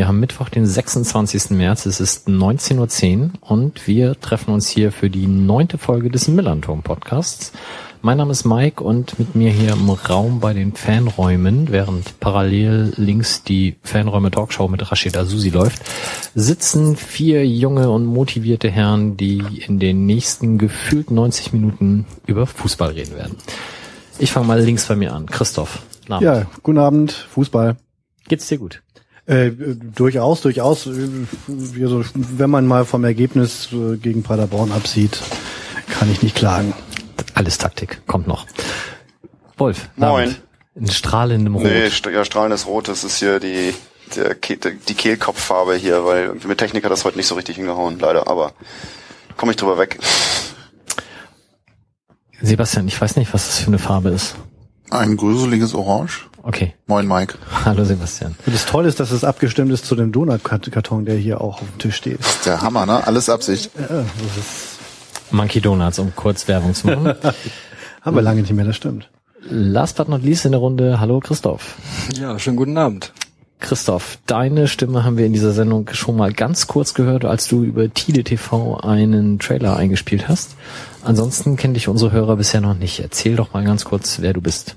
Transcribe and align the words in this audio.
wir 0.00 0.08
haben 0.08 0.18
Mittwoch, 0.18 0.48
den 0.48 0.64
26. 0.64 1.50
März, 1.50 1.84
es 1.84 2.00
ist 2.00 2.26
19.10 2.26 3.20
Uhr 3.20 3.30
und 3.42 3.86
wir 3.86 4.18
treffen 4.18 4.54
uns 4.54 4.66
hier 4.66 4.92
für 4.92 5.10
die 5.10 5.26
neunte 5.26 5.76
Folge 5.76 6.08
des 6.08 6.26
Millanturm 6.26 6.82
Podcasts. 6.82 7.52
Mein 8.00 8.16
Name 8.16 8.32
ist 8.32 8.46
Mike 8.46 8.82
und 8.82 9.18
mit 9.18 9.34
mir 9.34 9.50
hier 9.50 9.74
im 9.74 9.90
Raum 9.90 10.40
bei 10.40 10.54
den 10.54 10.72
Fanräumen, 10.72 11.70
während 11.70 12.18
parallel 12.18 12.94
links 12.96 13.44
die 13.44 13.76
Fanräume 13.82 14.30
Talkshow 14.30 14.68
mit 14.68 14.90
Rashid 14.90 15.18
Azusi 15.18 15.50
läuft, 15.50 15.82
sitzen 16.34 16.96
vier 16.96 17.46
junge 17.46 17.90
und 17.90 18.06
motivierte 18.06 18.70
Herren, 18.70 19.18
die 19.18 19.42
in 19.66 19.78
den 19.78 20.06
nächsten 20.06 20.56
gefühlt 20.56 21.10
90 21.10 21.52
Minuten 21.52 22.06
über 22.24 22.46
Fußball 22.46 22.92
reden 22.92 23.16
werden. 23.16 23.36
Ich 24.18 24.32
fange 24.32 24.46
mal 24.46 24.62
links 24.62 24.86
bei 24.86 24.96
mir 24.96 25.12
an. 25.12 25.26
Christoph. 25.26 25.82
Abend. 26.08 26.22
Ja, 26.22 26.46
guten 26.62 26.78
Abend. 26.78 27.12
Fußball. 27.12 27.76
Geht's 28.28 28.48
dir 28.48 28.56
gut? 28.56 28.80
Äh, 29.30 29.52
durchaus, 29.94 30.40
durchaus. 30.40 30.88
Also, 30.88 32.04
wenn 32.14 32.50
man 32.50 32.66
mal 32.66 32.84
vom 32.84 33.04
Ergebnis 33.04 33.68
äh, 33.72 33.96
gegen 33.96 34.24
Paderborn 34.24 34.72
absieht, 34.72 35.22
kann 35.88 36.10
ich 36.10 36.20
nicht 36.20 36.34
klagen. 36.34 36.74
Alles 37.34 37.56
Taktik, 37.56 38.02
kommt 38.08 38.26
noch. 38.26 38.44
Wolf. 39.56 39.88
Moin. 39.94 40.34
In 40.74 40.90
strahlendem 40.90 41.54
Rot. 41.54 41.62
Nee, 41.62 41.90
ja, 42.12 42.24
strahlendes 42.24 42.66
Rot, 42.66 42.88
das 42.88 43.04
ist 43.04 43.18
hier 43.18 43.38
die, 43.38 43.72
der, 44.16 44.34
die 44.34 44.94
Kehlkopffarbe 44.94 45.76
hier, 45.76 46.04
weil 46.04 46.34
mit 46.48 46.58
Technik 46.58 46.82
hat 46.82 46.90
das 46.90 47.04
heute 47.04 47.16
nicht 47.16 47.28
so 47.28 47.36
richtig 47.36 47.54
hingehauen, 47.54 48.00
leider, 48.00 48.26
aber 48.26 48.52
komme 49.36 49.52
ich 49.52 49.56
drüber 49.56 49.78
weg. 49.78 50.00
Sebastian, 52.42 52.88
ich 52.88 53.00
weiß 53.00 53.14
nicht, 53.14 53.32
was 53.32 53.46
das 53.46 53.58
für 53.60 53.68
eine 53.68 53.78
Farbe 53.78 54.08
ist. 54.08 54.34
Ein 54.90 55.16
gruseliges 55.16 55.72
Orange. 55.72 56.29
Okay. 56.42 56.74
Moin 56.86 57.06
Mike. 57.06 57.34
Hallo 57.64 57.84
Sebastian. 57.84 58.34
Und 58.46 58.54
das 58.54 58.66
Tolle 58.66 58.88
ist, 58.88 59.00
dass 59.00 59.10
es 59.10 59.24
abgestimmt 59.24 59.72
ist 59.72 59.84
zu 59.86 59.94
dem 59.94 60.12
Donutkarton, 60.12 61.04
der 61.04 61.16
hier 61.16 61.40
auch 61.40 61.60
auf 61.60 61.68
dem 61.68 61.78
Tisch 61.78 61.96
steht. 61.96 62.20
Der 62.46 62.62
Hammer, 62.62 62.86
ne? 62.86 63.06
Alles 63.06 63.28
Absicht. 63.28 63.70
Ja, 63.78 63.86
das 63.88 64.36
ist 64.38 64.78
Monkey 65.30 65.60
Donuts, 65.60 65.98
um 65.98 66.14
kurz 66.14 66.48
Werbung 66.48 66.74
zu 66.74 66.86
machen. 66.86 67.14
Haben 68.02 68.16
wir 68.16 68.22
lange 68.22 68.40
nicht 68.40 68.52
mehr, 68.52 68.64
das 68.64 68.76
stimmt. 68.76 69.10
Last 69.42 69.96
but 69.96 70.08
not 70.08 70.22
least 70.22 70.44
in 70.44 70.52
der 70.52 70.60
Runde, 70.60 71.00
hallo 71.00 71.20
Christoph. 71.20 71.76
Ja, 72.18 72.38
schönen 72.38 72.56
guten 72.56 72.76
Abend. 72.78 73.12
Christoph, 73.58 74.18
deine 74.26 74.68
Stimme 74.68 75.04
haben 75.04 75.18
wir 75.18 75.26
in 75.26 75.34
dieser 75.34 75.52
Sendung 75.52 75.88
schon 75.92 76.16
mal 76.16 76.32
ganz 76.32 76.66
kurz 76.66 76.94
gehört, 76.94 77.26
als 77.26 77.46
du 77.46 77.62
über 77.62 77.92
Tide 77.92 78.24
TV 78.24 78.78
einen 78.78 79.38
Trailer 79.38 79.76
eingespielt 79.76 80.28
hast. 80.28 80.56
Ansonsten 81.04 81.56
kennen 81.56 81.74
dich 81.74 81.88
unsere 81.88 82.10
Hörer 82.10 82.36
bisher 82.36 82.62
noch 82.62 82.74
nicht. 82.74 83.00
Erzähl 83.00 83.36
doch 83.36 83.52
mal 83.52 83.64
ganz 83.64 83.84
kurz, 83.84 84.20
wer 84.20 84.32
du 84.32 84.40
bist. 84.40 84.76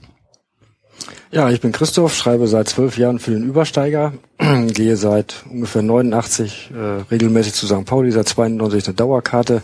Ja, 1.34 1.50
ich 1.50 1.62
bin 1.62 1.72
Christoph, 1.72 2.14
schreibe 2.14 2.48
seit 2.48 2.70
zwölf 2.70 2.96
Jahren 3.00 3.18
für 3.18 3.32
den 3.32 3.44
Übersteiger, 3.44 4.14
gehe 4.68 4.96
seit 4.98 5.44
ungefähr 5.50 5.82
89 5.82 6.70
äh, 6.72 7.02
regelmäßig 7.10 7.54
zu 7.54 7.66
St. 7.66 7.86
Pauli, 7.86 8.12
seit 8.12 8.28
92 8.28 8.86
eine 8.86 8.94
Dauerkarte. 8.94 9.64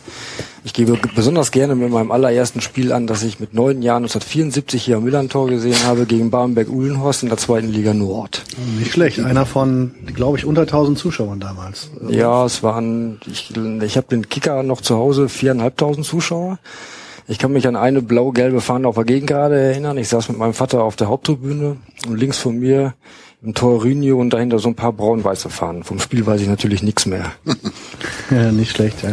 Ich 0.63 0.73
gebe 0.73 0.99
besonders 1.13 1.51
gerne 1.51 1.75
mit 1.75 1.91
meinem 1.91 2.11
allerersten 2.11 2.61
Spiel 2.61 2.91
an, 2.91 3.05
dass 3.05 3.21
ich 3.21 3.39
mit 3.39 3.53
neun 3.53 3.83
Jahren 3.83 4.01
1974 4.01 4.83
hier 4.83 4.97
am 4.97 5.03
Millantor 5.03 5.47
gesehen 5.47 5.77
habe 5.85 6.07
gegen 6.07 6.31
Barmbek-Uhlenhorst 6.31 7.21
in 7.21 7.29
der 7.29 7.37
zweiten 7.37 7.67
Liga 7.67 7.93
Nord. 7.93 8.41
Nicht 8.79 8.91
schlecht, 8.91 9.19
einer 9.19 9.45
von, 9.45 9.91
glaube 10.15 10.39
ich, 10.39 10.45
unter 10.45 10.61
1000 10.61 10.97
Zuschauern 10.97 11.39
damals. 11.39 11.91
Ja, 12.09 12.45
es 12.45 12.63
waren, 12.63 13.19
ich, 13.27 13.53
ich 13.55 13.95
habe 13.95 14.07
den 14.09 14.27
Kicker 14.27 14.63
noch 14.63 14.81
zu 14.81 14.97
Hause, 14.97 15.29
viereinhalbtausend 15.29 16.03
Zuschauer. 16.03 16.57
Ich 17.29 17.37
kann 17.37 17.53
mich 17.53 17.67
an 17.67 17.75
eine 17.75 18.01
blau-gelbe 18.01 18.59
Fahne 18.59 18.87
auf 18.87 18.95
der 18.95 19.03
Gegengrade 19.03 19.55
erinnern. 19.55 19.99
Ich 19.99 20.09
saß 20.09 20.29
mit 20.29 20.39
meinem 20.39 20.55
Vater 20.55 20.83
auf 20.83 20.95
der 20.95 21.09
Haupttribüne 21.09 21.77
und 22.07 22.17
links 22.17 22.39
von 22.39 22.57
mir 22.57 22.95
im 23.43 23.53
Tor 23.53 23.83
Rünio 23.83 24.19
und 24.19 24.31
dahinter 24.31 24.57
so 24.57 24.67
ein 24.67 24.75
paar 24.75 24.93
braun-weiße 24.93 25.51
Fahnen. 25.51 25.83
Vom 25.83 25.99
Spiel 25.99 26.25
weiß 26.25 26.41
ich 26.41 26.47
natürlich 26.47 26.81
nichts 26.81 27.05
mehr. 27.05 27.31
ja, 28.31 28.51
nicht 28.51 28.71
schlecht, 28.71 29.03
ja. 29.03 29.11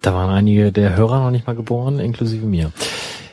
Da 0.00 0.14
waren 0.14 0.30
einige 0.30 0.72
der 0.72 0.96
Hörer 0.96 1.22
noch 1.22 1.30
nicht 1.30 1.46
mal 1.46 1.54
geboren, 1.54 1.98
inklusive 1.98 2.46
mir. 2.46 2.72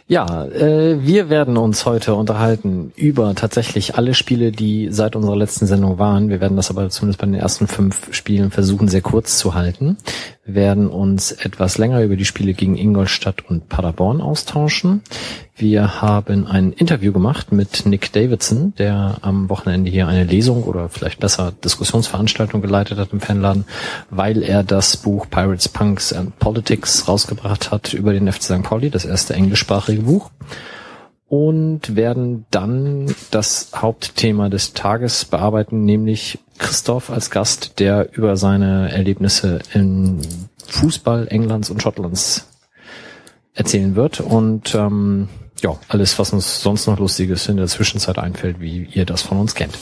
Ja, 0.09 0.45
äh, 0.45 1.05
wir 1.05 1.29
werden 1.29 1.57
uns 1.57 1.85
heute 1.85 2.15
unterhalten 2.15 2.93
über 2.95 3.35
tatsächlich 3.35 3.95
alle 3.95 4.13
Spiele, 4.13 4.51
die 4.51 4.87
seit 4.89 5.15
unserer 5.15 5.35
letzten 5.35 5.65
Sendung 5.65 5.97
waren. 5.97 6.29
Wir 6.29 6.39
werden 6.39 6.55
das 6.55 6.69
aber 6.69 6.89
zumindest 6.89 7.19
bei 7.19 7.27
den 7.27 7.35
ersten 7.35 7.67
fünf 7.67 8.13
Spielen 8.13 8.51
versuchen, 8.51 8.87
sehr 8.87 9.01
kurz 9.01 9.37
zu 9.37 9.53
halten. 9.53 9.97
Werden 10.49 10.87
uns 10.87 11.33
etwas 11.33 11.77
länger 11.77 12.01
über 12.01 12.15
die 12.15 12.23
Spiele 12.23 12.53
gegen 12.53 12.77
Ingolstadt 12.77 13.43
und 13.49 13.67
Paderborn 13.67 14.21
austauschen. 14.21 15.01
Wir 15.57 16.01
haben 16.01 16.47
ein 16.47 16.71
Interview 16.71 17.11
gemacht 17.11 17.51
mit 17.51 17.85
Nick 17.85 18.13
Davidson, 18.13 18.73
der 18.77 19.17
am 19.23 19.49
Wochenende 19.49 19.91
hier 19.91 20.07
eine 20.07 20.23
Lesung 20.23 20.63
oder 20.63 20.87
vielleicht 20.87 21.19
besser 21.19 21.51
Diskussionsveranstaltung 21.51 22.61
geleitet 22.61 22.97
hat 22.97 23.11
im 23.11 23.19
Fanladen, 23.19 23.65
weil 24.09 24.41
er 24.41 24.63
das 24.63 24.95
Buch 24.95 25.29
Pirates, 25.29 25.67
Punks 25.67 26.13
and 26.13 26.39
Politics 26.39 27.09
rausgebracht 27.09 27.69
hat 27.71 27.93
über 27.93 28.13
den 28.13 28.31
FC 28.31 28.43
St. 28.43 28.63
Pauli, 28.63 28.89
das 28.89 29.03
erste 29.03 29.33
englischsprachige 29.33 30.03
Buch. 30.03 30.31
Und 31.27 31.97
werden 31.97 32.45
dann 32.51 33.13
das 33.31 33.71
Hauptthema 33.75 34.47
des 34.47 34.73
Tages 34.73 35.25
bearbeiten, 35.25 35.83
nämlich 35.83 36.39
Christoph 36.57 37.09
als 37.09 37.29
Gast, 37.29 37.79
der 37.79 38.09
über 38.13 38.37
seine 38.37 38.91
Erlebnisse 38.91 39.59
im 39.73 40.19
Fußball 40.67 41.27
Englands 41.29 41.69
und 41.69 41.81
Schottlands 41.81 42.47
erzählen 43.53 43.95
wird. 43.95 44.19
Und 44.19 44.75
ähm, 44.75 45.29
ja, 45.61 45.77
alles, 45.87 46.19
was 46.19 46.33
uns 46.33 46.61
sonst 46.61 46.87
noch 46.87 46.99
Lustiges 46.99 47.47
in 47.47 47.57
der 47.57 47.67
Zwischenzeit 47.67 48.17
einfällt, 48.17 48.59
wie 48.59 48.87
ihr 48.93 49.05
das 49.05 49.21
von 49.21 49.39
uns 49.39 49.55
kennt. 49.55 49.77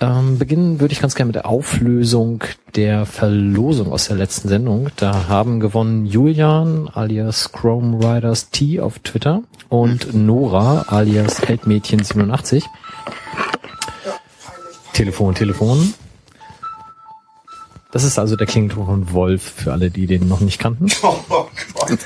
Ähm, 0.00 0.36
beginnen 0.36 0.80
würde 0.80 0.92
ich 0.92 1.00
ganz 1.00 1.14
gerne 1.14 1.28
mit 1.28 1.36
der 1.36 1.46
Auflösung 1.46 2.42
der 2.74 3.06
Verlosung 3.06 3.92
aus 3.92 4.08
der 4.08 4.16
letzten 4.16 4.48
Sendung. 4.48 4.88
Da 4.96 5.28
haben 5.28 5.60
gewonnen 5.60 6.06
Julian 6.06 6.88
alias 6.92 7.52
Chrome 7.52 7.98
Riders 7.98 8.50
T 8.50 8.80
auf 8.80 8.98
Twitter 8.98 9.42
und 9.68 10.12
Nora 10.12 10.86
alias 10.88 11.42
Heldmädchen87. 11.42 12.64
Telefon, 14.92 15.34
Telefon. 15.34 15.94
Das 17.92 18.04
ist 18.04 18.18
also 18.18 18.36
der 18.36 18.46
Klingelton 18.46 18.86
von 18.86 19.12
Wolf 19.12 19.42
für 19.42 19.72
alle, 19.72 19.90
die 19.90 20.06
den 20.06 20.28
noch 20.28 20.40
nicht 20.40 20.58
kannten. 20.58 20.86
Oh 21.02 21.16
Gott. 21.74 21.98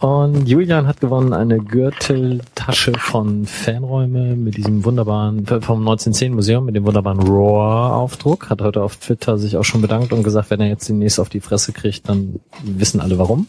Und 0.00 0.48
Julian 0.48 0.86
hat 0.86 1.00
gewonnen 1.00 1.32
eine 1.32 1.58
Gürteltasche 1.58 2.92
von 2.96 3.46
Fanräume 3.46 4.36
mit 4.36 4.56
diesem 4.56 4.84
wunderbaren, 4.84 5.44
vom 5.44 5.80
1910 5.80 6.34
Museum 6.34 6.64
mit 6.66 6.76
dem 6.76 6.86
wunderbaren 6.86 7.18
Roar-Aufdruck. 7.18 8.48
Hat 8.48 8.62
heute 8.62 8.82
auf 8.82 8.96
Twitter 8.96 9.38
sich 9.38 9.56
auch 9.56 9.64
schon 9.64 9.82
bedankt 9.82 10.12
und 10.12 10.22
gesagt, 10.22 10.50
wenn 10.50 10.60
er 10.60 10.68
jetzt 10.68 10.88
demnächst 10.88 11.18
auf 11.18 11.28
die 11.28 11.40
Fresse 11.40 11.72
kriegt, 11.72 12.08
dann 12.08 12.38
wissen 12.62 13.00
alle 13.00 13.18
warum. 13.18 13.48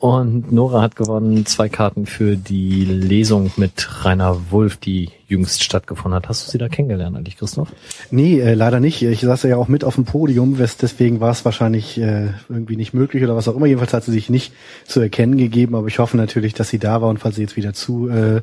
Und 0.00 0.52
Nora 0.52 0.80
hat 0.80 0.94
gewonnen 0.94 1.44
zwei 1.44 1.68
Karten 1.68 2.06
für 2.06 2.36
die 2.36 2.84
Lesung 2.84 3.50
mit 3.56 4.04
Rainer 4.04 4.52
Wulff, 4.52 4.76
die 4.76 5.10
jüngst 5.26 5.64
stattgefunden 5.64 6.14
hat. 6.14 6.28
Hast 6.28 6.46
du 6.46 6.52
sie 6.52 6.58
da 6.58 6.68
kennengelernt 6.68 7.16
eigentlich, 7.16 7.36
Christoph? 7.36 7.72
Nee, 8.12 8.38
äh, 8.38 8.54
leider 8.54 8.78
nicht. 8.78 9.02
Ich 9.02 9.22
saß 9.22 9.42
ja 9.42 9.56
auch 9.56 9.66
mit 9.66 9.82
auf 9.82 9.96
dem 9.96 10.04
Podium, 10.04 10.56
deswegen 10.56 11.18
war 11.18 11.32
es 11.32 11.44
wahrscheinlich 11.44 12.00
äh, 12.00 12.28
irgendwie 12.48 12.76
nicht 12.76 12.94
möglich 12.94 13.24
oder 13.24 13.34
was 13.34 13.48
auch 13.48 13.56
immer. 13.56 13.66
Jedenfalls 13.66 13.92
hat 13.92 14.04
sie 14.04 14.12
sich 14.12 14.30
nicht 14.30 14.52
zu 14.86 15.00
erkennen 15.00 15.36
gegeben, 15.36 15.74
aber 15.74 15.88
ich 15.88 15.98
hoffe 15.98 16.16
natürlich, 16.16 16.54
dass 16.54 16.68
sie 16.68 16.78
da 16.78 17.02
war 17.02 17.08
und 17.08 17.18
falls 17.18 17.34
sie 17.34 17.42
jetzt 17.42 17.56
wieder 17.56 17.72
zu 17.72 18.08
äh, 18.08 18.36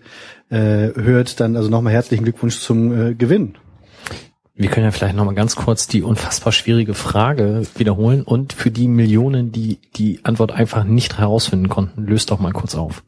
äh, 0.49 0.93
hört, 0.93 1.39
dann 1.39 1.55
also 1.55 1.69
nochmal 1.69 1.93
herzlichen 1.93 2.25
Glückwunsch 2.25 2.59
zum 2.59 3.11
äh, 3.11 3.13
Gewinn. 3.13 3.55
Wir 4.57 4.69
können 4.69 4.85
ja 4.85 4.91
vielleicht 4.91 5.17
nochmal 5.17 5.35
ganz 5.35 5.57
kurz 5.57 5.87
die 5.87 6.01
unfassbar 6.01 6.53
schwierige 6.53 6.93
Frage 6.93 7.63
wiederholen 7.75 8.23
und 8.23 8.53
für 8.53 8.71
die 8.71 8.87
Millionen, 8.87 9.51
die 9.51 9.79
die 9.97 10.21
Antwort 10.23 10.53
einfach 10.53 10.85
nicht 10.85 11.17
herausfinden 11.17 11.67
konnten, 11.67 12.05
löst 12.05 12.31
doch 12.31 12.39
mal 12.39 12.53
kurz 12.53 12.73
auf. 12.73 13.03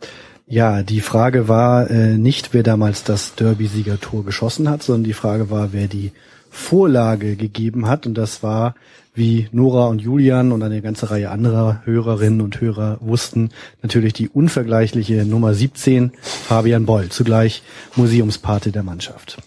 Ja, 0.46 0.84
die 0.84 1.00
Frage 1.00 1.48
war 1.48 1.90
äh, 1.90 2.18
nicht, 2.18 2.54
wer 2.54 2.64
damals 2.64 3.06
das 3.06 3.36
Derby-Siegertor 3.36 4.26
geschossen 4.26 4.70
hat, 4.70 4.84
sondern 4.84 5.06
die 5.06 5.14
Frage 5.14 5.50
war, 5.50 5.72
wer 5.72 5.88
die 5.88 6.12
Vorlage 6.50 7.38
gegeben 7.38 7.88
hat. 7.88 8.06
Und 8.06 8.16
das 8.16 8.44
war, 8.44 8.76
wie 9.14 9.48
Nora 9.54 9.88
und 9.88 10.02
Julian 10.02 10.52
und 10.52 10.64
eine 10.64 10.82
ganze 10.82 11.12
Reihe 11.12 11.32
anderer 11.32 11.82
Hörerinnen 11.86 12.42
und 12.42 12.60
Hörer 12.60 12.98
wussten, 13.00 13.50
natürlich 13.82 14.14
die 14.14 14.28
unvergleichliche 14.28 15.26
Nummer 15.26 15.54
17, 15.54 16.12
Fabian 16.22 16.86
Boll, 16.86 17.08
zugleich 17.10 17.62
Museumspate 17.96 18.72
der 18.72 18.84
Mannschaft. 18.84 19.38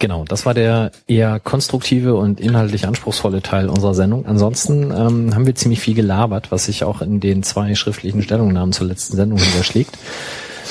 Genau, 0.00 0.24
das 0.24 0.46
war 0.46 0.54
der 0.54 0.92
eher 1.06 1.38
konstruktive 1.40 2.14
und 2.14 2.40
inhaltlich 2.40 2.88
anspruchsvolle 2.88 3.42
Teil 3.42 3.68
unserer 3.68 3.94
Sendung. 3.94 4.24
Ansonsten 4.24 4.90
ähm, 4.90 5.34
haben 5.34 5.44
wir 5.44 5.54
ziemlich 5.54 5.80
viel 5.80 5.94
gelabert, 5.94 6.50
was 6.50 6.64
sich 6.64 6.84
auch 6.84 7.02
in 7.02 7.20
den 7.20 7.42
zwei 7.42 7.74
schriftlichen 7.74 8.22
Stellungnahmen 8.22 8.72
zur 8.72 8.86
letzten 8.86 9.16
Sendung 9.16 9.38
niederschlägt. 9.38 9.98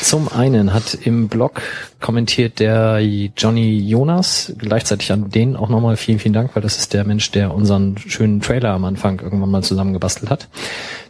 Zum 0.01 0.29
einen 0.29 0.73
hat 0.73 0.93
im 0.93 1.27
Blog 1.27 1.61
kommentiert 1.99 2.59
der 2.59 3.01
Johnny 3.01 3.77
Jonas, 3.77 4.53
gleichzeitig 4.57 5.11
an 5.11 5.29
den 5.29 5.55
auch 5.55 5.69
nochmal 5.69 5.97
vielen, 5.97 6.19
vielen 6.19 6.33
Dank, 6.33 6.55
weil 6.55 6.63
das 6.63 6.77
ist 6.77 6.93
der 6.93 7.03
Mensch, 7.03 7.31
der 7.31 7.53
unseren 7.53 7.97
schönen 7.97 8.39
Trailer 8.41 8.71
am 8.71 8.85
Anfang 8.85 9.19
irgendwann 9.19 9.51
mal 9.51 9.63
zusammengebastelt 9.63 10.31
hat. 10.31 10.47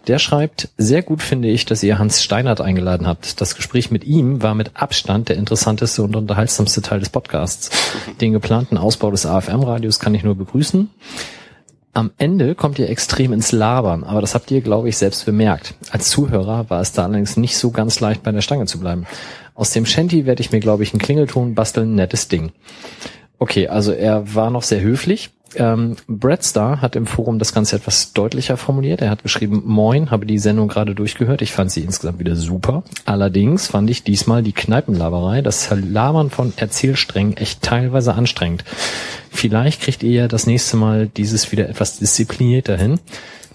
Der 0.08 0.18
schreibt, 0.18 0.70
sehr 0.78 1.04
gut 1.04 1.22
finde 1.22 1.50
ich, 1.50 1.66
dass 1.66 1.84
ihr 1.84 2.00
Hans 2.00 2.24
Steinert 2.24 2.62
eingeladen 2.62 3.06
habt. 3.06 3.40
Das 3.42 3.56
Gespräch 3.56 3.92
mit 3.92 4.04
ihm 4.06 4.42
war 4.42 4.56
mit 4.56 4.72
Abstand 4.74 5.30
der 5.30 5.38
interessanteste 5.38 6.02
und 6.02 6.16
unterhaltsamste 6.16 6.82
Teil 6.82 7.00
des 7.00 7.10
Podcasts. 7.10 7.70
Den 8.20 8.34
geplanten 8.34 8.78
Ausbau 8.78 9.12
des 9.12 9.26
AFM-Radios 9.26 10.00
kann 10.00 10.16
ich 10.16 10.24
nur 10.24 10.36
begrüßen. 10.36 10.90
Am 11.94 12.12
Ende 12.18 12.54
kommt 12.54 12.78
ihr 12.78 12.90
extrem 12.90 13.34
ins 13.34 13.52
Labern, 13.52 14.04
aber 14.04 14.22
das 14.22 14.36
habt 14.36 14.52
ihr, 14.52 14.62
glaube 14.62 14.90
ich, 14.90 14.98
selbst 14.98 15.26
bemerkt. 15.26 15.74
Als 15.90 16.10
Zuhörer 16.10 16.70
war 16.70 16.82
es 16.82 16.92
da 16.92 17.04
allerdings 17.04 17.36
nicht 17.36 17.58
so 17.58 17.72
ganz 17.72 18.00
leicht, 18.00 18.22
bei 18.22 18.32
der 18.32 18.42
Stange 18.42 18.68
zu 18.68 18.80
bleiben. 18.80 19.08
Aus 19.56 19.72
dem 19.72 19.86
Shanty 19.86 20.26
werde 20.26 20.42
ich 20.42 20.52
mir, 20.52 20.60
glaube 20.60 20.84
ich, 20.84 20.94
einen 20.94 21.02
Klingelton 21.02 21.56
basteln, 21.56 21.96
nettes 21.96 22.28
Ding. 22.28 22.52
Okay, 23.40 23.68
also 23.68 23.92
er 23.92 24.36
war 24.36 24.52
noch 24.52 24.64
sehr 24.64 24.82
höflich. 24.82 25.32
Ähm, 25.56 25.96
Brad 26.08 26.44
Star 26.44 26.82
hat 26.82 26.96
im 26.96 27.08
Forum 27.08 27.40
das 27.40 27.54
Ganze 27.54 27.76
etwas 27.76 28.14
deutlicher 28.14 28.58
formuliert. 28.58 29.02
Er 29.02 29.10
hat 29.10 29.24
geschrieben, 29.24 29.64
Moin, 29.66 30.12
habe 30.12 30.26
die 30.26 30.38
Sendung 30.38 30.68
gerade 30.68 30.96
durchgehört. 30.96 31.42
Ich 31.42 31.52
fand 31.52 31.72
sie 31.72 31.82
insgesamt 31.82 32.20
wieder 32.20 32.36
super. 32.36 32.84
Allerdings 33.06 33.68
fand 33.68 33.90
ich 33.90 34.04
diesmal 34.04 34.44
die 34.44 34.54
Kneipenlaberei, 34.54 35.42
das 35.42 35.70
Labern 35.72 36.30
von 36.30 36.54
Erzählsträngen 36.56 37.38
echt 37.38 37.62
teilweise 37.62 38.14
anstrengend. 38.14 38.64
Vielleicht 39.32 39.82
kriegt 39.82 40.04
ihr 40.04 40.12
ja 40.12 40.28
das 40.28 40.46
nächste 40.46 40.78
Mal 40.78 41.08
dieses 41.08 41.52
wieder 41.52 41.70
etwas 41.70 41.98
disziplinierter 41.98 42.78
hin. 42.78 43.00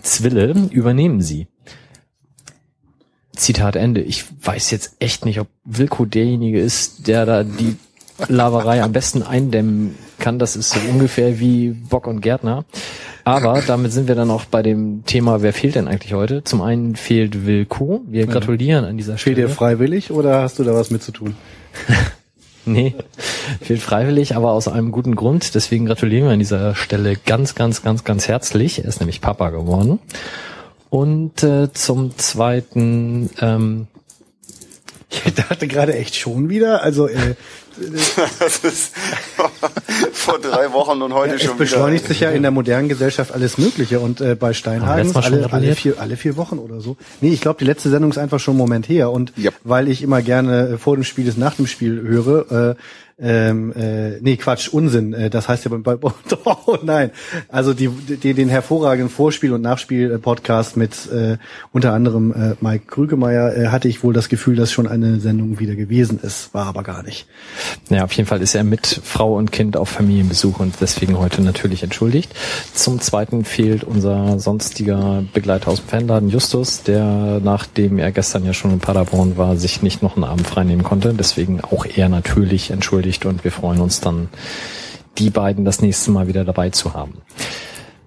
Zwille, 0.03 0.55
übernehmen 0.71 1.21
Sie. 1.21 1.47
Zitat 3.37 3.77
Ende. 3.77 4.01
Ich 4.01 4.25
weiß 4.45 4.71
jetzt 4.71 4.97
echt 5.01 5.25
nicht, 5.25 5.41
ob 5.41 5.49
Wilko 5.65 6.05
derjenige 6.05 6.61
ist, 6.61 7.09
der 7.09 7.27
da 7.27 7.43
die 7.43 7.77
Laberei 8.29 8.83
am 8.83 8.93
besten 8.93 9.23
eindämmen 9.23 9.97
kann. 10.25 10.39
Das 10.39 10.57
ist 10.57 10.71
so 10.71 10.81
ungefähr 10.91 11.39
wie 11.39 11.69
Bock 11.71 12.07
und 12.07 12.21
Gärtner. 12.23 12.65
Aber 13.25 13.63
damit 13.67 13.93
sind 13.93 14.09
wir 14.09 14.15
dann 14.15 14.31
auch 14.31 14.45
bei 14.47 14.63
dem 14.63 15.05
Thema, 15.05 15.43
wer 15.43 15.53
fehlt 15.53 15.77
denn 15.77 15.87
eigentlich 15.87 16.15
heute? 16.15 16.43
Zum 16.45 16.63
einen 16.63 16.97
fehlt 16.97 17.47
Wilko. 17.47 18.03
Wir 18.07 18.27
gratulieren 18.27 18.85
an 18.85 18.97
dieser 18.97 19.17
Fehlt 19.19 19.37
Stelle. 19.37 19.49
dir 19.49 19.55
freiwillig 19.55 20.11
oder 20.11 20.43
hast 20.43 20.59
du 20.59 20.65
da 20.65 20.75
was 20.75 20.91
mit 20.91 21.03
zu 21.03 21.13
tun? 21.13 21.37
Nee, 22.67 22.95
fehlt 23.61 23.83
freiwillig, 23.83 24.37
aber 24.37 24.53
aus 24.53 24.69
einem 24.69 24.91
guten 24.91 25.17
Grund. 25.17 25.55
Deswegen 25.55 25.85
gratulieren 25.85 26.25
wir 26.25 26.33
an 26.33 26.39
dieser 26.39 26.75
Stelle 26.75 27.15
ganz, 27.15 27.55
ganz, 27.55 27.83
ganz, 27.83 28.05
ganz 28.05 28.27
herzlich. 28.27 28.79
Er 28.79 28.87
ist 28.87 29.01
nämlich 29.01 29.21
Papa 29.21 29.51
geworden. 29.51 29.99
Und 30.89 31.43
äh, 31.43 31.71
zum 31.75 32.17
zweiten, 32.17 33.29
ähm, 33.43 33.87
Ich 35.27 35.35
dachte 35.35 35.69
gerade 35.69 35.95
echt 35.95 36.17
schon 36.17 36.49
wieder. 36.49 36.83
Also 36.83 37.07
äh, 37.07 37.35
Das 38.39 38.59
ist 38.59 38.93
vor 40.13 40.39
drei 40.39 40.73
Wochen 40.73 41.03
und 41.03 41.13
heute 41.13 41.35
es 41.35 41.43
schon 41.43 41.57
beschleunigt 41.57 42.05
wieder. 42.05 42.15
sich 42.15 42.21
ja 42.21 42.31
in 42.31 42.43
der 42.43 42.51
modernen 42.51 42.89
Gesellschaft 42.89 43.33
alles 43.33 43.59
Mögliche 43.59 44.01
und 44.01 44.21
äh, 44.21 44.35
bei 44.35 44.53
Steinhagen 44.53 45.15
alle, 45.17 45.53
alle, 45.53 45.75
vier, 45.75 46.01
alle 46.01 46.17
vier 46.17 46.37
Wochen 46.37 46.59
oder 46.59 46.81
so. 46.81 46.97
Nee, 47.21 47.31
ich 47.33 47.41
glaube, 47.41 47.59
die 47.59 47.65
letzte 47.65 47.91
Sendung 47.91 48.11
ist 48.11 48.19
einfach 48.19 48.41
schon 48.41 48.53
einen 48.53 48.59
Moment 48.59 48.89
her 48.89 49.11
und 49.11 49.33
Ja. 49.37 49.51
weil 49.65 49.89
ich 49.89 50.03
immer 50.03 50.23
gerne 50.23 50.69
äh, 50.75 50.79
vor 50.79 50.95
dem 50.97 51.05
Spiel 51.05 51.25
des 51.25 51.37
nach 51.37 51.55
dem 51.55 51.67
Spiel 51.67 52.01
höre, 52.03 52.71
äh, 52.71 52.75
ähm, 53.17 53.73
äh, 53.77 54.19
nee, 54.21 54.37
Quatsch, 54.37 54.69
Unsinn. 54.69 55.13
Äh, 55.13 55.31
das 55.31 55.49
heißt 55.49 55.65
ja 55.65 55.71
beim 55.71 55.85
bei, 55.85 55.97
oh, 56.45 56.79
nein. 56.83 57.13
Also 57.49 57.73
die, 57.73 57.89
die, 57.89 58.35
den 58.35 58.49
hervorragenden 58.49 59.09
Vorspiel- 59.09 59.53
und 59.53 59.63
Nachspiel-Podcast 59.63 60.77
mit 60.77 61.11
äh, 61.13 61.37
unter 61.73 61.93
anderem 61.93 62.33
äh, 62.33 62.55
Mike 62.61 62.87
Krügemeier 62.87 63.57
äh, 63.57 63.67
hatte 63.69 63.87
ich 63.87 64.03
wohl 64.03 64.13
das 64.13 64.29
Gefühl, 64.29 64.57
dass 64.57 64.73
schon 64.73 64.89
eine 64.89 65.21
Sendung 65.21 65.61
wieder 65.61 65.77
gewesen 65.77 66.19
ist. 66.21 66.53
War 66.55 66.67
aber 66.67 66.83
gar 66.83 67.05
nicht. 67.05 67.29
Ja, 67.89 68.05
auf 68.05 68.13
jeden 68.13 68.29
Fall 68.29 68.43
ist 68.43 68.57
er 68.57 68.65
mit 68.65 69.01
Frau 69.05 69.37
und 69.37 69.53
Kind 69.53 69.77
auf 69.77 69.91
Familienbesuch 69.91 70.59
und 70.59 70.75
deswegen 70.81 71.17
heute 71.17 71.41
natürlich 71.41 71.85
entschuldigt. 71.85 72.35
Zum 72.75 73.01
Zweiten 73.01 73.45
fehlt 73.45 73.85
unser 73.85 74.41
sonstiger 74.41 75.25
Begleiter 75.33 75.71
aus 75.71 75.81
dem 75.81 75.89
Fanladen 75.89 76.31
Justus, 76.31 76.83
der 76.83 77.41
nachdem 77.45 77.99
er 77.99 78.11
gestern 78.11 78.45
ja 78.45 78.53
schon 78.53 78.73
in 78.73 78.81
Paderborn 78.81 79.37
war, 79.37 79.57
sich 79.57 79.83
nicht 79.83 80.03
noch 80.03 80.17
einen 80.17 80.25
Abend 80.25 80.49
freinehmen 80.49 80.83
konnte. 80.83 81.15
Deswegen 81.17 81.61
auch 81.61 81.87
er 81.87 82.09
natürlich 82.09 82.73
entschuldigt 82.73 83.04
und 83.27 83.45
wir 83.45 83.53
freuen 83.53 83.81
uns 83.81 84.01
dann, 84.01 84.29
die 85.19 85.31
beiden 85.31 85.65
das 85.65 85.81
nächste 85.81 86.11
Mal 86.11 86.27
wieder 86.27 86.45
dabei 86.45 86.71
zu 86.71 86.95
haben. 86.95 87.23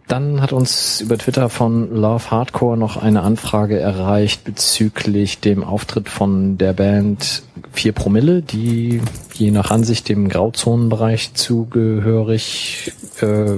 Dann 0.07 0.41
hat 0.41 0.53
uns 0.53 1.01
über 1.01 1.17
Twitter 1.17 1.49
von 1.49 1.93
Love 1.93 2.31
Hardcore 2.31 2.77
noch 2.77 2.95
eine 2.95 3.23
Anfrage 3.23 3.77
erreicht 3.77 4.45
bezüglich 4.45 5.41
dem 5.41 5.65
Auftritt 5.65 6.07
von 6.07 6.57
der 6.57 6.71
Band 6.71 7.43
4 7.73 7.91
Promille, 7.91 8.41
die 8.41 9.01
je 9.33 9.51
nach 9.51 9.69
Ansicht 9.69 10.07
dem 10.07 10.29
Grauzonenbereich 10.29 11.33
zugehörig 11.33 12.93
äh, 13.19 13.57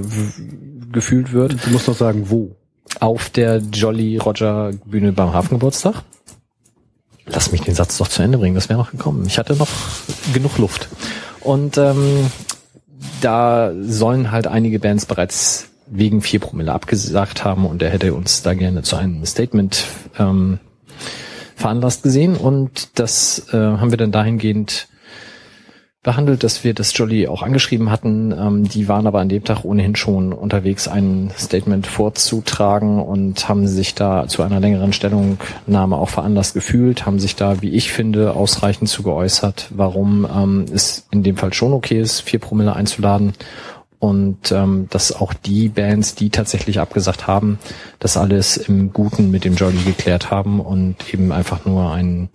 gefühlt 0.90 1.32
wird, 1.32 1.56
Du 1.64 1.70
musst 1.70 1.86
noch 1.86 1.96
sagen, 1.96 2.30
wo. 2.30 2.56
auf 2.98 3.30
der 3.30 3.58
Jolly 3.58 4.16
Roger 4.16 4.72
Bühne 4.84 5.12
beim 5.12 5.32
Hafengeburtstag. 5.32 6.02
Lass 7.26 7.52
mich 7.52 7.60
den 7.60 7.76
Satz 7.76 7.98
doch 7.98 8.08
zu 8.08 8.22
Ende 8.22 8.38
bringen, 8.38 8.56
das 8.56 8.68
wäre 8.68 8.80
noch 8.80 8.90
gekommen. 8.90 9.24
Ich 9.24 9.38
hatte 9.38 9.54
noch 9.54 9.68
genug 10.34 10.58
Luft. 10.58 10.88
Und 11.40 11.78
ähm, 11.78 12.26
da 13.20 13.72
sollen 13.80 14.30
halt 14.30 14.46
einige 14.46 14.78
Bands 14.78 15.06
bereits 15.06 15.68
wegen 15.86 16.22
4 16.22 16.40
Promille 16.40 16.72
abgesagt 16.72 17.44
haben 17.44 17.66
und 17.66 17.82
er 17.82 17.90
hätte 17.90 18.14
uns 18.14 18.42
da 18.42 18.54
gerne 18.54 18.82
zu 18.82 18.96
einem 18.96 19.24
Statement 19.26 19.86
ähm, 20.18 20.60
veranlasst 21.56 22.02
gesehen. 22.02 22.36
Und 22.36 22.98
das 22.98 23.48
äh, 23.52 23.56
haben 23.56 23.90
wir 23.90 23.98
dann 23.98 24.12
dahingehend 24.12 24.88
behandelt, 26.02 26.44
dass 26.44 26.64
wir 26.64 26.72
das 26.72 26.96
Jolly 26.96 27.28
auch 27.28 27.42
angeschrieben 27.42 27.90
hatten. 27.90 28.32
Ähm, 28.32 28.64
die 28.64 28.88
waren 28.88 29.06
aber 29.06 29.20
an 29.20 29.28
dem 29.28 29.44
Tag 29.44 29.64
ohnehin 29.64 29.96
schon 29.96 30.32
unterwegs, 30.32 30.88
ein 30.88 31.30
Statement 31.36 31.86
vorzutragen 31.86 33.00
und 33.02 33.48
haben 33.48 33.66
sich 33.66 33.94
da 33.94 34.26
zu 34.26 34.42
einer 34.42 34.60
längeren 34.60 34.94
Stellungnahme 34.94 35.96
auch 35.96 36.08
veranlasst 36.08 36.54
gefühlt, 36.54 37.04
haben 37.04 37.20
sich 37.20 37.36
da, 37.36 37.60
wie 37.60 37.70
ich 37.70 37.92
finde, 37.92 38.34
ausreichend 38.34 38.88
zu 38.88 39.02
geäußert, 39.02 39.68
warum 39.70 40.26
ähm, 40.34 40.64
es 40.72 41.06
in 41.10 41.22
dem 41.22 41.36
Fall 41.36 41.52
schon 41.52 41.74
okay 41.74 42.00
ist, 42.00 42.22
vier 42.22 42.38
Promille 42.38 42.74
einzuladen 42.74 43.34
und 43.98 44.50
ähm, 44.52 44.86
dass 44.88 45.12
auch 45.12 45.34
die 45.34 45.68
Bands, 45.68 46.14
die 46.14 46.30
tatsächlich 46.30 46.80
abgesagt 46.80 47.26
haben, 47.26 47.58
das 47.98 48.16
alles 48.16 48.56
im 48.56 48.94
Guten 48.94 49.30
mit 49.30 49.44
dem 49.44 49.56
Jolly 49.56 49.82
geklärt 49.84 50.30
haben 50.30 50.60
und 50.60 51.12
eben 51.12 51.30
einfach 51.30 51.66
nur 51.66 51.92
einen 51.92 52.30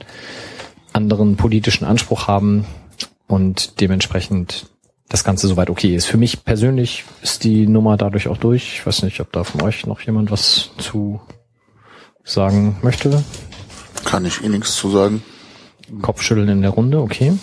anderen 0.94 1.36
politischen 1.36 1.86
Anspruch 1.86 2.28
haben 2.28 2.68
und 3.28 3.80
dementsprechend 3.82 4.68
das 5.10 5.24
Ganze 5.24 5.48
soweit 5.48 5.70
okay 5.70 5.96
ist. 5.96 6.06
Für 6.06 6.18
mich 6.18 6.44
persönlich 6.44 7.04
ist 7.22 7.44
die 7.44 7.68
Nummer 7.68 7.98
dadurch 7.98 8.28
auch 8.28 8.38
durch. 8.38 8.74
Ich 8.74 8.86
weiß 8.86 9.04
nicht, 9.04 9.20
ob 9.20 9.32
da 9.32 9.44
von 9.44 9.62
euch 9.62 9.86
noch 9.86 10.02
jemand 10.02 10.32
was 10.32 10.72
zu 10.78 11.22
sagen 12.24 12.78
möchte. 12.82 13.24
Kann 14.04 14.26
ich 14.26 14.44
eh 14.44 14.50
nichts 14.50 14.76
zu 14.76 14.90
sagen. 14.90 15.24
Kopfschütteln 16.02 16.50
in 16.50 16.62
der 16.62 16.72
Runde, 16.72 17.00
okay. 17.00 17.34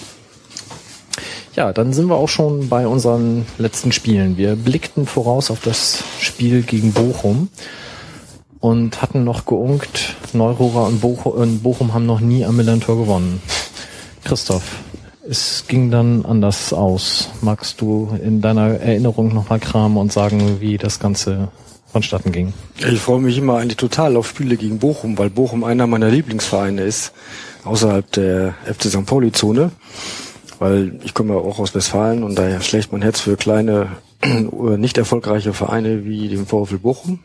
Ja, 1.54 1.72
dann 1.72 1.92
sind 1.92 2.06
wir 2.08 2.16
auch 2.16 2.28
schon 2.28 2.68
bei 2.68 2.86
unseren 2.86 3.46
letzten 3.58 3.92
Spielen. 3.92 4.36
Wir 4.36 4.56
blickten 4.56 5.06
voraus 5.06 5.50
auf 5.50 5.60
das 5.60 6.02
Spiel 6.18 6.62
gegen 6.62 6.92
Bochum 6.92 7.50
und 8.58 9.02
hatten 9.02 9.24
noch 9.24 9.44
geunkt, 9.44 10.16
Neururer 10.32 10.86
und 10.86 11.00
Bochum, 11.00 11.32
und 11.32 11.62
Bochum 11.62 11.92
haben 11.92 12.06
noch 12.06 12.20
nie 12.20 12.44
am 12.44 12.56
Millantor 12.56 12.96
gewonnen. 12.96 13.42
Christoph, 14.24 14.78
es 15.28 15.64
ging 15.68 15.90
dann 15.90 16.24
anders 16.24 16.72
aus. 16.72 17.30
Magst 17.40 17.80
du 17.80 18.16
in 18.22 18.40
deiner 18.40 18.80
Erinnerung 18.80 19.32
nochmal 19.34 19.60
kramen 19.60 19.96
und 19.96 20.12
sagen, 20.12 20.60
wie 20.60 20.78
das 20.78 20.98
Ganze 20.98 21.48
vonstatten 21.92 22.32
ging? 22.32 22.52
Ich 22.90 23.00
freue 23.00 23.20
mich 23.20 23.38
immer 23.38 23.58
eigentlich 23.58 23.76
total 23.76 24.16
auf 24.16 24.28
Spiele 24.28 24.56
gegen 24.56 24.78
Bochum, 24.78 25.18
weil 25.18 25.30
Bochum 25.30 25.64
einer 25.64 25.86
meiner 25.86 26.08
Lieblingsvereine 26.08 26.82
ist, 26.82 27.12
außerhalb 27.64 28.10
der 28.12 28.54
FC 28.64 28.84
St. 28.84 29.06
Pauli-Zone. 29.06 29.70
Weil 30.58 31.00
ich 31.02 31.14
komme 31.14 31.34
ja 31.34 31.40
auch 31.40 31.58
aus 31.58 31.74
Westfalen 31.74 32.22
und 32.22 32.36
daher 32.36 32.60
schlägt 32.60 32.92
mein 32.92 33.02
Herz 33.02 33.20
für 33.20 33.36
kleine, 33.36 33.88
oder 34.50 34.76
nicht 34.76 34.98
erfolgreiche 34.98 35.52
Vereine 35.52 36.04
wie 36.04 36.28
den 36.28 36.46
VfL 36.46 36.78
Bochum. 36.78 37.20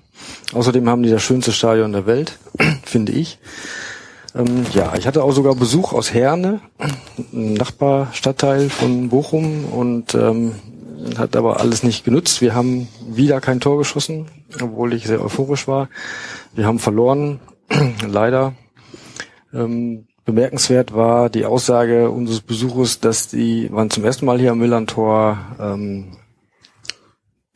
Außerdem 0.54 0.90
haben 0.90 1.04
die 1.04 1.12
das 1.12 1.22
schönste 1.22 1.52
Stadion 1.52 1.92
der 1.92 2.06
Welt, 2.06 2.38
finde 2.84 3.12
ich. 3.12 3.38
Ähm, 4.38 4.66
ja, 4.72 4.94
ich 4.96 5.08
hatte 5.08 5.24
auch 5.24 5.32
sogar 5.32 5.56
Besuch 5.56 5.94
aus 5.94 6.14
Herne, 6.14 6.62
ein 7.34 7.54
Nachbarstadtteil 7.56 8.70
von 8.70 9.10
Bochum 9.10 9.66
und 9.66 10.14
ähm, 10.14 10.54
hat 11.18 11.36
aber 11.36 11.60
alles 11.60 11.84
nicht 11.84 12.04
genutzt. 12.04 12.42
Wir 12.42 12.54
haben 12.54 12.88
wieder 13.08 13.42
kein 13.42 13.60
Tor 13.60 13.78
geschossen, 13.80 14.28
obwohl 14.62 14.94
ich 14.94 15.08
sehr 15.08 15.24
euphorisch 15.24 15.68
war. 15.68 15.90
Wir 16.54 16.66
haben 16.66 16.80
verloren, 16.80 17.40
leider. 18.08 18.54
Ähm, 19.54 20.08
bemerkenswert 20.26 20.94
war 20.94 21.30
die 21.30 21.46
Aussage 21.46 22.12
unseres 22.12 22.42
Besuches, 22.42 23.00
dass 23.00 23.30
die 23.30 23.72
waren 23.72 23.90
zum 23.90 24.06
ersten 24.06 24.26
Mal 24.26 24.40
hier 24.40 24.52
am 24.52 24.60
Millantor 24.60 25.38
ähm, 25.60 26.18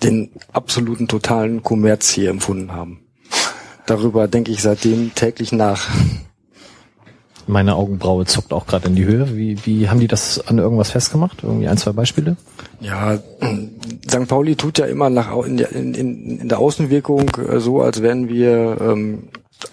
den 0.02 0.32
absoluten 0.52 1.08
totalen 1.08 1.62
Kommerz 1.62 2.10
hier 2.10 2.32
empfunden 2.32 2.72
haben. 2.72 3.02
Darüber 3.86 4.28
denke 4.28 4.52
ich 4.52 4.62
seitdem 4.64 5.14
täglich 5.14 5.52
nach. 5.52 5.88
Meine 7.51 7.75
Augenbraue 7.75 8.25
zuckt 8.25 8.53
auch 8.53 8.65
gerade 8.65 8.88
in 8.88 8.96
die 8.96 9.03
Höhe. 9.03 9.36
Wie, 9.36 9.58
wie 9.65 9.89
haben 9.89 10.00
die 10.00 10.08
das 10.08 10.48
an 10.48 10.58
irgendwas 10.58 10.91
festgemacht? 10.91 11.43
Irgendwie 11.43 11.67
ein, 11.67 11.77
zwei 11.77 11.91
Beispiele? 11.91 12.38
Ja, 12.79 13.20
St. 14.10 14.27
Pauli 14.29 14.55
tut 14.55 14.79
ja 14.79 14.86
immer 14.86 15.10
nach 15.10 15.36
in 15.46 15.58
der, 15.58 15.74
in, 15.74 15.93
in 15.93 16.48
der 16.48 16.60
Außenwirkung 16.60 17.29
äh, 17.36 17.60
so, 17.60 17.81
als 17.81 18.01
wären 18.01 18.29
wir 18.29 18.77
ähm, 18.79 19.24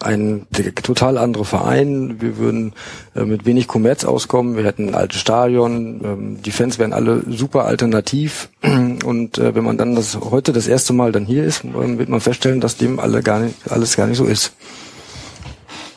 ein 0.01 0.45
total 0.83 1.17
anderer 1.17 1.45
Verein. 1.45 2.17
Wir 2.19 2.37
würden 2.37 2.73
äh, 3.15 3.23
mit 3.23 3.45
wenig 3.45 3.69
Kommerz 3.69 4.03
auskommen. 4.03 4.57
Wir 4.57 4.65
hätten 4.65 4.89
ein 4.89 4.95
altes 4.95 5.21
Stadion. 5.21 6.01
Ähm, 6.03 6.41
die 6.43 6.51
Fans 6.51 6.79
wären 6.79 6.91
alle 6.91 7.23
super 7.29 7.63
alternativ. 7.63 8.49
Und 8.61 9.37
äh, 9.37 9.55
wenn 9.55 9.63
man 9.63 9.77
dann 9.77 9.95
das 9.95 10.19
heute 10.19 10.51
das 10.51 10.67
erste 10.67 10.91
Mal 10.91 11.13
dann 11.13 11.25
hier 11.25 11.45
ist, 11.45 11.63
äh, 11.63 11.97
wird 11.97 12.09
man 12.09 12.19
feststellen, 12.19 12.59
dass 12.59 12.75
dem 12.75 12.99
alle 12.99 13.23
gar 13.23 13.39
nicht, 13.39 13.55
alles 13.69 13.95
gar 13.95 14.05
nicht 14.05 14.17
so 14.17 14.25
ist. 14.25 14.51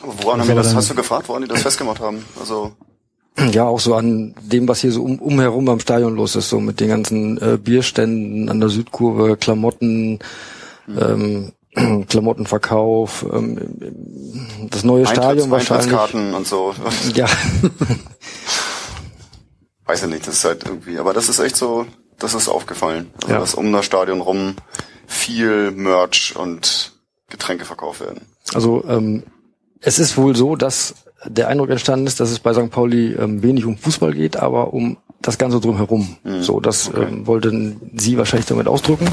Woran 0.03 0.41
haben 0.41 0.49
die 0.49 0.55
das, 0.55 0.75
hast 0.75 0.89
du 0.89 0.95
gefragt, 0.95 1.29
woran 1.29 1.43
die 1.43 1.47
das 1.47 1.61
festgemacht 1.61 2.01
haben? 2.01 2.25
Also 2.39 2.73
ja, 3.51 3.65
auch 3.65 3.79
so 3.79 3.95
an 3.95 4.35
dem, 4.41 4.67
was 4.67 4.81
hier 4.81 4.91
so 4.91 5.03
um, 5.03 5.17
umherum 5.19 5.67
am 5.69 5.79
Stadion 5.79 6.15
los 6.15 6.35
ist, 6.35 6.49
so 6.49 6.59
mit 6.59 6.79
den 6.79 6.89
ganzen 6.89 7.41
äh, 7.41 7.57
Bierständen 7.57 8.47
an 8.49 8.59
der 8.59 8.69
Südkurve, 8.69 9.37
Klamotten, 9.37 10.19
mhm. 10.85 11.51
ähm, 11.75 12.05
Klamottenverkauf, 12.07 13.25
ähm, 13.33 13.57
das 14.69 14.83
neue 14.83 15.07
Eintritts, 15.07 15.19
Stadion 15.23 15.49
wahrscheinlich. 15.49 15.87
Eintrittskarten 15.87 16.33
und 16.35 16.47
so. 16.47 16.75
Ja. 17.15 17.25
Weiß 19.85 20.03
ich 20.03 20.09
nicht, 20.09 20.27
das 20.27 20.35
ist 20.35 20.45
halt 20.45 20.63
irgendwie, 20.65 20.97
aber 20.99 21.13
das 21.13 21.27
ist 21.27 21.39
echt 21.39 21.55
so, 21.55 21.85
das 22.19 22.35
ist 22.35 22.47
aufgefallen. 22.47 23.11
Also 23.23 23.33
Ja. 23.33 23.39
dass 23.39 23.55
um 23.55 23.71
das 23.73 23.85
Stadion 23.85 24.21
rum 24.21 24.55
viel 25.07 25.71
Merch 25.71 26.35
und 26.37 26.93
Getränke 27.29 27.65
verkauft 27.65 28.01
werden. 28.01 28.21
Also 28.53 28.83
ähm, 28.87 29.23
es 29.83 29.99
ist 29.99 30.17
wohl 30.17 30.35
so, 30.35 30.55
dass 30.55 30.95
der 31.25 31.47
Eindruck 31.47 31.69
entstanden 31.69 32.07
ist, 32.07 32.19
dass 32.19 32.31
es 32.31 32.39
bei 32.39 32.53
St. 32.53 32.69
Pauli 32.69 33.13
ähm, 33.13 33.43
wenig 33.43 33.65
um 33.65 33.77
Fußball 33.77 34.13
geht, 34.13 34.37
aber 34.37 34.73
um 34.73 34.97
das 35.21 35.37
Ganze 35.37 35.59
drumherum. 35.59 36.17
So, 36.41 36.59
das 36.59 36.91
ähm, 36.95 37.25
wollten 37.27 37.91
Sie 37.95 38.17
wahrscheinlich 38.17 38.47
damit 38.47 38.67
ausdrücken. 38.67 39.07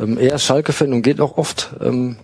Ähm, 0.00 0.16
er 0.18 0.34
ist 0.34 0.44
Schalke-Fan 0.44 0.92
und 0.92 1.02
geht 1.02 1.20
auch 1.20 1.36
oft 1.36 1.74
ähm, 1.80 2.16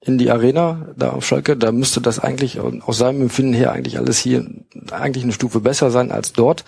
in 0.00 0.18
die 0.18 0.30
Arena 0.30 0.88
da 0.96 1.10
auf 1.10 1.26
Schalke. 1.26 1.56
Da 1.56 1.72
müsste 1.72 2.00
das 2.00 2.20
eigentlich 2.20 2.60
aus 2.60 2.98
seinem 2.98 3.22
Empfinden 3.22 3.54
her 3.54 3.72
eigentlich 3.72 3.98
alles 3.98 4.18
hier 4.18 4.46
eigentlich 4.92 5.24
eine 5.24 5.32
Stufe 5.32 5.60
besser 5.60 5.90
sein 5.90 6.12
als 6.12 6.32
dort. 6.32 6.64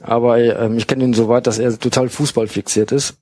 Aber 0.00 0.38
ähm, 0.38 0.76
ich 0.78 0.86
kenne 0.86 1.04
ihn 1.04 1.14
so 1.14 1.28
weit, 1.28 1.46
dass 1.46 1.58
er 1.58 1.78
total 1.78 2.08
Fußball 2.08 2.46
fixiert 2.48 2.90
ist. 2.90 3.18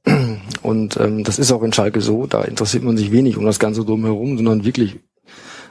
Und 0.63 0.97
ähm, 0.99 1.25
das 1.25 1.39
ist 1.39 1.53
auch 1.53 1.63
in 1.63 1.73
Schalke 1.73 2.01
so. 2.01 2.27
Da 2.27 2.43
interessiert 2.43 2.85
man 2.85 2.97
sich 2.97 3.11
wenig 3.11 3.37
um 3.37 3.45
das 3.45 3.59
Ganze 3.59 3.85
drumherum, 3.85 4.37
sondern 4.37 4.65
wirklich 4.65 4.97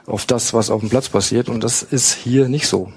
auf 0.06 0.26
das, 0.26 0.54
was 0.54 0.70
auf 0.70 0.80
dem 0.80 0.90
Platz 0.90 1.08
passiert. 1.08 1.48
Und 1.48 1.64
das 1.64 1.82
ist 1.82 2.12
hier 2.12 2.48
nicht 2.48 2.66
so. 2.66 2.92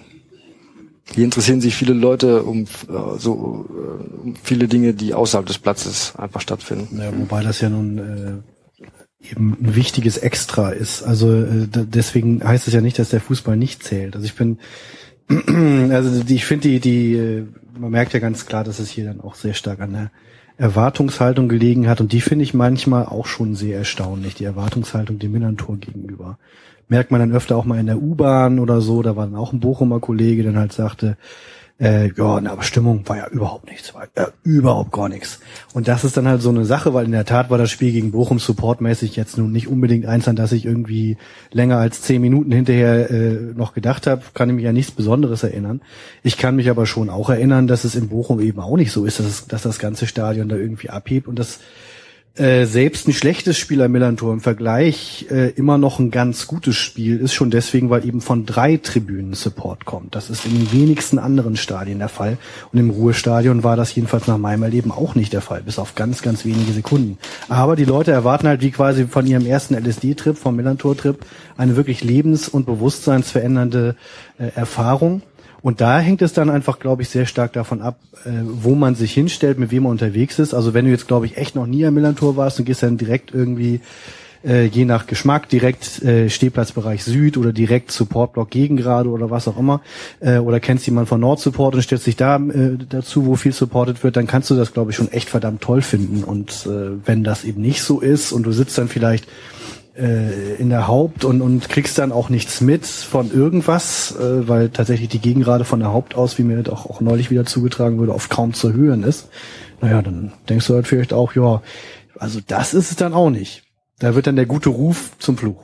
Hier 1.13 1.23
interessieren 1.23 1.61
sich 1.61 1.75
viele 1.75 1.93
Leute 1.93 2.43
um 2.43 2.63
äh, 2.63 3.17
so 3.17 3.65
äh, 3.69 4.23
um 4.23 4.35
viele 4.41 4.67
Dinge, 4.67 4.93
die 4.93 5.13
außerhalb 5.13 5.45
des 5.45 5.59
Platzes 5.59 6.15
einfach 6.17 6.41
stattfinden. 6.41 6.97
Ja, 6.99 7.11
wobei 7.15 7.43
das 7.43 7.61
ja 7.61 7.69
nun 7.69 7.97
äh, 7.99 9.31
eben 9.31 9.57
ein 9.61 9.75
wichtiges 9.75 10.17
Extra 10.17 10.69
ist. 10.69 11.03
Also 11.03 11.31
äh, 11.31 11.67
deswegen 11.71 12.43
heißt 12.43 12.67
es 12.67 12.73
ja 12.73 12.81
nicht, 12.81 12.97
dass 12.97 13.09
der 13.09 13.21
Fußball 13.21 13.55
nicht 13.55 13.83
zählt. 13.83 14.15
Also 14.15 14.25
ich 14.25 14.35
bin, 14.35 14.59
also 15.91 16.23
die, 16.23 16.35
ich 16.35 16.45
finde 16.45 16.69
die, 16.69 16.79
die, 16.79 17.13
äh, 17.15 17.45
man 17.77 17.91
merkt 17.91 18.13
ja 18.13 18.19
ganz 18.19 18.45
klar, 18.45 18.63
dass 18.63 18.79
es 18.79 18.89
hier 18.89 19.05
dann 19.05 19.21
auch 19.21 19.35
sehr 19.35 19.53
stark 19.53 19.81
an 19.81 19.93
der 19.93 20.11
Erwartungshaltung 20.57 21.49
gelegen 21.49 21.89
hat 21.89 21.99
und 21.99 22.13
die 22.13 22.21
finde 22.21 22.43
ich 22.43 22.53
manchmal 22.53 23.05
auch 23.05 23.25
schon 23.25 23.55
sehr 23.55 23.77
erstaunlich, 23.77 24.35
die 24.35 24.45
Erwartungshaltung 24.45 25.19
dem 25.19 25.33
Millantor 25.33 25.77
gegenüber. 25.77 26.39
Merkt 26.87 27.11
man 27.11 27.19
dann 27.19 27.33
öfter 27.33 27.55
auch 27.55 27.65
mal 27.65 27.79
in 27.79 27.87
der 27.87 28.01
U-Bahn 28.01 28.59
oder 28.59 28.81
so, 28.81 29.01
da 29.01 29.15
war 29.15 29.25
dann 29.25 29.35
auch 29.35 29.53
ein 29.53 29.59
Bochumer 29.59 29.99
Kollege, 29.99 30.43
der 30.43 30.51
dann 30.51 30.61
halt 30.61 30.73
sagte, 30.73 31.17
äh, 31.77 32.07
ja, 32.15 32.39
na, 32.39 32.51
aber 32.51 32.63
Stimmung 32.63 33.07
war 33.09 33.17
ja 33.17 33.27
überhaupt 33.27 33.69
nichts, 33.69 33.93
war 33.93 34.07
ja 34.15 34.29
überhaupt 34.43 34.93
gar 34.93 35.09
nichts. 35.09 35.41
Und 35.73 35.89
das 35.89 36.05
ist 36.05 36.15
dann 36.15 36.27
halt 36.27 36.41
so 36.41 36.49
eine 36.49 36.63
Sache, 36.63 36.93
weil 36.93 37.05
in 37.05 37.11
der 37.11 37.25
Tat 37.25 37.49
war 37.49 37.57
das 37.57 37.69
Spiel 37.69 37.91
gegen 37.91 38.11
Bochum 38.11 38.39
supportmäßig 38.39 39.17
jetzt 39.17 39.37
nun 39.37 39.51
nicht 39.51 39.67
unbedingt 39.67 40.05
eins, 40.05 40.29
an 40.29 40.37
das 40.37 40.53
ich 40.53 40.65
irgendwie 40.65 41.17
länger 41.51 41.77
als 41.77 42.01
zehn 42.01 42.21
Minuten 42.21 42.53
hinterher 42.53 43.09
äh, 43.11 43.53
noch 43.55 43.73
gedacht 43.73 44.07
habe, 44.07 44.21
kann 44.33 44.49
ich 44.49 44.55
mich 44.55 44.67
an 44.67 44.73
nichts 44.73 44.91
Besonderes 44.91 45.43
erinnern. 45.43 45.81
Ich 46.23 46.37
kann 46.37 46.55
mich 46.55 46.69
aber 46.69 46.85
schon 46.85 47.09
auch 47.09 47.29
erinnern, 47.29 47.67
dass 47.67 47.83
es 47.83 47.95
in 47.95 48.07
Bochum 48.07 48.39
eben 48.39 48.61
auch 48.61 48.77
nicht 48.77 48.93
so 48.93 49.03
ist, 49.03 49.19
dass, 49.19 49.25
es, 49.25 49.47
dass 49.47 49.63
das 49.63 49.77
ganze 49.77 50.07
Stadion 50.07 50.47
da 50.47 50.55
irgendwie 50.55 50.89
abhebt 50.89 51.27
und 51.27 51.37
das 51.37 51.59
äh, 52.35 52.65
selbst 52.65 53.07
ein 53.07 53.13
schlechtes 53.13 53.57
Spiel 53.57 53.81
am 53.81 53.93
Millantor 53.93 54.33
im 54.33 54.41
Vergleich 54.41 55.25
äh, 55.31 55.51
immer 55.51 55.77
noch 55.77 55.99
ein 55.99 56.11
ganz 56.11 56.47
gutes 56.47 56.75
Spiel 56.75 57.19
ist, 57.19 57.33
schon 57.33 57.49
deswegen, 57.49 57.89
weil 57.89 58.05
eben 58.05 58.19
von 58.19 58.45
drei 58.45 58.75
Tribünen 58.75 59.33
Support 59.33 59.85
kommt. 59.85 60.15
Das 60.15 60.29
ist 60.29 60.45
in 60.45 60.51
den 60.51 60.71
wenigsten 60.73 61.17
anderen 61.17 61.55
Stadien 61.55 61.99
der 61.99 62.09
Fall. 62.09 62.37
Und 62.73 62.79
im 62.79 62.89
Ruhestadion 62.89 63.63
war 63.63 63.77
das 63.77 63.95
jedenfalls 63.95 64.27
nach 64.27 64.37
meinem 64.37 64.63
Erleben 64.63 64.91
auch 64.91 65.15
nicht 65.15 65.31
der 65.31 65.41
Fall, 65.41 65.61
bis 65.61 65.79
auf 65.79 65.95
ganz, 65.95 66.21
ganz 66.21 66.43
wenige 66.43 66.73
Sekunden. 66.73 67.17
Aber 67.47 67.77
die 67.77 67.85
Leute 67.85 68.11
erwarten 68.11 68.47
halt 68.47 68.61
wie 68.61 68.71
quasi 68.71 69.05
von 69.07 69.25
ihrem 69.25 69.45
ersten 69.45 69.73
LSD-Trip, 69.73 70.37
vom 70.37 70.57
Millantor-Trip, 70.57 71.17
eine 71.55 71.77
wirklich 71.77 72.03
lebens- 72.03 72.49
und 72.49 72.65
bewusstseinsverändernde 72.65 73.95
äh, 74.39 74.47
Erfahrung. 74.55 75.21
Und 75.65 75.81
da 75.81 75.97
hängt 75.97 76.21
es 76.21 76.31
dann 76.31 76.51
einfach, 76.51 76.77
glaube 76.77 77.01
ich, 77.01 77.09
sehr 77.09 77.25
stark 77.25 77.53
davon 77.53 77.81
ab, 77.81 77.97
äh, 78.23 78.29
wo 78.43 78.75
man 78.75 78.93
sich 78.93 79.15
hinstellt, 79.15 79.57
mit 79.57 79.71
wem 79.71 79.81
man 79.81 79.93
unterwegs 79.93 80.37
ist. 80.37 80.53
Also 80.53 80.75
wenn 80.75 80.85
du 80.85 80.91
jetzt, 80.91 81.07
glaube 81.07 81.25
ich, 81.25 81.37
echt 81.37 81.55
noch 81.55 81.65
nie 81.65 81.83
am 81.87 81.95
Millantor 81.95 82.37
warst 82.37 82.59
und 82.59 82.65
gehst 82.65 82.83
dann 82.83 82.97
direkt 82.97 83.33
irgendwie, 83.33 83.79
äh, 84.45 84.65
je 84.65 84.85
nach 84.85 85.07
Geschmack, 85.07 85.49
direkt 85.49 86.03
äh, 86.03 86.29
Stehplatzbereich 86.29 87.03
Süd 87.03 87.35
oder 87.35 87.51
direkt 87.51 87.91
Supportblock 87.91 88.51
Gegengrade 88.51 89.09
oder 89.09 89.31
was 89.31 89.47
auch 89.47 89.57
immer, 89.57 89.81
äh, 90.19 90.37
oder 90.37 90.59
kennst 90.59 90.85
jemanden 90.85 91.07
von 91.07 91.21
Nordsupport 91.21 91.73
und 91.73 91.81
stellst 91.81 92.05
dich 92.05 92.15
da 92.15 92.35
äh, 92.35 92.77
dazu, 92.87 93.25
wo 93.25 93.35
viel 93.35 93.51
supported 93.51 94.03
wird, 94.03 94.17
dann 94.17 94.27
kannst 94.27 94.51
du 94.51 94.55
das, 94.55 94.71
glaube 94.71 94.91
ich, 94.91 94.97
schon 94.97 95.11
echt 95.11 95.29
verdammt 95.29 95.61
toll 95.61 95.81
finden. 95.81 96.23
Und 96.23 96.67
äh, 96.67 97.03
wenn 97.07 97.23
das 97.23 97.43
eben 97.43 97.63
nicht 97.63 97.81
so 97.81 98.01
ist 98.01 98.33
und 98.33 98.43
du 98.43 98.51
sitzt 98.51 98.77
dann 98.77 98.87
vielleicht 98.87 99.27
äh, 99.97 100.55
in 100.55 100.69
der 100.69 100.87
Haupt 100.87 101.25
und, 101.25 101.41
und 101.41 101.69
kriegst 101.69 101.97
dann 101.97 102.11
auch 102.11 102.29
nichts 102.29 102.61
mit 102.61 102.85
von 102.85 103.31
irgendwas, 103.31 104.15
äh, 104.17 104.47
weil 104.47 104.69
tatsächlich 104.69 105.09
die 105.09 105.19
Gegengrade 105.19 105.65
von 105.65 105.79
der 105.79 105.93
Haupt 105.93 106.15
aus, 106.15 106.37
wie 106.37 106.43
mir 106.43 106.61
das 106.61 106.73
auch, 106.73 106.85
auch 106.89 107.01
neulich 107.01 107.31
wieder 107.31 107.45
zugetragen 107.45 107.97
wurde, 107.97 108.13
auf 108.13 108.29
kaum 108.29 108.53
zu 108.53 108.73
hören 108.73 109.03
ist. 109.03 109.29
Naja, 109.81 110.01
dann 110.01 110.33
denkst 110.49 110.67
du 110.67 110.75
halt 110.75 110.87
vielleicht 110.87 111.13
auch, 111.13 111.35
ja, 111.35 111.61
also 112.17 112.39
das 112.45 112.73
ist 112.73 112.91
es 112.91 112.97
dann 112.97 113.13
auch 113.13 113.29
nicht. 113.29 113.63
Da 113.99 114.15
wird 114.15 114.27
dann 114.27 114.35
der 114.35 114.45
gute 114.45 114.69
Ruf 114.69 115.11
zum 115.19 115.37
Fluch. 115.37 115.63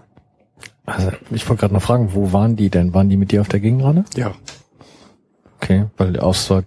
Also, 0.85 1.11
ich 1.31 1.47
wollte 1.47 1.61
gerade 1.61 1.73
noch 1.73 1.81
fragen, 1.81 2.13
wo 2.13 2.33
waren 2.33 2.55
die 2.55 2.69
denn? 2.69 2.93
Waren 2.93 3.09
die 3.09 3.17
mit 3.17 3.31
dir 3.31 3.41
auf 3.41 3.47
der 3.47 3.59
Gegengrade? 3.59 4.03
Ja. 4.15 4.31
Okay, 5.57 5.85
weil 5.97 6.19
aus 6.19 6.47
der 6.47 6.63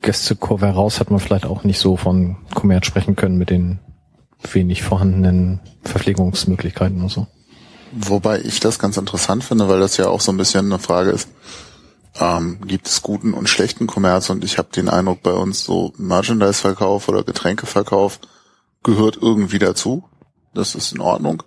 Gästekurve 0.00 0.66
heraus 0.66 1.00
hat 1.00 1.10
man 1.10 1.20
vielleicht 1.20 1.46
auch 1.46 1.64
nicht 1.64 1.78
so 1.78 1.96
von 1.96 2.36
Kommerz 2.54 2.86
sprechen 2.86 3.16
können 3.16 3.36
mit 3.36 3.50
den 3.50 3.78
wenig 4.52 4.82
vorhandenen 4.82 5.60
Verpflegungsmöglichkeiten 5.84 7.00
und 7.00 7.10
so. 7.10 7.26
Wobei 7.92 8.40
ich 8.40 8.60
das 8.60 8.78
ganz 8.78 8.96
interessant 8.96 9.44
finde, 9.44 9.68
weil 9.68 9.80
das 9.80 9.96
ja 9.96 10.08
auch 10.08 10.20
so 10.20 10.32
ein 10.32 10.38
bisschen 10.38 10.66
eine 10.66 10.78
Frage 10.78 11.10
ist, 11.10 11.28
ähm, 12.18 12.58
gibt 12.66 12.86
es 12.86 13.02
guten 13.02 13.34
und 13.34 13.48
schlechten 13.48 13.86
Kommerz 13.86 14.30
und 14.30 14.44
ich 14.44 14.58
habe 14.58 14.68
den 14.74 14.88
Eindruck, 14.88 15.22
bei 15.22 15.32
uns 15.32 15.64
so 15.64 15.92
Merchandise-Verkauf 15.96 17.08
oder 17.08 17.22
Getränkeverkauf 17.22 18.18
gehört 18.82 19.18
irgendwie 19.20 19.58
dazu. 19.58 20.04
Das 20.54 20.74
ist 20.74 20.92
in 20.92 21.00
Ordnung. 21.00 21.42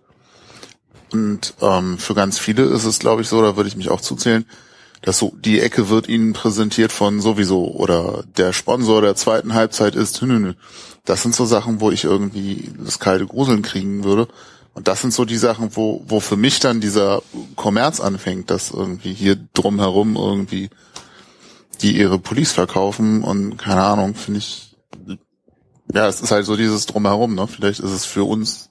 Und 1.12 1.54
ähm, 1.62 1.98
für 1.98 2.16
ganz 2.16 2.40
viele 2.40 2.64
ist 2.64 2.86
es, 2.86 3.00
glaube 3.00 3.22
ich, 3.22 3.28
so, 3.28 3.42
da 3.42 3.56
würde 3.56 3.70
ich 3.70 3.76
mich 3.76 3.90
auch 3.90 4.02
zuzählen, 4.02 4.46
dass 5.02 5.20
so 5.20 5.34
die 5.38 5.60
Ecke 5.60 5.90
wird 5.90 6.10
ihnen 6.10 6.34
präsentiert 6.34 6.92
von 6.92 7.22
sowieso 7.22 7.72
oder 7.72 8.24
der 8.38 8.54
Sponsor 8.54 9.02
der 9.02 9.16
zweiten 9.16 9.54
Halbzeit 9.54 9.96
ist. 9.96 10.22
Nö, 10.22 10.28
nö, 10.28 10.40
nö. 10.40 10.54
Das 11.06 11.22
sind 11.22 11.36
so 11.36 11.46
Sachen, 11.46 11.80
wo 11.82 11.92
ich 11.92 12.04
irgendwie 12.04 12.72
das 12.84 13.00
kalte 13.00 13.26
Gruseln 13.26 13.62
kriegen 13.62 14.04
würde. 14.04 14.28
Und 14.74 14.88
das 14.90 15.02
sind 15.02 15.14
so 15.14 15.24
die 15.24 15.38
Sachen, 15.38 15.76
wo, 15.76 16.04
wo 16.08 16.20
für 16.20 16.36
mich 16.36 16.60
dann 16.60 16.82
dieser 16.82 17.22
Kommerz 17.56 18.00
anfängt, 18.02 18.50
dass 18.50 18.72
irgendwie 18.72 19.14
hier 19.14 19.38
drumherum 19.54 20.16
irgendwie 20.18 20.70
die 21.82 21.98
ihre 21.98 22.20
Police 22.20 22.52
verkaufen 22.52 23.24
und 23.24 23.58
keine 23.58 23.84
Ahnung, 23.84 24.16
finde 24.16 24.40
ich, 24.40 24.76
ja, 25.94 26.08
es 26.08 26.22
ist 26.22 26.32
halt 26.32 26.46
so 26.46 26.56
dieses 26.56 26.86
drumherum, 26.86 27.36
ne? 27.36 27.48
Vielleicht 27.48 27.80
ist 27.80 27.92
es 27.92 28.06
für 28.06 28.24
uns 28.24 28.70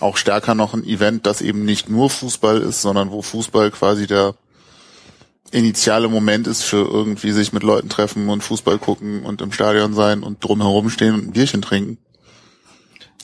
auch 0.00 0.16
stärker 0.16 0.54
noch 0.54 0.74
ein 0.74 0.84
Event, 0.84 1.26
das 1.26 1.40
eben 1.40 1.64
nicht 1.64 1.88
nur 1.88 2.10
Fußball 2.10 2.60
ist, 2.60 2.82
sondern 2.82 3.10
wo 3.10 3.22
Fußball 3.22 3.70
quasi 3.70 4.06
der 4.06 4.34
initiale 5.52 6.08
Moment 6.08 6.46
ist 6.46 6.62
für 6.62 6.84
irgendwie 6.84 7.30
sich 7.30 7.52
mit 7.52 7.62
Leuten 7.62 7.88
treffen 7.88 8.28
und 8.28 8.42
Fußball 8.42 8.78
gucken 8.78 9.22
und 9.24 9.40
im 9.40 9.52
Stadion 9.52 9.94
sein 9.94 10.22
und 10.22 10.44
drumherum 10.44 10.90
stehen 10.90 11.14
und 11.14 11.28
ein 11.28 11.32
Bierchen 11.32 11.62
trinken. 11.62 11.98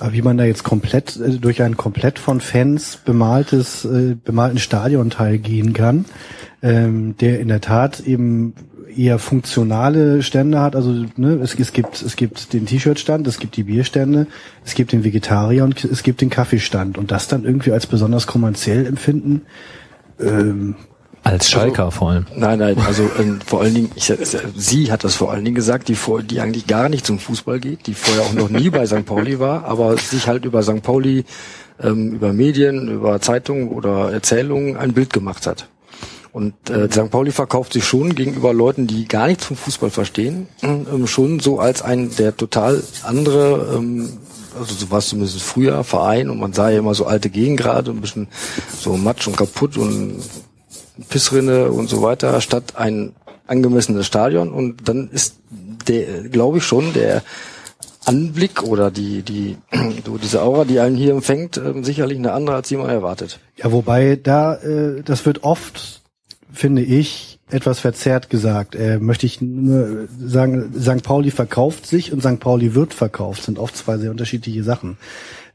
Aber 0.01 0.13
wie 0.13 0.23
man 0.23 0.37
da 0.37 0.45
jetzt 0.45 0.65
komplett 0.65 1.17
äh, 1.17 1.39
durch 1.39 1.63
ein 1.63 1.77
komplett 1.77 2.19
von 2.19 2.41
Fans 2.41 2.99
bemaltes, 3.05 3.85
äh, 3.85 4.17
bemalten 4.23 4.59
Stadionteil 4.59 5.39
gehen 5.39 5.73
kann, 5.73 6.07
ähm, 6.63 7.17
der 7.19 7.39
in 7.41 7.49
der 7.49 7.61
Tat 7.61 8.01
eben 8.01 8.55
eher 8.97 9.19
funktionale 9.19 10.23
Stände 10.23 10.61
hat. 10.61 10.77
Also 10.77 11.07
ne, 11.17 11.35
es, 11.43 11.55
es 11.55 11.73
gibt 11.73 12.03
es 12.03 12.17
gibt 12.17 12.53
den 12.53 12.67
T-Shirt-Stand, 12.67 13.27
es 13.27 13.39
gibt 13.39 13.57
die 13.57 13.65
Bierstände, 13.65 14.27
es 14.65 14.75
gibt 14.75 14.93
den 14.93 15.05
Vegetarier 15.05 15.65
und 15.65 15.85
es 15.85 16.03
gibt 16.03 16.21
den 16.21 16.31
Kaffeestand 16.31 16.99
und 16.99 17.11
das 17.11 17.29
dann 17.29 17.45
irgendwie 17.45 17.73
als 17.73 17.87
besonders 17.87 18.27
kommerziell 18.27 18.87
empfinden. 18.87 19.43
Ähm, 20.21 20.77
Als 21.25 21.51
Schalker 21.51 21.87
also, 21.87 21.99
vor 21.99 22.11
allem. 22.11 22.27
Nein, 22.37 22.59
nein, 22.59 22.77
also 22.87 23.11
ähm, 23.19 23.41
vor 23.45 23.63
allen 23.63 23.75
Dingen, 23.75 23.91
ich, 23.95 24.13
sie 24.57 24.93
hat 24.93 25.05
das 25.05 25.15
vor 25.15 25.33
allen 25.33 25.43
Dingen 25.43 25.55
gesagt, 25.55 25.89
die, 25.89 25.95
vor, 25.95 26.23
die 26.23 26.41
eigentlich 26.41 26.67
gar 26.67 26.91
nicht 26.91 27.07
zum 27.07 27.19
Fußball 27.19 27.61
geht, 27.61 27.87
die 27.87 27.95
vorher 27.95 28.25
auch 28.25 28.35
noch 28.35 28.51
nie 28.51 28.69
bei 28.69 28.85
St. 28.85 29.07
Pauli 29.07 29.41
war, 29.41 29.65
aber 29.65 29.97
sich 29.97 30.29
halt 30.29 30.45
über 30.45 30.63
St. 30.63 30.83
Pauli, 30.83 31.25
ähm, 31.83 32.13
über 32.13 32.35
Medien, 32.35 32.89
über 32.89 33.23
Zeitungen 33.23 33.69
oder 33.69 34.13
Erzählungen 34.13 34.77
ein 34.77 34.93
Bild 34.93 35.15
gemacht 35.15 35.47
hat. 35.47 35.67
Und 36.35 36.69
äh, 36.69 36.91
St. 36.91 37.11
Pauli 37.11 37.31
verkauft 37.31 37.73
sich 37.73 37.85
schon 37.85 38.15
gegenüber 38.15 38.53
Leuten, 38.53 38.87
die 38.87 39.07
gar 39.07 39.29
nichts 39.29 39.47
vom 39.47 39.57
Fußball 39.57 39.91
verstehen, 39.91 40.49
ähm, 40.63 41.07
schon 41.07 41.41
so 41.41 41.59
als 41.59 41.81
ein 41.81 42.15
der 42.17 42.37
total 42.37 42.83
andere, 43.03 43.77
ähm, 43.77 44.11
also 44.59 44.75
so 44.75 44.91
war 44.91 44.99
es 44.99 45.09
zumindest 45.09 45.43
früher, 45.43 45.85
Verein 45.85 46.29
und 46.29 46.39
man 46.39 46.53
sah 46.53 46.71
ja 46.71 46.81
immer 46.81 46.95
so 46.95 47.07
alte 47.07 47.31
Gegengrade, 47.31 47.93
ein 47.93 48.01
bisschen 48.01 48.29
so 48.79 48.97
matsch 48.97 49.27
und 49.27 49.37
kaputt 49.37 49.77
und 49.79 50.21
Pissrinne 51.09 51.71
und 51.71 51.89
so 51.89 52.03
weiter, 52.03 52.41
statt 52.41 52.77
ein 52.77 53.15
angemessenes 53.47 54.07
Stadion. 54.07 54.53
Und 54.53 54.89
dann 54.89 55.11
ist 55.11 55.37
der, 55.89 56.23
glaube 56.29 56.59
ich 56.59 56.65
schon, 56.65 56.93
der 56.93 57.23
Anblick 58.05 58.63
oder 58.63 58.91
die, 58.91 59.23
die, 59.23 59.57
so 60.05 60.19
diese 60.19 60.43
Aura, 60.43 60.65
die 60.65 60.81
einen 60.81 60.97
hier 60.97 61.13
empfängt, 61.13 61.57
äh, 61.57 61.83
sicherlich 61.83 62.19
eine 62.19 62.33
andere, 62.33 62.57
als 62.57 62.69
die 62.69 62.77
man 62.77 62.89
erwartet. 62.89 63.41
Ja, 63.57 63.73
wobei 63.73 64.17
da, 64.17 64.57
äh, 64.57 65.03
das 65.03 65.25
wird 65.27 65.43
oft, 65.43 66.03
finde 66.53 66.83
ich, 66.83 67.39
etwas 67.51 67.81
verzerrt 67.81 68.31
gesagt. 68.31 68.75
Äh, 68.75 68.99
möchte 68.99 69.27
ich 69.27 69.41
nur 69.41 70.09
sagen, 70.19 70.73
St. 70.79 71.03
Pauli 71.03 71.31
verkauft 71.31 71.87
sich 71.87 72.13
und 72.13 72.21
St. 72.21 72.41
Pauli 72.41 72.75
wird 72.75 72.95
verkauft, 72.95 73.43
sind 73.43 73.59
oft 73.59 73.77
zwei 73.77 73.99
sehr 73.99 74.11
unterschiedliche 74.11 74.65
Sachen. 74.65 74.97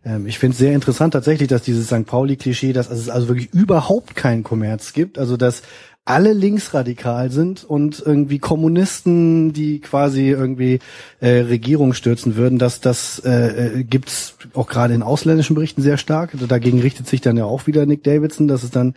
Ähm, 0.04 0.28
ich 0.28 0.40
finde 0.40 0.54
es 0.54 0.60
sehr 0.60 0.74
interessant 0.74 1.14
tatsächlich, 1.14 1.48
dass 1.48 1.62
dieses 1.62 1.88
St. 1.88 2.06
Pauli-Klischee, 2.06 2.74
dass 2.74 2.90
es 2.90 3.10
also 3.10 3.28
wirklich 3.28 3.54
überhaupt 3.54 4.16
keinen 4.16 4.44
Kommerz 4.44 4.94
gibt, 4.94 5.18
also 5.18 5.38
dass 5.38 5.64
alle 6.10 6.34
linksradikal 6.34 7.30
sind 7.30 7.64
und 7.64 8.02
irgendwie 8.04 8.40
Kommunisten, 8.40 9.54
die 9.54 9.80
quasi 9.80 10.30
irgendwie 10.30 10.80
äh, 11.20 11.42
Regierung 11.42 11.94
stürzen 11.94 12.36
würden, 12.36 12.58
dass 12.58 12.82
das 12.82 13.20
äh, 13.24 13.80
äh, 13.80 13.84
gibt's 13.84 14.36
auch 14.56 14.68
gerade 14.68 14.96
in 14.96 15.04
ausländischen 15.04 15.54
Berichten 15.54 15.84
sehr 15.84 15.98
stark. 15.98 16.32
Dagegen 16.48 16.82
richtet 16.82 17.08
sich 17.08 17.22
dann 17.22 17.38
ja 17.38 17.46
auch 17.46 17.68
wieder 17.68 17.86
Nick 17.86 18.04
Davidson. 18.04 18.48
Das 18.48 18.64
ist 18.64 18.76
dann 18.76 18.96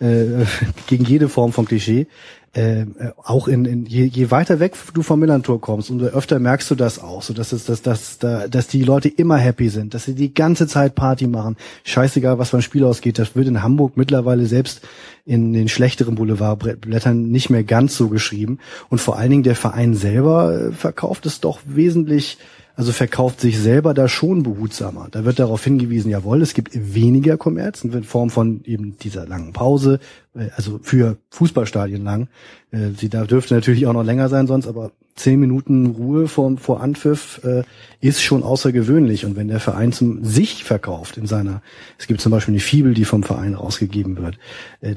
äh, 0.00 0.46
gegen 0.86 1.04
jede 1.04 1.28
Form 1.28 1.52
von 1.52 1.66
Klischee 1.66 2.06
äh, 2.54 2.86
auch 3.22 3.48
in, 3.48 3.64
in 3.64 3.84
je, 3.86 4.04
je 4.04 4.30
weiter 4.30 4.60
weg 4.60 4.74
du 4.94 5.02
vom 5.02 5.20
Millantor 5.20 5.60
kommst, 5.60 5.90
umso 5.90 6.06
öfter 6.06 6.38
merkst 6.38 6.70
du 6.70 6.74
das 6.74 7.00
auch, 7.00 7.22
so 7.22 7.34
dass 7.34 7.52
es, 7.52 7.64
dass, 7.64 7.82
dass, 7.82 8.18
dass, 8.18 8.48
dass 8.48 8.68
die 8.68 8.82
Leute 8.82 9.08
immer 9.08 9.36
happy 9.36 9.68
sind, 9.68 9.92
dass 9.92 10.04
sie 10.04 10.14
die 10.14 10.32
ganze 10.32 10.66
Zeit 10.66 10.94
Party 10.94 11.26
machen. 11.26 11.56
Scheißegal, 11.82 12.38
was 12.38 12.50
beim 12.50 12.62
Spiel 12.62 12.84
ausgeht. 12.84 13.18
Das 13.18 13.34
wird 13.34 13.48
in 13.48 13.62
Hamburg 13.62 13.96
mittlerweile 13.96 14.46
selbst 14.46 14.82
in 15.26 15.52
den 15.52 15.68
schlechteren 15.68 16.14
Boulevardblättern 16.14 17.30
nicht 17.30 17.50
mehr 17.50 17.64
ganz 17.64 17.96
so 17.96 18.08
geschrieben. 18.08 18.58
Und 18.88 19.00
vor 19.00 19.18
allen 19.18 19.30
Dingen 19.30 19.42
der 19.42 19.56
Verein 19.56 19.94
selber 19.94 20.54
äh, 20.54 20.72
verkauft 20.72 21.26
es 21.26 21.40
doch 21.40 21.60
wesentlich 21.66 22.38
also 22.76 22.92
verkauft 22.92 23.40
sich 23.40 23.58
selber 23.58 23.94
da 23.94 24.08
schon 24.08 24.42
behutsamer. 24.42 25.08
Da 25.10 25.24
wird 25.24 25.38
darauf 25.38 25.62
hingewiesen, 25.62 26.10
jawohl, 26.10 26.42
es 26.42 26.54
gibt 26.54 26.70
weniger 26.74 27.36
Kommerz 27.36 27.84
in 27.84 28.02
Form 28.02 28.30
von 28.30 28.62
eben 28.64 28.96
dieser 28.98 29.26
langen 29.26 29.52
Pause, 29.52 30.00
äh, 30.34 30.48
also 30.56 30.80
für 30.82 31.16
Fußballstadien 31.30 32.02
lang. 32.02 32.28
Äh, 32.72 32.90
sie 32.96 33.08
da 33.08 33.24
dürfte 33.24 33.54
natürlich 33.54 33.86
auch 33.86 33.92
noch 33.92 34.02
länger 34.02 34.28
sein 34.28 34.48
sonst, 34.48 34.66
aber 34.66 34.90
zehn 35.14 35.38
Minuten 35.38 35.86
Ruhe 35.86 36.26
vor, 36.26 36.56
vor 36.56 36.80
Anpfiff 36.80 37.40
äh, 37.44 37.62
ist 38.00 38.22
schon 38.22 38.42
außergewöhnlich. 38.42 39.24
Und 39.24 39.36
wenn 39.36 39.46
der 39.46 39.60
Verein 39.60 39.92
zum 39.92 40.24
sich 40.24 40.64
verkauft 40.64 41.16
in 41.16 41.26
seiner, 41.26 41.62
es 41.96 42.08
gibt 42.08 42.20
zum 42.20 42.32
Beispiel 42.32 42.54
eine 42.54 42.60
Fibel, 42.60 42.94
die 42.94 43.04
vom 43.04 43.22
Verein 43.22 43.54
rausgegeben 43.54 44.16
wird, 44.16 44.38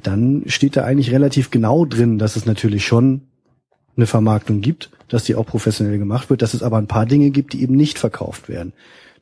dann 0.03 0.43
steht 0.47 0.75
da 0.75 0.83
eigentlich 0.83 1.11
relativ 1.11 1.51
genau 1.51 1.85
drin, 1.85 2.17
dass 2.17 2.35
es 2.35 2.45
natürlich 2.47 2.85
schon 2.85 3.21
eine 3.97 4.07
Vermarktung 4.07 4.61
gibt, 4.61 4.89
dass 5.09 5.23
die 5.23 5.35
auch 5.35 5.45
professionell 5.45 5.97
gemacht 5.97 6.29
wird, 6.29 6.41
dass 6.41 6.53
es 6.53 6.63
aber 6.63 6.77
ein 6.77 6.87
paar 6.87 7.05
Dinge 7.05 7.29
gibt, 7.29 7.53
die 7.53 7.61
eben 7.61 7.75
nicht 7.75 7.99
verkauft 7.99 8.49
werden. 8.49 8.73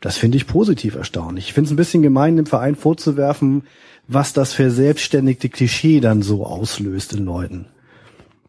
Das 0.01 0.17
finde 0.17 0.37
ich 0.37 0.47
positiv 0.47 0.95
erstaunlich. 0.95 1.47
Ich 1.47 1.53
finde 1.53 1.69
es 1.69 1.73
ein 1.73 1.77
bisschen 1.77 2.03
gemein, 2.03 2.35
dem 2.35 2.45
Verein 2.45 2.75
vorzuwerfen, 2.75 3.65
was 4.07 4.33
das 4.33 4.53
verselbstständigte 4.53 5.49
Klischee 5.49 5.99
dann 5.99 6.21
so 6.21 6.45
auslöst 6.45 7.13
in 7.13 7.25
Leuten. 7.25 7.65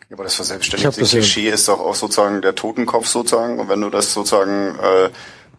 Ja, 0.09 0.17
aber 0.17 0.25
das 0.25 0.35
verselbstständigte 0.35 1.05
Klischee 1.05 1.49
ist 1.49 1.69
doch 1.69 1.81
auch 1.81 1.95
sozusagen 1.95 2.43
der 2.43 2.55
Totenkopf 2.55 3.07
sozusagen. 3.07 3.59
Und 3.59 3.69
wenn 3.69 3.81
du 3.81 3.91
das 3.91 4.13
sozusagen 4.13 4.79
äh, 4.79 5.11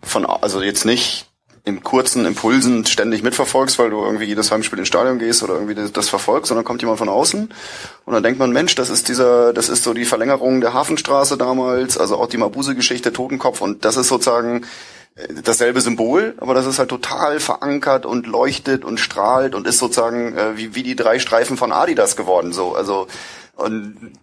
von, 0.01 0.25
also 0.25 0.61
jetzt 0.61 0.85
nicht 0.85 1.27
in 1.67 1.83
kurzen 1.83 2.25
Impulsen 2.25 2.85
ständig 2.85 3.23
mitverfolgst, 3.23 3.77
weil 3.77 3.89
du 3.89 4.01
irgendwie 4.01 4.23
jedes 4.23 4.51
Heimspiel 4.51 4.79
ins 4.79 4.87
Stadion 4.87 5.19
gehst 5.19 5.43
oder 5.43 5.55
irgendwie 5.55 5.75
das 5.91 6.07
verfolgst, 6.07 6.47
sondern 6.47 6.63
kommt 6.63 6.81
jemand 6.81 6.97
von 6.97 7.09
außen 7.09 7.49
und 8.05 8.13
dann 8.13 8.23
denkt 8.23 8.39
man, 8.39 8.51
Mensch, 8.51 8.75
das 8.75 8.89
ist 8.89 9.09
dieser, 9.09 9.51
das 9.51 9.67
ist 9.67 9.83
so 9.83 9.93
die 9.93 10.05
Verlängerung 10.05 10.61
der 10.61 10.73
Hafenstraße 10.73 11.37
damals, 11.37 11.97
also 11.97 12.17
auch 12.17 12.27
die 12.27 12.37
Mabuse-Geschichte, 12.37 13.11
Totenkopf 13.11 13.59
und 13.59 13.83
das 13.83 13.97
ist 13.97 14.07
sozusagen 14.07 14.65
äh, 15.15 15.27
dasselbe 15.43 15.81
Symbol, 15.81 16.35
aber 16.37 16.53
das 16.53 16.65
ist 16.65 16.79
halt 16.79 16.87
total 16.87 17.41
verankert 17.41 18.05
und 18.05 18.27
leuchtet 18.27 18.85
und 18.85 18.97
strahlt 19.01 19.53
und 19.53 19.67
ist 19.67 19.79
sozusagen 19.79 20.37
äh, 20.37 20.55
wie, 20.55 20.73
wie 20.73 20.83
die 20.83 20.95
drei 20.95 21.19
Streifen 21.19 21.57
von 21.57 21.73
Adidas 21.73 22.15
geworden, 22.15 22.53
so, 22.53 22.75
also 22.75 23.07
und 23.57 24.13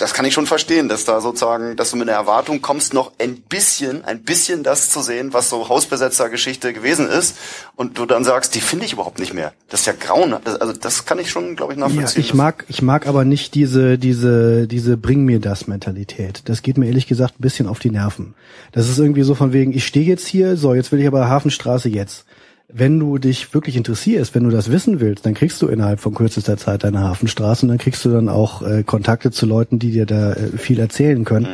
das 0.00 0.14
kann 0.14 0.24
ich 0.24 0.32
schon 0.32 0.46
verstehen, 0.46 0.88
dass 0.88 1.04
da 1.04 1.20
sozusagen, 1.20 1.76
dass 1.76 1.90
du 1.90 1.96
mit 1.96 2.08
einer 2.08 2.16
Erwartung 2.16 2.62
kommst, 2.62 2.94
noch 2.94 3.12
ein 3.18 3.36
bisschen, 3.36 4.04
ein 4.04 4.22
bisschen 4.22 4.62
das 4.62 4.90
zu 4.90 5.02
sehen, 5.02 5.32
was 5.32 5.50
so 5.50 5.68
Hausbesetzer-Geschichte 5.68 6.72
gewesen 6.72 7.08
ist, 7.08 7.36
und 7.76 7.98
du 7.98 8.06
dann 8.06 8.24
sagst, 8.24 8.54
die 8.54 8.60
finde 8.60 8.84
ich 8.84 8.92
überhaupt 8.92 9.18
nicht 9.18 9.34
mehr. 9.34 9.52
Das 9.68 9.80
ist 9.80 9.86
ja 9.86 9.92
grauen. 9.92 10.34
Also 10.34 10.72
das 10.72 11.06
kann 11.06 11.18
ich 11.18 11.30
schon, 11.30 11.56
glaube 11.56 11.72
ich, 11.72 11.78
nachvollziehen. 11.78 12.22
Ja, 12.22 12.28
ich 12.28 12.34
mag, 12.34 12.64
ich 12.68 12.82
mag 12.82 13.06
aber 13.06 13.24
nicht 13.24 13.54
diese, 13.54 13.98
diese, 13.98 14.66
diese 14.66 14.96
Bring 14.96 15.24
mir 15.24 15.40
das 15.40 15.66
Mentalität. 15.66 16.42
Das 16.46 16.62
geht 16.62 16.78
mir 16.78 16.86
ehrlich 16.86 17.06
gesagt 17.06 17.38
ein 17.38 17.42
bisschen 17.42 17.66
auf 17.66 17.78
die 17.78 17.90
Nerven. 17.90 18.34
Das 18.72 18.88
ist 18.88 18.98
irgendwie 18.98 19.22
so 19.22 19.34
von 19.34 19.52
wegen, 19.52 19.72
ich 19.72 19.86
stehe 19.86 20.04
jetzt 20.04 20.26
hier, 20.26 20.56
so 20.56 20.74
jetzt 20.74 20.92
will 20.92 21.00
ich 21.00 21.06
aber 21.06 21.28
Hafenstraße 21.28 21.88
jetzt 21.88 22.24
wenn 22.72 22.98
du 22.98 23.18
dich 23.18 23.52
wirklich 23.54 23.76
interessierst, 23.76 24.34
wenn 24.34 24.44
du 24.44 24.50
das 24.50 24.70
wissen 24.70 25.00
willst, 25.00 25.26
dann 25.26 25.34
kriegst 25.34 25.60
du 25.62 25.68
innerhalb 25.68 26.00
von 26.00 26.14
kürzester 26.14 26.56
Zeit 26.56 26.84
deine 26.84 27.00
Hafenstraße 27.00 27.66
und 27.66 27.68
dann 27.68 27.78
kriegst 27.78 28.04
du 28.04 28.10
dann 28.10 28.28
auch 28.28 28.62
äh, 28.62 28.82
Kontakte 28.82 29.30
zu 29.30 29.46
Leuten, 29.46 29.78
die 29.78 29.90
dir 29.90 30.06
da 30.06 30.32
äh, 30.32 30.56
viel 30.56 30.78
erzählen 30.78 31.24
können. 31.24 31.48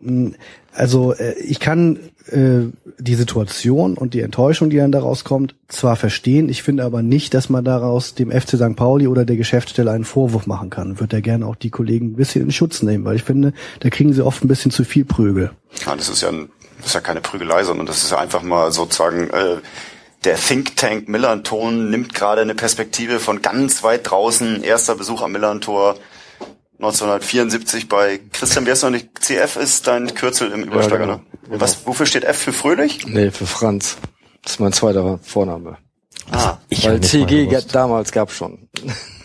Mhm. 0.00 0.34
Also 0.72 1.14
äh, 1.14 1.34
ich 1.40 1.60
kann 1.60 1.98
äh, 2.28 2.70
die 2.98 3.14
Situation 3.14 3.94
und 3.94 4.14
die 4.14 4.20
Enttäuschung, 4.20 4.70
die 4.70 4.76
dann 4.76 4.92
daraus 4.92 5.24
kommt, 5.24 5.54
zwar 5.68 5.96
verstehen, 5.96 6.48
ich 6.48 6.62
finde 6.62 6.84
aber 6.84 7.02
nicht, 7.02 7.34
dass 7.34 7.48
man 7.48 7.64
daraus 7.64 8.14
dem 8.14 8.30
FC 8.30 8.50
St. 8.50 8.76
Pauli 8.76 9.08
oder 9.08 9.24
der 9.24 9.36
Geschäftsstelle 9.36 9.90
einen 9.90 10.04
Vorwurf 10.04 10.46
machen 10.46 10.70
kann. 10.70 11.00
Würde 11.00 11.16
er 11.16 11.22
gerne 11.22 11.46
auch 11.46 11.56
die 11.56 11.70
Kollegen 11.70 12.12
ein 12.12 12.16
bisschen 12.16 12.44
in 12.44 12.52
Schutz 12.52 12.82
nehmen, 12.82 13.04
weil 13.04 13.16
ich 13.16 13.24
finde, 13.24 13.52
da 13.80 13.90
kriegen 13.90 14.12
sie 14.12 14.24
oft 14.24 14.44
ein 14.44 14.48
bisschen 14.48 14.70
zu 14.70 14.84
viel 14.84 15.04
Prügel. 15.04 15.50
Ja, 15.84 15.96
das 15.96 16.08
ist 16.08 16.22
ja, 16.22 16.28
ein, 16.28 16.50
das 16.78 16.88
ist 16.88 16.94
ja 16.94 17.00
keine 17.00 17.20
Prügelei, 17.20 17.64
sondern 17.64 17.86
das 17.86 18.04
ist 18.04 18.10
ja 18.12 18.18
einfach 18.18 18.42
mal 18.42 18.70
sozusagen 18.70 19.28
äh, 19.30 19.56
der 20.24 20.36
Think 20.36 20.76
Tank 20.76 21.08
Millanton 21.08 21.90
nimmt 21.90 22.14
gerade 22.14 22.42
eine 22.42 22.54
Perspektive 22.54 23.20
von 23.20 23.42
ganz 23.42 23.82
weit 23.82 24.10
draußen. 24.10 24.62
Erster 24.62 24.94
Besuch 24.94 25.22
am 25.22 25.32
Millantor 25.32 25.96
1974 26.78 27.88
bei 27.88 28.20
Christian, 28.32 28.66
wer 28.66 28.72
ist 28.72 28.82
noch 28.82 28.90
nicht? 28.90 29.18
CF 29.18 29.56
ist 29.56 29.86
dein 29.86 30.14
Kürzel 30.14 30.50
im 30.52 30.64
Übersteiger, 30.64 31.00
ja, 31.00 31.06
genau. 31.06 31.20
genau. 31.44 31.60
Was, 31.60 31.86
wofür 31.86 32.06
steht 32.06 32.24
F 32.24 32.38
für 32.38 32.52
Fröhlich? 32.52 33.06
Nee, 33.06 33.30
für 33.30 33.46
Franz. 33.46 33.98
Das 34.42 34.52
ist 34.52 34.60
mein 34.60 34.72
zweiter 34.72 35.18
Vorname. 35.22 35.76
Ah. 36.30 36.58
Ich 36.68 36.86
Weil 36.86 37.00
CG 37.00 37.48
damals 37.72 38.12
gab's 38.12 38.34
schon. 38.34 38.68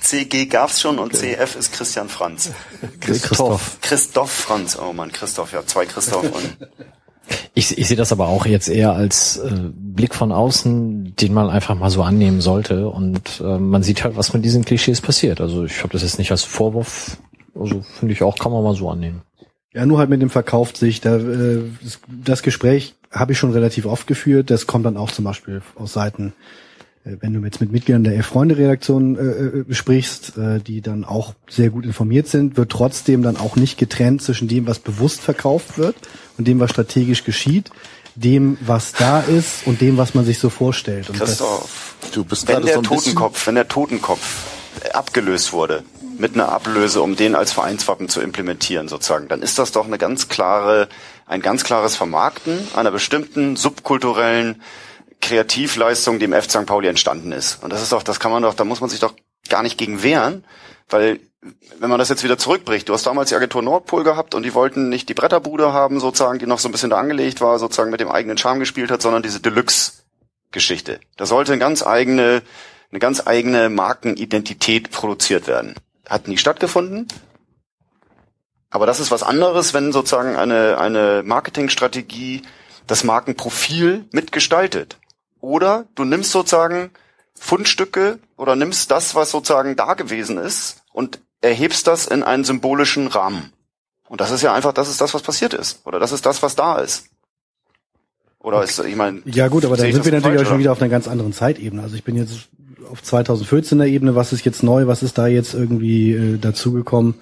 CG 0.02 0.48
gab's 0.48 0.82
schon 0.82 1.00
und 1.00 1.14
okay. 1.14 1.36
CF 1.36 1.56
ist 1.56 1.74
Christian 1.74 2.10
Franz. 2.10 2.52
Christoph. 3.00 3.78
Christoph 3.82 4.32
Franz. 4.32 4.78
Oh 4.78 4.92
man, 4.92 5.12
Christoph, 5.12 5.54
ja, 5.54 5.66
zwei 5.66 5.86
Christoph 5.86 6.24
und 6.24 6.58
ich, 7.54 7.78
ich 7.78 7.88
sehe 7.88 7.98
das 7.98 8.12
aber 8.12 8.28
auch 8.28 8.46
jetzt 8.46 8.68
eher 8.68 8.94
als 8.94 9.38
äh, 9.38 9.52
Blick 9.74 10.14
von 10.14 10.32
außen, 10.32 11.16
den 11.16 11.34
man 11.34 11.50
einfach 11.50 11.76
mal 11.76 11.90
so 11.90 12.04
annehmen 12.04 12.42
sollte. 12.42 12.90
Und 12.90 13.42
äh, 13.44 13.58
man 13.58 13.84
sieht 13.84 14.04
halt, 14.04 14.18
was 14.18 14.34
mit 14.34 14.44
diesen 14.44 14.66
Klischees 14.66 15.02
passiert. 15.02 15.42
Also 15.42 15.66
ich 15.66 15.80
habe 15.80 15.94
das 15.94 16.02
jetzt 16.02 16.20
nicht 16.20 16.32
als 16.32 16.44
Vorwurf, 16.44 17.18
also 17.60 17.82
finde 17.82 18.14
ich 18.14 18.24
auch, 18.24 18.38
kann 18.38 18.52
man 18.52 18.64
mal 18.64 18.76
so 18.76 18.90
annehmen. 18.90 19.22
Ja, 19.74 19.86
nur 19.86 20.00
halt 20.00 20.10
mit 20.10 20.22
dem 20.22 20.30
verkauft 20.30 20.78
sich. 20.78 21.02
Da, 21.02 21.18
äh, 21.18 21.64
das 22.08 22.44
Gespräch 22.44 22.96
habe 23.12 23.34
ich 23.34 23.38
schon 23.38 23.52
relativ 23.52 23.86
oft 23.86 24.08
geführt. 24.08 24.50
Das 24.50 24.68
kommt 24.68 24.86
dann 24.86 24.98
auch 24.98 25.12
zum 25.12 25.26
Beispiel 25.26 25.62
aus 25.76 25.94
Seiten 25.94 26.34
wenn 27.06 27.34
du 27.34 27.40
jetzt 27.42 27.62
mit 27.62 27.72
Mitgliedern 27.72 28.04
der 28.04 28.16
Elf-Freunde-Redaktion 28.16 29.16
äh, 29.16 29.72
äh, 29.72 29.74
sprichst, 29.74 30.38
äh, 30.38 30.60
die 30.60 30.82
dann 30.82 31.06
auch 31.06 31.34
sehr 31.48 31.70
gut 31.70 31.86
informiert 31.86 32.28
sind, 32.28 32.58
wird 32.58 32.72
trotzdem 32.72 33.22
dann 33.22 33.38
auch 33.38 33.56
nicht 33.56 33.78
getrennt 33.78 34.24
zwischen 34.24 34.48
dem, 34.48 34.66
was 34.66 34.80
bewusst 34.80 35.22
verkauft 35.22 35.78
wird 35.78 35.96
und 36.38 36.48
dem, 36.48 36.60
was 36.60 36.72
strategisch 36.72 37.24
geschieht, 37.24 37.70
dem, 38.16 38.58
was 38.62 38.94
da 38.94 39.20
ist 39.20 39.68
und 39.68 39.82
dem, 39.82 39.98
was 39.98 40.16
man 40.16 40.26
sich 40.26 40.40
so 40.40 40.50
vorstellt. 40.50 41.10
Und 41.10 41.20
Christoph, 41.20 41.96
du 42.12 42.24
bist 42.24 42.48
wenn 42.48 42.64
der 42.64 42.76
so 42.76 42.82
Totenkopf, 42.82 43.46
wenn 43.46 43.56
der 43.56 43.68
Totenkopf 43.68 44.44
abgelöst 44.94 45.54
wurde 45.54 45.84
mit 46.18 46.34
einer 46.34 46.50
Ablöse, 46.50 47.02
um 47.02 47.16
den 47.16 47.36
als 47.36 47.52
Vereinswappen 47.52 48.10
zu 48.10 48.22
implementieren, 48.22 48.88
sozusagen, 48.88 49.28
dann 49.28 49.42
ist 49.42 49.60
das 49.60 49.72
doch 49.72 49.86
eine 49.86 49.98
ganz 49.98 50.28
klare, 50.28 50.88
ein 51.28 51.42
ganz 51.42 51.64
klares 51.64 51.96
Vermarkten 51.96 52.58
einer 52.76 52.90
bestimmten 52.90 53.58
subkulturellen 53.58 54.62
Kreativleistung, 55.22 56.20
die 56.20 56.26
im 56.26 56.34
F. 56.34 56.50
St. 56.50 56.66
Pauli 56.66 56.88
entstanden 56.88 57.32
ist. 57.32 57.64
Und 57.64 57.72
das 57.72 57.82
ist 57.82 57.92
doch, 57.92 58.04
das 58.04 58.20
kann 58.20 58.32
man 58.32 58.44
doch, 58.44 58.54
da 58.54 58.64
muss 58.64 58.82
man 58.82 58.90
sich 58.90 59.00
doch 59.00 59.14
gar 59.50 59.64
nicht 59.64 59.78
gegen 59.78 60.04
wehren, 60.04 60.44
weil 60.90 61.20
wenn 61.80 61.90
man 61.90 62.00
das 62.00 62.10
jetzt 62.10 62.24
wieder 62.24 62.38
zurückbricht, 62.38 62.90
du 62.90 62.94
hast 62.94 63.06
damals 63.06 63.30
die 63.30 63.36
Agentur 63.36 63.62
Nordpol 63.62 64.04
gehabt 64.04 64.34
und 64.34 64.44
die 64.44 64.54
wollten 64.54 64.90
nicht 64.90 65.10
die 65.10 65.14
Bretterbude 65.14 65.74
haben, 65.74 66.00
sozusagen, 66.00 66.40
die 66.40 66.48
noch 66.48 66.60
so 66.60 66.70
ein 66.70 66.72
bisschen 66.72 66.90
da 66.90 66.98
angelegt 66.98 67.42
war, 67.42 67.60
sozusagen 67.60 67.92
mit 67.92 68.00
dem 68.00 68.10
eigenen 68.10 68.38
Charme 68.38 68.60
gespielt 68.60 68.92
hat, 68.92 69.02
sondern 69.02 69.22
diese 69.22 69.40
Deluxe-Geschichte. 69.40 71.00
Da 71.18 71.26
sollte 71.26 71.52
eine 71.52 71.60
ganz 71.60 71.86
eigene, 71.86 72.42
eine 72.92 73.00
ganz 73.00 73.28
eigene 73.28 73.70
Markenidentität 73.70 74.92
produziert 74.92 75.48
werden. 75.48 75.76
Hat 76.10 76.28
nie 76.28 76.38
stattgefunden. 76.38 77.08
Aber 78.70 78.86
das 78.86 79.00
ist 79.00 79.12
was 79.12 79.24
anderes, 79.24 79.74
wenn 79.74 79.92
sozusagen 79.92 80.36
eine, 80.36 80.78
eine 80.80 81.22
Marketingstrategie 81.24 82.42
das 82.88 83.04
Markenprofil 83.04 84.06
mitgestaltet. 84.12 84.98
Oder 85.46 85.86
du 85.94 86.06
nimmst 86.06 86.32
sozusagen 86.32 86.90
Fundstücke 87.36 88.18
oder 88.36 88.56
nimmst 88.56 88.90
das, 88.90 89.14
was 89.14 89.30
sozusagen 89.30 89.76
da 89.76 89.94
gewesen 89.94 90.40
ist 90.40 90.78
und 90.92 91.20
erhebst 91.40 91.86
das 91.86 92.08
in 92.08 92.24
einen 92.24 92.44
symbolischen 92.44 93.06
Rahmen. 93.06 93.54
Und 94.10 94.22
das 94.22 94.32
ist 94.32 94.42
ja 94.42 94.56
einfach, 94.56 94.74
das 94.74 94.90
ist 94.90 95.02
das, 95.02 95.14
was 95.14 95.22
passiert 95.22 95.54
ist. 95.54 95.86
Oder 95.86 96.00
das 96.00 96.12
ist 96.12 96.26
das, 96.26 96.42
was 96.42 96.56
da 96.56 96.80
ist. 96.80 97.10
Oder 98.40 98.64
ist, 98.64 98.80
ich 98.80 98.96
meine. 98.96 99.22
Ja 99.26 99.48
gut, 99.48 99.66
aber 99.66 99.78
da 99.78 99.84
sind 99.84 100.04
wir 100.04 100.14
natürlich 100.14 100.42
auch 100.42 100.50
schon 100.50 100.58
wieder 100.58 100.72
auf 100.72 100.82
einer 100.82 100.90
ganz 100.90 101.08
anderen 101.08 101.32
Zeitebene. 101.32 101.84
Also 101.84 101.96
ich 101.96 102.04
bin 102.04 102.16
jetzt 102.16 102.50
auf 102.90 103.04
2014er 103.04 103.86
Ebene, 103.86 104.16
was 104.16 104.34
ist 104.34 104.46
jetzt 104.46 104.64
neu, 104.64 104.88
was 104.88 105.04
ist 105.04 105.20
da 105.20 105.28
jetzt 105.28 105.54
irgendwie 105.54 106.14
äh, 106.14 106.38
dazugekommen? 106.40 107.14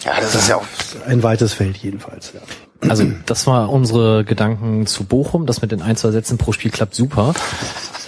Ja, 0.00 0.20
das, 0.20 0.32
das 0.32 0.42
ist 0.42 0.48
ja 0.48 0.56
auch 0.56 0.66
ein 1.06 1.22
weites 1.22 1.54
Feld 1.54 1.78
jedenfalls. 1.78 2.34
Ja. 2.34 2.40
Also 2.80 3.06
das 3.26 3.46
war 3.46 3.70
unsere 3.70 4.24
Gedanken 4.24 4.86
zu 4.86 5.04
Bochum. 5.04 5.46
Das 5.46 5.62
mit 5.62 5.72
den 5.72 5.82
ein, 5.82 5.96
zwei 5.96 6.10
Sätzen 6.10 6.38
pro 6.38 6.52
Spiel 6.52 6.70
klappt 6.70 6.94
super. 6.94 7.34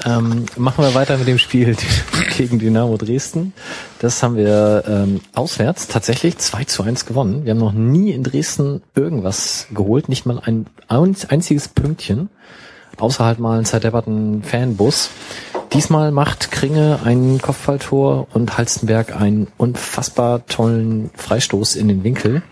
Ähm, 0.04 0.46
machen 0.56 0.84
wir 0.84 0.94
weiter 0.94 1.16
mit 1.16 1.26
dem 1.26 1.38
Spiel 1.38 1.76
gegen 2.36 2.58
Dynamo 2.58 2.96
Dresden. 2.96 3.54
Das 3.98 4.22
haben 4.22 4.36
wir 4.36 4.84
ähm, 4.86 5.20
auswärts 5.34 5.88
tatsächlich 5.88 6.38
2 6.38 6.64
zu 6.64 6.82
1 6.82 7.06
gewonnen. 7.06 7.44
Wir 7.44 7.52
haben 7.52 7.58
noch 7.58 7.72
nie 7.72 8.10
in 8.10 8.22
Dresden 8.22 8.82
irgendwas 8.94 9.66
geholt, 9.72 10.08
nicht 10.08 10.26
mal 10.26 10.40
ein 10.44 10.66
einziges 10.88 11.68
Pünktchen. 11.68 12.28
Außer 12.98 13.24
halt 13.24 13.38
mal 13.38 13.58
ein 13.58 13.64
Zeitdebatten 13.64 14.42
Fanbus. 14.42 15.10
Diesmal 15.72 16.12
macht 16.12 16.50
Kringe 16.50 17.00
ein 17.04 17.40
Kopfballtor 17.42 18.28
und 18.32 18.56
Halstenberg 18.56 19.14
einen 19.14 19.48
unfassbar 19.58 20.46
tollen 20.46 21.10
Freistoß 21.14 21.76
in 21.76 21.88
den 21.88 22.04
Winkel. 22.04 22.42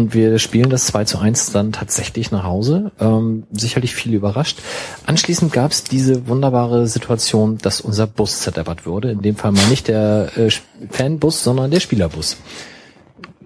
Und 0.00 0.14
wir 0.14 0.38
spielen 0.38 0.70
das 0.70 0.86
2 0.86 1.04
zu 1.04 1.18
1 1.18 1.52
dann 1.52 1.72
tatsächlich 1.72 2.30
nach 2.30 2.44
Hause. 2.44 2.90
Ähm, 2.98 3.42
sicherlich 3.52 3.94
viel 3.94 4.14
überrascht. 4.14 4.58
Anschließend 5.04 5.52
gab 5.52 5.72
es 5.72 5.84
diese 5.84 6.26
wunderbare 6.26 6.86
Situation, 6.86 7.58
dass 7.58 7.82
unser 7.82 8.06
Bus 8.06 8.40
zerdeppert 8.40 8.86
wurde. 8.86 9.10
In 9.10 9.20
dem 9.20 9.36
Fall 9.36 9.52
mal 9.52 9.66
nicht 9.66 9.88
der 9.88 10.30
äh, 10.38 10.48
Fanbus, 10.88 11.44
sondern 11.44 11.70
der 11.70 11.80
Spielerbus. 11.80 12.38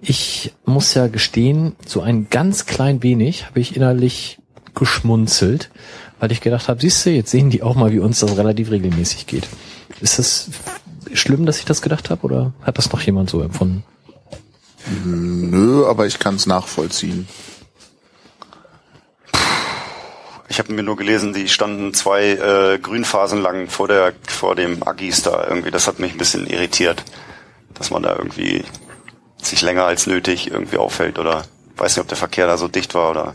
Ich 0.01 0.53
muss 0.63 0.93
ja 0.93 1.07
gestehen, 1.07 1.75
so 1.85 1.99
ein 1.99 2.27
ganz 2.29 2.65
klein 2.65 3.03
wenig 3.03 3.47
habe 3.47 3.59
ich 3.59 3.75
innerlich 3.75 4.39
geschmunzelt, 4.75 5.71
weil 6.21 6.31
ich 6.31 6.39
gedacht 6.39 6.69
habe, 6.69 6.79
siehst 6.79 7.05
du, 7.05 7.09
jetzt 7.09 7.31
sehen 7.31 7.49
die 7.49 7.63
auch 7.63 7.75
mal, 7.75 7.91
wie 7.91 7.99
uns 7.99 8.21
das 8.21 8.37
relativ 8.37 8.71
regelmäßig 8.71 9.27
geht. 9.27 9.49
Ist 9.99 10.19
das 10.19 10.51
schlimm, 11.13 11.45
dass 11.45 11.59
ich 11.59 11.65
das 11.65 11.81
gedacht 11.81 12.09
habe 12.09 12.23
oder 12.23 12.53
hat 12.61 12.77
das 12.77 12.93
noch 12.93 13.01
jemand 13.01 13.29
so 13.29 13.41
empfunden? 13.41 13.83
Nö, 15.05 15.85
aber 15.87 16.05
ich 16.05 16.19
kann 16.19 16.35
es 16.35 16.45
nachvollziehen. 16.45 17.27
Ich 20.47 20.59
habe 20.59 20.73
mir 20.73 20.83
nur 20.83 20.95
gelesen, 20.95 21.33
die 21.33 21.49
standen 21.49 21.93
zwei 21.93 22.29
äh, 22.29 22.79
Grünphasen 22.79 23.41
lang 23.41 23.67
vor 23.67 23.87
der 23.87 24.13
vor 24.27 24.55
dem 24.55 24.87
Agis 24.87 25.23
da 25.23 25.47
irgendwie. 25.49 25.71
Das 25.71 25.87
hat 25.87 25.99
mich 25.99 26.11
ein 26.11 26.17
bisschen 26.17 26.47
irritiert, 26.47 27.03
dass 27.73 27.89
man 27.89 28.03
da 28.03 28.15
irgendwie 28.15 28.63
sich 29.41 29.61
länger 29.61 29.85
als 29.85 30.07
nötig 30.07 30.51
irgendwie 30.51 30.77
auffällt 30.77 31.19
oder 31.19 31.45
weiß 31.77 31.95
nicht, 31.95 32.01
ob 32.01 32.07
der 32.07 32.17
Verkehr 32.17 32.47
da 32.47 32.57
so 32.57 32.67
dicht 32.67 32.93
war 32.93 33.11
oder 33.11 33.33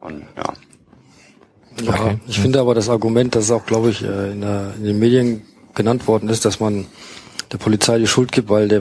und 0.00 0.24
ja. 0.36 0.52
Ja, 1.80 1.94
okay. 1.94 2.18
ich 2.26 2.38
finde 2.38 2.60
aber 2.60 2.74
das 2.74 2.88
Argument, 2.88 3.34
das 3.34 3.50
auch, 3.50 3.64
glaube 3.64 3.90
ich, 3.90 4.02
äh, 4.02 4.32
in, 4.32 4.42
der, 4.42 4.74
in 4.76 4.84
den 4.84 4.98
Medien 4.98 5.42
genannt 5.74 6.06
worden 6.06 6.28
ist, 6.28 6.44
dass 6.44 6.60
man 6.60 6.86
der 7.52 7.58
Polizei 7.58 7.98
die 7.98 8.06
Schuld 8.06 8.32
gibt, 8.32 8.48
weil 8.48 8.68
der 8.68 8.80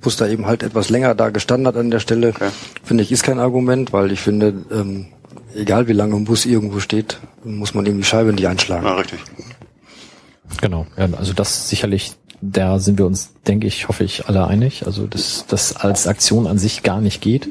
Bus 0.00 0.16
da 0.16 0.28
eben 0.28 0.46
halt 0.46 0.62
etwas 0.62 0.90
länger 0.90 1.14
da 1.14 1.30
gestanden 1.30 1.66
hat 1.66 1.76
an 1.76 1.90
der 1.90 1.98
Stelle, 1.98 2.28
okay. 2.28 2.50
finde 2.84 3.02
ich, 3.02 3.10
ist 3.10 3.24
kein 3.24 3.40
Argument, 3.40 3.92
weil 3.92 4.12
ich 4.12 4.20
finde, 4.20 4.54
ähm, 4.70 5.06
egal 5.54 5.88
wie 5.88 5.92
lange 5.92 6.14
ein 6.14 6.24
Bus 6.24 6.46
irgendwo 6.46 6.80
steht, 6.80 7.18
muss 7.44 7.74
man 7.74 7.84
eben 7.86 7.98
die 7.98 8.04
Scheibe 8.04 8.32
nicht 8.32 8.46
einschlagen. 8.46 8.86
Ja, 8.86 8.94
richtig. 8.94 9.20
Genau, 10.60 10.86
ja, 10.96 11.08
also 11.16 11.32
das 11.32 11.68
sicherlich, 11.68 12.12
da 12.40 12.78
sind 12.78 12.98
wir 12.98 13.06
uns, 13.06 13.32
denke 13.46 13.66
ich, 13.66 13.88
hoffe 13.88 14.04
ich, 14.04 14.26
alle 14.26 14.46
einig. 14.46 14.86
Also 14.86 15.06
dass 15.06 15.46
das 15.46 15.76
als 15.76 16.06
Aktion 16.06 16.46
an 16.46 16.58
sich 16.58 16.82
gar 16.82 17.00
nicht 17.00 17.20
geht. 17.20 17.48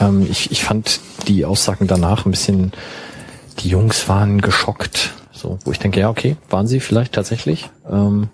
Ähm, 0.00 0.26
ich, 0.30 0.50
ich 0.50 0.64
fand 0.64 1.00
die 1.28 1.44
Aussagen 1.44 1.86
danach 1.86 2.24
ein 2.24 2.30
bisschen, 2.30 2.72
die 3.58 3.68
Jungs 3.68 4.08
waren 4.08 4.40
geschockt, 4.40 5.12
so, 5.32 5.58
wo 5.64 5.72
ich 5.72 5.78
denke, 5.78 6.00
ja, 6.00 6.08
okay, 6.08 6.36
waren 6.48 6.66
sie 6.66 6.80
vielleicht 6.80 7.12
tatsächlich. 7.12 7.68
Ähm, 7.90 8.28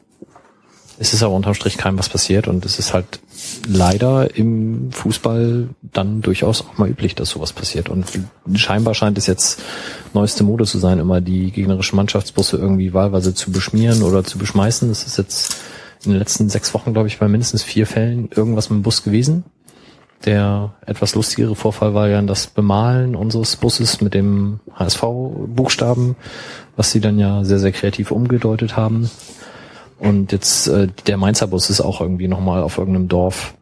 es 1.00 1.14
ist 1.14 1.22
aber 1.22 1.34
unterm 1.34 1.54
Strich 1.54 1.76
keinem 1.76 1.98
was 1.98 2.08
passiert 2.08 2.48
und 2.48 2.64
es 2.64 2.78
ist 2.78 2.92
halt 2.92 3.20
leider 3.68 4.34
im 4.36 4.90
Fußball 4.90 5.68
dann 5.80 6.22
durchaus 6.22 6.62
auch 6.62 6.76
mal 6.76 6.88
üblich, 6.88 7.14
dass 7.14 7.30
sowas 7.30 7.52
passiert. 7.52 7.88
Und 7.88 8.06
scheinbar 8.54 8.94
scheint 8.94 9.16
es 9.16 9.26
jetzt 9.26 9.60
neueste 10.12 10.42
Mode 10.42 10.64
zu 10.64 10.78
sein, 10.78 10.98
immer 10.98 11.20
die 11.20 11.52
gegnerischen 11.52 11.96
Mannschaftsbusse 11.96 12.56
irgendwie 12.56 12.94
wahlweise 12.94 13.32
zu 13.32 13.52
beschmieren 13.52 14.02
oder 14.02 14.24
zu 14.24 14.38
beschmeißen. 14.38 14.88
Das 14.88 15.04
ist 15.04 15.18
jetzt 15.18 15.56
in 16.04 16.10
den 16.12 16.18
letzten 16.18 16.48
sechs 16.48 16.74
Wochen, 16.74 16.92
glaube 16.92 17.08
ich, 17.08 17.18
bei 17.18 17.28
mindestens 17.28 17.62
vier 17.62 17.86
Fällen 17.86 18.28
irgendwas 18.34 18.70
mit 18.70 18.78
dem 18.78 18.82
Bus 18.82 19.04
gewesen. 19.04 19.44
Der 20.24 20.74
etwas 20.84 21.14
lustigere 21.14 21.54
Vorfall 21.54 21.94
war 21.94 22.08
ja 22.08 22.20
das 22.22 22.48
Bemalen 22.48 23.14
unseres 23.14 23.54
Busses 23.54 24.00
mit 24.00 24.14
dem 24.14 24.58
HSV-Buchstaben, 24.74 26.16
was 26.76 26.90
sie 26.90 27.00
dann 27.00 27.20
ja 27.20 27.44
sehr, 27.44 27.60
sehr 27.60 27.70
kreativ 27.70 28.10
umgedeutet 28.10 28.76
haben. 28.76 29.08
Und 29.98 30.32
jetzt 30.32 30.68
äh, 30.68 30.88
der 31.06 31.16
Mainzer 31.16 31.46
Bus 31.48 31.70
ist 31.70 31.80
auch 31.80 32.00
irgendwie 32.00 32.28
nochmal 32.28 32.62
auf 32.62 32.78
irgendeinem 32.78 33.08
Dorf 33.08 33.54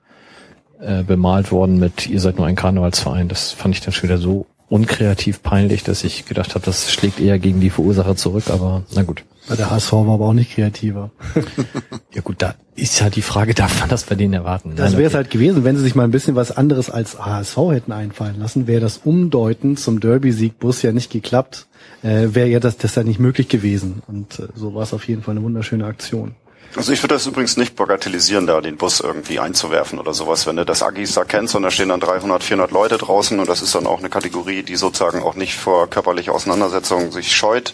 äh, 0.81 1.03
bemalt 1.03 1.53
worden 1.53 1.79
mit 1.79 2.07
ihr 2.07 2.21
seid 2.21 2.37
nur 2.37 2.47
ein 2.47 2.57
Karnevalsverein. 2.57 3.29
Das 3.29 3.53
fand 3.53 3.75
ich 3.75 3.81
dann 3.81 3.93
schon 3.93 4.09
wieder 4.09 4.19
so 4.19 4.47
unkreativ 4.69 5.43
peinlich, 5.43 5.85
dass 5.85 6.05
ich 6.05 6.27
gedacht 6.27 6.55
habe, 6.55 6.65
das 6.65 6.91
schlägt 6.91 7.21
eher 7.21 7.39
gegen 7.39 7.61
die 7.61 7.71
Verursacher 7.71 8.17
zurück, 8.17 8.45
aber 8.51 8.83
na 8.95 9.03
gut. 9.03 9.25
Bei 9.49 9.55
der 9.55 9.71
HSV 9.71 9.93
war 9.93 10.15
aber 10.15 10.27
auch 10.27 10.33
nicht 10.33 10.53
kreativer. 10.53 11.13
ja 12.13 12.21
gut, 12.21 12.43
da 12.43 12.57
ist 12.75 12.99
ja 12.99 13.09
die 13.11 13.23
Frage, 13.23 13.55
darf 13.55 13.79
man 13.79 13.89
das 13.89 14.03
bei 14.03 14.17
denen 14.17 14.35
erwarten? 14.35 14.75
Das 14.75 14.93
wäre 14.93 15.05
es 15.05 15.11
okay. 15.11 15.17
halt 15.17 15.31
gewesen, 15.31 15.63
wenn 15.63 15.77
sie 15.77 15.85
sich 15.85 15.95
mal 15.95 16.03
ein 16.03 16.11
bisschen 16.11 16.35
was 16.35 16.51
anderes 16.51 16.91
als 16.91 17.25
HSV 17.25 17.57
hätten 17.71 17.93
einfallen 17.93 18.41
lassen, 18.41 18.67
wäre 18.67 18.81
das 18.81 18.99
Umdeuten 18.99 19.77
zum 19.77 20.01
Derby-Siegbus 20.01 20.83
ja 20.83 20.91
nicht 20.91 21.13
geklappt 21.13 21.66
äh, 22.03 22.29
wäre 22.35 22.49
ja 22.49 22.61
das, 22.61 22.77
das 22.77 22.95
ja 22.95 23.03
nicht 23.03 23.21
möglich 23.21 23.49
gewesen. 23.49 24.03
Und 24.07 24.39
äh, 24.39 24.49
so 24.55 24.75
war 24.75 24.83
es 24.83 24.93
auf 24.93 25.07
jeden 25.09 25.23
Fall 25.23 25.33
eine 25.33 25.45
wunderschöne 25.45 25.85
Aktion. 25.85 26.35
Also 26.77 26.93
ich 26.93 27.03
würde 27.03 27.15
das 27.15 27.27
übrigens 27.27 27.57
nicht 27.57 27.75
bagatellisieren, 27.75 28.47
da 28.47 28.61
den 28.61 28.77
Bus 28.77 29.01
irgendwie 29.01 29.41
einzuwerfen 29.41 29.99
oder 29.99 30.13
sowas. 30.13 30.47
Wenn 30.47 30.57
du 30.57 30.67
das 30.67 30.83
Agis 30.83 31.15
da 31.15 31.25
kennst 31.25 31.55
und 31.55 31.63
da 31.63 31.71
stehen 31.71 31.89
dann 31.89 32.01
300, 32.01 32.43
400 32.43 32.71
Leute 32.71 32.99
draußen 32.99 33.41
und 33.41 33.49
das 33.49 33.63
ist 33.63 33.75
dann 33.75 33.87
auch 33.87 34.01
eine 34.01 34.11
Kategorie, 34.11 34.63
die 34.63 34.77
sozusagen 34.77 35.23
auch 35.23 35.37
nicht 35.37 35.55
vor 35.55 35.89
körperlicher 35.89 36.33
Auseinandersetzung 36.35 37.13
sich 37.13 37.35
scheut 37.35 37.73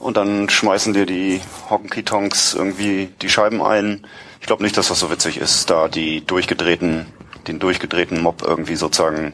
und 0.00 0.16
dann 0.16 0.48
schmeißen 0.48 0.94
dir 0.94 1.06
die 1.06 1.40
Honky-Tonks 1.70 2.54
irgendwie 2.54 3.08
die 3.22 3.28
Scheiben 3.28 3.62
ein. 3.62 4.04
Ich 4.40 4.46
glaube 4.46 4.62
nicht, 4.64 4.76
dass 4.76 4.88
das 4.88 4.98
so 4.98 5.10
witzig 5.10 5.38
ist, 5.38 5.70
da 5.70 5.86
die 5.86 6.24
durchgedrehten, 6.24 7.06
den 7.46 7.58
durchgedrehten 7.58 8.20
Mob 8.20 8.42
irgendwie 8.42 8.76
sozusagen 8.76 9.32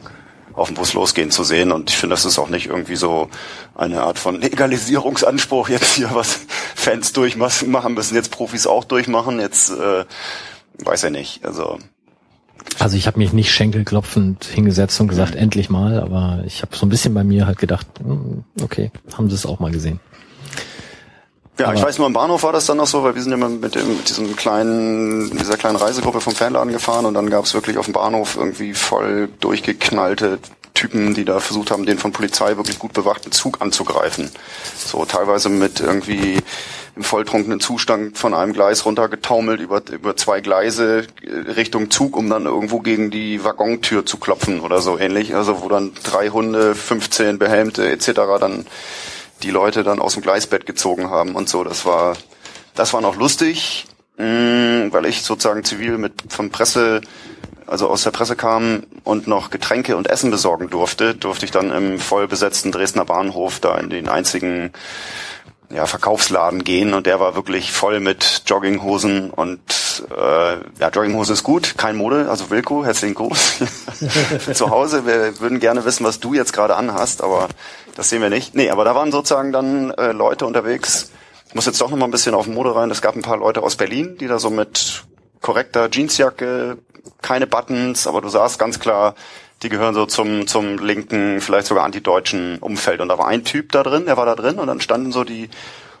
auf 0.55 0.67
dem 0.67 0.75
Bus 0.75 0.93
losgehen 0.93 1.31
zu 1.31 1.43
sehen. 1.43 1.71
Und 1.71 1.89
ich 1.89 1.97
finde, 1.97 2.13
das 2.13 2.25
ist 2.25 2.39
auch 2.39 2.49
nicht 2.49 2.67
irgendwie 2.67 2.95
so 2.95 3.29
eine 3.75 4.01
Art 4.01 4.19
von 4.19 4.39
Legalisierungsanspruch 4.39 5.69
jetzt 5.69 5.95
hier, 5.95 6.11
was 6.13 6.39
Fans 6.75 7.13
durchmachen 7.13 7.93
müssen, 7.93 8.15
jetzt 8.15 8.31
Profis 8.31 8.67
auch 8.67 8.83
durchmachen. 8.83 9.39
Jetzt 9.39 9.71
äh, 9.71 10.05
weiß 10.83 11.03
er 11.03 11.09
nicht. 11.09 11.45
Also 11.45 11.79
also 12.79 12.97
ich 12.97 13.07
habe 13.07 13.19
mich 13.19 13.31
nicht 13.31 13.51
schenkelklopfend 13.51 14.43
hingesetzt 14.43 14.99
und 14.99 15.07
gesagt, 15.07 15.35
mhm. 15.35 15.41
endlich 15.41 15.69
mal, 15.69 15.99
aber 15.99 16.43
ich 16.45 16.61
habe 16.61 16.75
so 16.75 16.85
ein 16.85 16.89
bisschen 16.89 17.13
bei 17.13 17.23
mir 17.23 17.45
halt 17.47 17.57
gedacht, 17.57 17.87
hm, 17.99 18.43
okay, 18.61 18.91
haben 19.15 19.29
sie 19.29 19.35
es 19.35 19.45
auch 19.45 19.59
mal 19.59 19.71
gesehen. 19.71 19.99
Ja, 21.57 21.67
Aber 21.67 21.75
ich 21.75 21.83
weiß 21.83 21.97
nur, 21.99 22.07
im 22.07 22.13
Bahnhof 22.13 22.43
war 22.43 22.51
das 22.51 22.65
dann 22.65 22.77
noch 22.77 22.87
so, 22.87 23.03
weil 23.03 23.15
wir 23.15 23.21
sind 23.21 23.31
immer 23.31 23.47
mit, 23.47 23.75
dem, 23.75 23.87
mit 23.87 24.09
diesem 24.09 24.35
kleinen, 24.35 25.29
dieser 25.37 25.55
kleinen 25.55 25.77
Reisegruppe 25.77 26.19
vom 26.19 26.35
Fanladen 26.35 26.73
gefahren 26.73 27.05
und 27.05 27.13
dann 27.13 27.29
gab 27.29 27.45
es 27.45 27.53
wirklich 27.53 27.77
auf 27.77 27.85
dem 27.85 27.93
Bahnhof 27.93 28.35
irgendwie 28.35 28.73
voll 28.73 29.29
durchgeknallte 29.39 30.39
Typen, 30.73 31.13
die 31.13 31.23
da 31.23 31.39
versucht 31.39 31.71
haben, 31.71 31.85
den 31.85 31.97
von 31.97 32.11
Polizei 32.11 32.57
wirklich 32.57 32.77
gut 32.77 32.91
bewachten 32.91 33.31
Zug 33.31 33.61
anzugreifen. 33.61 34.29
So 34.75 35.05
teilweise 35.05 35.47
mit 35.47 35.79
irgendwie 35.79 36.39
im 36.97 37.03
volltrunkenen 37.03 37.61
Zustand 37.61 38.17
von 38.17 38.33
einem 38.33 38.51
Gleis 38.51 38.85
runtergetaumelt 38.85 39.61
über, 39.61 39.81
über 39.91 40.17
zwei 40.17 40.41
Gleise 40.41 41.07
Richtung 41.55 41.89
Zug, 41.89 42.17
um 42.17 42.29
dann 42.29 42.45
irgendwo 42.45 42.79
gegen 42.79 43.11
die 43.11 43.43
Waggontür 43.43 44.05
zu 44.05 44.17
klopfen 44.17 44.59
oder 44.59 44.81
so 44.81 44.97
ähnlich. 44.97 45.35
Also 45.35 45.61
wo 45.61 45.69
dann 45.69 45.93
drei 46.03 46.29
Hunde, 46.29 46.75
15 46.75 47.39
Behelmte 47.39 47.89
etc. 47.89 48.11
dann 48.39 48.65
die 49.43 49.51
Leute 49.51 49.83
dann 49.83 49.99
aus 49.99 50.13
dem 50.13 50.23
Gleisbett 50.23 50.65
gezogen 50.65 51.09
haben 51.09 51.35
und 51.35 51.49
so. 51.49 51.63
Das 51.63 51.85
war, 51.85 52.15
das 52.75 52.93
war 52.93 53.01
noch 53.01 53.15
lustig. 53.15 53.85
mh, 54.17 54.91
weil 54.91 55.05
ich 55.05 55.21
sozusagen 55.23 55.63
zivil 55.63 55.97
mit 55.97 56.13
von 56.29 56.49
Presse, 56.49 57.01
also 57.67 57.89
aus 57.89 58.03
der 58.03 58.11
Presse 58.11 58.35
kam 58.35 58.83
und 59.03 59.27
noch 59.27 59.49
Getränke 59.49 59.97
und 59.97 60.07
Essen 60.09 60.31
besorgen 60.31 60.69
durfte, 60.69 61.15
durfte 61.15 61.45
ich 61.45 61.51
dann 61.51 61.71
im 61.71 61.99
voll 61.99 62.27
besetzten 62.27 62.71
Dresdner 62.71 63.05
Bahnhof 63.05 63.59
da 63.59 63.77
in 63.77 63.89
den 63.89 64.07
einzigen 64.07 64.71
ja, 65.69 65.85
Verkaufsladen 65.85 66.63
gehen 66.63 66.93
und 66.93 67.05
der 67.05 67.19
war 67.19 67.35
wirklich 67.35 67.71
voll 67.71 67.99
mit 67.99 68.43
Jogginghosen 68.45 69.29
und 69.29 69.59
äh, 70.15 70.53
ja, 70.79 70.89
Jogginghose 70.89 71.33
ist 71.33 71.43
gut, 71.43 71.75
kein 71.77 71.95
Mode, 71.95 72.29
also 72.29 72.49
Wilko, 72.49 72.85
herzlichen 72.85 73.15
Gruß. 73.15 73.63
Zu 74.53 74.69
Hause, 74.69 75.05
wir 75.05 75.39
würden 75.39 75.59
gerne 75.59 75.85
wissen, 75.85 76.05
was 76.05 76.19
du 76.19 76.33
jetzt 76.33 76.53
gerade 76.53 76.75
anhast, 76.75 77.23
aber 77.23 77.47
das 77.95 78.09
sehen 78.09 78.21
wir 78.21 78.29
nicht. 78.29 78.55
Nee, 78.55 78.69
aber 78.69 78.83
da 78.85 78.95
waren 78.95 79.11
sozusagen 79.11 79.51
dann 79.51 79.91
äh, 79.91 80.11
Leute 80.11 80.45
unterwegs, 80.45 81.11
muss 81.53 81.65
jetzt 81.65 81.79
doch 81.79 81.89
noch 81.89 81.97
mal 81.97 82.05
ein 82.05 82.11
bisschen 82.11 82.35
auf 82.35 82.47
Mode 82.47 82.75
rein. 82.75 82.91
Es 82.91 83.01
gab 83.01 83.15
ein 83.15 83.21
paar 83.21 83.37
Leute 83.37 83.63
aus 83.63 83.77
Berlin, 83.77 84.17
die 84.19 84.27
da 84.27 84.39
so 84.39 84.49
mit 84.49 85.05
korrekter 85.41 85.89
Jeansjacke, 85.89 86.77
keine 87.21 87.47
Buttons, 87.47 88.07
aber 88.07 88.19
du 88.19 88.27
sahst 88.27 88.59
ganz 88.59 88.79
klar, 88.79 89.15
die 89.65 89.69
gehören 89.69 89.95
so 89.95 90.05
zum, 90.05 90.45
zum 90.45 90.77
linken, 90.77 91.41
vielleicht 91.41 91.65
sogar 91.67 91.83
antideutschen 91.85 92.59
Umfeld. 92.59 93.01
Und 93.01 93.09
da 93.09 93.17
war 93.17 93.27
ein 93.27 93.43
Typ 93.43 93.71
da 93.71 93.81
drin, 93.81 94.05
der 94.05 94.15
war 94.15 94.27
da 94.27 94.35
drin 94.35 94.59
und 94.59 94.67
dann 94.67 94.79
standen 94.79 95.11
so 95.11 95.23
die 95.23 95.49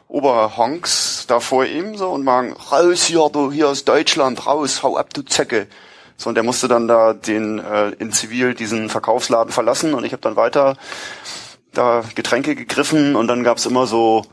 Oberhonks 0.07 1.25
da 1.27 1.39
vor 1.39 1.65
ihm 1.65 1.97
so 1.97 2.09
und 2.09 2.23
machen, 2.23 2.53
raus 2.53 3.05
hier, 3.05 3.27
du, 3.33 3.51
hier 3.51 3.67
aus 3.67 3.83
Deutschland, 3.83 4.45
raus, 4.45 4.83
hau 4.83 4.97
ab, 4.97 5.13
du 5.15 5.23
Zecke. 5.23 5.67
So, 6.15 6.29
und 6.29 6.35
der 6.35 6.43
musste 6.43 6.67
dann 6.67 6.87
da 6.87 7.13
den 7.13 7.57
äh, 7.57 7.89
in 7.97 8.11
Zivil 8.11 8.53
diesen 8.53 8.87
Verkaufsladen 8.87 9.51
verlassen 9.51 9.95
und 9.95 10.05
ich 10.05 10.13
habe 10.13 10.21
dann 10.21 10.35
weiter 10.35 10.77
da 11.73 12.03
Getränke 12.13 12.55
gegriffen 12.55 13.15
und 13.15 13.27
dann 13.27 13.43
gab's 13.43 13.65
immer 13.65 13.87
so 13.87 14.25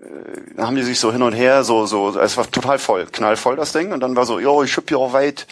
äh, 0.00 0.60
haben 0.60 0.74
die 0.74 0.82
sich 0.82 0.98
so 0.98 1.12
hin 1.12 1.22
und 1.22 1.34
her, 1.34 1.64
so, 1.64 1.84
so, 1.84 2.18
es 2.18 2.38
war 2.38 2.50
total 2.50 2.78
voll, 2.78 3.06
knallvoll 3.12 3.56
das 3.56 3.72
Ding. 3.72 3.92
Und 3.92 4.00
dann 4.00 4.16
war 4.16 4.24
so, 4.24 4.40
jo, 4.40 4.62
ich 4.62 4.74
hab 4.76 4.88
hier 4.88 4.98
auch 4.98 5.12
weit, 5.12 5.46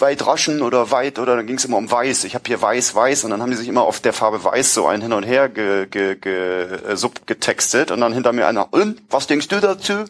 weit 0.00 0.26
raschen 0.26 0.62
oder 0.62 0.90
weit, 0.90 1.18
oder 1.18 1.36
dann 1.36 1.46
ging 1.46 1.56
es 1.56 1.64
immer 1.64 1.76
um 1.76 1.90
weiß. 1.90 2.24
Ich 2.24 2.34
habe 2.34 2.44
hier 2.46 2.60
weiß, 2.60 2.94
weiß. 2.94 3.24
Und 3.24 3.30
dann 3.30 3.42
haben 3.42 3.50
die 3.50 3.56
sich 3.56 3.68
immer 3.68 3.82
auf 3.82 4.00
der 4.00 4.12
Farbe 4.12 4.42
weiß 4.42 4.74
so 4.74 4.86
ein 4.86 5.00
hin 5.00 5.12
und 5.12 5.24
her 5.24 5.48
ge, 5.48 5.86
ge, 5.86 6.16
ge, 6.16 6.64
äh, 6.64 6.96
subgetextet. 6.96 7.90
Und 7.90 8.00
dann 8.00 8.12
hinter 8.12 8.32
mir 8.32 8.46
einer, 8.46 8.72
und, 8.72 9.02
was 9.10 9.26
denkst 9.26 9.48
du 9.48 9.60
dazu? 9.60 10.04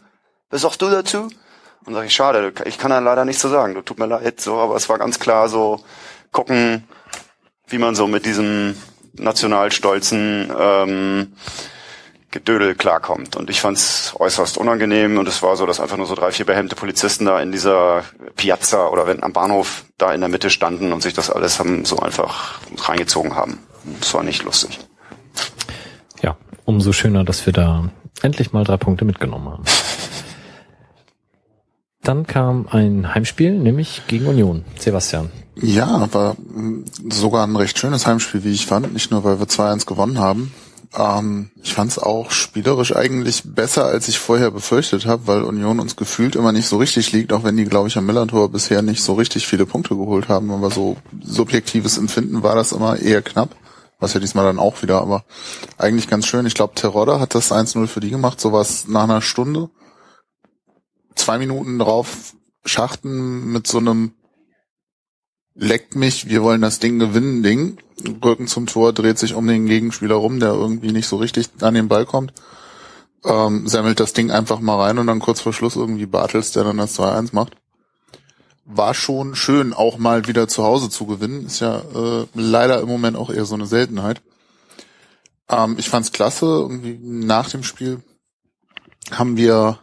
Was 0.50 0.62
sagst 0.62 0.82
du 0.82 0.88
dazu? 0.88 1.28
Und 1.84 1.94
sag 1.94 2.04
ich, 2.04 2.14
schade, 2.14 2.52
ich 2.64 2.78
kann 2.78 2.90
da 2.90 2.98
leider 2.98 3.24
nichts 3.24 3.42
zu 3.42 3.48
sagen. 3.48 3.74
Du 3.74 3.82
tut 3.82 3.98
mir 3.98 4.06
leid, 4.06 4.40
so, 4.40 4.56
aber 4.56 4.76
es 4.76 4.88
war 4.88 4.98
ganz 4.98 5.18
klar 5.18 5.48
so, 5.48 5.80
gucken, 6.32 6.84
wie 7.66 7.78
man 7.78 7.94
so 7.94 8.06
mit 8.06 8.26
diesem 8.26 8.74
nationalstolzen 9.14 10.52
ähm, 10.58 11.32
Gedödel 12.38 12.76
klarkommt. 12.76 13.34
Und 13.34 13.50
ich 13.50 13.60
fand 13.60 13.76
es 13.78 14.14
äußerst 14.18 14.58
unangenehm 14.58 15.18
und 15.18 15.26
es 15.26 15.42
war 15.42 15.56
so, 15.56 15.66
dass 15.66 15.80
einfach 15.80 15.96
nur 15.96 16.06
so 16.06 16.14
drei, 16.14 16.30
vier 16.30 16.46
behemmte 16.46 16.76
Polizisten 16.76 17.24
da 17.24 17.40
in 17.40 17.50
dieser 17.50 18.04
Piazza 18.36 18.88
oder 18.88 19.06
wenn 19.08 19.22
am 19.24 19.32
Bahnhof 19.32 19.84
da 19.98 20.12
in 20.12 20.20
der 20.20 20.28
Mitte 20.30 20.48
standen 20.48 20.92
und 20.92 21.02
sich 21.02 21.14
das 21.14 21.30
alles 21.30 21.58
haben 21.58 21.84
so 21.84 21.98
einfach 21.98 22.60
reingezogen 22.76 23.34
haben. 23.34 23.58
Das 23.98 24.14
war 24.14 24.22
nicht 24.22 24.44
lustig. 24.44 24.78
Ja, 26.22 26.36
umso 26.64 26.92
schöner, 26.92 27.24
dass 27.24 27.44
wir 27.44 27.52
da 27.52 27.90
endlich 28.22 28.52
mal 28.52 28.62
drei 28.62 28.76
Punkte 28.76 29.04
mitgenommen 29.04 29.48
haben. 29.48 29.64
Dann 32.02 32.26
kam 32.26 32.68
ein 32.70 33.14
Heimspiel, 33.14 33.58
nämlich 33.58 34.02
gegen 34.06 34.26
Union. 34.26 34.64
Sebastian. 34.78 35.30
Ja, 35.56 36.08
war 36.12 36.36
sogar 37.10 37.44
ein 37.44 37.56
recht 37.56 37.76
schönes 37.78 38.06
Heimspiel, 38.06 38.44
wie 38.44 38.52
ich 38.52 38.66
fand. 38.66 38.92
Nicht 38.92 39.10
nur, 39.10 39.24
weil 39.24 39.40
wir 39.40 39.46
2-1 39.46 39.86
gewonnen 39.86 40.18
haben, 40.18 40.52
ähm, 40.96 41.50
ich 41.62 41.74
fand 41.74 41.90
es 41.90 41.98
auch 41.98 42.30
spielerisch 42.30 42.94
eigentlich 42.94 43.42
besser, 43.44 43.86
als 43.86 44.08
ich 44.08 44.18
vorher 44.18 44.50
befürchtet 44.50 45.06
habe, 45.06 45.26
weil 45.26 45.42
Union 45.42 45.80
uns 45.80 45.96
gefühlt 45.96 46.36
immer 46.36 46.52
nicht 46.52 46.66
so 46.66 46.78
richtig 46.78 47.12
liegt, 47.12 47.32
auch 47.32 47.44
wenn 47.44 47.56
die, 47.56 47.64
glaube 47.64 47.88
ich, 47.88 47.96
am 47.96 48.06
Millantor 48.06 48.50
bisher 48.50 48.82
nicht 48.82 49.02
so 49.02 49.14
richtig 49.14 49.46
viele 49.46 49.66
Punkte 49.66 49.96
geholt 49.96 50.28
haben. 50.28 50.50
Aber 50.50 50.70
so 50.70 50.96
subjektives 51.22 51.98
Empfinden 51.98 52.42
war 52.42 52.54
das 52.54 52.72
immer 52.72 52.98
eher 52.98 53.22
knapp. 53.22 53.54
Was 54.00 54.14
ja 54.14 54.20
diesmal 54.20 54.44
dann 54.44 54.60
auch 54.60 54.82
wieder, 54.82 55.00
aber 55.00 55.24
eigentlich 55.76 56.08
ganz 56.08 56.26
schön. 56.26 56.46
Ich 56.46 56.54
glaube, 56.54 56.74
Terodda 56.74 57.18
hat 57.18 57.34
das 57.34 57.50
1-0 57.50 57.88
für 57.88 57.98
die 57.98 58.10
gemacht, 58.10 58.40
sowas 58.40 58.86
nach 58.86 59.04
einer 59.04 59.20
Stunde. 59.20 59.70
Zwei 61.16 61.38
Minuten 61.38 61.80
drauf 61.80 62.34
Schachten 62.64 63.50
mit 63.50 63.66
so 63.66 63.78
einem 63.78 64.12
leckt 65.58 65.96
mich, 65.96 66.28
wir 66.28 66.42
wollen 66.42 66.62
das 66.62 66.78
Ding 66.78 66.98
gewinnen, 66.98 67.42
Ding. 67.42 67.78
Rücken 68.24 68.46
zum 68.46 68.66
Tor, 68.66 68.92
dreht 68.92 69.18
sich 69.18 69.34
um 69.34 69.46
den 69.46 69.66
Gegenspieler 69.66 70.14
rum, 70.14 70.38
der 70.38 70.50
irgendwie 70.50 70.92
nicht 70.92 71.08
so 71.08 71.16
richtig 71.16 71.48
an 71.60 71.74
den 71.74 71.88
Ball 71.88 72.06
kommt. 72.06 72.32
Ähm, 73.24 73.66
sammelt 73.66 73.98
das 73.98 74.12
Ding 74.12 74.30
einfach 74.30 74.60
mal 74.60 74.80
rein 74.80 74.98
und 74.98 75.08
dann 75.08 75.18
kurz 75.18 75.40
vor 75.40 75.52
Schluss 75.52 75.74
irgendwie 75.74 76.06
Bartels, 76.06 76.52
der 76.52 76.62
dann 76.62 76.78
das 76.78 76.96
2-1 76.98 77.30
macht. 77.32 77.56
War 78.64 78.94
schon 78.94 79.34
schön, 79.34 79.72
auch 79.72 79.98
mal 79.98 80.28
wieder 80.28 80.46
zu 80.46 80.62
Hause 80.62 80.90
zu 80.90 81.06
gewinnen. 81.06 81.46
Ist 81.46 81.58
ja 81.58 81.78
äh, 81.78 82.26
leider 82.34 82.80
im 82.80 82.88
Moment 82.88 83.16
auch 83.16 83.30
eher 83.30 83.44
so 83.44 83.56
eine 83.56 83.66
Seltenheit. 83.66 84.22
Ähm, 85.48 85.74
ich 85.78 85.88
fand's 85.88 86.12
klasse. 86.12 86.46
Irgendwie 86.46 87.00
nach 87.02 87.50
dem 87.50 87.64
Spiel 87.64 88.00
haben 89.10 89.36
wir 89.36 89.80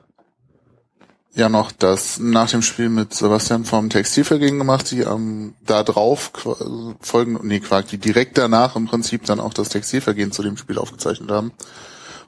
ja 1.36 1.50
noch 1.50 1.72
das 1.72 2.18
nach 2.20 2.50
dem 2.50 2.62
Spiel 2.62 2.90
mit 2.90 3.14
Sebastian 3.14 3.66
vom 3.66 3.90
Textilvergehen 3.90 4.58
gemacht, 4.58 4.90
die 4.92 5.02
ähm, 5.02 5.54
da 5.66 5.84
drauf 5.84 6.32
folgen, 7.02 7.40
nee, 7.44 7.60
Quark, 7.60 7.90
die 7.90 7.98
direkt 7.98 8.38
danach 8.38 8.76
im 8.76 8.86
Prinzip 8.86 9.26
dann 9.26 9.42
auch 9.42 9.54
das 9.54 9.70
Textilvergehen 9.70 10.32
zu 10.32 10.44
dem 10.44 10.58
Spiel 10.58 10.78
aufgezeichnet 10.78 11.30
haben, 11.30 11.52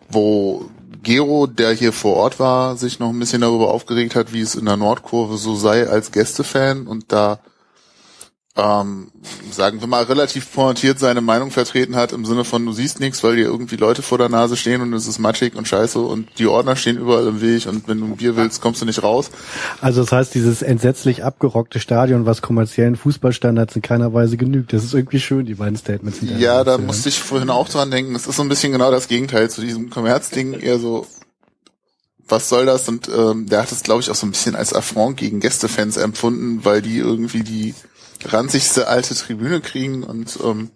wo 0.10 0.70
Gero, 1.04 1.48
der 1.48 1.72
hier 1.72 1.94
vor 1.94 2.18
Ort 2.18 2.40
war, 2.40 2.76
sich 2.76 3.00
noch 3.00 3.10
ein 3.10 3.20
bisschen 3.20 3.42
darüber 3.42 3.74
aufgeregt 3.74 4.16
hat, 4.16 4.34
wie 4.34 4.42
es 4.42 4.56
in 4.56 4.66
der 4.66 4.78
Nordkurve 4.78 5.38
so 5.38 5.56
sei 5.56 5.88
als 5.88 6.12
Gästefan 6.12 6.86
und 6.86 7.12
da 7.12 7.40
ähm, 8.58 9.12
sagen 9.52 9.82
wir 9.82 9.88
mal, 9.88 10.04
relativ 10.04 10.52
pointiert 10.52 10.98
seine 11.00 11.22
Meinung 11.22 11.52
vertreten 11.52 11.96
hat, 11.96 12.12
im 12.12 12.26
Sinne 12.26 12.44
von, 12.44 12.66
du 12.66 12.72
siehst 12.72 13.00
nichts, 13.00 13.24
weil 13.24 13.36
dir 13.36 13.46
irgendwie 13.46 13.76
Leute 13.76 14.02
vor 14.02 14.18
der 14.18 14.30
Nase 14.30 14.58
stehen 14.58 14.82
und 14.82 14.94
es 14.94 15.08
ist 15.08 15.20
matschig 15.20 15.56
und 15.56 15.68
scheiße 15.68 16.00
und 16.00 16.28
die 16.40 16.48
Ordner 16.48 16.76
stehen 16.76 16.98
überall 16.98 17.28
im 17.28 17.40
Weg 17.40 17.68
und 17.68 17.88
wenn 17.88 18.00
du 18.00 18.06
ein 18.06 18.18
Bier 18.18 18.36
willst, 18.36 18.62
kommst 18.62 18.82
du 18.82 18.86
nicht 18.86 19.04
raus. 19.04 19.30
Also 19.80 20.02
das 20.02 20.12
heißt, 20.12 20.34
dieses 20.34 20.64
entsetzlich 20.64 21.24
abgerockte 21.24 21.80
Stadion, 21.80 22.26
was 22.26 22.42
kommerziellen 22.42 22.96
Fußballstandards 22.96 23.76
in 23.76 23.84
keiner 23.84 24.14
Weise 24.14 24.38
genügt, 24.38 24.74
das 24.74 24.84
ist 24.84 24.96
irgendwie 24.96 25.20
schön, 25.20 25.46
die 25.46 25.56
beiden 25.56 25.78
Statements. 25.78 26.18
Ja, 26.22 26.64
da 26.64 26.80
musste 26.80 27.10
ich 27.10 27.20
vorhin 27.20 27.52
auch 27.52 27.70
dran 27.70 27.92
denken, 27.92 28.16
es 28.16 28.26
ist 28.26 28.38
so 28.38 28.42
ein 28.42 28.50
bisschen 28.50 28.72
genau 28.72 28.90
das 28.90 29.08
Gegenteil 29.08 29.52
zu 29.52 29.62
diesem 29.62 29.92
Kommerzding, 29.92 30.54
eher 30.54 30.80
so, 30.80 31.06
was 32.28 32.50
soll 32.50 32.66
das? 32.66 32.90
Und 32.90 33.08
ähm, 33.08 33.48
der 33.48 33.62
hat 33.62 33.72
es, 33.72 33.84
glaube 33.84 34.02
ich, 34.02 34.10
auch 34.10 34.16
so 34.16 34.26
ein 34.26 34.32
bisschen 34.32 34.56
als 34.56 34.74
Affront 34.74 35.18
gegen 35.18 35.40
Gästefans 35.40 35.98
empfunden, 35.98 36.66
weil 36.66 36.82
die 36.82 36.98
irgendwie 36.98 37.44
die 37.44 37.76
ranzigste 38.34 38.88
alte 38.88 39.16
Tribüne 39.16 39.62
kriegen 39.62 40.04
und 40.04 40.40
ähm, 40.44 40.72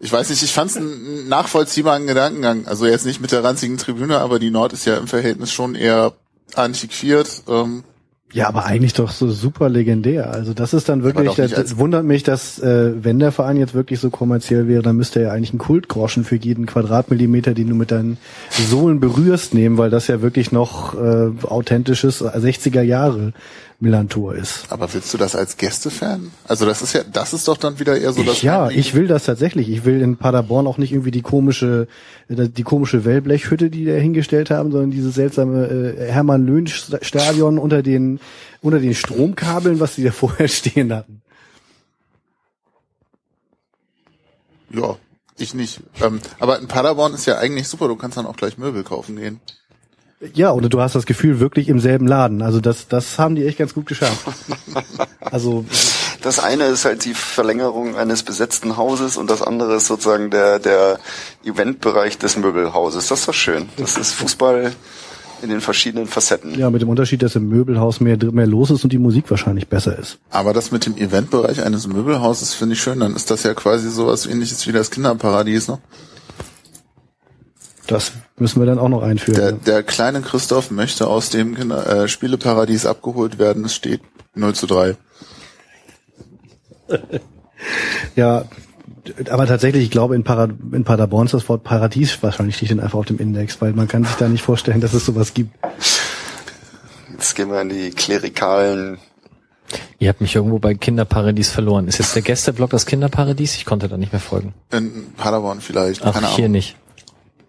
ich 0.00 0.12
weiß 0.12 0.28
nicht, 0.30 0.42
ich 0.42 0.52
fand 0.52 0.70
es 0.70 0.76
einen 0.76 1.28
nachvollziehbaren 1.28 2.06
Gedankengang. 2.06 2.66
Also 2.66 2.84
jetzt 2.84 3.06
nicht 3.06 3.22
mit 3.22 3.32
der 3.32 3.42
ranzigen 3.42 3.78
Tribüne, 3.78 4.18
aber 4.18 4.38
die 4.38 4.50
Nord 4.50 4.74
ist 4.74 4.84
ja 4.84 4.98
im 4.98 5.06
Verhältnis 5.06 5.50
schon 5.50 5.74
eher 5.74 6.12
antiquiert. 6.54 7.42
Ähm, 7.48 7.84
ja, 8.34 8.48
aber 8.48 8.66
eigentlich 8.66 8.94
doch 8.94 9.12
so 9.12 9.30
super 9.30 9.68
legendär. 9.68 10.32
Also 10.32 10.54
das 10.54 10.74
ist 10.74 10.88
dann 10.88 11.04
wirklich, 11.04 11.32
das, 11.34 11.52
das 11.52 11.78
wundert 11.78 12.04
mich, 12.04 12.24
dass 12.24 12.58
äh, 12.58 12.92
wenn 13.04 13.20
der 13.20 13.30
Verein 13.30 13.56
jetzt 13.56 13.74
wirklich 13.74 14.00
so 14.00 14.10
kommerziell 14.10 14.66
wäre, 14.66 14.82
dann 14.82 14.96
müsste 14.96 15.20
er 15.20 15.26
ja 15.26 15.32
eigentlich 15.32 15.50
einen 15.50 15.60
Kultgroschen 15.60 16.24
für 16.24 16.34
jeden 16.34 16.66
Quadratmillimeter, 16.66 17.54
den 17.54 17.68
du 17.68 17.76
mit 17.76 17.92
deinen 17.92 18.18
Sohlen 18.50 18.98
berührst, 18.98 19.54
nehmen, 19.54 19.78
weil 19.78 19.88
das 19.88 20.08
ja 20.08 20.20
wirklich 20.20 20.50
noch 20.50 20.94
äh, 20.94 21.30
authentisches 21.44 22.24
60er 22.24 22.82
Jahre 22.82 23.32
Millantor 23.84 24.34
ist. 24.34 24.64
Aber 24.70 24.92
willst 24.92 25.14
du 25.14 25.18
das 25.18 25.36
als 25.36 25.56
Gästefan? 25.56 26.32
Also 26.48 26.66
das 26.66 26.82
ist 26.82 26.94
ja, 26.94 27.02
das 27.04 27.34
ist 27.34 27.46
doch 27.46 27.56
dann 27.56 27.78
wieder 27.78 27.96
eher 27.96 28.12
so 28.12 28.24
das. 28.24 28.42
Ja, 28.42 28.70
ich 28.70 28.94
will 28.94 29.06
das 29.06 29.24
tatsächlich. 29.24 29.68
Ich 29.68 29.84
will 29.84 30.00
in 30.00 30.16
Paderborn 30.16 30.66
auch 30.66 30.78
nicht 30.78 30.92
irgendwie 30.92 31.12
die 31.12 31.22
komische, 31.22 31.86
äh, 32.28 32.48
die 32.48 32.62
komische 32.62 33.04
Wellblechhütte, 33.04 33.70
die 33.70 33.84
da 33.84 33.92
hingestellt 33.92 34.50
haben, 34.50 34.72
sondern 34.72 34.90
dieses 34.90 35.14
seltsame 35.14 35.66
äh, 35.66 36.10
Hermann 36.10 36.44
Löhn 36.44 36.66
Stadion 36.66 37.58
unter 37.58 37.82
den 37.82 38.18
unter 38.62 38.80
den 38.80 38.94
Stromkabeln, 38.94 39.78
was 39.78 39.94
die 39.94 40.02
da 40.02 40.10
vorher 40.10 40.48
stehen 40.48 40.92
hatten. 40.92 41.22
Ja, 44.70 44.96
ich 45.36 45.54
nicht. 45.54 45.80
Ähm, 46.00 46.20
aber 46.40 46.58
in 46.58 46.68
Paderborn 46.68 47.14
ist 47.14 47.26
ja 47.26 47.38
eigentlich 47.38 47.68
super. 47.68 47.86
Du 47.88 47.96
kannst 47.96 48.16
dann 48.16 48.26
auch 48.26 48.36
gleich 48.36 48.58
Möbel 48.58 48.82
kaufen 48.82 49.16
gehen. 49.16 49.40
Ja, 50.32 50.52
oder 50.52 50.68
du 50.68 50.80
hast 50.80 50.94
das 50.94 51.06
Gefühl 51.06 51.40
wirklich 51.40 51.68
im 51.68 51.80
selben 51.80 52.06
Laden. 52.06 52.42
Also 52.42 52.60
das, 52.60 52.88
das 52.88 53.18
haben 53.18 53.34
die 53.34 53.44
echt 53.46 53.58
ganz 53.58 53.74
gut 53.74 53.86
geschafft. 53.86 54.24
Also 55.20 55.64
das 56.22 56.38
eine 56.38 56.66
ist 56.66 56.84
halt 56.84 57.04
die 57.04 57.14
Verlängerung 57.14 57.96
eines 57.96 58.22
besetzten 58.22 58.76
Hauses 58.76 59.16
und 59.16 59.28
das 59.30 59.42
andere 59.42 59.76
ist 59.76 59.86
sozusagen 59.86 60.30
der 60.30 60.58
der 60.60 61.00
Eventbereich 61.44 62.18
des 62.18 62.36
Möbelhauses. 62.36 63.08
Das 63.08 63.20
ist 63.20 63.28
doch 63.28 63.34
schön. 63.34 63.68
Das 63.76 63.96
ist 63.96 64.12
Fußball 64.12 64.72
in 65.42 65.50
den 65.50 65.60
verschiedenen 65.60 66.06
Facetten. 66.06 66.58
Ja, 66.58 66.70
mit 66.70 66.82
dem 66.82 66.88
Unterschied, 66.88 67.22
dass 67.22 67.36
im 67.36 67.48
Möbelhaus 67.48 68.00
mehr, 68.00 68.16
mehr 68.32 68.46
los 68.46 68.70
ist 68.70 68.84
und 68.84 68.92
die 68.92 68.98
Musik 68.98 69.30
wahrscheinlich 69.30 69.68
besser 69.68 69.98
ist. 69.98 70.18
Aber 70.30 70.52
das 70.52 70.72
mit 70.72 70.86
dem 70.86 70.96
Eventbereich 70.96 71.62
eines 71.62 71.86
Möbelhauses 71.86 72.54
finde 72.54 72.74
ich 72.74 72.82
schön. 72.82 73.00
Dann 73.00 73.14
ist 73.14 73.30
das 73.30 73.42
ja 73.42 73.54
quasi 73.54 73.90
sowas 73.90 74.26
ähnliches 74.26 74.66
wie 74.66 74.72
das 74.72 74.90
Kinderparadies, 74.90 75.68
ne? 75.68 75.78
Das 77.86 78.12
müssen 78.38 78.60
wir 78.60 78.66
dann 78.66 78.78
auch 78.78 78.88
noch 78.88 79.02
einführen. 79.02 79.38
Der, 79.38 79.52
der 79.52 79.82
kleine 79.82 80.22
Christoph 80.22 80.70
möchte 80.70 81.06
aus 81.06 81.30
dem 81.30 81.54
Kinder 81.54 82.04
äh, 82.04 82.08
Spieleparadies 82.08 82.86
abgeholt 82.86 83.38
werden. 83.38 83.64
Es 83.64 83.74
steht 83.74 84.00
0 84.34 84.54
zu 84.54 84.66
3. 84.66 84.96
ja, 88.16 88.44
aber 89.30 89.46
tatsächlich, 89.46 89.84
ich 89.84 89.90
glaube, 89.90 90.14
in, 90.14 90.24
Para, 90.24 90.48
in 90.72 90.84
Paderborn 90.84 91.26
ist 91.26 91.34
das 91.34 91.48
Wort 91.48 91.62
Paradies 91.62 92.22
wahrscheinlich 92.22 92.66
dann 92.68 92.80
einfach 92.80 92.98
auf 92.98 93.06
dem 93.06 93.18
Index, 93.18 93.60
weil 93.60 93.72
man 93.72 93.86
kann 93.86 94.04
sich 94.04 94.14
da 94.16 94.28
nicht 94.28 94.42
vorstellen, 94.42 94.80
dass 94.80 94.94
es 94.94 95.04
sowas 95.04 95.34
gibt. 95.34 95.54
Jetzt 97.12 97.34
gehen 97.34 97.50
wir 97.50 97.60
in 97.60 97.68
die 97.68 97.90
klerikalen 97.90 98.98
Ihr 99.98 100.08
habt 100.08 100.20
mich 100.20 100.34
irgendwo 100.34 100.58
bei 100.58 100.74
Kinderparadies 100.74 101.50
verloren. 101.50 101.88
Ist 101.88 101.98
jetzt 101.98 102.14
der 102.14 102.22
Gästeblock 102.22 102.70
das 102.70 102.86
Kinderparadies? 102.86 103.56
Ich 103.56 103.64
konnte 103.64 103.88
da 103.88 103.96
nicht 103.96 104.12
mehr 104.12 104.20
folgen. 104.20 104.52
In 104.70 105.12
Paderborn 105.16 105.60
vielleicht. 105.60 106.04
Ach, 106.04 106.12
Keine 106.12 106.28
hier 106.28 106.44
Ahnung. 106.44 106.52
nicht. 106.52 106.76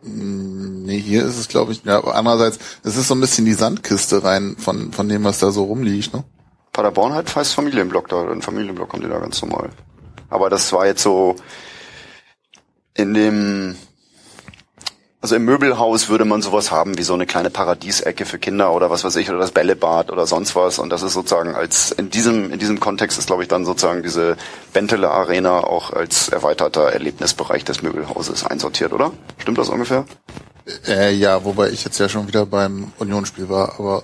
Mm, 0.06 0.84
nee, 0.84 1.00
hier 1.00 1.26
ist 1.26 1.38
es, 1.38 1.48
glaube 1.48 1.72
ich, 1.72 1.84
ja, 1.84 2.04
andererseits, 2.04 2.60
es 2.84 2.96
ist 2.96 3.08
so 3.08 3.16
ein 3.16 3.22
bisschen 3.22 3.46
die 3.46 3.54
Sandkiste 3.54 4.24
rein 4.24 4.56
von, 4.58 4.92
von 4.94 5.10
dem, 5.10 5.24
was 5.24 5.40
da 5.40 5.52
so 5.52 5.64
rumliegt, 5.64 6.14
ne? 6.14 6.24
Paderborn 6.72 7.14
halt 7.14 7.34
heißt 7.34 7.54
Familienblock 7.54 8.10
da, 8.10 8.30
ein 8.30 8.42
Familienblock 8.42 8.94
haben 8.94 9.02
die 9.02 9.08
da 9.08 9.20
ganz 9.20 9.42
normal. 9.42 9.70
Aber 10.30 10.50
das 10.50 10.72
war 10.74 10.86
jetzt 10.86 11.04
so 11.04 11.36
in 12.94 13.14
dem 13.14 13.76
also 15.26 15.38
im 15.38 15.46
Möbelhaus 15.46 16.08
würde 16.08 16.24
man 16.24 16.44
sowas 16.44 16.70
haben 16.70 17.00
wie 17.00 17.02
so 17.02 17.16
eine 17.16 17.26
kleine 17.26 17.50
Paradiesecke 17.50 18.28
für 18.28 18.38
Kinder 18.38 18.72
oder 18.72 18.92
was 18.92 19.04
weiß 19.04 19.16
ich 19.16 19.28
oder 19.28 19.40
das 19.40 19.50
Bällebad 19.50 20.12
oder 20.12 20.28
sonst 20.28 20.56
was 20.56 20.78
und 20.78 20.92
das 20.92 21.02
ist 21.02 21.14
sozusagen 21.14 21.56
als 21.56 21.90
in 21.90 22.12
diesem 22.12 22.54
in 22.54 22.60
diesem 22.60 22.80
Kontext 22.80 23.18
ist 23.18 23.26
glaube 23.26 23.42
ich 23.42 23.50
dann 23.50 23.66
sozusagen 23.66 24.04
diese 24.04 24.38
Bentele 24.72 25.10
Arena 25.10 25.64
auch 25.64 25.92
als 25.92 26.30
erweiterter 26.30 26.92
Erlebnisbereich 26.92 27.64
des 27.64 27.82
Möbelhauses 27.82 28.46
einsortiert, 28.46 28.94
oder? 28.94 29.14
Stimmt 29.40 29.58
das 29.58 29.70
ungefähr? 29.70 30.06
Äh, 30.88 31.16
ja, 31.16 31.44
wobei 31.44 31.72
ich 31.72 31.84
jetzt 31.84 32.00
ja 32.00 32.08
schon 32.08 32.28
wieder 32.28 32.46
beim 32.46 32.94
Unionsspiel 33.00 33.50
war, 33.50 33.80
aber 33.80 34.04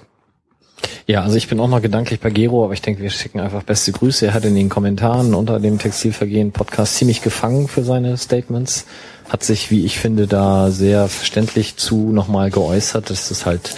ja, 1.06 1.22
also 1.22 1.36
ich 1.36 1.48
bin 1.48 1.60
auch 1.60 1.68
noch 1.68 1.84
gedanklich 1.84 2.20
bei 2.20 2.32
Gero, 2.32 2.64
aber 2.64 2.74
ich 2.74 2.82
denke, 2.82 3.04
wir 3.04 3.12
schicken 3.12 3.40
einfach 3.40 3.62
beste 3.62 3.92
Grüße. 3.92 4.26
Er 4.26 4.34
hat 4.34 4.46
in 4.46 4.56
den 4.56 4.70
Kommentaren 4.70 5.36
unter 5.36 5.60
dem 5.60 5.78
Textilvergehen 5.78 6.52
Podcast 6.52 6.96
ziemlich 6.96 7.22
gefangen 7.22 7.68
für 7.68 7.84
seine 7.84 8.18
Statements 8.18 8.88
hat 9.32 9.44
sich, 9.44 9.72
wie 9.72 9.86
ich 9.86 9.98
finde, 9.98 10.28
da 10.28 10.72
sehr 10.72 11.08
verständlich 11.08 11.78
zu 11.78 12.12
nochmal 12.12 12.52
geäußert. 12.52 13.10
dass 13.10 13.32
es 13.32 13.46
halt 13.46 13.78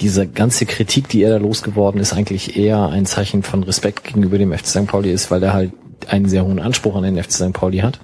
diese 0.00 0.26
ganze 0.26 0.66
Kritik, 0.66 1.08
die 1.08 1.22
er 1.22 1.30
da 1.30 1.36
losgeworden 1.36 2.00
ist, 2.00 2.12
eigentlich 2.12 2.56
eher 2.56 2.88
ein 2.88 3.06
Zeichen 3.06 3.44
von 3.44 3.62
Respekt 3.62 4.02
gegenüber 4.02 4.36
dem 4.36 4.52
FC 4.52 4.66
St. 4.66 4.86
Pauli 4.86 5.12
ist, 5.12 5.30
weil 5.30 5.42
er 5.44 5.52
halt 5.52 5.72
einen 6.08 6.28
sehr 6.28 6.44
hohen 6.44 6.58
Anspruch 6.58 6.96
an 6.96 7.04
den 7.04 7.22
FC 7.22 7.32
St. 7.32 7.52
Pauli 7.52 7.78
hat 7.78 8.00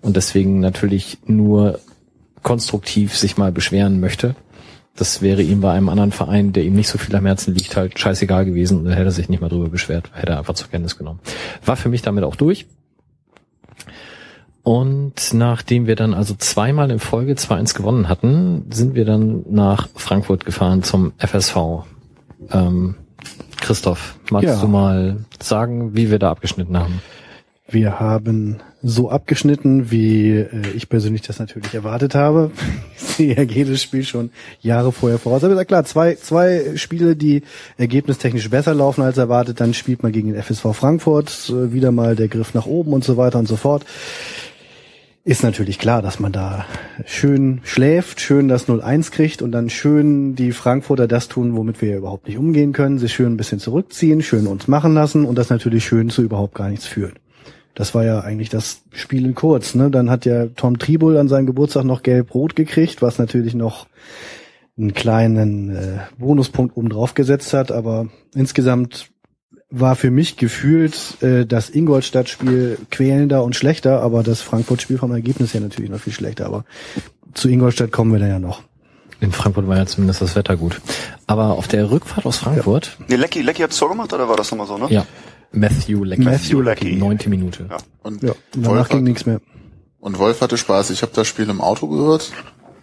und 0.00 0.16
deswegen 0.16 0.60
natürlich 0.60 1.18
nur 1.26 1.78
konstruktiv 2.42 3.18
sich 3.18 3.36
mal 3.36 3.52
beschweren 3.52 4.00
möchte. 4.00 4.34
Das 4.96 5.20
wäre 5.20 5.42
ihm 5.42 5.60
bei 5.60 5.72
einem 5.72 5.90
anderen 5.90 6.12
Verein, 6.12 6.52
der 6.52 6.64
ihm 6.64 6.74
nicht 6.74 6.88
so 6.88 6.96
viel 6.96 7.14
am 7.16 7.26
Herzen 7.26 7.54
liegt, 7.54 7.76
halt 7.76 7.98
scheißegal 7.98 8.46
gewesen 8.46 8.78
und 8.78 8.84
dann 8.84 8.94
hätte 8.94 9.06
er 9.06 9.12
sich 9.12 9.28
nicht 9.28 9.42
mal 9.42 9.48
drüber 9.48 9.68
beschwert, 9.68 10.10
hätte 10.14 10.32
er 10.32 10.38
einfach 10.38 10.54
zur 10.54 10.68
Kenntnis 10.68 10.96
genommen. 10.96 11.20
War 11.66 11.76
für 11.76 11.90
mich 11.90 12.00
damit 12.00 12.24
auch 12.24 12.36
durch. 12.36 12.66
Und 14.70 15.34
nachdem 15.34 15.88
wir 15.88 15.96
dann 15.96 16.14
also 16.14 16.32
zweimal 16.36 16.92
in 16.92 17.00
Folge 17.00 17.32
2-1 17.32 17.76
gewonnen 17.76 18.08
hatten, 18.08 18.66
sind 18.70 18.94
wir 18.94 19.04
dann 19.04 19.42
nach 19.50 19.88
Frankfurt 19.96 20.44
gefahren 20.44 20.84
zum 20.84 21.12
FSV. 21.18 21.56
Ähm, 22.52 22.94
Christoph, 23.60 24.14
magst 24.30 24.46
ja. 24.48 24.60
du 24.60 24.68
mal 24.68 25.24
sagen, 25.42 25.96
wie 25.96 26.12
wir 26.12 26.20
da 26.20 26.30
abgeschnitten 26.30 26.78
haben? 26.78 27.02
Wir 27.68 27.98
haben 27.98 28.60
so 28.80 29.10
abgeschnitten, 29.10 29.90
wie 29.90 30.36
äh, 30.36 30.68
ich 30.76 30.88
persönlich 30.88 31.22
das 31.22 31.40
natürlich 31.40 31.74
erwartet 31.74 32.14
habe. 32.14 32.52
ich 32.96 33.02
sehe 33.02 33.34
ja 33.34 33.42
jedes 33.42 33.82
Spiel 33.82 34.04
schon 34.04 34.30
Jahre 34.60 34.92
vorher 34.92 35.18
voraus. 35.18 35.42
Aber 35.42 35.64
klar, 35.64 35.84
zwei, 35.84 36.14
zwei 36.14 36.76
Spiele, 36.76 37.16
die 37.16 37.42
ergebnistechnisch 37.76 38.48
besser 38.50 38.74
laufen 38.74 39.02
als 39.02 39.18
erwartet. 39.18 39.60
Dann 39.60 39.74
spielt 39.74 40.04
man 40.04 40.12
gegen 40.12 40.32
den 40.32 40.40
FSV 40.40 40.66
Frankfurt, 40.74 41.50
äh, 41.50 41.72
wieder 41.72 41.90
mal 41.90 42.14
der 42.14 42.28
Griff 42.28 42.54
nach 42.54 42.66
oben 42.66 42.92
und 42.92 43.02
so 43.02 43.16
weiter 43.16 43.40
und 43.40 43.48
so 43.48 43.56
fort 43.56 43.84
ist 45.24 45.42
natürlich 45.42 45.78
klar, 45.78 46.00
dass 46.02 46.18
man 46.18 46.32
da 46.32 46.64
schön 47.04 47.60
schläft, 47.64 48.20
schön 48.20 48.48
das 48.48 48.68
0-1 48.68 49.10
kriegt 49.10 49.42
und 49.42 49.52
dann 49.52 49.68
schön 49.68 50.34
die 50.34 50.52
Frankfurter 50.52 51.06
das 51.06 51.28
tun, 51.28 51.56
womit 51.56 51.82
wir 51.82 51.96
überhaupt 51.96 52.26
nicht 52.26 52.38
umgehen 52.38 52.72
können, 52.72 52.98
sich 52.98 53.12
schön 53.12 53.34
ein 53.34 53.36
bisschen 53.36 53.58
zurückziehen, 53.58 54.22
schön 54.22 54.46
uns 54.46 54.66
machen 54.66 54.94
lassen 54.94 55.24
und 55.26 55.36
das 55.36 55.50
natürlich 55.50 55.84
schön 55.84 56.08
zu 56.08 56.22
überhaupt 56.22 56.54
gar 56.54 56.68
nichts 56.68 56.86
führt. 56.86 57.14
Das 57.74 57.94
war 57.94 58.04
ja 58.04 58.20
eigentlich 58.20 58.48
das 58.48 58.82
Spiel 58.92 59.24
in 59.24 59.34
kurz. 59.34 59.74
Ne? 59.74 59.90
Dann 59.90 60.10
hat 60.10 60.24
ja 60.24 60.46
Tom 60.46 60.78
Tribul 60.78 61.16
an 61.16 61.28
seinem 61.28 61.46
Geburtstag 61.46 61.84
noch 61.84 62.02
gelb-rot 62.02 62.56
gekriegt, 62.56 63.00
was 63.02 63.18
natürlich 63.18 63.54
noch 63.54 63.86
einen 64.76 64.94
kleinen 64.94 65.76
äh, 65.76 65.98
Bonuspunkt 66.18 66.76
oben 66.76 66.88
drauf 66.88 67.14
gesetzt 67.14 67.52
hat, 67.52 67.70
aber 67.70 68.08
insgesamt 68.34 69.10
war 69.70 69.94
für 69.96 70.10
mich 70.10 70.36
gefühlt 70.36 71.22
äh, 71.22 71.46
das 71.46 71.70
Ingolstadt-Spiel 71.70 72.78
quälender 72.90 73.44
und 73.44 73.54
schlechter, 73.54 74.02
aber 74.02 74.22
das 74.22 74.40
Frankfurt-Spiel 74.42 74.98
vom 74.98 75.12
Ergebnis 75.12 75.54
her 75.54 75.60
natürlich 75.60 75.90
noch 75.90 76.00
viel 76.00 76.12
schlechter. 76.12 76.46
Aber 76.46 76.64
zu 77.34 77.48
Ingolstadt 77.48 77.92
kommen 77.92 78.12
wir 78.12 78.18
dann 78.18 78.28
ja 78.28 78.38
noch. 78.38 78.62
In 79.20 79.32
Frankfurt 79.32 79.68
war 79.68 79.76
ja 79.76 79.86
zumindest 79.86 80.22
das 80.22 80.34
Wetter 80.34 80.56
gut. 80.56 80.80
Aber 81.26 81.50
auf 81.50 81.68
der 81.68 81.90
Rückfahrt 81.90 82.26
aus 82.26 82.38
Frankfurt. 82.38 82.96
Ja. 82.98 83.04
Nee, 83.08 83.16
Lecky, 83.16 83.42
Lecky 83.42 83.62
hat 83.62 83.76
Tor 83.76 83.90
gemacht 83.90 84.12
oder 84.12 84.28
war 84.28 84.36
das 84.36 84.50
nochmal 84.50 84.66
so, 84.66 84.78
ne? 84.78 84.86
Ja. 84.88 85.06
Matthew 85.52 86.04
Lecky. 86.04 86.22
Matthew 86.22 86.60
Lecky. 86.62 86.96
Neunte 86.96 87.28
Minute. 87.28 87.66
Ja. 87.68 87.76
Und, 88.02 88.22
ja, 88.22 88.32
danach 88.52 88.88
ging 88.88 89.04
nichts 89.04 89.26
mehr. 89.26 89.40
Und 89.98 90.18
Wolf 90.18 90.40
hatte 90.40 90.56
Spaß. 90.56 90.90
Ich 90.90 91.02
habe 91.02 91.12
das 91.14 91.28
Spiel 91.28 91.48
im 91.50 91.60
Auto 91.60 91.88
gehört. 91.88 92.32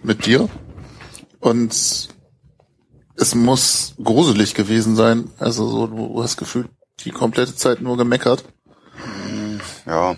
Mit 0.03 0.25
dir. 0.25 0.47
Und 1.39 1.73
es 3.15 3.35
muss 3.35 3.95
gruselig 4.01 4.53
gewesen 4.53 4.95
sein. 4.95 5.29
Also 5.39 5.67
so, 5.67 5.87
du 5.87 6.21
hast 6.21 6.37
gefühlt 6.37 6.67
die 7.01 7.11
komplette 7.11 7.55
Zeit 7.55 7.81
nur 7.81 7.97
gemeckert. 7.97 8.43
Ja. 9.85 10.15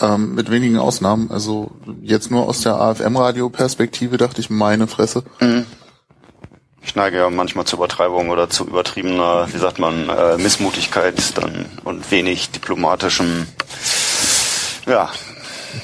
Ähm, 0.00 0.34
mit 0.34 0.50
wenigen 0.50 0.78
Ausnahmen. 0.78 1.30
Also 1.30 1.72
jetzt 2.02 2.30
nur 2.30 2.46
aus 2.46 2.60
der 2.60 2.80
AFM-Radio-Perspektive 2.80 4.16
dachte 4.16 4.40
ich, 4.40 4.50
meine 4.50 4.86
Fresse. 4.86 5.24
Mhm. 5.40 5.66
Ich 6.82 6.94
neige 6.94 7.18
ja 7.18 7.28
manchmal 7.28 7.66
zu 7.66 7.76
Übertreibung 7.76 8.30
oder 8.30 8.48
zu 8.48 8.64
übertriebener, 8.64 9.52
wie 9.52 9.58
sagt 9.58 9.78
man, 9.78 10.08
äh, 10.08 10.38
Missmutigkeit 10.38 11.20
dann 11.36 11.66
und 11.84 12.10
wenig 12.10 12.50
diplomatischem 12.50 13.46
ja, 14.88 15.10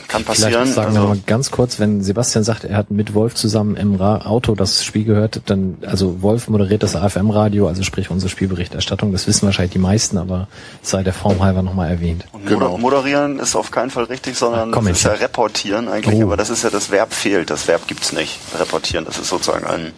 kann 0.08 0.24
passieren. 0.24 0.52
Vielleicht 0.52 0.74
sagen 0.74 0.96
also, 0.96 1.00
wir 1.02 1.14
mal 1.14 1.20
ganz 1.26 1.50
kurz, 1.50 1.78
wenn 1.78 2.02
Sebastian 2.02 2.44
sagt, 2.44 2.64
er 2.64 2.76
hat 2.76 2.90
mit 2.90 3.14
Wolf 3.14 3.34
zusammen 3.34 3.76
im 3.76 3.96
Ra 3.96 4.26
Auto 4.26 4.54
das 4.54 4.84
Spiel 4.84 5.04
gehört, 5.04 5.42
dann, 5.46 5.78
also 5.86 6.22
Wolf 6.22 6.48
moderiert 6.48 6.82
das 6.82 6.96
AFM-Radio, 6.96 7.68
also 7.68 7.82
sprich 7.82 8.10
unsere 8.10 8.28
Spielberichterstattung. 8.28 9.12
Das 9.12 9.26
wissen 9.26 9.46
wahrscheinlich 9.46 9.72
die 9.72 9.78
meisten, 9.78 10.18
aber 10.18 10.48
sei 10.82 11.02
der 11.02 11.12
Form 11.12 11.42
halber 11.42 11.62
nochmal 11.62 11.90
erwähnt. 11.90 12.24
Und 12.32 12.46
genau. 12.46 12.76
moderieren 12.78 13.38
ist 13.38 13.56
auf 13.56 13.70
keinen 13.70 13.90
Fall 13.90 14.04
richtig, 14.04 14.36
sondern 14.36 14.72
Ach, 14.74 14.82
das 14.82 14.98
ist 14.98 15.04
ja 15.04 15.12
reportieren 15.12 15.88
eigentlich, 15.88 16.20
oh. 16.20 16.24
aber 16.24 16.36
das 16.36 16.50
ist 16.50 16.64
ja 16.64 16.70
das 16.70 16.90
Verb 16.90 17.12
fehlt. 17.12 17.50
Das 17.50 17.68
Verb 17.68 17.86
gibt's 17.86 18.12
nicht. 18.12 18.38
Reportieren, 18.58 19.04
das 19.04 19.18
ist 19.18 19.28
sozusagen 19.28 19.66
ein 19.66 19.92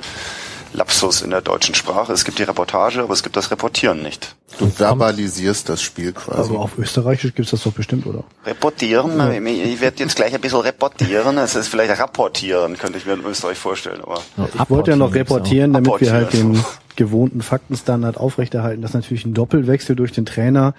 Lapsus 0.76 1.22
in 1.22 1.30
der 1.30 1.40
deutschen 1.40 1.74
Sprache. 1.74 2.12
Es 2.12 2.24
gibt 2.24 2.38
die 2.38 2.42
Reportage, 2.42 3.02
aber 3.02 3.12
es 3.12 3.22
gibt 3.22 3.36
das 3.36 3.50
Reportieren 3.50 4.02
nicht. 4.02 4.36
Du 4.58 4.68
verbalisierst 4.68 5.68
das 5.68 5.82
Spiel 5.82 6.12
quasi. 6.12 6.38
Also 6.38 6.58
auf 6.58 6.78
Österreichisch 6.78 7.34
gibt's 7.34 7.50
das 7.50 7.62
doch 7.62 7.72
bestimmt, 7.72 8.06
oder? 8.06 8.24
Reportieren? 8.44 9.18
Ja. 9.18 9.32
Ich 9.32 9.80
werde 9.80 10.02
jetzt 10.02 10.16
gleich 10.16 10.34
ein 10.34 10.40
bisschen 10.40 10.60
reportieren. 10.60 11.38
Es 11.38 11.56
ist 11.56 11.68
vielleicht 11.68 11.98
rapportieren, 11.98 12.76
könnte 12.76 12.98
ich 12.98 13.06
mir 13.06 13.14
in 13.14 13.24
Österreich 13.24 13.58
vorstellen. 13.58 14.00
Aber 14.02 14.20
ja, 14.36 14.48
ich 14.54 14.70
wollte 14.70 14.90
ja 14.90 14.96
noch 14.96 15.14
reportieren, 15.14 15.72
damit 15.72 16.00
wir 16.00 16.12
halt 16.12 16.32
den 16.32 16.62
gewohnten 16.94 17.42
Faktenstandard 17.42 18.16
aufrechterhalten, 18.16 18.82
dass 18.82 18.94
natürlich 18.94 19.24
ein 19.24 19.34
Doppelwechsel 19.34 19.96
durch 19.96 20.12
den 20.12 20.26
Trainer 20.26 20.74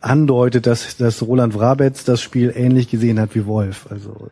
andeutet, 0.00 0.66
dass, 0.66 0.96
dass 0.96 1.22
Roland 1.22 1.54
Wrabetz 1.54 2.04
das 2.04 2.20
Spiel 2.20 2.52
ähnlich 2.54 2.88
gesehen 2.88 3.20
hat 3.20 3.34
wie 3.34 3.46
Wolf. 3.46 3.86
Also 3.90 4.30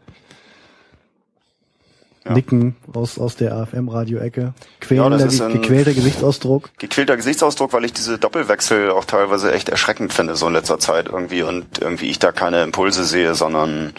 ja. 2.24 2.32
Nicken 2.32 2.76
aus, 2.92 3.18
aus 3.18 3.36
der 3.36 3.54
AFM-Radio-Ecke. 3.54 4.54
Quälender, 4.80 5.26
ja, 5.26 5.48
gequälter 5.48 5.92
Gesichtsausdruck. 5.92 6.70
Gequälter 6.78 7.16
Gesichtsausdruck, 7.16 7.72
weil 7.72 7.84
ich 7.84 7.92
diese 7.92 8.18
Doppelwechsel 8.18 8.90
auch 8.90 9.04
teilweise 9.04 9.52
echt 9.52 9.68
erschreckend 9.68 10.12
finde, 10.12 10.36
so 10.36 10.46
in 10.46 10.54
letzter 10.54 10.78
Zeit 10.78 11.08
irgendwie 11.08 11.42
und 11.42 11.80
irgendwie 11.80 12.10
ich 12.10 12.18
da 12.18 12.32
keine 12.32 12.62
Impulse 12.62 13.04
sehe, 13.04 13.34
sondern 13.34 13.92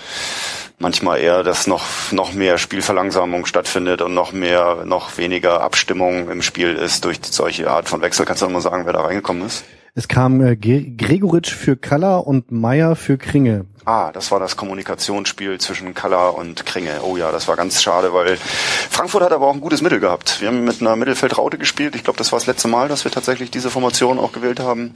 manchmal 0.80 1.20
eher, 1.20 1.44
dass 1.44 1.68
noch, 1.68 1.86
noch 2.12 2.34
mehr 2.34 2.58
Spielverlangsamung 2.58 3.46
stattfindet 3.46 4.02
und 4.02 4.14
noch 4.14 4.34
mehr, 4.34 4.84
noch 4.86 5.18
weniger 5.18 5.62
Abstimmung 5.62 6.30
im 6.30 6.42
Spiel 6.42 6.76
ist 6.76 7.06
durch 7.06 7.20
solche 7.24 7.70
Art 7.70 7.88
von 7.88 8.02
Wechsel. 8.02 8.26
Kannst 8.26 8.42
du 8.42 8.48
noch 8.48 8.54
mal 8.54 8.62
sagen, 8.62 8.86
wer 8.86 8.94
da 8.94 9.02
reingekommen 9.02 9.46
ist? 9.46 9.66
Es 9.94 10.08
kam 10.08 10.42
äh, 10.42 10.58
Gregoritsch 10.58 11.54
für 11.54 11.78
Kaller 11.78 12.28
und 12.28 12.52
Meier 12.52 12.96
für 12.96 13.18
Kringe. 13.18 13.66
Ah, 13.88 14.12
das 14.12 14.32
war 14.32 14.40
das 14.40 14.58
Kommunikationsspiel 14.58 15.60
zwischen 15.60 15.94
Kaller 15.94 16.34
und 16.36 16.66
Kringe. 16.66 17.02
Oh 17.04 17.18
ja, 17.18 17.32
das 17.32 17.48
war 17.48 17.56
ganz 17.56 17.84
schade, 17.84 18.16
weil 18.16 18.36
Frankfurt 18.36 19.22
hat 19.22 19.32
aber 19.32 19.46
auch 19.46 19.54
ein 19.54 19.62
gutes 19.62 19.84
Mittel 19.84 20.00
gehabt. 20.00 20.42
Wir 20.42 20.48
haben 20.48 20.64
mit 20.64 20.82
einer 20.82 20.96
Mittelfeldraute 20.96 21.60
gespielt. 21.60 21.96
Ich 21.96 22.04
glaube, 22.04 22.18
das 22.18 22.32
war 22.32 22.40
das 22.40 22.48
letzte 22.48 22.68
Mal, 22.68 22.88
dass 22.88 23.04
wir 23.04 23.12
tatsächlich 23.12 23.52
diese 23.52 23.70
Formation 23.70 24.18
auch 24.18 24.32
gewählt 24.32 24.60
haben. 24.60 24.96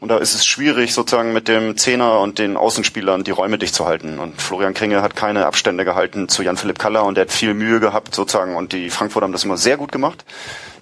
Und 0.00 0.08
da 0.08 0.18
ist 0.18 0.34
es 0.34 0.44
schwierig, 0.44 0.92
sozusagen 0.92 1.32
mit 1.32 1.46
dem 1.46 1.76
Zehner 1.76 2.18
und 2.18 2.40
den 2.40 2.56
Außenspielern 2.56 3.22
die 3.22 3.30
Räume 3.30 3.58
dicht 3.58 3.76
zu 3.76 3.86
halten. 3.86 4.18
Und 4.18 4.42
Florian 4.42 4.74
Kringe 4.74 5.02
hat 5.02 5.14
keine 5.14 5.46
Abstände 5.46 5.84
gehalten 5.84 6.28
zu 6.28 6.42
Jan-Philipp 6.42 6.80
Kaller 6.80 7.04
und 7.04 7.16
der 7.16 7.26
hat 7.26 7.32
viel 7.32 7.54
Mühe 7.54 7.78
gehabt, 7.78 8.12
sozusagen. 8.12 8.56
Und 8.56 8.72
die 8.72 8.90
Frankfurter 8.90 9.26
haben 9.26 9.32
das 9.32 9.44
immer 9.44 9.56
sehr 9.56 9.76
gut 9.76 9.92
gemacht. 9.92 10.24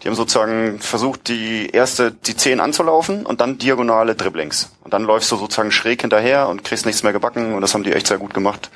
Die 0.03 0.09
haben 0.09 0.15
sozusagen 0.15 0.79
versucht, 0.81 1.29
die 1.29 1.71
erste, 1.71 2.13
die 2.13 2.37
Zehn 2.37 2.61
anzulaufen 2.61 3.27
und 3.27 3.41
dann 3.41 3.59
diagonale 3.59 4.15
Dribblings. 4.15 4.73
Und 4.85 4.95
dann 4.95 5.05
läufst 5.05 5.31
du 5.33 5.37
sozusagen 5.37 5.73
schräg 5.73 6.01
hinterher 6.03 6.49
und 6.49 6.65
kriegst 6.65 6.87
nichts 6.87 7.03
mehr 7.03 7.13
gebacken. 7.13 7.55
Und 7.55 7.63
das 7.63 7.75
haben 7.75 7.85
die 7.85 7.93
echt 7.93 8.07
sehr 8.07 8.19
gut 8.19 8.35
gemacht. 8.35 8.71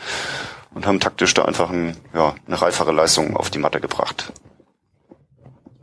Und 0.74 0.86
haben 0.86 1.00
taktisch 1.00 1.34
da 1.34 1.44
einfach 1.44 1.70
ein, 1.70 1.96
ja, 2.14 2.34
eine 2.46 2.60
reifere 2.60 2.92
Leistung 2.92 3.36
auf 3.36 3.50
die 3.50 3.58
Matte 3.58 3.80
gebracht 3.80 4.32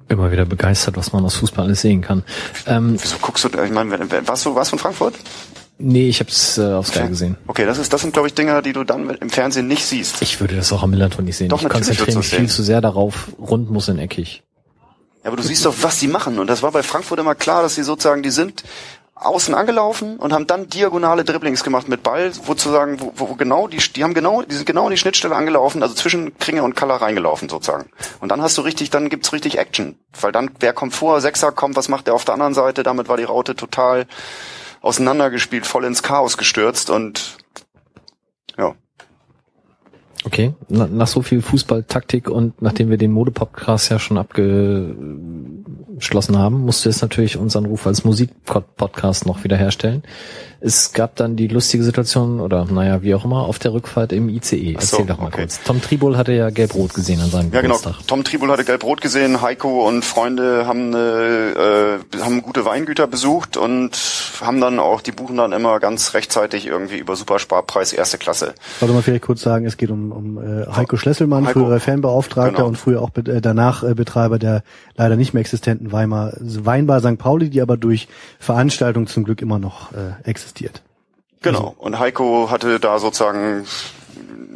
immer 0.09 0.31
wieder 0.31 0.45
begeistert, 0.45 0.97
was 0.97 1.13
man 1.13 1.23
aus 1.23 1.35
Fußball 1.35 1.65
alles 1.65 1.81
sehen 1.81 2.01
kann. 2.01 2.23
Ähm, 2.65 2.97
Wieso 2.99 3.17
guckst 3.21 3.43
du, 3.43 3.49
ich 3.49 3.71
meine, 3.71 3.99
warst 4.27 4.45
du 4.45 4.55
was 4.55 4.69
von 4.69 4.79
Frankfurt? 4.79 5.13
Nee, 5.77 6.09
ich 6.09 6.19
habe 6.19 6.29
es 6.29 6.57
äh, 6.57 6.73
auf 6.73 6.87
Sky 6.87 7.07
gesehen. 7.07 7.37
Okay, 7.47 7.65
das 7.65 7.77
ist 7.77 7.93
das 7.93 8.01
sind 8.01 8.11
glaube 8.11 8.27
ich 8.27 8.33
Dinge, 8.33 8.61
die 8.61 8.73
du 8.73 8.83
dann 8.83 9.09
im 9.09 9.29
Fernsehen 9.29 9.67
nicht 9.67 9.85
siehst. 9.85 10.21
Ich 10.21 10.41
würde 10.41 10.57
das 10.57 10.73
auch 10.73 10.83
am 10.83 10.89
Millanton 10.89 11.23
nicht 11.23 11.37
sehen. 11.37 11.47
Doch, 11.47 11.61
ich 11.61 11.69
konzentriere 11.69 12.17
mich 12.17 12.27
viel 12.27 12.49
zu 12.49 12.63
sehr 12.63 12.81
darauf, 12.81 13.29
rund 13.39 13.71
muss 13.71 13.87
in 13.87 13.97
eckig. 13.97 14.43
Ja, 15.23 15.27
aber 15.29 15.37
du 15.37 15.43
siehst 15.43 15.65
doch, 15.65 15.75
was 15.81 15.99
sie 15.99 16.07
machen. 16.07 16.39
Und 16.39 16.47
das 16.47 16.63
war 16.63 16.71
bei 16.71 16.83
Frankfurt 16.83 17.19
immer 17.19 17.35
klar, 17.35 17.61
dass 17.61 17.75
sie 17.75 17.83
sozusagen, 17.83 18.23
die 18.23 18.29
sind 18.29 18.63
außen 19.15 19.53
angelaufen 19.53 20.17
und 20.17 20.31
haben 20.31 20.47
dann 20.47 20.69
diagonale 20.69 21.25
Dribblings 21.25 21.63
gemacht 21.63 21.89
mit 21.89 22.03
Ball, 22.03 22.31
wo 22.45 22.53
zu 22.53 22.69
sagen, 22.69 23.01
wo, 23.01 23.11
wo 23.15 23.35
genau, 23.35 23.67
die, 23.67 23.77
die 23.77 24.03
haben 24.03 24.13
genau, 24.13 24.43
die 24.43 24.55
sind 24.55 24.65
genau 24.65 24.85
in 24.85 24.91
die 24.91 24.97
Schnittstelle 24.97 25.35
angelaufen, 25.35 25.83
also 25.83 25.93
zwischen 25.93 26.37
Kringe 26.37 26.63
und 26.63 26.75
Kaller 26.75 26.95
reingelaufen 26.95 27.49
sozusagen. 27.49 27.89
Und 28.21 28.29
dann 28.29 28.41
hast 28.41 28.57
du 28.57 28.61
richtig, 28.61 28.91
dann 28.91 29.09
gibt's 29.09 29.33
richtig 29.33 29.57
Action. 29.57 29.99
Weil 30.19 30.31
dann, 30.31 30.51
wer 30.59 30.71
kommt 30.71 30.95
vor, 30.95 31.19
Sechser 31.19 31.51
kommt, 31.51 31.75
was 31.75 31.89
macht 31.89 32.07
der 32.07 32.13
auf 32.13 32.23
der 32.23 32.35
anderen 32.35 32.53
Seite? 32.53 32.83
Damit 32.83 33.09
war 33.09 33.17
die 33.17 33.25
Raute 33.25 33.55
total 33.55 34.07
auseinandergespielt, 34.81 35.67
voll 35.67 35.83
ins 35.83 36.01
Chaos 36.01 36.37
gestürzt 36.37 36.89
und 36.89 37.37
ja. 38.57 38.75
Okay, 40.25 40.53
nach 40.67 41.07
so 41.07 41.21
viel 41.21 41.41
Fußballtaktik 41.41 42.29
und 42.29 42.61
nachdem 42.61 42.89
wir 42.89 42.97
den 42.97 43.11
Modepodcast 43.11 43.89
ja 43.89 43.99
schon 43.99 44.17
abge 44.17 44.93
beschlossen 45.95 46.37
haben, 46.37 46.61
musste 46.65 46.89
es 46.89 47.01
natürlich 47.01 47.37
unseren 47.37 47.65
Ruf 47.65 47.87
als 47.87 48.03
Musikpodcast 48.03 49.25
noch 49.25 49.43
wiederherstellen. 49.45 50.03
Es 50.61 50.91
gab 50.91 51.15
dann 51.15 51.37
die 51.37 51.47
lustige 51.47 51.83
Situation, 51.83 52.41
oder 52.41 52.65
naja, 52.65 53.01
wie 53.01 53.15
auch 53.15 53.23
immer, 53.23 53.43
auf 53.43 53.59
der 53.59 53.71
Rückfahrt 53.71 54.11
im 54.11 54.27
ICE. 54.27 54.73
Erzähl 54.73 54.99
so, 54.99 55.05
doch 55.05 55.17
mal 55.17 55.27
okay. 55.27 55.41
kurz. 55.41 55.61
Tom 55.63 55.81
Tribol 55.81 56.17
hatte 56.17 56.33
ja 56.33 56.49
Gelb-Rot 56.49 56.93
gesehen 56.93 57.21
an 57.21 57.29
seinem 57.29 57.53
ja, 57.53 57.61
genau. 57.61 57.75
Geburtstag. 57.75 57.93
genau. 57.93 58.07
Tom 58.07 58.23
Tribol 58.25 58.51
hatte 58.51 58.65
Gelb-Rot 58.65 58.99
gesehen. 58.99 59.41
Heiko 59.41 59.87
und 59.87 60.03
Freunde 60.03 60.65
haben, 60.67 60.93
eine, 60.93 61.99
äh, 62.13 62.21
haben 62.21 62.41
gute 62.41 62.65
Weingüter 62.65 63.07
besucht 63.07 63.55
und 63.55 63.97
haben 64.41 64.59
dann 64.59 64.79
auch, 64.79 65.01
die 65.01 65.13
buchen 65.13 65.37
dann 65.37 65.53
immer 65.53 65.79
ganz 65.79 66.13
rechtzeitig 66.13 66.67
irgendwie 66.67 66.97
über 66.97 67.15
Supersparpreis 67.15 67.93
erste 67.93 68.17
Klasse. 68.17 68.53
Warte 68.81 68.93
mal 68.93 69.01
vielleicht 69.01 69.23
kurz 69.23 69.41
sagen, 69.41 69.65
es 69.65 69.77
geht 69.77 69.91
um, 69.91 70.11
um 70.11 70.37
äh, 70.37 70.65
Heiko 70.67 70.97
Schlesselmann, 70.97 71.47
Heiko, 71.47 71.61
früherer 71.61 71.79
Fanbeauftragter 71.79 72.57
genau. 72.57 72.67
und 72.67 72.75
früher 72.77 73.01
auch 73.01 73.11
äh, 73.15 73.39
danach 73.39 73.83
äh, 73.83 73.93
Betreiber 73.93 74.39
der 74.39 74.63
leider 74.95 75.15
nicht 75.15 75.33
mehr 75.33 75.41
existenten 75.41 75.93
Weimar 75.93 76.33
Weinbar 76.39 76.99
St. 76.99 77.17
Pauli, 77.17 77.49
die 77.49 77.61
aber 77.61 77.77
durch 77.77 78.09
Veranstaltungen 78.39 79.07
zum 79.07 79.23
Glück 79.23 79.41
immer 79.41 79.57
noch 79.57 79.93
äh, 79.93 80.29
existiert 80.29 80.48
existiert. 80.49 80.81
Genau. 81.41 81.75
Und 81.77 81.99
Heiko 81.99 82.49
hatte 82.51 82.79
da 82.79 82.99
sozusagen 82.99 83.65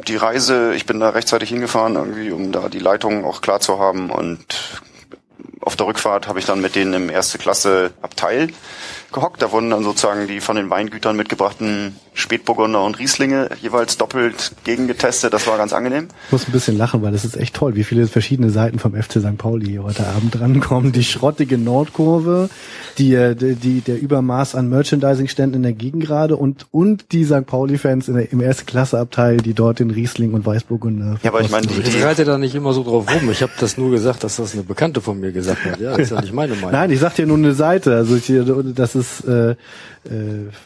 die 0.06 0.16
Reise, 0.16 0.74
ich 0.74 0.84
bin 0.84 1.00
da 1.00 1.10
rechtzeitig 1.10 1.48
hingefahren, 1.48 1.94
irgendwie, 1.94 2.30
um 2.30 2.52
da 2.52 2.68
die 2.68 2.78
Leitung 2.78 3.24
auch 3.24 3.40
klar 3.40 3.60
zu 3.60 3.78
haben. 3.78 4.10
Und 4.10 4.82
auf 5.60 5.76
der 5.76 5.86
Rückfahrt 5.86 6.28
habe 6.28 6.38
ich 6.38 6.44
dann 6.44 6.60
mit 6.60 6.74
denen 6.74 6.92
im 6.92 7.10
erste 7.10 7.38
Klasse 7.38 7.92
Abteil 8.02 8.50
gehockt. 9.14 9.40
Da 9.40 9.50
wurden 9.50 9.70
dann 9.70 9.82
sozusagen 9.82 10.26
die 10.26 10.40
von 10.40 10.56
den 10.56 10.68
Weingütern 10.68 11.16
mitgebrachten 11.16 11.96
Spätburgunder 12.12 12.84
und 12.84 12.98
Rieslinge 12.98 13.48
jeweils 13.60 13.96
doppelt 13.96 14.52
gegengetestet. 14.62 15.32
Das 15.32 15.46
war 15.46 15.56
ganz 15.56 15.72
angenehm. 15.72 16.08
Ich 16.26 16.32
muss 16.32 16.46
ein 16.46 16.52
bisschen 16.52 16.76
lachen, 16.76 17.02
weil 17.02 17.10
das 17.10 17.24
ist 17.24 17.36
echt 17.36 17.56
toll, 17.56 17.74
wie 17.74 17.82
viele 17.82 18.06
verschiedene 18.06 18.50
Seiten 18.50 18.78
vom 18.78 18.94
FC 18.94 19.14
St. 19.14 19.36
Pauli 19.36 19.66
hier 19.66 19.82
heute 19.82 20.06
Abend 20.06 20.38
drankommen. 20.38 20.92
Die 20.92 21.02
schrottige 21.02 21.58
Nordkurve, 21.58 22.50
die, 22.98 23.14
äh, 23.14 23.34
die, 23.34 23.56
die 23.56 23.80
der 23.80 24.00
Übermaß 24.00 24.54
an 24.54 24.68
Merchandising-Ständen 24.68 25.56
in 25.56 25.62
der 25.62 25.72
Gegengrade 25.72 26.36
und, 26.36 26.66
und 26.70 27.10
die 27.12 27.24
St. 27.24 27.46
Pauli-Fans 27.46 28.08
im 28.08 28.40
erste 28.40 28.64
Klasse-Abteil, 28.64 29.38
die 29.38 29.54
dort 29.54 29.80
den 29.80 29.90
Riesling 29.90 30.34
und 30.34 30.46
Weißburgunder 30.46 31.18
Ja, 31.22 31.30
aber 31.30 31.40
ich 31.40 31.50
meine, 31.50 31.66
die, 31.66 31.82
die 31.82 32.00
reite 32.00 32.24
da 32.24 32.38
nicht 32.38 32.54
immer 32.54 32.72
so 32.72 32.84
drauf 32.84 33.06
rum. 33.12 33.30
Ich 33.30 33.42
habe 33.42 33.52
das 33.58 33.76
nur 33.76 33.90
gesagt, 33.90 34.22
dass 34.22 34.36
das 34.36 34.54
eine 34.54 34.62
Bekannte 34.62 35.00
von 35.00 35.18
mir 35.18 35.32
gesagt 35.32 35.64
hat. 35.64 35.80
Ja, 35.80 35.90
das 35.90 36.00
ist 36.00 36.10
ja 36.10 36.20
nicht 36.20 36.32
meine 36.32 36.54
Meinung. 36.54 36.72
Nein, 36.72 36.90
ich 36.90 37.00
sag 37.00 37.14
dir 37.14 37.26
nur 37.26 37.38
eine 37.38 37.54
Seite. 37.54 37.96
Also 37.96 38.16
ich, 38.16 38.32
das 38.74 38.94
ist 38.94 39.03
äh, 39.26 39.50
äh, 39.50 39.56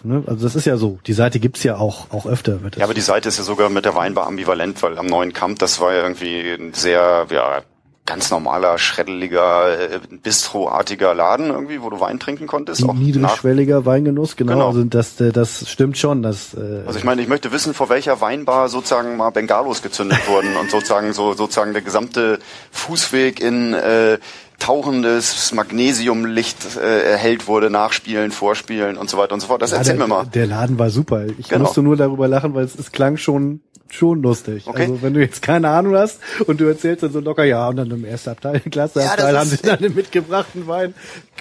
ne? 0.03 0.23
Also 0.27 0.45
das 0.45 0.55
ist 0.55 0.65
ja 0.65 0.77
so. 0.77 0.99
Die 1.07 1.13
Seite 1.13 1.41
gibt's 1.41 1.63
ja 1.63 1.77
auch 1.77 2.11
auch 2.11 2.27
öfter. 2.27 2.59
ja, 2.77 2.85
aber 2.85 2.95
die 2.95 3.01
Seite 3.01 3.29
ist 3.29 3.39
ja 3.39 3.45
sogar 3.45 3.69
mit 3.69 3.85
der 3.85 3.95
Weinbar 3.95 4.27
ambivalent, 4.27 4.83
weil 4.83 4.99
am 4.99 5.07
neuen 5.07 5.33
Kamp, 5.33 5.59
das 5.59 5.81
war 5.81 5.93
ja 5.93 6.03
irgendwie 6.03 6.51
ein 6.51 6.75
sehr, 6.75 7.27
ja, 7.31 7.63
ganz 8.09 8.31
normaler, 8.31 8.79
schreddeliger, 8.79 9.79
äh, 9.79 10.01
bistroartiger 10.23 11.15
Laden 11.15 11.51
irgendwie, 11.51 11.83
wo 11.83 11.91
du 11.91 12.01
Wein 12.01 12.19
trinken 12.19 12.47
konntest. 12.47 12.83
Auch 12.89 12.95
Niedrigschwelliger 12.95 13.85
Weingenuss, 13.85 14.35
genau. 14.35 14.53
genau. 14.53 14.67
Also 14.69 14.83
das, 14.85 15.21
äh, 15.21 15.31
das 15.31 15.69
stimmt 15.69 15.99
schon. 15.99 16.23
Das, 16.23 16.55
äh 16.55 16.85
also 16.87 16.99
ich 16.99 17.05
meine, 17.05 17.21
ich 17.21 17.29
möchte 17.29 17.53
wissen, 17.53 17.75
vor 17.75 17.91
welcher 17.91 18.23
Weinbar 18.23 18.71
sozusagen 18.71 19.19
mal 19.19 19.31
Bengalos 19.31 19.83
gezündet 19.83 20.27
wurden 20.27 20.57
und 20.57 20.71
sozusagen 20.71 21.13
so 21.13 21.35
sozusagen 21.35 21.75
der 21.75 21.83
gesamte 21.83 22.39
Fußweg 22.71 23.41
in 23.41 23.75
äh, 23.75 24.19
tauchendes 24.69 25.51
Magnesiumlicht 25.53 26.77
äh, 26.77 27.13
erhellt 27.13 27.47
wurde, 27.47 27.71
nachspielen, 27.71 28.33
vorspielen 28.33 28.99
und 28.99 29.09
so 29.09 29.17
weiter 29.17 29.33
und 29.33 29.41
so 29.41 29.47
fort. 29.47 29.63
Das 29.63 29.71
ja, 29.71 29.79
erzähl 29.79 29.97
der, 29.97 30.07
mir 30.07 30.15
mal. 30.15 30.27
Der 30.27 30.47
Laden 30.47 30.79
war 30.79 30.91
super. 30.91 31.25
Ich 31.39 31.49
genau. 31.49 31.65
musste 31.65 31.81
nur 31.81 31.97
darüber 31.97 32.29
lachen, 32.29 32.53
weil 32.53 32.67
es, 32.67 32.79
es 32.79 32.93
klang 32.93 33.17
schon 33.17 33.63
schon 33.89 34.21
lustig. 34.21 34.67
Okay. 34.67 34.83
Also 34.83 35.01
wenn 35.01 35.15
du 35.15 35.21
jetzt 35.21 35.41
keine 35.41 35.71
Ahnung 35.71 35.97
hast 35.97 36.21
und 36.47 36.61
du 36.61 36.67
erzählst 36.67 37.03
dann 37.03 37.11
so 37.11 37.21
locker, 37.21 37.45
ja, 37.45 37.67
und 37.67 37.77
dann 37.77 37.91
im 37.91 38.05
ersten 38.05 38.29
Abteil, 38.29 38.61
Klasse 38.71 39.01
ja, 39.01 39.13
Abteil 39.13 39.39
haben 39.39 39.49
sie 39.49 39.57
dann 39.57 39.79
den 39.79 39.95
mitgebrachten 39.95 40.67
Wein, 40.67 40.93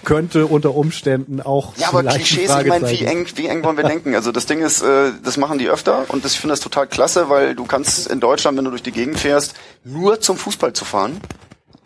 könnte 0.05 0.45
unter 0.45 0.73
Umständen 0.73 1.41
auch. 1.41 1.75
Ja, 1.75 1.89
aber 1.89 2.03
Klischees, 2.03 2.49
ich 2.49 2.67
meine, 2.67 2.89
wie 2.89 3.03
eng, 3.03 3.27
wie 3.35 3.47
eng 3.47 3.61
wollen 3.65 3.75
wir 3.75 3.83
denken? 3.83 4.15
Also 4.15 4.31
das 4.31 4.45
Ding 4.45 4.61
ist, 4.61 4.81
äh, 4.81 5.11
das 5.25 5.35
machen 5.35 5.57
die 5.57 5.67
öfter 5.67 6.05
und 6.07 6.23
das, 6.23 6.31
ich 6.31 6.39
finde 6.39 6.53
das 6.53 6.61
total 6.61 6.87
klasse, 6.87 7.27
weil 7.27 7.55
du 7.55 7.65
kannst 7.65 8.09
in 8.09 8.21
Deutschland, 8.21 8.57
wenn 8.57 8.63
du 8.63 8.71
durch 8.71 8.83
die 8.83 8.93
Gegend 8.93 9.19
fährst, 9.19 9.53
nur 9.83 10.21
zum 10.21 10.37
Fußball 10.37 10.71
zu 10.71 10.85
fahren 10.85 11.19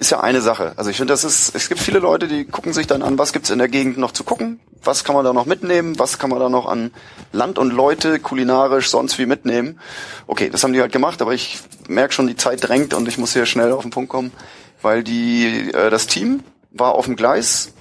ist 0.02 0.10
ja 0.10 0.20
eine 0.20 0.42
Sache. 0.42 0.74
Also 0.78 0.90
ich 0.90 0.98
finde, 0.98 1.14
das 1.14 1.24
ist, 1.24 1.54
es 1.54 1.70
gibt 1.70 1.80
viele 1.80 2.00
Leute, 2.00 2.28
die 2.28 2.46
gucken 2.46 2.74
sich 2.74 2.88
dann 2.88 3.04
an, 3.04 3.20
was 3.20 3.34
gibt's 3.34 3.52
in 3.52 3.60
der 3.60 3.68
Gegend 3.68 4.00
noch 4.00 4.12
zu 4.12 4.24
gucken, 4.24 4.60
was 4.84 5.04
kann 5.04 5.14
man 5.14 5.24
da 5.24 5.32
noch 5.32 5.46
mitnehmen, 5.46 6.00
was 6.00 6.18
kann 6.18 6.32
man 6.32 6.40
da 6.40 6.50
noch 6.50 6.66
an 6.66 6.90
Land 7.32 7.60
und 7.60 7.72
Leute 7.72 8.18
kulinarisch 8.20 8.90
sonst 8.90 9.20
wie 9.20 9.28
mitnehmen. 9.28 9.80
Okay, 10.26 10.50
das 10.50 10.64
haben 10.64 10.74
die 10.74 10.82
halt 10.82 10.92
gemacht, 10.92 11.22
aber 11.22 11.36
ich 11.36 11.60
merke 11.88 12.16
schon, 12.16 12.26
die 12.26 12.36
Zeit 12.36 12.68
drängt 12.68 12.96
und 12.96 13.08
ich 13.08 13.20
muss 13.20 13.34
hier 13.34 13.46
schnell 13.46 13.72
auf 13.72 13.84
den 13.84 13.92
Punkt 13.92 14.10
kommen, 14.10 14.32
weil 14.82 15.04
die, 15.04 15.70
äh, 15.72 15.92
das 15.92 16.08
Team 16.08 16.40
war 16.72 16.96
auf 16.96 17.06
dem 17.06 17.16
Gleis 17.16 17.72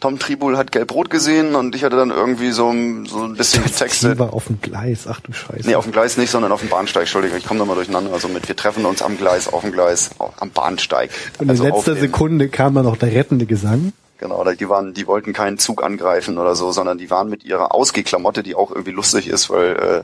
Tom 0.00 0.18
Tribul 0.18 0.56
hat 0.56 0.72
gelb-rot 0.72 1.10
gesehen 1.10 1.54
und 1.54 1.74
ich 1.74 1.84
hatte 1.84 1.96
dann 1.96 2.10
irgendwie 2.10 2.50
so, 2.52 2.72
so 3.06 3.22
ein 3.22 3.34
bisschen 3.36 3.62
getextet. 3.64 4.18
war 4.18 4.32
auf 4.32 4.46
dem 4.46 4.60
Gleis, 4.60 5.06
ach 5.06 5.20
du 5.20 5.32
Scheiße. 5.32 5.68
Nee, 5.68 5.74
auf 5.74 5.84
dem 5.84 5.92
Gleis 5.92 6.16
nicht, 6.16 6.30
sondern 6.30 6.52
auf 6.52 6.60
dem 6.60 6.70
Bahnsteig, 6.70 7.02
Entschuldigung, 7.02 7.36
ich 7.36 7.44
komme 7.44 7.58
nochmal 7.58 7.76
durcheinander. 7.76 8.12
Also 8.12 8.28
mit, 8.28 8.48
wir 8.48 8.56
treffen 8.56 8.86
uns 8.86 9.02
am 9.02 9.18
Gleis, 9.18 9.46
auf 9.46 9.60
dem 9.60 9.72
Gleis, 9.72 10.10
am 10.38 10.50
Bahnsteig. 10.50 11.10
Und 11.38 11.50
also 11.50 11.64
in 11.64 11.70
letzter 11.70 11.96
Sekunde 11.96 12.48
kam 12.48 12.74
dann 12.74 12.86
noch 12.86 12.96
der 12.96 13.12
rettende 13.12 13.44
Gesang. 13.44 13.92
Genau, 14.16 14.44
die 14.44 14.68
waren, 14.68 14.94
die 14.94 15.06
wollten 15.06 15.32
keinen 15.32 15.58
Zug 15.58 15.82
angreifen 15.82 16.38
oder 16.38 16.54
so, 16.54 16.72
sondern 16.72 16.98
die 16.98 17.10
waren 17.10 17.28
mit 17.28 17.44
ihrer 17.44 17.74
Ausgehklamotte, 17.74 18.42
die 18.42 18.54
auch 18.54 18.70
irgendwie 18.70 18.92
lustig 18.92 19.28
ist, 19.28 19.50
weil, 19.50 19.76
äh, 19.76 20.02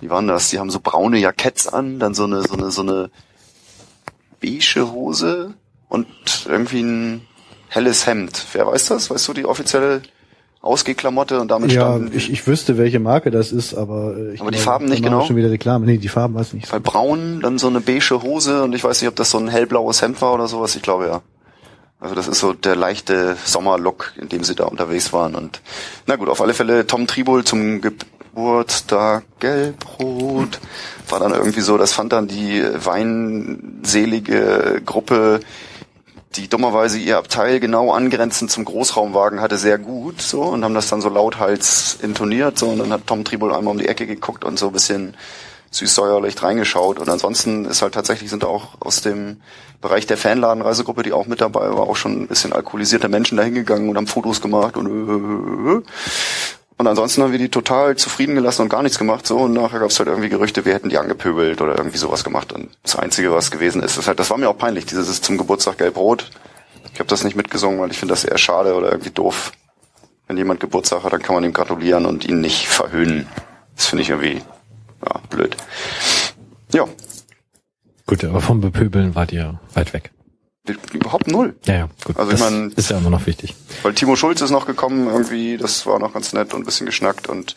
wie 0.00 0.10
waren 0.10 0.26
das? 0.28 0.48
Die 0.50 0.58
haben 0.58 0.70
so 0.70 0.80
braune 0.80 1.18
Jacketts 1.18 1.68
an, 1.68 1.98
dann 1.98 2.14
so 2.14 2.24
eine, 2.24 2.42
so 2.42 2.54
eine, 2.54 2.70
so 2.70 2.82
eine 2.82 3.10
beige 4.40 4.92
Hose 4.92 5.54
und 5.88 6.06
irgendwie 6.48 6.82
ein 6.82 7.28
helles 7.72 8.06
Hemd. 8.06 8.46
Wer 8.52 8.66
weiß 8.66 8.86
das? 8.86 9.10
Weißt 9.10 9.26
du 9.28 9.32
die 9.32 9.46
offizielle 9.46 10.02
Ausgehklamotte 10.60 11.40
und 11.40 11.50
damit 11.50 11.72
ja, 11.72 11.80
standen 11.80 12.16
ich, 12.16 12.30
ich 12.30 12.46
wüsste, 12.46 12.78
welche 12.78 13.00
Marke 13.00 13.30
das 13.32 13.50
ist, 13.50 13.74
aber 13.74 14.16
äh, 14.16 14.34
ich 14.34 14.40
aber 14.40 14.50
die 14.50 14.58
glaube, 14.58 14.70
Farben 14.70 14.84
nicht 14.86 15.02
genau. 15.02 15.24
Schon 15.24 15.36
wieder 15.36 15.50
Reklame. 15.50 15.86
Nee, 15.86 15.98
die 15.98 16.08
Farben 16.08 16.34
weiß 16.34 16.48
ich 16.48 16.54
nicht. 16.54 16.72
Weil 16.72 16.80
braun, 16.80 17.40
dann 17.40 17.58
so 17.58 17.66
eine 17.66 17.80
beige 17.80 18.22
Hose 18.22 18.62
und 18.62 18.74
ich 18.74 18.84
weiß 18.84 19.00
nicht, 19.00 19.08
ob 19.08 19.16
das 19.16 19.30
so 19.30 19.38
ein 19.38 19.48
hellblaues 19.48 20.02
Hemd 20.02 20.20
war 20.22 20.34
oder 20.34 20.46
sowas. 20.46 20.76
Ich 20.76 20.82
glaube 20.82 21.06
ja. 21.06 21.22
Also 21.98 22.14
das 22.14 22.28
ist 22.28 22.40
so 22.40 22.52
der 22.52 22.76
leichte 22.76 23.36
Sommerlook, 23.44 24.12
in 24.20 24.28
dem 24.28 24.44
sie 24.44 24.54
da 24.54 24.64
unterwegs 24.64 25.12
waren. 25.12 25.34
Und 25.34 25.60
na 26.06 26.16
gut, 26.16 26.28
auf 26.28 26.40
alle 26.40 26.54
Fälle 26.54 26.86
Tom 26.86 27.06
Tribol 27.06 27.44
zum 27.44 27.80
Geburtstag 27.80 29.24
gelb-rot 29.40 30.60
war 31.08 31.20
dann 31.20 31.32
irgendwie 31.32 31.60
so, 31.60 31.78
das 31.78 31.92
fand 31.92 32.12
dann 32.12 32.28
die 32.28 32.62
weinselige 32.84 34.82
Gruppe 34.84 35.40
die 36.36 36.48
dummerweise 36.48 36.98
ihr 36.98 37.18
Abteil 37.18 37.60
genau 37.60 37.92
angrenzend 37.92 38.50
zum 38.50 38.64
Großraumwagen 38.64 39.40
hatte, 39.40 39.56
sehr 39.58 39.78
gut 39.78 40.20
so 40.22 40.42
und 40.42 40.64
haben 40.64 40.74
das 40.74 40.88
dann 40.88 41.00
so 41.00 41.08
lauthals 41.08 41.98
intoniert 42.02 42.58
so 42.58 42.68
und 42.68 42.78
dann 42.78 42.92
hat 42.92 43.06
Tom 43.06 43.24
Tribol 43.24 43.54
einmal 43.54 43.72
um 43.72 43.78
die 43.78 43.88
Ecke 43.88 44.06
geguckt 44.06 44.44
und 44.44 44.58
so 44.58 44.68
ein 44.68 44.72
bisschen 44.72 45.16
süß-säuerlich 45.72 46.40
reingeschaut. 46.42 46.98
Und 46.98 47.08
ansonsten 47.08 47.64
ist 47.64 47.82
halt 47.82 47.94
tatsächlich 47.94 48.30
sind 48.30 48.44
auch 48.44 48.80
aus 48.80 49.00
dem 49.00 49.40
Bereich 49.80 50.06
der 50.06 50.16
Fanladenreisegruppe, 50.16 51.02
die 51.02 51.12
auch 51.12 51.26
mit 51.26 51.40
dabei 51.40 51.70
war, 51.70 51.80
auch 51.80 51.96
schon 51.96 52.22
ein 52.22 52.28
bisschen 52.28 52.52
alkoholisierte 52.52 53.08
Menschen 53.08 53.36
dahingegangen 53.36 53.88
und 53.88 53.96
haben 53.96 54.06
Fotos 54.06 54.40
gemacht 54.40 54.76
und 54.76 54.86
äh, 54.86 55.78
äh, 55.78 55.82
und 56.82 56.88
ansonsten 56.88 57.22
haben 57.22 57.30
wir 57.30 57.38
die 57.38 57.48
total 57.48 57.94
zufrieden 57.94 58.34
gelassen 58.34 58.62
und 58.62 58.68
gar 58.68 58.82
nichts 58.82 58.98
gemacht. 58.98 59.24
So 59.24 59.38
und 59.38 59.52
nachher 59.52 59.78
gab 59.78 59.90
es 59.90 60.00
halt 60.00 60.08
irgendwie 60.08 60.28
Gerüchte, 60.28 60.64
wir 60.64 60.74
hätten 60.74 60.88
die 60.88 60.98
angepöbelt 60.98 61.60
oder 61.60 61.78
irgendwie 61.78 61.96
sowas 61.96 62.24
gemacht. 62.24 62.52
Und 62.52 62.70
das 62.82 62.96
Einzige, 62.96 63.30
was 63.30 63.52
gewesen 63.52 63.84
ist, 63.84 63.98
ist 63.98 64.08
halt, 64.08 64.18
das 64.18 64.30
war 64.30 64.36
mir 64.36 64.48
auch 64.48 64.58
peinlich. 64.58 64.84
Dieses 64.86 65.08
ist 65.08 65.24
zum 65.24 65.38
Geburtstag 65.38 65.78
gelb-rot. 65.78 66.28
Ich 66.92 66.98
habe 66.98 67.08
das 67.08 67.22
nicht 67.22 67.36
mitgesungen, 67.36 67.78
weil 67.78 67.92
ich 67.92 67.98
finde 67.98 68.14
das 68.14 68.24
eher 68.24 68.36
schade 68.36 68.74
oder 68.74 68.90
irgendwie 68.90 69.12
doof. 69.12 69.52
Wenn 70.26 70.36
jemand 70.36 70.58
Geburtstag 70.58 71.04
hat, 71.04 71.12
dann 71.12 71.22
kann 71.22 71.36
man 71.36 71.44
ihm 71.44 71.52
gratulieren 71.52 72.04
und 72.04 72.24
ihn 72.24 72.40
nicht 72.40 72.66
verhöhnen. 72.66 73.28
Das 73.76 73.86
finde 73.86 74.02
ich 74.02 74.10
irgendwie 74.10 74.42
ja, 75.06 75.20
blöd. 75.30 75.56
Ja. 76.72 76.88
Gut, 78.08 78.24
aber 78.24 78.40
vom 78.40 78.60
Bepöbeln 78.60 79.14
wart 79.14 79.30
ihr 79.30 79.60
weit 79.74 79.92
weg. 79.92 80.10
Überhaupt 80.92 81.26
null. 81.26 81.56
Ja, 81.64 81.74
ja, 81.74 81.88
gut. 82.04 82.16
Also 82.16 82.30
ich 82.30 82.38
meine, 82.38 82.70
ist 82.76 82.88
ja 82.88 82.98
immer 82.98 83.10
noch 83.10 83.26
wichtig. 83.26 83.56
Weil 83.82 83.94
Timo 83.94 84.14
Schulz 84.14 84.40
ist 84.42 84.50
noch 84.50 84.64
gekommen, 84.64 85.08
irgendwie, 85.08 85.56
das 85.56 85.86
war 85.86 85.98
noch 85.98 86.12
ganz 86.12 86.32
nett 86.32 86.54
und 86.54 86.60
ein 86.60 86.64
bisschen 86.64 86.86
geschnackt. 86.86 87.26
Und 87.26 87.56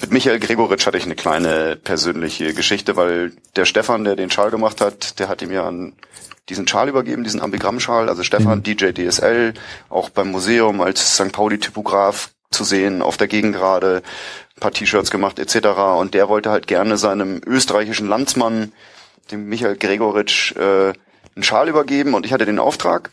mit 0.00 0.12
Michael 0.12 0.38
Gregoritsch 0.38 0.86
hatte 0.86 0.96
ich 0.96 1.04
eine 1.04 1.16
kleine 1.16 1.74
persönliche 1.74 2.54
Geschichte, 2.54 2.94
weil 2.94 3.32
der 3.56 3.64
Stefan, 3.64 4.04
der 4.04 4.14
den 4.14 4.30
Schal 4.30 4.52
gemacht 4.52 4.80
hat, 4.80 5.18
der 5.18 5.28
hat 5.28 5.42
ihm 5.42 5.50
ja 5.50 5.66
einen, 5.66 5.94
diesen 6.48 6.68
Schal 6.68 6.88
übergeben, 6.88 7.24
diesen 7.24 7.40
Ambigramm-Schal. 7.40 8.08
Also 8.08 8.22
Stefan, 8.22 8.58
mhm. 8.58 8.62
DJ 8.62 8.92
DSL, 8.92 9.54
auch 9.88 10.10
beim 10.10 10.30
Museum 10.30 10.80
als 10.80 11.16
St. 11.16 11.32
Pauli-Typograf 11.32 12.30
zu 12.52 12.62
sehen, 12.62 13.02
auf 13.02 13.16
der 13.16 13.26
Gegengrade, 13.26 14.04
ein 14.56 14.60
paar 14.60 14.70
T-Shirts 14.70 15.10
gemacht 15.10 15.40
etc. 15.40 15.66
Und 15.98 16.14
der 16.14 16.28
wollte 16.28 16.50
halt 16.50 16.68
gerne 16.68 16.98
seinem 16.98 17.40
österreichischen 17.44 18.06
Landsmann, 18.06 18.72
dem 19.32 19.48
Michael 19.48 19.74
Gregoritsch, 19.74 20.54
äh, 20.54 20.92
einen 21.34 21.42
Schal 21.42 21.68
übergeben 21.68 22.14
und 22.14 22.26
ich 22.26 22.32
hatte 22.32 22.46
den 22.46 22.58
Auftrag 22.58 23.10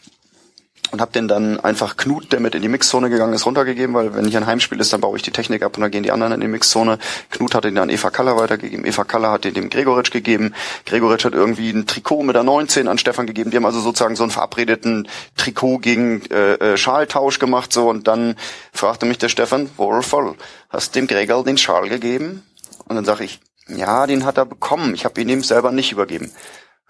und 0.92 1.00
habe 1.00 1.12
den 1.12 1.28
dann 1.28 1.60
einfach 1.60 1.96
Knut, 1.96 2.32
der 2.32 2.40
mit 2.40 2.54
in 2.54 2.62
die 2.62 2.68
Mixzone 2.68 3.10
gegangen 3.10 3.34
ist, 3.34 3.46
runtergegeben, 3.46 3.96
weil 3.96 4.14
wenn 4.14 4.26
hier 4.26 4.40
ein 4.40 4.46
Heimspiel 4.46 4.80
ist, 4.80 4.92
dann 4.92 5.00
baue 5.00 5.16
ich 5.16 5.24
die 5.24 5.32
Technik 5.32 5.64
ab 5.64 5.78
und 5.78 5.82
dann 5.82 5.92
gehen 5.92 6.04
die 6.04 6.12
anderen 6.12 6.34
in 6.34 6.42
die 6.42 6.48
Mixzone. 6.48 7.00
Knut 7.30 7.56
hat 7.56 7.64
den 7.64 7.76
dann 7.76 7.90
Eva 7.90 8.10
Kaller 8.10 8.36
weitergegeben, 8.36 8.86
Eva 8.86 9.06
Kaller 9.06 9.32
hat 9.32 9.46
den 9.46 9.54
dem 9.54 9.70
Gregoritsch 9.70 10.12
gegeben, 10.12 10.54
Gregoritsch 10.86 11.24
hat 11.24 11.34
irgendwie 11.34 11.70
ein 11.72 11.88
Trikot 11.88 12.24
mit 12.24 12.36
der 12.36 12.44
19 12.44 12.88
an 12.88 12.98
Stefan 12.98 13.26
gegeben, 13.26 13.52
die 13.52 13.58
haben 13.58 13.66
also 13.66 13.80
sozusagen 13.80 14.16
so 14.16 14.24
einen 14.24 14.32
verabredeten 14.32 15.08
Trikot 15.38 15.80
gegen 15.80 16.24
äh, 16.30 16.56
äh, 16.56 16.78
Schaltausch 16.78 17.40
gemacht 17.40 17.72
so 17.72 17.90
und 17.90 18.08
dann 18.08 18.36
fragte 18.74 19.06
mich 19.06 19.18
der 19.18 19.30
Stefan, 19.30 19.70
voll, 20.02 20.36
hast 20.70 20.96
dem 20.96 21.08
Gregor 21.08 21.44
den 21.44 21.58
Schal 21.58 21.88
gegeben? 21.88 22.44
Und 22.86 22.96
dann 22.96 23.06
sage 23.06 23.24
ich, 23.24 23.40
ja, 23.68 24.06
den 24.08 24.26
hat 24.26 24.38
er 24.38 24.46
bekommen, 24.46 24.94
ich 24.94 25.06
habe 25.06 25.22
ihn 25.22 25.30
ihm 25.30 25.44
selber 25.44 25.72
nicht 25.72 25.94
übergeben. 25.94 26.32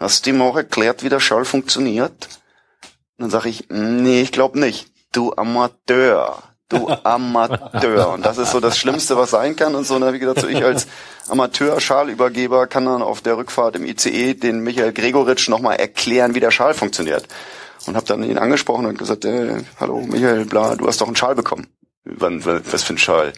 Hast 0.02 0.26
du 0.26 0.32
ihm 0.32 0.42
auch 0.42 0.56
erklärt, 0.58 1.04
wie 1.04 1.10
der 1.10 1.20
Schall 1.20 1.46
funktioniert? 1.46 2.28
Und 3.18 3.20
dann 3.20 3.30
sage 3.30 3.50
ich, 3.50 3.68
nee, 3.70 4.22
ich 4.22 4.32
glaube 4.32 4.60
nicht. 4.60 4.88
Du 5.12 5.32
Amateur. 5.36 6.42
Du 6.70 6.90
Amateur. 7.04 8.10
Und 8.10 8.26
das 8.26 8.40
ist 8.40 8.50
so 8.50 8.60
das 8.60 8.80
Schlimmste, 8.80 9.16
was 9.16 9.30
sein 9.30 9.56
kann. 9.56 9.76
Und 9.76 9.86
so, 9.86 9.94
und 9.94 10.02
dann 10.02 10.08
habe 10.08 10.18
ich 10.18 10.22
gedacht, 10.22 10.40
so 10.40 10.48
ich 10.48 10.66
als 10.66 10.88
Amateur-Schalübergeber 11.30 12.66
kann 12.66 12.86
dann 12.86 13.04
auf 13.04 13.22
der 13.22 13.38
Rückfahrt 13.38 13.76
im 13.76 13.86
ICE 13.86 14.34
den 14.34 14.62
Michael 14.62 14.92
Gregoritsch 14.92 15.50
nochmal 15.50 15.76
erklären, 15.76 16.34
wie 16.34 16.40
der 16.40 16.50
Schal 16.50 16.74
funktioniert. 16.74 17.28
Und 17.86 17.96
habe 17.96 18.08
dann 18.08 18.24
ihn 18.24 18.40
angesprochen 18.40 18.88
und 18.88 18.98
gesagt, 18.98 19.24
äh, 19.26 19.64
hallo 19.80 20.02
Michael, 20.02 20.46
bla, 20.46 20.76
du 20.76 20.88
hast 20.88 21.00
doch 21.00 21.08
einen 21.08 21.16
Schal 21.16 21.36
bekommen. 21.36 21.68
Wann, 22.06 22.44
was 22.44 22.82
für 22.82 22.94
ein 22.94 22.98
Schal? 22.98 23.34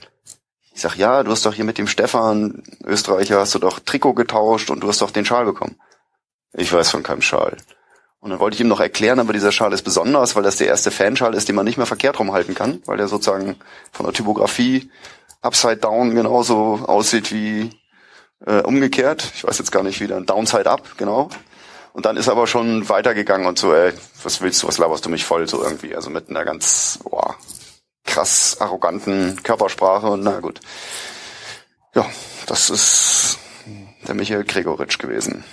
Ich 0.73 0.79
sag, 0.79 0.95
ja, 0.95 1.23
du 1.23 1.31
hast 1.31 1.45
doch 1.45 1.53
hier 1.53 1.65
mit 1.65 1.77
dem 1.77 1.87
Stefan, 1.87 2.63
Österreicher, 2.85 3.41
hast 3.41 3.53
du 3.53 3.59
doch 3.59 3.79
Trikot 3.81 4.13
getauscht 4.13 4.69
und 4.69 4.79
du 4.79 4.87
hast 4.87 5.01
doch 5.01 5.11
den 5.11 5.25
Schal 5.25 5.43
bekommen. 5.43 5.75
Ich 6.53 6.71
weiß 6.71 6.91
von 6.91 7.03
keinem 7.03 7.21
Schal. 7.21 7.57
Und 8.19 8.29
dann 8.29 8.39
wollte 8.39 8.55
ich 8.55 8.61
ihm 8.61 8.69
noch 8.69 8.79
erklären, 8.79 9.19
aber 9.19 9.33
dieser 9.33 9.51
Schal 9.51 9.73
ist 9.73 9.83
besonders, 9.83 10.35
weil 10.35 10.43
das 10.43 10.55
der 10.55 10.67
erste 10.67 10.91
Fanschal 10.91 11.33
ist, 11.33 11.49
den 11.49 11.55
man 11.55 11.65
nicht 11.65 11.77
mehr 11.77 11.85
verkehrt 11.85 12.19
rumhalten 12.19 12.55
kann, 12.55 12.81
weil 12.85 12.97
der 12.97 13.07
sozusagen 13.09 13.57
von 13.91 14.05
der 14.05 14.13
Typografie 14.13 14.89
upside 15.41 15.77
down 15.77 16.15
genauso 16.15 16.79
aussieht 16.87 17.33
wie 17.33 17.69
äh, 18.45 18.61
umgekehrt. 18.61 19.29
Ich 19.35 19.43
weiß 19.43 19.57
jetzt 19.57 19.71
gar 19.71 19.83
nicht, 19.83 19.99
wie 19.99 20.07
dann 20.07 20.25
downside 20.25 20.69
up, 20.69 20.97
genau. 20.97 21.29
Und 21.91 22.05
dann 22.05 22.17
ist 22.17 22.29
aber 22.29 22.47
schon 22.47 22.87
weitergegangen 22.87 23.45
und 23.45 23.59
so, 23.59 23.73
ey, 23.73 23.93
was 24.23 24.41
willst 24.41 24.63
du, 24.63 24.67
was 24.67 24.77
laberst 24.77 25.05
du 25.05 25.09
mich 25.09 25.25
voll, 25.25 25.47
so 25.47 25.61
irgendwie. 25.61 25.95
Also 25.95 26.09
mit 26.09 26.29
einer 26.29 26.45
ganz, 26.45 26.99
boah, 27.03 27.35
krass 28.05 28.57
arroganten 28.59 29.41
Körpersprache 29.43 30.07
und 30.07 30.23
na 30.23 30.39
gut. 30.39 30.59
Ja, 31.93 32.05
das 32.47 32.69
ist 32.69 33.37
der 34.07 34.15
Michael 34.15 34.43
Gregoritsch 34.43 34.97
gewesen. 34.97 35.43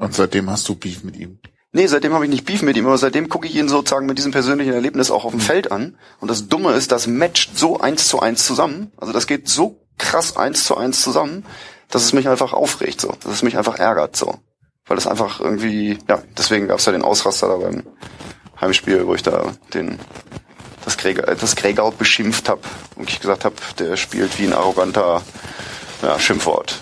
Und 0.00 0.14
seitdem 0.14 0.50
hast 0.50 0.66
du 0.66 0.74
Beef 0.74 1.04
mit 1.04 1.16
ihm? 1.16 1.38
Nee, 1.72 1.86
seitdem 1.86 2.14
habe 2.14 2.24
ich 2.24 2.30
nicht 2.30 2.46
Beef 2.46 2.62
mit 2.62 2.76
ihm, 2.76 2.86
aber 2.86 2.96
seitdem 2.96 3.28
gucke 3.28 3.46
ich 3.46 3.54
ihn 3.54 3.68
sozusagen 3.68 4.06
mit 4.06 4.16
diesem 4.16 4.32
persönlichen 4.32 4.72
Erlebnis 4.72 5.10
auch 5.10 5.26
auf 5.26 5.32
dem 5.32 5.40
Feld 5.40 5.70
an. 5.70 5.98
Und 6.20 6.30
das 6.30 6.48
Dumme 6.48 6.72
ist, 6.72 6.90
das 6.90 7.06
matcht 7.06 7.56
so 7.56 7.78
eins 7.78 8.08
zu 8.08 8.18
eins 8.18 8.46
zusammen. 8.46 8.90
Also 8.96 9.12
das 9.12 9.26
geht 9.26 9.48
so 9.48 9.86
krass 9.98 10.38
eins 10.38 10.64
zu 10.64 10.76
eins 10.76 11.02
zusammen, 11.02 11.44
dass 11.90 12.02
es 12.02 12.14
mich 12.14 12.28
einfach 12.28 12.54
aufregt, 12.54 13.02
so. 13.02 13.14
Dass 13.22 13.30
es 13.30 13.42
mich 13.42 13.58
einfach 13.58 13.78
ärgert, 13.78 14.16
so. 14.16 14.36
Weil 14.86 14.96
es 14.96 15.06
einfach 15.06 15.38
irgendwie, 15.38 15.98
ja, 16.08 16.22
deswegen 16.36 16.66
gab 16.66 16.78
es 16.78 16.86
ja 16.86 16.92
den 16.92 17.02
Ausraster 17.02 17.48
da 17.48 17.56
beim 17.56 17.82
Heimspiel, 18.58 19.06
wo 19.06 19.14
ich 19.14 19.22
da 19.22 19.52
den 19.74 19.98
das, 20.86 20.96
Gregor, 20.96 21.26
das 21.26 21.56
Gregor 21.56 21.92
beschimpft 21.92 22.48
habe 22.48 22.62
und 22.96 23.10
ich 23.10 23.20
gesagt 23.20 23.44
habe, 23.44 23.56
der 23.78 23.98
spielt 23.98 24.38
wie 24.38 24.46
ein 24.46 24.54
arroganter 24.54 25.22
ja, 26.00 26.18
Schimpfwort. 26.18 26.80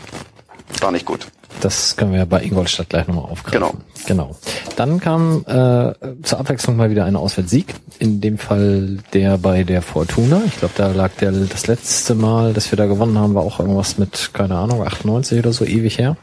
War 0.80 0.92
nicht 0.92 1.04
gut. 1.04 1.26
Das 1.60 1.96
können 1.96 2.12
wir 2.12 2.24
bei 2.26 2.42
Ingolstadt 2.42 2.88
gleich 2.88 3.08
nochmal 3.08 3.24
aufgreifen. 3.24 3.60
Genau. 3.60 3.74
Genau. 4.06 4.36
Dann 4.76 5.00
kam 5.00 5.44
äh, 5.46 5.92
zur 6.22 6.38
Abwechslung 6.38 6.76
mal 6.76 6.90
wieder 6.90 7.04
ein 7.04 7.16
Auswärtssieg. 7.16 7.74
In 7.98 8.20
dem 8.20 8.38
Fall 8.38 8.98
der 9.12 9.38
bei 9.38 9.64
der 9.64 9.82
Fortuna. 9.82 10.40
Ich 10.46 10.58
glaube, 10.58 10.74
da 10.76 10.88
lag 10.88 11.10
der 11.20 11.32
das 11.32 11.66
letzte 11.66 12.14
Mal, 12.14 12.52
dass 12.52 12.70
wir 12.70 12.76
da 12.76 12.86
gewonnen 12.86 13.18
haben, 13.18 13.34
war 13.34 13.42
auch 13.42 13.58
irgendwas 13.58 13.98
mit, 13.98 14.30
keine 14.32 14.56
Ahnung, 14.56 14.82
98 14.82 15.40
oder 15.40 15.52
so, 15.52 15.64
ewig 15.64 15.98
her. 15.98 16.16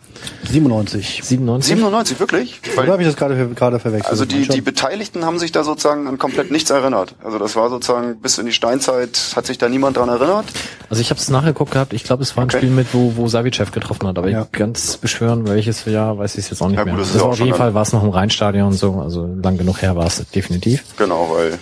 97. 0.50 1.22
97? 1.24 1.76
97, 1.76 2.20
wirklich? 2.20 2.62
Weil, 2.76 2.86
Oder 2.86 2.94
habe 2.94 3.02
ich 3.04 3.08
das 3.08 3.18
gerade 3.18 3.50
gerade 3.50 3.80
verwechselt? 3.80 4.10
Also 4.10 4.26
die, 4.26 4.48
die 4.48 4.62
Beteiligten 4.62 5.26
haben 5.26 5.40
sich 5.40 5.52
da 5.52 5.64
sozusagen 5.64 6.08
an 6.08 6.18
komplett 6.18 6.52
nichts 6.52 6.70
erinnert. 6.70 7.16
Also 7.24 7.38
das 7.38 7.56
war 7.56 7.70
sozusagen 7.70 8.20
bis 8.20 8.38
in 8.38 8.46
die 8.46 8.54
Steinzeit 8.54 9.34
hat 9.36 9.46
sich 9.46 9.58
da 9.58 9.70
niemand 9.70 9.98
dran 9.98 10.10
erinnert. 10.10 10.46
Also 10.90 11.02
ich 11.02 11.10
habe 11.10 11.20
es 11.20 11.30
nachgeguckt 11.30 11.72
gehabt. 11.72 11.94
Ich 11.94 12.04
glaube, 12.04 12.24
es 12.24 12.36
war 12.38 12.44
ein 12.44 12.50
okay. 12.50 12.58
Spiel 12.58 12.70
mit, 12.70 12.94
wo, 12.94 13.14
wo 13.16 13.28
Savicev 13.28 13.72
getroffen 13.72 14.08
hat. 14.08 14.18
Aber 14.18 14.30
ja. 14.30 14.44
ich 14.44 14.52
ganz 14.52 14.96
beschwören, 15.16 15.48
welches 15.48 15.86
Jahr, 15.86 16.18
weiß 16.18 16.38
ich 16.38 16.50
jetzt 16.50 16.62
auch 16.62 16.68
nicht 16.68 16.78
ja, 16.78 16.86
mehr. 16.86 16.96
Gut, 16.96 17.04
das, 17.04 17.14
das 17.14 17.22
war 17.22 17.30
auf 17.30 17.40
jeden 17.40 17.56
Fall 17.56 17.74
war 17.74 17.82
es 17.82 17.94
noch 17.94 18.04
im 18.04 18.10
Rheinstadion 18.10 18.68
und 18.68 18.74
so. 18.74 19.00
Also 19.00 19.28
lang 19.42 19.58
genug 19.58 19.82
her 19.82 19.96
war 19.96 20.08
es 20.08 20.24
definitiv. 20.34 20.84
Genau, 20.98 21.30
weil 21.34 21.58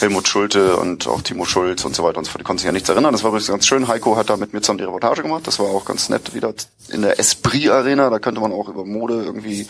Helmut 0.00 0.28
Schulte 0.28 0.76
und 0.76 1.06
auch 1.06 1.22
Timo 1.22 1.44
Schulz 1.44 1.84
und 1.84 1.94
so 1.94 2.02
weiter 2.02 2.18
und 2.18 2.24
so 2.24 2.30
fort. 2.30 2.40
Die 2.40 2.44
konnten 2.44 2.58
sich 2.58 2.66
ja 2.66 2.72
nichts 2.72 2.88
erinnern. 2.88 3.12
Das 3.12 3.22
war 3.22 3.28
übrigens 3.28 3.48
ganz 3.48 3.66
schön. 3.66 3.88
Heiko 3.88 4.16
hat 4.16 4.30
da 4.30 4.36
mit 4.36 4.52
mir 4.52 4.60
zusammen 4.60 4.78
die 4.78 4.84
Reportage 4.84 5.22
gemacht. 5.22 5.46
Das 5.46 5.58
war 5.58 5.66
auch 5.66 5.84
ganz 5.84 6.08
nett 6.08 6.34
wieder 6.34 6.54
in 6.88 7.02
der 7.02 7.18
Esprit 7.18 7.68
Arena. 7.68 8.10
Da 8.10 8.18
könnte 8.18 8.40
man 8.40 8.52
auch 8.52 8.68
über 8.68 8.84
Mode 8.84 9.22
irgendwie 9.22 9.66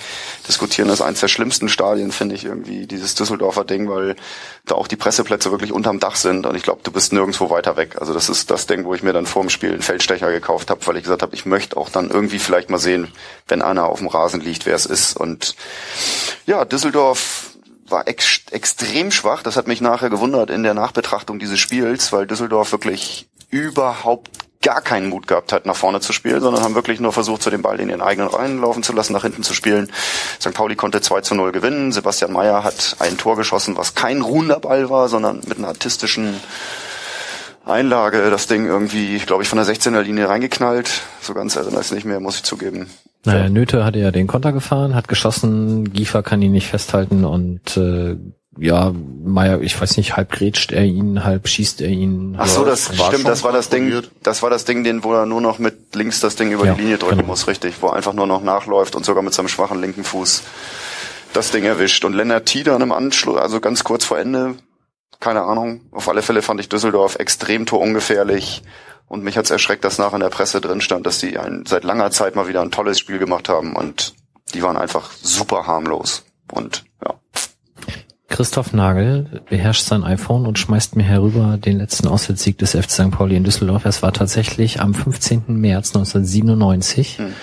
diskutieren. 0.49 0.89
Das 0.89 1.01
ist 1.01 1.07
eins 1.07 1.21
der 1.21 1.29
schlimmsten 1.29 1.69
Stadien, 1.69 2.13
finde 2.13 2.35
ich, 2.35 2.45
irgendwie 2.45 2.87
dieses 2.87 3.15
Düsseldorfer 3.15 3.65
Ding, 3.65 3.89
weil 3.89 4.17
da 4.67 4.75
auch 4.75 4.87
die 4.87 4.97
Presseplätze 4.97 5.51
wirklich 5.51 5.73
unterm 5.73 6.01
Dach 6.01 6.17
sind. 6.17 6.47
Und 6.47 6.55
ich 6.55 6.63
glaube, 6.63 6.81
du 6.83 6.93
bist 6.93 7.13
nirgendwo 7.13 7.51
weiter 7.51 7.77
weg. 7.77 7.97
Also 8.01 8.15
das 8.15 8.29
ist 8.29 8.51
das 8.51 8.67
Ding, 8.67 8.85
wo 8.85 8.95
ich 8.95 9.03
mir 9.03 9.13
dann 9.13 9.27
vor 9.27 9.43
dem 9.43 9.51
Spiel 9.51 9.73
einen 9.73 9.83
Feldstecher 9.83 10.31
gekauft 10.31 10.71
habe, 10.71 10.87
weil 10.87 10.97
ich 10.97 11.03
gesagt 11.03 11.23
habe, 11.23 11.35
ich 11.35 11.47
möchte 11.47 11.77
auch 11.77 11.89
dann 11.89 12.11
irgendwie 12.11 12.39
vielleicht 12.39 12.71
mal 12.71 12.79
sehen, 12.79 13.13
wenn 13.49 13.63
einer 13.63 13.87
auf 13.87 13.99
dem 13.99 14.09
Rasen 14.09 14.41
liegt, 14.41 14.67
wer 14.67 14.75
es 14.75 14.87
ist. 14.87 15.17
Und 15.17 15.55
ja, 16.47 16.65
Düsseldorf 16.65 17.52
war 17.93 18.09
ex 18.09 18.41
extrem 18.51 19.11
schwach. 19.11 19.43
Das 19.43 19.57
hat 19.57 19.69
mich 19.69 19.81
nachher 19.81 20.11
gewundert 20.11 20.51
in 20.51 20.63
der 20.63 20.75
Nachbetrachtung 20.75 21.39
dieses 21.39 21.61
Spiels, 21.61 22.13
weil 22.13 22.27
Düsseldorf 22.27 22.73
wirklich 22.73 23.29
überhaupt 23.51 24.31
gar 24.63 24.81
keinen 24.81 25.09
Mut 25.09 25.27
gehabt 25.27 25.53
hat, 25.53 25.67
nach 25.67 25.77
vorne 25.77 26.01
zu 26.01 26.13
spielen, 26.13 26.41
sondern 26.41 26.63
haben 26.63 26.75
wirklich 26.75 27.01
nur 27.01 27.13
versucht, 27.13 27.43
zu 27.43 27.51
dem 27.51 27.63
Ball 27.63 27.81
in 27.81 27.91
ihren 27.91 28.01
eigenen 28.01 28.29
Reihen 28.29 28.61
laufen 28.61 28.83
zu 28.83 28.93
lassen, 28.93 29.13
nach 29.13 29.23
hinten 29.23 29.43
zu 29.43 29.55
spielen. 29.55 29.93
St. 30.41 30.55
Pauli 30.55 30.77
konnte 30.77 31.01
2 31.01 31.21
zu 31.21 31.35
0 31.35 31.53
gewinnen. 31.53 31.93
Sebastian 31.93 32.33
Mayer 32.33 32.65
hat 32.65 32.97
ein 33.01 33.19
Tor 33.19 33.37
geschossen, 33.37 33.77
was 33.77 33.95
kein 33.95 34.23
ruhender 34.23 34.61
Ball 34.61 34.89
war, 34.89 35.09
sondern 35.09 35.41
mit 35.47 35.59
einer 35.59 35.69
artistischen 35.69 36.41
Einlage 37.67 38.31
das 38.31 38.47
Ding 38.47 38.67
irgendwie, 38.67 39.19
glaube 39.19 39.43
ich, 39.43 39.49
von 39.49 39.59
der 39.59 39.67
16er 39.67 40.01
Linie 40.01 40.29
reingeknallt. 40.29 41.03
So 41.21 41.35
ganz 41.35 41.57
erinnere 41.57 41.81
ich 41.81 41.89
es 41.89 41.93
nicht 41.93 42.05
mehr, 42.05 42.21
muss 42.21 42.37
ich 42.37 42.43
zugeben. 42.43 42.89
Naja, 43.25 43.49
Nöte 43.49 43.85
hatte 43.85 44.01
ja 44.01 44.11
den 44.11 44.27
Konter 44.27 44.53
gefahren, 44.53 44.95
hat 44.95 45.07
geschossen, 45.07 45.93
Giefer 45.93 46.23
kann 46.23 46.43
ihn 46.43 46.53
nicht 46.53 46.67
festhalten 46.67 47.25
und 47.25 47.77
äh, 47.77 48.17
ja, 48.59 48.93
Meier, 49.25 49.61
ich 49.61 49.81
weiß 49.81 49.97
nicht, 49.97 50.17
halb 50.17 50.31
grätscht 50.31 50.73
er 50.73 50.85
ihn, 50.85 51.25
halb 51.25 51.49
schießt 51.49 51.81
er 51.81 51.89
ihn. 51.89 52.35
Ach 52.37 52.47
so, 52.47 52.65
das 52.65 52.93
stimmt, 52.95 53.27
das 53.27 53.45
war 53.45 53.53
das 53.53 53.71
Ding, 53.71 54.03
das 54.23 54.43
war 54.43 54.51
das 54.51 54.65
Ding, 54.65 54.85
den, 54.85 55.05
wo 55.05 55.15
er 55.15 55.25
nur 55.25 55.41
noch 55.41 55.59
mit 55.59 55.95
links 55.95 56.21
das 56.21 56.37
Ding 56.37 56.53
über 56.53 56.67
ja, 56.67 56.75
die 56.75 56.83
Linie 56.83 56.99
drücken 56.99 57.19
genau. 57.19 57.29
muss, 57.29 57.47
richtig, 57.47 57.77
wo 57.81 57.89
er 57.89 57.95
einfach 57.95 58.13
nur 58.13 58.27
noch 58.27 58.43
nachläuft 58.43 58.95
und 58.95 59.05
sogar 59.05 59.23
mit 59.23 59.33
seinem 59.33 59.49
schwachen 59.49 59.81
linken 59.81 60.05
Fuß 60.05 60.43
das 61.33 61.51
Ding 61.51 61.65
erwischt. 61.65 62.05
Und 62.05 62.13
Lennart 62.13 62.47
Tieder 62.47 62.77
im 62.79 62.93
Anschluss, 62.93 63.39
also 63.39 63.61
ganz 63.61 63.85
kurz 63.85 64.05
vor 64.05 64.19
Ende, 64.19 64.57
keine 65.19 65.43
Ahnung, 65.43 65.83
auf 65.93 66.09
alle 66.09 66.21
Fälle 66.21 66.43
fand 66.43 66.61
ich 66.61 66.69
Düsseldorf 66.69 67.17
extrem 67.17 67.65
torungefährlich 67.65 68.63
Und 69.13 69.25
mich 69.25 69.37
hat's 69.37 69.51
erschreckt, 69.51 69.85
dass 69.85 69.99
nachher 69.99 70.15
in 70.15 70.21
der 70.21 70.31
Presse 70.31 70.63
drin 70.63 70.81
stand, 70.81 71.05
dass 71.05 71.19
die 71.19 71.37
ein, 71.37 71.65
seit 71.67 71.85
langer 71.85 72.11
Zeit 72.11 72.35
mal 72.35 72.49
wieder 72.49 72.63
ein 72.63 72.71
tolles 72.71 72.99
Spiel 72.99 73.19
gemacht 73.19 73.51
haben 73.51 73.77
und 73.77 74.15
die 74.55 74.63
waren 74.63 74.79
einfach 74.79 75.11
super 75.13 75.67
harmlos. 75.67 76.25
Und 76.51 76.85
ja. 77.05 77.13
Christoph 78.29 78.73
Nagel 78.73 79.43
beherrscht 79.51 79.85
sein 79.85 80.03
iPhone 80.03 80.47
und 80.47 80.59
schmeißt 80.59 80.97
mir 80.97 81.03
herüber 81.03 81.59
den 81.59 81.77
letzten 81.77 82.09
Auswärtssieg 82.09 82.57
des 82.57 82.71
FC 82.71 82.91
St. 82.91 83.11
Pauli 83.11 83.37
in 83.37 83.45
Düsseldorf. 83.45 83.85
Es 83.85 84.03
war 84.03 84.15
tatsächlich 84.15 84.81
am 84.81 84.95
15. 84.95 85.43
März 85.49 85.95
1997. 85.95 87.19
Hm 87.19 87.35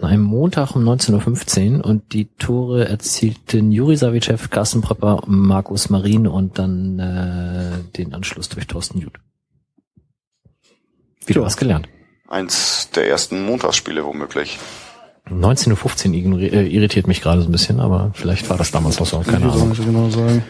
an 0.00 0.04
einem 0.04 0.22
Montag 0.22 0.76
um 0.76 0.88
19.15 0.88 1.78
Uhr 1.78 1.84
und 1.84 2.12
die 2.12 2.26
Tore 2.36 2.88
erzielten 2.88 3.72
Juri 3.72 3.96
Savicev, 3.96 4.48
Carsten 4.48 4.80
Prepper, 4.80 5.24
Markus 5.26 5.90
Marin 5.90 6.28
und 6.28 6.60
dann 6.60 7.00
äh, 7.00 7.96
den 7.96 8.14
Anschluss 8.14 8.48
durch 8.48 8.68
Thorsten 8.68 9.00
Jud. 9.00 9.14
Wieder 11.28 11.42
was 11.42 11.56
gelernt. 11.56 11.88
Eins 12.28 12.90
der 12.94 13.08
ersten 13.08 13.44
Montagsspiele 13.44 14.04
womöglich. 14.04 14.58
19.15 15.30 16.32
Uhr 16.32 16.40
äh, 16.40 16.66
irritiert 16.66 17.06
mich 17.06 17.20
gerade 17.20 17.42
so 17.42 17.48
ein 17.48 17.52
bisschen, 17.52 17.80
aber 17.80 18.12
vielleicht 18.14 18.48
war 18.48 18.56
das 18.56 18.70
damals 18.70 19.00
auch 19.00 19.06
so, 19.06 19.20
keine 19.20 19.46
ich 19.46 19.52
Ahnung. 19.52 19.68
Nicht 19.70 19.84
genau 19.84 20.08
sagen. 20.08 20.42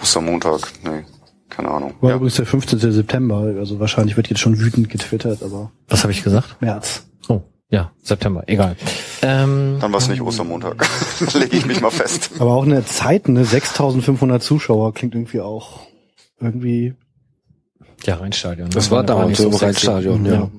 Ostermontag, 0.00 0.60
nee, 0.84 1.04
keine 1.48 1.70
Ahnung. 1.70 1.94
War 2.00 2.10
ja. 2.10 2.16
übrigens 2.16 2.36
der 2.36 2.46
15. 2.46 2.78
September, 2.78 3.54
also 3.58 3.80
wahrscheinlich 3.80 4.16
wird 4.16 4.28
jetzt 4.28 4.40
schon 4.40 4.58
wütend 4.58 4.88
getwittert, 4.90 5.42
aber. 5.42 5.70
Was 5.88 6.02
habe 6.02 6.12
ich 6.12 6.22
gesagt? 6.22 6.56
März. 6.60 7.06
Oh, 7.28 7.42
ja, 7.70 7.92
September, 8.02 8.44
egal. 8.46 8.76
Ähm, 9.22 9.78
Dann 9.80 9.92
war 9.92 9.98
es 9.98 10.08
nicht 10.08 10.22
Ostermontag. 10.22 10.86
Lege 11.34 11.56
ich 11.56 11.66
mich 11.66 11.80
mal 11.80 11.90
fest. 11.90 12.30
Aber 12.38 12.52
auch 12.52 12.64
eine 12.64 12.84
Zeit, 12.84 13.28
ne, 13.28 13.44
6500 13.44 14.42
Zuschauer 14.42 14.94
klingt 14.94 15.14
irgendwie 15.14 15.40
auch 15.40 15.80
irgendwie. 16.40 16.94
Ja, 18.04 18.16
Rheinstadion. 18.16 18.70
Das 18.70 18.90
ne? 18.90 18.96
war 18.96 19.04
damals 19.04 19.38
so 19.38 19.48
Rheinstadion, 19.48 20.24
ja. 20.24 20.32
ja. 20.32 20.50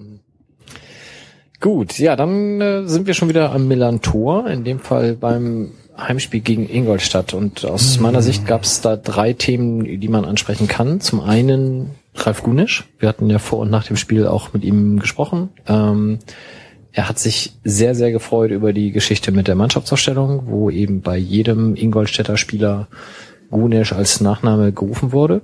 Gut, 1.61 1.99
ja, 1.99 2.15
dann 2.15 2.61
äh, 2.61 2.87
sind 2.87 3.05
wir 3.05 3.13
schon 3.13 3.27
wieder 3.27 3.51
am 3.51 3.67
Millantor, 3.67 4.47
in 4.47 4.63
dem 4.63 4.79
Fall 4.79 5.13
beim 5.13 5.71
Heimspiel 5.97 6.39
gegen 6.39 6.69
Ingolstadt. 6.69 7.33
Und 7.33 7.65
aus 7.65 7.97
mhm. 7.97 8.03
meiner 8.03 8.21
Sicht 8.21 8.45
gab 8.45 8.63
es 8.63 8.81
da 8.81 8.95
drei 8.95 9.33
Themen, 9.33 9.99
die 9.99 10.07
man 10.07 10.23
ansprechen 10.23 10.67
kann. 10.67 11.01
Zum 11.01 11.19
einen 11.19 11.91
Ralf 12.15 12.43
Gunisch. 12.43 12.85
Wir 12.99 13.09
hatten 13.09 13.29
ja 13.29 13.39
vor 13.39 13.59
und 13.59 13.69
nach 13.69 13.85
dem 13.85 13.97
Spiel 13.97 14.25
auch 14.25 14.53
mit 14.53 14.63
ihm 14.63 14.99
gesprochen. 14.99 15.49
Ähm, 15.67 16.19
er 16.91 17.07
hat 17.07 17.19
sich 17.19 17.53
sehr, 17.63 17.93
sehr 17.93 18.11
gefreut 18.11 18.51
über 18.51 18.73
die 18.73 18.91
Geschichte 18.91 19.31
mit 19.31 19.47
der 19.47 19.55
Mannschaftsausstellung, 19.55 20.43
wo 20.45 20.69
eben 20.69 21.01
bei 21.01 21.17
jedem 21.17 21.75
Ingolstädter 21.75 22.37
Spieler 22.37 22.87
Gunesch 23.51 23.93
als 23.93 24.21
Nachname 24.21 24.71
gerufen 24.71 25.11
wurde. 25.11 25.41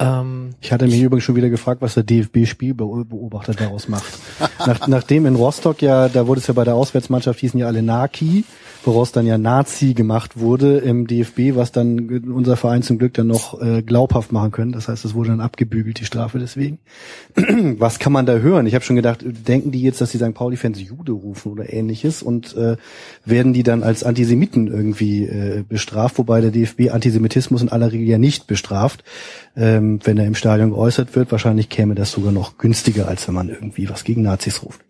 Ähm, 0.00 0.54
ich 0.62 0.72
hatte 0.72 0.86
mich 0.86 1.00
übrigens 1.00 1.24
schon 1.24 1.36
wieder 1.36 1.50
gefragt, 1.50 1.82
was 1.82 1.94
der 1.94 2.02
DFB-Spielbeobachter 2.04 3.52
daraus 3.52 3.86
macht. 3.86 4.18
Nach, 4.66 4.88
nachdem 4.88 5.26
in 5.26 5.36
Rostock 5.36 5.82
ja, 5.82 6.08
da 6.08 6.26
wurde 6.26 6.40
es 6.40 6.46
ja 6.46 6.54
bei 6.54 6.64
der 6.64 6.74
Auswärtsmannschaft, 6.74 7.38
hießen 7.38 7.60
ja 7.60 7.66
alle 7.66 7.82
Naki, 7.82 8.44
woraus 8.84 9.12
dann 9.12 9.26
ja 9.26 9.36
Nazi 9.36 9.92
gemacht 9.92 10.38
wurde 10.38 10.78
im 10.78 11.06
DFB, 11.06 11.54
was 11.54 11.70
dann 11.72 12.08
unser 12.32 12.56
Verein 12.56 12.82
zum 12.82 12.98
Glück 12.98 13.12
dann 13.12 13.26
noch 13.26 13.60
äh, 13.60 13.82
glaubhaft 13.82 14.32
machen 14.32 14.52
können. 14.52 14.72
Das 14.72 14.88
heißt, 14.88 15.04
es 15.04 15.14
wurde 15.14 15.30
dann 15.30 15.40
abgebügelt, 15.40 16.00
die 16.00 16.06
Strafe 16.06 16.38
deswegen. 16.38 16.78
was 17.78 17.98
kann 17.98 18.12
man 18.12 18.24
da 18.24 18.38
hören? 18.38 18.66
Ich 18.66 18.74
habe 18.74 18.84
schon 18.84 18.96
gedacht, 18.96 19.22
denken 19.22 19.70
die 19.70 19.82
jetzt, 19.82 20.00
dass 20.00 20.12
die 20.12 20.18
St. 20.18 20.32
Pauli-Fans 20.32 20.80
Jude 20.80 21.12
rufen 21.12 21.52
oder 21.52 21.70
ähnliches 21.70 22.22
und 22.22 22.56
äh, 22.56 22.76
werden 23.26 23.52
die 23.52 23.64
dann 23.64 23.82
als 23.82 24.02
Antisemiten 24.02 24.68
irgendwie 24.68 25.24
äh, 25.24 25.62
bestraft, 25.68 26.16
wobei 26.16 26.40
der 26.40 26.50
DFB 26.50 26.90
Antisemitismus 26.90 27.60
in 27.60 27.68
aller 27.68 27.92
Regel 27.92 28.08
ja 28.08 28.18
nicht 28.18 28.46
bestraft. 28.46 29.04
Ähm, 29.56 29.89
wenn 30.04 30.18
er 30.18 30.26
im 30.26 30.34
Stadion 30.34 30.70
geäußert 30.70 31.16
wird, 31.16 31.32
wahrscheinlich 31.32 31.68
käme 31.68 31.94
das 31.94 32.12
sogar 32.12 32.32
noch 32.32 32.58
günstiger, 32.58 33.08
als 33.08 33.26
wenn 33.26 33.34
man 33.34 33.48
irgendwie 33.48 33.88
was 33.88 34.04
gegen 34.04 34.22
Nazis 34.22 34.62
ruft. 34.62 34.80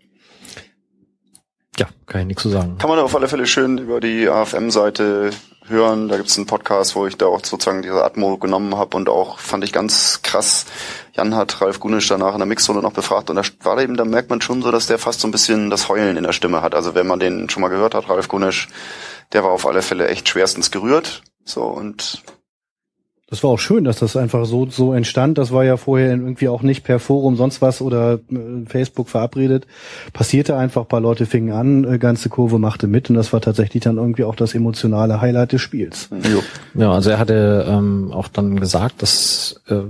Ja, 1.79 1.87
kann 2.07 2.23
ich 2.23 2.27
nichts 2.27 2.43
zu 2.43 2.51
sagen. 2.51 2.77
Kann 2.79 2.91
man 2.91 2.99
auf 2.99 3.15
alle 3.17 3.29
Fälle 3.29 3.47
schön 3.47 3.79
über 3.79 4.01
die 4.01 4.29
AFM-Seite 4.29 5.31
hören. 5.67 6.09
Da 6.09 6.17
gibt 6.17 6.29
es 6.29 6.37
einen 6.37 6.47
Podcast, 6.47 6.95
wo 6.95 7.07
ich 7.07 7.17
da 7.17 7.27
auch 7.27 7.43
sozusagen 7.45 7.83
diese 7.83 8.05
Atmo 8.05 8.37
genommen 8.37 8.77
habe 8.77 8.97
und 8.97 9.09
auch 9.09 9.39
fand 9.39 9.65
ich 9.65 9.73
ganz 9.73 10.21
krass. 10.23 10.67
Jan 11.15 11.35
hat 11.35 11.61
Ralf 11.61 11.81
Gunisch 11.81 12.09
danach 12.09 12.33
in 12.33 12.39
der 12.39 12.47
Mixzone 12.47 12.83
noch 12.83 12.93
befragt 12.93 13.31
und 13.31 13.37
da 13.37 13.43
war 13.63 13.77
da 13.77 13.83
eben, 13.83 13.97
da 13.97 14.05
merkt 14.05 14.31
man 14.31 14.41
schon 14.41 14.63
so, 14.63 14.71
dass 14.71 14.89
der 14.89 14.99
fast 14.99 15.21
so 15.21 15.29
ein 15.29 15.31
bisschen 15.31 15.71
das 15.71 15.89
Heulen 15.89 16.17
in 16.17 16.25
der 16.25 16.33
Stimme 16.33 16.61
hat. 16.61 16.75
Also 16.75 16.95
wenn 16.95 17.07
man 17.07 17.21
den 17.21 17.49
schon 17.49 17.63
mal 17.63 17.69
gehört 17.69 17.95
hat, 17.95 18.09
Ralf 18.09 18.29
Gunisch, 18.29 18.69
der 19.33 19.45
war 19.45 19.51
auf 19.51 19.67
alle 19.67 19.83
Fälle 19.83 20.09
echt 20.09 20.29
schwerstens 20.29 20.71
gerührt. 20.71 21.23
So 21.45 21.63
und 21.63 22.23
das 23.31 23.45
war 23.45 23.51
auch 23.51 23.59
schön, 23.59 23.85
dass 23.85 24.01
das 24.01 24.17
einfach 24.17 24.45
so, 24.45 24.67
so 24.69 24.93
entstand. 24.93 25.39
Das 25.39 25.53
war 25.53 25.65
ja 25.65 25.77
vorher 25.77 26.11
irgendwie 26.11 26.49
auch 26.49 26.63
nicht 26.63 26.83
per 26.83 26.99
Forum 26.99 27.37
sonst 27.37 27.63
was 27.63 27.81
oder 27.81 28.15
äh, 28.15 28.67
Facebook 28.67 29.09
verabredet. 29.09 29.69
Passierte 30.13 30.57
einfach, 30.57 30.89
paar 30.89 31.01
Leute 31.01 31.27
fingen 31.27 31.53
an, 31.53 31.85
äh, 31.85 31.99
ganze 31.99 32.29
Kurve 32.29 32.59
machte 32.59 32.89
mit 32.89 33.09
und 33.09 33.15
das 33.15 33.33
war 33.33 33.41
tatsächlich 33.41 33.85
dann 33.85 33.99
irgendwie 33.99 34.25
auch 34.25 34.35
das 34.35 34.55
emotionale 34.55 35.21
Highlight 35.21 35.53
des 35.53 35.63
Spiels. 35.63 36.11
Ja, 36.75 36.93
also 36.93 37.11
er 37.11 37.19
hatte 37.21 37.67
ähm, 37.69 38.11
auch 38.13 38.27
dann 38.27 38.59
gesagt, 38.59 39.01
dass 39.01 39.61
äh, 39.69 39.83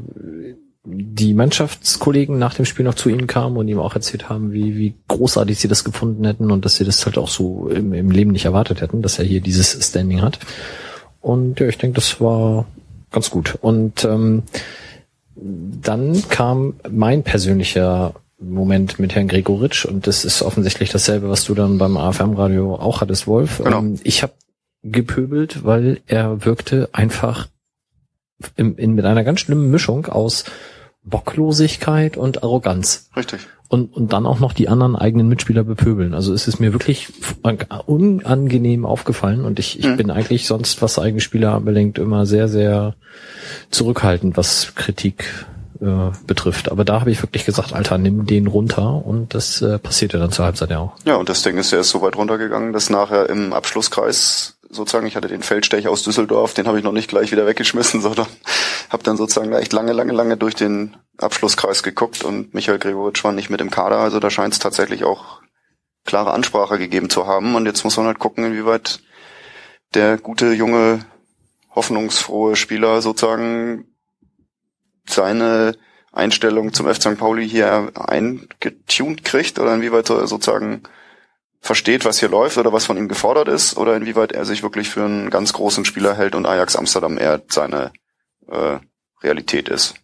die 0.84 1.32
Mannschaftskollegen 1.32 2.38
nach 2.38 2.54
dem 2.54 2.66
Spiel 2.66 2.84
noch 2.84 2.94
zu 2.94 3.08
ihm 3.08 3.26
kamen 3.26 3.56
und 3.56 3.68
ihm 3.68 3.78
auch 3.78 3.94
erzählt 3.94 4.28
haben, 4.28 4.52
wie, 4.52 4.76
wie 4.76 4.94
großartig 5.08 5.58
sie 5.58 5.68
das 5.68 5.84
gefunden 5.84 6.24
hätten 6.26 6.50
und 6.50 6.66
dass 6.66 6.76
sie 6.76 6.84
das 6.84 7.04
halt 7.06 7.16
auch 7.16 7.28
so 7.28 7.68
im, 7.68 7.94
im 7.94 8.10
Leben 8.10 8.32
nicht 8.32 8.44
erwartet 8.44 8.82
hätten, 8.82 9.00
dass 9.00 9.18
er 9.18 9.24
hier 9.24 9.40
dieses 9.40 9.78
Standing 9.86 10.20
hat. 10.20 10.38
Und 11.22 11.60
ja, 11.60 11.68
ich 11.68 11.78
denke, 11.78 11.96
das 11.96 12.20
war 12.20 12.66
ganz 13.10 13.30
gut. 13.30 13.58
Und 13.60 14.04
ähm, 14.04 14.44
dann 15.34 16.28
kam 16.28 16.74
mein 16.90 17.22
persönlicher 17.22 18.14
Moment 18.38 18.98
mit 18.98 19.14
Herrn 19.14 19.28
Gregoritsch 19.28 19.84
und 19.84 20.06
das 20.06 20.24
ist 20.24 20.42
offensichtlich 20.42 20.90
dasselbe, 20.90 21.28
was 21.28 21.44
du 21.44 21.54
dann 21.54 21.78
beim 21.78 21.96
AFM-Radio 21.96 22.74
auch 22.74 23.00
hattest, 23.00 23.26
Wolf. 23.26 23.58
Genau. 23.62 23.78
Ähm, 23.78 24.00
ich 24.02 24.22
habe 24.22 24.32
gepöbelt, 24.82 25.64
weil 25.64 26.00
er 26.06 26.44
wirkte 26.44 26.88
einfach 26.92 27.48
in, 28.56 28.76
in, 28.76 28.94
mit 28.94 29.04
einer 29.04 29.24
ganz 29.24 29.40
schlimmen 29.40 29.70
Mischung 29.70 30.06
aus 30.06 30.44
Bocklosigkeit 31.04 32.16
und 32.16 32.42
Arroganz. 32.42 33.08
Richtig 33.16 33.46
und, 33.70 33.94
und 33.96 34.12
dann 34.12 34.26
auch 34.26 34.40
noch 34.40 34.52
die 34.52 34.68
anderen 34.68 34.96
eigenen 34.96 35.28
Mitspieler 35.28 35.62
bepöbeln. 35.62 36.12
Also 36.12 36.34
es 36.34 36.48
ist 36.48 36.58
mir 36.58 36.72
wirklich 36.72 37.12
unangenehm 37.86 38.84
aufgefallen 38.84 39.44
und 39.44 39.60
ich, 39.60 39.78
ich 39.78 39.86
mhm. 39.86 39.96
bin 39.96 40.10
eigentlich 40.10 40.48
sonst, 40.48 40.82
was 40.82 40.98
eigene 40.98 41.20
Spieler 41.20 41.54
anbelangt, 41.54 41.96
immer 41.96 42.26
sehr, 42.26 42.48
sehr 42.48 42.96
zurückhaltend, 43.70 44.36
was 44.36 44.74
Kritik 44.74 45.46
äh, 45.80 46.10
betrifft. 46.26 46.72
Aber 46.72 46.84
da 46.84 47.00
habe 47.00 47.12
ich 47.12 47.22
wirklich 47.22 47.44
gesagt, 47.44 47.72
Alter, 47.72 47.96
nimm 47.96 48.26
den 48.26 48.48
runter 48.48 49.06
und 49.06 49.34
das 49.34 49.62
äh, 49.62 49.78
passierte 49.78 50.18
dann 50.18 50.32
zur 50.32 50.46
Halbzeit 50.46 50.70
ja 50.70 50.80
auch. 50.80 50.96
Ja, 51.04 51.14
und 51.14 51.28
das 51.28 51.42
Ding 51.42 51.56
ist 51.56 51.70
ja 51.70 51.78
erst 51.78 51.90
so 51.90 52.02
weit 52.02 52.16
runtergegangen, 52.16 52.72
dass 52.72 52.90
nachher 52.90 53.30
im 53.30 53.52
Abschlusskreis 53.52 54.58
sozusagen, 54.70 55.06
ich 55.06 55.16
hatte 55.16 55.28
den 55.28 55.42
Feldstech 55.42 55.88
aus 55.88 56.02
Düsseldorf, 56.02 56.54
den 56.54 56.66
habe 56.66 56.78
ich 56.78 56.84
noch 56.84 56.92
nicht 56.92 57.08
gleich 57.08 57.32
wieder 57.32 57.46
weggeschmissen, 57.46 58.00
sondern 58.02 58.26
habe 58.88 59.02
dann 59.02 59.16
sozusagen 59.16 59.52
echt 59.52 59.72
lange, 59.72 59.92
lange, 59.92 60.12
lange 60.12 60.36
durch 60.36 60.54
den 60.54 60.96
Abschlusskreis 61.18 61.82
geguckt 61.82 62.24
und 62.24 62.54
Michael 62.54 62.78
Gregoritsch 62.78 63.24
war 63.24 63.32
nicht 63.32 63.50
mit 63.50 63.60
im 63.60 63.70
Kader, 63.70 63.98
also 63.98 64.20
da 64.20 64.30
scheint 64.30 64.54
es 64.54 64.58
tatsächlich 64.58 65.04
auch 65.04 65.42
klare 66.06 66.32
Ansprache 66.32 66.78
gegeben 66.78 67.10
zu 67.10 67.26
haben 67.26 67.54
und 67.54 67.66
jetzt 67.66 67.84
muss 67.84 67.96
man 67.96 68.06
halt 68.06 68.18
gucken, 68.18 68.44
inwieweit 68.44 69.00
der 69.94 70.16
gute, 70.16 70.52
junge, 70.52 71.04
hoffnungsfrohe 71.74 72.56
Spieler 72.56 73.02
sozusagen 73.02 73.86
seine 75.08 75.76
Einstellung 76.12 76.72
zum 76.72 76.88
F. 76.88 77.00
St. 77.00 77.18
Pauli 77.18 77.48
hier 77.48 77.92
eingetuned 77.94 79.24
kriegt 79.24 79.58
oder 79.58 79.74
inwieweit 79.74 80.10
er 80.10 80.26
sozusagen 80.26 80.82
versteht, 81.60 82.04
was 82.04 82.18
hier 82.18 82.28
läuft 82.28 82.58
oder 82.58 82.72
was 82.72 82.86
von 82.86 82.96
ihm 82.96 83.08
gefordert 83.08 83.48
ist 83.48 83.76
oder 83.76 83.96
inwieweit 83.96 84.32
er 84.32 84.44
sich 84.44 84.62
wirklich 84.62 84.88
für 84.88 85.04
einen 85.04 85.30
ganz 85.30 85.52
großen 85.52 85.84
Spieler 85.84 86.14
hält 86.16 86.34
und 86.34 86.46
Ajax 86.46 86.76
Amsterdam 86.76 87.18
eher 87.18 87.42
seine 87.48 87.92
äh, 88.48 88.78
Realität 89.22 89.68
ist. 89.68 89.94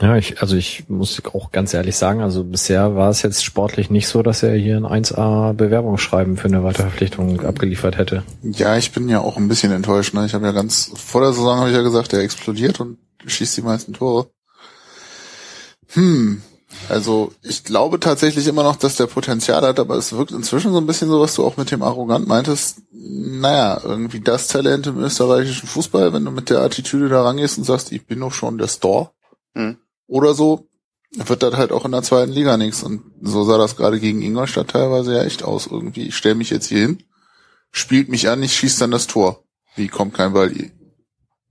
Ja, 0.00 0.16
ich, 0.16 0.40
also 0.42 0.56
ich 0.56 0.88
muss 0.88 1.20
auch 1.32 1.50
ganz 1.50 1.74
ehrlich 1.74 1.96
sagen, 1.96 2.20
also 2.20 2.44
bisher 2.44 2.94
war 2.94 3.10
es 3.10 3.22
jetzt 3.22 3.44
sportlich 3.44 3.90
nicht 3.90 4.06
so, 4.06 4.22
dass 4.22 4.42
er 4.42 4.54
hier 4.54 4.76
ein 4.76 4.84
1A 4.84 5.54
Bewerbungsschreiben 5.54 6.36
für 6.36 6.48
eine 6.48 6.62
Weiterverpflichtung 6.62 7.40
abgeliefert 7.44 7.96
hätte. 7.96 8.22
Ja, 8.42 8.76
ich 8.76 8.92
bin 8.92 9.08
ja 9.08 9.20
auch 9.20 9.36
ein 9.36 9.48
bisschen 9.48 9.72
enttäuscht. 9.72 10.14
Ne? 10.14 10.26
Ich 10.26 10.34
habe 10.34 10.46
ja 10.46 10.52
ganz 10.52 10.92
vor 10.94 11.22
der 11.22 11.32
Saison 11.32 11.58
habe 11.58 11.70
ich 11.70 11.76
ja 11.76 11.82
gesagt, 11.82 12.12
er 12.12 12.20
explodiert 12.20 12.78
und 12.78 12.98
schießt 13.26 13.56
die 13.56 13.62
meisten 13.62 13.92
Tore. 13.94 14.30
Hm, 15.94 16.42
also 16.88 17.32
ich 17.42 17.64
glaube 17.64 18.00
tatsächlich 18.00 18.46
immer 18.46 18.62
noch, 18.62 18.76
dass 18.76 18.96
der 18.96 19.06
Potenzial 19.06 19.62
hat, 19.62 19.78
aber 19.78 19.96
es 19.96 20.12
wirkt 20.12 20.32
inzwischen 20.32 20.72
so 20.72 20.78
ein 20.78 20.86
bisschen 20.86 21.08
so, 21.08 21.20
was 21.20 21.34
du 21.34 21.44
auch 21.44 21.56
mit 21.56 21.70
dem 21.70 21.82
Arrogant 21.82 22.26
meintest. 22.26 22.82
Naja, 22.92 23.80
irgendwie 23.82 24.20
das 24.20 24.48
Talent 24.48 24.86
im 24.86 24.98
österreichischen 24.98 25.68
Fußball, 25.68 26.12
wenn 26.12 26.24
du 26.24 26.30
mit 26.30 26.50
der 26.50 26.60
Attitüde 26.60 27.08
da 27.08 27.22
rangehst 27.22 27.58
und 27.58 27.64
sagst, 27.64 27.92
ich 27.92 28.06
bin 28.06 28.20
doch 28.20 28.32
schon 28.32 28.58
der 28.58 28.68
Store 28.68 29.10
mhm. 29.54 29.78
oder 30.06 30.34
so, 30.34 30.68
wird 31.14 31.42
das 31.42 31.54
halt 31.54 31.72
auch 31.72 31.84
in 31.84 31.92
der 31.92 32.02
zweiten 32.02 32.32
Liga 32.32 32.56
nichts. 32.56 32.82
Und 32.82 33.02
so 33.22 33.44
sah 33.44 33.58
das 33.58 33.76
gerade 33.76 34.00
gegen 34.00 34.22
Ingolstadt 34.22 34.68
teilweise 34.68 35.16
ja 35.16 35.24
echt 35.24 35.42
aus. 35.42 35.66
Irgendwie, 35.66 36.08
ich 36.08 36.16
stelle 36.16 36.34
mich 36.34 36.50
jetzt 36.50 36.66
hier 36.66 36.80
hin, 36.80 37.04
spielt 37.70 38.08
mich 38.08 38.28
an, 38.28 38.42
ich 38.42 38.54
schieße 38.54 38.80
dann 38.80 38.90
das 38.90 39.06
Tor. 39.06 39.44
Wie 39.76 39.88
kommt 39.88 40.14
kein 40.14 40.32
Ball? 40.32 40.52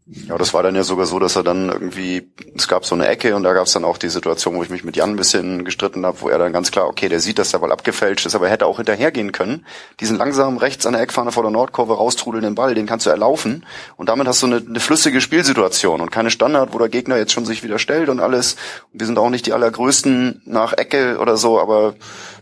Ja, 0.08 0.38
das 0.38 0.54
war 0.54 0.62
dann 0.62 0.76
ja 0.76 0.84
sogar 0.84 1.08
so, 1.08 1.18
dass 1.18 1.36
er 1.36 1.42
dann 1.42 1.68
irgendwie, 1.68 2.30
es 2.56 2.68
gab 2.68 2.86
so 2.86 2.94
eine 2.94 3.08
Ecke 3.08 3.36
und 3.36 3.42
da 3.42 3.54
gab 3.54 3.66
es 3.66 3.74
dann 3.74 3.84
auch 3.84 3.98
die 3.98 4.10
Situation, 4.10 4.56
wo 4.56 4.62
ich 4.62 4.70
mich 4.70 4.84
mit 4.84 4.96
Jan 4.96 5.10
ein 5.10 5.16
bisschen 5.16 5.66
gestritten 5.66 6.06
habe, 6.06 6.22
wo 6.22 6.30
er 6.30 6.38
dann 6.38 6.54
ganz 6.54 6.70
klar, 6.70 6.86
okay, 6.86 7.10
der 7.10 7.20
sieht, 7.20 7.40
dass 7.40 7.50
der 7.50 7.58
Ball 7.58 7.72
abgefälscht 7.72 8.24
ist, 8.28 8.36
aber 8.36 8.46
er 8.46 8.52
hätte 8.52 8.68
auch 8.68 8.78
hinterhergehen 8.78 9.32
können. 9.32 9.66
Diesen 10.00 10.18
langsamen 10.18 10.60
rechts 10.60 10.86
an 10.86 10.94
der 10.94 11.02
Eckfahne 11.02 11.32
vor 11.32 11.42
der 11.42 11.52
Nordkurve 11.52 11.96
raustrudelnden 11.96 12.54
Ball, 12.54 12.76
den 12.76 12.86
kannst 12.86 13.08
du 13.08 13.10
erlaufen 13.10 13.66
und 13.98 14.08
damit 14.08 14.28
hast 14.28 14.44
du 14.44 14.46
eine, 14.46 14.58
eine 14.58 14.80
flüssige 14.80 15.22
Spielsituation 15.22 16.02
und 16.02 16.12
keine 16.12 16.30
Standard, 16.30 16.72
wo 16.72 16.78
der 16.78 16.90
Gegner 16.90 17.18
jetzt 17.18 17.32
schon 17.32 17.46
sich 17.46 17.64
wieder 17.64 17.80
stellt 17.80 18.10
und 18.10 18.20
alles. 18.20 18.58
Wir 18.94 19.08
sind 19.08 19.18
auch 19.18 19.32
nicht 19.32 19.48
die 19.48 19.54
allergrößten 19.54 20.44
nach 20.46 20.74
Ecke 20.74 21.18
oder 21.18 21.36
so, 21.36 21.60
aber 21.60 21.96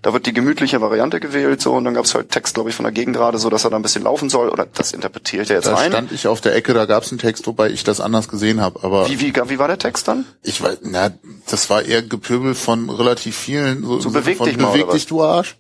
da 0.04 0.12
wird 0.12 0.26
die 0.26 0.34
gemütliche 0.34 0.82
Variante 0.82 1.22
gewählt 1.22 1.62
so 1.62 1.74
und 1.74 1.86
dann 1.86 1.94
gab 1.94 2.04
es 2.04 2.14
halt 2.14 2.30
Text, 2.30 2.56
glaube 2.56 2.70
ich, 2.70 2.76
von 2.76 2.84
der 2.84 2.92
Gegengrade, 2.92 3.38
so 3.40 3.50
dass 3.50 3.64
er 3.64 3.70
da 3.70 3.78
ein 3.78 3.82
bisschen 3.82 4.04
laufen 4.04 4.30
soll 4.30 4.50
oder 4.50 4.68
das 4.72 4.92
interpretiert 4.92 5.50
er 5.50 5.56
jetzt 5.56 5.66
da 5.66 5.76
rein. 5.76 5.92
Da 5.92 5.98
stand 5.98 6.12
ich 6.12 6.28
auf 6.28 6.42
der 6.42 6.54
Ecke, 6.56 6.74
da 6.74 6.86
gab 6.86 7.04
es 7.04 7.12
einen 7.12 7.20
Text, 7.20 7.48
wobei 7.48 7.70
ich 7.70 7.86
das 7.86 8.02
anders 8.02 8.28
gesehen 8.28 8.60
habe. 8.60 8.84
Aber 8.84 9.08
wie, 9.10 9.20
wie, 9.22 9.34
wie 9.34 9.60
war 9.60 9.68
der 9.68 9.80
Text 9.80 10.10
dann? 10.10 10.26
Ich 10.44 10.62
weiß, 10.62 10.80
na, 10.84 11.12
das 11.50 11.70
war 11.70 11.84
eher 11.84 12.02
Gepöbel 12.02 12.54
von 12.54 12.90
relativ 12.90 13.38
vielen. 13.38 13.84
So, 13.84 14.00
so 14.02 14.12
beweg 14.12 14.38
von 14.38 14.48
dich 14.48 14.58
mal, 14.58 14.74
beweg 14.74 14.90
dich, 14.92 15.08
du 15.08 15.24
Arsch. 15.24 15.58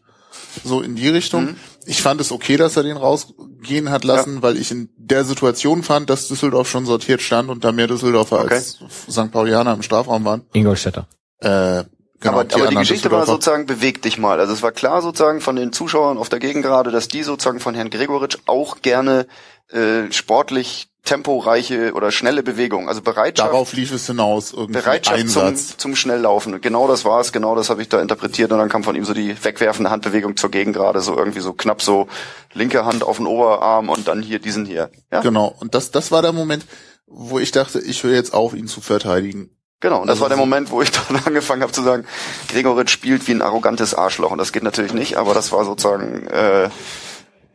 So 0.65 0.81
in 0.81 0.95
die 0.95 1.07
Richtung. 1.07 1.45
Mhm. 1.45 1.55
Ich 1.85 2.01
fand 2.01 2.19
es 2.19 2.31
okay, 2.31 2.57
dass 2.57 2.75
er 2.75 2.83
den 2.83 2.97
rausgehen 2.97 3.91
hat 3.91 4.03
lassen, 4.03 4.35
ja. 4.35 4.41
weil 4.41 4.57
ich 4.57 4.71
in 4.71 4.89
der 4.97 5.23
Situation 5.23 5.83
fand, 5.83 6.09
dass 6.09 6.27
Düsseldorf 6.27 6.69
schon 6.69 6.85
sortiert 6.85 7.21
stand 7.21 7.49
und 7.49 7.63
da 7.63 7.71
mehr 7.71 7.87
Düsseldorfer 7.87 8.41
okay. 8.41 8.55
als 8.55 8.79
St. 9.09 9.31
Paulianer 9.31 9.73
im 9.73 9.81
Strafraum 9.83 10.25
waren. 10.25 10.43
Ingolstädter. 10.51 11.07
Äh, 11.39 11.83
Genau, 12.23 12.39
aber 12.39 12.45
die, 12.45 12.55
aber 12.55 12.67
die 12.67 12.75
Geschichte 12.75 13.11
war 13.11 13.25
sozusagen, 13.25 13.65
beweg 13.65 14.01
dich 14.01 14.17
mal. 14.17 14.39
Also 14.39 14.53
es 14.53 14.61
war 14.61 14.71
klar 14.71 15.01
sozusagen 15.01 15.41
von 15.41 15.55
den 15.55 15.73
Zuschauern 15.73 16.17
auf 16.17 16.29
der 16.29 16.39
Gegengrade, 16.39 16.91
dass 16.91 17.07
die 17.07 17.23
sozusagen 17.23 17.59
von 17.59 17.75
Herrn 17.75 17.89
Gregoritsch 17.89 18.37
auch 18.45 18.81
gerne 18.81 19.27
äh, 19.71 20.11
sportlich 20.11 20.87
temporeiche 21.03 21.91
oder 21.93 22.11
schnelle 22.11 22.43
Bewegung, 22.43 22.87
also 22.87 23.01
Bereitschaft. 23.01 23.49
Darauf 23.49 23.73
lief 23.73 23.91
es 23.91 24.07
hinaus, 24.07 24.53
irgendwie 24.53 24.79
Bereitschaft 24.79 25.19
Einsatz. 25.19 25.69
Zum, 25.69 25.79
zum 25.79 25.95
Schnelllaufen. 25.97 26.61
Genau 26.61 26.87
das 26.87 27.03
war 27.03 27.19
es, 27.19 27.33
genau 27.33 27.55
das 27.55 27.69
habe 27.69 27.81
ich 27.81 27.89
da 27.89 28.01
interpretiert 28.01 28.53
und 28.53 28.57
dann 28.57 28.69
kam 28.69 28.85
von 28.85 28.95
ihm 28.95 29.03
so 29.03 29.13
die 29.13 29.35
wegwerfende 29.43 29.91
Handbewegung 29.91 30.37
zur 30.37 30.49
Gegengrade, 30.49 31.01
so 31.01 31.17
irgendwie 31.17 31.41
so 31.41 31.51
knapp 31.51 31.81
so 31.81 32.07
linke 32.53 32.85
Hand 32.85 33.03
auf 33.03 33.17
den 33.17 33.27
Oberarm 33.27 33.89
und 33.89 34.07
dann 34.07 34.21
hier 34.21 34.39
diesen 34.39 34.65
hier. 34.65 34.91
Ja? 35.11 35.19
Genau, 35.19 35.53
und 35.59 35.75
das, 35.75 35.91
das 35.91 36.11
war 36.11 36.21
der 36.21 36.31
Moment, 36.31 36.65
wo 37.05 37.37
ich 37.37 37.51
dachte, 37.51 37.81
ich 37.81 38.03
höre 38.03 38.13
jetzt 38.13 38.33
auf, 38.33 38.53
ihn 38.53 38.67
zu 38.67 38.79
verteidigen. 38.79 39.49
Genau, 39.83 39.99
und 39.99 40.07
das 40.07 40.13
also 40.13 40.21
war 40.21 40.29
der 40.29 40.37
Moment, 40.37 40.71
wo 40.71 40.81
ich 40.81 40.91
dann 41.09 41.19
angefangen 41.25 41.61
habe 41.61 41.73
zu 41.73 41.83
sagen, 41.83 42.05
Gregoritsch 42.47 42.89
spielt 42.89 43.27
wie 43.27 43.33
ein 43.33 43.41
arrogantes 43.41 43.93
Arschloch. 43.93 44.31
Und 44.31 44.37
das 44.37 44.53
geht 44.53 44.63
natürlich 44.63 44.93
nicht, 44.93 45.17
aber 45.17 45.33
das 45.33 45.51
war 45.51 45.65
sozusagen 45.65 46.25
äh, 46.27 46.69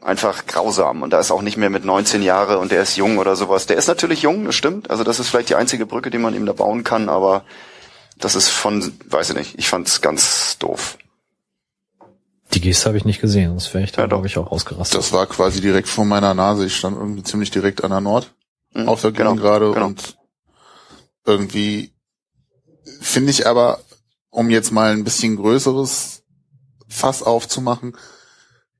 einfach 0.02 0.46
grausam. 0.46 1.00
Und 1.00 1.14
da 1.14 1.20
ist 1.20 1.30
auch 1.30 1.40
nicht 1.40 1.56
mehr 1.56 1.70
mit 1.70 1.86
19 1.86 2.22
Jahre 2.22 2.58
und 2.58 2.70
der 2.70 2.82
ist 2.82 2.98
jung 2.98 3.16
oder 3.16 3.34
sowas. 3.34 3.64
Der 3.64 3.78
ist 3.78 3.88
natürlich 3.88 4.20
jung, 4.20 4.44
das 4.44 4.56
stimmt. 4.56 4.90
Also 4.90 5.04
das 5.04 5.20
ist 5.20 5.30
vielleicht 5.30 5.48
die 5.48 5.54
einzige 5.54 5.86
Brücke, 5.86 6.10
die 6.10 6.18
man 6.18 6.34
ihm 6.34 6.44
da 6.44 6.52
bauen 6.52 6.84
kann, 6.84 7.08
aber 7.08 7.44
das 8.18 8.34
ist 8.34 8.48
von, 8.50 8.92
weiß 9.06 9.30
ich 9.30 9.36
nicht, 9.36 9.58
ich 9.58 9.66
fand's 9.66 10.02
ganz 10.02 10.58
doof. 10.58 10.98
Die 12.52 12.60
Geste 12.60 12.90
habe 12.90 12.98
ich 12.98 13.06
nicht 13.06 13.22
gesehen, 13.22 13.52
sonst 13.52 13.72
wäre 13.72 13.84
ich 13.84 13.92
da, 13.92 14.02
ja, 14.02 14.06
glaube 14.06 14.26
ich, 14.26 14.36
auch 14.36 14.52
ausgerastet. 14.52 14.98
Das 14.98 15.14
war 15.14 15.24
quasi 15.24 15.62
direkt 15.62 15.88
vor 15.88 16.04
meiner 16.04 16.34
Nase. 16.34 16.66
Ich 16.66 16.76
stand 16.76 16.98
irgendwie 16.98 17.22
ziemlich 17.22 17.50
direkt 17.50 17.84
an 17.84 17.90
der 17.90 18.02
Nord 18.02 18.34
mhm, 18.74 18.86
auf 18.86 19.00
der 19.00 19.12
genau, 19.12 19.34
gerade 19.34 19.72
genau. 19.72 19.86
und 19.86 20.18
irgendwie 21.24 21.94
Finde 23.00 23.30
ich 23.30 23.46
aber, 23.46 23.80
um 24.30 24.50
jetzt 24.50 24.72
mal 24.72 24.92
ein 24.92 25.04
bisschen 25.04 25.36
größeres 25.36 26.22
Fass 26.88 27.22
aufzumachen, 27.22 27.96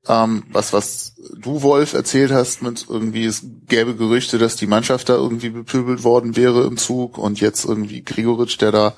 ähm, 0.07 0.43
was, 0.51 0.73
was 0.73 1.13
du, 1.37 1.61
Wolf, 1.61 1.93
erzählt 1.93 2.31
hast 2.31 2.61
mit 2.61 2.87
irgendwie, 2.89 3.25
es 3.25 3.43
gäbe 3.67 3.95
Gerüchte, 3.95 4.37
dass 4.37 4.55
die 4.55 4.67
Mannschaft 4.67 5.09
da 5.09 5.13
irgendwie 5.13 5.49
bepöbelt 5.49 6.03
worden 6.03 6.35
wäre 6.35 6.63
im 6.65 6.77
Zug 6.77 7.17
und 7.17 7.39
jetzt 7.39 7.65
irgendwie 7.65 8.03
Grigoritsch, 8.03 8.59
der 8.59 8.71
da 8.71 8.93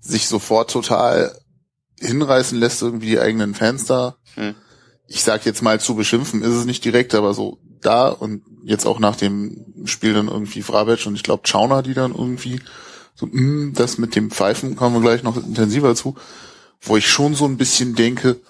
sich 0.00 0.28
sofort 0.28 0.70
total 0.70 1.38
hinreißen 1.98 2.58
lässt, 2.58 2.82
irgendwie 2.82 3.06
die 3.06 3.20
eigenen 3.20 3.54
Fans 3.54 3.84
da. 3.84 4.16
Hm. 4.34 4.54
Ich 5.06 5.22
sag 5.22 5.44
jetzt 5.44 5.62
mal 5.62 5.80
zu 5.80 5.94
beschimpfen, 5.94 6.42
ist 6.42 6.54
es 6.54 6.64
nicht 6.64 6.84
direkt, 6.84 7.14
aber 7.14 7.34
so 7.34 7.58
da 7.80 8.08
und 8.08 8.42
jetzt 8.64 8.86
auch 8.86 8.98
nach 8.98 9.16
dem 9.16 9.64
Spiel 9.84 10.12
dann 10.12 10.28
irgendwie 10.28 10.62
Frabec 10.62 11.06
und 11.06 11.14
ich 11.14 11.22
glaube 11.22 11.48
Chauner, 11.48 11.82
die 11.82 11.94
dann 11.94 12.14
irgendwie 12.14 12.60
so, 13.20 13.26
mh, 13.26 13.32
hm, 13.32 13.72
das 13.74 13.98
mit 13.98 14.16
dem 14.16 14.30
Pfeifen 14.30 14.76
kommen 14.76 14.96
wir 14.96 15.02
gleich 15.02 15.22
noch 15.22 15.36
intensiver 15.36 15.94
zu, 15.94 16.16
wo 16.80 16.96
ich 16.96 17.08
schon 17.08 17.34
so 17.34 17.44
ein 17.44 17.58
bisschen 17.58 17.94
denke, 17.94 18.40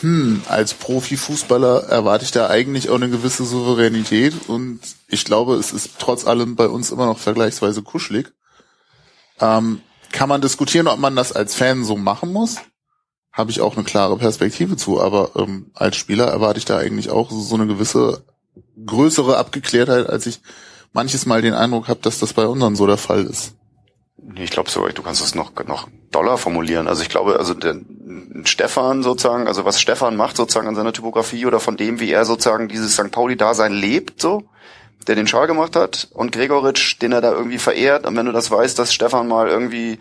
hm, 0.00 0.42
als 0.48 0.74
Profifußballer 0.74 1.84
erwarte 1.84 2.24
ich 2.24 2.30
da 2.30 2.48
eigentlich 2.48 2.88
auch 2.88 2.96
eine 2.96 3.10
gewisse 3.10 3.44
Souveränität 3.44 4.34
und 4.48 4.80
ich 5.08 5.24
glaube, 5.24 5.56
es 5.56 5.72
ist 5.72 5.92
trotz 5.98 6.26
allem 6.26 6.56
bei 6.56 6.68
uns 6.68 6.90
immer 6.90 7.06
noch 7.06 7.18
vergleichsweise 7.18 7.82
kuschelig. 7.82 8.32
Ähm, 9.40 9.80
kann 10.12 10.28
man 10.28 10.40
diskutieren, 10.40 10.86
ob 10.86 10.98
man 10.98 11.16
das 11.16 11.32
als 11.32 11.54
Fan 11.54 11.84
so 11.84 11.96
machen 11.96 12.32
muss? 12.32 12.56
Habe 13.32 13.50
ich 13.50 13.60
auch 13.60 13.76
eine 13.76 13.84
klare 13.84 14.16
Perspektive 14.16 14.76
zu, 14.76 15.00
aber 15.00 15.32
ähm, 15.36 15.70
als 15.74 15.96
Spieler 15.96 16.26
erwarte 16.26 16.58
ich 16.58 16.64
da 16.64 16.78
eigentlich 16.78 17.10
auch 17.10 17.30
so, 17.30 17.54
eine 17.54 17.66
gewisse 17.66 18.24
größere 18.86 19.36
Abgeklärtheit, 19.36 20.08
als 20.08 20.26
ich 20.26 20.40
manches 20.92 21.26
Mal 21.26 21.42
den 21.42 21.54
Eindruck 21.54 21.88
habe, 21.88 22.00
dass 22.00 22.20
das 22.20 22.32
bei 22.32 22.46
unseren 22.46 22.76
so 22.76 22.86
der 22.86 22.96
Fall 22.96 23.24
ist. 23.24 23.54
Ich 24.36 24.50
glaube 24.50 24.70
so, 24.70 24.86
du 24.86 25.02
kannst 25.02 25.20
es 25.22 25.34
noch, 25.34 25.52
noch 25.66 25.88
doller 26.10 26.38
formulieren. 26.38 26.88
Also 26.88 27.02
ich 27.02 27.08
glaube, 27.08 27.38
also 27.38 27.52
der 27.52 27.76
Stefan 28.44 29.02
sozusagen, 29.02 29.46
also 29.48 29.64
was 29.64 29.80
Stefan 29.80 30.16
macht 30.16 30.36
sozusagen 30.36 30.68
an 30.68 30.76
seiner 30.76 30.92
Typografie 30.92 31.46
oder 31.46 31.60
von 31.60 31.76
dem, 31.76 32.00
wie 32.00 32.12
er 32.12 32.24
sozusagen 32.24 32.68
dieses 32.68 32.94
St. 32.94 33.10
Pauli-Dasein 33.10 33.72
lebt, 33.72 34.20
so, 34.20 34.44
der 35.06 35.16
den 35.16 35.26
Schal 35.26 35.46
gemacht 35.46 35.76
hat 35.76 36.08
und 36.12 36.32
Gregoritsch, 36.32 37.00
den 37.02 37.12
er 37.12 37.20
da 37.20 37.32
irgendwie 37.32 37.58
verehrt. 37.58 38.06
Und 38.06 38.16
wenn 38.16 38.26
du 38.26 38.32
das 38.32 38.50
weißt, 38.50 38.78
dass 38.78 38.94
Stefan 38.94 39.28
mal 39.28 39.48
irgendwie 39.48 39.98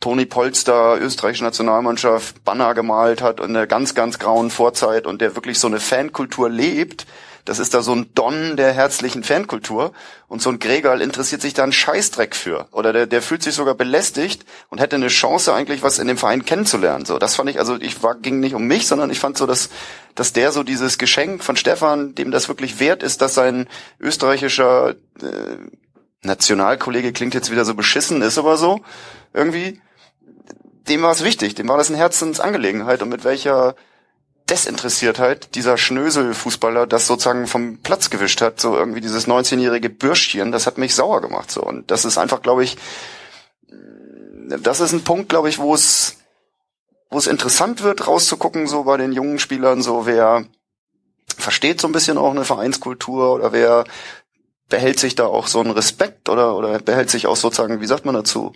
Toni 0.00 0.26
Polster, 0.26 0.98
österreichische 1.00 1.44
Nationalmannschaft, 1.44 2.44
Banner 2.44 2.74
gemalt 2.74 3.20
hat 3.20 3.40
in 3.40 3.54
der 3.54 3.66
ganz, 3.66 3.94
ganz 3.94 4.18
grauen 4.18 4.50
Vorzeit 4.50 5.06
und 5.06 5.20
der 5.20 5.34
wirklich 5.34 5.58
so 5.58 5.66
eine 5.66 5.80
Fankultur 5.80 6.48
lebt, 6.48 7.06
das 7.46 7.60
ist 7.60 7.74
da 7.74 7.80
so 7.80 7.94
ein 7.94 8.10
Don 8.14 8.56
der 8.56 8.72
herzlichen 8.72 9.22
Fankultur. 9.22 9.92
Und 10.26 10.42
so 10.42 10.50
ein 10.50 10.58
Gregal 10.58 11.00
interessiert 11.00 11.40
sich 11.40 11.54
da 11.54 11.62
einen 11.62 11.72
Scheißdreck 11.72 12.34
für. 12.34 12.66
Oder 12.72 12.92
der, 12.92 13.06
der 13.06 13.22
fühlt 13.22 13.42
sich 13.42 13.54
sogar 13.54 13.76
belästigt 13.76 14.44
und 14.68 14.80
hätte 14.80 14.96
eine 14.96 15.06
Chance 15.06 15.54
eigentlich 15.54 15.82
was 15.82 16.00
in 16.00 16.08
dem 16.08 16.18
Verein 16.18 16.44
kennenzulernen. 16.44 17.06
So, 17.06 17.18
das 17.18 17.36
fand 17.36 17.48
ich, 17.48 17.60
also 17.60 17.76
ich 17.76 18.02
war, 18.02 18.16
ging 18.16 18.40
nicht 18.40 18.54
um 18.54 18.66
mich, 18.66 18.88
sondern 18.88 19.10
ich 19.10 19.20
fand 19.20 19.38
so, 19.38 19.46
dass, 19.46 19.70
dass 20.16 20.32
der 20.32 20.50
so 20.50 20.64
dieses 20.64 20.98
Geschenk 20.98 21.44
von 21.44 21.56
Stefan, 21.56 22.16
dem 22.16 22.32
das 22.32 22.48
wirklich 22.48 22.80
wert 22.80 23.04
ist, 23.04 23.22
dass 23.22 23.34
sein 23.34 23.68
österreichischer 24.00 24.96
äh, 25.22 25.24
Nationalkollege 26.22 27.12
klingt 27.12 27.34
jetzt 27.34 27.52
wieder 27.52 27.64
so 27.64 27.74
beschissen, 27.74 28.22
ist 28.22 28.38
aber 28.38 28.56
so, 28.56 28.80
irgendwie, 29.32 29.80
dem 30.88 31.02
war 31.02 31.12
es 31.12 31.22
wichtig, 31.22 31.54
dem 31.54 31.68
war 31.68 31.78
das 31.78 31.90
eine 31.90 31.98
Herzensangelegenheit 31.98 33.02
und 33.02 33.08
mit 33.08 33.22
welcher 33.22 33.76
Desinteressiertheit 34.48 35.54
dieser 35.54 35.76
Schnösel-Fußballer 35.76 36.86
das 36.86 37.06
sozusagen 37.06 37.46
vom 37.46 37.78
Platz 37.78 38.10
gewischt 38.10 38.40
hat, 38.40 38.60
so 38.60 38.76
irgendwie 38.76 39.00
dieses 39.00 39.26
19-jährige 39.26 39.90
Bürschchen, 39.90 40.52
das 40.52 40.66
hat 40.66 40.78
mich 40.78 40.94
sauer 40.94 41.20
gemacht, 41.20 41.50
so. 41.50 41.62
Und 41.62 41.90
das 41.90 42.04
ist 42.04 42.16
einfach, 42.16 42.42
glaube 42.42 42.62
ich, 42.62 42.76
das 44.48 44.80
ist 44.80 44.92
ein 44.92 45.02
Punkt, 45.02 45.28
glaube 45.28 45.48
ich, 45.48 45.58
wo 45.58 45.74
es, 45.74 46.18
wo 47.10 47.18
es 47.18 47.26
interessant 47.26 47.82
wird, 47.82 48.06
rauszugucken, 48.06 48.68
so 48.68 48.84
bei 48.84 48.96
den 48.96 49.12
jungen 49.12 49.40
Spielern, 49.40 49.82
so 49.82 50.06
wer 50.06 50.44
versteht 51.36 51.80
so 51.80 51.88
ein 51.88 51.92
bisschen 51.92 52.16
auch 52.16 52.30
eine 52.30 52.44
Vereinskultur 52.44 53.32
oder 53.34 53.52
wer 53.52 53.84
behält 54.68 55.00
sich 55.00 55.16
da 55.16 55.26
auch 55.26 55.48
so 55.48 55.60
einen 55.60 55.72
Respekt 55.72 56.28
oder, 56.28 56.56
oder 56.56 56.78
behält 56.78 57.10
sich 57.10 57.26
auch 57.26 57.36
sozusagen, 57.36 57.80
wie 57.80 57.86
sagt 57.86 58.04
man 58.04 58.14
dazu, 58.14 58.52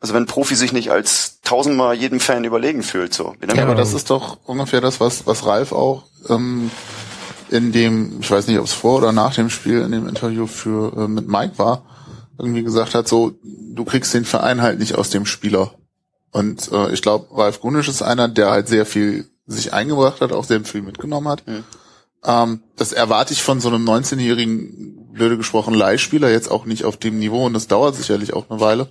also 0.00 0.14
wenn 0.14 0.24
ein 0.24 0.26
Profi 0.26 0.54
sich 0.54 0.72
nicht 0.72 0.90
als 0.90 1.40
tausendmal 1.42 1.94
jedem 1.94 2.20
Fan 2.20 2.44
überlegen 2.44 2.82
fühlt, 2.82 3.12
so. 3.14 3.34
Ja, 3.54 3.62
aber 3.62 3.74
das 3.74 3.94
ist 3.94 4.10
doch 4.10 4.38
ungefähr 4.44 4.80
das, 4.80 5.00
was, 5.00 5.26
was 5.26 5.44
Ralf 5.44 5.72
auch 5.72 6.04
ähm, 6.28 6.70
in 7.50 7.72
dem, 7.72 8.20
ich 8.20 8.30
weiß 8.30 8.46
nicht, 8.46 8.58
ob 8.58 8.66
es 8.66 8.72
vor 8.72 8.98
oder 8.98 9.12
nach 9.12 9.34
dem 9.34 9.50
Spiel, 9.50 9.80
in 9.82 9.92
dem 9.92 10.08
Interview 10.08 10.46
für 10.46 10.96
äh, 10.96 11.08
mit 11.08 11.28
Mike 11.28 11.58
war, 11.58 11.84
irgendwie 12.38 12.62
gesagt 12.62 12.94
hat, 12.94 13.08
so, 13.08 13.32
du 13.42 13.84
kriegst 13.84 14.14
den 14.14 14.24
Verein 14.24 14.62
halt 14.62 14.78
nicht 14.78 14.94
aus 14.94 15.10
dem 15.10 15.26
Spieler. 15.26 15.74
Und 16.30 16.70
äh, 16.70 16.92
ich 16.92 17.02
glaube, 17.02 17.36
Ralf 17.36 17.60
Gunisch 17.60 17.88
ist 17.88 18.02
einer, 18.02 18.28
der 18.28 18.50
halt 18.50 18.68
sehr 18.68 18.86
viel 18.86 19.28
sich 19.46 19.72
eingebracht 19.72 20.20
hat, 20.20 20.32
auch 20.32 20.44
sehr 20.44 20.62
viel 20.64 20.82
mitgenommen 20.82 21.28
hat. 21.28 21.46
Mhm. 21.46 21.64
Ähm, 22.24 22.62
das 22.76 22.92
erwarte 22.92 23.32
ich 23.32 23.42
von 23.42 23.60
so 23.60 23.68
einem 23.68 23.88
19-jährigen, 23.88 25.08
blöde 25.12 25.36
gesprochen, 25.36 25.74
Leihspieler 25.74 26.30
jetzt 26.30 26.50
auch 26.50 26.66
nicht 26.66 26.84
auf 26.84 26.96
dem 26.96 27.18
Niveau 27.18 27.46
und 27.46 27.54
das 27.54 27.66
dauert 27.66 27.96
sicherlich 27.96 28.34
auch 28.34 28.50
eine 28.50 28.60
Weile. 28.60 28.88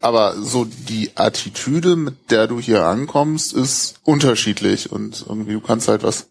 Aber 0.00 0.36
so 0.36 0.64
die 0.64 1.12
Attitüde, 1.14 1.96
mit 1.96 2.30
der 2.30 2.46
du 2.46 2.60
hier 2.60 2.84
ankommst, 2.84 3.54
ist 3.54 4.00
unterschiedlich 4.04 4.92
und 4.92 5.24
irgendwie 5.26 5.52
du 5.52 5.60
kannst 5.60 5.88
halt 5.88 6.02
was 6.02 6.28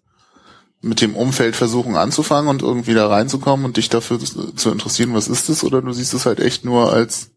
mit 0.81 1.01
dem 1.01 1.15
Umfeld 1.15 1.55
versuchen 1.55 1.95
anzufangen 1.95 2.49
und 2.49 2.61
irgendwie 2.61 2.93
da 2.93 3.07
reinzukommen 3.07 3.65
und 3.65 3.77
dich 3.77 3.89
dafür 3.89 4.19
zu 4.19 4.71
interessieren, 4.71 5.15
was 5.15 5.27
ist 5.27 5.49
es, 5.49 5.63
oder 5.63 5.81
du 5.81 5.91
siehst 5.93 6.13
es 6.13 6.27
halt 6.27 6.39
echt 6.39 6.63
nur 6.63 6.93
als 6.93 7.31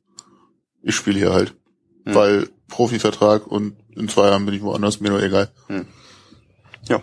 ich 0.82 0.94
spiele 0.94 1.18
hier 1.18 1.32
halt. 1.32 1.54
Hm. 2.04 2.14
Weil 2.14 2.48
Profivertrag 2.68 3.46
und 3.46 3.76
in 3.94 4.08
zwei 4.08 4.28
Jahren 4.28 4.44
bin 4.44 4.54
ich 4.54 4.62
woanders, 4.62 5.00
mir 5.00 5.10
nur 5.10 5.22
egal. 5.22 5.48
Hm. 5.66 5.86
Ja. 6.88 7.02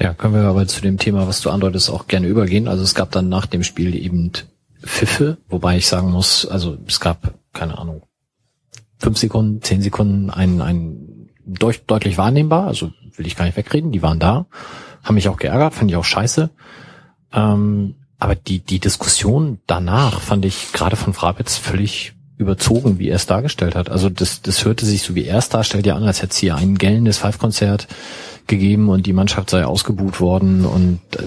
Ja, 0.00 0.14
können 0.14 0.34
wir 0.34 0.42
aber 0.42 0.66
zu 0.66 0.80
dem 0.80 0.98
Thema, 0.98 1.26
was 1.26 1.40
du 1.40 1.50
andeutest, 1.50 1.90
auch 1.90 2.06
gerne 2.06 2.28
übergehen. 2.28 2.68
Also 2.68 2.82
es 2.82 2.94
gab 2.94 3.10
dann 3.12 3.28
nach 3.28 3.46
dem 3.46 3.62
Spiel 3.62 3.94
eben 3.94 4.32
Pfiffe, 4.82 5.38
wobei 5.48 5.76
ich 5.76 5.86
sagen 5.86 6.10
muss, 6.10 6.46
also 6.46 6.78
es 6.86 7.00
gab, 7.00 7.34
keine 7.52 7.78
Ahnung, 7.78 8.02
fünf 8.98 9.18
Sekunden, 9.18 9.62
zehn 9.62 9.82
Sekunden 9.82 10.30
ein, 10.30 10.60
ein 10.60 11.28
deut 11.44 11.82
deutlich 11.86 12.18
wahrnehmbar, 12.18 12.66
also 12.66 12.92
will 13.16 13.26
ich 13.26 13.36
gar 13.36 13.44
nicht 13.44 13.56
wegreden, 13.56 13.92
die 13.92 14.02
waren 14.02 14.18
da, 14.18 14.46
haben 15.02 15.14
mich 15.14 15.28
auch 15.28 15.38
geärgert, 15.38 15.74
fand 15.74 15.90
ich 15.90 15.96
auch 15.96 16.04
scheiße. 16.04 16.50
Ähm, 17.32 17.94
aber 18.18 18.34
die, 18.34 18.58
die 18.60 18.80
Diskussion 18.80 19.58
danach 19.66 20.20
fand 20.20 20.44
ich 20.44 20.72
gerade 20.72 20.96
von 20.96 21.14
Frabitz 21.14 21.56
völlig 21.56 22.14
überzogen, 22.36 22.98
wie 22.98 23.08
er 23.08 23.16
es 23.16 23.26
dargestellt 23.26 23.74
hat. 23.74 23.90
Also 23.90 24.08
das, 24.10 24.42
das 24.42 24.64
hörte 24.64 24.86
sich 24.86 25.02
so 25.02 25.14
wie 25.14 25.24
er 25.24 25.38
es 25.38 25.48
darstellt 25.48 25.86
ja 25.86 25.96
an, 25.96 26.04
als 26.04 26.22
hätte 26.22 26.32
es 26.32 26.38
hier 26.38 26.56
ein 26.56 26.78
gellendes 26.78 27.18
Five-Konzert 27.18 27.88
gegeben 28.46 28.88
und 28.88 29.06
die 29.06 29.12
Mannschaft 29.12 29.50
sei 29.50 29.64
ausgebuht 29.64 30.20
worden 30.20 30.64
und 30.64 31.00
äh, 31.16 31.22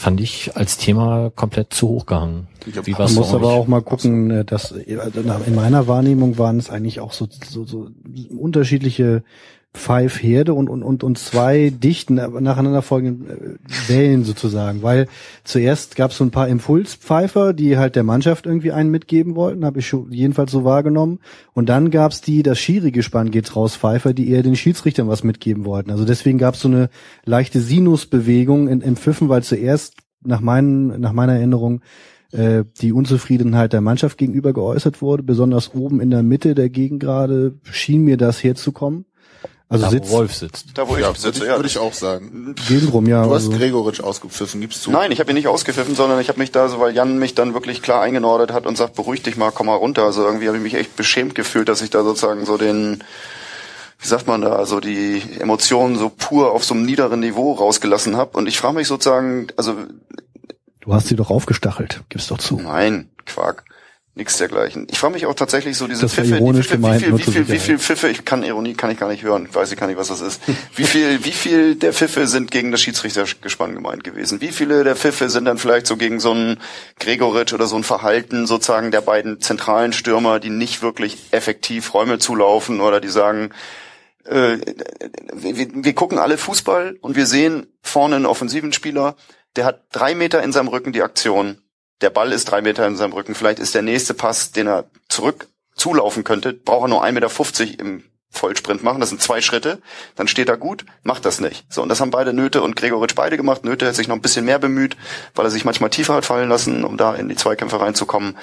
fand 0.00 0.18
ich 0.22 0.56
als 0.56 0.78
Thema 0.78 1.30
komplett 1.36 1.74
zu 1.74 1.86
hoch 1.88 2.06
gehangen. 2.06 2.48
Wie 2.84 2.92
Man 2.92 3.14
muss 3.14 3.34
aber 3.34 3.48
auch 3.48 3.66
mal 3.66 3.82
gucken, 3.82 4.30
äh, 4.30 4.44
dass 4.46 4.72
also 4.72 5.20
in 5.46 5.54
meiner 5.54 5.88
Wahrnehmung 5.88 6.38
waren 6.38 6.58
es 6.58 6.70
eigentlich 6.70 7.00
auch 7.00 7.12
so, 7.12 7.28
so, 7.46 7.66
so 7.66 7.90
unterschiedliche 8.30 9.22
Five 9.72 10.20
Herde 10.20 10.52
und, 10.54 10.68
und, 10.68 10.82
und, 10.82 11.04
und 11.04 11.16
zwei 11.16 11.70
dichten 11.70 12.14
nacheinander 12.14 12.82
folgenden 12.82 13.30
äh, 13.30 13.88
Wellen 13.88 14.24
sozusagen, 14.24 14.82
weil 14.82 15.06
zuerst 15.44 15.94
gab 15.94 16.10
es 16.10 16.16
so 16.16 16.24
ein 16.24 16.32
paar 16.32 16.48
Impulspfeifer, 16.48 17.52
die 17.52 17.78
halt 17.78 17.94
der 17.94 18.02
Mannschaft 18.02 18.46
irgendwie 18.46 18.72
einen 18.72 18.90
mitgeben 18.90 19.36
wollten, 19.36 19.64
habe 19.64 19.78
ich 19.78 19.86
schon 19.86 20.10
jedenfalls 20.10 20.50
so 20.50 20.64
wahrgenommen. 20.64 21.20
Und 21.52 21.68
dann 21.68 21.92
gab 21.92 22.10
es 22.10 22.20
die, 22.20 22.42
das 22.42 22.58
Schiri-Gespann 22.58 23.30
geht's 23.30 23.54
raus, 23.54 23.76
Pfeifer, 23.76 24.12
die 24.12 24.30
eher 24.30 24.42
den 24.42 24.56
Schiedsrichtern 24.56 25.06
was 25.06 25.22
mitgeben 25.22 25.64
wollten. 25.64 25.92
Also 25.92 26.04
deswegen 26.04 26.38
gab 26.38 26.54
es 26.54 26.60
so 26.60 26.68
eine 26.68 26.90
leichte 27.24 27.60
Sinusbewegung 27.60 28.66
in, 28.66 28.80
in 28.80 28.96
Pfiffen, 28.96 29.28
weil 29.28 29.44
zuerst 29.44 29.94
nach, 30.22 30.40
meinen, 30.40 31.00
nach 31.00 31.12
meiner 31.12 31.34
Erinnerung 31.34 31.80
äh, 32.32 32.64
die 32.80 32.92
Unzufriedenheit 32.92 33.72
der 33.72 33.80
Mannschaft 33.80 34.18
gegenüber 34.18 34.52
geäußert 34.52 35.00
wurde, 35.00 35.22
besonders 35.22 35.74
oben 35.74 36.00
in 36.00 36.10
der 36.10 36.24
Mitte 36.24 36.54
der 36.54 36.70
Gegend 36.70 37.00
gerade 37.00 37.54
schien 37.62 38.02
mir 38.02 38.16
das 38.16 38.42
herzukommen. 38.42 39.04
Also 39.70 39.84
da, 39.84 39.90
sitzt, 39.90 40.10
wo 40.10 40.16
Wolf 40.16 40.34
sitzt. 40.34 40.66
Da, 40.74 40.88
wo 40.88 40.96
ja, 40.96 41.12
ich 41.12 41.18
sitze, 41.18 41.46
ja. 41.46 41.54
Würde 41.54 41.68
ich 41.68 41.78
auch 41.78 41.94
sagen. 41.94 42.56
Gegenrum, 42.66 43.06
ja. 43.06 43.22
Du 43.22 43.32
hast 43.32 43.46
also. 43.46 43.56
Gregoritsch 43.56 44.00
ausgepfiffen, 44.00 44.60
gibst 44.60 44.84
du? 44.84 44.90
Nein, 44.90 45.12
ich 45.12 45.20
habe 45.20 45.30
ihn 45.30 45.36
nicht 45.36 45.46
ausgepfiffen, 45.46 45.94
sondern 45.94 46.18
ich 46.20 46.28
habe 46.28 46.40
mich 46.40 46.50
da 46.50 46.68
so, 46.68 46.80
weil 46.80 46.92
Jan 46.92 47.20
mich 47.20 47.36
dann 47.36 47.54
wirklich 47.54 47.80
klar 47.80 48.02
eingenordet 48.02 48.52
hat 48.52 48.66
und 48.66 48.76
sagt, 48.76 48.96
beruhig 48.96 49.22
dich 49.22 49.36
mal, 49.36 49.52
komm 49.52 49.68
mal 49.68 49.76
runter. 49.76 50.02
Also 50.02 50.24
irgendwie 50.24 50.48
habe 50.48 50.56
ich 50.56 50.62
mich 50.64 50.74
echt 50.74 50.96
beschämt 50.96 51.36
gefühlt, 51.36 51.68
dass 51.68 51.82
ich 51.82 51.90
da 51.90 52.02
sozusagen 52.02 52.46
so 52.46 52.56
den, 52.56 53.04
wie 54.00 54.08
sagt 54.08 54.26
man 54.26 54.40
da, 54.40 54.56
also 54.56 54.80
die 54.80 55.22
Emotionen 55.38 55.96
so 55.96 56.08
pur 56.10 56.50
auf 56.50 56.64
so 56.64 56.74
einem 56.74 56.84
niederen 56.84 57.20
Niveau 57.20 57.52
rausgelassen 57.52 58.16
habe. 58.16 58.36
Und 58.36 58.48
ich 58.48 58.58
frage 58.58 58.74
mich 58.74 58.88
sozusagen, 58.88 59.46
also 59.56 59.76
Du 60.80 60.92
hast 60.92 61.06
sie 61.06 61.16
doch 61.16 61.30
aufgestachelt, 61.30 62.02
gib's 62.08 62.26
doch 62.26 62.38
zu. 62.38 62.58
Nein, 62.58 63.08
Quark. 63.24 63.64
Nichts 64.16 64.38
dergleichen. 64.38 64.88
Ich 64.90 64.98
frage 64.98 65.14
mich 65.14 65.26
auch 65.26 65.34
tatsächlich 65.34 65.76
so 65.76 65.86
diese 65.86 66.02
das 66.02 66.14
Pfiffe, 66.14 66.40
die 66.40 66.52
Pfiffe 66.52 66.74
gemeint, 66.74 67.00
wie 67.00 67.06
viel, 67.06 67.18
wie 67.18 67.32
viel, 67.32 67.48
wie 67.48 67.58
viel 67.58 67.78
Pfiffe, 67.78 68.08
ich 68.08 68.24
kann 68.24 68.42
Ironie 68.42 68.74
kann 68.74 68.90
ich 68.90 68.98
gar 68.98 69.08
nicht 69.08 69.22
hören, 69.22 69.48
weiß 69.52 69.70
ich 69.70 69.78
gar 69.78 69.86
nicht, 69.86 69.98
was 69.98 70.08
das 70.08 70.20
ist. 70.20 70.42
Wie 70.74 70.84
viel, 70.84 71.24
wie 71.24 71.30
viel 71.30 71.76
der 71.76 71.92
Pfiffe 71.92 72.26
sind 72.26 72.50
gegen 72.50 72.72
das 72.72 72.80
Schiedsrichtergespann 72.80 73.72
gemeint 73.72 74.02
gewesen? 74.02 74.40
Wie 74.40 74.48
viele 74.48 74.82
der 74.82 74.96
Pfiffe 74.96 75.30
sind 75.30 75.44
dann 75.44 75.58
vielleicht 75.58 75.86
so 75.86 75.96
gegen 75.96 76.18
so 76.18 76.32
einen 76.32 76.58
Gregoritsch 76.98 77.52
oder 77.52 77.68
so 77.68 77.76
ein 77.76 77.84
Verhalten 77.84 78.48
sozusagen 78.48 78.90
der 78.90 79.00
beiden 79.00 79.40
zentralen 79.40 79.92
Stürmer, 79.92 80.40
die 80.40 80.50
nicht 80.50 80.82
wirklich 80.82 81.16
effektiv 81.30 81.94
Räume 81.94 82.18
zulaufen 82.18 82.80
oder 82.80 83.00
die 83.00 83.08
sagen, 83.08 83.50
äh, 84.24 84.58
wir, 85.32 85.68
wir 85.72 85.92
gucken 85.94 86.18
alle 86.18 86.36
Fußball 86.36 86.98
und 87.00 87.14
wir 87.14 87.26
sehen 87.26 87.68
vorne 87.80 88.16
einen 88.16 88.26
offensiven 88.26 88.72
Spieler, 88.72 89.14
der 89.54 89.66
hat 89.66 89.84
drei 89.92 90.16
Meter 90.16 90.42
in 90.42 90.50
seinem 90.52 90.68
Rücken 90.68 90.92
die 90.92 91.02
Aktion 91.02 91.58
der 92.00 92.10
Ball 92.10 92.32
ist 92.32 92.46
drei 92.46 92.62
Meter 92.62 92.86
in 92.86 92.96
seinem 92.96 93.12
Rücken, 93.12 93.34
vielleicht 93.34 93.58
ist 93.58 93.74
der 93.74 93.82
nächste 93.82 94.14
Pass, 94.14 94.52
den 94.52 94.66
er 94.66 94.90
zurück 95.08 95.48
zulaufen 95.74 96.24
könnte, 96.24 96.52
braucht 96.52 96.84
er 96.84 96.88
nur 96.88 97.04
1,50 97.04 97.12
Meter 97.12 97.80
im 97.80 98.04
Vollsprint 98.30 98.82
machen, 98.82 99.00
das 99.00 99.08
sind 99.08 99.20
zwei 99.20 99.40
Schritte, 99.40 99.82
dann 100.14 100.28
steht 100.28 100.48
er 100.48 100.56
gut, 100.56 100.84
macht 101.02 101.24
das 101.24 101.40
nicht. 101.40 101.64
So, 101.68 101.82
und 101.82 101.88
das 101.88 102.00
haben 102.00 102.12
beide 102.12 102.32
Nöte 102.32 102.62
und 102.62 102.76
Gregoritsch 102.76 103.16
beide 103.16 103.36
gemacht. 103.36 103.64
Nöte 103.64 103.86
hat 103.86 103.96
sich 103.96 104.06
noch 104.06 104.14
ein 104.14 104.22
bisschen 104.22 104.44
mehr 104.44 104.60
bemüht, 104.60 104.96
weil 105.34 105.46
er 105.46 105.50
sich 105.50 105.64
manchmal 105.64 105.90
tiefer 105.90 106.14
hat 106.14 106.24
fallen 106.24 106.48
lassen, 106.48 106.84
um 106.84 106.96
da 106.96 107.14
in 107.14 107.28
die 107.28 107.34
Zweikämpfe 107.34 107.80
reinzukommen. 107.80 108.38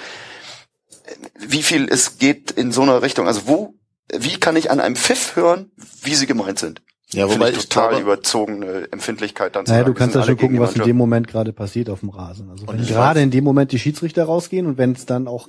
Wie 1.40 1.64
viel 1.64 1.88
es 1.90 2.18
geht 2.18 2.52
in 2.52 2.74
so 2.74 2.82
einer 2.82 3.02
Richtung, 3.02 3.28
also 3.28 3.48
wo, 3.48 3.76
wie 4.12 4.40
kann 4.40 4.58
ich 4.58 4.72
an 4.72 4.82
einem 4.82 4.98
Pfiff 4.98 5.38
hören, 5.38 5.72
wie 6.02 6.16
sie 6.16 6.28
gemeint 6.28 6.60
sind? 6.60 6.82
Ja, 7.14 7.30
wobei 7.30 7.52
ich 7.52 7.70
total 7.70 7.90
glaube, 7.90 8.04
überzogene 8.04 8.88
Empfindlichkeit 8.92 9.56
dann 9.56 9.64
naja, 9.64 9.80
sagen, 9.80 9.94
du 9.94 9.98
kannst 9.98 10.16
ja 10.16 10.24
schon 10.24 10.38
gucken, 10.38 10.60
was 10.60 10.76
in 10.76 10.84
dem 10.84 10.98
Moment 10.98 11.28
gerade 11.28 11.54
passiert 11.54 11.90
auf 11.90 12.02
dem 12.02 12.10
Rasen. 12.10 12.50
Also 12.50 12.68
wenn 12.68 12.86
gerade 12.86 13.22
in 13.22 13.32
dem 13.32 13.46
Moment 13.46 13.72
die 13.72 13.80
Schiedsrichter 13.80 14.26
rausgehen 14.26 14.68
und 14.68 14.78
wenn 14.78 14.92
es 14.92 15.06
dann 15.06 15.28
auch 15.28 15.48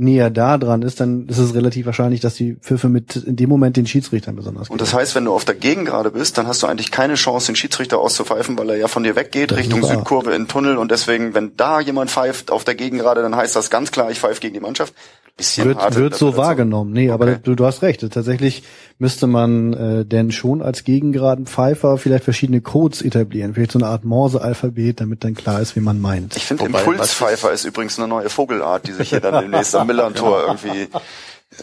näher 0.00 0.30
da 0.30 0.58
dran 0.58 0.82
ist, 0.82 1.00
dann 1.00 1.26
ist 1.28 1.38
es 1.38 1.54
relativ 1.54 1.86
wahrscheinlich, 1.86 2.20
dass 2.20 2.34
die 2.34 2.56
Pfiffe 2.56 2.88
mit 2.88 3.16
in 3.16 3.36
dem 3.36 3.48
Moment 3.48 3.76
den 3.76 3.86
Schiedsrichtern 3.86 4.36
besonders 4.36 4.68
Und 4.70 4.80
das 4.80 4.94
heißt, 4.94 5.14
wenn 5.14 5.24
du 5.24 5.32
auf 5.32 5.44
der 5.44 5.54
Gegengrade 5.54 6.10
bist, 6.10 6.38
dann 6.38 6.46
hast 6.46 6.62
du 6.62 6.66
eigentlich 6.66 6.90
keine 6.90 7.14
Chance, 7.14 7.52
den 7.52 7.56
Schiedsrichter 7.56 7.98
auszupfeifen, 7.98 8.58
weil 8.58 8.70
er 8.70 8.76
ja 8.76 8.88
von 8.88 9.02
dir 9.02 9.16
weggeht, 9.16 9.50
das 9.50 9.58
Richtung 9.58 9.82
Südkurve 9.82 10.30
in 10.32 10.42
den 10.42 10.48
Tunnel 10.48 10.78
und 10.78 10.90
deswegen, 10.90 11.34
wenn 11.34 11.56
da 11.56 11.80
jemand 11.80 12.10
pfeift 12.10 12.50
auf 12.50 12.64
der 12.64 12.74
Gegengrade, 12.74 13.22
dann 13.22 13.36
heißt 13.36 13.54
das 13.54 13.70
ganz 13.70 13.90
klar, 13.90 14.10
ich 14.10 14.18
pfeife 14.20 14.40
gegen 14.40 14.54
die 14.54 14.60
Mannschaft 14.60 14.94
bisschen 15.40 15.64
wird, 15.66 15.94
wird 15.96 16.14
so 16.14 16.36
wahrgenommen. 16.36 16.92
Nee, 16.92 17.10
okay. 17.10 17.12
aber 17.12 17.26
du, 17.36 17.54
du 17.54 17.64
hast 17.64 17.82
recht. 17.82 18.00
Tatsächlich 18.10 18.62
müsste 18.98 19.26
man 19.26 19.72
äh, 19.72 20.04
denn 20.04 20.30
schon 20.30 20.62
als 20.62 20.84
gegengeraden 20.84 21.46
Pfeifer 21.46 21.98
vielleicht 21.98 22.24
verschiedene 22.24 22.60
Codes 22.60 23.02
etablieren. 23.02 23.54
Vielleicht 23.54 23.72
so 23.72 23.78
eine 23.78 23.88
Art 23.88 24.04
Morse-Alphabet, 24.04 25.00
damit 25.00 25.24
dann 25.24 25.34
klar 25.34 25.60
ist, 25.60 25.76
wie 25.76 25.80
man 25.80 26.00
meint. 26.00 26.36
Ich 26.36 26.44
finde, 26.44 26.66
Impulspfeifer 26.66 27.50
ist 27.52 27.64
übrigens 27.64 27.98
eine 27.98 28.08
neue 28.08 28.28
Vogelart, 28.28 28.86
die 28.86 28.92
sich 28.92 29.10
hier 29.10 29.20
dann 29.20 29.42
demnächst 29.42 29.74
am 29.74 29.86
Millantor 29.90 30.42
irgendwie... 30.46 30.88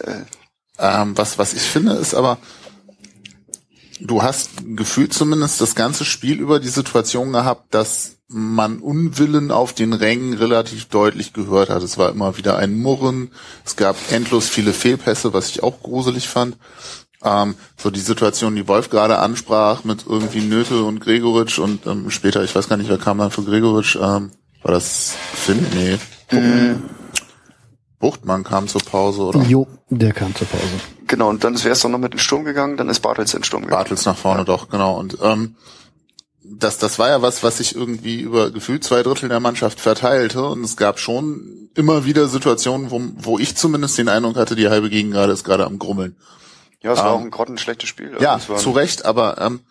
Äh, 0.04 0.24
ähm, 0.80 1.18
was, 1.18 1.38
was 1.38 1.54
ich 1.54 1.62
finde, 1.62 1.94
ist 1.94 2.14
aber, 2.14 2.38
du 4.00 4.22
hast 4.22 4.50
gefühlt 4.76 5.14
zumindest 5.14 5.62
das 5.62 5.76
ganze 5.76 6.06
Spiel 6.06 6.40
über 6.40 6.60
die 6.60 6.68
Situation 6.68 7.32
gehabt, 7.32 7.74
dass 7.74 8.18
man 8.28 8.80
Unwillen 8.80 9.52
auf 9.52 9.72
den 9.74 9.94
Rängen 9.94 10.34
relativ 10.34 10.86
deutlich 10.86 11.32
gehört 11.32 11.70
hat. 11.70 11.82
Es 11.82 11.98
war 11.98 12.10
immer 12.10 12.38
wieder 12.38 12.58
ein 12.58 12.78
Murren, 12.78 13.32
es 13.66 13.78
gab 13.78 13.96
endlos 14.12 14.50
viele 14.50 14.74
Fehlpässe, 14.74 15.34
was 15.34 15.50
ich 15.50 15.64
auch 15.64 15.82
gruselig 15.82 16.28
fand. 16.28 16.58
Ähm, 17.24 17.56
so 17.78 17.90
die 17.90 18.02
Situation, 18.02 18.56
die 18.56 18.68
Wolf 18.68 18.90
gerade 18.90 19.20
ansprach, 19.20 19.86
mit 19.86 20.06
irgendwie 20.08 20.42
Nötel 20.42 20.82
und 20.82 21.00
Gregoritsch 21.00 21.58
und 21.58 21.88
ähm, 21.88 22.12
später, 22.12 22.44
ich 22.44 22.54
weiß 22.54 22.68
gar 22.68 22.78
nicht, 22.78 22.90
wer 22.90 22.98
kam 22.98 23.18
dann 23.18 23.32
für 23.32 23.44
Gregoritsch, 23.44 23.96
ähm, 23.96 24.32
war 24.62 24.74
das 24.74 25.16
Finn? 25.34 25.66
Nee. 25.74 25.98
Mhm. 26.32 26.84
Buchtmann 28.00 28.44
kam 28.44 28.68
zur 28.68 28.82
Pause, 28.82 29.22
oder? 29.22 29.42
Jo, 29.44 29.68
der 29.90 30.14
kam 30.14 30.36
zur 30.36 30.48
Pause. 30.48 30.64
Genau, 31.08 31.30
und 31.30 31.44
dann 31.44 31.56
wäre 31.64 31.72
es 31.72 31.80
doch 31.80 31.90
noch 31.90 31.98
mit 31.98 32.14
in 32.14 32.18
den 32.18 32.20
Sturm 32.20 32.44
gegangen, 32.44 32.78
dann 32.78 32.90
ist 32.90 33.00
Bartels 33.00 33.34
in 33.34 33.40
den 33.40 33.44
Sturm 33.44 33.64
gegangen. 33.64 33.80
Bartels 33.80 34.06
nach 34.06 34.18
vorne, 34.18 34.42
ja. 34.42 34.46
doch, 34.46 34.70
genau. 34.70 35.00
Und 35.00 35.18
ähm, 35.22 35.56
das, 36.44 36.78
das 36.78 37.00
war 37.00 37.10
ja 37.10 37.22
was, 37.22 37.44
was 37.44 37.58
sich 37.58 37.76
irgendwie 37.76 38.22
über 38.22 38.52
gefühlt 38.52 38.84
zwei 38.84 39.04
Drittel 39.04 39.30
der 39.30 39.40
Mannschaft 39.40 39.80
verteilte 39.80 40.44
und 40.46 40.64
es 40.64 40.78
gab 40.78 41.00
schon 41.00 41.70
immer 41.76 42.06
wieder 42.06 42.28
Situationen, 42.28 42.92
wo, 42.92 43.02
wo 43.16 43.40
ich 43.40 43.56
zumindest 43.56 43.98
den 43.98 44.10
Eindruck 44.10 44.36
hatte, 44.36 44.56
die 44.56 44.70
halbe 44.70 44.90
Gegengrade 44.90 45.34
ist 45.34 45.44
gerade 45.44 45.66
am 45.66 45.80
Grummeln. 45.80 46.16
Ja, 46.82 46.94
es 46.94 47.00
ähm, 47.00 47.06
war 47.06 47.12
auch 47.14 47.22
ein 47.22 47.32
grottenschlechtes 47.32 47.90
Spiel. 47.90 48.14
Also 48.14 48.24
ja, 48.24 48.40
zu 48.40 48.72
Recht, 48.72 49.06
aber 49.06 49.42
ähm, 49.42 49.62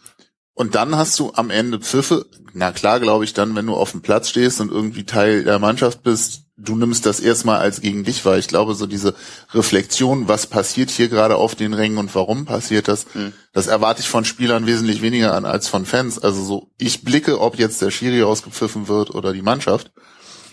und 0.57 0.75
dann 0.75 0.97
hast 0.97 1.19
du 1.19 1.33
am 1.35 1.51
Ende 1.51 1.79
Pfiffe, 1.79 2.25
na 2.55 2.73
klar, 2.73 2.99
glaube 2.99 3.25
ich, 3.25 3.35
dann, 3.35 3.55
wenn 3.55 3.67
du 3.67 3.75
auf 3.75 3.91
dem 3.91 4.01
Platz 4.01 4.31
stehst 4.31 4.59
und 4.63 4.73
irgendwie 4.73 5.05
Teil 5.05 5.45
der 5.45 5.59
Mannschaft 5.59 6.03
bist, 6.03 6.45
du 6.57 6.75
nimmst 6.77 7.05
das 7.05 7.21
erstmal 7.21 7.59
als 7.59 7.83
gegen 7.83 8.05
dich 8.05 8.25
weil 8.25 8.39
Ich 8.39 8.49
glaube, 8.49 8.75
so 8.75 8.87
diese 8.87 9.15
Reflexion, 9.53 10.29
was 10.29 10.47
passiert 10.47 10.89
hier 10.89 11.09
gerade 11.09 11.37
auf 11.37 11.57
den 11.57 11.75
Rängen 11.75 11.99
und 11.99 12.15
warum 12.15 12.47
passiert 12.47 12.89
das, 12.89 13.05
mhm. 13.13 13.35
das 13.53 13.67
erwarte 13.67 14.01
ich 14.01 14.09
von 14.09 14.25
Spielern 14.25 14.67
wesentlich 14.67 15.03
weniger 15.03 15.35
an 15.35 15.45
als 15.45 15.69
von 15.69 15.85
Fans. 15.85 16.19
Also 16.19 16.43
so, 16.43 16.71
ich 16.79 17.05
blicke, 17.05 17.39
ob 17.39 17.59
jetzt 17.59 17.83
der 17.83 17.91
Schiri 17.91 18.23
ausgepfiffen 18.23 18.89
wird 18.89 19.15
oder 19.15 19.35
die 19.35 19.43
Mannschaft. 19.43 19.91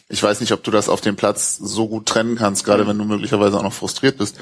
Ich 0.10 0.22
weiß 0.22 0.42
nicht, 0.42 0.52
ob 0.52 0.66
du 0.66 0.72
das 0.72 0.90
auf 0.90 1.00
dem 1.00 1.16
Platz 1.16 1.56
so 1.56 1.88
gut 1.88 2.08
trennen 2.08 2.36
kannst, 2.36 2.66
gerade 2.66 2.84
mhm. 2.84 2.90
wenn 2.90 2.98
du 2.98 3.06
möglicherweise 3.06 3.58
auch 3.58 3.64
noch 3.64 3.72
frustriert 3.72 4.18
bist. 4.18 4.36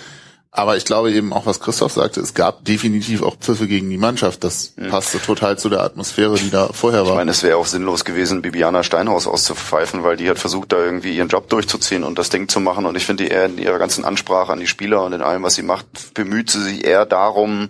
Aber 0.54 0.76
ich 0.76 0.84
glaube 0.84 1.14
eben 1.14 1.32
auch, 1.32 1.45
was 1.45 1.62
Christoph 1.62 1.93
sagte, 1.93 2.20
es 2.20 2.34
gab 2.34 2.66
definitiv 2.66 3.24
auch 3.24 3.38
Pfiffe 3.38 3.68
gegen 3.68 3.89
die 3.89 3.97
Mannschaft. 3.97 4.43
Das 4.43 4.74
mhm. 4.76 4.89
passte 4.89 5.22
total 5.22 5.58
zu 5.58 5.70
der 5.70 5.82
Atmosphäre, 5.82 6.36
die 6.36 6.49
da 6.49 6.68
vorher 6.74 7.04
war. 7.04 7.12
Ich 7.12 7.16
meine, 7.16 7.32
es 7.32 7.41
wäre 7.41 7.56
auch 7.56 7.66
sinnlos 7.66 8.04
gewesen, 8.04 8.41
Bibiana 8.41 8.84
Steinhaus 8.84 9.28
auszupfeifen, 9.28 10.04
weil 10.04 10.18
die 10.18 10.30
hat 10.30 10.39
versucht, 10.39 10.74
da 10.74 10.78
irgendwie 10.78 11.16
ihren 11.16 11.30
Job 11.30 11.47
durchzuziehen 11.47 12.04
und 12.04 12.20
das 12.20 12.30
Ding 12.30 12.49
zu 12.49 12.60
machen. 12.60 12.86
Und 12.86 12.97
ich 12.97 13.06
finde, 13.06 13.28
eher 13.28 13.45
in 13.45 13.60
ihrer 13.60 13.80
ganzen 13.80 14.04
Ansprache 14.04 14.52
an 14.52 14.60
die 14.60 14.68
Spieler 14.68 15.06
und 15.06 15.14
in 15.14 15.22
allem, 15.22 15.41
was 15.43 15.56
sie 15.56 15.64
macht, 15.64 16.14
bemüht 16.16 16.49
sie 16.49 16.62
sich 16.62 16.84
eher 16.84 17.06
darum, 17.06 17.70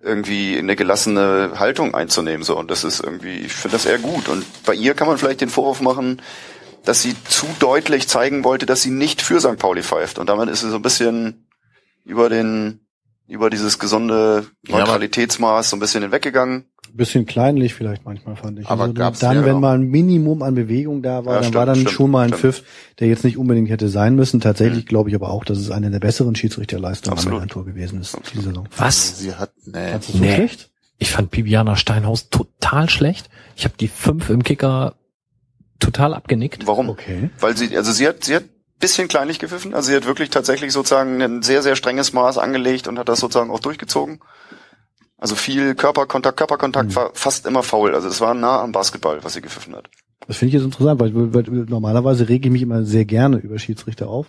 irgendwie 0.00 0.56
eine 0.56 0.76
gelassene 0.76 1.54
Haltung 1.58 1.92
einzunehmen. 1.92 2.44
So 2.44 2.56
und 2.56 2.70
das 2.70 2.84
ist 2.84 3.00
irgendwie, 3.00 3.38
ich 3.38 3.52
finde 3.52 3.76
das 3.76 3.84
eher 3.84 3.98
gut. 3.98 4.28
Und 4.28 4.44
bei 4.64 4.74
ihr 4.74 4.94
kann 4.94 5.08
man 5.08 5.18
vielleicht 5.18 5.40
den 5.40 5.50
Vorwurf 5.50 5.80
machen, 5.80 6.22
dass 6.84 7.02
sie 7.02 7.16
zu 7.24 7.46
deutlich 7.58 8.06
zeigen 8.06 8.44
wollte, 8.44 8.64
dass 8.64 8.82
sie 8.82 8.90
nicht 8.90 9.22
für 9.22 9.40
St. 9.40 9.58
Pauli 9.58 9.82
pfeift. 9.82 10.20
Und 10.20 10.28
damit 10.28 10.48
ist 10.48 10.60
sie 10.60 10.70
so 10.70 10.76
ein 10.76 10.82
bisschen 10.82 11.46
über 12.04 12.28
den, 12.28 12.80
über 13.28 13.50
dieses 13.50 13.78
gesunde 13.78 14.46
Neutralitätsmaß 14.68 15.70
so 15.70 15.76
ein 15.76 15.80
bisschen 15.80 16.02
hinweggegangen. 16.02 16.64
bisschen 16.92 17.24
kleinlich 17.26 17.72
vielleicht 17.74 18.04
manchmal 18.04 18.36
fand 18.36 18.58
ich. 18.58 18.66
Aber 18.68 18.82
also 18.82 18.94
gab's 18.94 19.20
dann, 19.20 19.36
ja 19.38 19.44
wenn 19.44 19.60
mal 19.60 19.76
ein 19.78 19.84
Minimum 19.84 20.42
an 20.42 20.54
Bewegung 20.54 21.02
da 21.02 21.24
war, 21.24 21.34
Ja, 21.34 21.40
dann 21.40 21.42
stimmt, 21.44 21.54
war 21.54 21.66
dann 21.66 21.76
stimmt, 21.76 21.90
schon 21.90 22.10
mal 22.10 22.22
ein 22.22 22.28
stimmt. 22.34 22.40
Pfiff, 22.54 22.64
der 22.98 23.08
jetzt 23.08 23.24
nicht 23.24 23.38
unbedingt 23.38 23.70
hätte 23.70 23.88
sein 23.88 24.14
müssen. 24.14 24.40
Tatsächlich 24.40 24.86
glaube 24.86 25.08
ich 25.10 25.14
aber 25.16 25.30
auch, 25.30 25.44
dass 25.44 25.58
es 25.58 25.70
eine 25.70 25.90
der 25.90 26.00
besseren 26.00 26.34
Schiedsrichterleistungen 26.34 27.12
am 27.12 27.18
Absolut. 27.18 27.34
Millantor 27.38 27.64
gewesen 27.64 28.00
ist 28.00 28.18
diese 28.34 28.42
Saison. 28.48 28.68
Was? 28.76 29.18
Sie 29.20 29.34
hat, 29.34 29.52
nee. 29.64 29.92
Du 29.92 30.12
so 30.12 30.18
Nee. 30.18 30.34
schlecht? 30.34 30.70
Ich 30.98 31.10
fand 31.10 31.30
Bibiana 31.30 31.74
Steinhaus 31.76 32.28
total 32.28 32.88
schlecht. 32.90 33.28
Ich 33.56 33.64
habe 33.64 33.74
die 33.78 33.88
fünf 33.88 34.30
im 34.30 34.42
Kicker 34.44 34.94
total 35.80 36.14
abgenickt. 36.14 36.66
Warum? 36.66 36.90
Okay. 36.90 37.30
Weil 37.40 37.56
sie, 37.56 37.76
also 37.76 37.90
sie 37.90 38.06
hat, 38.06 38.22
sie 38.22 38.36
hat 38.36 38.44
bisschen 38.82 39.08
kleinlich 39.08 39.38
gepfiffen. 39.38 39.74
Also 39.74 39.90
sie 39.90 39.96
hat 39.96 40.06
wirklich 40.06 40.28
tatsächlich 40.28 40.72
sozusagen 40.72 41.22
ein 41.22 41.42
sehr, 41.42 41.62
sehr 41.62 41.76
strenges 41.76 42.12
Maß 42.12 42.36
angelegt 42.36 42.88
und 42.88 42.98
hat 42.98 43.08
das 43.08 43.20
sozusagen 43.20 43.50
auch 43.50 43.60
durchgezogen. 43.60 44.20
Also 45.16 45.36
viel 45.36 45.74
Körperkontakt, 45.76 46.36
Körperkontakt 46.36 46.94
war 46.96 47.10
fast 47.14 47.46
immer 47.46 47.62
faul. 47.62 47.94
Also 47.94 48.08
das 48.08 48.20
war 48.20 48.34
nah 48.34 48.60
am 48.60 48.72
Basketball, 48.72 49.22
was 49.22 49.34
sie 49.34 49.40
gepfiffen 49.40 49.76
hat. 49.76 49.88
Das 50.26 50.36
finde 50.36 50.48
ich 50.48 50.54
jetzt 50.54 50.64
interessant, 50.64 51.00
weil, 51.00 51.12
weil 51.14 51.44
normalerweise 51.68 52.28
rege 52.28 52.48
ich 52.48 52.52
mich 52.52 52.62
immer 52.62 52.84
sehr 52.84 53.04
gerne 53.04 53.38
über 53.38 53.58
Schiedsrichter 53.58 54.08
auf. 54.08 54.26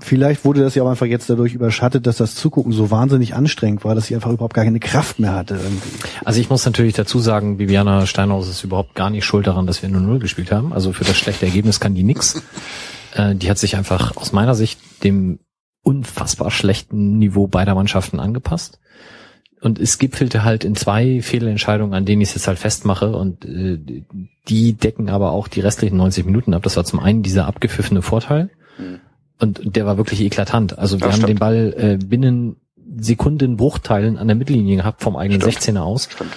Vielleicht 0.00 0.44
wurde 0.44 0.62
das 0.62 0.74
ja 0.74 0.82
auch 0.82 0.88
einfach 0.88 1.06
jetzt 1.06 1.28
dadurch 1.30 1.54
überschattet, 1.54 2.06
dass 2.06 2.16
das 2.16 2.34
Zugucken 2.34 2.72
so 2.72 2.90
wahnsinnig 2.90 3.34
anstrengend 3.34 3.84
war, 3.84 3.94
dass 3.94 4.06
sie 4.06 4.14
einfach 4.14 4.32
überhaupt 4.32 4.54
gar 4.54 4.64
keine 4.64 4.80
Kraft 4.80 5.20
mehr 5.20 5.34
hatte 5.34 5.54
irgendwie. 5.54 5.90
Also 6.24 6.40
ich 6.40 6.48
muss 6.48 6.64
natürlich 6.64 6.94
dazu 6.94 7.20
sagen, 7.20 7.58
Bibiana 7.58 8.06
Steinhaus 8.06 8.48
ist 8.48 8.64
überhaupt 8.64 8.94
gar 8.94 9.10
nicht 9.10 9.24
schuld 9.24 9.46
daran, 9.46 9.66
dass 9.66 9.82
wir 9.82 9.90
nur 9.90 10.00
Null 10.00 10.18
gespielt 10.18 10.50
haben. 10.50 10.72
Also 10.72 10.92
für 10.92 11.04
das 11.04 11.16
schlechte 11.16 11.46
Ergebnis 11.46 11.78
kann 11.78 11.94
die 11.94 12.02
nix. 12.02 12.42
Äh, 13.14 13.34
die 13.34 13.50
hat 13.50 13.58
sich 13.58 13.76
einfach 13.76 14.16
aus 14.16 14.32
meiner 14.32 14.54
Sicht 14.54 14.78
dem 15.04 15.40
unfassbar 15.82 16.50
schlechten 16.50 17.18
Niveau 17.18 17.46
beider 17.46 17.74
Mannschaften 17.74 18.20
angepasst. 18.20 18.78
Und 19.62 19.78
es 19.78 19.98
gipfelte 19.98 20.42
halt 20.42 20.64
in 20.64 20.74
zwei 20.74 21.20
Fehlentscheidungen, 21.20 21.92
an 21.94 22.06
denen 22.06 22.22
ich 22.22 22.28
es 22.30 22.34
jetzt 22.34 22.48
halt 22.48 22.58
festmache. 22.58 23.14
Und 23.14 23.44
äh, 23.44 23.78
die 24.48 24.72
decken 24.74 25.10
aber 25.10 25.32
auch 25.32 25.48
die 25.48 25.60
restlichen 25.60 25.96
90 25.98 26.24
Minuten 26.24 26.54
ab. 26.54 26.62
Das 26.62 26.76
war 26.76 26.84
zum 26.84 26.98
einen 27.00 27.22
dieser 27.22 27.46
abgepfiffene 27.46 28.00
Vorteil. 28.02 28.50
Mhm. 28.78 29.00
Und 29.38 29.60
der 29.76 29.86
war 29.86 29.96
wirklich 29.96 30.20
eklatant. 30.20 30.78
Also 30.78 30.98
wir 30.98 31.06
Ja, 31.06 31.12
haben 31.12 31.16
stimmt. 31.22 31.28
den 31.30 31.38
Ball 31.38 31.74
äh, 31.76 32.04
binnen 32.04 32.56
Sekundenbruchteilen 32.98 34.18
an 34.18 34.26
der 34.28 34.36
Mittellinie 34.36 34.76
gehabt 34.76 35.02
vom 35.02 35.16
eigenen 35.16 35.40
Stimmt. 35.40 35.76
16er 35.76 35.80
aus. 35.80 36.08
Stimmt. 36.10 36.30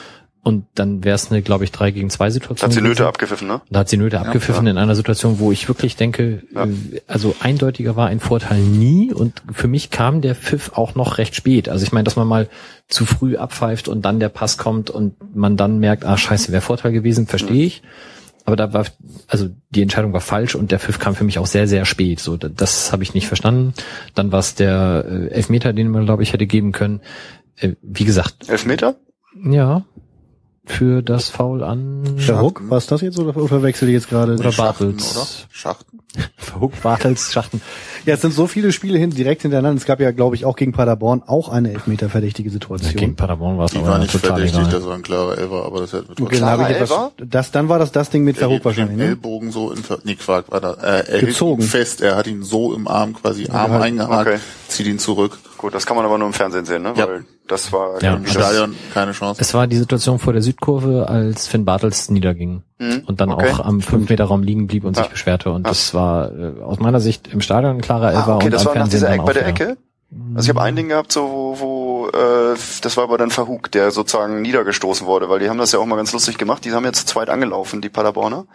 Und 0.46 0.66
dann 0.76 1.06
wäre 1.06 1.16
es 1.16 1.32
eine, 1.32 1.42
glaube 1.42 1.64
ich, 1.64 1.72
3 1.72 1.92
gegen 1.92 2.10
2 2.10 2.30
Situation. 2.30 2.68
Hat 2.70 2.74
sie 2.74 2.82
Nöte 2.82 3.08
abgepfiffen, 3.08 3.48
ne? 3.48 3.62
Da 3.70 3.80
hat 3.80 3.88
sie 3.90 3.96
Nöte 3.96 4.20
abgepfiffen 4.20 4.68
in 4.68 4.78
einer 4.78 4.94
Situation, 4.94 5.40
wo 5.40 5.54
ich 5.54 5.70
wirklich 5.70 5.96
denke, 5.96 6.44
Ja. 6.54 6.66
äh, 6.66 6.70
also 7.08 7.34
eindeutiger 7.40 7.96
war 7.96 8.08
ein 8.08 8.20
Vorteil 8.20 8.60
nie 8.60 9.14
und 9.14 9.42
für 9.54 9.70
mich 9.70 9.90
kam 9.90 10.20
der 10.20 10.36
Pfiff 10.36 10.74
auch 10.76 10.96
noch 10.96 11.18
recht 11.18 11.34
spät. 11.36 11.70
Also 11.70 11.86
ich 11.86 11.94
meine, 11.94 12.04
dass 12.04 12.18
man 12.18 12.28
mal 12.28 12.50
zu 12.90 13.06
früh 13.06 13.38
abpfeift 13.38 13.88
und 13.88 14.04
dann 14.04 14.20
der 14.20 14.28
Pass 14.28 14.58
kommt 14.58 14.90
und 14.90 15.16
man 15.34 15.56
dann 15.56 15.80
merkt, 15.80 16.04
ah 16.04 16.18
scheiße, 16.18 16.52
wäre 16.52 16.62
Vorteil 16.62 16.92
gewesen, 16.92 17.26
verstehe 17.26 17.64
ich. 17.66 17.82
Aber 18.44 18.58
da 18.58 18.74
war, 18.74 18.86
also 19.28 19.48
die 19.70 19.82
Entscheidung 19.82 20.12
war 20.12 20.20
falsch 20.20 20.56
und 20.56 20.72
der 20.72 20.80
Pfiff 20.80 21.00
kam 21.00 21.16
für 21.16 21.24
mich 21.24 21.40
auch 21.40 21.48
sehr, 21.48 21.70
sehr 21.70 21.86
spät. 21.86 22.20
So, 22.20 22.36
da- 22.36 22.50
das 22.50 22.92
habe 22.92 23.02
ich 23.04 23.14
nicht 23.14 23.28
verstanden. 23.30 23.74
Dann 24.14 24.34
war 24.34 24.40
es 24.40 24.56
der 24.56 25.06
äh, 25.10 25.28
Elfmeter, 25.30 25.72
den 25.72 25.88
man, 25.90 26.04
glaube 26.04 26.24
ich, 26.24 26.34
hätte 26.34 26.46
geben 26.48 26.74
können. 26.74 27.00
Äh, 27.56 27.76
wie 27.82 28.04
gesagt, 28.04 28.50
Elfmeter? 28.50 28.98
ja, 29.50 29.86
für 30.66 31.02
das 31.02 31.30
Foul 31.30 31.62
an 31.64 32.04
Ruck, 32.30 32.62
war 32.70 32.78
es 32.78 32.88
das 32.88 33.02
jetzt 33.02 33.20
oder, 33.20 33.36
oder 33.36 33.48
verwechsel 33.50 33.90
ich 33.90 33.96
jetzt 33.96 34.10
gerade? 34.10 34.36
Oder 34.36 34.52
Bartels. 34.52 35.16
oder? 35.18 35.28
Schachten? 35.52 36.00
Huck, 36.62 36.80
Bartels, 36.84 37.34
Schachten. 37.34 37.60
Ja, 38.06 38.14
es 38.14 38.22
sind 38.22 38.34
so 38.34 38.46
viele 38.48 38.72
Spiele 38.72 38.98
hin, 39.00 39.10
direkt 39.10 39.42
hintereinander. 39.42 39.78
Es 39.80 39.86
gab 39.86 40.00
ja, 40.00 40.12
glaube 40.12 40.36
ich, 40.36 40.46
auch 40.46 40.56
gegen 40.56 40.72
Paderborn 40.72 41.24
auch 41.26 41.50
eine 41.50 41.72
Elfmeter-verdächtige 41.74 42.50
Situation. 42.52 42.94
Gegen 42.96 43.16
Paderborn 43.16 43.58
war 43.58 43.66
es 43.66 43.72
Die 43.72 43.80
aber 43.80 43.88
war 43.90 43.98
nicht 44.00 44.12
total 44.12 44.30
verdächtig, 44.32 44.60
egal. 44.60 44.72
das 44.72 44.86
war 44.86 44.96
ein 44.96 45.02
klarer 45.02 45.38
Elfer, 45.38 45.66
aber 45.66 45.80
das 45.82 45.94
hätten 45.94 46.10
wir 46.10 46.16
trotzdem. 46.16 46.26
Genau, 46.40 46.52
ich 46.54 46.68
Klarer 46.68 46.70
etwas, 46.70 47.12
das, 47.30 47.52
dann 47.52 47.68
war 47.70 47.80
das 47.80 47.92
das 47.92 48.10
Ding 48.12 48.24
mit 48.24 48.40
dem 48.40 48.64
wahrscheinlich, 48.64 48.96
ne? 48.98 49.06
Ellbogen 49.08 49.52
so 49.52 49.72
in, 49.72 49.82
nee, 50.04 50.16
Quark 50.16 50.52
war 50.52 50.62
da, 50.62 50.74
äh, 50.76 51.04
er 51.12 51.20
Gezogen. 51.22 51.62
hielt 51.62 51.74
ihn 51.74 51.80
fest, 51.80 52.02
er 52.02 52.16
hat 52.16 52.28
ihn 52.28 52.44
so 52.44 52.74
im 52.76 52.88
Arm 52.88 53.14
quasi 53.14 53.50
Arm 53.50 53.72
halt- 53.72 53.84
eingehakt, 53.84 54.28
Okay. 54.28 54.40
zieht 54.68 54.86
ihn 54.88 55.00
zurück. 55.00 55.40
Gut, 55.64 55.74
das 55.74 55.86
kann 55.86 55.96
man 55.96 56.06
aber 56.06 56.18
nur 56.18 56.28
im 56.28 56.34
Fernsehen 56.34 56.66
sehen, 56.66 56.82
ne? 56.84 56.92
Ja. 56.98 57.08
Weil 57.08 57.24
das 57.48 57.72
war 57.72 58.04
Ja. 58.04 58.16
Im 58.16 58.26
Stadion 58.28 58.76
keine 58.94 59.14
Chance. 59.14 59.40
Es 59.42 59.54
war 59.54 59.66
die 59.66 59.78
Situation 59.78 60.20
vor 60.20 60.34
der 60.34 60.42
Südkurve, 60.42 61.08
als 61.08 61.48
Finn 61.48 61.64
Bartels 61.64 62.10
niederging 62.10 62.64
Mhm. 62.80 63.04
und 63.08 63.22
dann 63.22 63.32
Okay. 63.32 63.50
auch 63.50 63.62
am 63.62 63.80
5-Meter-Raum 63.80 64.44
liegen 64.44 64.68
blieb 64.68 64.84
und 64.84 64.98
Ja. 64.98 65.04
sich 65.04 65.12
beschwerte. 65.12 65.52
Und 65.52 65.66
das 65.66 65.94
war 65.94 66.32
äh, 66.38 66.62
aus 66.62 66.80
meiner 66.80 67.00
Sicht 67.00 67.30
im 67.30 67.40
Stadion 67.40 67.78
ein 67.78 67.82
klarer 67.82 68.10
Elfer 68.12 68.28
Ah, 68.34 68.36
okay, 68.36 68.46
und 68.48 68.52
das 68.54 68.68
am 68.68 68.76
war 68.76 68.82
nach 68.82 68.90
dieser 68.90 69.10
Ecke 69.10 69.24
bei 69.24 69.32
der 69.34 69.44
ja. 69.44 69.48
Ecke. 69.48 69.78
Also 70.36 70.46
ich 70.46 70.50
habe 70.56 70.62
ein 70.62 70.76
Ding 70.76 70.90
gehabt, 70.90 71.14
so 71.14 71.22
wo, 71.32 71.60
wo 71.62 72.08
äh, 72.10 72.56
das 72.82 72.98
war 72.98 73.06
aber 73.06 73.18
dann 73.18 73.32
Verhug, 73.32 73.72
der 73.72 73.90
sozusagen 73.92 74.42
niedergestoßen 74.42 75.08
wurde, 75.08 75.30
weil 75.30 75.40
die 75.40 75.50
haben 75.50 75.58
das 75.58 75.72
ja 75.72 75.80
auch 75.80 75.86
mal 75.86 75.96
ganz 75.96 76.12
lustig 76.12 76.38
gemacht. 76.38 76.66
Die 76.66 76.74
haben 76.74 76.84
ja 76.84 76.92
zu 76.92 77.06
zweit 77.06 77.30
angelaufen, 77.30 77.82
die 77.82 77.90
Paderborner. 77.90 78.46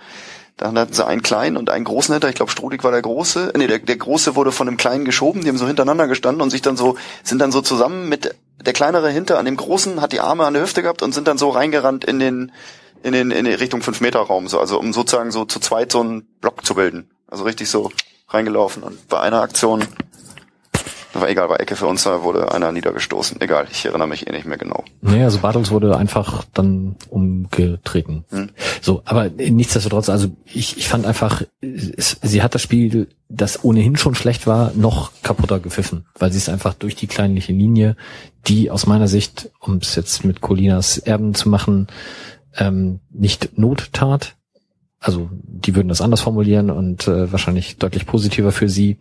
Dann 0.59 0.77
hatten 0.77 0.93
sie 0.93 1.07
einen 1.07 1.23
kleinen 1.23 1.57
und 1.57 1.71
einen 1.71 1.85
großen 1.85 2.13
hinter. 2.13 2.29
Ich 2.29 2.35
glaube, 2.35 2.51
Strudig 2.51 2.83
war 2.83 2.91
der 2.91 3.01
große. 3.01 3.53
Nee, 3.57 3.69
der, 3.69 3.79
der 3.79 3.97
große 3.97 4.35
wurde 4.35 4.51
von 4.53 4.67
dem 4.67 4.77
kleinen 4.77 5.05
geschoben. 5.05 5.43
Die 5.43 5.49
haben 5.49 5.57
so 5.57 5.69
hintereinander 5.69 6.09
gestanden 6.09 6.43
und 6.43 6.51
sich 6.51 6.63
dann 6.63 6.77
so 6.77 6.97
sind 7.23 7.41
dann 7.41 7.53
so 7.53 7.63
zusammen 7.63 8.09
mit 8.09 8.35
der 8.61 8.73
kleinere 8.73 9.09
hinter 9.09 9.39
an 9.39 9.45
dem 9.45 9.57
großen 9.57 10.01
hat 10.01 10.13
die 10.13 10.21
Arme 10.21 10.45
an 10.45 10.55
der 10.55 10.63
Hüfte 10.65 10.83
gehabt 10.83 11.03
und 11.03 11.15
sind 11.15 11.29
dann 11.29 11.39
so 11.39 11.51
reingerannt 11.51 12.05
in 12.05 12.19
den 12.19 12.53
in 13.05 13.13
den 13.13 13.31
in 13.31 13.45
die 13.45 13.53
Richtung 13.53 13.83
5 13.83 14.01
Meter 14.01 14.19
Raum, 14.19 14.49
so 14.49 14.59
also 14.59 14.81
um 14.81 14.93
sozusagen 14.93 15.31
so 15.31 15.45
zu 15.45 15.61
zweit 15.61 15.93
so 15.93 16.01
einen 16.01 16.27
Block 16.41 16.67
zu 16.67 16.75
bilden. 16.75 17.09
Also 17.29 17.45
richtig 17.45 17.71
so 17.71 17.93
reingelaufen 18.29 18.83
und 18.83 19.09
bei 19.09 19.21
einer 19.21 19.41
Aktion 19.41 19.85
war 21.15 21.29
egal, 21.29 21.49
war 21.49 21.61
Ecke 21.61 21.77
für 21.77 21.87
uns, 21.87 22.05
da 22.05 22.23
wurde 22.23 22.53
einer 22.53 22.71
niedergestoßen. 22.73 23.41
Egal, 23.41 23.67
ich 23.71 23.85
erinnere 23.85 24.09
mich 24.09 24.27
eh 24.27 24.33
nicht 24.33 24.47
mehr 24.47 24.59
genau. 24.59 24.85
Nee, 25.01 25.23
also 25.23 25.39
Bartels 25.39 25.71
wurde 25.71 25.97
einfach 25.97 26.45
dann 26.53 26.97
umgetreten. 27.09 28.25
Hm. 28.31 28.51
So, 28.81 29.03
aber 29.05 29.29
nichtsdestotrotz, 29.31 30.09
also 30.09 30.29
ich, 30.45 30.77
ich 30.77 30.89
fand 30.89 31.07
einfach, 31.07 31.43
es, 31.61 32.19
sie 32.23 32.43
hat 32.43 32.55
das 32.55 32.63
Spiel, 32.63 33.09
das 33.29 33.65
ohnehin 33.65 33.97
schon 33.97 34.15
schlecht 34.15 34.47
war, 34.47 34.73
noch 34.75 35.13
kaputter 35.23 35.61
gepfiffen, 35.61 36.07
weil 36.19 36.31
sie 36.33 36.39
es 36.39 36.49
einfach 36.49 36.75
durch 36.75 36.95
die 36.95 37.07
kleinliche 37.07 37.53
Linie, 37.53 37.97
die 38.47 38.71
aus 38.71 38.87
meiner 38.87 39.09
Sicht, 39.09 39.51
um 39.61 39.77
es 39.79 39.95
jetzt 39.95 40.25
mit 40.25 40.41
Colinas 40.41 40.99
Erben 40.99 41.35
zu 41.35 41.49
machen, 41.49 41.89
ähm, 42.57 43.01
nicht 43.11 43.59
Not 43.59 43.91
tat. 43.93 44.35
Also 45.01 45.31
die 45.33 45.77
würden 45.77 45.89
das 45.89 46.01
anders 46.01 46.21
formulieren 46.21 46.71
und 46.71 47.07
äh, 47.07 47.31
wahrscheinlich 47.31 47.77
deutlich 47.79 48.05
positiver 48.05 48.53
für 48.53 48.69
sie. 48.69 48.99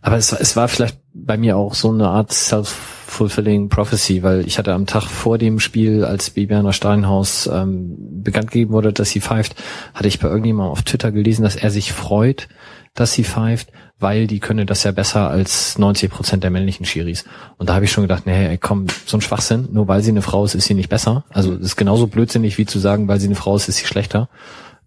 Aber 0.00 0.16
es, 0.16 0.32
es 0.32 0.56
war 0.56 0.68
vielleicht 0.68 0.98
bei 1.24 1.36
mir 1.36 1.56
auch 1.56 1.74
so 1.74 1.90
eine 1.90 2.08
Art 2.08 2.32
self-fulfilling 2.32 3.68
prophecy, 3.68 4.22
weil 4.22 4.46
ich 4.46 4.58
hatte 4.58 4.72
am 4.72 4.86
Tag 4.86 5.04
vor 5.04 5.38
dem 5.38 5.60
Spiel, 5.60 6.04
als 6.04 6.30
Bibiana 6.30 6.72
Steinhaus 6.72 7.46
ähm, 7.46 8.22
bekannt 8.22 8.50
gegeben 8.50 8.72
wurde, 8.72 8.92
dass 8.92 9.10
sie 9.10 9.20
pfeift, 9.20 9.54
hatte 9.94 10.08
ich 10.08 10.18
bei 10.18 10.28
irgendjemandem 10.28 10.72
auf 10.72 10.82
Twitter 10.82 11.12
gelesen, 11.12 11.42
dass 11.42 11.56
er 11.56 11.70
sich 11.70 11.92
freut, 11.92 12.48
dass 12.94 13.12
sie 13.12 13.24
pfeift, 13.24 13.70
weil 13.98 14.26
die 14.26 14.40
könne 14.40 14.66
das 14.66 14.84
ja 14.84 14.92
besser 14.92 15.28
als 15.28 15.78
90 15.78 16.10
Prozent 16.10 16.44
der 16.44 16.50
männlichen 16.50 16.86
Schiris. 16.86 17.24
Und 17.56 17.68
da 17.68 17.74
habe 17.74 17.84
ich 17.84 17.92
schon 17.92 18.04
gedacht, 18.04 18.26
nee, 18.26 18.56
komm, 18.58 18.86
so 19.06 19.16
ein 19.16 19.20
Schwachsinn, 19.20 19.68
nur 19.72 19.88
weil 19.88 20.02
sie 20.02 20.10
eine 20.10 20.22
Frau 20.22 20.44
ist, 20.44 20.54
ist 20.54 20.66
sie 20.66 20.74
nicht 20.74 20.88
besser. 20.88 21.24
Also 21.30 21.54
ist 21.54 21.76
genauso 21.76 22.06
blödsinnig 22.06 22.58
wie 22.58 22.66
zu 22.66 22.78
sagen, 22.78 23.08
weil 23.08 23.20
sie 23.20 23.26
eine 23.26 23.34
Frau 23.34 23.56
ist, 23.56 23.68
ist 23.68 23.76
sie 23.76 23.86
schlechter. 23.86 24.28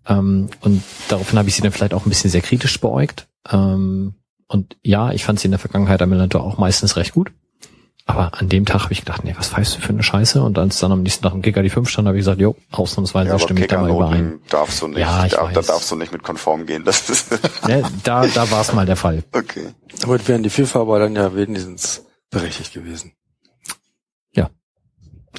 Ähm, 0.07 0.49
und 0.61 0.82
daraufhin 1.09 1.38
habe 1.38 1.49
ich 1.49 1.55
sie 1.55 1.61
dann 1.61 1.71
vielleicht 1.71 1.93
auch 1.93 2.05
ein 2.05 2.09
bisschen 2.09 2.32
sehr 2.32 2.41
kritisch 2.41 2.79
beäugt. 2.79 3.27
Ähm, 3.51 4.15
und 4.52 4.78
ja, 4.84 5.12
ich 5.12 5.24
fand 5.24 5.39
sie 5.39 5.45
in 5.47 5.52
der 5.52 5.60
Vergangenheit 5.60 6.02
am 6.02 6.10
Millantor 6.10 6.43
auch 6.43 6.58
meistens 6.58 6.95
recht 6.97 7.14
gut. 7.14 7.32
Aber 8.08 8.34
an 8.39 8.49
dem 8.49 8.66
Tag 8.66 8.84
habe 8.84 8.93
ich 8.93 8.99
gedacht, 8.99 9.24
nee, 9.24 9.34
was 9.38 9.49
pfeifst 9.49 9.78
du 9.78 9.80
für 9.80 9.89
eine 9.89 10.04
Scheiße? 10.04 10.41
Und 10.41 10.58
als 10.58 10.80
dann 10.80 10.91
am 10.91 11.04
nächsten 11.04 11.24
Tag 11.24 11.34
im 11.34 11.41
Kicker 11.43 11.62
die 11.62 11.70
5 11.70 11.88
stand, 11.88 12.08
habe 12.08 12.18
ich 12.18 12.22
gesagt, 12.22 12.41
jo, 12.41 12.56
ausnahmsweise 12.72 13.30
Ja, 13.30 13.39
stimme 13.39 13.62
ich 13.62 13.68
da 13.68 13.80
mal 13.80 13.91
überein. 13.91 14.39
Darfst 14.49 14.82
du 14.82 14.88
nicht, 14.88 14.99
Ja, 14.99 15.26
ich 15.26 15.34
da, 15.34 15.47
da 15.47 15.62
darfst 15.62 15.89
du 15.91 15.95
nicht 15.95 16.12
mit 16.12 16.24
konform 16.24 16.66
gehen. 16.66 16.84
Das 16.84 17.10
ist 17.10 17.32
Ja, 17.68 17.82
da 18.04 18.26
da 18.26 18.52
war 18.52 18.62
es 18.62 18.74
mal 18.74 18.86
der 18.86 18.95
Fall. 18.95 19.24
okay. 19.32 19.68
Damit 20.02 20.28
wären 20.28 20.41
die 20.43 20.49
FIFA 20.49 20.82
aber 20.82 20.99
dann 20.99 21.16
ja 21.16 21.36
wenigstens 21.36 22.04
berechtigt 22.32 22.74
gewesen. 22.74 23.14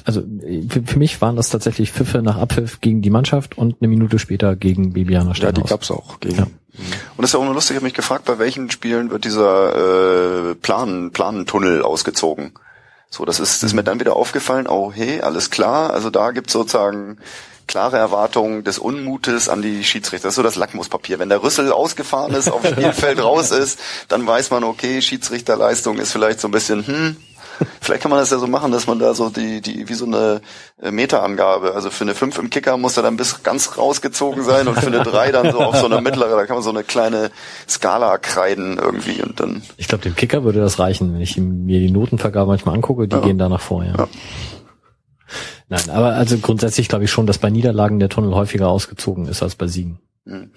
Also 0.05 0.21
äh, 0.21 0.63
für, 0.85 0.99
mich 0.99 1.21
waren 1.21 1.35
das 1.35 1.49
tatsächlich 1.49 1.91
Pfiffe 1.91 2.21
nach 2.21 2.37
Abpfiff 2.37 2.81
gegen 2.81 3.01
die 3.01 3.09
Mannschaft 3.09 3.57
und 3.57 3.77
eine 3.79 3.87
Minute 3.87 4.19
später 4.19 4.55
gegen 4.55 4.93
Bibiana 4.93 5.27
Ja, 5.27 5.31
die 5.31 5.37
Steinhaus. 5.37 5.69
gab's 5.69 5.91
auch 5.91 6.19
gegen. 6.19 6.35
Ja. 6.35 6.43
Und 6.43 7.19
das 7.19 7.29
ist 7.29 7.33
ja 7.33 7.39
auch 7.39 7.45
nur 7.45 7.53
lustig, 7.53 7.71
ich 7.71 7.77
habe 7.77 7.85
mich 7.85 7.93
gefragt, 7.93 8.25
bei 8.25 8.39
welchen 8.39 8.71
Spielen 8.71 9.11
wird 9.11 9.25
dieser 9.25 10.49
äh, 10.49 10.55
Plan, 10.55 11.11
Planentunnel 11.11 11.83
ausgezogen? 11.83 12.53
So, 13.11 13.25
das 13.25 13.39
ist, 13.39 13.61
das 13.61 13.69
ist 13.69 13.73
mir 13.75 13.83
dann 13.83 13.99
wieder 13.99 14.15
aufgefallen, 14.15 14.65
oh 14.67 14.91
hey, 14.91 15.21
alles 15.21 15.51
klar, 15.51 15.93
also 15.93 16.09
da 16.09 16.31
gibt's 16.31 16.53
sozusagen 16.53 17.19
klare 17.67 17.97
Erwartungen 17.97 18.63
des 18.63 18.79
Unmutes 18.79 19.49
an 19.49 19.61
die 19.61 19.83
Schiedsrichter. 19.83 20.27
Das 20.27 20.33
ist 20.33 20.37
so 20.37 20.43
das 20.43 20.55
Lackmuspapier. 20.55 21.19
Wenn 21.19 21.29
der 21.29 21.43
Rüssel 21.43 21.71
ausgefahren 21.71 22.33
ist, 22.33 22.51
auf 22.51 22.65
Spielfeld 22.65 23.19
raus 23.23 23.51
ist, 23.51 23.79
dann 24.09 24.25
weiß 24.25 24.49
man, 24.49 24.63
okay, 24.63 25.01
Schiedsrichterleistung 25.01 25.97
ist 25.99 26.11
vielleicht 26.11 26.39
so 26.39 26.47
ein 26.47 26.51
bisschen, 26.51 26.85
hm, 26.85 27.17
Vielleicht 27.81 28.01
kann 28.01 28.11
man 28.11 28.19
das 28.19 28.29
ja 28.31 28.37
so 28.37 28.47
machen, 28.47 28.71
dass 28.71 28.87
man 28.87 28.99
da 28.99 29.13
so 29.13 29.29
die, 29.29 29.61
die, 29.61 29.87
wie 29.89 29.93
so 29.93 30.05
eine 30.05 30.41
äh, 30.81 30.91
Meterangabe, 30.91 31.73
also 31.73 31.89
für 31.89 32.03
eine 32.03 32.15
5 32.15 32.37
im 32.39 32.49
Kicker 32.49 32.77
muss 32.77 32.97
er 32.97 33.03
dann 33.03 33.17
bis 33.17 33.43
ganz 33.43 33.77
rausgezogen 33.77 34.43
sein 34.43 34.67
und 34.67 34.79
für 34.79 34.87
eine 34.87 35.03
3 35.03 35.31
dann 35.31 35.51
so 35.51 35.59
auf 35.59 35.75
so 35.77 35.85
eine 35.85 36.01
mittlere, 36.01 36.35
da 36.35 36.45
kann 36.45 36.55
man 36.55 36.63
so 36.63 36.69
eine 36.69 36.83
kleine 36.83 37.31
Skala 37.67 38.17
kreiden 38.17 38.77
irgendwie 38.77 39.21
und 39.21 39.39
dann, 39.39 39.63
Ich 39.77 39.87
glaube, 39.87 40.03
dem 40.03 40.15
Kicker 40.15 40.43
würde 40.43 40.59
das 40.59 40.79
reichen, 40.79 41.13
wenn 41.13 41.21
ich 41.21 41.37
mir 41.37 41.79
die 41.79 41.91
Notenvergabe 41.91 42.47
manchmal 42.47 42.75
angucke, 42.75 43.07
die 43.07 43.15
Ja. 43.15 43.21
gehen 43.21 43.37
danach 43.37 43.61
vor, 43.61 43.83
ja. 43.83 43.95
Ja. 43.97 44.07
Nein, 45.69 45.89
aber 45.89 46.13
also 46.13 46.37
grundsätzlich 46.37 46.87
glaube 46.87 47.05
ich 47.05 47.11
schon, 47.11 47.25
dass 47.25 47.37
bei 47.37 47.49
Niederlagen 47.49 47.99
der 47.99 48.09
Tunnel 48.09 48.33
häufiger 48.35 48.67
ausgezogen 48.69 49.25
ist 49.27 49.41
als 49.41 49.55
bei 49.55 49.67
Siegen. 49.67 49.99
Mhm. 50.25 50.51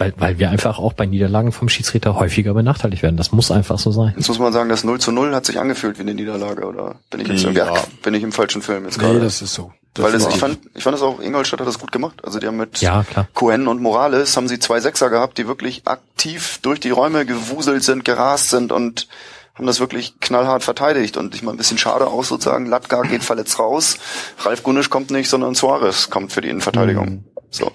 Weil, 0.00 0.14
weil 0.16 0.38
wir 0.38 0.48
einfach 0.48 0.78
auch 0.78 0.94
bei 0.94 1.04
Niederlagen 1.04 1.52
vom 1.52 1.68
Schiedsrichter 1.68 2.14
häufiger 2.14 2.54
benachteiligt 2.54 3.02
werden. 3.02 3.18
Das 3.18 3.32
muss 3.32 3.50
einfach 3.50 3.78
so 3.78 3.92
sein. 3.92 4.14
Jetzt 4.16 4.28
muss 4.28 4.38
man 4.38 4.50
sagen, 4.50 4.70
das 4.70 4.82
0 4.82 4.98
zu 4.98 5.12
0 5.12 5.34
hat 5.34 5.44
sich 5.44 5.60
angefühlt 5.60 5.98
wie 5.98 6.02
eine 6.02 6.14
Niederlage, 6.14 6.64
oder 6.64 6.96
bin 7.10 7.20
ich 7.20 7.28
jetzt 7.28 7.44
ja. 7.44 7.74
bin 8.02 8.14
ich 8.14 8.22
im 8.22 8.32
falschen 8.32 8.62
Film 8.62 8.86
jetzt 8.86 8.98
gerade? 8.98 9.18
Nee, 9.18 9.20
das 9.20 9.42
ist 9.42 9.52
so. 9.52 9.72
Das 9.92 10.04
weil 10.06 10.12
das, 10.12 10.26
ich 10.26 10.36
fand, 10.36 10.58
ich 10.74 10.82
fand 10.82 10.94
das 10.94 11.02
auch, 11.02 11.20
Ingolstadt 11.20 11.60
hat 11.60 11.66
das 11.66 11.78
gut 11.78 11.92
gemacht. 11.92 12.24
Also 12.24 12.38
die 12.38 12.46
haben 12.46 12.56
mit 12.56 12.80
ja, 12.80 13.02
klar. 13.02 13.28
Cohen 13.34 13.68
und 13.68 13.82
Morales 13.82 14.34
haben 14.38 14.48
sie 14.48 14.58
zwei 14.58 14.80
Sechser 14.80 15.10
gehabt, 15.10 15.36
die 15.36 15.46
wirklich 15.46 15.82
aktiv 15.86 16.60
durch 16.62 16.80
die 16.80 16.90
Räume 16.90 17.26
gewuselt 17.26 17.82
sind, 17.82 18.06
gerast 18.06 18.48
sind 18.48 18.72
und 18.72 19.06
haben 19.54 19.66
das 19.66 19.80
wirklich 19.80 20.18
knallhart 20.20 20.62
verteidigt. 20.62 21.18
Und 21.18 21.34
ich 21.34 21.42
mal 21.42 21.50
ein 21.50 21.58
bisschen 21.58 21.76
schade 21.76 22.06
aus 22.06 22.28
sozusagen. 22.28 22.64
Latka 22.64 23.02
geht 23.02 23.22
verletzt 23.22 23.58
raus. 23.58 23.98
Ralf 24.38 24.62
Gunisch 24.62 24.88
kommt 24.88 25.10
nicht, 25.10 25.28
sondern 25.28 25.54
Suarez 25.54 26.08
kommt 26.08 26.32
für 26.32 26.40
die 26.40 26.48
Innenverteidigung. 26.48 27.06
Mhm. 27.06 27.24
So. 27.50 27.70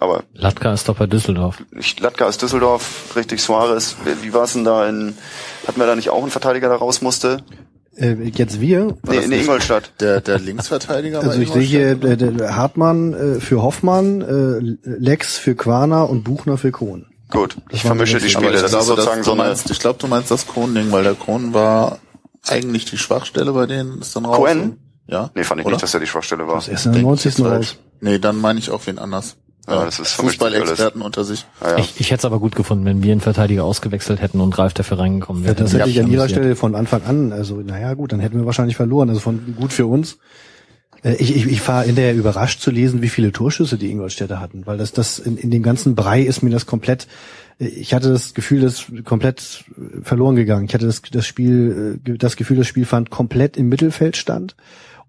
Aber 0.00 0.22
Latka 0.32 0.72
ist 0.72 0.88
doch 0.88 0.96
bei 0.96 1.06
Düsseldorf. 1.06 1.60
Latka 1.98 2.28
ist 2.28 2.40
Düsseldorf, 2.40 3.16
richtig 3.16 3.40
Suarez. 3.42 3.96
Wie 4.22 4.32
war 4.32 4.44
es 4.44 4.52
denn 4.52 4.62
da 4.62 4.88
in, 4.88 5.18
hatten 5.66 5.80
wir 5.80 5.86
da 5.88 5.96
nicht 5.96 6.10
auch 6.10 6.22
einen 6.22 6.30
Verteidiger, 6.30 6.68
der 6.68 6.78
raus 6.78 7.02
musste? 7.02 7.38
Äh, 7.96 8.12
jetzt 8.28 8.60
wir? 8.60 8.96
Nee, 9.08 9.16
in 9.16 9.32
Ingolstadt. 9.32 9.90
Der, 9.98 10.20
der 10.20 10.38
Linksverteidiger 10.38 11.20
Also 11.20 11.40
ich 11.40 11.50
sehe 11.50 11.62
hier 11.62 11.94
der, 11.96 12.16
der 12.16 12.54
Hartmann 12.54 13.12
äh, 13.12 13.40
für 13.40 13.60
Hoffmann, 13.60 14.22
äh, 14.22 14.88
Lex 14.88 15.36
für 15.36 15.56
Quana 15.56 16.04
und 16.04 16.22
Buchner 16.22 16.58
für 16.58 16.70
Kohn. 16.70 17.06
Gut, 17.30 17.56
ich 17.70 17.82
vermische 17.82 18.18
die 18.18 18.30
Spiele. 18.30 18.52
Das 18.52 18.70
glaube, 18.70 18.82
ist 18.82 18.86
sozusagen 18.86 19.24
so 19.24 19.32
eine. 19.32 19.52
ich 19.52 19.78
glaube, 19.80 19.98
du 19.98 20.06
meinst 20.06 20.30
das 20.30 20.46
Kohn-Ding, 20.46 20.92
weil 20.92 21.02
der 21.02 21.14
Kohn 21.14 21.52
war 21.52 21.98
eigentlich 22.46 22.84
die 22.84 22.98
Schwachstelle 22.98 23.52
bei 23.52 23.66
denen. 23.66 24.00
Ist 24.00 24.14
dann 24.14 24.26
raus. 24.26 24.36
Cohen? 24.36 24.78
Ja. 25.08 25.30
Nee, 25.34 25.42
fand 25.42 25.60
ich 25.60 25.66
Oder? 25.66 25.74
nicht, 25.74 25.82
dass 25.82 25.92
er 25.92 26.00
die 26.00 26.06
Schwachstelle 26.06 26.46
war. 26.46 26.54
Das 26.54 26.68
ist 26.68 26.86
in 26.86 26.92
der 26.92 27.02
90. 27.02 27.40
raus. 27.40 27.76
Nee, 28.00 28.20
dann 28.20 28.36
meine 28.36 28.60
ich 28.60 28.70
auch 28.70 28.86
wen 28.86 28.98
anders. 28.98 29.36
Ja, 29.68 29.84
das 29.84 29.98
ist 29.98 30.12
Fußballexperten 30.12 31.02
unter 31.02 31.24
sich. 31.24 31.46
Ja, 31.60 31.70
ja. 31.70 31.78
Ich, 31.78 32.00
ich 32.00 32.10
hätte 32.10 32.20
es 32.20 32.24
aber 32.24 32.40
gut 32.40 32.56
gefunden, 32.56 32.84
wenn 32.84 33.02
wir 33.02 33.12
einen 33.12 33.20
Verteidiger 33.20 33.64
ausgewechselt 33.64 34.20
hätten 34.20 34.40
und 34.40 34.56
Ralf 34.56 34.72
dafür 34.72 34.98
reingekommen 34.98 35.44
wäre. 35.44 35.54
Ja, 35.54 35.62
das 35.62 35.74
hätte 35.74 35.90
ich 35.90 36.00
an 36.00 36.10
ihrer 36.10 36.28
Stelle 36.28 36.56
von 36.56 36.74
Anfang 36.74 37.02
an, 37.04 37.32
also 37.32 37.56
naja 37.56 37.94
gut, 37.94 38.12
dann 38.12 38.20
hätten 38.20 38.38
wir 38.38 38.46
wahrscheinlich 38.46 38.76
verloren. 38.76 39.08
Also 39.08 39.20
von 39.20 39.54
gut 39.58 39.72
für 39.72 39.86
uns. 39.86 40.18
Äh, 41.02 41.16
ich, 41.16 41.34
ich, 41.36 41.46
ich 41.46 41.68
war 41.68 41.84
hinterher 41.84 42.14
überrascht 42.14 42.60
zu 42.60 42.70
lesen, 42.70 43.02
wie 43.02 43.08
viele 43.08 43.32
Torschüsse 43.32 43.78
die 43.78 43.90
Ingolstädter 43.90 44.40
hatten, 44.40 44.66
weil 44.66 44.78
das, 44.78 44.92
das 44.92 45.18
in, 45.18 45.36
in 45.36 45.50
dem 45.50 45.62
ganzen 45.62 45.94
Brei 45.94 46.22
ist 46.22 46.42
mir 46.42 46.50
das 46.50 46.66
komplett, 46.66 47.06
äh, 47.58 47.66
ich 47.66 47.94
hatte 47.94 48.10
das 48.10 48.34
Gefühl, 48.34 48.60
das 48.60 48.86
komplett 49.04 49.64
verloren 50.02 50.36
gegangen. 50.36 50.66
Ich 50.66 50.74
hatte 50.74 50.86
das, 50.86 51.02
das 51.02 51.26
Spiel, 51.26 52.00
äh, 52.06 52.16
das 52.16 52.36
Gefühl, 52.36 52.56
das 52.56 52.66
Spiel 52.66 52.86
fand 52.86 53.10
komplett 53.10 53.56
im 53.56 53.68
Mittelfeld 53.68 54.16
stand 54.16 54.56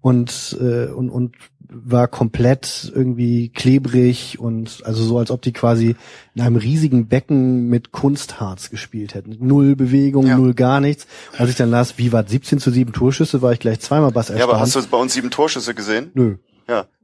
und, 0.00 0.56
äh, 0.60 0.86
und, 0.86 1.10
und 1.10 1.34
war 1.72 2.08
komplett 2.08 2.90
irgendwie 2.94 3.48
klebrig 3.48 4.38
und 4.38 4.82
also 4.84 5.04
so, 5.04 5.18
als 5.18 5.30
ob 5.30 5.42
die 5.42 5.52
quasi 5.52 5.96
in 6.34 6.42
einem 6.42 6.56
riesigen 6.56 7.06
Becken 7.06 7.68
mit 7.68 7.92
Kunstharz 7.92 8.70
gespielt 8.70 9.14
hätten. 9.14 9.36
Null 9.40 9.76
Bewegung, 9.76 10.26
ja. 10.26 10.36
null 10.36 10.54
gar 10.54 10.80
nichts. 10.80 11.06
Als 11.36 11.50
ich 11.50 11.56
dann 11.56 11.70
las, 11.70 11.98
wie 11.98 12.12
war 12.12 12.26
17 12.26 12.58
zu 12.58 12.70
7 12.70 12.92
Torschüsse, 12.92 13.42
war 13.42 13.52
ich 13.52 13.60
gleich 13.60 13.80
zweimal 13.80 14.10
Bass 14.10 14.30
erstaunt. 14.30 14.48
Ja, 14.48 14.54
aber 14.54 14.60
hast 14.60 14.74
du 14.74 14.82
bei 14.88 14.98
uns 14.98 15.14
sieben 15.14 15.30
Torschüsse 15.30 15.74
gesehen? 15.74 16.10
Nö. 16.14 16.36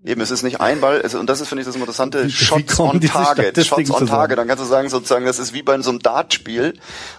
Eben, 0.06 0.20
es 0.20 0.30
ist 0.30 0.44
nicht 0.44 0.60
ein 0.60 0.80
Ball, 0.80 1.02
also, 1.02 1.18
und 1.18 1.28
das 1.28 1.40
ist, 1.40 1.48
finde 1.48 1.62
ich, 1.62 1.66
das 1.66 1.74
Interessante, 1.74 2.30
Shots 2.30 2.78
wie 2.78 2.82
on 2.82 3.00
Target, 3.00 3.66
Shots 3.66 3.90
on 3.90 4.06
Target, 4.06 4.38
dann 4.38 4.46
kannst 4.46 4.62
du 4.62 4.68
sagen, 4.68 4.88
sozusagen, 4.88 5.26
das 5.26 5.40
ist 5.40 5.52
wie 5.52 5.64
bei 5.64 5.76
so 5.82 5.90
einem 5.90 5.98
Dartspiel, 5.98 6.74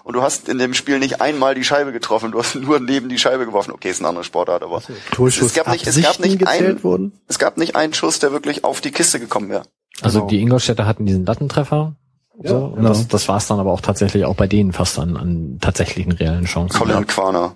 und 0.05 0.15
du 0.15 0.21
hast 0.21 0.47
in 0.47 0.57
dem 0.57 0.73
Spiel 0.73 0.97
nicht 0.97 1.19
einmal 1.19 1.53
die 1.53 1.65
Scheibe 1.65 1.91
getroffen, 1.91 2.31
du 2.31 2.39
hast 2.39 2.55
nur 2.61 2.79
neben 2.79 3.09
die 3.09 3.19
Scheibe 3.19 3.45
geworfen, 3.45 3.71
okay, 3.73 3.89
ist 3.89 3.99
eine 3.99 4.07
andere 4.07 4.23
Sportart, 4.23 4.63
aber 4.63 4.75
also, 4.75 4.93
es, 5.25 5.53
gab 5.53 5.69
nicht, 5.69 5.85
es 5.85 6.01
gab 6.01 6.19
nicht 6.21 6.47
einen, 6.47 6.81
wurden? 6.81 7.11
es 7.27 7.39
gab 7.39 7.57
nicht 7.57 7.75
einen 7.75 7.93
Schuss, 7.93 8.19
der 8.19 8.31
wirklich 8.31 8.63
auf 8.63 8.79
die 8.79 8.91
Kiste 8.91 9.19
gekommen 9.19 9.49
wäre. 9.49 9.63
Also, 10.01 10.19
also 10.19 10.29
die 10.29 10.39
Ingolstädter 10.39 10.85
hatten 10.85 11.05
diesen 11.05 11.25
Lattentreffer, 11.25 11.93
ja, 12.41 12.51
so, 12.51 12.69
genau. 12.69 12.88
das, 12.88 13.05
das 13.09 13.27
war 13.27 13.35
es 13.35 13.47
dann 13.47 13.59
aber 13.59 13.73
auch 13.73 13.81
tatsächlich 13.81 14.23
auch 14.23 14.35
bei 14.35 14.47
denen 14.47 14.71
fast 14.71 14.97
an, 14.97 15.17
an 15.17 15.57
tatsächlichen 15.59 16.13
reellen 16.13 16.45
Chancen. 16.45 16.77
Colin 16.77 16.95
ja. 16.95 17.03
Quaner. 17.03 17.55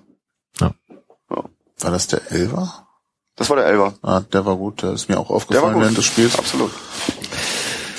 Ja. 0.60 0.74
ja. 1.30 1.44
War 1.80 1.90
das 1.90 2.08
der 2.08 2.20
Elver? 2.30 2.86
Das 3.42 3.50
war 3.50 3.56
der 3.56 3.66
Elber. 3.66 3.94
Ah, 4.02 4.20
der 4.20 4.46
war 4.46 4.54
gut, 4.54 4.84
der 4.84 4.92
ist 4.92 5.08
mir 5.08 5.18
auch 5.18 5.28
aufgefallen 5.28 5.80
während 5.80 5.98
des 5.98 6.04
Spiels. 6.04 6.38
Absolut. 6.38 6.70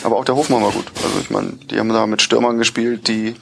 Aber 0.02 0.16
auch 0.16 0.24
der 0.24 0.38
Hofmann 0.38 0.64
war 0.64 0.72
gut. 0.72 0.86
Also 1.04 1.20
ich 1.20 1.30
meine, 1.30 1.52
die 1.70 1.80
haben 1.80 1.90
da 1.90 2.08
mit 2.08 2.22
Stürmern 2.22 2.58
gespielt, 2.58 3.10
die 3.10 3.36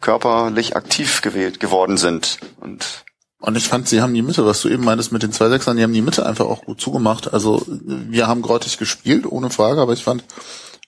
körperlich 0.00 0.74
aktiv 0.74 1.22
gewählt 1.22 1.60
geworden 1.60 1.96
sind. 1.96 2.38
Und 2.58 3.04
und 3.38 3.56
ich 3.56 3.68
fand, 3.68 3.86
sie 3.86 4.02
haben 4.02 4.14
die 4.14 4.22
Mitte, 4.22 4.44
was 4.46 4.62
du 4.62 4.68
eben 4.68 4.82
meintest 4.82 5.12
mit 5.12 5.22
den 5.22 5.30
zwei 5.30 5.48
Sechsern, 5.48 5.76
die 5.76 5.84
haben 5.84 5.92
die 5.92 6.02
Mitte 6.02 6.26
einfach 6.26 6.46
auch 6.46 6.64
gut 6.64 6.80
zugemacht. 6.80 7.32
Also 7.32 7.62
wir 7.68 8.26
haben 8.26 8.42
grottig 8.42 8.76
gespielt, 8.76 9.30
ohne 9.30 9.50
Frage, 9.50 9.80
aber 9.80 9.92
ich 9.92 10.02
fand, 10.02 10.24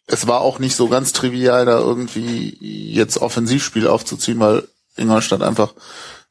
es 0.09 0.27
war 0.27 0.41
auch 0.41 0.59
nicht 0.59 0.75
so 0.75 0.89
ganz 0.89 1.13
trivial, 1.13 1.65
da 1.65 1.79
irgendwie 1.79 2.59
jetzt 2.93 3.19
Offensivspiel 3.19 3.87
aufzuziehen, 3.87 4.41
weil 4.41 4.67
Ingolstadt 4.97 5.43
einfach 5.43 5.75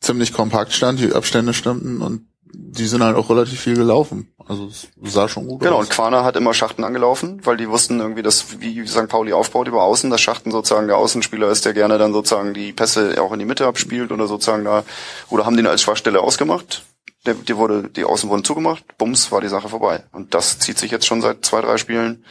ziemlich 0.02 0.34
kompakt 0.34 0.74
stand, 0.74 1.00
die 1.00 1.14
Abstände 1.14 1.54
stimmten 1.54 2.02
und 2.02 2.28
die 2.54 2.88
sind 2.88 3.04
halt 3.04 3.16
auch 3.16 3.30
relativ 3.30 3.60
viel 3.60 3.76
gelaufen. 3.76 4.34
Also 4.46 4.68
es 4.68 4.88
sah 5.04 5.28
schon 5.28 5.48
gut 5.48 5.60
genau, 5.60 5.78
aus. 5.78 5.90
Genau, 5.90 5.90
und 5.90 5.90
Quana 5.90 6.24
hat 6.24 6.36
immer 6.36 6.54
Schachten 6.54 6.84
angelaufen, 6.84 7.46
weil 7.46 7.58
die 7.58 7.70
wussten 7.70 8.00
irgendwie, 8.00 8.24
dass 8.24 8.60
wie 8.60 8.86
St. 8.88 9.08
Pauli 9.08 9.34
aufbaut 9.34 9.68
über 9.68 9.84
außen, 9.84 10.10
dass 10.10 10.22
Schachten 10.22 10.52
sozusagen 10.52 10.88
der 10.88 10.98
Außenspieler 10.98 11.50
ist, 11.50 11.66
der 11.66 11.74
gerne 11.74 11.98
dann 11.98 12.14
sozusagen 12.14 12.54
die 12.54 12.74
Pässe 12.74 13.22
auch 13.22 13.32
in 13.34 13.40
die 13.40 13.46
Mitte 13.46 13.68
abspielt 13.68 14.12
oder 14.12 14.28
sozusagen 14.28 14.64
da, 14.64 14.84
oder 15.30 15.46
haben 15.46 15.58
den 15.58 15.68
als 15.68 15.82
Schwachstelle 15.82 16.22
ausgemacht. 16.22 16.86
Der, 17.26 17.34
die 17.34 17.58
wurde, 17.58 17.90
die 17.90 18.06
Außen 18.06 18.30
wurden 18.30 18.44
zugemacht, 18.44 18.98
bums, 18.98 19.32
war 19.32 19.42
die 19.42 19.50
Sache 19.50 19.70
vorbei. 19.70 20.04
Und 20.12 20.34
das 20.34 20.60
zieht 20.60 20.78
sich 20.78 20.92
jetzt 20.92 21.06
schon 21.06 21.22
seit 21.22 21.44
zwei, 21.46 21.62
drei 21.62 21.78
Spielen. 21.78 22.24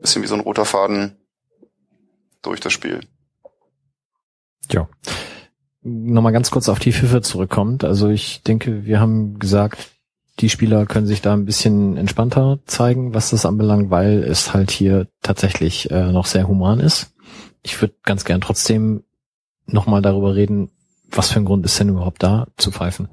Bisschen 0.00 0.22
wie 0.22 0.26
so 0.26 0.34
ein 0.34 0.40
roter 0.40 0.64
Faden 0.64 1.16
durch 2.42 2.60
das 2.60 2.72
Spiel. 2.72 3.00
Ja 4.70 4.88
nochmal 5.86 6.32
ganz 6.32 6.50
kurz 6.50 6.68
auf 6.68 6.78
die 6.78 6.92
FIFA 6.92 7.22
zurückkommt. 7.22 7.84
Also 7.84 8.08
ich 8.08 8.42
denke, 8.42 8.84
wir 8.84 9.00
haben 9.00 9.38
gesagt, 9.38 9.90
die 10.40 10.50
Spieler 10.50 10.84
können 10.84 11.06
sich 11.06 11.22
da 11.22 11.32
ein 11.32 11.46
bisschen 11.46 11.96
entspannter 11.96 12.58
zeigen, 12.66 13.14
was 13.14 13.30
das 13.30 13.46
anbelangt, 13.46 13.90
weil 13.90 14.22
es 14.22 14.52
halt 14.52 14.70
hier 14.70 15.06
tatsächlich 15.22 15.90
äh, 15.90 16.12
noch 16.12 16.26
sehr 16.26 16.48
human 16.48 16.80
ist. 16.80 17.14
Ich 17.62 17.80
würde 17.80 17.94
ganz 18.02 18.24
gern 18.24 18.40
trotzdem 18.40 19.04
nochmal 19.66 20.02
darüber 20.02 20.34
reden, 20.34 20.70
was 21.10 21.30
für 21.30 21.40
ein 21.40 21.44
Grund 21.44 21.64
ist 21.64 21.78
denn 21.80 21.88
überhaupt 21.88 22.22
da 22.22 22.48
zu 22.56 22.70
pfeifen? 22.70 23.08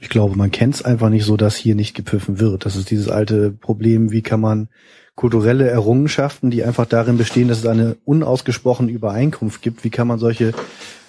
Ich 0.00 0.08
glaube, 0.08 0.36
man 0.36 0.52
kennt 0.52 0.76
es 0.76 0.82
einfach 0.82 1.10
nicht 1.10 1.24
so, 1.24 1.36
dass 1.36 1.56
hier 1.56 1.74
nicht 1.74 1.94
gepfiffen 1.94 2.38
wird. 2.38 2.64
Das 2.64 2.76
ist 2.76 2.90
dieses 2.90 3.08
alte 3.08 3.50
Problem, 3.50 4.12
wie 4.12 4.22
kann 4.22 4.40
man 4.40 4.68
kulturelle 5.16 5.68
Errungenschaften, 5.68 6.50
die 6.50 6.62
einfach 6.62 6.86
darin 6.86 7.18
bestehen, 7.18 7.48
dass 7.48 7.58
es 7.58 7.66
eine 7.66 7.96
unausgesprochene 8.04 8.92
Übereinkunft 8.92 9.60
gibt, 9.62 9.82
wie 9.82 9.90
kann 9.90 10.06
man 10.06 10.20
solche 10.20 10.54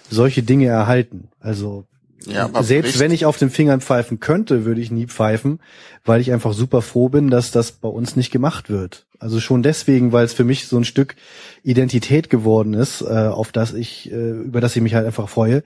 solche 0.10 0.44
Dinge 0.44 0.68
erhalten. 0.68 1.30
Also 1.40 1.86
ja, 2.26 2.50
selbst 2.62 3.00
wenn 3.00 3.12
ich 3.12 3.26
auf 3.26 3.38
den 3.38 3.50
Fingern 3.50 3.82
pfeifen 3.82 4.20
könnte, 4.20 4.66
würde 4.66 4.82
ich 4.82 4.92
nie 4.92 5.08
pfeifen, 5.08 5.60
weil 6.04 6.22
ich 6.22 6.32
einfach 6.32 6.54
super 6.54 6.82
froh 6.82 7.10
bin, 7.10 7.30
dass 7.30 7.52
das 7.52 7.72
bei 7.72 7.88
uns 7.88 8.16
nicht 8.16 8.32
gemacht 8.32 8.70
wird. 8.70 9.06
Also 9.20 9.40
schon 9.40 9.64
deswegen, 9.64 10.12
weil 10.12 10.26
es 10.26 10.34
für 10.34 10.44
mich 10.44 10.68
so 10.68 10.78
ein 10.78 10.86
Stück 10.86 11.16
Identität 11.64 12.30
geworden 12.30 12.74
ist, 12.74 13.02
äh, 13.02 13.28
auf 13.28 13.52
das 13.52 13.74
ich, 13.74 14.12
äh, 14.12 14.32
über 14.32 14.62
das 14.62 14.76
ich 14.76 14.82
mich 14.82 14.96
halt 14.96 15.06
einfach 15.06 15.30
freue 15.30 15.58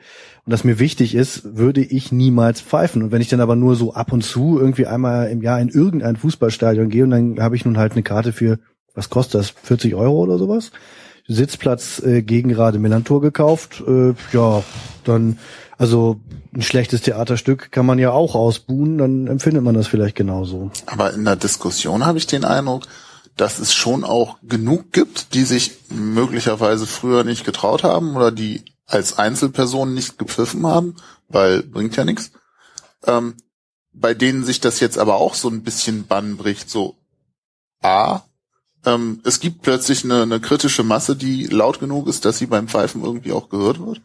und 0.46 0.52
das 0.52 0.64
mir 0.64 0.80
wichtig 0.80 1.16
ist, 1.16 1.56
würde 1.56 1.82
ich 1.82 2.12
niemals 2.12 2.62
pfeifen. 2.62 3.04
Und 3.04 3.12
wenn 3.12 3.22
ich 3.22 3.30
dann 3.30 3.42
aber 3.42 3.56
nur 3.56 3.76
so 3.76 3.94
ab 3.94 4.12
und 4.12 4.24
zu 4.24 4.60
irgendwie 4.60 4.88
einmal 4.88 5.30
im 5.30 5.42
Jahr 5.42 5.60
in 5.60 5.70
irgendein 5.70 6.16
Fußballstadion 6.16 6.90
gehe 6.90 7.04
und 7.04 7.12
dann 7.12 7.40
habe 7.40 7.56
ich 7.56 7.66
nun 7.66 7.78
halt 7.78 7.94
eine 7.94 8.04
Karte 8.04 8.34
für, 8.34 8.60
was 8.96 9.10
kostet 9.10 9.36
das, 9.40 9.50
40 9.50 9.96
Euro 9.96 10.22
oder 10.24 10.38
sowas? 10.38 10.72
Sitzplatz 11.28 12.00
äh, 12.00 12.22
gegen 12.22 12.50
gerade 12.50 12.80
Millantor 12.80 13.22
gekauft. 13.22 13.82
Äh, 13.88 14.14
ja, 14.32 14.64
dann, 15.04 15.40
also 15.78 16.20
ein 16.54 16.62
schlechtes 16.62 17.02
Theaterstück 17.02 17.72
kann 17.72 17.86
man 17.86 18.00
ja 18.00 18.12
auch 18.12 18.36
ausbuhen, 18.36 18.98
dann 18.98 19.28
empfindet 19.28 19.64
man 19.64 19.76
das 19.76 19.88
vielleicht 19.88 20.16
genauso. 20.16 20.72
Aber 20.86 21.14
in 21.14 21.26
der 21.26 21.36
Diskussion 21.36 22.06
habe 22.06 22.18
ich 22.18 22.28
den 22.28 22.46
Eindruck, 22.46 22.84
dass 23.38 23.60
es 23.60 23.74
schon 23.74 24.04
auch 24.04 24.38
genug 24.44 24.92
gibt, 24.92 25.34
die 25.34 25.44
sich 25.44 25.72
möglicherweise 25.90 26.86
früher 26.86 27.24
nicht 27.24 27.46
getraut 27.46 27.84
haben 27.84 28.16
oder 28.16 28.32
die 28.32 28.64
als 28.86 29.18
Einzelpersonen 29.18 29.94
nicht 29.96 30.20
gepfiffen 30.20 30.68
haben, 30.68 30.96
weil 31.30 31.64
bringt 31.64 31.96
ja 31.96 32.06
nichts. 32.06 32.32
Ähm, 33.06 33.36
bei 33.94 34.14
denen 34.14 34.44
sich 34.44 34.60
das 34.60 34.80
jetzt 34.80 34.98
aber 34.98 35.16
auch 35.16 35.36
so 35.36 35.50
ein 35.50 35.64
bisschen 35.64 36.06
Bann 36.06 36.38
bricht, 36.38 36.70
so 36.70 36.96
A, 37.82 38.22
ähm, 38.86 39.22
es 39.24 39.40
gibt 39.40 39.62
plötzlich 39.62 40.04
eine, 40.04 40.24
eine 40.24 40.40
kritische 40.40 40.84
Masse, 40.84 41.16
die 41.16 41.46
laut 41.46 41.80
genug 41.80 42.08
ist, 42.08 42.26
dass 42.26 42.38
sie 42.38 42.48
beim 42.48 42.68
Pfeifen 42.68 43.04
irgendwie 43.04 43.32
auch 43.32 43.50
gehört 43.50 43.80
wird. 43.80 44.02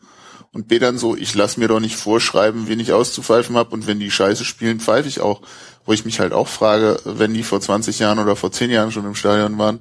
Und 0.52 0.68
B 0.68 0.78
dann 0.78 0.98
so, 0.98 1.14
ich 1.14 1.34
lass 1.34 1.56
mir 1.56 1.68
doch 1.68 1.80
nicht 1.80 1.96
vorschreiben, 1.96 2.68
wen 2.68 2.80
ich 2.80 2.92
auszupfeifen 2.92 3.56
habe 3.56 3.70
und 3.70 3.86
wenn 3.86 4.00
die 4.00 4.10
Scheiße 4.10 4.44
spielen, 4.44 4.80
pfeife 4.80 5.08
ich 5.08 5.20
auch. 5.20 5.42
Wo 5.84 5.92
ich 5.92 6.04
mich 6.04 6.20
halt 6.20 6.32
auch 6.32 6.48
frage, 6.48 7.00
wenn 7.04 7.34
die 7.34 7.42
vor 7.42 7.60
20 7.60 7.98
Jahren 7.98 8.18
oder 8.18 8.36
vor 8.36 8.52
10 8.52 8.70
Jahren 8.70 8.92
schon 8.92 9.06
im 9.06 9.14
Stadion 9.14 9.58
waren, 9.58 9.80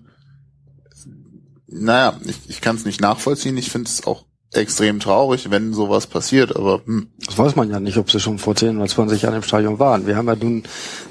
naja, 1.68 2.20
ich, 2.24 2.38
ich 2.48 2.62
kann 2.62 2.76
es 2.76 2.86
nicht 2.86 3.02
nachvollziehen. 3.02 3.58
Ich 3.58 3.70
finde 3.70 3.90
es 3.90 4.06
auch 4.08 4.27
extrem 4.54 5.00
traurig, 5.00 5.52
wenn 5.52 5.74
sowas 5.74 6.08
passiert, 6.08 6.56
aber 6.56 6.82
hm. 6.86 7.08
das 7.26 7.38
weiß 7.38 7.56
man 7.56 7.70
ja 7.70 7.80
nicht, 7.80 7.98
ob 7.98 8.10
sie 8.10 8.20
schon 8.20 8.38
vor 8.38 8.56
10 8.56 8.78
oder 8.78 8.88
20 8.88 9.22
Jahren 9.22 9.36
im 9.36 9.44
Stadion 9.44 9.80
waren. 9.80 10.08
Wir 10.08 10.16
haben 10.16 10.28
ja 10.28 10.36
nun 10.36 10.64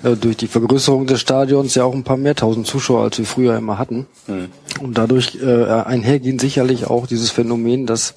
äh, 0.02 0.16
durch 0.16 0.36
die 0.38 0.46
Vergrößerung 0.46 1.06
des 1.06 1.20
Stadions 1.20 1.74
ja 1.74 1.84
auch 1.84 1.94
ein 1.94 2.04
paar 2.04 2.16
mehr 2.16 2.34
tausend 2.34 2.66
Zuschauer, 2.66 3.02
als 3.02 3.18
wir 3.18 3.26
früher 3.26 3.56
immer 3.56 3.78
hatten. 3.78 4.06
Mhm. 4.26 4.48
Und 4.80 4.96
dadurch 4.96 5.38
äh, 5.42 5.64
einhergehen 5.64 6.38
sicherlich 6.38 6.86
auch 6.86 7.06
dieses 7.06 7.30
Phänomen, 7.30 7.86
dass 7.86 8.14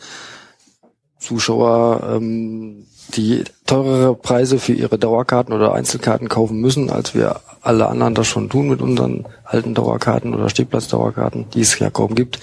Zuschauer 1.19 2.15
ähm, 2.15 2.85
die 3.15 3.43
teurere 3.65 4.15
Preise 4.15 4.59
für 4.59 4.73
ihre 4.73 4.97
Dauerkarten 4.97 5.53
oder 5.53 5.73
Einzelkarten 5.73 6.29
kaufen 6.29 6.59
müssen, 6.59 6.89
als 6.89 7.13
wir 7.15 7.41
alle 7.61 7.87
anderen 7.87 8.15
das 8.15 8.27
schon 8.27 8.49
tun 8.49 8.69
mit 8.69 8.81
unseren 8.81 9.25
alten 9.43 9.73
Dauerkarten 9.73 10.33
oder 10.33 10.49
Stehplatzdauerkarten, 10.49 11.49
die 11.53 11.61
es 11.61 11.77
ja 11.79 11.89
kaum 11.89 12.15
gibt, 12.15 12.39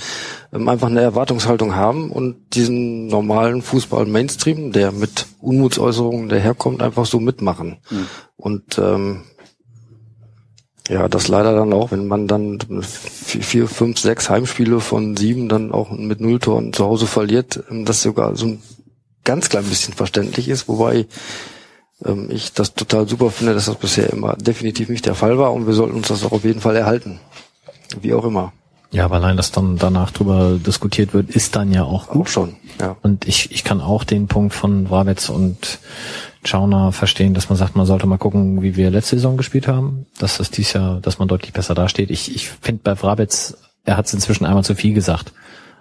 ähm, 0.53 0.69
einfach 0.69 0.89
eine 0.89 1.01
Erwartungshaltung 1.01 1.75
haben 1.75 2.11
und 2.11 2.37
diesen 2.55 3.07
normalen 3.07 3.63
Fußball-Mainstream, 3.63 4.73
der 4.73 4.93
mit 4.93 5.27
Unmutsäußerungen 5.41 6.29
daherkommt, 6.29 6.83
einfach 6.83 7.07
so 7.07 7.21
mitmachen. 7.21 7.79
Mhm. 7.91 8.07
Und 8.37 8.79
ähm, 8.79 9.23
ja, 10.89 11.09
das 11.09 11.29
leider 11.29 11.55
dann 11.55 11.73
auch, 11.73 11.91
wenn 11.91 12.07
man 12.07 12.29
dann 12.29 12.59
vier, 12.83 13.67
fünf, 13.67 13.99
sechs 13.99 14.31
Heimspiele 14.31 14.81
von 14.81 15.17
sieben 15.17 15.49
dann 15.49 15.73
auch 15.73 15.91
mit 15.91 16.21
Nulltoren 16.21 16.73
zu 16.73 16.85
Hause 16.85 17.07
verliert, 17.07 17.65
ähm, 17.71 17.85
das 17.85 18.03
sogar 18.03 18.37
so 18.37 18.47
ein 18.47 18.63
ganz 19.27 19.51
klein 19.51 19.65
bisschen 19.65 19.93
verständlich 19.93 20.49
ist, 20.49 20.69
wobei 20.69 21.07
ähm, 22.05 22.31
ich 22.31 22.55
das 22.55 22.73
total 22.73 23.07
super 23.07 23.31
finde, 23.31 23.53
dass 23.53 23.67
das 23.67 23.77
bisher 23.77 24.11
immer 24.11 24.35
definitiv 24.37 24.89
nicht 24.89 25.05
der 25.05 25.15
Fall 25.15 25.37
war 25.37 25.53
und 25.53 25.67
wir 25.67 25.75
sollten 25.75 25.97
uns 25.97 26.09
das 26.09 26.25
auch 26.25 26.33
auf 26.33 26.45
jeden 26.45 26.61
Fall 26.61 26.77
erhalten. 26.77 27.21
Wie 28.01 28.15
auch 28.15 28.25
immer. 28.25 28.53
Ja, 28.93 29.05
aber 29.05 29.17
allein, 29.17 29.37
dass 29.37 29.53
dann 29.53 29.77
danach 29.77 30.11
drüber 30.11 30.59
diskutiert 30.59 31.13
wird, 31.13 31.31
ist 31.31 31.57
dann 31.57 31.73
ja 31.73 31.83
auch 31.83 32.09
gut. 32.09 32.23
Auch 32.23 32.29
schon, 32.29 32.57
ja. 32.81 32.97
Und 33.03 33.27
ich, 33.27 33.51
ich 33.51 33.65
kann 33.65 33.81
auch 33.81 34.05
den 34.05 34.29
Punkt 34.29 34.55
von 34.55 34.91
Wabetz 34.91 35.29
und 35.29 35.81
Chauner 36.45 36.93
verstehen, 36.93 37.35
dass 37.35 37.49
man 37.49 37.59
sagt, 37.59 37.75
man 37.75 37.87
sollte 37.87 38.07
mal 38.07 38.17
gucken, 38.17 38.63
wie 38.63 38.77
wir 38.77 38.91
letzte 38.91 39.17
Saison 39.17 39.37
gespielt 39.37 39.67
haben. 39.67 40.07
Dass 40.19 40.39
das 40.39 40.51
dies 40.51 40.73
Jahr, 40.73 41.01
dass 41.01 41.19
man 41.19 41.29
deutlich 41.29 41.53
besser 41.53 41.75
dasteht. 41.75 42.11
Ich, 42.11 42.35
ich 42.35 42.49
finde 42.49 42.83
bei 42.85 43.01
Wrabetz, 43.01 43.57
er 43.85 43.97
hat 43.97 44.07
es 44.07 44.15
inzwischen 44.15 44.47
einmal 44.47 44.65
zu 44.65 44.75
viel 44.75 44.95
gesagt. 44.95 45.33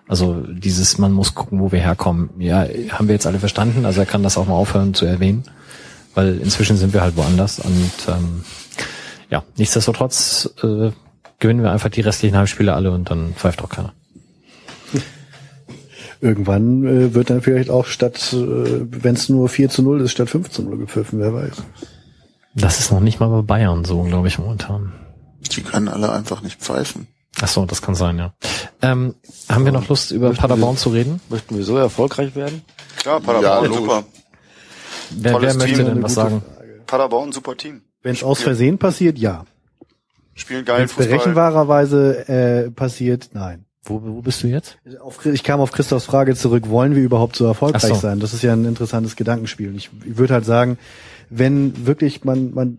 Also 0.08 0.42
dieses, 0.42 0.98
man 0.98 1.12
muss 1.12 1.34
gucken, 1.34 1.60
wo 1.60 1.72
wir 1.72 1.80
herkommen. 1.80 2.30
Ja, 2.38 2.68
haben 2.92 3.08
wir 3.08 3.16
jetzt 3.16 3.26
alle 3.26 3.40
verstanden. 3.40 3.86
Also 3.86 4.02
er 4.02 4.06
kann 4.06 4.24
das 4.24 4.38
auch 4.38 4.48
mal 4.48 4.54
aufhören 4.54 4.94
zu 4.94 5.06
erwähnen, 5.06 5.44
weil 6.14 6.38
inzwischen 6.38 6.78
sind 6.78 6.94
wir 6.94 7.02
halt 7.02 7.18
woanders. 7.18 7.60
Und 7.60 7.92
ähm, 8.08 8.44
ja, 9.30 9.44
nichtsdestotrotz 9.58 10.54
äh, 10.64 10.92
gewinnen 11.40 11.64
wir 11.64 11.72
einfach 11.72 11.90
die 11.90 12.02
restlichen 12.02 12.38
Halbspiele 12.38 12.74
alle 12.74 12.92
und 12.92 13.10
dann 13.10 13.34
pfeift 13.34 13.64
auch 13.64 13.70
keiner. 13.70 13.94
Irgendwann 16.22 16.86
äh, 16.86 17.14
wird 17.14 17.30
dann 17.30 17.42
vielleicht 17.42 17.70
auch 17.70 17.86
statt, 17.86 18.32
äh, 18.34 18.86
wenn 18.90 19.16
es 19.16 19.28
nur 19.28 19.50
4 19.50 19.70
zu 19.70 19.82
0 19.82 20.02
ist, 20.02 20.12
statt 20.12 20.30
5 20.30 20.50
zu 20.50 20.64
0 20.64 20.78
gepfiffen, 20.78 21.20
wer 21.20 21.34
weiß. 21.34 21.64
Das 22.54 22.80
ist 22.80 22.92
noch 22.92 23.02
nicht 23.02 23.20
mal 23.20 23.28
bei 23.28 23.42
Bayern 23.42 23.84
so, 23.84 24.04
glaube 24.04 24.28
ich, 24.28 24.40
momentan. 24.40 24.94
Die 25.52 25.62
können 25.62 25.88
alle 25.88 26.12
einfach 26.12 26.42
nicht 26.42 26.62
pfeifen. 26.62 27.08
Ach 27.42 27.48
so, 27.48 27.66
das 27.66 27.82
kann 27.82 27.96
sein, 27.96 28.18
ja. 28.18 28.34
Ähm, 28.82 29.16
haben 29.50 29.66
wir 29.66 29.72
noch 29.72 29.88
Lust, 29.90 30.12
über 30.12 30.30
möchten 30.30 30.42
Paderborn 30.42 30.76
wir, 30.76 30.80
zu 30.80 30.90
reden? 30.90 31.20
Möchten 31.30 31.58
wir 31.58 31.64
so 31.64 31.78
erfolgreich 31.78 32.36
werden? 32.36 32.62
Klar, 32.98 33.20
Paderborn, 33.20 33.72
ja, 33.72 33.78
super. 33.78 34.04
Wer, 35.12 35.42
wer 35.42 35.54
möchte 35.56 35.76
Team, 35.78 35.86
denn 35.86 36.04
was 36.04 36.14
sagen? 36.14 36.42
Frage. 36.42 36.82
Paderborn, 36.88 37.32
super 37.32 37.58
Team. 37.58 37.82
Wenn 38.02 38.14
es 38.14 38.24
aus 38.24 38.42
Versehen 38.42 38.78
passiert, 38.78 39.18
ja. 39.18 39.46
Spielen 40.34 40.66
geilen 40.66 40.88
Fußball. 40.88 41.08
berechenbarerweise 41.08 42.28
äh, 42.28 42.72
passiert, 42.72 43.30
nein. 43.34 43.66
Wo, 43.84 44.02
wo 44.04 44.22
bist 44.22 44.42
du 44.42 44.48
jetzt? 44.48 44.80
ich 45.26 45.44
kam 45.44 45.60
auf 45.60 45.72
Christophs 45.72 46.06
Frage 46.06 46.36
zurück, 46.36 46.70
wollen 46.70 46.96
wir 46.96 47.04
überhaupt 47.04 47.36
so 47.36 47.46
erfolgreich 47.46 47.84
so. 47.84 47.96
sein? 47.96 48.20
Das 48.20 48.34
ist 48.34 48.42
ja 48.42 48.54
ein 48.54 48.66
interessantes 48.66 49.16
Gedankenspiel. 49.16 49.76
Ich, 49.76 49.92
ich 50.04 50.18
würde 50.18 50.34
halt 50.34 50.46
sagen, 50.46 50.80
wenn 51.30 51.86
wirklich 51.86 52.24
man, 52.24 52.54
man 52.54 52.78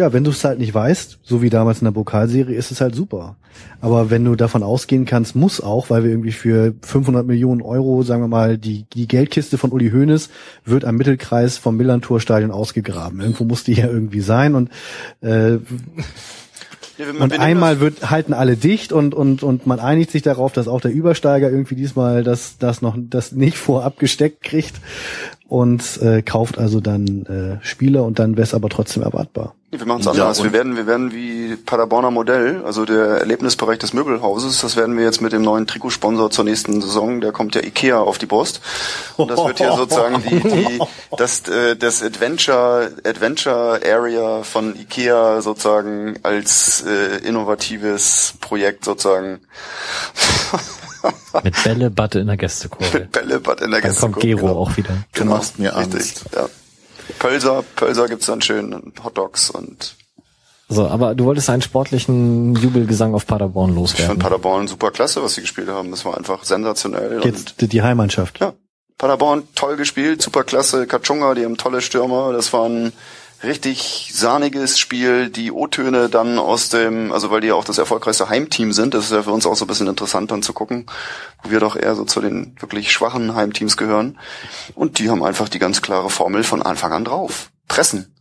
ja, 0.00 0.14
wenn 0.14 0.24
du 0.24 0.30
es 0.30 0.42
halt 0.44 0.58
nicht 0.58 0.72
weißt, 0.72 1.18
so 1.22 1.42
wie 1.42 1.50
damals 1.50 1.80
in 1.80 1.84
der 1.84 1.92
Pokalserie, 1.92 2.56
ist 2.56 2.70
es 2.70 2.80
halt 2.80 2.94
super. 2.94 3.36
Aber 3.82 4.08
wenn 4.08 4.24
du 4.24 4.34
davon 4.34 4.62
ausgehen 4.62 5.04
kannst, 5.04 5.36
muss 5.36 5.60
auch, 5.60 5.90
weil 5.90 6.04
wir 6.04 6.10
irgendwie 6.10 6.32
für 6.32 6.74
500 6.80 7.26
Millionen 7.26 7.60
Euro, 7.60 8.02
sagen 8.02 8.22
wir 8.22 8.28
mal, 8.28 8.56
die, 8.56 8.86
die 8.94 9.06
Geldkiste 9.06 9.58
von 9.58 9.72
Uli 9.72 9.90
Hoeneß 9.90 10.30
wird 10.64 10.86
am 10.86 10.96
Mittelkreis 10.96 11.58
vom 11.58 11.76
Millantor-Stadion 11.76 12.50
ausgegraben. 12.50 13.20
Irgendwo 13.20 13.44
muss 13.44 13.62
die 13.62 13.74
ja 13.74 13.88
irgendwie 13.88 14.20
sein 14.20 14.54
und 14.54 14.70
äh, 15.20 15.58
und 17.18 17.32
einmal 17.38 17.80
wird, 17.80 18.10
halten 18.10 18.34
alle 18.34 18.56
dicht 18.56 18.92
und, 18.92 19.14
und, 19.14 19.42
und 19.42 19.66
man 19.66 19.80
einigt 19.80 20.10
sich 20.10 20.20
darauf, 20.20 20.52
dass 20.52 20.68
auch 20.68 20.82
der 20.82 20.92
Übersteiger 20.92 21.50
irgendwie 21.50 21.74
diesmal 21.74 22.22
das, 22.22 22.58
das 22.58 22.82
noch, 22.82 22.94
das 22.98 23.32
nicht 23.32 23.56
vorab 23.56 23.98
gesteckt 23.98 24.42
kriegt 24.42 24.74
und 25.48 26.00
äh, 26.02 26.20
kauft 26.20 26.58
also 26.58 26.80
dann 26.80 27.24
äh, 27.24 27.64
Spieler 27.64 28.04
und 28.04 28.18
dann 28.18 28.36
wäre 28.36 28.42
es 28.42 28.52
aber 28.52 28.68
trotzdem 28.68 29.02
erwartbar. 29.02 29.54
Wir 29.72 29.86
machen 29.86 30.00
es 30.00 30.08
anders. 30.08 30.38
Ja, 30.38 30.44
wir 30.44 30.52
werden, 30.52 30.76
wir 30.76 30.88
werden 30.88 31.12
wie 31.12 31.54
Paderborner 31.54 32.10
Modell, 32.10 32.62
also 32.64 32.84
der 32.84 33.18
Erlebnisbereich 33.20 33.78
des 33.78 33.92
Möbelhauses, 33.92 34.60
das 34.60 34.74
werden 34.74 34.96
wir 34.96 35.04
jetzt 35.04 35.20
mit 35.20 35.32
dem 35.32 35.42
neuen 35.42 35.68
Trikotsponsor 35.68 36.30
zur 36.32 36.44
nächsten 36.44 36.82
Saison, 36.82 37.20
der 37.20 37.30
kommt 37.30 37.54
ja 37.54 37.62
Ikea 37.62 38.00
auf 38.00 38.18
die 38.18 38.26
Brust. 38.26 38.60
Und 39.16 39.30
das 39.30 39.38
wird 39.44 39.58
hier 39.58 39.72
sozusagen 39.76 40.22
die, 40.22 40.40
die 40.40 40.80
das, 41.16 41.48
äh, 41.48 41.76
das 41.76 42.02
Adventure, 42.02 42.90
Adventure 43.04 43.80
Area 43.86 44.42
von 44.42 44.74
Ikea 44.74 45.40
sozusagen 45.40 46.18
als 46.24 46.84
äh, 46.84 47.18
innovatives 47.18 48.34
Projekt 48.40 48.84
sozusagen 48.84 49.38
Mit 51.44 51.62
Bällebad 51.62 52.16
in 52.16 52.26
der 52.26 52.36
Gästekurve. 52.36 53.00
Mit 53.00 53.12
Bällebad 53.12 53.60
in 53.60 53.70
der 53.70 53.80
dann 53.80 53.90
Gästekurve. 53.90 54.00
Dann 54.00 54.12
kommt 54.12 54.22
Gero 54.22 54.46
genau. 54.48 54.60
auch 54.60 54.76
wieder. 54.76 54.90
Du 55.12 55.20
genau. 55.20 55.36
machst 55.36 55.58
mir 55.58 55.76
Angst. 55.76 55.94
Richtig, 55.94 56.24
ja. 56.34 56.48
Pölser, 57.18 57.64
Pölser 57.76 58.08
gibt's 58.08 58.26
dann 58.26 58.42
schön, 58.42 58.92
Hotdogs 59.02 59.50
und 59.50 59.96
so, 60.72 60.86
aber 60.86 61.16
du 61.16 61.24
wolltest 61.24 61.50
einen 61.50 61.62
sportlichen 61.62 62.54
Jubelgesang 62.54 63.12
auf 63.12 63.26
Paderborn 63.26 63.74
loswerden. 63.74 64.04
Ich 64.04 64.06
fand 64.06 64.22
Paderborn 64.22 64.68
super 64.68 64.92
klasse, 64.92 65.20
was 65.20 65.34
sie 65.34 65.40
gespielt 65.40 65.68
haben. 65.68 65.90
Das 65.90 66.04
war 66.04 66.16
einfach 66.16 66.44
sensationell. 66.44 67.20
Jetzt 67.24 67.56
die 67.60 67.82
Heimmannschaft. 67.82 68.38
Ja. 68.38 68.52
Paderborn 68.96 69.48
toll 69.56 69.76
gespielt, 69.76 70.22
super 70.22 70.44
klasse. 70.44 70.86
Kachunga, 70.86 71.34
die 71.34 71.44
haben 71.44 71.56
tolle 71.56 71.80
Stürmer. 71.80 72.32
Das 72.32 72.52
waren 72.52 72.92
richtig 73.42 74.10
sahniges 74.12 74.78
Spiel, 74.78 75.30
die 75.30 75.52
O-Töne 75.52 76.08
dann 76.08 76.38
aus 76.38 76.68
dem, 76.68 77.12
also 77.12 77.30
weil 77.30 77.40
die 77.40 77.48
ja 77.48 77.54
auch 77.54 77.64
das 77.64 77.78
erfolgreichste 77.78 78.28
Heimteam 78.28 78.72
sind, 78.72 78.94
das 78.94 79.04
ist 79.04 79.12
ja 79.12 79.22
für 79.22 79.32
uns 79.32 79.46
auch 79.46 79.56
so 79.56 79.64
ein 79.64 79.68
bisschen 79.68 79.88
interessant 79.88 80.30
dann 80.30 80.42
zu 80.42 80.52
gucken, 80.52 80.86
wo 81.42 81.50
wir 81.50 81.60
doch 81.60 81.76
eher 81.76 81.94
so 81.94 82.04
zu 82.04 82.20
den 82.20 82.56
wirklich 82.60 82.92
schwachen 82.92 83.34
Heimteams 83.34 83.76
gehören. 83.76 84.18
Und 84.74 84.98
die 84.98 85.10
haben 85.10 85.22
einfach 85.22 85.48
die 85.48 85.58
ganz 85.58 85.82
klare 85.82 86.10
Formel 86.10 86.44
von 86.44 86.62
Anfang 86.62 86.92
an 86.92 87.04
drauf. 87.04 87.50
Pressen. 87.68 88.14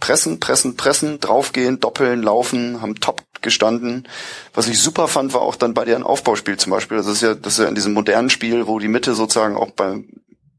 Pressen, 0.00 0.38
pressen, 0.38 0.76
pressen, 0.76 1.18
draufgehen, 1.18 1.80
doppeln, 1.80 2.22
laufen, 2.22 2.80
haben 2.80 3.00
top 3.00 3.24
gestanden. 3.40 4.06
Was 4.54 4.68
ich 4.68 4.80
super 4.80 5.08
fand, 5.08 5.34
war 5.34 5.42
auch 5.42 5.56
dann 5.56 5.74
bei 5.74 5.84
deren 5.84 6.04
Aufbauspiel 6.04 6.56
zum 6.56 6.70
Beispiel. 6.70 6.98
Das 6.98 7.06
ist 7.06 7.20
ja, 7.20 7.34
das 7.34 7.54
ist 7.54 7.58
ja 7.58 7.68
in 7.68 7.74
diesem 7.74 7.94
modernen 7.94 8.30
Spiel, 8.30 8.66
wo 8.66 8.78
die 8.78 8.88
Mitte 8.88 9.14
sozusagen 9.14 9.56
auch 9.56 9.70
beim 9.72 10.08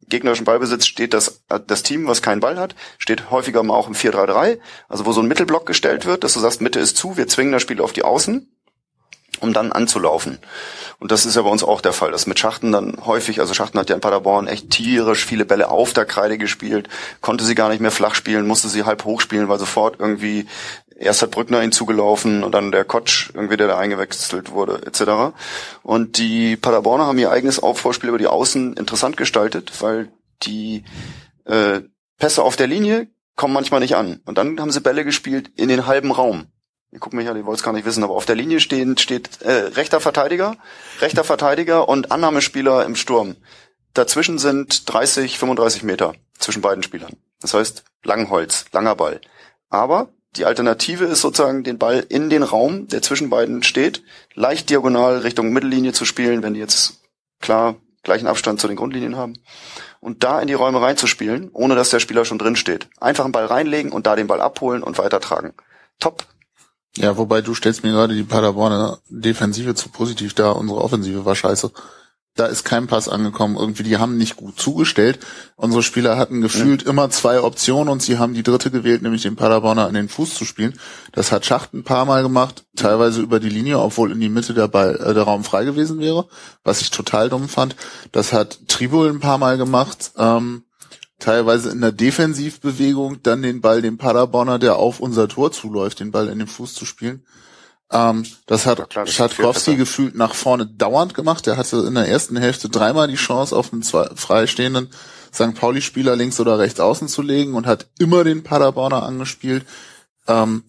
gegnerischen 0.09 0.45
Ballbesitz 0.45 0.85
steht 0.85 1.13
das, 1.13 1.41
das 1.67 1.83
Team, 1.83 2.07
was 2.07 2.21
keinen 2.21 2.39
Ball 2.39 2.59
hat, 2.59 2.75
steht 2.97 3.31
häufiger 3.31 3.63
mal 3.63 3.75
auch 3.75 3.87
im 3.87 3.95
4-3-3, 3.95 4.59
also 4.87 5.05
wo 5.05 5.11
so 5.11 5.21
ein 5.21 5.27
Mittelblock 5.27 5.65
gestellt 5.65 6.05
wird, 6.05 6.23
dass 6.23 6.33
du 6.33 6.39
sagst, 6.39 6.61
Mitte 6.61 6.79
ist 6.79 6.97
zu, 6.97 7.17
wir 7.17 7.27
zwingen 7.27 7.53
das 7.53 7.61
Spiel 7.61 7.81
auf 7.81 7.93
die 7.93 8.03
Außen, 8.03 8.51
um 9.39 9.53
dann 9.53 9.71
anzulaufen. 9.71 10.39
Und 10.99 11.11
das 11.11 11.25
ist 11.25 11.35
ja 11.35 11.41
bei 11.43 11.49
uns 11.49 11.63
auch 11.63 11.79
der 11.79 11.93
Fall, 11.93 12.11
dass 12.11 12.27
mit 12.27 12.39
Schachten 12.39 12.71
dann 12.71 13.05
häufig, 13.05 13.39
also 13.39 13.53
Schachten 13.53 13.79
hat 13.79 13.89
ja 13.89 13.95
in 13.95 14.01
Paderborn 14.01 14.47
echt 14.47 14.69
tierisch 14.69 15.25
viele 15.25 15.45
Bälle 15.45 15.69
auf 15.69 15.93
der 15.93 16.05
Kreide 16.05 16.37
gespielt, 16.37 16.89
konnte 17.21 17.45
sie 17.45 17.55
gar 17.55 17.69
nicht 17.69 17.79
mehr 17.79 17.91
flach 17.91 18.15
spielen, 18.15 18.47
musste 18.47 18.67
sie 18.67 18.83
halb 18.83 19.05
hoch 19.05 19.21
spielen, 19.21 19.47
weil 19.47 19.59
sofort 19.59 19.95
irgendwie 19.99 20.47
erst 20.99 21.21
hat 21.21 21.31
Brückner 21.31 21.61
hinzugelaufen 21.61 22.43
und 22.43 22.53
dann 22.53 22.71
der 22.71 22.85
Kotsch, 22.85 23.31
irgendwie 23.33 23.57
der 23.57 23.67
da 23.67 23.77
eingewechselt 23.77 24.51
wurde, 24.51 24.81
etc. 24.85 25.35
Und 25.81 26.17
die 26.17 26.57
Paderborner 26.57 27.07
haben 27.07 27.17
ihr 27.17 27.31
eigenes 27.31 27.61
Aufbauspiel 27.61 28.09
über 28.09 28.17
die 28.17 28.27
Außen 28.27 28.73
interessant 28.73 29.17
gestaltet, 29.17 29.71
weil 29.81 30.11
die 30.43 30.83
äh, 31.45 31.81
Pässe 32.17 32.43
auf 32.43 32.55
der 32.55 32.67
Linie 32.67 33.07
kommen 33.35 33.53
manchmal 33.53 33.79
nicht 33.79 33.95
an. 33.95 34.21
Und 34.25 34.37
dann 34.37 34.59
haben 34.59 34.71
sie 34.71 34.81
Bälle 34.81 35.05
gespielt 35.05 35.51
in 35.55 35.69
den 35.69 35.87
halben 35.87 36.11
Raum. 36.11 36.47
Ihr 36.91 36.99
guckt 36.99 37.13
mich 37.13 37.29
an, 37.29 37.37
ihr 37.37 37.45
wollt 37.45 37.57
es 37.57 37.63
gar 37.63 37.73
nicht 37.73 37.85
wissen, 37.85 38.03
aber 38.03 38.15
auf 38.15 38.25
der 38.25 38.35
Linie 38.35 38.59
stehen, 38.59 38.97
steht 38.97 39.41
äh, 39.41 39.51
rechter 39.51 40.01
Verteidiger, 40.01 40.57
rechter 41.01 41.23
Verteidiger 41.23 41.87
und 41.87 42.11
Annahmespieler 42.11 42.85
im 42.85 42.95
Sturm. 42.95 43.35
Dazwischen 43.93 44.39
sind 44.39 44.91
30, 44.91 45.39
35 45.39 45.83
Meter 45.83 46.13
zwischen 46.37 46.61
beiden 46.61 46.83
Spielern. 46.83 47.15
Das 47.41 47.53
heißt, 47.53 47.83
Langholz, 48.03 48.65
langer 48.71 48.95
Ball. 48.95 49.21
Aber 49.69 50.09
die 50.35 50.45
Alternative 50.45 51.05
ist 51.05 51.21
sozusagen, 51.21 51.63
den 51.63 51.79
Ball 51.79 52.05
in 52.07 52.29
den 52.29 52.43
Raum, 52.43 52.87
der 52.87 53.01
zwischen 53.01 53.29
beiden 53.29 53.63
steht, 53.63 54.03
leicht 54.35 54.69
diagonal 54.69 55.19
Richtung 55.19 55.51
Mittellinie 55.51 55.93
zu 55.93 56.05
spielen, 56.05 56.43
wenn 56.43 56.53
die 56.53 56.59
jetzt 56.59 57.01
klar 57.39 57.75
gleichen 58.03 58.27
Abstand 58.27 58.61
zu 58.61 58.67
den 58.67 58.77
Grundlinien 58.77 59.17
haben. 59.17 59.33
Und 59.99 60.23
da 60.23 60.39
in 60.39 60.47
die 60.47 60.53
Räume 60.53 60.81
reinzuspielen, 60.81 61.49
ohne 61.51 61.75
dass 61.75 61.89
der 61.89 61.99
Spieler 61.99 62.25
schon 62.25 62.37
drin 62.37 62.55
steht. 62.55 62.87
Einfach 62.99 63.25
einen 63.25 63.33
Ball 63.33 63.45
reinlegen 63.45 63.91
und 63.91 64.07
da 64.07 64.15
den 64.15 64.27
Ball 64.27 64.39
abholen 64.39 64.83
und 64.83 64.97
weitertragen. 64.97 65.53
Top. 65.99 66.25
Ja, 66.95 67.17
wobei 67.17 67.41
du 67.41 67.53
stellst 67.53 67.83
mir 67.83 67.91
gerade 67.91 68.15
die 68.15 68.23
Paderborner 68.23 68.99
Defensive 69.09 69.75
zu 69.75 69.89
positiv 69.89 70.33
dar. 70.33 70.55
Unsere 70.55 70.81
Offensive 70.81 71.25
war 71.25 71.35
scheiße. 71.35 71.71
Da 72.39 72.45
ist 72.45 72.63
kein 72.63 72.87
Pass 72.87 73.09
angekommen. 73.09 73.57
Irgendwie, 73.57 73.83
die 73.83 73.97
haben 73.97 74.17
nicht 74.17 74.37
gut 74.37 74.59
zugestellt. 74.59 75.19
Unsere 75.57 75.83
Spieler 75.83 76.17
hatten 76.17 76.41
gefühlt 76.41 76.83
ja. 76.83 76.89
immer 76.89 77.09
zwei 77.09 77.41
Optionen 77.41 77.89
und 77.89 78.01
sie 78.01 78.17
haben 78.17 78.33
die 78.33 78.43
dritte 78.43 78.71
gewählt, 78.71 79.01
nämlich 79.01 79.23
den 79.23 79.35
Paderborner 79.35 79.87
an 79.87 79.93
den 79.93 80.07
Fuß 80.07 80.35
zu 80.35 80.45
spielen. 80.45 80.79
Das 81.11 81.31
hat 81.31 81.45
Schacht 81.45 81.73
ein 81.73 81.83
paar 81.83 82.05
Mal 82.05 82.23
gemacht, 82.23 82.65
teilweise 82.75 83.21
über 83.21 83.39
die 83.39 83.49
Linie, 83.49 83.79
obwohl 83.79 84.11
in 84.11 84.19
die 84.19 84.29
Mitte 84.29 84.53
der, 84.53 84.69
Ball, 84.69 84.95
äh, 84.95 85.13
der 85.13 85.23
Raum 85.23 85.43
frei 85.43 85.65
gewesen 85.65 85.99
wäre, 85.99 86.27
was 86.63 86.81
ich 86.81 86.91
total 86.91 87.29
dumm 87.29 87.49
fand. 87.49 87.75
Das 88.11 88.31
hat 88.31 88.67
Tribul 88.67 89.09
ein 89.09 89.19
paar 89.19 89.37
Mal 89.37 89.57
gemacht. 89.57 90.11
Ähm, 90.17 90.63
teilweise 91.19 91.69
in 91.69 91.81
der 91.81 91.91
Defensivbewegung 91.91 93.21
dann 93.21 93.41
den 93.41 93.59
Ball 93.59 93.81
dem 93.81 93.97
Paderborner, 93.97 94.59
der 94.59 94.77
auf 94.77 95.01
unser 95.01 95.27
Tor 95.27 95.51
zuläuft, 95.51 95.99
den 95.99 96.11
Ball 96.11 96.29
in 96.29 96.39
den 96.39 96.47
Fuß 96.47 96.73
zu 96.73 96.85
spielen. 96.85 97.25
Ähm, 97.91 98.25
das 98.45 98.65
hat 98.65 98.89
klar, 98.89 99.07
Schatkowski 99.07 99.75
gefühlt 99.75 100.15
nach 100.15 100.35
vorne 100.35 100.65
dauernd 100.67 101.13
gemacht. 101.13 101.47
Er 101.47 101.57
hatte 101.57 101.77
in 101.87 101.95
der 101.95 102.07
ersten 102.07 102.37
Hälfte 102.37 102.69
dreimal 102.69 103.07
die 103.07 103.15
Chance, 103.15 103.55
auf 103.55 103.73
einen 103.73 103.81
zwei, 103.81 104.09
freistehenden 104.15 104.89
St. 105.33 105.55
Pauli-Spieler 105.55 106.15
links 106.15 106.39
oder 106.39 106.59
rechts 106.59 106.79
außen 106.79 107.07
zu 107.07 107.21
legen 107.21 107.55
und 107.55 107.65
hat 107.65 107.87
immer 107.99 108.23
den 108.23 108.43
Paderborner 108.43 109.03
angespielt. 109.03 109.65
Ähm, 110.27 110.63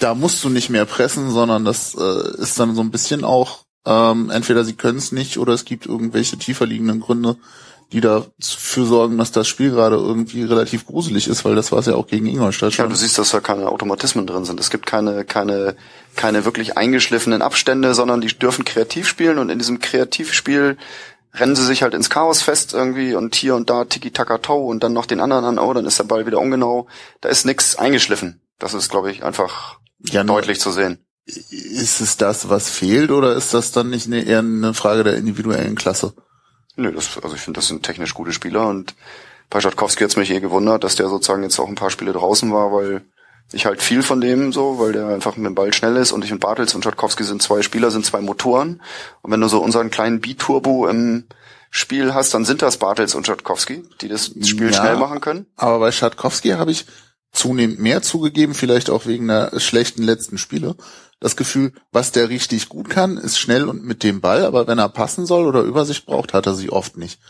da 0.00 0.14
musst 0.14 0.42
du 0.42 0.48
nicht 0.48 0.70
mehr 0.70 0.84
pressen, 0.84 1.30
sondern 1.30 1.64
das 1.64 1.94
äh, 1.94 2.42
ist 2.42 2.58
dann 2.58 2.74
so 2.74 2.82
ein 2.82 2.90
bisschen 2.90 3.24
auch, 3.24 3.64
ähm, 3.84 4.30
entweder 4.30 4.64
sie 4.64 4.74
können 4.74 4.98
es 4.98 5.12
nicht 5.12 5.38
oder 5.38 5.52
es 5.52 5.64
gibt 5.64 5.86
irgendwelche 5.86 6.36
tiefer 6.36 6.66
liegenden 6.66 7.00
Gründe, 7.00 7.36
die 7.92 8.00
dafür 8.00 8.86
sorgen, 8.86 9.18
dass 9.18 9.32
das 9.32 9.46
Spiel 9.46 9.70
gerade 9.70 9.96
irgendwie 9.96 10.42
relativ 10.44 10.86
gruselig 10.86 11.28
ist, 11.28 11.44
weil 11.44 11.54
das 11.54 11.72
war 11.72 11.80
es 11.80 11.86
ja 11.86 11.94
auch 11.94 12.06
gegen 12.06 12.26
Ingolstadt. 12.26 12.74
Ja, 12.76 12.86
du 12.86 12.94
siehst, 12.94 13.18
dass 13.18 13.30
da 13.30 13.40
keine 13.40 13.68
Automatismen 13.68 14.26
drin 14.26 14.44
sind. 14.44 14.58
Es 14.58 14.70
gibt 14.70 14.86
keine, 14.86 15.24
keine, 15.24 15.76
keine 16.16 16.44
wirklich 16.44 16.76
eingeschliffenen 16.78 17.42
Abstände, 17.42 17.94
sondern 17.94 18.22
die 18.22 18.28
dürfen 18.28 18.64
kreativ 18.64 19.06
spielen 19.06 19.38
und 19.38 19.50
in 19.50 19.58
diesem 19.58 19.78
Kreativspiel 19.78 20.78
rennen 21.34 21.56
sie 21.56 21.64
sich 21.64 21.82
halt 21.82 21.94
ins 21.94 22.10
Chaos 22.10 22.42
fest 22.42 22.74
irgendwie 22.74 23.14
und 23.14 23.34
hier 23.34 23.54
und 23.54 23.70
da 23.70 23.84
Tiki-Taka-Tau 23.84 24.64
und 24.64 24.82
dann 24.82 24.92
noch 24.92 25.06
den 25.06 25.20
anderen 25.20 25.44
an, 25.44 25.58
oh, 25.58 25.72
dann 25.72 25.86
ist 25.86 25.98
der 25.98 26.04
Ball 26.04 26.26
wieder 26.26 26.38
ungenau. 26.38 26.88
Da 27.20 27.28
ist 27.28 27.46
nichts 27.46 27.76
eingeschliffen. 27.76 28.40
Das 28.58 28.74
ist, 28.74 28.90
glaube 28.90 29.10
ich, 29.10 29.22
einfach 29.22 29.78
ja, 30.00 30.24
deutlich 30.24 30.60
zu 30.60 30.70
sehen. 30.70 30.98
Ist 31.24 32.00
es 32.00 32.16
das, 32.16 32.48
was 32.48 32.68
fehlt, 32.68 33.10
oder 33.10 33.34
ist 33.34 33.54
das 33.54 33.70
dann 33.72 33.90
nicht 33.90 34.06
eine, 34.06 34.24
eher 34.24 34.40
eine 34.40 34.74
Frage 34.74 35.04
der 35.04 35.16
individuellen 35.16 35.76
Klasse? 35.76 36.14
Nö, 36.76 36.92
das, 36.92 37.18
also 37.22 37.34
ich 37.34 37.42
finde, 37.42 37.58
das 37.58 37.68
sind 37.68 37.82
technisch 37.82 38.14
gute 38.14 38.32
Spieler 38.32 38.66
und 38.68 38.94
bei 39.50 39.60
Schatkowski 39.60 40.02
hat's 40.02 40.16
mich 40.16 40.30
eh 40.30 40.40
gewundert, 40.40 40.82
dass 40.84 40.96
der 40.96 41.08
sozusagen 41.08 41.42
jetzt 41.42 41.58
auch 41.58 41.68
ein 41.68 41.74
paar 41.74 41.90
Spiele 41.90 42.12
draußen 42.12 42.50
war, 42.52 42.72
weil 42.72 43.02
ich 43.52 43.66
halt 43.66 43.82
viel 43.82 44.02
von 44.02 44.20
dem 44.20 44.52
so, 44.52 44.78
weil 44.78 44.92
der 44.92 45.08
einfach 45.08 45.36
mit 45.36 45.46
dem 45.46 45.54
Ball 45.54 45.74
schnell 45.74 45.96
ist 45.96 46.12
und 46.12 46.24
ich 46.24 46.32
und 46.32 46.40
Bartels 46.40 46.74
und 46.74 46.84
Schatkowski 46.84 47.24
sind 47.24 47.42
zwei 47.42 47.60
Spieler, 47.60 47.90
sind 47.90 48.06
zwei 48.06 48.22
Motoren. 48.22 48.80
Und 49.20 49.30
wenn 49.30 49.40
du 49.40 49.48
so 49.48 49.62
unseren 49.62 49.90
kleinen 49.90 50.20
B-Turbo 50.20 50.88
im 50.88 51.26
Spiel 51.70 52.14
hast, 52.14 52.32
dann 52.32 52.46
sind 52.46 52.62
das 52.62 52.78
Bartels 52.78 53.14
und 53.14 53.26
Schatkowski, 53.26 53.82
die 54.00 54.08
das 54.08 54.32
Spiel 54.42 54.70
ja, 54.70 54.72
schnell 54.72 54.96
machen 54.96 55.20
können. 55.20 55.46
Aber 55.56 55.78
bei 55.78 55.92
Schatkowski 55.92 56.50
habe 56.50 56.70
ich 56.70 56.86
zunehmend 57.32 57.78
mehr 57.78 58.02
zugegeben, 58.02 58.54
vielleicht 58.54 58.90
auch 58.90 59.06
wegen 59.06 59.28
der 59.28 59.58
schlechten 59.58 60.02
letzten 60.02 60.38
Spiele 60.38 60.76
das 61.22 61.36
Gefühl, 61.36 61.72
was 61.92 62.10
der 62.10 62.28
richtig 62.28 62.68
gut 62.68 62.90
kann, 62.90 63.16
ist 63.16 63.38
schnell 63.38 63.68
und 63.68 63.84
mit 63.84 64.02
dem 64.02 64.20
Ball, 64.20 64.44
aber 64.44 64.66
wenn 64.66 64.78
er 64.78 64.88
passen 64.88 65.24
soll 65.24 65.46
oder 65.46 65.62
Übersicht 65.62 66.04
braucht, 66.04 66.34
hat 66.34 66.46
er 66.46 66.54
sie 66.54 66.70
oft 66.70 66.96
nicht. 66.96 67.20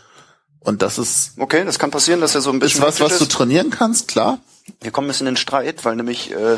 Und 0.59 0.81
das 0.81 0.97
ist 0.97 1.33
okay, 1.37 1.63
das 1.63 1.77
kann 1.77 1.91
passieren, 1.91 2.19
dass 2.19 2.33
er 2.33 2.41
so 2.41 2.49
ein 2.49 2.57
bisschen 2.57 2.81
ist 2.81 2.87
was, 2.87 2.99
was 3.01 3.13
ist. 3.13 3.21
du 3.21 3.25
trainieren 3.25 3.69
kannst, 3.69 4.07
klar. 4.07 4.39
Wir 4.81 4.89
kommen 4.91 5.05
ein 5.05 5.09
bisschen 5.09 5.27
in 5.27 5.33
den 5.33 5.39
Streit, 5.39 5.85
weil 5.85 5.95
nämlich 5.95 6.31
äh, 6.31 6.57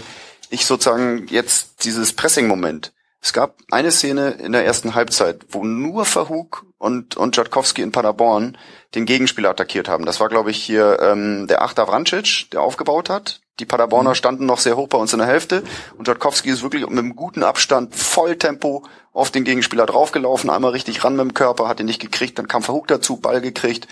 ich 0.49 0.65
sozusagen 0.65 1.27
jetzt 1.27 1.83
dieses 1.83 2.13
Pressing-Moment. 2.13 2.93
Es 3.19 3.33
gab 3.33 3.57
eine 3.69 3.91
Szene 3.91 4.29
in 4.31 4.53
der 4.53 4.65
ersten 4.65 4.95
Halbzeit, 4.95 5.45
wo 5.49 5.65
nur 5.65 6.05
Verhug 6.05 6.65
und 6.77 7.17
und 7.17 7.35
Jatkowski 7.35 7.81
in 7.81 7.91
Paderborn 7.91 8.57
den 8.93 9.05
Gegenspieler 9.05 9.49
attackiert 9.49 9.89
haben. 9.89 10.05
Das 10.05 10.21
war, 10.21 10.29
glaube 10.29 10.51
ich, 10.51 10.63
hier 10.63 10.99
ähm, 11.01 11.47
der 11.47 11.63
Achter 11.63 11.85
Vrancic, 11.85 12.49
der 12.51 12.61
aufgebaut 12.61 13.09
hat. 13.09 13.41
Die 13.59 13.65
Paderborner 13.65 14.11
mhm. 14.11 14.15
standen 14.15 14.45
noch 14.45 14.59
sehr 14.59 14.75
hoch 14.75 14.89
bei 14.89 14.97
uns 14.97 15.13
in 15.13 15.19
der 15.19 15.27
Hälfte 15.27 15.63
und 15.97 16.07
Jatkowski 16.07 16.49
ist 16.49 16.61
wirklich 16.61 16.81
mit 16.83 16.91
einem 16.91 17.15
guten 17.15 17.43
Abstand, 17.43 17.95
Volltempo 17.95 18.83
auf 19.13 19.31
den 19.31 19.45
Gegenspieler 19.45 19.85
draufgelaufen, 19.85 20.49
einmal 20.49 20.71
richtig 20.71 21.03
ran 21.03 21.15
mit 21.15 21.21
dem 21.21 21.33
Körper, 21.33 21.67
hat 21.69 21.79
ihn 21.79 21.85
nicht 21.85 22.01
gekriegt, 22.01 22.37
dann 22.37 22.49
kam 22.49 22.63
Verhug 22.63 22.87
dazu, 22.87 23.15
Ball 23.17 23.39
gekriegt, 23.39 23.87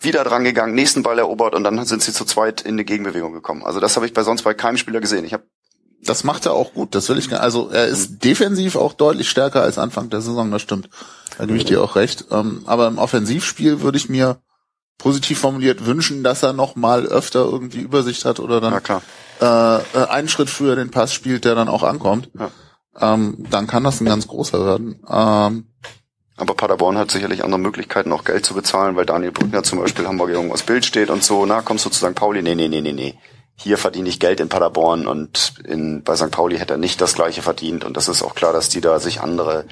wieder 0.00 0.24
dran 0.24 0.42
gegangen, 0.42 0.74
nächsten 0.74 1.04
Ball 1.04 1.18
erobert 1.18 1.54
und 1.54 1.62
dann 1.62 1.84
sind 1.84 2.02
sie 2.02 2.12
zu 2.12 2.24
zweit 2.24 2.62
in 2.62 2.76
die 2.76 2.84
Gegenbewegung 2.84 3.32
gekommen. 3.32 3.62
Also 3.64 3.78
das 3.78 3.94
habe 3.94 4.06
ich 4.06 4.12
bei 4.12 4.24
sonst 4.24 4.42
bei 4.42 4.54
keinem 4.54 4.78
Spieler 4.78 5.00
gesehen. 5.00 5.24
Ich 5.24 5.32
habe 5.32 5.44
das 6.06 6.22
macht 6.22 6.44
er 6.44 6.52
auch 6.52 6.74
gut, 6.74 6.94
das 6.94 7.08
will 7.08 7.18
ich 7.18 7.30
gar 7.30 7.40
Also 7.40 7.70
er 7.70 7.86
ist 7.86 8.10
mhm. 8.10 8.18
defensiv 8.18 8.76
auch 8.76 8.92
deutlich 8.92 9.30
stärker 9.30 9.62
als 9.62 9.78
Anfang 9.78 10.10
der 10.10 10.20
Saison, 10.20 10.50
das 10.50 10.60
stimmt. 10.60 10.90
Da 11.38 11.46
gebe 11.46 11.56
ich 11.56 11.64
dir 11.64 11.82
auch 11.82 11.96
recht. 11.96 12.26
Ähm, 12.30 12.62
aber 12.66 12.86
im 12.88 12.98
Offensivspiel 12.98 13.80
würde 13.80 13.96
ich 13.96 14.08
mir 14.08 14.38
positiv 14.98 15.38
formuliert 15.40 15.86
wünschen, 15.86 16.22
dass 16.22 16.42
er 16.42 16.52
noch 16.52 16.76
mal 16.76 17.06
öfter 17.06 17.40
irgendwie 17.40 17.80
Übersicht 17.80 18.24
hat 18.24 18.40
oder 18.40 18.60
dann 18.60 18.74
äh, 19.40 19.76
äh, 19.76 20.06
einen 20.08 20.28
Schritt 20.28 20.48
früher 20.50 20.76
den 20.76 20.90
Pass 20.90 21.12
spielt, 21.12 21.44
der 21.44 21.54
dann 21.54 21.68
auch 21.68 21.82
ankommt. 21.82 22.30
Ja. 22.38 22.50
Ähm, 23.00 23.44
dann 23.50 23.66
kann 23.66 23.84
das 23.84 24.00
ein 24.00 24.06
ganz 24.06 24.28
großer 24.28 24.64
werden. 24.64 25.00
Ähm, 25.08 25.66
aber 26.36 26.54
Paderborn 26.54 26.98
hat 26.98 27.10
sicherlich 27.10 27.44
andere 27.44 27.60
Möglichkeiten, 27.60 28.12
auch 28.12 28.24
Geld 28.24 28.44
zu 28.44 28.54
bezahlen, 28.54 28.96
weil 28.96 29.06
Daniel 29.06 29.30
Brückner 29.32 29.62
zum 29.62 29.78
Beispiel 29.78 30.06
Hamburg 30.06 30.30
irgendwas 30.30 30.62
Bild 30.62 30.84
steht 30.84 31.10
und 31.10 31.22
so. 31.22 31.46
Na, 31.46 31.62
kommst 31.62 31.86
du 31.86 31.90
zu 31.90 32.04
St. 32.04 32.14
Pauli? 32.14 32.42
Nee, 32.42 32.54
nee, 32.54 32.68
nee, 32.68 32.80
nee, 32.80 32.92
nee. 32.92 33.14
Hier 33.56 33.78
verdiene 33.78 34.08
ich 34.08 34.18
Geld 34.18 34.40
in 34.40 34.48
Paderborn 34.48 35.06
und 35.06 35.54
in, 35.64 36.02
bei 36.02 36.16
St. 36.16 36.32
Pauli 36.32 36.58
hätte 36.58 36.74
er 36.74 36.78
nicht 36.78 37.00
das 37.00 37.14
gleiche 37.14 37.40
verdient. 37.40 37.84
Und 37.84 37.96
das 37.96 38.08
ist 38.08 38.22
auch 38.22 38.34
klar, 38.34 38.52
dass 38.52 38.68
die 38.68 38.80
da 38.80 38.98
sich 38.98 39.20
andere 39.20 39.64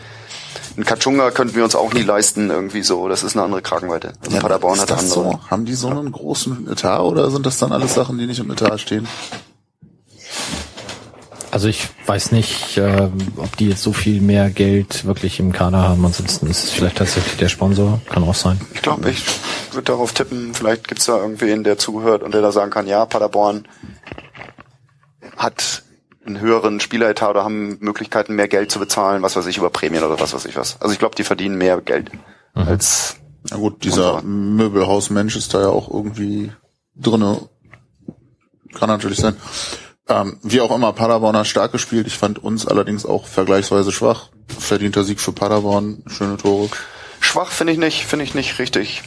ein 0.76 0.84
Kachunga 0.84 1.30
könnten 1.30 1.54
wir 1.54 1.64
uns 1.64 1.74
auch 1.74 1.92
nie 1.92 2.02
leisten, 2.02 2.50
irgendwie 2.50 2.82
so. 2.82 3.08
Das 3.08 3.22
ist 3.22 3.36
eine 3.36 3.44
andere 3.44 3.62
Kragenweite. 3.62 4.14
Also 4.20 4.36
ja, 4.36 4.40
Paderborn 4.40 4.80
hat 4.80 4.90
andere. 4.90 5.06
So? 5.06 5.40
Haben 5.50 5.64
die 5.64 5.74
so 5.74 5.88
einen 5.88 6.12
großen 6.12 6.68
Etat 6.70 7.00
oder 7.00 7.30
sind 7.30 7.46
das 7.46 7.58
dann 7.58 7.72
alles 7.72 7.94
Sachen, 7.94 8.18
die 8.18 8.26
nicht 8.26 8.40
im 8.40 8.50
Etat 8.50 8.78
stehen? 8.78 9.06
Also 11.50 11.68
ich 11.68 11.86
weiß 12.06 12.32
nicht, 12.32 12.78
äh, 12.78 13.10
ob 13.36 13.56
die 13.58 13.68
jetzt 13.68 13.82
so 13.82 13.92
viel 13.92 14.22
mehr 14.22 14.48
Geld 14.48 15.04
wirklich 15.04 15.38
im 15.38 15.52
Kader 15.52 15.82
haben. 15.86 16.02
Ansonsten 16.02 16.46
ist 16.46 16.64
es 16.64 16.70
vielleicht 16.70 16.96
tatsächlich 16.96 17.36
der 17.36 17.50
Sponsor. 17.50 18.00
Kann 18.08 18.24
auch 18.24 18.34
sein. 18.34 18.58
Ich 18.72 18.80
glaube, 18.80 19.10
ich 19.10 19.22
würde 19.70 19.84
darauf 19.84 20.14
tippen, 20.14 20.54
vielleicht 20.54 20.88
gibt's 20.88 21.04
da 21.04 21.18
irgendwen, 21.18 21.62
der 21.62 21.76
zuhört 21.76 22.22
und 22.22 22.32
der 22.32 22.40
da 22.40 22.52
sagen 22.52 22.70
kann, 22.70 22.86
ja, 22.86 23.04
Paderborn 23.04 23.68
hat 25.36 25.82
einen 26.24 26.40
höheren 26.40 26.80
Spieleretat 26.80 27.30
oder 27.30 27.44
haben 27.44 27.78
Möglichkeiten, 27.80 28.34
mehr 28.34 28.48
Geld 28.48 28.70
zu 28.70 28.78
bezahlen, 28.78 29.22
was 29.22 29.36
weiß 29.36 29.46
ich, 29.46 29.58
über 29.58 29.70
Prämien 29.70 30.04
oder 30.04 30.20
was 30.20 30.34
weiß 30.34 30.44
ich 30.44 30.56
was. 30.56 30.80
Also 30.80 30.92
ich 30.92 30.98
glaube, 30.98 31.14
die 31.14 31.24
verdienen 31.24 31.56
mehr 31.56 31.80
Geld 31.80 32.12
mhm. 32.54 32.62
als. 32.62 33.16
Na 33.50 33.56
gut, 33.56 33.82
dieser 33.84 34.22
Möbelhausmensch 34.22 35.34
ist 35.36 35.52
da 35.52 35.62
ja 35.62 35.68
auch 35.68 35.92
irgendwie 35.92 36.52
drinne. 36.94 37.48
Kann 38.72 38.88
natürlich 38.88 39.18
sein. 39.18 39.36
Ähm, 40.08 40.38
wie 40.42 40.60
auch 40.60 40.74
immer, 40.74 40.92
Paderborn 40.92 41.36
hat 41.36 41.46
stark 41.46 41.72
gespielt. 41.72 42.06
Ich 42.06 42.16
fand 42.16 42.42
uns 42.42 42.66
allerdings 42.66 43.04
auch 43.04 43.26
vergleichsweise 43.26 43.90
schwach. 43.92 44.30
Verdienter 44.46 45.04
Sieg 45.04 45.20
für 45.20 45.32
Paderborn, 45.32 46.04
schöne 46.06 46.36
Tore. 46.36 46.68
Schwach 47.20 47.50
finde 47.50 47.72
ich 47.72 47.78
nicht, 47.78 48.04
finde 48.04 48.24
ich 48.24 48.34
nicht 48.34 48.58
richtig. 48.58 49.02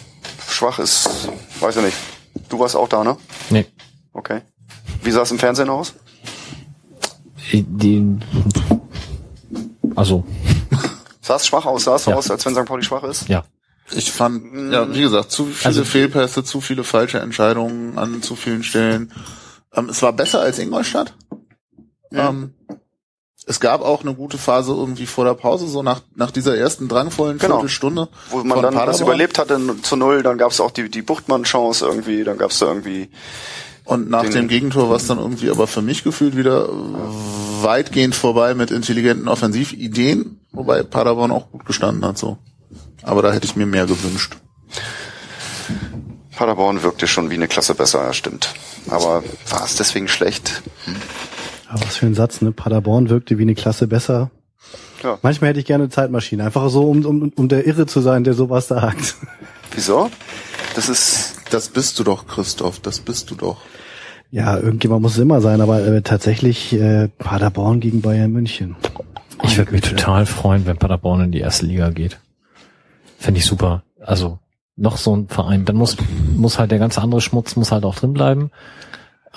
Schwach 0.49 0.79
ist, 0.79 1.29
weiß 1.59 1.77
ich 1.77 1.83
nicht. 1.83 1.97
Du 2.49 2.59
warst 2.59 2.75
auch 2.75 2.89
da, 2.89 3.03
ne? 3.03 3.17
Nee. 3.49 3.65
Okay. 4.13 4.41
Wie 5.03 5.11
sah 5.11 5.21
es 5.21 5.31
im 5.31 5.39
Fernsehen 5.39 5.69
aus? 5.69 5.93
Die, 7.51 8.17
also. 9.95 10.23
Sah 11.21 11.35
es 11.35 11.47
schwach 11.47 11.65
aus? 11.65 11.83
Sah 11.83 11.95
es 11.95 12.05
ja. 12.05 12.15
aus, 12.15 12.29
als 12.29 12.45
wenn 12.45 12.55
St. 12.55 12.65
Pauli 12.65 12.83
schwach 12.83 13.03
ist? 13.03 13.27
Ja. 13.27 13.43
Ich 13.91 14.11
fand, 14.11 14.73
ja, 14.73 14.91
wie 14.93 15.01
gesagt, 15.01 15.31
zu 15.31 15.45
viele 15.45 15.67
also, 15.67 15.85
Fehlpässe, 15.85 16.43
zu 16.43 16.59
viele 16.59 16.83
falsche 16.83 17.19
Entscheidungen 17.19 17.97
an 17.99 18.23
zu 18.23 18.35
vielen 18.35 18.63
Stellen. 18.63 19.11
Ähm, 19.73 19.89
es 19.89 20.01
war 20.01 20.11
besser 20.13 20.41
als 20.41 20.57
Ingolstadt. 20.57 21.13
Ja. 22.11 22.29
Ähm, 22.29 22.53
es 23.47 23.59
gab 23.59 23.81
auch 23.81 24.01
eine 24.01 24.15
gute 24.15 24.39
Phase 24.39 24.71
irgendwie 24.71 25.05
vor 25.05 25.23
der 25.23 25.35
Pause, 25.35 25.67
so 25.67 25.83
nach, 25.83 26.01
nach 26.15 26.31
dieser 26.31 26.57
ersten 26.57 26.87
drangvollen 26.87 27.37
genau. 27.37 27.55
Viertelstunde. 27.55 28.09
Wo 28.31 28.37
man 28.37 28.49
dann 28.49 28.73
Paderborn. 28.73 28.87
was 28.87 29.01
überlebt 29.01 29.37
hatte 29.37 29.59
zu 29.83 29.95
null, 29.95 30.23
dann 30.23 30.39
gab 30.39 30.51
es 30.51 30.59
auch 30.59 30.71
die, 30.71 30.89
die 30.89 31.03
Buchtmann-Chance 31.03 31.85
irgendwie, 31.85 32.23
dann 32.23 32.39
gab 32.39 32.49
es 32.49 32.59
da 32.59 32.67
irgendwie 32.67 33.11
und 33.85 34.09
nach 34.09 34.27
dem 34.27 34.47
Gegentor 34.47 34.89
war 34.89 34.97
es 34.97 35.07
dann 35.07 35.19
irgendwie 35.19 35.49
aber 35.49 35.67
für 35.67 35.81
mich 35.81 36.03
gefühlt 36.03 36.35
wieder 36.35 36.67
weitgehend 37.61 38.15
vorbei 38.15 38.55
mit 38.55 38.71
intelligenten 38.71 39.27
Offensivideen, 39.27 40.39
wobei 40.51 40.83
Paderborn 40.83 41.31
auch 41.31 41.51
gut 41.51 41.65
gestanden 41.65 42.03
hat 42.03 42.17
so. 42.17 42.37
Aber 43.03 43.21
da 43.21 43.31
hätte 43.31 43.45
ich 43.45 43.55
mir 43.55 43.67
mehr 43.67 43.85
gewünscht. 43.85 44.37
Paderborn 46.35 46.83
wirkte 46.83 47.07
schon 47.07 47.29
wie 47.29 47.35
eine 47.35 47.47
Klasse 47.47 47.75
besser, 47.75 48.03
ja, 48.03 48.13
stimmt. 48.13 48.53
Aber 48.89 49.23
war 49.49 49.63
es 49.63 49.75
deswegen 49.75 50.07
schlecht? 50.07 50.63
Hm. 50.85 50.95
Aber 51.69 51.81
was 51.81 51.97
für 51.97 52.07
ein 52.07 52.15
Satz, 52.15 52.41
ne? 52.41 52.51
Paderborn 52.51 53.09
wirkte 53.09 53.37
wie 53.37 53.43
eine 53.43 53.55
Klasse 53.55 53.87
besser. 53.87 54.31
Ja. 55.03 55.19
Manchmal 55.21 55.51
hätte 55.51 55.59
ich 55.59 55.65
gerne 55.65 55.85
eine 55.85 55.91
Zeitmaschine, 55.91 56.43
einfach 56.43 56.69
so, 56.69 56.89
um, 56.89 57.05
um, 57.05 57.31
um 57.35 57.47
der 57.47 57.67
Irre 57.67 57.85
zu 57.85 58.01
sein, 58.01 58.23
der 58.23 58.33
sowas 58.33 58.67
sagt. 58.67 59.15
Wieso? 59.71 60.09
Das 60.75 60.89
ist. 60.89 61.35
Das 61.51 61.69
bist 61.69 61.99
du 61.99 62.03
doch, 62.03 62.25
Christoph, 62.27 62.79
das 62.79 62.99
bist 62.99 63.29
du 63.29 63.35
doch. 63.35 63.57
Ja, 64.35 64.57
irgendjemand 64.57 65.01
muss 65.01 65.13
es 65.13 65.19
immer 65.19 65.39
sein, 65.39 65.61
aber 65.61 65.87
äh, 65.87 66.01
tatsächlich 66.01 66.73
äh, 66.73 67.07
Paderborn 67.07 67.79
gegen 67.79 68.01
Bayern 68.01 68.33
München. 68.33 68.75
Ich 69.43 69.57
würde 69.57 69.71
mich 69.71 69.79
total 69.79 70.25
freuen, 70.25 70.65
wenn 70.65 70.75
Paderborn 70.75 71.21
in 71.21 71.31
die 71.31 71.39
erste 71.39 71.65
Liga 71.65 71.89
geht. 71.91 72.19
Fände 73.17 73.37
ich 73.37 73.45
super. 73.45 73.83
Also 74.01 74.39
noch 74.75 74.97
so 74.97 75.15
ein 75.15 75.29
Verein. 75.29 75.63
Dann 75.63 75.77
muss, 75.77 75.95
muss 76.35 76.59
halt 76.59 76.71
der 76.71 76.79
ganze 76.79 77.01
andere 77.01 77.21
Schmutz 77.21 77.55
muss 77.55 77.71
halt 77.71 77.85
auch 77.85 77.95
drin 77.95 78.11
bleiben. 78.11 78.51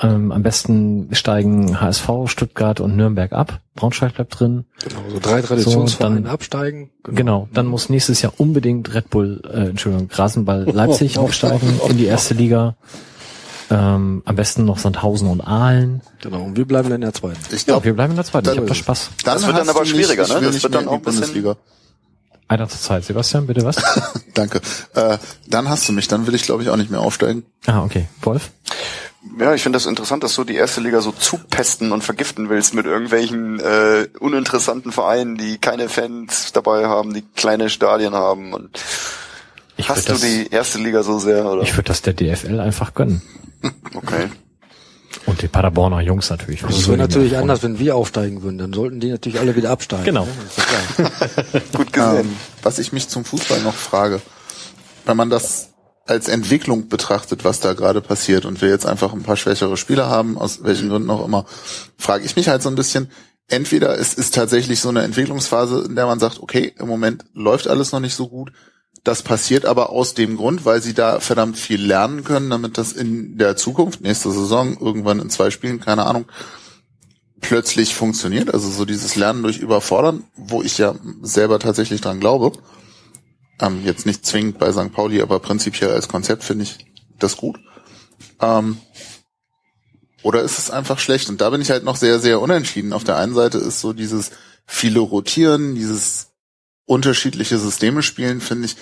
Ähm, 0.02 0.32
am 0.32 0.42
besten 0.42 1.10
steigen 1.12 1.80
HSV, 1.80 2.08
Stuttgart 2.24 2.80
und 2.80 2.96
Nürnberg 2.96 3.32
ab. 3.32 3.60
Braunschweig 3.76 4.14
bleibt 4.16 4.40
drin. 4.40 4.64
Genau, 4.82 5.00
so 5.10 5.20
drei 5.20 5.42
Traditionsvereine 5.42 6.16
so, 6.16 6.22
dann, 6.22 6.32
absteigen. 6.32 6.90
Genau. 7.04 7.14
genau. 7.14 7.48
dann 7.54 7.66
muss 7.66 7.88
nächstes 7.88 8.20
Jahr 8.20 8.32
unbedingt 8.36 8.92
Red 8.92 9.10
Bull, 9.10 9.42
äh, 9.48 9.68
Entschuldigung, 9.68 10.10
Rasenball 10.10 10.64
Leipzig 10.64 11.18
aufsteigen 11.20 11.80
in 11.88 11.98
die 11.98 12.06
erste 12.06 12.34
Liga. 12.34 12.74
Ähm, 13.70 14.22
am 14.24 14.36
besten 14.36 14.64
noch 14.64 14.78
Sandhausen 14.78 15.28
und 15.28 15.42
Aalen. 15.42 16.00
Genau, 16.22 16.42
und 16.42 16.56
wir 16.56 16.64
bleiben 16.64 16.88
dann 16.88 16.96
in 16.96 17.00
der 17.02 17.12
zweiten. 17.12 17.38
Ich 17.54 17.66
glaub, 17.66 17.80
ja, 17.80 17.86
wir 17.86 17.94
bleiben 17.94 18.12
in 18.12 18.16
der 18.16 18.24
zweiten. 18.24 18.50
Ich 18.50 18.58
hab 18.58 18.66
da 18.66 18.74
Spaß. 18.74 19.10
Das 19.24 19.46
wird 19.46 19.58
dann 19.58 19.68
aber 19.68 19.84
schwieriger, 19.84 20.26
ne? 20.26 20.40
Das 20.40 20.62
wird 20.62 20.74
dann 20.74 20.88
auch 20.88 21.00
Bundesliga. 21.00 21.56
Einer 22.48 22.66
zur 22.66 22.80
Zeit. 22.80 23.04
Sebastian, 23.04 23.46
bitte 23.46 23.62
was? 23.62 23.76
Danke. 24.34 24.62
Äh, 24.94 25.18
dann 25.46 25.68
hast 25.68 25.86
du 25.86 25.92
mich. 25.92 26.08
Dann 26.08 26.26
will 26.26 26.34
ich, 26.34 26.44
glaube 26.44 26.62
ich, 26.62 26.70
auch 26.70 26.76
nicht 26.76 26.90
mehr 26.90 27.00
aufsteigen. 27.00 27.44
Ah, 27.66 27.84
okay. 27.84 28.08
Wolf? 28.22 28.50
Ja, 29.38 29.52
ich 29.52 29.62
finde 29.62 29.76
das 29.76 29.84
interessant, 29.84 30.24
dass 30.24 30.34
du 30.34 30.44
die 30.44 30.54
erste 30.54 30.80
Liga 30.80 31.02
so 31.02 31.12
zupesten 31.12 31.92
und 31.92 32.02
vergiften 32.02 32.48
willst 32.48 32.72
mit 32.72 32.86
irgendwelchen 32.86 33.60
äh, 33.60 34.08
uninteressanten 34.18 34.92
Vereinen, 34.92 35.36
die 35.36 35.58
keine 35.58 35.90
Fans 35.90 36.52
dabei 36.52 36.86
haben, 36.86 37.12
die 37.12 37.22
kleine 37.36 37.68
Stadien 37.68 38.14
haben. 38.14 38.54
Und 38.54 38.80
ich 39.76 39.88
hast 39.90 40.08
du 40.08 40.12
das, 40.12 40.22
die 40.22 40.48
erste 40.50 40.78
Liga 40.78 41.02
so 41.02 41.18
sehr? 41.18 41.44
Oder? 41.44 41.62
Ich 41.62 41.76
würde 41.76 41.88
das 41.88 42.00
der 42.00 42.14
DFL 42.14 42.60
einfach 42.60 42.94
gönnen. 42.94 43.20
Okay. 43.94 44.28
Und 45.26 45.42
die 45.42 45.48
Paderborner 45.48 46.00
Jungs 46.00 46.30
natürlich. 46.30 46.62
Das 46.62 46.86
wäre 46.86 46.96
natürlich 46.96 47.36
anders, 47.36 47.62
wenn 47.62 47.78
wir 47.78 47.96
aufsteigen 47.96 48.42
würden. 48.42 48.58
Dann 48.58 48.72
sollten 48.72 49.00
die 49.00 49.10
natürlich 49.10 49.38
alle 49.38 49.56
wieder 49.56 49.70
absteigen. 49.70 50.04
Genau. 50.04 50.24
Ne? 50.24 51.10
Gut 51.76 51.92
gesehen. 51.92 52.20
Ähm, 52.20 52.36
was 52.62 52.78
ich 52.78 52.92
mich 52.92 53.08
zum 53.08 53.24
Fußball 53.24 53.60
noch 53.62 53.74
frage, 53.74 54.20
wenn 55.04 55.16
man 55.16 55.30
das 55.30 55.70
als 56.06 56.28
Entwicklung 56.28 56.88
betrachtet, 56.88 57.44
was 57.44 57.60
da 57.60 57.74
gerade 57.74 58.00
passiert 58.00 58.46
und 58.46 58.62
wir 58.62 58.70
jetzt 58.70 58.86
einfach 58.86 59.12
ein 59.12 59.22
paar 59.22 59.36
schwächere 59.36 59.76
Spieler 59.76 60.08
haben, 60.08 60.38
aus 60.38 60.64
welchen 60.64 60.88
Gründen 60.88 61.10
auch 61.10 61.24
immer, 61.24 61.44
frage 61.98 62.24
ich 62.24 62.34
mich 62.36 62.48
halt 62.48 62.62
so 62.62 62.70
ein 62.70 62.74
bisschen, 62.74 63.10
entweder 63.48 63.98
es 63.98 64.14
ist 64.14 64.34
tatsächlich 64.34 64.80
so 64.80 64.88
eine 64.88 65.02
Entwicklungsphase, 65.02 65.84
in 65.86 65.96
der 65.96 66.06
man 66.06 66.18
sagt, 66.18 66.40
okay, 66.40 66.72
im 66.78 66.88
Moment 66.88 67.24
läuft 67.34 67.68
alles 67.68 67.92
noch 67.92 68.00
nicht 68.00 68.14
so 68.14 68.28
gut, 68.28 68.52
das 69.04 69.22
passiert 69.22 69.64
aber 69.64 69.90
aus 69.90 70.14
dem 70.14 70.36
Grund, 70.36 70.64
weil 70.64 70.82
sie 70.82 70.94
da 70.94 71.20
verdammt 71.20 71.56
viel 71.56 71.80
lernen 71.80 72.24
können, 72.24 72.50
damit 72.50 72.78
das 72.78 72.92
in 72.92 73.38
der 73.38 73.56
Zukunft, 73.56 74.00
nächste 74.00 74.30
Saison, 74.30 74.76
irgendwann 74.78 75.20
in 75.20 75.30
zwei 75.30 75.50
Spielen, 75.50 75.80
keine 75.80 76.04
Ahnung, 76.04 76.26
plötzlich 77.40 77.94
funktioniert. 77.94 78.52
Also 78.52 78.68
so 78.70 78.84
dieses 78.84 79.16
Lernen 79.16 79.42
durch 79.42 79.58
Überfordern, 79.58 80.24
wo 80.36 80.62
ich 80.62 80.78
ja 80.78 80.94
selber 81.22 81.58
tatsächlich 81.58 82.00
dran 82.00 82.20
glaube. 82.20 82.52
Ähm, 83.60 83.84
jetzt 83.84 84.06
nicht 84.06 84.26
zwingend 84.26 84.58
bei 84.58 84.72
St. 84.72 84.92
Pauli, 84.92 85.20
aber 85.20 85.38
prinzipiell 85.40 85.90
als 85.90 86.08
Konzept 86.08 86.44
finde 86.44 86.64
ich 86.64 86.78
das 87.18 87.36
gut. 87.36 87.58
Ähm, 88.40 88.78
oder 90.22 90.42
ist 90.42 90.58
es 90.58 90.70
einfach 90.70 90.98
schlecht? 90.98 91.28
Und 91.28 91.40
da 91.40 91.50
bin 91.50 91.60
ich 91.60 91.70
halt 91.70 91.84
noch 91.84 91.96
sehr, 91.96 92.18
sehr 92.18 92.40
unentschieden. 92.40 92.92
Auf 92.92 93.04
der 93.04 93.16
einen 93.16 93.34
Seite 93.34 93.58
ist 93.58 93.80
so 93.80 93.92
dieses 93.92 94.30
viele 94.66 95.00
Rotieren, 95.00 95.74
dieses 95.74 96.27
unterschiedliche 96.88 97.58
Systeme 97.58 98.02
spielen, 98.02 98.40
finde 98.40 98.66
ich 98.66 98.76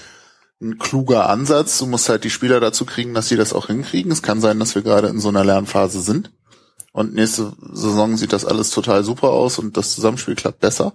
ein 0.60 0.78
kluger 0.78 1.28
Ansatz. 1.28 1.78
Du 1.78 1.86
musst 1.86 2.08
halt 2.08 2.24
die 2.24 2.30
Spieler 2.30 2.60
dazu 2.60 2.86
kriegen, 2.86 3.12
dass 3.14 3.28
sie 3.28 3.36
das 3.36 3.52
auch 3.52 3.66
hinkriegen. 3.66 4.10
Es 4.12 4.22
kann 4.22 4.40
sein, 4.40 4.58
dass 4.58 4.74
wir 4.74 4.82
gerade 4.82 5.08
in 5.08 5.20
so 5.20 5.28
einer 5.28 5.44
Lernphase 5.44 6.00
sind. 6.00 6.30
Und 6.92 7.14
nächste 7.14 7.52
Saison 7.72 8.16
sieht 8.16 8.32
das 8.32 8.46
alles 8.46 8.70
total 8.70 9.04
super 9.04 9.28
aus 9.30 9.58
und 9.58 9.76
das 9.76 9.94
Zusammenspiel 9.94 10.34
klappt 10.34 10.60
besser. 10.60 10.94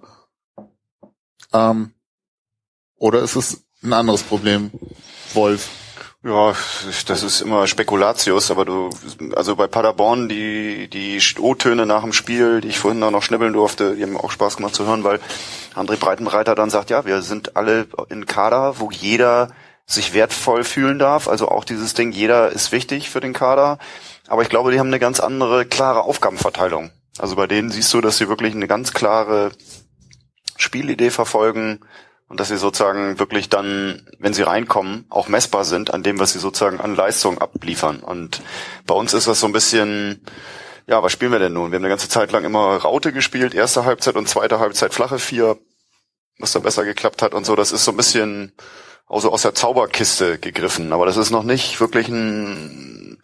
Ähm, 1.54 1.94
oder 2.96 3.22
ist 3.22 3.36
es 3.36 3.64
ein 3.84 3.94
anderes 3.94 4.24
Problem, 4.24 4.72
Wolf? 5.34 5.70
Ja, 6.24 6.54
das 7.08 7.24
ist 7.24 7.42
immer 7.42 7.66
Spekulatius, 7.66 8.52
aber 8.52 8.64
du, 8.64 8.92
also 9.36 9.56
bei 9.56 9.66
Paderborn, 9.66 10.30
die, 10.30 10.88
die 10.88 11.20
O-Töne 11.40 11.88
nach 11.88 12.04
dem 12.04 12.14
Spiel, 12.14 12.62
die 12.62 12.68
ich 12.68 12.78
vorhin 12.78 13.00
noch 13.00 13.24
schnibbeln 13.24 13.54
durfte, 13.54 13.96
die 13.96 14.04
haben 14.04 14.18
auch 14.18 14.30
Spaß 14.30 14.58
gemacht 14.58 14.76
zu 14.76 14.86
hören, 14.86 15.04
weil 15.04 15.20
André 15.74 15.98
Breitenreiter 15.98 16.54
dann 16.54 16.70
sagt, 16.70 16.92
ja, 16.92 17.06
wir 17.06 17.24
sind 17.24 17.56
alle 17.56 17.88
in 18.10 18.28
Kader, 18.28 18.80
wo 18.80 18.92
jeder 18.92 19.48
sich 19.88 20.14
wertvoll 20.14 20.64
fühlen 20.64 21.00
darf, 21.00 21.28
also 21.28 21.48
auch 21.50 21.64
dieses 21.64 21.96
Ding, 21.96 22.12
jeder 22.12 22.52
ist 22.52 22.72
wichtig 22.72 23.10
für 23.10 23.20
den 23.20 23.34
Kader, 23.34 23.80
aber 24.28 24.44
ich 24.44 24.50
glaube, 24.50 24.72
die 24.72 24.78
haben 24.80 24.88
eine 24.88 25.00
ganz 25.00 25.20
andere, 25.20 25.66
klare 25.66 26.04
Aufgabenverteilung. 26.04 26.92
Also 27.18 27.36
bei 27.36 27.48
denen 27.48 27.72
siehst 27.72 27.92
du, 27.96 28.00
dass 28.00 28.20
sie 28.20 28.30
wirklich 28.30 28.54
eine 28.54 28.68
ganz 28.68 28.94
klare 28.94 29.52
Spielidee 30.56 31.10
verfolgen, 31.10 31.80
und 32.32 32.40
dass 32.40 32.48
sie 32.48 32.56
sozusagen 32.56 33.20
wirklich 33.20 33.50
dann, 33.50 34.08
wenn 34.18 34.34
sie 34.34 34.44
reinkommen, 34.44 35.04
auch 35.10 35.28
messbar 35.28 35.66
sind 35.66 35.94
an 35.94 36.02
dem, 36.02 36.18
was 36.18 36.32
sie 36.32 36.40
sozusagen 36.40 36.80
an 36.80 36.96
Leistung 36.96 37.40
abliefern. 37.40 38.00
Und 38.00 38.42
bei 38.88 38.96
uns 38.96 39.14
ist 39.14 39.28
das 39.28 39.42
so 39.42 39.48
ein 39.48 39.52
bisschen, 39.52 40.26
ja, 40.88 41.04
was 41.04 41.12
spielen 41.12 41.34
wir 41.34 41.40
denn 41.40 41.52
nun? 41.52 41.72
Wir 41.72 41.76
haben 41.76 41.84
eine 41.84 41.90
ganze 41.90 42.08
Zeit 42.08 42.32
lang 42.32 42.46
immer 42.46 42.78
Raute 42.78 43.12
gespielt, 43.12 43.54
erste 43.54 43.84
Halbzeit 43.84 44.16
und 44.16 44.30
zweite 44.30 44.60
Halbzeit 44.60 44.94
flache 44.94 45.20
vier, 45.20 45.58
was 46.40 46.54
da 46.54 46.60
besser 46.60 46.86
geklappt 46.86 47.22
hat 47.22 47.34
und 47.34 47.46
so. 47.46 47.58
Das 47.58 47.74
ist 47.74 47.84
so 47.84 47.92
ein 47.92 47.98
bisschen 47.98 48.54
also 49.10 49.30
aus 49.30 49.42
der 49.42 49.54
Zauberkiste 49.54 50.40
gegriffen. 50.40 50.94
Aber 50.94 51.06
das 51.06 51.18
ist 51.18 51.32
noch 51.32 51.44
nicht 51.44 51.82
wirklich 51.82 52.08
ein, 52.08 53.20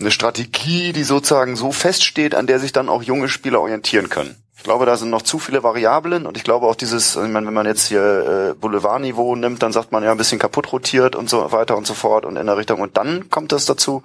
eine 0.00 0.10
Strategie, 0.10 0.92
die 0.92 1.04
sozusagen 1.04 1.54
so 1.54 1.70
feststeht, 1.70 2.34
an 2.34 2.48
der 2.48 2.58
sich 2.58 2.72
dann 2.72 2.88
auch 2.88 3.04
junge 3.04 3.28
Spieler 3.28 3.60
orientieren 3.60 4.08
können. 4.08 4.34
Ich 4.60 4.64
glaube, 4.64 4.84
da 4.84 4.98
sind 4.98 5.08
noch 5.08 5.22
zu 5.22 5.38
viele 5.38 5.62
Variablen 5.62 6.26
und 6.26 6.36
ich 6.36 6.44
glaube 6.44 6.66
auch 6.66 6.74
dieses, 6.74 7.16
ich 7.16 7.28
meine, 7.28 7.46
wenn 7.46 7.54
man 7.54 7.64
jetzt 7.64 7.86
hier 7.86 8.50
äh, 8.50 8.54
Boulevardniveau 8.54 9.34
nimmt, 9.34 9.62
dann 9.62 9.72
sagt 9.72 9.90
man 9.90 10.04
ja 10.04 10.10
ein 10.10 10.18
bisschen 10.18 10.38
kaputt 10.38 10.70
rotiert 10.70 11.16
und 11.16 11.30
so 11.30 11.50
weiter 11.50 11.78
und 11.78 11.86
so 11.86 11.94
fort 11.94 12.26
und 12.26 12.36
in 12.36 12.44
der 12.44 12.58
Richtung. 12.58 12.82
Und 12.82 12.98
dann 12.98 13.30
kommt 13.30 13.54
es 13.54 13.64
dazu, 13.64 14.02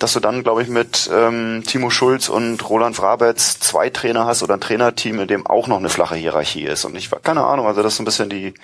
dass 0.00 0.12
du 0.12 0.18
dann, 0.18 0.42
glaube 0.42 0.62
ich, 0.62 0.68
mit 0.68 1.08
ähm, 1.14 1.62
Timo 1.64 1.90
Schulz 1.90 2.28
und 2.28 2.68
Roland 2.68 2.96
Vrabetz 2.96 3.60
zwei 3.60 3.88
Trainer 3.88 4.26
hast 4.26 4.42
oder 4.42 4.54
ein 4.54 4.60
Trainerteam, 4.60 5.20
in 5.20 5.28
dem 5.28 5.46
auch 5.46 5.68
noch 5.68 5.78
eine 5.78 5.88
flache 5.88 6.16
Hierarchie 6.16 6.64
ist. 6.64 6.84
Und 6.84 6.96
ich 6.96 7.08
keine 7.22 7.44
Ahnung, 7.44 7.68
also 7.68 7.80
das 7.80 7.92
ist 7.92 7.98
so 7.98 8.02
ein 8.02 8.06
bisschen 8.06 8.28
die 8.28 8.54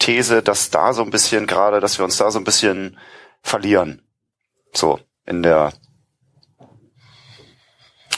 These, 0.00 0.42
dass 0.42 0.70
da 0.70 0.94
so 0.94 1.04
ein 1.04 1.10
bisschen 1.10 1.46
gerade, 1.46 1.78
dass 1.78 1.98
wir 1.98 2.04
uns 2.04 2.16
da 2.16 2.32
so 2.32 2.40
ein 2.40 2.44
bisschen 2.44 2.98
verlieren. 3.40 4.02
So, 4.74 4.98
in 5.26 5.44
der, 5.44 5.74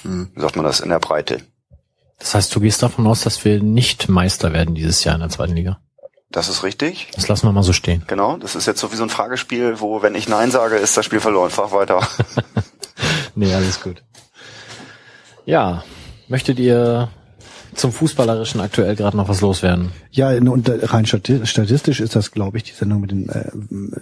hm. 0.01 0.31
wie 0.35 0.41
sagt 0.41 0.57
man 0.57 0.65
das, 0.65 0.81
in 0.81 0.89
der 0.89 0.99
Breite. 0.99 1.43
Das 2.25 2.35
heißt, 2.35 2.57
du 2.57 2.61
gehst 2.61 2.83
davon 2.83 3.07
aus, 3.07 3.21
dass 3.21 3.45
wir 3.45 3.63
nicht 3.63 4.09
Meister 4.09 4.55
werden 4.55 4.75
dieses 4.75 5.05
Jahr 5.05 5.15
in 5.15 5.21
der 5.21 5.29
zweiten 5.29 5.53
Liga? 5.53 5.79
Das 6.31 6.49
ist 6.49 6.63
richtig. 6.63 7.11
Das 7.15 7.29
lassen 7.29 7.47
wir 7.47 7.53
mal 7.53 7.63
so 7.63 7.75
stehen. 7.75 8.03
Genau, 8.07 8.39
das 8.39 8.57
ist 8.57 8.67
jetzt 8.67 8.81
so 8.81 8.91
wie 8.91 8.97
so 8.97 9.03
ein 9.03 9.11
Fragespiel, 9.11 9.79
wo, 9.79 10.01
wenn 10.01 10.15
ich 10.15 10.27
Nein 10.27 10.51
sage, 10.51 10.77
ist 10.77 10.97
das 10.97 11.05
Spiel 11.05 11.21
verloren. 11.21 11.51
Frag 11.51 11.73
weiter. 11.73 12.01
nee, 13.35 13.53
alles 13.53 13.83
gut. 13.83 14.03
Ja, 15.45 15.85
möchtet 16.27 16.59
ihr 16.59 17.11
zum 17.75 17.93
Fußballerischen 17.93 18.63
aktuell 18.63 18.97
gerade 18.97 19.19
noch 19.19 19.29
was 19.29 19.43
loswerden? 19.43 19.93
Ja, 20.11 20.31
und 20.31 20.67
rein 20.67 21.05
statistisch 21.05 22.01
ist 22.01 22.17
das, 22.17 22.31
glaube 22.31 22.57
ich, 22.57 22.63
die 22.63 22.73
Sendung 22.73 23.03
mit 23.03 23.11
dem 23.11 23.29
äh, 23.29 23.51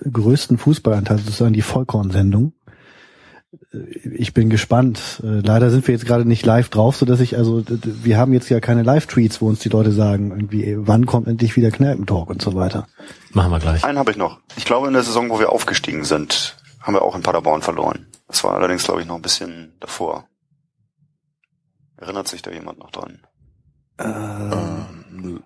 größten 0.09 0.59
Fußballanteil, 0.59 1.19
sozusagen 1.19 1.55
die 1.55 1.63
Vollkorn-Sendung 1.63 2.53
ich 3.73 4.33
bin 4.33 4.51
gespannt. 4.51 5.21
Äh, 5.23 5.41
leider 5.41 5.71
sind 5.71 5.87
wir 5.87 5.95
jetzt 5.95 6.07
gerade 6.07 6.25
nicht 6.25 6.45
live 6.47 6.69
drauf, 6.69 6.97
so 6.97 7.07
dass 7.07 7.21
ich 7.21 7.37
also 7.37 7.63
wir 7.67 8.17
haben 8.17 8.33
jetzt 8.33 8.49
ja 8.49 8.61
keine 8.61 8.83
Live-Tweets, 8.83 9.41
wo 9.41 9.49
uns 9.49 9.61
die 9.61 9.69
Leute 9.69 9.93
sagen, 9.93 10.31
irgendwie, 10.31 10.75
wann 10.79 11.07
kommt 11.07 11.29
endlich 11.29 11.57
wieder 11.57 11.71
Kneipentalk 11.71 12.31
und 12.31 12.41
so 12.41 12.55
weiter. 12.55 12.87
Machen 13.33 13.51
wir 13.51 13.59
gleich. 13.59 13.85
Einen 13.85 13.99
habe 13.99 14.11
ich 14.11 14.17
noch. 14.17 14.41
Ich 14.57 14.65
glaube, 14.65 14.87
in 14.87 14.95
der 14.95 15.03
Saison, 15.03 15.31
wo 15.31 15.39
wir 15.39 15.51
aufgestiegen 15.51 16.05
sind, 16.05 16.57
haben 16.81 16.95
wir 16.95 17.03
auch 17.03 17.15
in 17.15 17.23
Paderborn 17.23 17.63
verloren. 17.63 18.07
Das 18.27 18.43
war 18.45 18.55
allerdings, 18.55 18.85
glaube 18.85 19.03
ich, 19.03 19.07
noch 19.07 19.17
ein 19.17 19.23
bisschen 19.23 19.73
davor. 19.81 20.27
Erinnert 21.97 22.29
sich 22.29 22.43
da 22.43 22.51
jemand 22.51 22.79
noch 22.79 22.91
dran? 22.91 23.21
Ähm, 23.99 25.43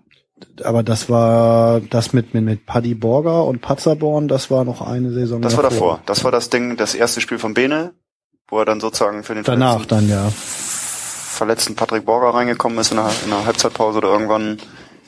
aber 0.65 0.83
das 0.83 1.09
war 1.09 1.81
das 1.81 2.13
mit, 2.13 2.35
mit, 2.35 2.45
mit 2.45 2.67
Paddy 2.67 2.95
Borger 2.95 3.45
und 3.45 3.61
Patzerborn, 3.61 4.29
das 4.29 4.51
war 4.51 4.65
noch 4.65 4.81
eine 4.81 5.13
Saison 5.13 5.43
Das 5.43 5.53
davor. 5.55 5.65
war 5.65 5.71
davor. 5.71 6.01
Das 6.07 6.25
war 6.25 6.33
das 6.33 6.51
Ding, 6.51 6.77
das 6.77 6.95
erste 6.95 7.21
Spiel 7.21 7.39
von 7.39 7.55
Bene, 7.55 7.93
wo 8.49 8.59
er 8.59 8.65
dann 8.65 8.81
sozusagen 8.81 9.23
für 9.23 9.35
den 9.35 9.45
Danach 9.45 9.87
dann, 9.87 10.09
ja. 10.09 10.29
verletzten 10.31 11.75
Patrick 11.75 12.05
Borger 12.05 12.37
reingekommen 12.37 12.79
ist 12.79 12.91
in 12.91 12.97
der, 12.97 13.11
in 13.25 13.31
der 13.31 13.45
Halbzeitpause 13.45 13.99
oder 13.99 14.09
irgendwann. 14.09 14.59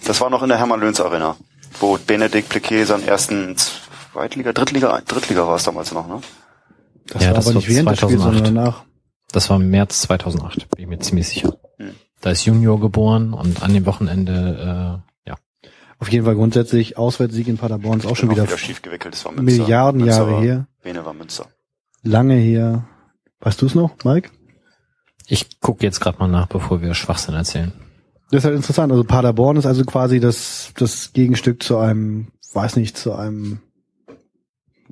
Das 0.05 0.21
war 0.21 0.31
noch 0.31 0.43
in 0.43 0.49
der 0.49 0.59
Hermann-Löns 0.59 1.01
Arena, 1.01 1.37
wo 1.81 1.99
Benedikt 1.99 2.49
Pliquet 2.49 2.85
seinen 2.85 3.07
ersten 3.07 3.57
Zweitliga, 3.57 4.53
Drittliga, 4.53 5.01
Drittliga 5.07 5.47
war 5.47 5.57
es 5.57 5.65
damals 5.65 5.93
noch, 5.93 6.07
ne? 6.07 6.21
Das 7.07 7.23
ja, 7.23 7.29
war 7.29 7.37
das 7.37 7.47
aber 7.47 7.57
nicht 7.57 7.69
während 7.69 7.97
2008. 7.97 8.01
des 8.01 8.11
Spiels, 8.11 8.23
sondern 8.23 8.55
danach. 8.55 8.85
Das 9.33 9.51
war 9.51 9.57
im 9.57 9.71
März 9.71 10.03
2008, 10.03 10.71
bin 10.71 10.83
ich 10.83 10.87
mir 10.87 10.99
ziemlich 10.99 11.29
sicher. 11.29 11.57
Hm. 11.79 11.95
Da 12.21 12.31
ist 12.31 12.45
Junior 12.45 12.81
geboren 12.81 13.33
und 13.33 13.63
an 13.63 13.73
dem 13.73 13.87
Wochenende 13.87 15.03
äh, 15.05 15.08
auf 15.99 16.11
jeden 16.11 16.25
Fall 16.25 16.35
grundsätzlich 16.35 16.97
Auswärtssieg 16.97 17.49
in 17.49 17.59
Paderborn 17.59 17.99
ist 18.01 18.07
auch 18.07 18.17
schon 18.17 18.31
wieder, 18.31 18.45
wieder 18.45 18.59
schief 18.59 18.83
gewickelt. 18.83 19.15
Das 19.15 19.25
war 19.25 19.33
Münster. 19.33 19.63
Milliarden 19.63 20.01
Münster 20.01 20.23
Jahre 20.23 20.33
war, 20.33 20.43
her. 20.43 20.67
Bene 20.83 21.05
war 21.05 21.15
Münster. 21.15 21.47
Lange 22.03 22.35
her. 22.35 22.87
Weißt 23.41 23.61
du 23.61 23.67
es 23.67 23.75
noch, 23.75 23.97
Mike? 24.05 24.31
Ich 25.27 25.61
gucke 25.61 25.85
jetzt 25.85 26.01
gerade 26.01 26.19
mal 26.19 26.29
nach, 26.29 26.47
bevor 26.47 26.81
wir 26.81 26.95
Schwachsinn 26.95 27.35
erzählen. 27.35 27.73
Das 28.31 28.39
ist 28.41 28.45
halt 28.45 28.57
interessant. 28.57 28.93
Also 28.93 29.05
Paderborn 29.05 29.57
ist 29.57 29.67
also 29.67 29.85
quasi 29.85 30.21
das, 30.21 30.73
das 30.77 31.13
Gegenstück 31.13 31.63
zu 31.63 31.79
einem 31.79 32.29
weiß 32.53 32.77
nicht, 32.77 32.97
zu 32.97 33.15
einem 33.15 33.61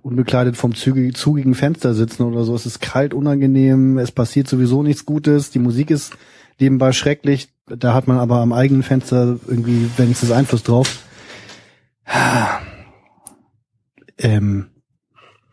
unbekleidet 0.02 0.56
vom 0.56 0.74
zügig, 0.74 1.16
zugigen 1.16 1.54
Fenster 1.54 1.94
sitzen 1.94 2.22
oder 2.22 2.44
so. 2.44 2.54
Es 2.54 2.66
ist 2.66 2.80
kalt, 2.80 3.12
unangenehm, 3.12 3.98
es 3.98 4.12
passiert 4.12 4.46
sowieso 4.48 4.82
nichts 4.82 5.04
Gutes, 5.04 5.50
die 5.50 5.58
Musik 5.58 5.90
ist 5.90 6.12
nebenbei 6.58 6.92
schrecklich, 6.92 7.48
da 7.66 7.94
hat 7.94 8.06
man 8.06 8.18
aber 8.18 8.36
am 8.36 8.52
eigenen 8.52 8.82
Fenster 8.82 9.38
irgendwie 9.46 9.90
wenigstens 9.96 10.30
Einfluss 10.30 10.62
drauf. 10.62 10.98
Ähm, 14.18 14.68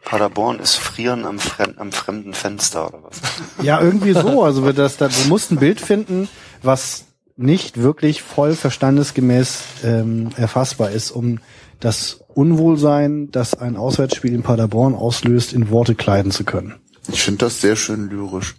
Paderborn 0.05 0.59
ist 0.59 0.75
frieren 0.75 1.25
am, 1.25 1.39
fremden, 1.39 1.79
am 1.79 1.91
fremden 1.91 2.33
Fenster 2.33 2.87
oder 2.87 3.03
was? 3.03 3.21
Ja, 3.63 3.81
irgendwie 3.81 4.13
so. 4.13 4.43
Also 4.43 4.65
wir 4.65 4.73
das, 4.73 4.97
da, 4.97 5.07
du 5.07 5.29
musst 5.29 5.51
ein 5.51 5.57
Bild 5.57 5.79
finden, 5.79 6.27
was 6.61 7.05
nicht 7.35 7.81
wirklich 7.81 8.21
voll 8.21 8.55
verstandesgemäß 8.55 9.63
ähm, 9.83 10.29
erfassbar 10.37 10.91
ist, 10.91 11.11
um 11.11 11.39
das 11.79 12.21
Unwohlsein, 12.33 13.31
das 13.31 13.53
ein 13.55 13.75
Auswärtsspiel 13.75 14.33
in 14.33 14.43
Paderborn 14.43 14.93
auslöst, 14.93 15.53
in 15.53 15.69
Worte 15.69 15.95
kleiden 15.95 16.31
zu 16.31 16.43
können. 16.43 16.75
Ich 17.11 17.23
finde 17.23 17.45
das 17.45 17.59
sehr 17.59 17.75
schön 17.75 18.09
lyrisch. 18.09 18.55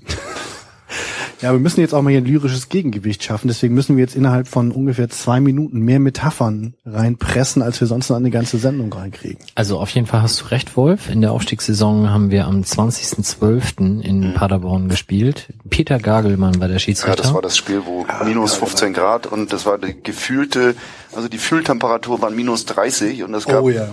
Ja, 1.44 1.52
wir 1.52 1.60
müssen 1.60 1.82
jetzt 1.82 1.92
auch 1.92 2.00
mal 2.00 2.08
hier 2.08 2.22
ein 2.22 2.24
lyrisches 2.24 2.70
Gegengewicht 2.70 3.22
schaffen. 3.22 3.48
Deswegen 3.48 3.74
müssen 3.74 3.98
wir 3.98 4.02
jetzt 4.02 4.16
innerhalb 4.16 4.48
von 4.48 4.72
ungefähr 4.72 5.10
zwei 5.10 5.40
Minuten 5.40 5.80
mehr 5.80 6.00
Metaphern 6.00 6.72
reinpressen, 6.86 7.60
als 7.60 7.78
wir 7.82 7.86
sonst 7.86 8.08
noch 8.08 8.16
eine 8.16 8.30
ganze 8.30 8.56
Sendung 8.56 8.90
reinkriegen. 8.90 9.44
Also 9.54 9.78
auf 9.78 9.90
jeden 9.90 10.06
Fall 10.06 10.22
hast 10.22 10.40
du 10.40 10.46
recht, 10.46 10.74
Wolf. 10.74 11.10
In 11.10 11.20
der 11.20 11.32
Aufstiegssaison 11.32 12.08
haben 12.08 12.30
wir 12.30 12.46
am 12.46 12.62
20.12. 12.62 14.00
in 14.00 14.30
mhm. 14.30 14.32
Paderborn 14.32 14.88
gespielt. 14.88 15.52
Peter 15.68 15.98
Gagelmann 15.98 16.58
war 16.60 16.68
der 16.68 16.78
Schiedsrichter. 16.78 17.18
Ja, 17.18 17.22
das 17.22 17.34
war 17.34 17.42
das 17.42 17.58
Spiel, 17.58 17.82
wo 17.84 18.06
ja, 18.08 18.24
minus 18.24 18.54
15 18.54 18.94
Grad 18.94 19.26
und 19.26 19.52
das 19.52 19.66
war 19.66 19.76
die 19.76 20.02
gefühlte, 20.02 20.74
also 21.14 21.28
die 21.28 21.36
Fühltemperatur 21.36 22.22
waren 22.22 22.34
minus 22.34 22.64
30 22.64 23.22
und 23.22 23.34
es 23.34 23.44
gab 23.44 23.64
oh, 23.64 23.68
ja. 23.68 23.88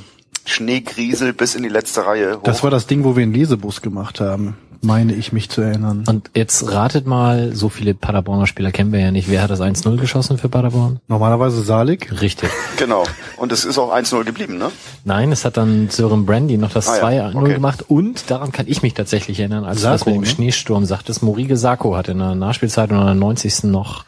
Schneegriesel 0.45 1.34
bis 1.34 1.55
in 1.55 1.63
die 1.63 1.69
letzte 1.69 2.05
Reihe. 2.05 2.38
Hoch. 2.38 2.43
Das 2.43 2.63
war 2.63 2.69
das 2.69 2.88
Ding, 2.88 3.03
wo 3.03 3.15
wir 3.15 3.23
einen 3.23 3.34
Lesebus 3.34 3.81
gemacht 3.81 4.19
haben 4.19 4.55
meine 4.81 5.13
ich 5.13 5.31
mich 5.31 5.49
zu 5.49 5.61
erinnern. 5.61 6.03
Und 6.07 6.31
jetzt 6.35 6.72
ratet 6.72 7.05
mal, 7.05 7.55
so 7.55 7.69
viele 7.69 7.93
Paderborner 7.93 8.47
Spieler 8.47 8.72
kennen 8.72 8.91
wir 8.91 8.99
ja 8.99 9.11
nicht. 9.11 9.30
Wer 9.30 9.43
hat 9.43 9.51
das 9.51 9.61
1-0 9.61 9.97
geschossen 9.97 10.38
für 10.38 10.49
Paderborn? 10.49 10.99
Normalerweise 11.07 11.61
Salik. 11.61 12.22
Richtig. 12.22 12.49
Genau. 12.77 13.03
Und 13.38 13.51
es 13.51 13.63
ist 13.63 13.77
auch 13.77 13.93
1-0 13.93 14.23
geblieben, 14.23 14.57
ne? 14.57 14.72
Nein, 15.03 15.31
es 15.31 15.45
hat 15.45 15.55
dann 15.55 15.89
Sören 15.91 16.26
Brandy 16.26 16.57
noch 16.57 16.72
das 16.72 16.88
ah, 16.88 17.05
2-0 17.05 17.11
ja. 17.13 17.31
okay. 17.35 17.53
gemacht. 17.53 17.85
Und 17.88 18.31
daran 18.31 18.51
kann 18.51 18.65
ich 18.68 18.81
mich 18.81 18.95
tatsächlich 18.95 19.39
erinnern, 19.39 19.65
als 19.65 19.81
Sarko, 19.81 19.91
du 19.91 19.97
das 19.97 20.05
mit 20.07 20.15
dem 20.15 20.22
ne? 20.22 20.27
Schneesturm 20.27 20.85
sagtest, 20.85 21.22
Morige 21.22 21.57
Sako 21.57 21.95
hat 21.95 22.07
in 22.07 22.18
der 22.18 22.34
Nachspielzeit 22.34 22.89
und 22.89 22.99
in 22.99 23.05
der 23.05 23.13
90. 23.13 23.65
noch 23.65 24.05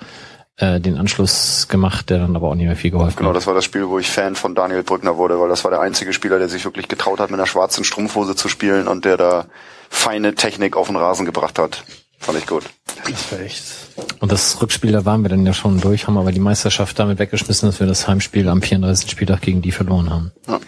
äh, 0.58 0.80
den 0.80 0.98
Anschluss 0.98 1.68
gemacht, 1.68 2.10
der 2.10 2.20
dann 2.20 2.36
aber 2.36 2.50
auch 2.50 2.56
nicht 2.56 2.68
mehr 2.68 2.76
viel 2.76 2.92
geholfen 2.92 3.16
genau, 3.16 3.30
hat. 3.30 3.34
Genau, 3.34 3.34
das 3.34 3.48
war 3.48 3.54
das 3.54 3.66
Spiel, 3.66 3.88
wo 3.88 4.00
ich 4.00 4.10
Fan 4.10 4.36
von 4.36 4.56
Daniel 4.56 4.84
Brückner 4.84 5.18
wurde, 5.18 5.40
weil 5.40 5.50
das 5.50 5.64
war 5.64 5.72
der 5.72 5.82
einzige 5.82 6.14
Spieler, 6.14 6.40
der 6.40 6.50
sich 6.50 6.64
wirklich 6.66 6.88
getraut 6.88 7.20
hat, 7.20 7.32
mit 7.32 7.40
einer 7.40 7.48
schwarzen 7.48 7.84
Strumpfhose 7.84 8.36
zu 8.36 8.50
spielen 8.50 8.88
und 8.88 9.06
der 9.06 9.18
da 9.18 9.46
feine 9.90 10.36
Technik 10.36 10.78
auf 10.78 10.88
den 10.88 10.96
Rasen 10.96 11.26
gebracht 11.26 11.58
hat. 11.60 11.84
Fand 12.20 12.38
ich 12.38 12.48
gut. 12.48 12.64
Das 13.04 13.32
war 13.32 13.40
echt. 13.42 13.64
Und 14.20 14.32
das 14.32 14.62
Rückspiel, 14.62 14.92
da 14.94 15.04
waren 15.04 15.24
wir 15.24 15.30
dann 15.30 15.46
ja 15.46 15.54
schon 15.54 15.82
durch, 15.82 16.08
haben 16.08 16.18
aber 16.18 16.32
die 16.32 16.40
Meisterschaft 16.40 16.98
damit 16.98 17.20
weggeschmissen, 17.20 17.68
dass 17.68 17.80
wir 17.80 17.88
das 17.88 18.08
Heimspiel 18.08 18.48
am 18.48 18.62
34. 18.62 19.12
Spieltag 19.12 19.42
gegen 19.42 19.62
die 19.62 19.72
verloren 19.72 20.10
haben. 20.10 20.32
Ja, 20.48 20.60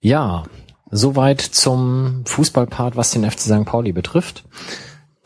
ja 0.00 0.42
soweit 0.90 1.40
zum 1.40 2.22
Fußballpart, 2.24 2.96
was 2.96 3.10
den 3.10 3.28
FC 3.28 3.40
St. 3.40 3.64
Pauli 3.64 3.92
betrifft. 3.92 4.44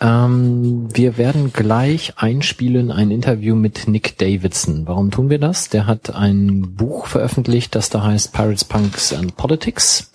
Ähm, 0.03 0.89
wir 0.93 1.17
werden 1.17 1.53
gleich 1.53 2.15
einspielen 2.17 2.91
ein 2.91 3.13
Interview 3.13 3.55
mit 3.55 3.87
Nick 3.87 4.19
Davidson. 4.19 4.83
Warum 4.87 5.13
tun 5.13 5.31
wir 5.31 5.39
das? 5.39 5.69
Der 5.69 5.87
hat 5.87 6.13
ein 6.13 6.75
Buch 6.75 7.07
veröffentlicht, 7.07 7.77
das 7.77 7.89
da 7.89 8.03
heißt 8.03 8.33
Pirates, 8.33 8.65
Punks 8.65 9.13
and 9.13 9.37
Politics. 9.37 10.11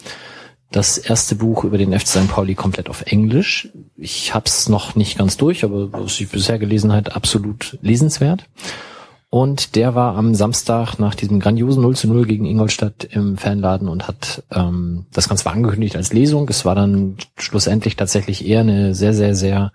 Das 0.72 0.98
erste 0.98 1.36
Buch 1.36 1.64
über 1.64 1.78
den 1.78 1.98
FC 1.98 2.08
St. 2.08 2.28
Pauli 2.28 2.54
komplett 2.54 2.90
auf 2.90 3.04
Englisch. 3.04 3.70
Ich 3.96 4.34
habe 4.34 4.48
es 4.48 4.68
noch 4.68 4.96
nicht 4.96 5.18
ganz 5.18 5.38
durch, 5.38 5.64
aber 5.64 5.94
was 5.94 6.20
ich 6.20 6.28
bisher 6.28 6.60
gelesen 6.60 6.92
habe, 6.92 7.16
absolut 7.16 7.78
lesenswert. 7.82 8.44
Und 9.30 9.76
der 9.76 9.94
war 9.94 10.16
am 10.16 10.36
Samstag 10.36 11.00
nach 11.00 11.14
diesem 11.14 11.40
grandiosen 11.42 11.82
0 11.82 11.96
zu 11.98 12.08
0 12.08 12.26
gegen 12.26 12.46
Ingolstadt 12.46 13.04
im 13.04 13.38
Fanladen 13.38 13.90
und 13.90 14.08
hat 14.08 14.44
ähm, 14.52 15.06
das 15.12 15.28
Ganze 15.28 15.44
war 15.46 15.52
angekündigt 15.52 15.98
als 15.98 16.14
Lesung. 16.14 16.48
Es 16.50 16.64
war 16.64 16.76
dann 16.76 17.18
schlussendlich 17.38 17.98
tatsächlich 17.98 18.48
eher 18.48 18.62
eine 18.62 18.96
sehr, 18.96 19.14
sehr, 19.14 19.36
sehr 19.36 19.74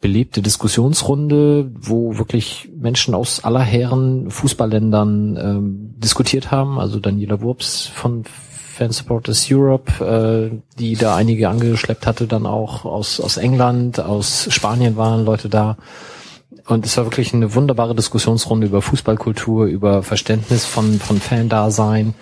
belebte 0.00 0.42
Diskussionsrunde, 0.42 1.70
wo 1.74 2.18
wirklich 2.18 2.68
Menschen 2.76 3.14
aus 3.14 3.44
aller 3.44 3.60
Herren 3.60 4.30
Fußballländern 4.30 5.36
ähm, 5.36 5.94
diskutiert 5.96 6.50
haben. 6.50 6.80
Also 6.80 6.98
Daniela 6.98 7.40
Wurps 7.40 7.86
von 7.86 8.24
Fan 8.24 8.92
Supporters 8.92 9.48
Europe, 9.50 10.04
äh, 10.04 10.56
die 10.78 10.94
da 10.94 11.16
einige 11.16 11.48
angeschleppt 11.48 12.06
hatte, 12.06 12.26
dann 12.26 12.46
auch 12.46 12.84
aus, 12.84 13.20
aus 13.20 13.36
England, 13.36 13.98
aus 14.00 14.48
Spanien 14.50 14.96
waren 14.96 15.24
Leute 15.24 15.48
da. 15.48 15.76
Und 16.68 16.84
es 16.84 16.96
war 16.98 17.06
wirklich 17.06 17.32
eine 17.32 17.54
wunderbare 17.54 17.94
Diskussionsrunde 17.94 18.66
über 18.66 18.82
Fußballkultur, 18.82 19.64
über 19.64 20.02
Verständnis 20.02 20.66
von, 20.66 21.00
von 21.00 21.18
Fan-Dasein, 21.18 22.12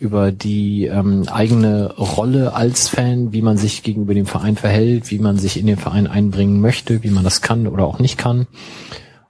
über 0.00 0.32
die 0.32 0.86
ähm, 0.86 1.28
eigene 1.30 1.94
Rolle 1.94 2.54
als 2.54 2.88
Fan, 2.88 3.32
wie 3.32 3.40
man 3.40 3.56
sich 3.56 3.84
gegenüber 3.84 4.12
dem 4.14 4.26
Verein 4.26 4.56
verhält, 4.56 5.12
wie 5.12 5.20
man 5.20 5.38
sich 5.38 5.56
in 5.58 5.66
den 5.66 5.76
Verein 5.76 6.08
einbringen 6.08 6.60
möchte, 6.60 7.04
wie 7.04 7.10
man 7.10 7.22
das 7.22 7.40
kann 7.40 7.68
oder 7.68 7.86
auch 7.86 8.00
nicht 8.00 8.18
kann 8.18 8.48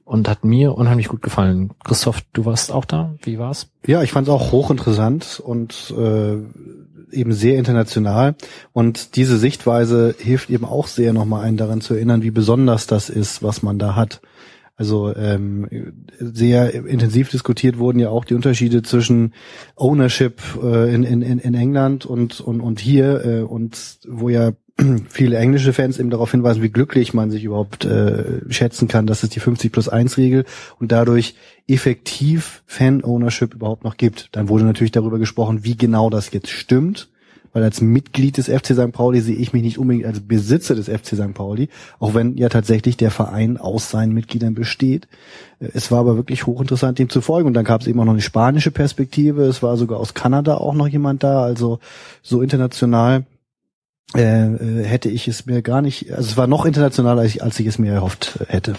und 0.04 0.28
hat 0.28 0.44
mir 0.44 0.74
unheimlich 0.74 1.08
gut 1.08 1.22
gefallen. 1.22 1.70
Christoph, 1.84 2.22
du 2.32 2.44
warst 2.46 2.72
auch 2.72 2.84
da. 2.84 3.14
Wie 3.22 3.38
war's? 3.38 3.68
Ja, 3.86 4.02
ich 4.02 4.12
fand 4.12 4.28
es 4.28 4.32
auch 4.32 4.52
hochinteressant 4.52 5.42
und 5.44 5.92
äh, 5.96 6.36
eben 7.10 7.32
sehr 7.32 7.58
international. 7.58 8.34
Und 8.72 9.16
diese 9.16 9.38
Sichtweise 9.38 10.14
hilft 10.18 10.50
eben 10.50 10.64
auch 10.64 10.86
sehr, 10.86 11.12
nochmal 11.12 11.44
einen 11.44 11.56
daran 11.56 11.80
zu 11.80 11.94
erinnern, 11.94 12.22
wie 12.22 12.30
besonders 12.30 12.86
das 12.86 13.08
ist, 13.08 13.42
was 13.42 13.62
man 13.62 13.78
da 13.78 13.94
hat. 13.94 14.20
Also 14.76 15.14
ähm, 15.14 15.68
sehr 16.18 16.74
intensiv 16.74 17.30
diskutiert 17.30 17.78
wurden 17.78 18.00
ja 18.00 18.08
auch 18.08 18.24
die 18.24 18.34
Unterschiede 18.34 18.82
zwischen 18.82 19.34
Ownership 19.76 20.40
äh, 20.62 20.92
in, 20.92 21.04
in, 21.04 21.22
in 21.22 21.54
England 21.54 22.06
und, 22.06 22.40
und, 22.40 22.60
und 22.60 22.80
hier 22.80 23.24
äh, 23.24 23.42
und 23.42 23.98
wo 24.08 24.28
ja 24.28 24.52
viele 25.08 25.38
englische 25.38 25.72
Fans 25.72 26.00
eben 26.00 26.10
darauf 26.10 26.32
hinweisen, 26.32 26.62
wie 26.62 26.70
glücklich 26.70 27.14
man 27.14 27.30
sich 27.30 27.44
überhaupt 27.44 27.84
äh, 27.84 28.40
schätzen 28.48 28.88
kann, 28.88 29.06
dass 29.06 29.22
es 29.22 29.30
die 29.30 29.40
50 29.40 29.70
plus 29.70 29.88
1 29.88 30.16
Regel 30.16 30.44
und 30.80 30.90
dadurch 30.90 31.36
effektiv 31.68 32.64
Fan-Ownership 32.66 33.54
überhaupt 33.54 33.84
noch 33.84 33.96
gibt. 33.96 34.30
Dann 34.32 34.48
wurde 34.48 34.64
natürlich 34.64 34.92
darüber 34.92 35.18
gesprochen, 35.18 35.64
wie 35.64 35.76
genau 35.76 36.10
das 36.10 36.32
jetzt 36.32 36.50
stimmt, 36.50 37.08
weil 37.54 37.62
als 37.62 37.80
Mitglied 37.80 38.36
des 38.36 38.48
FC 38.48 38.74
St. 38.74 38.92
Pauli 38.92 39.20
sehe 39.20 39.36
ich 39.36 39.54
mich 39.54 39.62
nicht 39.62 39.78
unbedingt 39.78 40.04
als 40.04 40.20
Besitzer 40.20 40.74
des 40.74 40.88
FC 40.88 41.14
St. 41.14 41.32
Pauli, 41.32 41.70
auch 41.98 42.12
wenn 42.12 42.36
ja 42.36 42.50
tatsächlich 42.50 42.98
der 42.98 43.10
Verein 43.10 43.56
aus 43.56 43.90
seinen 43.90 44.12
Mitgliedern 44.12 44.54
besteht. 44.54 45.08
Äh, 45.60 45.68
es 45.72 45.90
war 45.90 46.00
aber 46.00 46.16
wirklich 46.16 46.46
hochinteressant, 46.46 46.98
dem 46.98 47.08
zu 47.08 47.22
folgen. 47.22 47.46
Und 47.46 47.54
dann 47.54 47.64
gab 47.64 47.80
es 47.80 47.86
eben 47.86 47.98
auch 48.00 48.04
noch 48.04 48.12
eine 48.12 48.20
spanische 48.20 48.72
Perspektive. 48.72 49.44
Es 49.44 49.62
war 49.62 49.78
sogar 49.78 49.98
aus 50.00 50.12
Kanada 50.12 50.56
auch 50.56 50.74
noch 50.74 50.88
jemand 50.88 51.22
da, 51.22 51.42
also 51.42 51.78
so 52.22 52.42
international 52.42 53.24
äh, 54.14 54.46
äh, 54.46 54.84
hätte 54.84 55.08
ich 55.08 55.28
es 55.28 55.46
mir 55.46 55.62
gar 55.62 55.80
nicht, 55.80 56.12
also 56.12 56.28
es 56.30 56.36
war 56.36 56.46
noch 56.46 56.66
internationaler, 56.66 57.22
als 57.22 57.34
ich, 57.34 57.42
als 57.42 57.58
ich 57.58 57.66
es 57.66 57.78
mir 57.78 57.92
erhofft 57.92 58.40
hätte. 58.48 58.74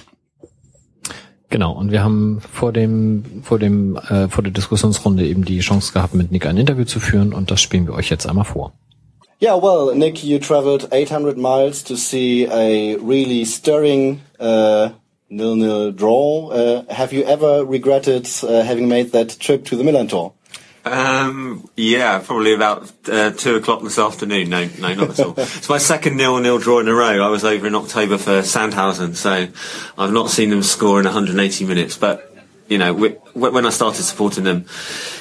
Genau, 1.55 1.71
und 1.71 1.89
wir 1.89 2.03
haben 2.03 2.41
vor 2.51 2.73
dem, 2.73 3.23
vor 3.41 3.57
dem, 3.57 3.95
äh, 3.95 4.27
vor 4.27 4.43
der 4.43 4.51
Diskussionsrunde 4.51 5.25
eben 5.25 5.45
die 5.45 5.59
Chance 5.59 5.93
gehabt, 5.93 6.13
mit 6.13 6.29
Nick 6.29 6.45
ein 6.45 6.57
Interview 6.57 6.83
zu 6.83 6.99
führen 6.99 7.31
und 7.31 7.49
das 7.49 7.61
spielen 7.61 7.87
wir 7.87 7.93
euch 7.93 8.09
jetzt 8.09 8.27
einmal 8.27 8.43
vor. 8.43 8.73
Yeah, 9.41 9.55
well, 9.55 9.95
Nick, 9.95 10.21
you 10.21 10.37
traveled 10.37 10.91
800 10.91 11.37
miles 11.37 11.81
to 11.85 11.95
see 11.95 12.45
a 12.45 12.97
really 12.97 13.45
stirring 13.45 14.19
uh, 14.37 14.89
nil-nil 15.29 15.93
draw. 15.93 16.51
Uh, 16.51 16.83
have 16.93 17.15
you 17.15 17.23
ever 17.23 17.63
regretted 17.65 18.27
uh, 18.43 18.61
having 18.61 18.89
made 18.89 19.13
that 19.13 19.39
trip 19.39 19.63
to 19.63 19.77
the 19.77 19.83
Milan 19.85 20.09
Tour? 20.09 20.33
Um, 20.85 21.67
yeah, 21.75 22.19
probably 22.19 22.53
about 22.53 22.91
uh, 23.09 23.31
two 23.31 23.55
o'clock 23.55 23.81
this 23.81 23.97
afternoon. 23.97 24.49
No, 24.49 24.69
no, 24.79 24.93
not 24.93 25.09
at 25.09 25.19
all. 25.19 25.33
it's 25.37 25.67
my 25.67 25.79
second 25.79 26.15
nil-nil 26.15 26.59
draw 26.59 26.79
in 26.79 26.87
a 26.87 26.93
row. 26.93 27.25
I 27.25 27.29
was 27.29 27.43
over 27.43 27.65
in 27.65 27.73
October 27.73 28.19
for 28.19 28.41
Sandhausen, 28.41 29.15
so 29.15 29.47
I've 29.97 30.13
not 30.13 30.29
seen 30.29 30.51
them 30.51 30.61
score 30.61 30.99
in 30.99 31.05
180 31.05 31.65
minutes. 31.65 31.97
But 31.97 32.31
you 32.67 32.77
know, 32.77 32.93
when 32.93 33.65
I 33.65 33.69
started 33.69 34.03
supporting 34.03 34.43
them, 34.43 34.65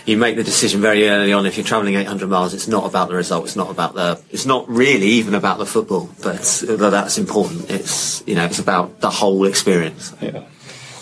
you 0.04 0.18
make 0.18 0.36
the 0.36 0.44
decision 0.44 0.82
very 0.82 1.08
early 1.08 1.32
on. 1.32 1.46
If 1.46 1.56
you're 1.56 1.64
travelling 1.64 1.94
800 1.94 2.28
miles, 2.28 2.52
it's 2.52 2.68
not 2.68 2.84
about 2.84 3.08
the 3.08 3.14
result. 3.14 3.46
It's 3.46 3.56
not 3.56 3.70
about 3.70 3.94
the. 3.94 4.20
It's 4.30 4.44
not 4.44 4.68
really 4.68 5.06
even 5.06 5.34
about 5.34 5.56
the 5.56 5.66
football, 5.66 6.10
but 6.22 6.42
that's 6.42 7.16
important. 7.16 7.70
It's 7.70 8.22
you 8.26 8.34
know, 8.34 8.44
it's 8.44 8.58
about 8.58 9.00
the 9.00 9.10
whole 9.10 9.46
experience. 9.46 10.12
Yeah. 10.20 10.44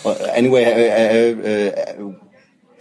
Well, 0.05 0.19
anyway, 0.31 0.65
uh, 0.65 2.05
uh, 2.05 2.11
uh 2.11 2.22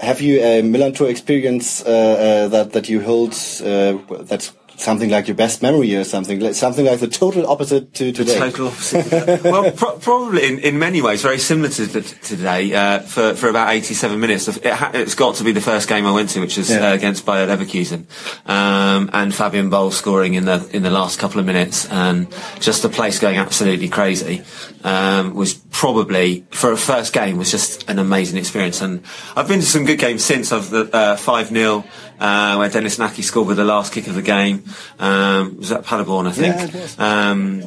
have 0.02 0.20
you 0.20 0.42
a 0.42 0.62
Milan 0.62 0.94
Tour 0.94 1.10
experience 1.10 1.84
uh, 1.86 1.90
uh, 1.90 2.48
that 2.50 2.74
that 2.74 2.90
you 2.90 3.02
hold 3.02 3.34
uh, 3.64 3.98
that 4.26 4.52
something 4.82 5.10
like 5.10 5.28
your 5.28 5.36
best 5.36 5.62
memory 5.62 5.96
or 5.96 6.04
something, 6.04 6.40
like 6.40 6.56
something 6.56 6.86
like 6.86 7.00
the 7.00 7.08
total 7.08 7.48
opposite 7.48 7.94
to 7.94 8.12
today. 8.12 8.34
The 8.34 8.40
total 8.40 8.68
opposite. 8.68 9.44
well, 9.44 9.72
pro- 9.72 9.98
probably 9.98 10.48
in, 10.48 10.60
in 10.60 10.80
many 10.80 11.02
ways 11.02 11.22
very 11.22 11.38
similar 11.38 11.70
to, 11.70 11.88
to 11.88 12.02
today. 12.02 12.74
Uh, 12.74 13.00
for 13.00 13.36
for 13.36 13.50
about 13.50 13.72
87 13.72 14.20
minutes, 14.20 14.48
it 14.48 14.66
ha- 14.66 14.92
it's 14.94 15.16
got 15.16 15.36
to 15.36 15.44
be 15.44 15.52
the 15.52 15.62
first 15.62 15.88
game 15.88 16.06
I 16.06 16.12
went 16.12 16.30
to, 16.32 16.40
which 16.40 16.58
was 16.58 16.70
yeah. 16.70 16.90
uh, 16.90 16.94
against 16.94 17.26
Bayer 17.26 17.48
Leverkusen, 17.48 18.06
um, 18.50 19.10
and 19.14 19.34
Fabian 19.34 19.70
Boll 19.70 19.92
scoring 19.92 20.34
in 20.34 20.46
the 20.46 20.68
in 20.74 20.84
the 20.84 20.92
last 20.92 21.20
couple 21.20 21.40
of 21.40 21.46
minutes, 21.46 21.86
and 21.86 22.28
just 22.60 22.82
the 22.82 22.90
place 22.90 23.20
going 23.20 23.38
absolutely 23.38 23.88
crazy 23.88 24.44
um, 24.84 25.36
was 25.36 25.61
probably 25.82 26.46
for 26.52 26.72
a 26.72 26.78
first 26.78 27.12
game 27.12 27.40
was 27.40 27.50
just 27.50 27.90
an 27.90 27.98
amazing 27.98 28.38
experience. 28.38 28.82
And 28.82 29.04
I've 29.36 29.48
been 29.48 29.62
to 29.62 29.66
some 29.66 29.84
good 29.84 29.98
games 29.98 30.24
since. 30.24 30.52
I've 30.52 30.72
uh, 30.72 31.16
five 31.16 31.48
0 31.48 31.84
uh, 32.20 32.56
where 32.58 32.70
Dennis 32.70 33.00
Naki 33.00 33.24
scored 33.24 33.48
with 33.48 33.58
the 33.58 33.64
last 33.64 33.92
kick 33.92 34.06
of 34.06 34.14
the 34.14 34.22
game. 34.22 34.64
Um, 35.00 35.58
was 35.58 35.70
that 35.70 35.84
Paderborn, 35.84 36.28
I 36.28 36.34
think. 36.34 36.72
Yeah, 36.72 37.32
um, 37.32 37.62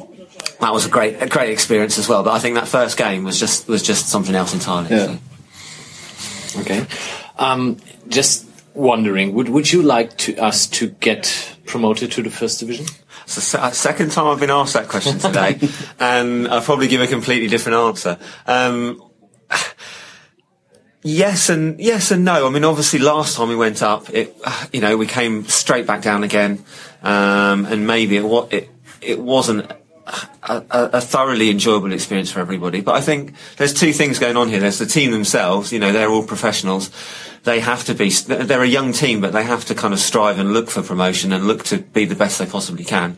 that 0.61 0.71
was 0.71 0.85
a 0.85 0.89
great, 0.89 1.21
a 1.21 1.27
great 1.27 1.49
experience 1.49 1.97
as 1.97 2.07
well. 2.07 2.23
But 2.23 2.31
I 2.31 2.39
think 2.39 2.55
that 2.55 2.69
first 2.69 2.97
game 2.97 3.25
was 3.25 3.37
just 3.37 3.67
was 3.67 3.83
just 3.83 4.07
something 4.07 4.33
else 4.33 4.53
entirely. 4.53 4.91
Yeah. 4.91 5.17
So. 6.47 6.61
Okay. 6.61 6.87
Um, 7.37 7.75
just 8.07 8.47
wondering, 8.73 9.33
would 9.33 9.49
would 9.49 9.73
you 9.73 9.81
like 9.81 10.15
to 10.19 10.37
us 10.37 10.67
to 10.67 10.87
get 10.87 11.57
promoted 11.65 12.13
to 12.13 12.23
the 12.23 12.31
first 12.31 12.61
division? 12.61 12.85
It's 13.25 13.51
the 13.51 13.71
second 13.71 14.11
time 14.11 14.27
I've 14.27 14.39
been 14.39 14.49
asked 14.49 14.73
that 14.73 14.87
question 14.87 15.19
today, 15.19 15.59
and 15.99 16.47
I'll 16.47 16.61
probably 16.61 16.87
give 16.87 17.01
a 17.01 17.07
completely 17.07 17.47
different 17.47 17.77
answer. 17.77 18.17
Um, 18.47 19.01
Yes 21.07 21.49
and 21.49 21.79
yes 21.79 22.09
and 22.09 22.25
no. 22.25 22.47
I 22.47 22.49
mean, 22.49 22.63
obviously, 22.63 22.97
last 22.97 23.37
time 23.37 23.49
we 23.49 23.55
went 23.55 23.83
up, 23.83 24.09
it 24.09 24.35
you 24.73 24.81
know 24.81 24.97
we 24.97 25.05
came 25.05 25.45
straight 25.45 25.85
back 25.85 26.01
down 26.01 26.23
again, 26.23 26.65
um, 27.03 27.67
and 27.67 27.85
maybe 27.85 28.17
it 28.17 28.23
it 28.51 28.69
it 29.01 29.19
wasn't 29.19 29.71
a, 30.43 30.63
a, 30.71 31.01
thoroughly 31.01 31.49
enjoyable 31.49 31.91
experience 31.91 32.31
for 32.31 32.39
everybody. 32.39 32.81
But 32.81 32.95
I 32.95 33.01
think 33.01 33.33
there's 33.57 33.73
two 33.73 33.91
things 33.91 34.19
going 34.19 34.37
on 34.37 34.49
here. 34.49 34.59
There's 34.59 34.77
the 34.77 34.85
team 34.85 35.11
themselves. 35.11 35.73
You 35.73 35.79
know, 35.79 35.91
they're 35.91 36.09
all 36.09 36.23
professionals. 36.23 36.91
They 37.43 37.59
have 37.59 37.83
to 37.85 37.95
be. 37.95 38.09
They're 38.09 38.61
a 38.61 38.67
young 38.67 38.93
team, 38.93 39.21
but 39.21 39.33
they 39.33 39.43
have 39.43 39.65
to 39.65 39.75
kind 39.75 39.93
of 39.93 39.99
strive 39.99 40.39
and 40.39 40.53
look 40.53 40.69
for 40.69 40.83
promotion 40.83 41.33
and 41.33 41.47
look 41.47 41.63
to 41.65 41.79
be 41.79 42.05
the 42.05 42.15
best 42.15 42.39
they 42.39 42.45
possibly 42.45 42.83
can. 42.83 43.15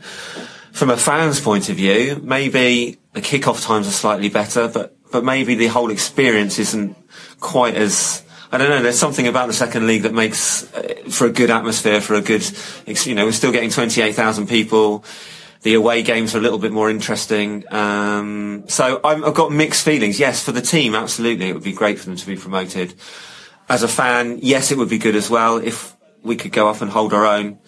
From 0.71 0.89
a 0.89 0.97
fan's 0.97 1.41
point 1.41 1.69
of 1.69 1.75
view, 1.75 2.21
maybe 2.23 2.97
the 3.13 3.21
kick-off 3.21 3.61
times 3.61 3.87
are 3.87 3.91
slightly 3.91 4.29
better, 4.29 4.67
but 4.67 4.95
but 5.11 5.23
maybe 5.23 5.55
the 5.55 5.67
whole 5.67 5.91
experience 5.91 6.59
isn't 6.59 6.95
quite 7.39 7.75
as 7.75 8.23
I 8.51 8.57
don't 8.57 8.69
know. 8.69 8.81
There's 8.81 8.99
something 8.99 9.27
about 9.27 9.47
the 9.47 9.53
second 9.53 9.87
league 9.87 10.03
that 10.03 10.13
makes 10.13 10.71
uh, 10.73 11.03
for 11.09 11.27
a 11.27 11.31
good 11.31 11.49
atmosphere, 11.49 11.99
for 11.99 12.13
a 12.13 12.21
good, 12.21 12.45
you 12.85 13.13
know, 13.13 13.25
we're 13.25 13.33
still 13.33 13.51
getting 13.51 13.69
28,000 13.69 14.47
people. 14.47 15.03
The 15.61 15.73
away 15.73 16.03
games 16.03 16.35
are 16.35 16.37
a 16.37 16.41
little 16.41 16.59
bit 16.59 16.71
more 16.71 16.89
interesting. 16.89 17.63
Um, 17.73 18.65
so 18.67 18.99
i 19.03 19.15
have 19.15 19.33
got 19.33 19.51
mixed 19.51 19.83
feelings. 19.83 20.19
Yes, 20.19 20.43
for 20.43 20.51
the 20.51 20.61
team, 20.61 20.95
absolutely, 20.95 21.49
it 21.49 21.53
would 21.53 21.63
be 21.63 21.73
great 21.73 21.99
for 21.99 22.05
them 22.05 22.15
to 22.15 22.25
be 22.25 22.35
promoted. 22.35 22.93
As 23.69 23.83
a 23.83 23.87
fan, 23.87 24.39
yes, 24.41 24.71
it 24.71 24.77
would 24.77 24.89
be 24.89 24.97
good 24.97 25.15
as 25.15 25.29
well 25.29 25.57
if 25.57 25.95
we 26.23 26.35
could 26.35 26.51
go 26.51 26.67
off 26.67 26.81
and 26.81 26.91
hold 26.91 27.13
our 27.13 27.25
own 27.25 27.59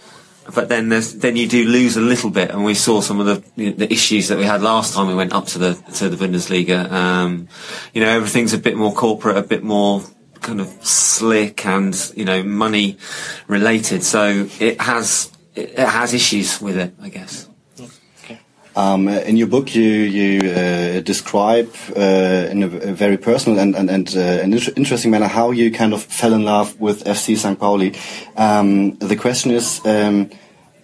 but 0.53 0.69
then 0.69 0.89
then 0.89 1.35
you 1.35 1.47
do 1.47 1.65
lose 1.65 1.97
a 1.97 2.01
little 2.01 2.29
bit, 2.29 2.51
and 2.51 2.63
we 2.63 2.73
saw 2.73 3.01
some 3.01 3.19
of 3.19 3.25
the 3.55 3.71
the 3.71 3.91
issues 3.91 4.27
that 4.29 4.37
we 4.37 4.45
had 4.45 4.61
last 4.61 4.93
time 4.93 5.07
we 5.07 5.15
went 5.15 5.33
up 5.33 5.45
to 5.47 5.59
the 5.59 5.73
to 5.95 6.09
the 6.09 6.15
Bundesliga. 6.15 6.89
Um, 6.91 7.47
you 7.93 8.01
know, 8.01 8.09
everything's 8.09 8.53
a 8.53 8.57
bit 8.57 8.75
more 8.75 8.93
corporate, 8.93 9.37
a 9.37 9.43
bit 9.43 9.63
more 9.63 10.03
kind 10.41 10.61
of 10.61 10.67
slick, 10.85 11.65
and 11.65 11.95
you 12.15 12.25
know, 12.25 12.43
money 12.43 12.97
related. 13.47 14.03
So 14.03 14.47
it 14.59 14.81
has 14.81 15.31
it 15.55 15.77
has 15.77 16.13
issues 16.13 16.61
with 16.61 16.77
it, 16.77 16.93
I 17.01 17.09
guess. 17.09 17.48
Um, 18.75 19.07
in 19.07 19.37
your 19.37 19.47
book, 19.47 19.75
you 19.75 19.83
you 19.83 20.51
uh, 20.51 20.99
describe 21.01 21.73
uh, 21.95 22.49
in 22.51 22.63
a, 22.63 22.67
very 22.67 23.17
personal 23.17 23.59
and 23.59 23.75
and, 23.75 23.89
and 23.89 24.15
uh, 24.15 24.43
an 24.43 24.53
interesting 24.53 25.11
manner 25.11 25.27
how 25.27 25.51
you 25.51 25.71
kind 25.71 25.93
of 25.93 26.03
fell 26.03 26.33
in 26.33 26.43
love 26.43 26.79
with 26.79 27.03
FC 27.03 27.37
St. 27.37 27.59
Pauli. 27.59 27.95
Um, 28.35 28.95
the 28.97 29.15
question 29.15 29.51
is. 29.51 29.81
Um, 29.85 30.29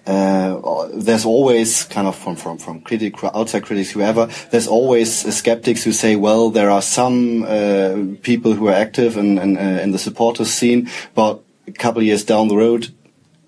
uh, 0.08 0.88
there's 0.94 1.26
always 1.26 1.84
kind 1.86 2.08
of 2.08 2.16
from 2.16 2.36
from 2.36 2.60
from 2.60 2.80
critic 2.82 3.24
outside 3.24 3.64
critics 3.64 3.90
whoever 3.90 4.28
there's 4.52 4.68
always 4.68 5.36
skeptics 5.36 5.84
who 5.84 5.92
say 5.92 6.16
well 6.16 6.52
there 6.52 6.70
are 6.70 6.82
some 6.84 7.42
uh, 7.42 7.96
people 8.22 8.54
who 8.54 8.68
are 8.68 8.74
active 8.76 9.18
in 9.18 9.40
in, 9.40 9.58
uh, 9.58 9.80
in 9.82 9.90
the 9.90 9.98
supporters 9.98 10.52
scene 10.52 10.88
but 11.16 11.42
a 11.68 11.72
couple 11.72 12.02
of 12.02 12.06
years 12.06 12.24
down 12.24 12.50
the 12.50 12.56
road 12.56 12.94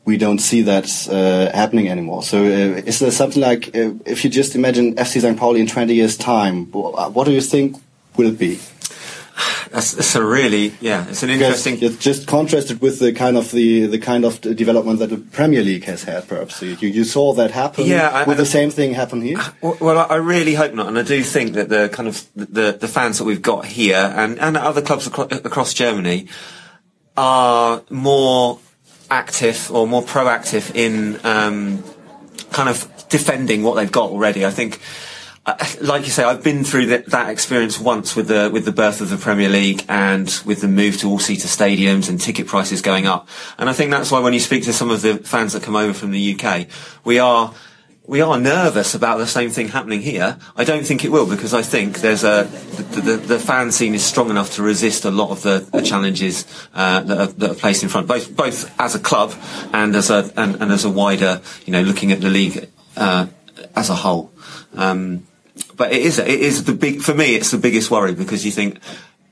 we 0.08 0.16
don't 0.16 0.40
see 0.40 0.62
that 0.62 0.88
uh, 1.12 1.54
happening 1.54 1.90
anymore. 1.90 2.24
So 2.24 2.38
uh, 2.46 2.82
is 2.88 3.00
there 3.00 3.12
something 3.12 3.42
like, 3.42 3.76
uh, 3.76 3.92
if 4.06 4.24
you 4.24 4.30
just 4.30 4.56
imagine 4.56 4.96
FC 4.96 5.20
St. 5.20 5.38
Pauli 5.38 5.60
in 5.60 5.68
20 5.68 5.94
years' 5.94 6.16
time, 6.16 6.68
what 6.72 7.26
do 7.26 7.34
you 7.34 7.42
think 7.42 7.76
will 8.16 8.30
it 8.30 8.40
be? 8.40 8.58
That's, 9.70 9.92
that's 9.92 10.16
a 10.16 10.24
really 10.24 10.74
yeah. 10.80 11.06
It's 11.10 11.24
an 11.24 11.30
interesting. 11.30 11.78
It's 11.82 11.98
just 11.98 12.26
contrasted 12.26 12.80
with 12.80 13.00
the 13.00 13.12
kind 13.12 13.36
of 13.36 13.52
the 13.52 13.86
the 13.86 14.00
kind 14.00 14.24
of 14.24 14.40
development 14.42 15.00
that 15.00 15.10
the 15.10 15.18
Premier 15.18 15.62
League 15.62 15.84
has 15.84 16.04
had. 16.04 16.28
Perhaps 16.28 16.62
you, 16.62 16.76
you 16.88 17.04
saw 17.04 17.34
that 17.34 17.52
happen. 17.52 17.86
Yeah, 17.86 18.10
I, 18.10 18.24
will 18.24 18.36
the 18.36 18.46
same 18.46 18.72
thing 18.72 18.94
happen 18.94 19.22
here? 19.22 19.38
Well, 19.62 20.08
I 20.10 20.16
really 20.16 20.56
hope 20.56 20.74
not, 20.74 20.88
and 20.88 20.98
I 20.98 21.04
do 21.04 21.22
think 21.22 21.54
that 21.54 21.68
the 21.68 21.90
kind 21.90 22.08
of 22.08 22.26
the 22.34 22.78
the 22.80 22.88
fans 22.88 23.18
that 23.18 23.26
we've 23.26 23.42
got 23.42 23.66
here 23.66 24.12
and 24.16 24.40
and 24.40 24.56
other 24.56 24.82
clubs 24.82 25.06
across 25.06 25.74
Germany 25.74 26.30
are 27.18 27.84
more 27.90 28.60
active 29.10 29.72
or 29.72 29.88
more 29.88 30.04
proactive 30.04 30.76
in 30.76 31.20
um, 31.26 31.84
kind 32.52 32.70
of 32.70 32.92
defending 33.10 33.64
what 33.64 33.76
they've 33.76 33.92
got 33.92 34.10
already. 34.10 34.46
I 34.46 34.52
think, 34.52 34.80
uh, 35.46 35.56
like 35.82 36.06
you 36.06 36.12
say, 36.12 36.24
I've 36.24 36.44
been 36.44 36.64
through 36.64 36.88
that, 36.88 37.06
that 37.08 37.30
experience 37.30 37.80
once 37.80 38.16
with 38.16 38.28
the 38.28 38.50
with 38.52 38.66
the 38.66 38.72
birth 38.72 39.02
of 39.02 39.10
the 39.10 39.18
Premier 39.18 39.50
League 39.50 39.84
and 39.88 40.28
with 40.46 40.62
the 40.62 40.68
move 40.68 40.98
to 41.00 41.10
all-seater 41.10 41.48
stadiums 41.48 42.10
and 42.10 42.20
ticket 42.20 42.48
prices 42.48 42.82
going 42.82 43.08
up. 43.08 43.28
And 43.58 43.70
I 43.70 43.74
think 43.74 43.92
that's 43.92 44.12
why 44.12 44.20
when 44.20 44.34
you 44.34 44.40
speak 44.40 44.64
to 44.66 44.74
some 44.74 44.90
of 44.90 45.02
the 45.02 45.18
fans 45.18 45.54
that 45.54 45.64
come 45.64 45.76
over 45.76 45.94
from 45.94 46.12
the 46.12 46.40
UK, 46.40 46.68
we 47.04 47.20
are 47.20 47.54
we 48.08 48.22
are 48.22 48.40
nervous 48.40 48.96
about 48.96 49.18
the 49.18 49.28
same 49.28 49.50
thing 49.50 49.68
happening 49.68 50.02
here. 50.02 50.38
I 50.56 50.64
don't 50.64 50.86
think 50.86 51.04
it 51.04 51.12
will 51.12 51.28
because 51.28 51.54
I 51.54 51.62
think 51.62 52.00
there's 52.00 52.24
a 52.24 52.44
the, 52.46 53.02
the, 53.02 53.18
the 53.18 53.40
fan 53.40 53.72
scene 53.74 53.94
is 53.94 54.04
strong 54.04 54.30
enough 54.30 54.56
to 54.56 54.64
resist 54.64 55.04
a 55.04 55.12
lot 55.12 55.30
of 55.30 55.42
the, 55.44 55.68
the 55.72 55.82
challenges 55.82 56.46
uh, 56.74 57.02
that, 57.02 57.18
are, 57.18 57.28
that, 57.28 57.52
are, 57.52 57.56
placed 57.56 57.84
in 57.84 57.90
front, 57.90 58.08
both 58.08 58.34
both 58.34 58.74
as 58.80 58.96
a 58.96 59.00
club 59.00 59.34
and 59.74 59.94
as 59.94 60.10
a 60.10 60.32
and, 60.38 60.56
and 60.62 60.72
as 60.72 60.86
a 60.86 60.90
wider, 60.90 61.42
you 61.66 61.74
know, 61.74 61.82
looking 61.82 62.14
at 62.14 62.22
the 62.22 62.30
league 62.30 62.70
uh, 62.96 63.28
as 63.76 63.90
a 63.90 63.96
whole. 63.96 64.32
Um, 64.76 65.28
but 65.76 65.92
it 65.92 66.02
is 66.02 66.18
it 66.18 66.28
is 66.28 66.64
the 66.64 66.74
big 66.74 67.02
for 67.02 67.14
me. 67.14 67.36
It's 67.36 67.52
the 67.52 67.58
biggest 67.58 67.92
worry 67.92 68.14
because 68.14 68.46
you 68.46 68.52
think 68.52 68.80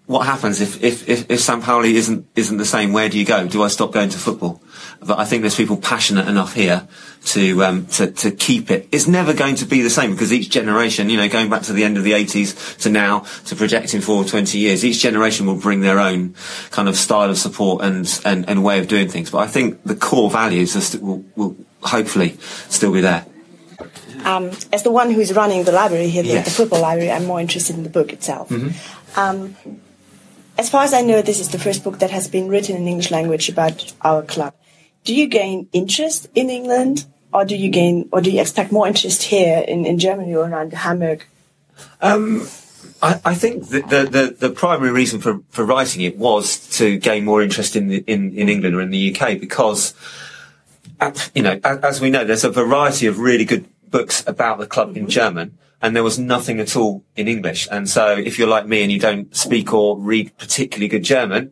what 0.07 0.27
happens 0.27 0.61
if, 0.61 0.84
if, 0.84 1.10
if, 1.10 1.32
if 1.32 1.40
St. 1.40 1.64
Pauli 1.64 1.95
isn't, 1.95 2.27
isn't 2.36 2.57
the 2.57 2.65
same? 2.65 2.94
Where 2.94 3.10
do 3.10 3.18
you 3.18 3.26
go? 3.26 3.48
Do 3.48 3.64
I 3.64 3.69
stop 3.69 3.91
going 3.91 4.10
to 4.10 4.19
football? 4.19 4.61
But 4.99 5.18
I 5.18 5.26
think 5.26 5.41
there's 5.41 5.56
people 5.56 5.77
passionate 5.77 6.27
enough 6.27 6.53
here 6.53 6.88
to, 7.26 7.64
um, 7.64 7.86
to, 7.88 8.11
to 8.11 8.32
keep 8.32 8.69
it. 8.69 8.88
It's 8.91 9.07
never 9.07 9.34
going 9.34 9.56
to 9.56 9.65
be 9.65 9.82
the 9.82 9.90
same 9.90 10.11
because 10.11 10.32
each 10.32 10.52
generation, 10.52 11.10
you 11.10 11.18
know, 11.18 11.27
going 11.27 11.49
back 11.49 11.64
to 11.64 11.73
the 11.73 11.84
end 11.84 11.98
of 11.98 12.03
the 12.03 12.11
80s 12.11 12.77
to 12.82 12.90
now 12.90 13.19
to 13.45 13.56
projecting 13.56 14.02
forward 14.02 14.27
20 14.27 14.60
years, 14.60 14.86
each 14.86 14.99
generation 14.99 15.48
will 15.48 15.60
bring 15.60 15.82
their 15.82 15.99
own 15.99 16.36
kind 16.69 16.88
of 16.88 16.95
style 16.95 17.32
of 17.32 17.40
support 17.40 17.84
and, 17.84 18.22
and, 18.26 18.48
and 18.48 18.64
way 18.64 18.80
of 18.80 18.88
doing 18.88 19.10
things. 19.10 19.32
But 19.32 19.40
I 19.40 19.48
think 19.48 19.84
the 19.86 19.95
core 19.95 20.30
values 20.30 20.73
st- 20.73 21.02
will, 21.02 21.26
will 21.36 21.57
hopefully 21.82 22.38
still 22.69 22.94
be 22.94 23.02
there. 23.02 23.26
Um, 24.23 24.52
as 24.72 24.84
the 24.84 24.91
one 24.91 25.11
who's 25.11 25.34
running 25.34 25.64
the 25.64 25.72
library 25.72 26.10
here, 26.10 26.23
the, 26.23 26.30
yes. 26.30 26.45
the, 26.45 26.52
football 26.52 26.82
library, 26.82 27.11
I'm 27.11 27.26
more 27.26 27.40
interested 27.40 27.76
in 27.76 27.84
the 27.84 27.90
book 27.90 28.14
itself. 28.14 28.49
Mm-hmm. 28.49 29.19
Um, 29.19 29.56
as 30.57 30.69
far 30.69 30.84
as 30.84 30.94
I 30.94 31.02
know, 31.02 31.22
this 31.22 31.40
is 31.40 31.49
the 31.49 31.60
first 31.60 31.84
book 31.84 31.99
that 31.99 32.11
has 32.11 32.27
been 32.27 32.48
written 32.48 32.76
in 32.76 32.88
English 32.88 33.11
language 33.11 33.49
about 33.49 33.94
our 34.02 34.23
club. 34.23 34.53
Do 35.03 35.14
you 35.14 35.27
gain 35.27 35.68
interest 35.73 36.27
in 36.34 36.49
England, 36.49 37.06
or 37.34 37.45
do 37.45 37.56
you 37.56 37.69
gain, 37.69 38.10
or 38.11 38.22
do 38.22 38.32
you 38.32 38.41
expect 38.41 38.72
more 38.72 38.88
interest 38.88 39.23
here 39.23 39.64
in, 39.68 39.86
in 39.86 39.99
Germany 39.99 40.34
or 40.34 40.48
around 40.48 40.73
Hamburg? 40.73 41.26
Um, 42.02 42.48
I, 43.02 43.19
I, 43.26 43.36
think 43.36 43.68
the, 43.68 43.82
the, 43.82 44.36
the, 44.48 44.49
primary 44.49 44.91
reason 44.91 45.19
for, 45.19 45.41
for 45.49 45.65
writing 45.65 46.02
it 46.03 46.18
was 46.18 46.69
to 46.77 46.98
gain 46.98 47.26
more 47.26 47.41
interest 47.41 47.76
in, 47.76 47.90
the, 47.90 47.98
in, 48.07 48.34
in 48.34 48.48
England 48.48 48.76
or 48.76 48.82
in 48.82 48.91
the 48.91 49.14
UK 49.14 49.40
because, 49.40 49.94
you 51.36 51.44
know, 51.44 51.60
as 51.64 51.99
we 51.99 52.10
know, 52.10 52.23
there's 52.23 52.45
a 52.45 52.49
variety 52.49 53.07
of 53.07 53.19
really 53.19 53.44
good 53.44 53.65
books 53.91 54.23
about 54.26 54.60
the 54.60 54.68
club 54.68 54.95
in 54.95 55.10
German 55.10 55.57
and 55.86 55.95
there 55.95 56.03
was 56.03 56.18
nothing 56.18 56.60
at 56.60 56.76
all 56.76 57.06
in 57.16 57.28
English. 57.28 57.68
And 57.70 57.88
so 57.88 58.18
if 58.18 58.40
you're 58.40 58.48
like 58.48 58.66
me 58.66 58.82
and 58.82 58.91
you 58.91 58.98
don't 58.98 59.36
speak 59.36 59.72
or 59.72 59.95
read 59.95 60.36
particularly 60.36 60.88
good 60.88 61.03
German, 61.03 61.52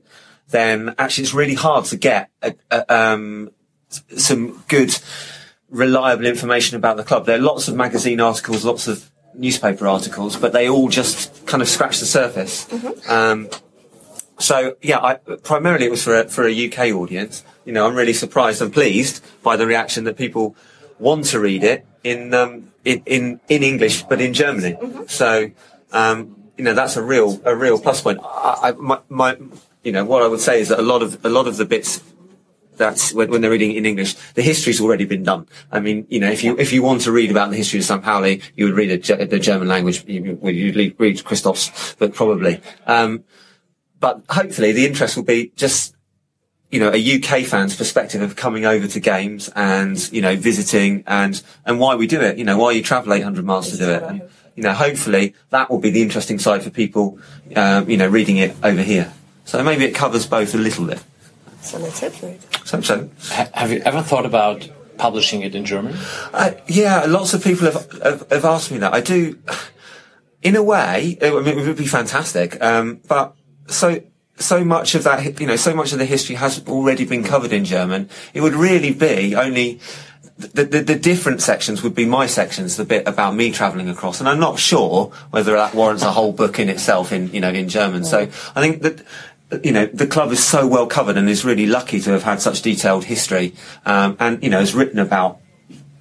then 0.49 0.95
actually 0.97 1.26
it's 1.26 1.35
really 1.35 1.53
hard 1.53 1.85
to 1.85 1.97
get 1.97 2.31
a, 2.41 2.55
a, 2.72 2.95
um, 2.95 3.51
some 3.89 4.64
good, 4.68 4.97
reliable 5.69 6.26
information 6.26 6.77
about 6.77 6.97
the 6.97 7.03
club. 7.03 7.27
There 7.27 7.38
are 7.38 7.41
lots 7.41 7.68
of 7.68 7.76
magazine 7.76 8.19
articles, 8.19 8.65
lots 8.65 8.88
of 8.88 9.11
newspaper 9.35 9.88
articles, 9.88 10.35
but 10.35 10.51
they 10.51 10.68
all 10.68 10.89
just 10.89 11.45
kind 11.45 11.61
of 11.61 11.69
scratch 11.69 11.99
the 11.99 12.07
surface. 12.07 12.65
Mm-hmm. 12.65 13.11
Um, 13.11 13.49
so 14.39 14.77
yeah, 14.81 14.97
I, 14.97 15.14
primarily 15.43 15.85
it 15.85 15.91
was 15.91 16.03
for 16.03 16.22
a, 16.22 16.27
for 16.27 16.47
a 16.47 16.68
UK 16.68 16.91
audience. 16.95 17.43
You 17.65 17.73
know, 17.73 17.85
I'm 17.85 17.93
really 17.93 18.14
surprised 18.14 18.64
and 18.64 18.73
pleased 18.73 19.23
by 19.43 19.57
the 19.57 19.68
reaction 19.68 20.05
that 20.05 20.18
people 20.18 20.55
want 20.97 21.26
to 21.26 21.39
read 21.39 21.64
it 21.64 21.85
in 22.03 22.34
um, 22.34 22.72
in, 22.85 23.01
in 23.05 23.39
in 23.47 23.64
English, 23.64 24.03
but 24.03 24.22
in 24.22 24.34
Germany. 24.34 24.76
Mm-hmm. 24.76 25.03
So 25.07 25.51
um, 25.91 26.35
you 26.57 26.64
know 26.64 26.73
that's 26.73 26.97
a 26.97 27.03
real 27.03 27.41
a 27.45 27.55
real 27.55 27.80
plus 27.80 28.01
point. 28.01 28.19
I, 28.23 28.57
I 28.64 28.72
my, 28.73 28.99
my 29.10 29.38
you 29.84 29.91
know 29.91 30.05
what 30.05 30.23
I 30.23 30.27
would 30.27 30.41
say 30.41 30.61
is 30.61 30.69
that 30.69 30.80
a 30.80 30.84
lot 30.84 31.01
of 31.01 31.23
a 31.26 31.30
lot 31.30 31.47
of 31.47 31.57
the 31.57 31.65
bits 31.65 32.01
that's 32.76 33.14
when, 33.14 33.30
when, 33.30 33.41
they're 33.41 33.51
reading 33.51 33.73
in 33.73 33.85
English, 33.85 34.15
the 34.34 34.41
history's 34.41 34.81
already 34.81 35.05
been 35.05 35.23
done. 35.23 35.47
I 35.72 35.80
mean, 35.80 36.07
you 36.10 36.19
know, 36.19 36.31
if 36.31 36.43
you 36.43 36.57
if 36.57 36.73
you 36.73 36.81
want 36.81 37.01
to 37.01 37.11
read 37.11 37.31
about 37.31 37.51
the 37.51 37.57
history 37.57 37.80
of 37.80 37.85
St. 37.85 38.03
Pauli, 38.03 38.41
you 38.55 38.65
would 38.65 38.73
read 38.73 39.10
a, 39.10 39.26
the 39.26 39.39
German 39.39 39.68
language. 39.68 40.03
You, 40.07 40.38
would 40.41 40.99
read 40.99 41.23
Christoph's, 41.23 41.95
but 41.99 42.14
probably. 42.14 42.61
Um, 42.85 43.23
but 43.99 44.23
hopefully, 44.30 44.72
the 44.72 44.85
interest 44.85 45.15
will 45.15 45.23
be 45.23 45.51
just 45.55 45.93
you 46.73 46.79
know, 46.79 46.91
a 46.91 46.97
UK 46.97 47.45
fan's 47.45 47.75
perspective 47.75 48.19
of 48.23 48.35
coming 48.35 48.65
over 48.65 48.87
to 48.87 48.99
games 48.99 49.47
and, 49.55 50.11
you 50.11 50.23
know, 50.23 50.35
visiting 50.35 51.03
and, 51.05 51.43
and 51.67 51.79
why 51.79 51.93
we 51.93 52.07
do 52.07 52.19
it, 52.19 52.39
you 52.39 52.43
know, 52.43 52.57
why 52.57 52.71
you 52.71 52.81
travel 52.81 53.13
800 53.13 53.45
miles 53.45 53.69
to 53.69 53.77
do 53.77 53.91
it. 53.91 54.01
And, 54.01 54.23
you 54.55 54.63
know, 54.63 54.73
hopefully 54.73 55.35
that 55.51 55.69
will 55.69 55.77
be 55.77 55.91
the 55.91 56.01
interesting 56.01 56.39
side 56.39 56.63
for 56.63 56.71
people, 56.71 57.19
um, 57.55 57.87
you 57.87 57.95
know, 57.95 58.07
reading 58.07 58.37
it 58.37 58.55
over 58.63 58.81
here. 58.81 59.13
So 59.45 59.63
maybe 59.63 59.85
it 59.85 59.93
covers 59.93 60.25
both 60.25 60.55
a 60.55 60.57
little 60.57 60.87
bit. 60.87 61.03
So 61.61 61.77
let's 61.77 61.99
hope 61.99 62.13
for. 62.13 62.35
So, 62.65 62.81
so. 62.81 63.07
Have 63.29 63.71
you 63.71 63.79
ever 63.85 64.01
thought 64.01 64.25
about 64.25 64.67
publishing 64.97 65.43
it 65.43 65.53
in 65.53 65.65
German? 65.65 65.95
Uh, 66.33 66.53
yeah, 66.65 67.05
lots 67.05 67.35
of 67.35 67.43
people 67.43 67.71
have, 67.71 67.91
have, 68.01 68.29
have 68.31 68.45
asked 68.45 68.71
me 68.71 68.79
that. 68.79 68.95
I 68.95 69.01
do, 69.01 69.37
in 70.41 70.55
a 70.55 70.63
way, 70.63 71.19
it, 71.21 71.31
it 71.31 71.55
would 71.55 71.77
be 71.77 71.85
fantastic. 71.85 72.59
Um, 72.63 72.99
but 73.07 73.35
so 73.67 74.01
so 74.38 74.64
much 74.64 74.95
of 74.95 75.03
that, 75.03 75.39
you 75.39 75.47
know, 75.47 75.55
so 75.55 75.76
much 75.76 75.91
of 75.91 75.99
the 75.99 76.05
history 76.05 76.35
has 76.35 76.65
already 76.68 77.05
been 77.05 77.23
covered 77.23 77.53
in 77.53 77.65
German. 77.65 78.10
It 78.34 78.41
would 78.41 78.55
really 78.55 78.93
be 78.93 79.35
only 79.35 79.80
the, 80.38 80.64
the, 80.65 80.81
the, 80.81 80.95
different 80.95 81.41
sections 81.41 81.84
would 81.84 81.93
be 81.93 82.05
my 82.05 82.26
sections, 82.26 82.76
the 82.76 82.85
bit 82.85 83.07
about 83.07 83.35
me 83.35 83.51
travelling 83.51 83.88
across, 83.88 84.19
and 84.19 84.27
I'm 84.27 84.39
not 84.39 84.57
sure 84.60 85.11
whether 85.30 85.53
that 85.53 85.76
warrants 85.76 86.03
a 86.03 86.11
whole 86.11 86.34
book 86.34 86.60
in 86.60 86.69
itself 86.69 87.11
in 87.11 87.31
you 87.31 87.39
know 87.39 87.51
in 87.51 87.69
German. 87.69 88.03
So 88.03 88.22
I 88.55 88.61
think 88.61 88.81
that 88.81 89.03
you 89.64 89.72
know 89.72 89.85
the 89.85 90.07
club 90.07 90.31
is 90.31 90.43
so 90.43 90.68
well 90.68 90.88
covered 90.88 91.18
and 91.18 91.30
is 91.30 91.45
really 91.45 91.68
lucky 91.68 91.99
to 92.01 92.11
have 92.11 92.23
had 92.23 92.41
such 92.41 92.64
detailed 92.64 93.05
history, 93.05 93.53
um, 93.85 94.18
and 94.19 94.43
you 94.43 94.49
know 94.49 94.60
has 94.60 94.73
written 94.73 94.97
about 94.97 95.39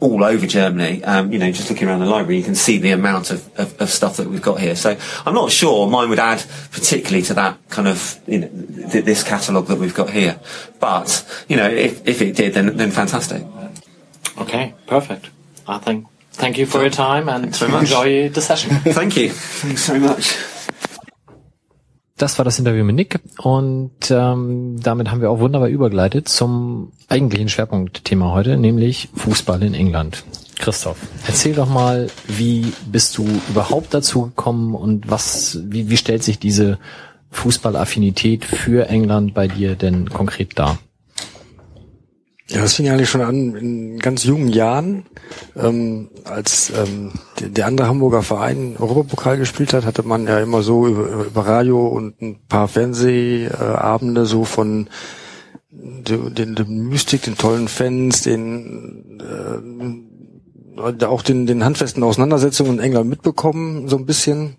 all 0.03 0.25
over 0.25 0.47
Germany. 0.47 1.03
Um, 1.05 1.33
you 1.33 1.39
know, 1.39 1.51
just 1.53 1.71
looking 1.71 1.89
around 1.89 2.01
the 2.01 2.07
library, 2.07 2.37
you 2.37 2.45
can 2.45 2.57
see 2.57 2.79
the 2.79 2.91
amount 2.91 3.31
of, 3.31 3.59
of, 3.59 3.81
of, 3.81 3.89
stuff 3.89 4.17
that 4.17 4.29
we've 4.29 4.43
got 4.43 4.61
here. 4.61 4.75
So 4.75 4.99
I'm 5.25 5.35
not 5.35 5.53
sure 5.53 5.89
mine 5.89 6.09
would 6.11 6.19
add 6.19 6.45
particularly 6.73 7.23
to 7.27 7.35
that 7.35 7.57
kind 7.69 7.87
of 7.87 8.19
you 8.27 8.41
know 8.41 8.49
th- 8.91 9.05
this 9.05 9.23
catalogue 9.23 9.67
that 9.69 9.79
we've 9.79 9.95
got 9.95 10.11
here. 10.11 10.41
But 10.81 11.45
you 11.49 11.57
know, 11.57 11.71
if, 11.71 12.07
if 12.07 12.21
it 12.21 12.35
did, 12.35 12.55
then 12.55 12.77
then 12.77 12.91
fantastic. 12.91 13.45
Okay, 14.39 14.75
perfect. 14.87 15.31
I 15.67 15.79
think. 15.79 16.07
Thank 16.33 16.57
you 16.57 16.67
for 16.67 16.81
your 16.81 16.91
time 16.91 17.29
and 17.29 17.45
enjoy 17.45 18.31
the 18.31 18.41
session. 18.41 18.71
Thank 18.93 19.17
you. 19.17 19.29
Thanks 19.31 19.87
very 19.87 20.01
much. 20.01 20.35
Das 22.23 22.39
war 22.39 22.45
das 22.45 22.61
Interview 22.61 22.85
mit 22.85 22.95
Nick 22.95 23.19
und 23.39 23.91
ähm, 24.13 24.77
damit 24.81 25.11
haben 25.11 25.21
wir 25.21 25.29
auch 25.29 25.41
wunderbar 25.41 25.69
übergeleitet 25.69 26.29
zum 26.29 26.93
eigentlichen 27.09 27.49
Schwerpunktthema 27.49 28.31
heute, 28.31 28.57
nämlich 28.57 29.09
Fußball 29.17 29.61
in 29.65 29.75
England. 29.75 30.23
Christoph, 30.61 30.99
erzähl 31.27 31.53
doch 31.53 31.69
mal, 31.69 32.07
wie 32.29 32.73
bist 32.87 33.19
du 33.19 33.27
überhaupt 33.49 33.93
dazu 33.93 34.27
gekommen 34.27 34.77
und 34.77 35.11
was, 35.11 35.59
wie, 35.65 35.91
wie 35.91 35.97
stellt 35.97 36.23
sich 36.23 36.39
diese 36.39 36.79
Fußballaffinität 37.33 38.45
für 38.45 38.89
England 38.89 39.35
bei 39.35 39.49
dir 39.49 39.75
denn 39.75 40.09
konkret 40.09 40.57
dar? 40.57 40.79
Ja, 42.53 42.61
das 42.61 42.75
fing 42.75 42.91
eigentlich 42.91 43.09
schon 43.09 43.23
an 43.23 43.57
in 43.57 43.99
ganz 43.99 44.25
jungen 44.25 44.49
Jahren. 44.49 45.07
Ähm, 45.57 46.11
als 46.25 46.71
ähm, 46.71 47.13
der, 47.41 47.49
der 47.49 47.67
andere 47.67 47.87
Hamburger 47.87 48.23
Verein 48.23 48.77
Europapokal 48.79 49.39
gespielt 49.39 49.73
hat, 49.73 49.87
hatte 49.87 50.03
man 50.03 50.27
ja 50.27 50.39
immer 50.39 50.63
so 50.63 50.87
über, 50.87 51.25
über 51.25 51.47
Radio 51.47 51.87
und 51.87 52.21
ein 52.21 52.41
paar 52.49 52.69
Fernsehabende 52.69 54.27
so 54.27 54.45
von 54.45 54.91
den, 55.71 56.55
den, 56.55 56.89
Mystik, 56.89 57.23
den 57.23 57.39
tollen 57.39 57.69
Fans, 57.69 58.21
den 58.21 59.23
äh, 60.79 61.05
auch 61.07 61.23
den, 61.23 61.47
den 61.47 61.65
handfesten 61.65 62.03
Auseinandersetzungen 62.03 62.75
in 62.75 62.81
England 62.81 63.09
mitbekommen, 63.09 63.89
so 63.89 63.97
ein 63.97 64.05
bisschen. 64.05 64.57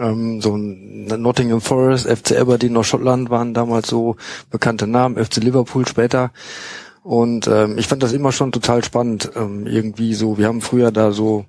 Ähm, 0.00 0.40
so 0.40 0.56
ein 0.56 1.04
Nottingham 1.06 1.60
Forest, 1.60 2.08
FC 2.08 2.40
Aberdeen 2.40 2.76
aus 2.76 2.86
Schottland 2.86 3.30
waren 3.30 3.54
damals 3.54 3.86
so 3.88 4.16
bekannte 4.50 4.88
Namen, 4.88 5.22
FC 5.22 5.36
Liverpool 5.36 5.86
später. 5.86 6.32
Und 7.04 7.46
ähm, 7.48 7.76
ich 7.76 7.86
fand 7.86 8.02
das 8.02 8.14
immer 8.14 8.32
schon 8.32 8.50
total 8.50 8.82
spannend. 8.82 9.30
Ähm, 9.36 9.66
irgendwie 9.66 10.14
so, 10.14 10.38
wir 10.38 10.48
haben 10.48 10.62
früher 10.62 10.90
da 10.90 11.12
so 11.12 11.44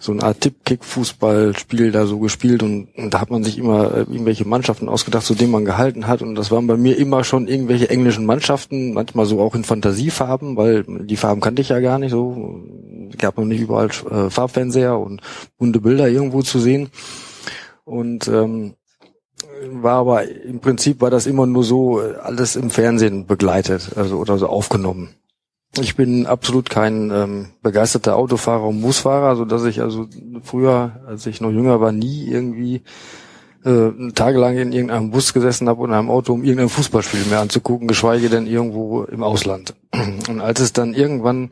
so 0.00 0.12
eine 0.12 0.22
Art 0.22 0.40
Tipp-Kick-Fußballspiel 0.40 1.92
da 1.92 2.06
so 2.06 2.18
gespielt 2.20 2.62
und, 2.62 2.88
und 2.96 3.12
da 3.12 3.20
hat 3.20 3.30
man 3.30 3.44
sich 3.44 3.58
immer 3.58 3.94
äh, 3.94 3.98
irgendwelche 4.00 4.46
Mannschaften 4.46 4.88
ausgedacht, 4.88 5.26
zu 5.26 5.34
denen 5.34 5.52
man 5.52 5.66
gehalten 5.66 6.06
hat 6.06 6.22
und 6.22 6.36
das 6.36 6.50
waren 6.50 6.66
bei 6.66 6.78
mir 6.78 6.96
immer 6.96 7.22
schon 7.22 7.46
irgendwelche 7.46 7.90
englischen 7.90 8.24
Mannschaften, 8.24 8.94
manchmal 8.94 9.26
so 9.26 9.42
auch 9.42 9.54
in 9.54 9.62
Fantasiefarben, 9.62 10.56
weil 10.56 10.84
die 10.84 11.18
Farben 11.18 11.42
kannte 11.42 11.60
ich 11.60 11.68
ja 11.68 11.80
gar 11.80 11.98
nicht 11.98 12.12
so, 12.12 12.62
gab 13.18 13.36
noch 13.36 13.44
nicht 13.44 13.60
überall 13.60 13.90
äh, 14.10 14.30
Farbfernseher 14.30 14.98
und 14.98 15.20
bunte 15.58 15.80
Bilder 15.80 16.08
irgendwo 16.08 16.40
zu 16.40 16.58
sehen 16.60 16.88
und 17.84 18.26
ähm, 18.26 18.72
war 19.68 19.96
aber 19.96 20.28
im 20.28 20.60
Prinzip 20.60 21.00
war 21.00 21.10
das 21.10 21.26
immer 21.26 21.46
nur 21.46 21.64
so 21.64 22.00
äh, 22.00 22.14
alles 22.16 22.56
im 22.56 22.70
Fernsehen 22.70 23.26
begleitet, 23.26 23.92
also 23.96 24.16
oder 24.16 24.38
so 24.38 24.46
aufgenommen. 24.46 25.10
Ich 25.78 25.94
bin 25.94 26.26
absolut 26.26 26.68
kein 26.68 27.10
ähm, 27.12 27.48
begeisterter 27.62 28.16
Autofahrer 28.16 28.66
und 28.66 28.82
Busfahrer, 28.82 29.36
so 29.36 29.44
dass 29.44 29.64
ich 29.64 29.80
also 29.80 30.08
früher, 30.42 31.00
als 31.06 31.26
ich 31.26 31.40
noch 31.40 31.52
jünger 31.52 31.80
war, 31.80 31.92
nie 31.92 32.26
irgendwie 32.26 32.82
äh, 33.64 34.10
tagelang 34.14 34.56
in 34.56 34.72
irgendeinem 34.72 35.10
Bus 35.10 35.32
gesessen 35.32 35.68
habe 35.68 35.80
oder 35.80 35.92
in 35.92 35.98
einem 35.98 36.10
Auto, 36.10 36.32
um 36.32 36.42
irgendein 36.42 36.70
Fußballspiel 36.70 37.26
mehr 37.26 37.40
anzugucken, 37.40 37.86
geschweige 37.86 38.28
denn 38.28 38.46
irgendwo 38.46 39.04
im 39.04 39.22
Ausland. 39.22 39.74
Und 40.28 40.40
als 40.40 40.60
es 40.60 40.72
dann 40.72 40.92
irgendwann 40.94 41.50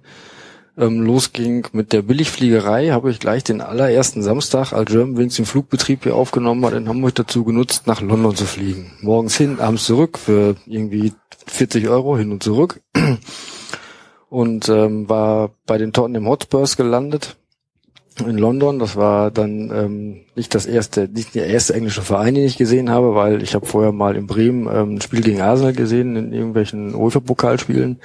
ähm, 0.79 1.03
losging 1.03 1.67
mit 1.73 1.93
der 1.93 2.03
Billigfliegerei, 2.03 2.91
habe 2.91 3.11
ich 3.11 3.19
gleich 3.19 3.43
den 3.45 3.61
allerersten 3.61 4.23
Samstag, 4.23 4.73
als 4.73 4.91
Germanwings 4.91 5.37
den 5.37 5.45
Flugbetrieb 5.45 6.05
hier 6.05 6.15
aufgenommen 6.15 6.65
hat, 6.65 6.73
in 6.73 6.89
Hamburg 6.89 7.17
dazu 7.17 7.45
genutzt, 7.45 7.87
nach 7.87 8.01
London 8.01 8.37
zu 8.37 8.45
fliegen. 8.45 8.93
Morgens 9.01 9.37
hin, 9.37 9.59
abends 9.61 9.85
zurück 9.85 10.19
für 10.19 10.57
irgendwie 10.67 11.13
40 11.47 11.89
Euro 11.89 12.17
hin 12.17 12.31
und 12.31 12.43
zurück. 12.43 12.81
Und 14.31 14.69
ähm, 14.69 15.09
war 15.09 15.53
bei 15.65 15.79
den 15.79 15.95
Tottenham 15.95 16.29
Hotspurs 16.29 16.77
gelandet 16.77 17.37
in 18.21 18.37
London. 18.37 18.79
Das 18.79 18.95
war 18.95 19.31
dann 19.31 19.71
ähm, 19.73 20.21
nicht 20.35 20.55
das 20.55 20.67
erste, 20.67 21.09
nicht 21.09 21.35
der 21.35 21.47
erste 21.47 21.73
englische 21.73 22.03
Verein, 22.03 22.35
den 22.35 22.45
ich 22.45 22.59
gesehen 22.59 22.91
habe, 22.91 23.15
weil 23.15 23.43
ich 23.43 23.55
habe 23.55 23.65
vorher 23.65 23.93
mal 23.93 24.17
in 24.17 24.27
Bremen 24.27 24.67
ähm, 24.67 24.97
ein 24.97 25.01
Spiel 25.01 25.23
gegen 25.23 25.41
Arsenal 25.41 25.73
gesehen 25.73 26.15
in 26.17 26.33
irgendwelchen 26.35 26.95
UEFA-Pokalspielen 26.95 28.01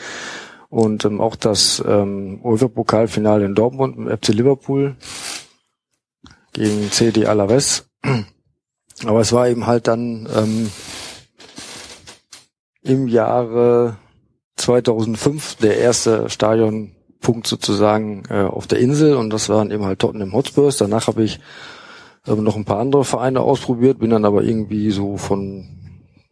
und 0.73 1.05
ähm, 1.05 1.21
auch 1.21 1.35
das 1.35 1.83
ähm, 1.85 2.39
UEFA-Pokalfinale 2.43 3.45
in 3.45 3.53
Dortmund 3.53 3.95
im 3.95 4.07
FC 4.07 4.29
Liverpool 4.29 4.95
gegen 6.51 6.91
CD 6.91 7.27
Alaves. 7.27 7.87
Aber 9.05 9.19
es 9.19 9.31
war 9.31 9.47
eben 9.47 9.67
halt 9.67 9.87
dann 9.87 10.27
ähm, 10.35 10.71
im 12.81 13.07
Jahre 13.07 13.97
2005 14.55 15.57
der 15.57 15.77
erste 15.77 16.27
Stadionpunkt 16.31 17.45
sozusagen 17.45 18.23
äh, 18.31 18.41
auf 18.41 18.65
der 18.65 18.79
Insel 18.79 19.15
und 19.15 19.29
das 19.29 19.49
waren 19.49 19.69
eben 19.69 19.85
halt 19.85 19.99
Tottenham 19.99 20.33
Hotspurs. 20.33 20.77
Danach 20.77 21.05
habe 21.05 21.23
ich 21.23 21.39
ähm, 22.25 22.43
noch 22.43 22.55
ein 22.55 22.65
paar 22.65 22.79
andere 22.79 23.05
Vereine 23.05 23.41
ausprobiert, 23.41 23.99
bin 23.99 24.09
dann 24.09 24.25
aber 24.25 24.41
irgendwie 24.41 24.89
so 24.89 25.17
von 25.17 25.82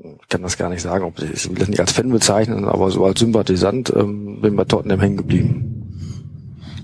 ich 0.03 0.29
kann 0.29 0.41
das 0.41 0.57
gar 0.57 0.69
nicht 0.69 0.81
sagen, 0.81 1.03
ob 1.03 1.19
ich 1.21 1.49
will 1.49 1.57
das 1.57 1.67
nicht 1.67 1.79
als 1.79 1.91
Fan 1.91 2.09
bezeichnen, 2.09 2.65
aber 2.65 2.89
so 2.91 3.05
als 3.05 3.19
Sympathisant 3.19 3.93
ähm, 3.95 4.41
bin 4.41 4.55
bei 4.55 4.63
Tottenham 4.63 4.99
hängen 4.99 5.17
geblieben. 5.17 5.77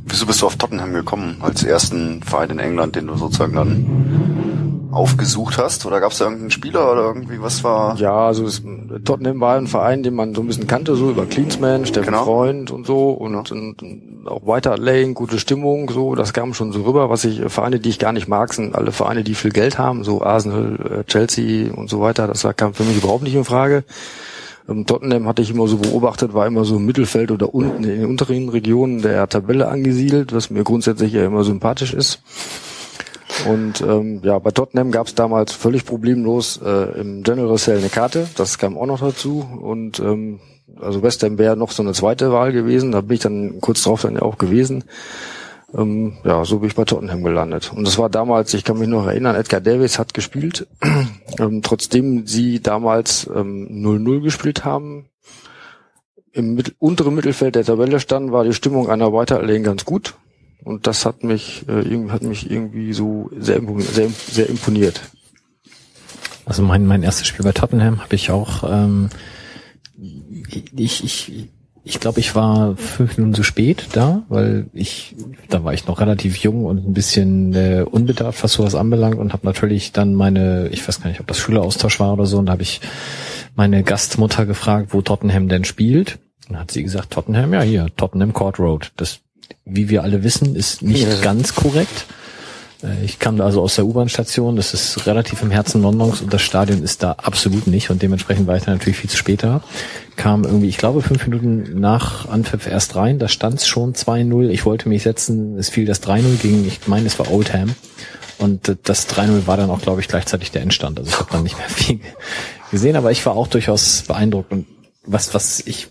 Wieso 0.06 0.26
bist 0.26 0.42
du 0.42 0.46
auf 0.46 0.56
Tottenham 0.56 0.94
gekommen, 0.94 1.38
als 1.42 1.64
ersten 1.64 2.22
Verein 2.24 2.52
in 2.52 2.60
England, 2.60 2.96
den 2.96 3.08
du 3.08 3.16
sozusagen 3.16 3.54
dann 3.54 4.67
aufgesucht 4.92 5.58
hast? 5.58 5.86
Oder 5.86 6.00
gab 6.00 6.12
es 6.12 6.18
da 6.18 6.26
irgendeinen 6.26 6.52
Spieler 6.52 6.92
oder 6.92 7.04
irgendwie 7.04 7.42
was 7.42 7.64
war? 7.64 7.96
Ja, 7.98 8.28
also 8.28 8.46
es, 8.46 8.62
Tottenham 9.06 9.40
war 9.40 9.58
ein 9.58 9.68
Verein, 9.68 10.04
den 10.04 10.16
man 10.16 10.34
so 10.36 10.42
ein 10.42 10.48
bisschen 10.48 10.68
kannte, 10.68 10.96
so 10.96 11.10
über 11.10 11.26
Cleansman, 11.26 11.86
Steffen 11.86 12.12
genau. 12.12 12.26
Freund 12.26 12.72
und 12.72 12.86
so 12.86 13.12
und, 13.12 13.34
ja. 13.34 13.40
und, 13.40 13.82
und 13.82 14.28
auch 14.28 14.46
weiter 14.46 14.78
Laying, 14.78 15.14
gute 15.14 15.40
Stimmung, 15.40 15.90
so, 15.90 16.16
das 16.16 16.34
kam 16.34 16.54
schon 16.54 16.72
so 16.72 16.84
rüber. 16.84 17.10
Was 17.10 17.26
ich, 17.26 17.42
Vereine, 17.48 17.80
die 17.80 17.90
ich 17.90 18.00
gar 18.00 18.14
nicht 18.14 18.28
mag, 18.28 18.54
sind 18.54 18.76
alle 18.76 18.92
Vereine, 18.92 19.24
die 19.24 19.36
viel 19.36 19.52
Geld 19.52 19.78
haben, 19.78 20.04
so 20.04 20.22
Arsenal, 20.22 21.02
äh, 21.02 21.04
Chelsea 21.06 21.74
und 21.74 21.90
so 21.90 22.02
weiter. 22.02 22.28
Das 22.28 22.46
kam 22.56 22.74
für 22.74 22.84
mich 22.84 22.98
überhaupt 22.98 23.24
nicht 23.24 23.36
in 23.36 23.46
Frage. 23.46 23.84
Ähm, 24.70 24.86
Tottenham 24.86 25.28
hatte 25.28 25.42
ich 25.42 25.52
immer 25.52 25.68
so 25.68 25.78
beobachtet, 25.78 26.34
war 26.34 26.48
immer 26.48 26.66
so 26.66 26.78
im 26.78 26.86
Mittelfeld 26.86 27.32
oder 27.32 27.54
unten 27.54 27.84
in 27.84 28.02
den 28.02 28.06
unteren 28.06 28.50
Regionen 28.50 29.02
der 29.02 29.28
Tabelle 29.28 29.68
angesiedelt, 29.68 30.34
was 30.34 30.50
mir 30.50 30.64
grundsätzlich 30.64 31.14
ja 31.14 31.26
immer 31.26 31.44
sympathisch 31.44 31.94
ist. 31.94 32.22
Und 33.46 33.82
ähm, 33.82 34.22
ja, 34.24 34.40
bei 34.40 34.52
Tottenham 34.52 34.92
gab 34.92 35.08
es 35.08 35.16
damals 35.16 35.54
völlig 35.54 35.86
problemlos 35.86 36.60
äh, 36.64 37.00
im 37.00 37.24
General 37.24 37.58
Sale 37.58 37.80
eine 37.80 37.90
Karte. 37.90 38.28
Das 38.36 38.58
kam 38.58 38.78
auch 38.78 38.86
noch 38.86 39.00
dazu. 39.00 39.48
Und 39.62 40.00
ähm, 40.00 40.40
also 40.80 41.04
West 41.04 41.24
Ham 41.24 41.38
wäre 41.38 41.56
noch 41.56 41.72
so 41.72 41.84
eine 41.84 41.94
zweite 41.94 42.32
Wahl 42.32 42.52
gewesen. 42.52 42.92
Da 42.92 43.02
bin 43.02 43.16
ich 43.16 43.22
dann 43.22 43.62
kurz 43.62 43.84
drauf 43.84 44.02
dann 44.02 44.20
auch 44.20 44.38
gewesen. 44.38 44.84
Ähm, 45.74 46.14
ja, 46.24 46.46
so 46.46 46.60
bin 46.60 46.70
ich 46.70 46.76
bei 46.76 46.86
Tottenham 46.86 47.24
gelandet. 47.24 47.72
Und 47.76 47.86
das 47.86 47.98
war 47.98 48.10
damals, 48.10 48.54
ich 48.54 48.64
kann 48.64 48.80
mich 48.80 48.88
noch 48.88 49.06
erinnern, 49.06 49.36
Edgar 49.36 49.62
Davis 49.62 50.00
hat 50.00 50.14
gespielt. 50.14 50.68
ähm, 51.40 51.62
trotzdem 51.62 52.26
sie 52.26 52.62
damals 52.62 53.30
0-0 53.30 53.36
ähm, 53.36 54.24
gespielt 54.24 54.66
haben, 54.66 55.10
im 56.32 56.56
Mittel, 56.56 56.76
unteren 56.80 57.16
Mittelfeld 57.16 57.56
der 57.56 57.66
Tabelle 57.66 58.00
standen, 58.00 58.32
war 58.32 58.44
die 58.44 58.54
Stimmung 58.54 58.90
einer 58.90 59.12
Weiterlegen 59.12 59.64
ganz 59.64 59.86
gut. 59.86 60.16
Und 60.64 60.88
das 60.88 61.06
hat 61.06 61.24
mich, 61.24 61.66
äh, 61.68 62.10
hat 62.10 62.24
mich 62.24 62.50
irgendwie 62.52 62.94
so 62.94 63.30
sehr, 63.38 63.62
sehr, 63.80 64.10
sehr 64.10 64.50
imponiert. 64.50 65.02
Also 66.46 66.62
mein, 66.62 66.86
mein 66.86 67.04
erstes 67.04 67.28
Spiel 67.28 67.44
bei 67.44 67.52
Tottenham 67.52 68.02
habe 68.02 68.16
ich 68.16 68.32
auch, 68.32 68.64
ähm, 68.70 69.10
ich, 70.76 71.04
ich, 71.04 71.50
ich 71.84 72.00
glaube, 72.00 72.20
ich 72.20 72.36
war 72.36 72.76
fünf 72.76 73.18
Minuten 73.18 73.34
zu 73.34 73.44
spät 73.44 73.88
da, 73.94 74.24
weil 74.30 74.68
ich, 74.74 75.16
da 75.50 75.64
war 75.64 75.74
ich 75.74 75.88
noch 75.88 76.00
relativ 76.00 76.38
jung 76.38 76.66
und 76.66 76.86
ein 76.86 76.94
bisschen 76.94 77.54
äh, 77.54 77.86
unbedarft, 77.90 78.44
was 78.44 78.54
sowas 78.54 78.76
anbelangt 78.76 79.18
und 79.18 79.34
habe 79.34 79.46
natürlich 79.46 79.92
dann 79.92 80.14
meine, 80.14 80.68
ich 80.70 80.88
weiß 80.88 81.02
gar 81.02 81.10
nicht, 81.10 81.20
ob 81.20 81.28
das 81.28 81.38
Schüleraustausch 81.38 82.00
war 82.00 82.14
oder 82.14 82.26
so, 82.26 82.38
und 82.38 82.48
da 82.48 82.54
habe 82.54 82.64
ich 82.64 82.82
meine 83.56 83.84
Gastmutter 83.84 84.46
gefragt, 84.46 84.94
wo 84.94 85.02
Tottenham 85.02 85.50
denn 85.50 85.66
spielt. 85.66 86.20
Dann 86.48 86.60
hat 86.60 86.72
sie 86.72 86.84
gesagt, 86.84 87.12
Tottenham, 87.12 87.54
ja 87.54 87.62
hier, 87.62 87.88
Tottenham 87.98 88.32
Court 88.32 88.60
Road. 88.60 88.92
Das, 88.96 89.20
wie 89.66 89.90
wir 89.90 90.04
alle 90.04 90.24
wissen, 90.24 90.56
ist 90.56 90.82
nicht 90.82 91.08
ja. 91.08 91.22
ganz 91.22 91.56
korrekt. 91.56 92.06
Äh, 92.84 93.04
ich 93.04 93.20
kam 93.20 93.38
da 93.38 93.46
also 93.46 93.62
aus 93.62 93.76
der 93.76 93.86
U-Bahn-Station, 93.86 94.56
das 94.56 94.74
ist 94.74 95.06
relativ 95.06 95.42
im 95.42 95.52
Herzen 95.52 95.82
Londons 95.82 96.22
und 96.22 96.34
das 96.34 96.42
Stadion 96.42 96.84
ist 96.84 97.04
da 97.04 97.14
absolut 97.14 97.68
nicht 97.68 97.90
und 97.90 98.02
dementsprechend 98.02 98.48
war 98.48 98.58
ich 98.58 98.64
da 98.64 98.72
natürlich 98.72 98.98
viel 98.98 99.10
zu 99.10 99.18
später. 99.18 99.62
Kam 100.16 100.44
irgendwie, 100.44 100.70
ich 100.70 100.78
glaube, 100.78 101.02
fünf 101.02 101.26
Minuten 101.28 101.80
nach 101.80 102.28
Anpfiff 102.28 102.68
erst 102.68 102.96
rein, 102.96 103.20
da 103.20 103.28
stand 103.28 103.60
es 103.60 103.68
schon 103.68 103.94
2-0. 103.94 104.50
Ich 104.50 104.66
wollte 104.66 104.90
mich 104.90 105.04
setzen, 105.04 105.58
es 105.58 105.70
fiel 105.70 105.86
das 105.86 106.02
3-0 106.04 106.38
gegen, 106.42 106.68
ich 106.68 106.88
meine, 106.88 107.08
es 107.08 107.20
war 107.20 107.32
Oldham. 107.32 107.76
Und 108.40 108.78
das 108.84 109.10
3-0 109.10 109.48
war 109.48 109.58
dann 109.58 109.72
auch, 109.72 109.82
glaube 109.82 110.02
ich, 110.02 110.08
gleichzeitig 110.08 110.52
der 110.52 110.62
Endstand. 110.62 111.00
Also 111.00 111.10
ich 111.10 111.20
habe 111.20 111.32
dann 111.32 111.44
nicht 111.44 111.58
mehr 111.58 111.70
viel 111.70 112.00
gesehen, 112.72 112.96
aber 112.96 113.12
ich 113.12 113.26
war 113.26 113.36
auch 113.36 113.48
durchaus 113.48 114.04
beeindruckt. 114.04 114.52
Und 114.52 114.68
was, 115.06 115.34
was 115.34 115.60
ich 115.66 115.88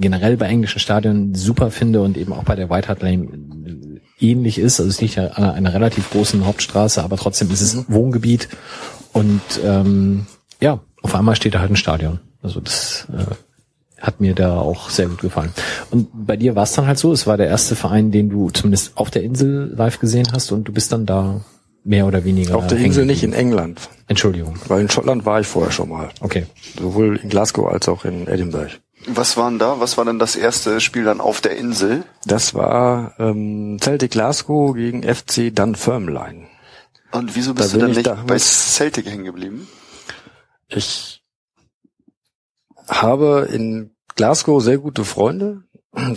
generell 0.00 0.36
bei 0.36 0.46
englischen 0.46 0.80
Stadien 0.80 1.34
super 1.34 1.70
finde 1.70 2.02
und 2.02 2.16
eben 2.16 2.32
auch 2.32 2.44
bei 2.44 2.56
der 2.56 2.70
White 2.70 2.88
Hart 2.88 3.02
Lane 3.02 3.28
ähnlich 4.18 4.58
ist. 4.58 4.80
Also 4.80 4.90
es 4.90 5.00
liegt 5.00 5.16
ja 5.16 5.28
an 5.28 5.44
einer 5.44 5.74
relativ 5.74 6.10
großen 6.10 6.46
Hauptstraße, 6.46 7.02
aber 7.02 7.16
trotzdem 7.16 7.50
ist 7.50 7.60
es 7.60 7.74
mhm. 7.74 7.84
Wohngebiet 7.88 8.48
und 9.12 9.40
ähm, 9.64 10.26
ja, 10.60 10.80
auf 11.02 11.14
einmal 11.14 11.36
steht 11.36 11.54
da 11.54 11.60
halt 11.60 11.70
ein 11.70 11.76
Stadion. 11.76 12.20
Also 12.42 12.60
das 12.60 13.06
äh, 13.12 13.34
hat 14.00 14.20
mir 14.20 14.34
da 14.34 14.58
auch 14.58 14.90
sehr 14.90 15.06
gut 15.08 15.20
gefallen. 15.20 15.50
Und 15.90 16.08
bei 16.26 16.36
dir 16.36 16.54
war 16.56 16.64
es 16.64 16.72
dann 16.72 16.86
halt 16.86 16.98
so, 16.98 17.12
es 17.12 17.26
war 17.26 17.36
der 17.36 17.48
erste 17.48 17.76
Verein, 17.76 18.10
den 18.10 18.30
du 18.30 18.50
zumindest 18.50 18.96
auf 18.96 19.10
der 19.10 19.22
Insel 19.22 19.72
live 19.74 19.98
gesehen 19.98 20.28
hast 20.32 20.52
und 20.52 20.64
du 20.64 20.72
bist 20.72 20.92
dann 20.92 21.06
da 21.06 21.42
mehr 21.84 22.06
oder 22.06 22.24
weniger. 22.24 22.56
Auf 22.56 22.66
der 22.66 22.78
Insel 22.78 23.06
nicht, 23.06 23.22
in 23.22 23.32
England. 23.32 23.88
Entschuldigung. 24.06 24.56
Weil 24.68 24.82
in 24.82 24.90
Schottland 24.90 25.24
war 25.24 25.40
ich 25.40 25.46
vorher 25.46 25.72
schon 25.72 25.88
mal. 25.88 26.10
Okay. 26.20 26.46
Sowohl 26.78 27.16
in 27.22 27.28
Glasgow 27.28 27.68
als 27.68 27.88
auch 27.88 28.04
in 28.04 28.26
Edinburgh. 28.26 28.72
Was 29.06 29.36
waren 29.36 29.58
da? 29.58 29.80
Was 29.80 29.96
war 29.96 30.04
denn 30.04 30.18
das 30.18 30.36
erste 30.36 30.80
Spiel 30.80 31.04
dann 31.04 31.20
auf 31.20 31.40
der 31.40 31.56
Insel? 31.56 32.04
Das 32.26 32.54
war 32.54 33.14
ähm, 33.18 33.78
Celtic 33.80 34.10
Glasgow 34.12 34.74
gegen 34.74 35.02
FC 35.02 35.54
Dunfermline. 35.54 36.46
Und 37.12 37.34
wieso 37.34 37.54
bist 37.54 37.72
da 37.72 37.78
du 37.78 37.86
dann 37.86 37.92
nicht 37.92 38.26
bei 38.26 38.38
Celtic 38.38 39.06
hängen 39.06 39.24
geblieben? 39.24 39.68
Ich 40.68 41.22
habe 42.88 43.48
in 43.50 43.94
Glasgow 44.16 44.62
sehr 44.62 44.78
gute 44.78 45.04
Freunde 45.04 45.64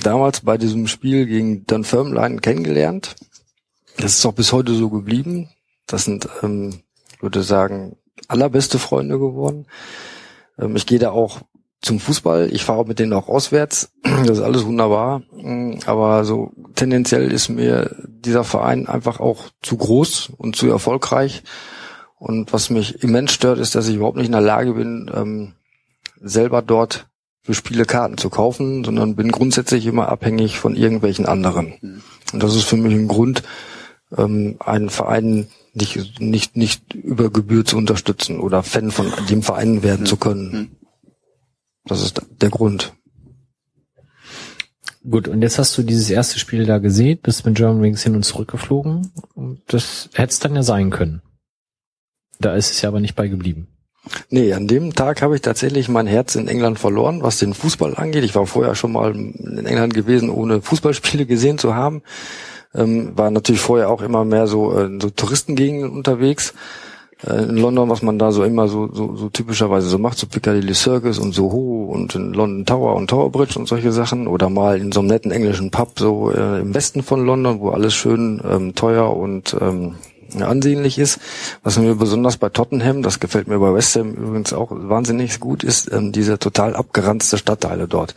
damals 0.04 0.42
bei 0.42 0.58
diesem 0.58 0.88
Spiel 0.88 1.26
gegen 1.26 1.66
Dunfermline 1.66 2.40
kennengelernt. 2.42 3.16
Das 3.98 4.18
ist 4.18 4.26
auch 4.26 4.34
bis 4.34 4.52
heute 4.52 4.74
so 4.74 4.90
geblieben. 4.90 5.50
Das 5.88 6.06
sind, 6.06 6.28
ähm, 6.42 6.84
würde 7.20 7.44
sagen, 7.44 7.98
allerbeste 8.28 8.80
Freunde 8.80 9.20
geworden. 9.20 9.68
Ähm, 10.58 10.76
ich 10.76 10.86
gehe 10.86 11.00
da 11.00 11.12
auch 11.12 11.42
zum 11.84 12.00
Fußball. 12.00 12.50
Ich 12.52 12.64
fahre 12.64 12.86
mit 12.86 12.98
denen 12.98 13.14
auch 13.14 13.28
auswärts. 13.28 13.92
Das 14.26 14.38
ist 14.38 14.44
alles 14.44 14.66
wunderbar. 14.66 15.22
Aber 15.86 16.24
so 16.24 16.52
tendenziell 16.76 17.32
ist 17.32 17.50
mir 17.50 17.96
dieser 18.08 18.44
Verein 18.44 18.88
einfach 18.88 19.20
auch 19.20 19.50
zu 19.62 19.78
groß 19.78 20.32
und 20.38 20.56
zu 20.56 20.70
erfolgreich. 20.70 21.44
Und 22.18 22.54
was 22.54 22.70
mich 22.70 23.04
immens 23.04 23.34
stört, 23.34 23.60
ist, 23.60 23.76
dass 23.76 23.88
ich 23.88 23.98
überhaupt 23.98 24.18
nicht 24.18 24.28
in 24.28 24.32
der 24.32 24.42
Lage 24.42 24.74
bin, 24.74 25.12
ähm, 25.14 25.54
selber 26.22 26.62
dort 26.62 27.08
für 27.42 27.54
Spiele 27.54 27.84
Karten 27.86 28.18
zu 28.18 28.30
kaufen, 28.30 28.86
sondern 28.86 29.18
bin 29.18 29.30
grundsätzlich 29.30 29.86
immer 29.86 30.08
abhängig 30.08 30.58
von 30.58 30.78
irgendwelchen 30.78 31.26
anderen. 31.26 32.02
Und 32.32 32.42
das 32.42 32.56
ist 32.56 32.64
für 32.64 32.78
mich 32.78 32.94
ein 32.94 33.10
Grund, 33.10 33.44
ähm, 34.18 34.56
einen 34.60 34.90
Verein 34.90 35.48
nicht, 35.74 36.22
nicht, 36.22 36.56
nicht 36.56 36.94
über 36.94 37.30
Gebühr 37.30 37.66
zu 37.66 37.78
unterstützen 37.78 38.40
oder 38.40 38.64
Fan 38.64 38.92
von 38.92 39.12
dem 39.30 39.44
Verein 39.44 39.84
werden 39.84 40.06
zu 40.06 40.16
können. 40.16 40.78
Das 41.86 42.02
ist 42.02 42.22
der 42.42 42.50
Grund. 42.50 42.94
Gut, 45.10 45.28
und 45.28 45.42
jetzt 45.42 45.60
hast 45.60 45.78
du 45.78 45.84
dieses 45.84 46.10
erste 46.10 46.40
Spiel 46.40 46.66
da 46.66 46.78
gesehen, 46.78 47.20
bist 47.22 47.46
mit 47.46 47.56
German 47.56 47.82
Wings 47.82 48.04
hin 48.04 48.16
und 48.16 48.24
zurück 48.24 48.50
geflogen. 48.50 49.12
Das 49.68 50.10
hätte 50.14 50.32
es 50.32 50.40
dann 50.40 50.56
ja 50.56 50.64
sein 50.64 50.92
können. 50.92 51.22
Da 52.40 52.56
ist 52.56 52.72
es 52.72 52.82
ja 52.82 52.90
aber 52.90 53.02
nicht 53.02 53.16
bei 53.16 53.28
geblieben. 53.28 53.68
Nee, 54.30 54.54
an 54.54 54.68
dem 54.68 54.94
Tag 54.94 55.22
habe 55.22 55.36
ich 55.36 55.42
tatsächlich 55.42 55.88
mein 55.88 56.08
Herz 56.08 56.36
in 56.36 56.48
England 56.48 56.80
verloren, 56.80 57.22
was 57.22 57.38
den 57.38 57.54
Fußball 57.54 57.96
angeht. 57.96 58.24
Ich 58.24 58.36
war 58.36 58.46
vorher 58.46 58.76
schon 58.76 58.94
mal 58.94 59.16
in 59.16 59.66
England 59.66 59.94
gewesen, 59.94 60.30
ohne 60.30 60.62
Fußballspiele 60.62 61.26
gesehen 61.26 61.58
zu 61.58 61.76
haben. 61.76 62.02
Ähm, 62.74 63.18
war 63.18 63.30
natürlich 63.30 63.62
vorher 63.62 63.90
auch 63.90 64.02
immer 64.02 64.26
mehr 64.26 64.48
so, 64.48 64.78
äh, 64.78 64.90
so 65.02 65.10
Touristengegenden 65.10 65.92
unterwegs 65.92 66.54
in 67.28 67.58
London, 67.58 67.90
was 67.90 68.02
man 68.02 68.20
da 68.20 68.32
so 68.32 68.44
immer 68.44 68.68
so, 68.68 68.90
so, 68.92 69.16
so 69.16 69.30
typischerweise 69.30 69.88
so 69.88 69.98
macht, 69.98 70.18
so 70.18 70.28
Piccadilly 70.28 70.74
Circus 70.74 71.20
und 71.20 71.34
Soho 71.34 71.86
und 71.86 72.16
in 72.16 72.34
London 72.34 72.66
Tower 72.66 72.96
und 72.96 73.10
Tower 73.10 73.32
Bridge 73.32 73.58
und 73.58 73.68
solche 73.68 73.92
Sachen 73.92 74.28
oder 74.28 74.50
mal 74.50 74.80
in 74.80 74.92
so 74.92 75.00
einem 75.00 75.10
netten 75.10 75.32
englischen 75.32 75.72
Pub 75.72 75.98
so 75.98 76.32
äh, 76.32 76.60
im 76.60 76.74
Westen 76.74 77.02
von 77.02 77.26
London, 77.26 77.60
wo 77.60 77.70
alles 77.70 77.94
schön 77.94 78.42
ähm, 78.50 78.76
teuer 78.76 79.16
und 79.16 79.56
ähm, 79.60 79.96
ansehnlich 80.42 81.00
ist. 81.00 81.20
Was 81.64 81.78
mir 81.78 81.96
besonders 81.96 82.38
bei 82.38 82.50
Tottenham, 82.50 83.04
das 83.04 83.20
gefällt 83.20 83.48
mir 83.48 83.60
bei 83.60 83.74
West 83.74 83.96
Ham 83.96 84.14
übrigens 84.14 84.54
auch 84.54 84.70
wahnsinnig 84.72 85.40
gut, 85.40 85.64
ist 85.64 85.92
ähm, 85.92 86.12
diese 86.12 86.40
total 86.40 86.76
abgeranzte 86.76 87.38
Stadtteile 87.38 87.88
dort. 87.88 88.16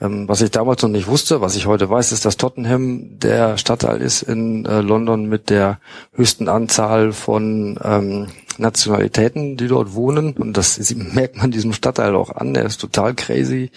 Ähm, 0.00 0.28
was 0.28 0.40
ich 0.40 0.50
damals 0.50 0.82
noch 0.82 0.90
nicht 0.90 1.06
wusste, 1.06 1.40
was 1.40 1.56
ich 1.56 1.66
heute 1.66 1.88
weiß, 1.88 2.12
ist, 2.12 2.24
dass 2.24 2.36
Tottenham 2.36 3.18
der 3.18 3.56
Stadtteil 3.58 4.00
ist 4.00 4.22
in 4.22 4.66
äh, 4.66 4.80
London 4.80 5.26
mit 5.26 5.50
der 5.50 5.78
höchsten 6.12 6.48
Anzahl 6.48 7.12
von 7.12 7.78
ähm, 7.82 8.26
Nationalitäten, 8.58 9.56
die 9.56 9.68
dort 9.68 9.94
wohnen. 9.94 10.34
Und 10.36 10.56
das 10.56 10.78
merkt 10.94 11.36
man 11.36 11.50
diesem 11.50 11.72
Stadtteil 11.72 12.16
auch 12.16 12.30
an. 12.30 12.54
Der 12.54 12.64
ist 12.64 12.80
total 12.80 13.14
crazy, 13.14 13.70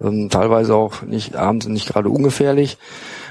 ähm, 0.00 0.28
teilweise 0.28 0.74
auch 0.74 1.02
nicht 1.02 1.36
abends 1.36 1.66
nicht 1.66 1.88
gerade 1.88 2.10
ungefährlich. 2.10 2.76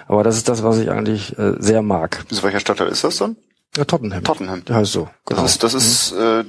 Aber 0.08 0.24
das 0.24 0.36
ist 0.36 0.50
das, 0.50 0.64
was 0.64 0.80
ich 0.80 0.90
eigentlich 0.90 1.38
äh, 1.38 1.54
sehr 1.60 1.82
mag. 1.82 2.26
Welcher 2.30 2.60
Stadtteil 2.60 2.88
ist 2.88 3.04
das 3.04 3.18
dann? 3.18 3.38
Ja, 3.78 3.86
Tottenham. 3.86 4.24
Tottenham. 4.24 4.66
Der 4.66 4.78
heißt 4.78 4.92
so. 4.92 5.08
Genau. 5.26 5.44
Das 5.44 5.52
ist, 5.52 5.64
das 5.64 5.74
ist 5.74 6.14
mhm. 6.14 6.46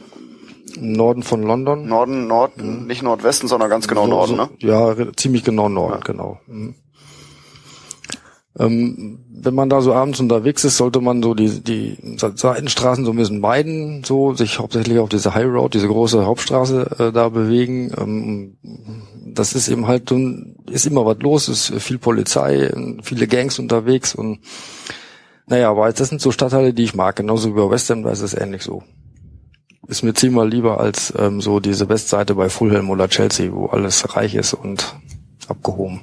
Norden 0.81 1.23
von 1.23 1.43
London. 1.43 1.87
Norden, 1.87 2.27
Nord, 2.27 2.57
mhm. 2.57 2.87
nicht 2.87 3.03
Nordwesten, 3.03 3.49
sondern 3.49 3.71
ganz 3.71 3.89
genau 3.89 4.05
so, 4.05 4.11
Norden, 4.11 4.37
ne? 4.37 4.49
Ja, 4.59 4.95
ziemlich 5.17 5.45
genau 5.45 5.69
Norden, 5.69 5.95
ja. 5.95 6.01
genau. 6.01 6.39
Mhm. 6.47 6.75
Ähm, 8.59 9.19
wenn 9.31 9.55
man 9.55 9.71
da 9.71 9.81
so 9.81 9.95
abends 9.95 10.21
unterwegs 10.21 10.63
ist, 10.65 10.77
sollte 10.77 11.01
man 11.01 11.23
so 11.23 11.35
die, 11.35 11.63
die 11.63 11.97
Seitenstraßen 12.19 13.05
so 13.05 13.13
ein 13.13 13.17
bisschen 13.17 13.41
meiden, 13.41 14.05
so 14.05 14.35
sich 14.35 14.59
hauptsächlich 14.59 14.99
auf 14.99 15.09
diese 15.09 15.35
High 15.35 15.47
Road, 15.47 15.73
diese 15.73 15.89
große 15.89 16.27
Hauptstraße 16.27 16.91
äh, 16.99 17.13
da 17.13 17.31
bewegen. 17.31 17.93
Ähm, 17.99 18.57
das 19.35 19.55
ist 19.55 19.69
eben 19.69 19.87
halt, 19.87 20.13
ist 20.71 20.87
immer 20.87 21.07
was 21.07 21.19
los, 21.21 21.49
ist 21.49 21.73
viel 21.83 21.99
Polizei, 21.99 22.71
viele 23.03 23.27
Gangs 23.27 23.59
unterwegs 23.59 24.15
und 24.15 24.41
naja, 25.47 25.71
aber 25.71 25.91
das 25.91 26.09
sind 26.09 26.21
so 26.21 26.31
Stadtteile, 26.31 26.73
die 26.73 26.85
ich 26.85 26.95
mag, 26.95 27.17
genauso 27.17 27.49
wie 27.49 27.59
bei 27.59 27.71
West 27.71 27.91
Ham, 27.91 28.03
da 28.03 28.11
ist 28.11 28.21
es 28.21 28.35
ähnlich 28.35 28.63
so 28.63 28.83
ist 29.89 30.03
mir 30.03 30.15
zehnmal 30.15 30.49
lieber 30.49 30.81
als 30.81 31.13
ähm, 31.19 31.41
so 31.41 31.61
diese 31.61 31.89
Westseite 31.89 32.35
bei 32.35 32.49
Fulham 32.49 32.91
oder 32.91 33.09
Chelsea, 33.09 33.53
wo 33.53 33.67
alles 33.67 34.17
reich 34.17 34.35
ist 34.35 34.55
und 34.55 34.95
abgehoben. 35.49 36.03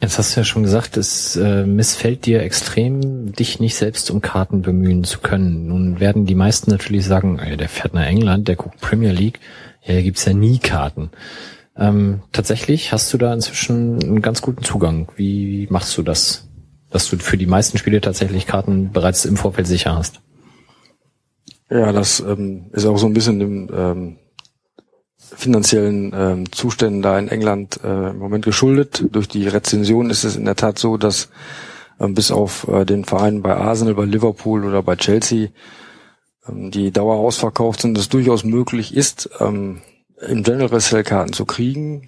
Jetzt 0.00 0.18
hast 0.18 0.34
du 0.34 0.40
ja 0.40 0.44
schon 0.44 0.64
gesagt, 0.64 0.96
es 0.96 1.36
äh, 1.36 1.64
missfällt 1.64 2.26
dir 2.26 2.42
extrem, 2.42 3.32
dich 3.32 3.60
nicht 3.60 3.76
selbst 3.76 4.10
um 4.10 4.20
Karten 4.20 4.60
bemühen 4.60 5.04
zu 5.04 5.20
können. 5.20 5.68
Nun 5.68 6.00
werden 6.00 6.26
die 6.26 6.34
meisten 6.34 6.72
natürlich 6.72 7.06
sagen, 7.06 7.38
ey, 7.38 7.56
der 7.56 7.68
fährt 7.68 7.94
nach 7.94 8.04
England, 8.04 8.48
der 8.48 8.56
guckt 8.56 8.80
Premier 8.80 9.12
League, 9.12 9.38
ja, 9.84 9.94
da 9.94 10.02
gibt's 10.02 10.24
ja 10.24 10.32
nie 10.32 10.58
Karten. 10.58 11.10
Ähm, 11.76 12.22
tatsächlich 12.32 12.92
hast 12.92 13.12
du 13.12 13.18
da 13.18 13.32
inzwischen 13.32 14.02
einen 14.02 14.22
ganz 14.22 14.42
guten 14.42 14.64
Zugang. 14.64 15.08
Wie 15.14 15.68
machst 15.70 15.96
du 15.96 16.02
das, 16.02 16.48
dass 16.90 17.08
du 17.08 17.16
für 17.18 17.38
die 17.38 17.46
meisten 17.46 17.78
Spiele 17.78 18.00
tatsächlich 18.00 18.46
Karten 18.46 18.90
bereits 18.90 19.24
im 19.24 19.36
Vorfeld 19.36 19.68
sicher 19.68 19.96
hast? 19.96 20.20
Ja, 21.72 21.90
das 21.90 22.20
ähm, 22.20 22.66
ist 22.72 22.84
auch 22.84 22.98
so 22.98 23.06
ein 23.06 23.14
bisschen 23.14 23.38
dem 23.38 23.70
ähm, 23.74 24.16
finanziellen 25.16 26.12
ähm, 26.14 26.52
Zuständen 26.52 27.00
da 27.00 27.18
in 27.18 27.28
England 27.28 27.80
äh, 27.82 28.10
im 28.10 28.18
Moment 28.18 28.44
geschuldet. 28.44 29.06
Durch 29.10 29.26
die 29.26 29.48
Rezension 29.48 30.10
ist 30.10 30.24
es 30.24 30.36
in 30.36 30.44
der 30.44 30.56
Tat 30.56 30.78
so, 30.78 30.98
dass 30.98 31.30
ähm, 31.98 32.12
bis 32.12 32.30
auf 32.30 32.68
äh, 32.68 32.84
den 32.84 33.06
Vereinen 33.06 33.40
bei 33.40 33.56
Arsenal, 33.56 33.94
bei 33.94 34.04
Liverpool 34.04 34.66
oder 34.66 34.82
bei 34.82 34.96
Chelsea, 34.96 35.48
ähm, 36.46 36.70
die 36.70 36.90
Dauer 36.90 37.16
ausverkauft 37.16 37.80
sind, 37.80 37.96
es 37.96 38.10
durchaus 38.10 38.44
möglich 38.44 38.94
ist, 38.94 39.30
ähm, 39.40 39.80
im 40.28 40.42
General 40.42 40.78
Sale 40.78 41.04
Karten 41.04 41.32
zu 41.32 41.46
kriegen. 41.46 42.02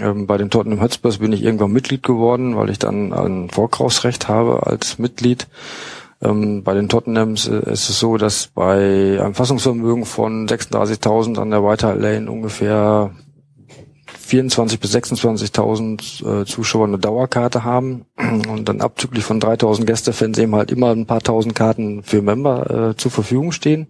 Ähm, 0.00 0.26
bei 0.26 0.38
den 0.38 0.50
Tottenham 0.50 0.80
Hotspurs 0.80 1.18
bin 1.18 1.32
ich 1.32 1.44
irgendwann 1.44 1.70
Mitglied 1.70 2.02
geworden, 2.02 2.56
weil 2.56 2.68
ich 2.68 2.80
dann 2.80 3.12
ein 3.12 3.48
Vorkaufsrecht 3.48 4.26
habe 4.26 4.66
als 4.66 4.98
Mitglied. 4.98 5.46
Ähm, 6.24 6.62
bei 6.62 6.74
den 6.74 6.88
Tottenhams 6.88 7.46
äh, 7.46 7.70
ist 7.70 7.90
es 7.90 7.98
so, 7.98 8.16
dass 8.16 8.48
bei 8.48 9.20
einem 9.20 9.34
Fassungsvermögen 9.34 10.06
von 10.06 10.48
36.000 10.48 11.38
an 11.38 11.50
der 11.50 11.62
White 11.62 11.86
Hart 11.86 12.00
Lane 12.00 12.30
ungefähr 12.30 13.10
24 14.06 14.80
bis 14.80 14.94
26.000 14.94 16.42
äh, 16.42 16.44
Zuschauer 16.46 16.86
eine 16.86 16.98
Dauerkarte 16.98 17.62
haben 17.62 18.06
und 18.48 18.68
dann 18.68 18.80
abzüglich 18.80 19.24
von 19.24 19.40
3.000 19.40 19.84
Gästefans 19.84 20.38
eben 20.38 20.54
halt 20.54 20.70
immer 20.70 20.90
ein 20.90 21.06
paar 21.06 21.20
tausend 21.20 21.54
Karten 21.54 22.02
für 22.02 22.22
Member 22.22 22.90
äh, 22.90 22.96
zur 22.96 23.10
Verfügung 23.10 23.52
stehen. 23.52 23.88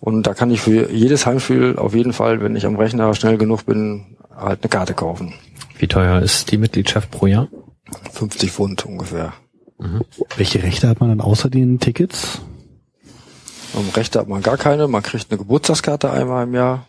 Und 0.00 0.26
da 0.26 0.34
kann 0.34 0.50
ich 0.50 0.60
für 0.60 0.90
jedes 0.90 1.26
Heimspiel 1.26 1.76
auf 1.76 1.94
jeden 1.94 2.12
Fall, 2.12 2.42
wenn 2.42 2.56
ich 2.56 2.66
am 2.66 2.76
Rechner 2.76 3.14
schnell 3.14 3.38
genug 3.38 3.64
bin, 3.66 4.16
halt 4.36 4.62
eine 4.62 4.68
Karte 4.68 4.94
kaufen. 4.94 5.34
Wie 5.78 5.86
teuer 5.86 6.20
ist 6.20 6.50
die 6.50 6.58
Mitgliedschaft 6.58 7.10
pro 7.10 7.26
Jahr? 7.26 7.48
50 8.12 8.50
Pfund 8.50 8.84
ungefähr. 8.84 9.32
Welche 10.36 10.62
Rechte 10.62 10.88
hat 10.88 11.00
man 11.00 11.08
dann 11.08 11.20
außer 11.20 11.50
den 11.50 11.78
Tickets? 11.80 12.40
Um, 13.74 13.88
Rechte 13.90 14.18
hat 14.18 14.28
man 14.28 14.42
gar 14.42 14.56
keine. 14.56 14.86
Man 14.86 15.02
kriegt 15.02 15.30
eine 15.30 15.38
Geburtstagskarte 15.38 16.10
einmal 16.10 16.44
im 16.44 16.54
Jahr 16.54 16.86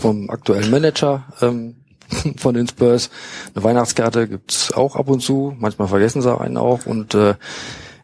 vom 0.00 0.30
aktuellen 0.30 0.70
Manager 0.70 1.24
ähm, 1.40 1.76
von 2.36 2.54
den 2.54 2.66
Spurs. 2.66 3.10
Eine 3.54 3.64
Weihnachtskarte 3.64 4.28
gibt's 4.28 4.72
auch 4.72 4.96
ab 4.96 5.08
und 5.08 5.20
zu. 5.20 5.54
Manchmal 5.58 5.88
vergessen 5.88 6.22
sie 6.22 6.38
einen 6.38 6.56
auch. 6.56 6.86
Und 6.86 7.14
äh, 7.14 7.34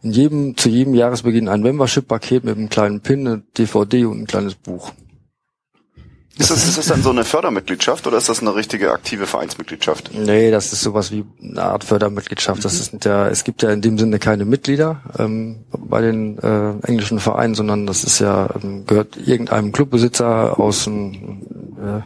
in 0.02 0.12
jedem, 0.12 0.56
zu 0.56 0.68
jedem 0.68 0.94
Jahresbeginn 0.94 1.48
ein 1.48 1.62
Membership-Paket 1.62 2.44
mit 2.44 2.56
einem 2.56 2.68
kleinen 2.68 3.00
Pin, 3.00 3.26
eine 3.26 3.42
DVD 3.56 4.04
und 4.04 4.20
ein 4.20 4.26
kleines 4.26 4.54
Buch. 4.54 4.92
Ist 6.38 6.50
das, 6.52 6.68
ist 6.68 6.78
das 6.78 6.86
dann 6.86 7.02
so 7.02 7.10
eine 7.10 7.24
Fördermitgliedschaft 7.24 8.06
oder 8.06 8.16
ist 8.16 8.28
das 8.28 8.40
eine 8.40 8.54
richtige 8.54 8.92
aktive 8.92 9.26
Vereinsmitgliedschaft? 9.26 10.12
Nee, 10.14 10.52
das 10.52 10.72
ist 10.72 10.82
sowas 10.82 11.10
wie 11.10 11.24
eine 11.42 11.62
Art 11.62 11.82
Fördermitgliedschaft. 11.82 12.64
Das 12.64 12.78
ist 12.78 13.04
ja, 13.04 13.26
es 13.28 13.42
gibt 13.42 13.62
ja 13.62 13.70
in 13.70 13.82
dem 13.82 13.98
Sinne 13.98 14.20
keine 14.20 14.44
Mitglieder 14.44 15.02
ähm, 15.18 15.64
bei 15.72 16.00
den 16.00 16.38
äh, 16.38 16.74
englischen 16.86 17.18
Vereinen, 17.18 17.56
sondern 17.56 17.86
das 17.86 18.04
ist 18.04 18.20
ja 18.20 18.48
ähm, 18.62 18.86
gehört 18.86 19.16
irgendeinem 19.16 19.72
Clubbesitzer 19.72 20.60
aus 20.60 20.84
dem 20.84 21.42
äh, 21.76 22.02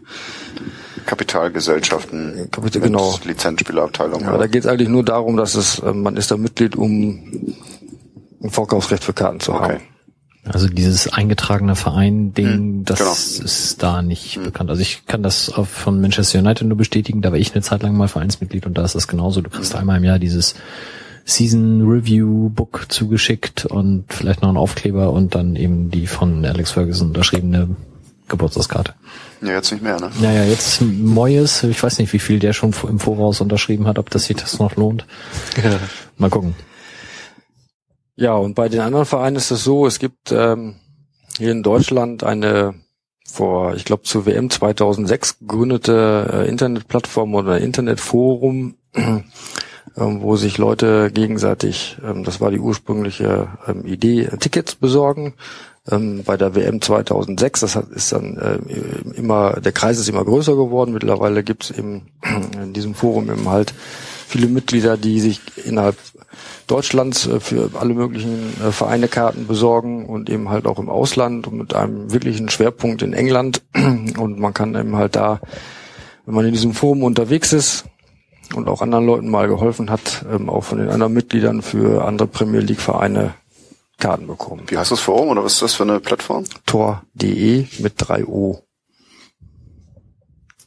Kapitalgesellschaften, 1.04 2.48
Kapital, 2.50 2.82
genau. 2.82 3.18
Lizenzspielerabteilung. 3.24 4.22
Ja, 4.22 4.38
da 4.38 4.46
geht 4.46 4.64
es 4.64 4.70
eigentlich 4.70 4.88
nur 4.88 5.04
darum, 5.04 5.36
dass 5.36 5.54
es 5.56 5.78
äh, 5.80 5.92
man 5.92 6.16
ist 6.16 6.30
da 6.30 6.38
Mitglied, 6.38 6.74
um 6.76 7.54
ein 8.42 8.50
Vorkaufsrecht 8.50 9.04
für 9.04 9.12
Karten 9.12 9.40
zu 9.40 9.60
haben. 9.60 9.80
Also 10.44 10.66
dieses 10.66 11.12
eingetragene 11.12 11.76
Verein-Ding, 11.76 12.46
hm, 12.46 12.84
das 12.84 12.98
genau. 12.98 13.12
ist 13.12 13.82
da 13.82 14.02
nicht 14.02 14.36
hm. 14.36 14.44
bekannt. 14.44 14.70
Also 14.70 14.82
ich 14.82 15.06
kann 15.06 15.22
das 15.22 15.52
von 15.72 16.00
Manchester 16.00 16.40
United 16.40 16.66
nur 16.66 16.76
bestätigen. 16.76 17.22
Da 17.22 17.30
war 17.30 17.38
ich 17.38 17.54
eine 17.54 17.62
Zeit 17.62 17.82
lang 17.82 17.96
mal 17.96 18.08
Vereinsmitglied 18.08 18.66
und 18.66 18.76
da 18.76 18.84
ist 18.84 18.96
das 18.96 19.06
genauso. 19.06 19.40
Du 19.40 19.50
kriegst 19.50 19.72
hm. 19.72 19.80
einmal 19.80 19.98
im 19.98 20.04
Jahr 20.04 20.18
dieses 20.18 20.54
Season 21.24 21.88
Review 21.88 22.48
Book 22.48 22.86
zugeschickt 22.88 23.66
und 23.66 24.04
vielleicht 24.08 24.42
noch 24.42 24.48
einen 24.48 24.58
Aufkleber 24.58 25.12
und 25.12 25.36
dann 25.36 25.54
eben 25.54 25.90
die 25.92 26.08
von 26.08 26.44
Alex 26.44 26.72
Ferguson 26.72 27.08
unterschriebene 27.08 27.76
Geburtstagskarte. 28.28 28.94
Ja, 29.42 29.52
jetzt 29.52 29.70
nicht 29.70 29.82
mehr, 29.82 30.00
ne? 30.00 30.10
Naja, 30.20 30.44
jetzt 30.44 30.80
Moyes, 30.80 31.62
ich 31.64 31.80
weiß 31.80 31.98
nicht, 31.98 32.12
wie 32.12 32.18
viel 32.18 32.38
der 32.38 32.52
schon 32.52 32.74
im 32.88 32.98
Voraus 32.98 33.40
unterschrieben 33.40 33.86
hat, 33.86 33.98
ob 33.98 34.10
das 34.10 34.24
sich 34.24 34.36
das 34.36 34.58
noch 34.58 34.74
lohnt. 34.76 35.04
Ja. 35.62 35.78
Mal 36.16 36.30
gucken. 36.30 36.54
Ja, 38.22 38.34
und 38.36 38.54
bei 38.54 38.68
den 38.68 38.78
anderen 38.78 39.04
Vereinen 39.04 39.34
ist 39.34 39.50
es 39.50 39.64
so, 39.64 39.84
es 39.84 39.98
gibt 39.98 40.30
ähm, 40.30 40.76
hier 41.38 41.50
in 41.50 41.64
Deutschland 41.64 42.22
eine 42.22 42.74
vor, 43.28 43.74
ich 43.74 43.84
glaube, 43.84 44.04
zur 44.04 44.26
WM 44.26 44.48
2006 44.48 45.40
gegründete 45.40 46.30
äh, 46.32 46.48
Internetplattform 46.48 47.34
oder 47.34 47.58
Internetforum, 47.58 48.76
äh, 48.92 49.22
wo 49.96 50.36
sich 50.36 50.56
Leute 50.56 51.10
gegenseitig, 51.10 51.96
ähm, 52.04 52.22
das 52.22 52.40
war 52.40 52.52
die 52.52 52.60
ursprüngliche 52.60 53.48
ähm, 53.66 53.84
Idee, 53.86 54.28
Tickets 54.38 54.76
besorgen. 54.76 55.34
Ähm, 55.90 56.22
bei 56.24 56.36
der 56.36 56.54
WM 56.54 56.80
2006, 56.80 57.58
das 57.58 57.74
hat, 57.74 57.88
ist 57.88 58.12
dann 58.12 58.36
äh, 58.36 59.16
immer, 59.16 59.54
der 59.60 59.72
Kreis 59.72 59.98
ist 59.98 60.08
immer 60.08 60.24
größer 60.24 60.54
geworden. 60.54 60.92
Mittlerweile 60.92 61.42
gibt 61.42 61.64
es 61.64 61.70
in 61.70 62.02
diesem 62.72 62.94
Forum 62.94 63.32
eben 63.32 63.48
halt 63.48 63.74
viele 64.28 64.46
Mitglieder, 64.46 64.96
die 64.96 65.18
sich 65.18 65.40
innerhalb 65.64 65.96
Deutschlands 66.66 67.26
äh, 67.26 67.40
für 67.40 67.70
alle 67.78 67.94
möglichen 67.94 68.54
äh, 68.62 68.72
Vereine 68.72 69.08
Karten 69.08 69.46
besorgen 69.46 70.06
und 70.06 70.30
eben 70.30 70.48
halt 70.50 70.66
auch 70.66 70.78
im 70.78 70.88
Ausland 70.88 71.46
und 71.46 71.58
mit 71.58 71.74
einem 71.74 72.12
wirklichen 72.12 72.48
Schwerpunkt 72.48 73.02
in 73.02 73.12
England. 73.12 73.62
Und 73.74 74.38
man 74.38 74.54
kann 74.54 74.74
eben 74.74 74.96
halt 74.96 75.16
da, 75.16 75.40
wenn 76.26 76.34
man 76.34 76.44
in 76.44 76.52
diesem 76.52 76.74
Forum 76.74 77.02
unterwegs 77.02 77.52
ist 77.52 77.84
und 78.54 78.68
auch 78.68 78.82
anderen 78.82 79.06
Leuten 79.06 79.28
mal 79.28 79.48
geholfen 79.48 79.90
hat, 79.90 80.24
ähm, 80.30 80.48
auch 80.48 80.64
von 80.64 80.78
den 80.78 80.88
anderen 80.88 81.12
Mitgliedern 81.12 81.62
für 81.62 82.04
andere 82.04 82.28
Premier 82.28 82.60
League 82.60 82.80
Vereine 82.80 83.34
Karten 83.98 84.26
bekommen. 84.26 84.64
Wie 84.66 84.76
heißt 84.76 84.90
das 84.90 85.00
Forum 85.00 85.28
oder 85.28 85.44
was 85.44 85.54
ist 85.54 85.62
das 85.62 85.74
für 85.74 85.84
eine 85.84 86.00
Plattform? 86.00 86.44
Tor.de 86.66 87.66
mit 87.78 87.94
drei 87.96 88.24
O. 88.24 88.60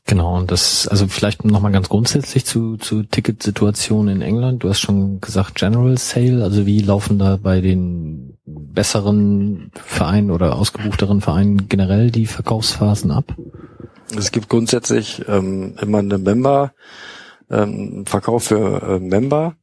Genau, 0.08 0.38
und 0.38 0.52
das, 0.52 0.88
also 0.88 1.08
vielleicht 1.08 1.46
nochmal 1.46 1.72
ganz 1.72 1.90
grundsätzlich 1.90 2.46
zu, 2.46 2.78
zu 2.78 3.02
Ticketsituationen 3.02 4.18
in 4.18 4.22
England. 4.22 4.64
Du 4.64 4.70
hast 4.70 4.80
schon 4.80 5.20
gesagt 5.20 5.56
General 5.56 5.98
Sale, 5.98 6.44
also 6.44 6.68
wie 6.68 6.80
laufen 6.82 7.18
da 7.18 7.38
bei 7.42 7.60
den 7.60 8.38
besseren 8.46 9.72
Vereinen 9.74 10.30
oder 10.30 10.56
ausgebuchteren 10.58 11.22
Vereinen 11.22 11.70
generell 11.70 12.12
die 12.12 12.28
Verkaufsphasen 12.28 13.10
ab? 13.10 13.34
Es 14.16 14.32
gibt 14.32 14.48
grundsätzlich 14.48 15.24
ähm, 15.28 15.76
immer 15.82 16.00
eine 16.00 16.20
Member, 16.20 16.74
ähm, 17.50 18.06
Verkauf 18.06 18.44
für 18.44 18.84
äh, 18.84 19.00
Member, 19.00 19.56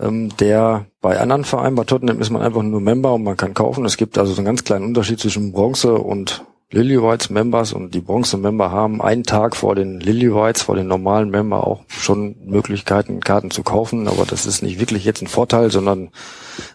ähm, 0.00 0.36
der 0.38 0.86
bei 1.00 1.20
anderen 1.20 1.44
Vereinen, 1.44 1.76
bei 1.76 1.84
Tottenham 1.84 2.20
ist 2.20 2.30
man 2.30 2.42
einfach 2.42 2.62
nur 2.62 2.80
Member 2.80 3.14
und 3.14 3.22
man 3.22 3.36
kann 3.36 3.54
kaufen. 3.54 3.84
Es 3.84 3.96
gibt 3.96 4.18
also 4.18 4.32
so 4.32 4.38
einen 4.38 4.46
ganz 4.46 4.64
kleinen 4.64 4.86
Unterschied 4.86 5.20
zwischen 5.20 5.52
Bronze 5.52 5.94
und 5.94 6.44
Lillywhites 6.70 7.30
Members 7.30 7.72
und 7.72 7.94
die 7.94 8.00
Bronze 8.00 8.36
Member 8.36 8.70
haben 8.70 9.00
einen 9.00 9.24
Tag 9.24 9.56
vor 9.56 9.74
den 9.74 10.00
Lillywhites, 10.00 10.62
vor 10.62 10.76
den 10.76 10.86
normalen 10.86 11.30
Member 11.30 11.66
auch 11.66 11.80
schon 11.88 12.36
Möglichkeiten, 12.44 13.20
Karten 13.20 13.50
zu 13.50 13.62
kaufen, 13.62 14.06
aber 14.06 14.26
das 14.26 14.44
ist 14.44 14.62
nicht 14.62 14.78
wirklich 14.78 15.06
jetzt 15.06 15.22
ein 15.22 15.28
Vorteil, 15.28 15.70
sondern 15.70 16.10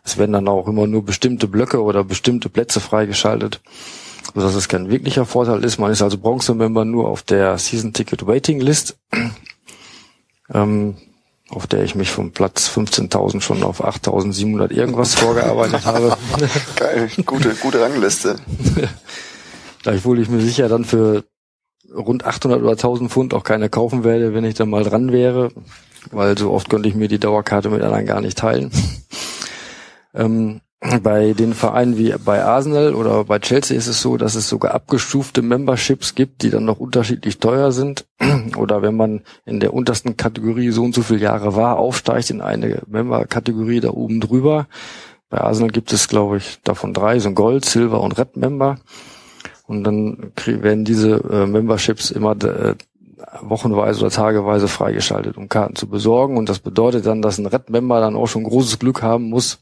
es 0.03 0.17
werden 0.17 0.31
dann 0.33 0.47
auch 0.47 0.67
immer 0.67 0.87
nur 0.87 1.05
bestimmte 1.05 1.47
Blöcke 1.47 1.83
oder 1.83 2.03
bestimmte 2.03 2.49
Plätze 2.49 2.79
freigeschaltet, 2.79 3.61
sodass 4.33 4.55
es 4.55 4.67
kein 4.67 4.89
wirklicher 4.89 5.27
Vorteil 5.27 5.63
ist. 5.63 5.77
Man 5.77 5.91
ist 5.91 6.01
also 6.01 6.17
Bronze 6.17 6.55
Member 6.55 6.85
nur 6.85 7.07
auf 7.07 7.21
der 7.21 7.59
Season 7.59 7.93
Ticket 7.93 8.25
Waiting 8.25 8.61
List, 8.61 8.97
ähm, 10.51 10.97
auf 11.49 11.67
der 11.67 11.83
ich 11.83 11.93
mich 11.93 12.09
vom 12.09 12.31
Platz 12.31 12.67
15.000 12.67 13.41
schon 13.41 13.61
auf 13.61 13.85
8.700 13.85 14.71
irgendwas 14.71 15.13
vorgearbeitet 15.13 15.85
habe. 15.85 16.17
Geil, 16.77 17.11
gute, 17.27 17.53
gute 17.53 17.79
Rangliste. 17.79 18.37
Gleichwohl 19.83 20.19
ich 20.19 20.29
mir 20.29 20.41
sicher 20.41 20.69
dann 20.69 20.85
für 20.85 21.25
rund 21.93 22.25
800 22.25 22.61
oder 22.61 22.71
1000 22.71 23.11
Pfund 23.11 23.33
auch 23.33 23.43
keine 23.43 23.69
kaufen 23.69 24.03
werde, 24.03 24.33
wenn 24.33 24.45
ich 24.45 24.55
dann 24.55 24.69
mal 24.69 24.83
dran 24.83 25.11
wäre, 25.11 25.51
weil 26.11 26.37
so 26.37 26.51
oft 26.51 26.69
könnte 26.69 26.89
ich 26.89 26.95
mir 26.95 27.07
die 27.07 27.19
Dauerkarte 27.19 27.69
mit 27.69 27.81
anderen 27.81 28.05
gar 28.05 28.21
nicht 28.21 28.37
teilen. 28.37 28.71
ähm, 30.13 30.61
bei 31.01 31.33
den 31.33 31.53
Vereinen 31.53 31.97
wie 31.97 32.13
bei 32.23 32.43
Arsenal 32.43 32.93
oder 32.93 33.23
bei 33.23 33.39
Chelsea 33.39 33.77
ist 33.77 33.87
es 33.87 34.01
so, 34.01 34.17
dass 34.17 34.35
es 34.35 34.49
sogar 34.49 34.73
abgestufte 34.73 35.41
Memberships 35.41 36.13
gibt, 36.13 36.43
die 36.43 36.49
dann 36.49 36.65
noch 36.65 36.79
unterschiedlich 36.79 37.39
teuer 37.39 37.71
sind. 37.71 38.05
oder 38.57 38.81
wenn 38.81 38.95
man 38.95 39.21
in 39.45 39.59
der 39.59 39.73
untersten 39.73 40.17
Kategorie 40.17 40.71
so 40.71 40.83
und 40.83 40.93
so 40.93 41.01
viele 41.01 41.21
Jahre 41.21 41.55
war, 41.55 41.77
aufsteigt 41.77 42.29
in 42.31 42.41
eine 42.41 42.81
Member-Kategorie 42.87 43.79
da 43.79 43.91
oben 43.91 44.19
drüber. 44.19 44.67
Bei 45.29 45.39
Arsenal 45.39 45.71
gibt 45.71 45.93
es, 45.93 46.09
glaube 46.09 46.37
ich, 46.37 46.59
davon 46.63 46.93
drei, 46.93 47.17
so 47.19 47.29
ein 47.29 47.35
Gold, 47.35 47.65
Silver 47.65 48.01
und 48.01 48.17
Red 48.17 48.35
Member. 48.35 48.77
Und 49.77 49.83
dann 49.83 50.31
werden 50.45 50.85
diese 50.85 51.15
äh, 51.29 51.45
Memberships 51.45 52.11
immer 52.11 52.31
äh, 52.43 52.75
wochenweise 53.41 54.01
oder 54.01 54.11
tageweise 54.11 54.67
freigeschaltet, 54.67 55.37
um 55.37 55.49
Karten 55.49 55.75
zu 55.75 55.87
besorgen. 55.87 56.37
Und 56.37 56.49
das 56.49 56.59
bedeutet 56.59 57.05
dann, 57.05 57.21
dass 57.21 57.37
ein 57.37 57.45
Red-Member 57.45 57.99
dann 57.99 58.15
auch 58.15 58.27
schon 58.27 58.43
großes 58.43 58.79
Glück 58.79 59.01
haben 59.01 59.29
muss, 59.29 59.59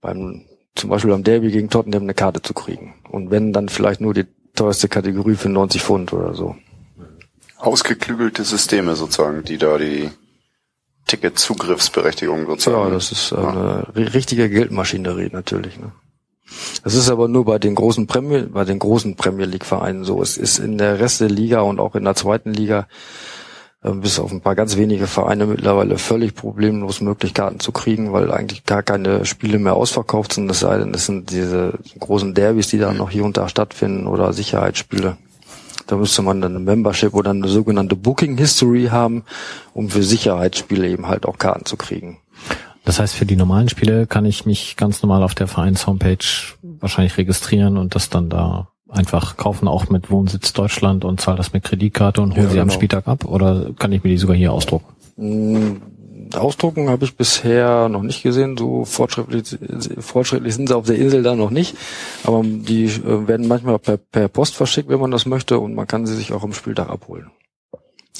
beim, 0.00 0.44
zum 0.74 0.90
Beispiel 0.90 1.10
beim 1.10 1.24
Derby 1.24 1.50
gegen 1.50 1.70
Tottenham 1.70 2.02
eine 2.02 2.14
Karte 2.14 2.42
zu 2.42 2.54
kriegen. 2.54 2.94
Und 3.10 3.30
wenn 3.30 3.52
dann 3.52 3.68
vielleicht 3.68 4.00
nur 4.00 4.14
die 4.14 4.26
teuerste 4.54 4.88
Kategorie 4.88 5.34
für 5.34 5.48
90 5.48 5.82
Pfund 5.82 6.12
oder 6.12 6.34
so. 6.34 6.56
Ausgeklügelte 7.58 8.44
Systeme 8.44 8.96
sozusagen, 8.96 9.44
die 9.44 9.58
da 9.58 9.78
die 9.78 10.10
Ticket-Zugriffsberechtigung 11.06 12.46
sozusagen. 12.46 12.88
Ja, 12.88 12.90
das 12.90 13.12
ist 13.12 13.32
eine 13.32 13.86
ja. 13.94 14.02
richtige 14.02 14.50
Geldmaschinerie 14.50 15.30
natürlich. 15.32 15.78
Ne? 15.78 15.92
Das 16.84 16.94
ist 16.94 17.10
aber 17.10 17.28
nur 17.28 17.44
bei 17.44 17.58
den 17.58 17.74
großen 17.74 18.06
Premier, 18.06 18.46
bei 18.46 18.64
den 18.64 18.78
großen 18.78 19.16
Premier 19.16 19.46
League 19.46 19.64
Vereinen 19.64 20.04
so. 20.04 20.22
Es 20.22 20.36
ist 20.36 20.58
in 20.58 20.78
der 20.78 21.00
Rest 21.00 21.20
der 21.20 21.28
Liga 21.28 21.60
und 21.60 21.80
auch 21.80 21.94
in 21.94 22.04
der 22.04 22.14
zweiten 22.14 22.52
Liga 22.52 22.86
äh, 23.82 23.90
bis 23.92 24.18
auf 24.18 24.32
ein 24.32 24.40
paar 24.40 24.54
ganz 24.54 24.76
wenige 24.76 25.06
Vereine 25.06 25.46
mittlerweile 25.46 25.98
völlig 25.98 26.34
problemlos 26.34 27.00
möglich, 27.00 27.34
Karten 27.34 27.60
zu 27.60 27.72
kriegen, 27.72 28.12
weil 28.12 28.30
eigentlich 28.30 28.64
gar 28.64 28.82
keine 28.82 29.24
Spiele 29.24 29.58
mehr 29.58 29.74
ausverkauft 29.74 30.32
sind. 30.34 30.50
Es 30.50 30.60
sei 30.60 30.78
denn, 30.78 30.94
es 30.94 31.06
sind 31.06 31.30
diese 31.30 31.74
großen 31.98 32.34
Derbys, 32.34 32.68
die 32.68 32.78
da 32.78 32.92
noch 32.92 33.10
hier 33.10 33.24
und 33.24 33.36
da 33.36 33.48
stattfinden 33.48 34.06
oder 34.06 34.32
Sicherheitsspiele. 34.32 35.16
Da 35.86 35.96
müsste 35.96 36.22
man 36.22 36.40
dann 36.40 36.56
eine 36.56 36.64
Membership 36.64 37.14
oder 37.14 37.30
eine 37.30 37.48
sogenannte 37.48 37.94
Booking 37.94 38.36
History 38.36 38.88
haben, 38.90 39.24
um 39.72 39.88
für 39.88 40.02
Sicherheitsspiele 40.02 40.88
eben 40.88 41.06
halt 41.06 41.26
auch 41.26 41.38
Karten 41.38 41.64
zu 41.64 41.76
kriegen. 41.76 42.18
Das 42.86 43.00
heißt, 43.00 43.16
für 43.16 43.26
die 43.26 43.34
normalen 43.34 43.68
Spiele 43.68 44.06
kann 44.06 44.24
ich 44.24 44.46
mich 44.46 44.76
ganz 44.76 45.02
normal 45.02 45.24
auf 45.24 45.34
der 45.34 45.48
Vereins-Homepage 45.48 46.24
wahrscheinlich 46.62 47.18
registrieren 47.18 47.78
und 47.78 47.96
das 47.96 48.10
dann 48.10 48.30
da 48.30 48.68
einfach 48.88 49.36
kaufen, 49.36 49.66
auch 49.66 49.90
mit 49.90 50.08
Wohnsitz 50.08 50.52
Deutschland 50.52 51.04
und 51.04 51.20
zahle 51.20 51.36
das 51.36 51.52
mit 51.52 51.64
Kreditkarte 51.64 52.22
und 52.22 52.34
hole 52.34 52.42
ja, 52.42 52.48
sie 52.48 52.54
genau. 52.54 52.62
am 52.62 52.70
Spieltag 52.70 53.08
ab? 53.08 53.24
Oder 53.24 53.72
kann 53.76 53.90
ich 53.90 54.04
mir 54.04 54.10
die 54.10 54.18
sogar 54.18 54.36
hier 54.36 54.52
ausdrucken? 54.52 54.86
Mm, 55.16 56.36
ausdrucken 56.36 56.88
habe 56.88 57.04
ich 57.04 57.16
bisher 57.16 57.88
noch 57.88 58.02
nicht 58.02 58.22
gesehen. 58.22 58.56
So 58.56 58.84
fortschrittlich, 58.84 59.58
fortschrittlich 59.98 60.54
sind 60.54 60.68
sie 60.68 60.76
auf 60.76 60.86
der 60.86 60.96
Insel 60.96 61.24
da 61.24 61.34
noch 61.34 61.50
nicht. 61.50 61.76
Aber 62.22 62.44
die 62.44 62.84
äh, 62.84 63.26
werden 63.26 63.48
manchmal 63.48 63.80
per, 63.80 63.96
per 63.96 64.28
Post 64.28 64.54
verschickt, 64.54 64.88
wenn 64.88 65.00
man 65.00 65.10
das 65.10 65.26
möchte. 65.26 65.58
Und 65.58 65.74
man 65.74 65.88
kann 65.88 66.06
sie 66.06 66.14
sich 66.14 66.32
auch 66.32 66.44
am 66.44 66.52
Spieltag 66.52 66.88
abholen. 66.88 67.32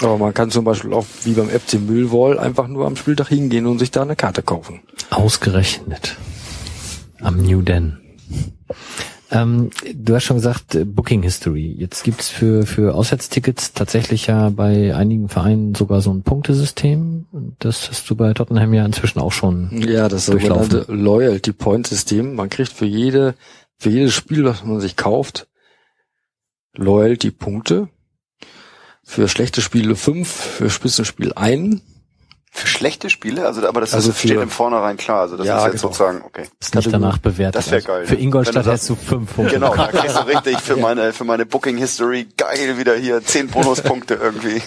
Aber 0.00 0.18
man 0.18 0.34
kann 0.34 0.50
zum 0.50 0.64
Beispiel 0.64 0.92
auch 0.92 1.06
wie 1.24 1.32
beim 1.32 1.48
FC 1.48 1.74
Müllwall 1.74 2.38
einfach 2.38 2.68
nur 2.68 2.86
am 2.86 2.96
Spieltag 2.96 3.28
hingehen 3.28 3.66
und 3.66 3.78
sich 3.78 3.90
da 3.90 4.02
eine 4.02 4.16
Karte 4.16 4.42
kaufen. 4.42 4.80
Ausgerechnet. 5.10 6.16
Am 7.20 7.38
New 7.38 7.62
Den. 7.62 7.98
Ähm, 9.30 9.70
du 9.92 10.14
hast 10.14 10.24
schon 10.24 10.36
gesagt, 10.36 10.74
äh, 10.74 10.84
Booking 10.84 11.22
History. 11.22 11.74
Jetzt 11.76 12.04
gibt's 12.04 12.28
für, 12.28 12.64
für 12.64 12.94
Auswärtstickets 12.94 13.72
tatsächlich 13.72 14.28
ja 14.28 14.50
bei 14.50 14.94
einigen 14.94 15.28
Vereinen 15.28 15.74
sogar 15.74 16.00
so 16.00 16.12
ein 16.12 16.22
Punktesystem. 16.22 17.26
Das 17.58 17.88
hast 17.90 18.08
du 18.08 18.14
bei 18.14 18.32
Tottenham 18.34 18.72
ja 18.72 18.84
inzwischen 18.84 19.18
auch 19.18 19.32
schon. 19.32 19.70
Ja, 19.72 20.08
das 20.08 20.26
sogenannte 20.26 20.84
Loyalty 20.88 21.52
Point 21.52 21.88
System. 21.88 22.36
Man 22.36 22.50
kriegt 22.50 22.72
für 22.72 22.86
jede, 22.86 23.34
für 23.78 23.90
jedes 23.90 24.14
Spiel, 24.14 24.44
was 24.44 24.64
man 24.64 24.80
sich 24.80 24.94
kauft, 24.94 25.48
Loyalty 26.74 27.32
Punkte. 27.32 27.88
Für 29.06 29.28
schlechte 29.28 29.62
Spiele 29.62 29.94
fünf, 29.96 30.28
für 30.28 30.68
Spitzenspiel 30.68 31.32
ein 31.34 31.80
für 32.56 32.68
schlechte 32.68 33.10
Spiele? 33.10 33.44
Also, 33.44 33.68
aber 33.68 33.82
das 33.82 33.92
also 33.92 34.10
ist, 34.10 34.18
steht 34.18 34.40
im 34.40 34.48
Vornherein 34.48 34.96
klar. 34.96 35.20
Also 35.20 35.36
das 35.36 35.46
ja, 35.46 35.58
ist 35.58 35.64
jetzt 35.64 35.82
genau. 35.82 35.92
sozusagen, 35.92 36.22
okay. 36.24 36.44
Ist 36.58 36.74
nicht 36.74 36.90
danach 36.90 37.18
bewertet. 37.18 37.54
Das 37.54 37.70
wäre 37.70 37.82
geil. 37.82 38.06
Für 38.06 38.14
Ingolstadt 38.14 38.64
hättest 38.64 38.88
du 38.88 38.94
fünf 38.94 39.34
Punkte. 39.34 39.54
Genau, 39.54 39.74
da 39.74 39.88
kriegst 39.88 40.16
du 40.16 40.20
richtig 40.26 40.58
für 40.60 40.76
meine, 40.76 41.12
für 41.12 41.24
meine 41.24 41.44
Booking 41.44 41.76
History 41.76 42.26
geil 42.38 42.78
wieder 42.78 42.96
hier 42.96 43.22
zehn 43.22 43.48
Bonuspunkte 43.48 44.14
irgendwie. 44.14 44.62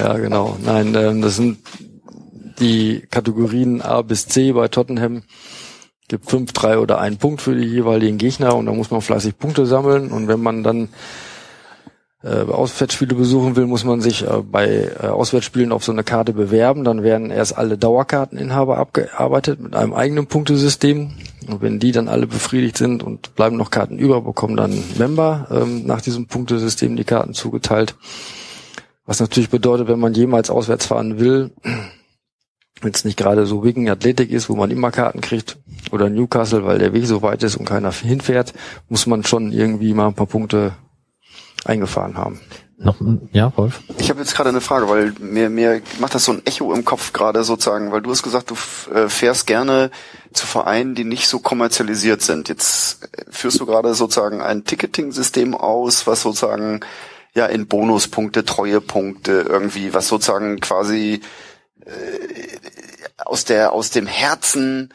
Ja, 0.00 0.14
genau. 0.14 0.58
Nein, 0.60 0.96
ähm, 0.96 1.22
das 1.22 1.36
sind 1.36 1.58
die 2.58 3.06
Kategorien 3.08 3.80
A 3.80 4.02
bis 4.02 4.26
C 4.26 4.50
bei 4.50 4.66
Tottenham. 4.66 5.22
Gibt 6.08 6.28
fünf, 6.28 6.52
drei 6.52 6.78
oder 6.78 6.98
einen 6.98 7.18
Punkt 7.18 7.40
für 7.40 7.54
die 7.54 7.66
jeweiligen 7.66 8.18
Gegner 8.18 8.56
und 8.56 8.66
da 8.66 8.72
muss 8.72 8.90
man 8.90 9.00
fleißig 9.00 9.38
Punkte 9.38 9.64
sammeln 9.64 10.10
und 10.10 10.26
wenn 10.26 10.40
man 10.40 10.64
dann 10.64 10.88
äh, 12.24 12.50
Auswärtsspiele 12.50 13.14
besuchen 13.14 13.54
will, 13.54 13.66
muss 13.66 13.84
man 13.84 14.00
sich 14.00 14.26
äh, 14.26 14.42
bei 14.42 14.90
äh, 15.00 15.06
Auswärtsspielen 15.06 15.72
auf 15.72 15.84
so 15.84 15.92
eine 15.92 16.04
Karte 16.04 16.32
bewerben. 16.32 16.82
Dann 16.82 17.02
werden 17.02 17.30
erst 17.30 17.56
alle 17.56 17.76
Dauerkarteninhaber 17.76 18.78
abgearbeitet 18.78 19.60
mit 19.60 19.76
einem 19.76 19.92
eigenen 19.92 20.26
Punktesystem. 20.26 21.12
Und 21.46 21.60
wenn 21.60 21.78
die 21.78 21.92
dann 21.92 22.08
alle 22.08 22.26
befriedigt 22.26 22.78
sind 22.78 23.02
und 23.02 23.34
bleiben 23.34 23.56
noch 23.56 23.70
Karten 23.70 23.98
über, 23.98 24.22
bekommen 24.22 24.56
dann 24.56 24.82
Member 24.98 25.46
ähm, 25.50 25.84
nach 25.86 26.00
diesem 26.00 26.26
Punktesystem 26.26 26.96
die 26.96 27.04
Karten 27.04 27.34
zugeteilt. 27.34 27.94
Was 29.04 29.20
natürlich 29.20 29.50
bedeutet, 29.50 29.88
wenn 29.88 30.00
man 30.00 30.14
jemals 30.14 30.48
auswärts 30.48 30.86
fahren 30.86 31.20
will, 31.20 31.50
wenn 32.80 32.92
es 32.92 33.04
nicht 33.04 33.18
gerade 33.18 33.44
so 33.44 33.62
Wigan 33.62 33.88
Athletik 33.88 34.30
ist, 34.30 34.48
wo 34.48 34.56
man 34.56 34.70
immer 34.70 34.90
Karten 34.90 35.20
kriegt, 35.20 35.58
oder 35.92 36.08
Newcastle, 36.08 36.64
weil 36.64 36.78
der 36.78 36.94
Weg 36.94 37.06
so 37.06 37.20
weit 37.20 37.42
ist 37.42 37.56
und 37.56 37.66
keiner 37.66 37.92
hinfährt, 37.92 38.54
muss 38.88 39.06
man 39.06 39.24
schon 39.24 39.52
irgendwie 39.52 39.92
mal 39.92 40.08
ein 40.08 40.14
paar 40.14 40.26
Punkte 40.26 40.72
eingefahren 41.64 42.16
haben. 42.16 42.40
Noch, 42.76 42.96
ja, 43.32 43.52
Wolf? 43.56 43.80
Ich 43.98 44.10
habe 44.10 44.20
jetzt 44.20 44.34
gerade 44.34 44.48
eine 44.48 44.60
Frage, 44.60 44.88
weil 44.88 45.14
mir, 45.20 45.48
mir 45.48 45.80
macht 46.00 46.14
das 46.14 46.24
so 46.24 46.32
ein 46.32 46.42
Echo 46.44 46.74
im 46.74 46.84
Kopf 46.84 47.12
gerade 47.12 47.44
sozusagen, 47.44 47.92
weil 47.92 48.02
du 48.02 48.10
hast 48.10 48.24
gesagt, 48.24 48.50
du 48.50 48.56
äh, 48.92 49.08
fährst 49.08 49.46
gerne 49.46 49.90
zu 50.32 50.46
Vereinen, 50.46 50.94
die 50.96 51.04
nicht 51.04 51.28
so 51.28 51.38
kommerzialisiert 51.38 52.20
sind. 52.22 52.48
Jetzt 52.48 53.04
äh, 53.04 53.24
führst 53.30 53.60
du 53.60 53.66
gerade 53.66 53.94
sozusagen 53.94 54.42
ein 54.42 54.64
Ticketing-System 54.64 55.54
aus, 55.54 56.06
was 56.08 56.22
sozusagen 56.22 56.80
ja 57.34 57.46
in 57.46 57.68
Bonuspunkte, 57.68 58.44
Treuepunkte 58.44 59.46
irgendwie, 59.48 59.94
was 59.94 60.08
sozusagen 60.08 60.58
quasi 60.58 61.20
äh, 61.86 61.90
aus 63.24 63.44
der 63.44 63.72
aus 63.72 63.90
dem 63.90 64.06
Herzen 64.06 64.92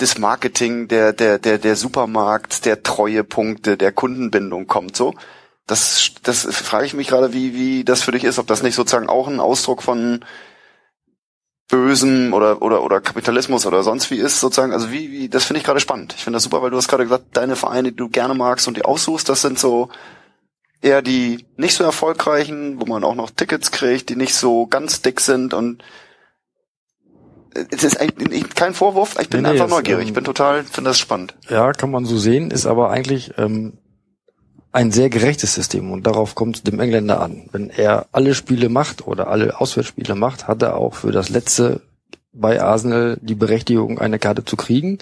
des 0.00 0.18
Marketing, 0.18 0.88
der 0.88 1.12
der 1.12 1.38
der 1.38 1.58
der 1.58 1.76
Supermarkt, 1.76 2.64
der 2.64 2.82
Treuepunkte, 2.82 3.76
der 3.76 3.92
Kundenbindung 3.92 4.66
kommt 4.66 4.96
so. 4.96 5.14
Das, 5.66 6.12
das 6.22 6.44
frage 6.46 6.86
ich 6.86 6.94
mich 6.94 7.08
gerade, 7.08 7.32
wie, 7.32 7.54
wie 7.54 7.84
das 7.84 8.02
für 8.02 8.12
dich 8.12 8.24
ist, 8.24 8.38
ob 8.38 8.46
das 8.46 8.62
nicht 8.62 8.74
sozusagen 8.74 9.08
auch 9.08 9.28
ein 9.28 9.40
Ausdruck 9.40 9.82
von 9.82 10.24
Bösen 11.68 12.32
oder, 12.32 12.60
oder, 12.62 12.82
oder 12.82 13.00
Kapitalismus 13.00 13.64
oder 13.64 13.82
sonst 13.82 14.10
wie 14.10 14.18
ist, 14.18 14.40
sozusagen. 14.40 14.72
Also 14.72 14.90
wie, 14.90 15.12
wie, 15.12 15.28
das 15.28 15.44
finde 15.44 15.58
ich 15.58 15.64
gerade 15.64 15.80
spannend. 15.80 16.14
Ich 16.16 16.24
finde 16.24 16.36
das 16.36 16.42
super, 16.42 16.62
weil 16.62 16.70
du 16.70 16.76
hast 16.76 16.88
gerade 16.88 17.04
gesagt, 17.04 17.26
deine 17.34 17.54
Vereine, 17.54 17.90
die 17.90 17.96
du 17.96 18.08
gerne 18.08 18.34
magst 18.34 18.66
und 18.66 18.76
die 18.76 18.84
aussuchst, 18.84 19.28
das 19.28 19.42
sind 19.42 19.58
so 19.58 19.88
eher 20.82 21.02
die 21.02 21.46
nicht 21.56 21.74
so 21.74 21.84
erfolgreichen, 21.84 22.80
wo 22.80 22.86
man 22.86 23.04
auch 23.04 23.14
noch 23.14 23.30
Tickets 23.30 23.70
kriegt, 23.70 24.08
die 24.08 24.16
nicht 24.16 24.34
so 24.34 24.66
ganz 24.66 25.02
dick 25.02 25.20
sind 25.20 25.54
und 25.54 25.84
es 27.52 27.82
ist 27.82 28.00
eigentlich 28.00 28.54
kein 28.54 28.74
Vorwurf, 28.74 29.16
ich 29.20 29.28
bin 29.28 29.42
nee, 29.42 29.48
einfach 29.48 29.68
neugierig, 29.68 30.02
ähm, 30.02 30.08
ich 30.08 30.14
bin 30.14 30.24
total, 30.24 30.62
finde 30.62 30.90
das 30.90 30.98
spannend. 30.98 31.34
Ja, 31.48 31.72
kann 31.72 31.90
man 31.90 32.04
so 32.04 32.16
sehen, 32.16 32.50
ist 32.50 32.66
aber 32.66 32.90
eigentlich 32.90 33.32
ähm, 33.38 33.78
ein 34.72 34.92
sehr 34.92 35.10
gerechtes 35.10 35.54
System 35.54 35.90
und 35.90 36.06
darauf 36.06 36.34
kommt 36.34 36.56
es 36.56 36.62
dem 36.62 36.80
Engländer 36.80 37.20
an. 37.20 37.48
Wenn 37.52 37.70
er 37.70 38.06
alle 38.12 38.34
Spiele 38.34 38.68
macht 38.68 39.06
oder 39.06 39.28
alle 39.28 39.60
Auswärtsspiele 39.60 40.14
macht, 40.14 40.48
hat 40.48 40.62
er 40.62 40.76
auch 40.76 40.94
für 40.94 41.12
das 41.12 41.28
letzte 41.28 41.80
bei 42.32 42.62
Arsenal 42.62 43.18
die 43.20 43.34
Berechtigung, 43.34 43.98
eine 43.98 44.18
Karte 44.20 44.44
zu 44.44 44.56
kriegen. 44.56 44.98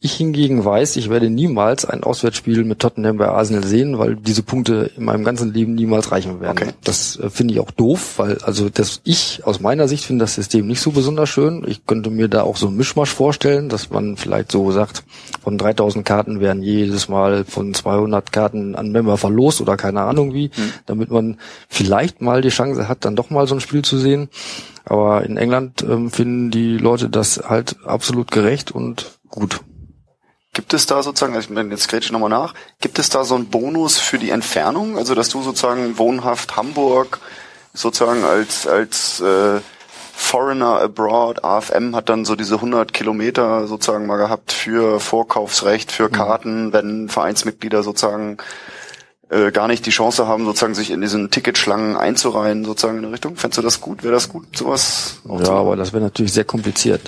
Ich 0.00 0.14
hingegen 0.14 0.64
weiß, 0.64 0.94
ich 0.94 1.10
werde 1.10 1.28
niemals 1.28 1.84
ein 1.84 2.04
Auswärtsspiel 2.04 2.62
mit 2.62 2.78
Tottenham 2.78 3.16
bei 3.16 3.26
Arsenal 3.26 3.64
sehen, 3.64 3.98
weil 3.98 4.14
diese 4.14 4.44
Punkte 4.44 4.92
in 4.96 5.04
meinem 5.04 5.24
ganzen 5.24 5.52
Leben 5.52 5.74
niemals 5.74 6.12
reichen 6.12 6.40
werden. 6.40 6.56
Okay. 6.56 6.72
Das 6.84 7.18
äh, 7.18 7.30
finde 7.30 7.54
ich 7.54 7.60
auch 7.60 7.72
doof, 7.72 8.14
weil 8.16 8.38
also 8.38 8.68
das 8.68 9.00
ich 9.02 9.44
aus 9.44 9.58
meiner 9.58 9.88
Sicht 9.88 10.04
finde 10.04 10.22
das 10.22 10.36
System 10.36 10.68
nicht 10.68 10.80
so 10.80 10.92
besonders 10.92 11.28
schön. 11.28 11.64
Ich 11.66 11.84
könnte 11.84 12.10
mir 12.10 12.28
da 12.28 12.42
auch 12.42 12.56
so 12.56 12.68
ein 12.68 12.76
Mischmasch 12.76 13.12
vorstellen, 13.12 13.68
dass 13.68 13.90
man 13.90 14.16
vielleicht 14.16 14.52
so 14.52 14.70
sagt, 14.70 15.02
von 15.42 15.58
3000 15.58 16.04
Karten 16.04 16.38
werden 16.38 16.62
jedes 16.62 17.08
Mal 17.08 17.44
von 17.44 17.74
200 17.74 18.30
Karten 18.30 18.76
an 18.76 18.92
Member 18.92 19.16
verlost 19.16 19.60
oder 19.60 19.76
keine 19.76 20.02
Ahnung 20.02 20.32
wie, 20.32 20.52
mhm. 20.56 20.72
damit 20.86 21.10
man 21.10 21.38
vielleicht 21.68 22.22
mal 22.22 22.40
die 22.40 22.50
Chance 22.50 22.88
hat, 22.88 23.04
dann 23.04 23.16
doch 23.16 23.30
mal 23.30 23.48
so 23.48 23.56
ein 23.56 23.60
Spiel 23.60 23.82
zu 23.82 23.98
sehen. 23.98 24.28
Aber 24.84 25.24
in 25.24 25.36
England 25.38 25.82
ähm, 25.82 26.12
finden 26.12 26.52
die 26.52 26.78
Leute 26.78 27.10
das 27.10 27.42
halt 27.48 27.76
absolut 27.84 28.30
gerecht 28.30 28.70
und 28.70 29.18
gut. 29.28 29.60
Gibt 30.58 30.74
es 30.74 30.86
da 30.86 31.04
sozusagen, 31.04 31.36
also 31.36 31.54
jetzt 31.54 31.86
grätsche 31.86 32.06
ich 32.06 32.10
nochmal 32.10 32.30
nach, 32.30 32.52
gibt 32.80 32.98
es 32.98 33.08
da 33.10 33.22
so 33.22 33.36
einen 33.36 33.46
Bonus 33.46 33.96
für 33.96 34.18
die 34.18 34.30
Entfernung? 34.30 34.98
Also 34.98 35.14
dass 35.14 35.28
du 35.28 35.40
sozusagen 35.40 35.98
wohnhaft 35.98 36.56
Hamburg 36.56 37.20
sozusagen 37.74 38.24
als, 38.24 38.66
als 38.66 39.20
äh, 39.20 39.60
Foreigner 40.16 40.80
Abroad, 40.80 41.44
AFM 41.44 41.94
hat 41.94 42.08
dann 42.08 42.24
so 42.24 42.34
diese 42.34 42.56
100 42.56 42.92
Kilometer 42.92 43.68
sozusagen 43.68 44.06
mal 44.06 44.16
gehabt 44.16 44.50
für 44.50 44.98
Vorkaufsrecht, 44.98 45.92
für 45.92 46.08
mhm. 46.08 46.12
Karten, 46.12 46.72
wenn 46.72 47.08
Vereinsmitglieder 47.08 47.84
sozusagen 47.84 48.38
äh, 49.30 49.52
gar 49.52 49.68
nicht 49.68 49.86
die 49.86 49.90
Chance 49.90 50.26
haben, 50.26 50.44
sozusagen 50.44 50.74
sich 50.74 50.90
in 50.90 51.00
diesen 51.00 51.30
Ticketschlangen 51.30 51.96
einzureihen, 51.96 52.64
sozusagen 52.64 52.96
in 52.96 53.04
der 53.04 53.12
Richtung. 53.12 53.36
Fändest 53.36 53.58
du 53.58 53.62
das 53.62 53.80
gut? 53.80 54.02
Wäre 54.02 54.14
das 54.14 54.28
gut, 54.28 54.56
sowas? 54.56 55.20
Ja, 55.24 55.50
aber 55.50 55.76
das 55.76 55.92
wäre 55.92 56.02
natürlich 56.02 56.32
sehr 56.32 56.42
kompliziert. 56.42 57.02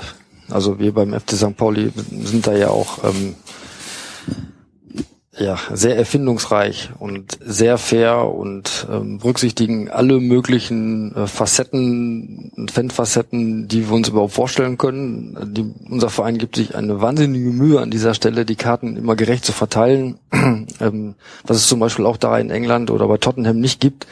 Also 0.51 0.79
wir 0.79 0.93
beim 0.93 1.13
FC 1.13 1.33
St. 1.33 1.57
Pauli 1.57 1.93
sind 2.11 2.47
da 2.47 2.55
ja 2.55 2.69
auch 2.69 3.05
ähm, 3.05 3.35
ja 5.39 5.59
sehr 5.73 5.97
erfindungsreich 5.97 6.91
und 6.99 7.39
sehr 7.41 7.79
fair 7.79 8.27
und 8.27 8.87
ähm, 8.91 9.19
berücksichtigen 9.19 9.91
alle 9.91 10.21
möglichen 10.21 11.15
äh, 11.15 11.27
Facetten 11.27 12.69
Fanfacetten, 12.71 13.69
die 13.69 13.89
wir 13.89 13.95
uns 13.95 14.09
überhaupt 14.09 14.35
vorstellen 14.35 14.77
können. 14.77 15.55
Die, 15.55 15.73
unser 15.91 16.11
Verein 16.11 16.39
gibt 16.39 16.57
sich 16.57 16.75
eine 16.75 17.01
wahnsinnige 17.01 17.51
Mühe 17.51 17.81
an 17.81 17.91
dieser 17.91 18.15
Stelle, 18.15 18.45
die 18.45 18.57
Karten 18.57 18.97
immer 18.97 19.17
gerecht 19.17 19.45
zu 19.45 19.53
verteilen, 19.53 20.19
ähm, 20.81 21.15
was 21.47 21.57
es 21.57 21.69
zum 21.69 21.81
Beispiel 21.81 22.07
auch 22.07 22.19
da 22.19 22.39
in 22.39 22.51
England 22.51 22.91
oder 22.91 23.09
bei 23.09 23.17
Tottenham 23.17 23.61
nicht 23.61 23.81
gibt 23.81 24.07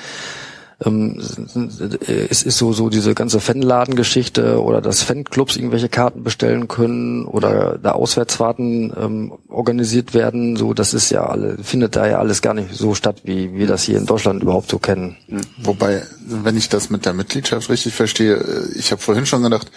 ähm, 0.85 1.19
es 1.19 2.43
ist 2.45 2.57
so 2.57 2.73
so 2.73 2.89
diese 2.89 3.15
ganze 3.15 3.41
Fanladengeschichte 3.41 4.63
oder 4.63 4.81
dass 4.81 5.03
Fanclubs 5.03 5.57
irgendwelche 5.57 5.89
Karten 5.89 6.23
bestellen 6.23 6.69
können 6.69 7.25
oder 7.25 7.79
da 7.83 7.93
Auswärtsfahrten 7.93 8.93
ähm, 8.97 9.33
organisiert 9.49 10.15
werden. 10.15 10.57
So, 10.57 10.75
das 10.75 10.95
ist 10.95 11.11
ja 11.11 11.27
alle 11.27 11.59
findet 11.59 11.97
da 11.97 12.07
ja 12.07 12.19
alles 12.19 12.43
gar 12.43 12.55
nicht 12.55 12.75
so 12.75 12.95
statt, 12.95 13.23
wie 13.25 13.55
wir 13.55 13.67
das 13.67 13.83
hier 13.83 13.99
in 13.99 14.07
Deutschland 14.07 14.43
überhaupt 14.43 14.71
so 14.71 14.79
kennen. 14.79 15.17
Wobei, 15.63 16.03
wenn 16.25 16.57
ich 16.57 16.69
das 16.69 16.91
mit 16.91 17.07
der 17.07 17.13
Mitgliedschaft 17.13 17.69
richtig 17.71 17.95
verstehe, 17.95 18.37
äh, 18.37 18.79
ich 18.79 18.93
habe 18.93 19.03
vorhin 19.03 19.27
schon 19.27 19.43
gedacht, 19.43 19.73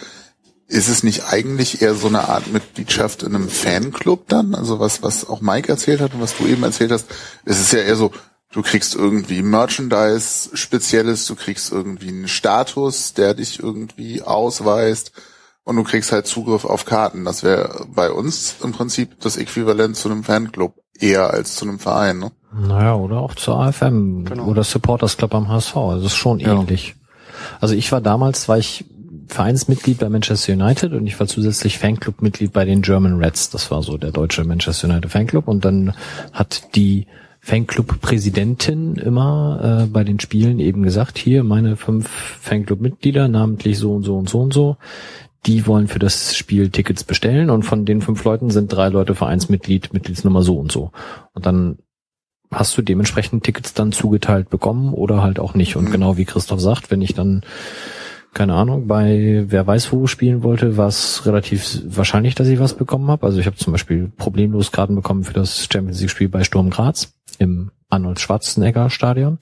ist 0.68 0.88
es 0.88 1.02
nicht 1.02 1.24
eigentlich 1.30 1.82
eher 1.82 1.94
so 1.94 2.06
eine 2.06 2.28
Art 2.28 2.50
Mitgliedschaft 2.52 3.24
in 3.24 3.34
einem 3.34 3.48
Fanclub 3.48 4.28
dann? 4.28 4.54
Also 4.54 4.78
was, 4.78 5.02
was 5.02 5.28
auch 5.28 5.40
Mike 5.40 5.70
erzählt 5.70 6.00
hat 6.00 6.14
und 6.14 6.20
was 6.20 6.36
du 6.36 6.46
eben 6.46 6.62
erzählt 6.62 6.92
hast, 6.92 7.06
es 7.44 7.60
ist 7.60 7.72
ja 7.72 7.80
eher 7.80 7.96
so, 7.96 8.12
du 8.52 8.62
kriegst 8.62 8.94
irgendwie 8.94 9.42
Merchandise 9.42 10.50
Spezielles, 10.54 11.26
du 11.26 11.34
kriegst 11.34 11.72
irgendwie 11.72 12.08
einen 12.08 12.28
Status, 12.28 13.14
der 13.14 13.34
dich 13.34 13.58
irgendwie 13.58 14.22
ausweist 14.22 15.12
und 15.64 15.76
du 15.76 15.82
kriegst 15.82 16.12
halt 16.12 16.26
Zugriff 16.26 16.64
auf 16.64 16.84
Karten. 16.84 17.24
Das 17.24 17.42
wäre 17.42 17.86
bei 17.94 18.10
uns 18.10 18.56
im 18.62 18.72
Prinzip 18.72 19.20
das 19.20 19.36
Äquivalent 19.36 19.96
zu 19.96 20.10
einem 20.10 20.24
Fanclub 20.24 20.74
eher 20.98 21.30
als 21.30 21.56
zu 21.56 21.64
einem 21.64 21.78
Verein, 21.78 22.18
ne? 22.18 22.32
Naja, 22.54 22.94
oder 22.94 23.20
auch 23.20 23.34
zur 23.34 23.58
AFM 23.58 24.26
genau. 24.26 24.44
oder 24.44 24.62
Supporters 24.62 25.16
Club 25.16 25.34
am 25.34 25.48
HSV. 25.48 25.74
Also 25.76 26.02
das 26.02 26.12
ist 26.12 26.18
schon 26.18 26.38
ja. 26.38 26.52
ähnlich. 26.52 26.96
Also 27.60 27.74
ich 27.74 27.90
war 27.92 28.02
damals, 28.02 28.46
war 28.46 28.58
ich 28.58 28.84
Vereinsmitglied 29.28 29.98
bei 29.98 30.10
Manchester 30.10 30.52
United 30.52 30.92
und 30.92 31.06
ich 31.06 31.18
war 31.18 31.26
zusätzlich 31.26 31.78
Fanclub-Mitglied 31.78 32.52
bei 32.52 32.66
den 32.66 32.82
German 32.82 33.16
Reds. 33.16 33.48
Das 33.48 33.70
war 33.70 33.82
so 33.82 33.96
der 33.96 34.10
deutsche 34.10 34.44
Manchester 34.44 34.88
United 34.88 35.10
Fanclub. 35.10 35.48
Und 35.48 35.64
dann 35.64 35.94
hat 36.32 36.74
die 36.74 37.06
Fanclub-Präsidentin 37.44 38.94
immer 38.94 39.82
äh, 39.82 39.86
bei 39.86 40.04
den 40.04 40.20
Spielen 40.20 40.60
eben 40.60 40.84
gesagt, 40.84 41.18
hier 41.18 41.42
meine 41.42 41.76
fünf 41.76 42.08
Fanclub-Mitglieder, 42.08 43.26
namentlich 43.26 43.78
so 43.78 43.94
und 43.94 44.04
so 44.04 44.16
und 44.16 44.28
so 44.28 44.40
und 44.40 44.54
so, 44.54 44.76
die 45.46 45.66
wollen 45.66 45.88
für 45.88 45.98
das 45.98 46.36
Spiel 46.36 46.70
Tickets 46.70 47.02
bestellen 47.02 47.50
und 47.50 47.64
von 47.64 47.84
den 47.84 48.00
fünf 48.00 48.22
Leuten 48.22 48.50
sind 48.50 48.72
drei 48.72 48.88
Leute 48.88 49.16
Vereinsmitglied, 49.16 49.92
Mitgliedsnummer 49.92 50.42
so 50.42 50.56
und 50.56 50.70
so. 50.70 50.92
Und 51.34 51.44
dann 51.44 51.78
hast 52.52 52.78
du 52.78 52.82
dementsprechend 52.82 53.42
Tickets 53.42 53.74
dann 53.74 53.90
zugeteilt 53.90 54.48
bekommen 54.48 54.94
oder 54.94 55.20
halt 55.20 55.40
auch 55.40 55.54
nicht. 55.54 55.74
Und 55.74 55.86
mhm. 55.86 55.92
genau 55.92 56.16
wie 56.16 56.24
Christoph 56.24 56.60
sagt, 56.60 56.92
wenn 56.92 57.02
ich 57.02 57.14
dann 57.14 57.42
keine 58.34 58.54
Ahnung, 58.54 58.86
bei 58.86 59.44
wer 59.46 59.66
weiß 59.66 59.92
wo 59.92 60.06
spielen 60.06 60.42
wollte, 60.42 60.76
war 60.76 60.88
es 60.88 61.26
relativ 61.26 61.82
wahrscheinlich, 61.84 62.34
dass 62.34 62.48
ich 62.48 62.58
was 62.58 62.74
bekommen 62.74 63.10
habe. 63.10 63.26
Also 63.26 63.38
ich 63.38 63.46
habe 63.46 63.56
zum 63.56 63.72
Beispiel 63.72 64.10
problemlos 64.16 64.72
Karten 64.72 64.94
bekommen 64.94 65.24
für 65.24 65.34
das 65.34 65.68
Champions 65.70 66.00
League 66.00 66.10
Spiel 66.10 66.28
bei 66.28 66.42
Sturm 66.42 66.70
Graz 66.70 67.12
im 67.38 67.70
Arnold 67.90 68.20
Schwarzenegger 68.20 68.88
Stadion. 68.88 69.38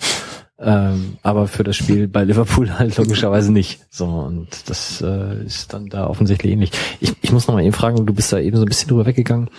Ähm, 0.59 1.19
aber 1.23 1.47
für 1.47 1.63
das 1.63 1.77
Spiel 1.77 2.09
bei 2.09 2.25
Liverpool 2.25 2.71
halt 2.79 2.97
logischerweise 2.97 3.53
nicht. 3.53 3.81
So, 3.91 4.07
und 4.07 4.49
das 4.69 5.01
äh, 5.01 5.45
ist 5.45 5.73
dann 5.73 5.87
da 5.87 6.09
offensichtlich 6.09 6.53
ähnlich. 6.53 6.73
Ich, 6.99 7.15
ich 7.23 7.33
muss 7.33 7.47
noch 7.47 7.55
mal 7.55 7.63
eben 7.63 7.73
fragen, 7.73 8.05
du 8.05 8.13
bist 8.13 8.33
da 8.33 8.39
eben 8.41 8.57
so 8.57 8.65
ein 8.65 8.69
bisschen 8.69 8.89
drüber 8.89 9.07
weggegangen. 9.07 9.51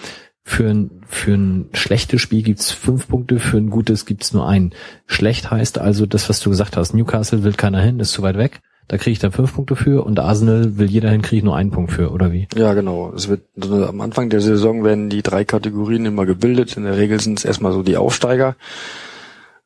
Für 0.44 0.70
ein, 0.70 1.04
für 1.08 1.36
ein 1.36 1.70
schlechtes 1.72 2.20
Spiel 2.20 2.42
gibt's 2.42 2.72
fünf 2.72 3.08
Punkte, 3.08 3.40
für 3.40 3.58
ein 3.58 3.70
gutes 3.70 4.06
gibt's 4.06 4.34
nur 4.34 4.48
einen. 4.48 4.74
Schlecht 5.06 5.52
heißt 5.52 5.78
also 5.78 6.06
das, 6.06 6.28
was 6.28 6.40
du 6.42 6.50
gesagt 6.50 6.76
hast. 6.76 6.94
Newcastle 6.94 7.44
will 7.44 7.54
keiner 7.54 7.82
hin, 7.82 8.00
ist 8.00 8.12
zu 8.12 8.24
weit 8.24 8.38
weg 8.38 8.62
da 8.92 8.98
kriege 8.98 9.14
ich 9.14 9.20
dann 9.20 9.32
fünf 9.32 9.56
Punkte 9.56 9.78
für 9.78 10.06
und 10.06 10.20
Arsenal 10.20 10.78
will 10.78 10.92
jeder 10.92 11.10
hin, 11.10 11.22
kriege 11.22 11.38
ich 11.38 11.44
nur 11.46 11.56
einen 11.56 11.72
Punkt 11.72 11.94
für, 11.94 12.12
oder 12.12 12.34
wie? 12.34 12.50
Ja, 12.54 12.74
genau. 12.74 13.14
Es 13.16 13.30
wird 13.30 13.44
am 13.58 14.02
Anfang 14.02 14.30
der 14.30 14.42
Saison 14.42 14.84
werden 14.84 15.10
die 15.10 15.22
drei 15.22 15.46
Kategorien 15.46 16.06
immer 16.06 16.26
gebildet. 16.26 16.76
In 16.76 16.84
der 16.84 16.98
Regel 16.98 17.22
sind 17.22 17.40
es 17.40 17.46
erstmal 17.46 17.72
so 17.72 17.84
die 17.84 17.96
Aufsteiger, 17.96 18.58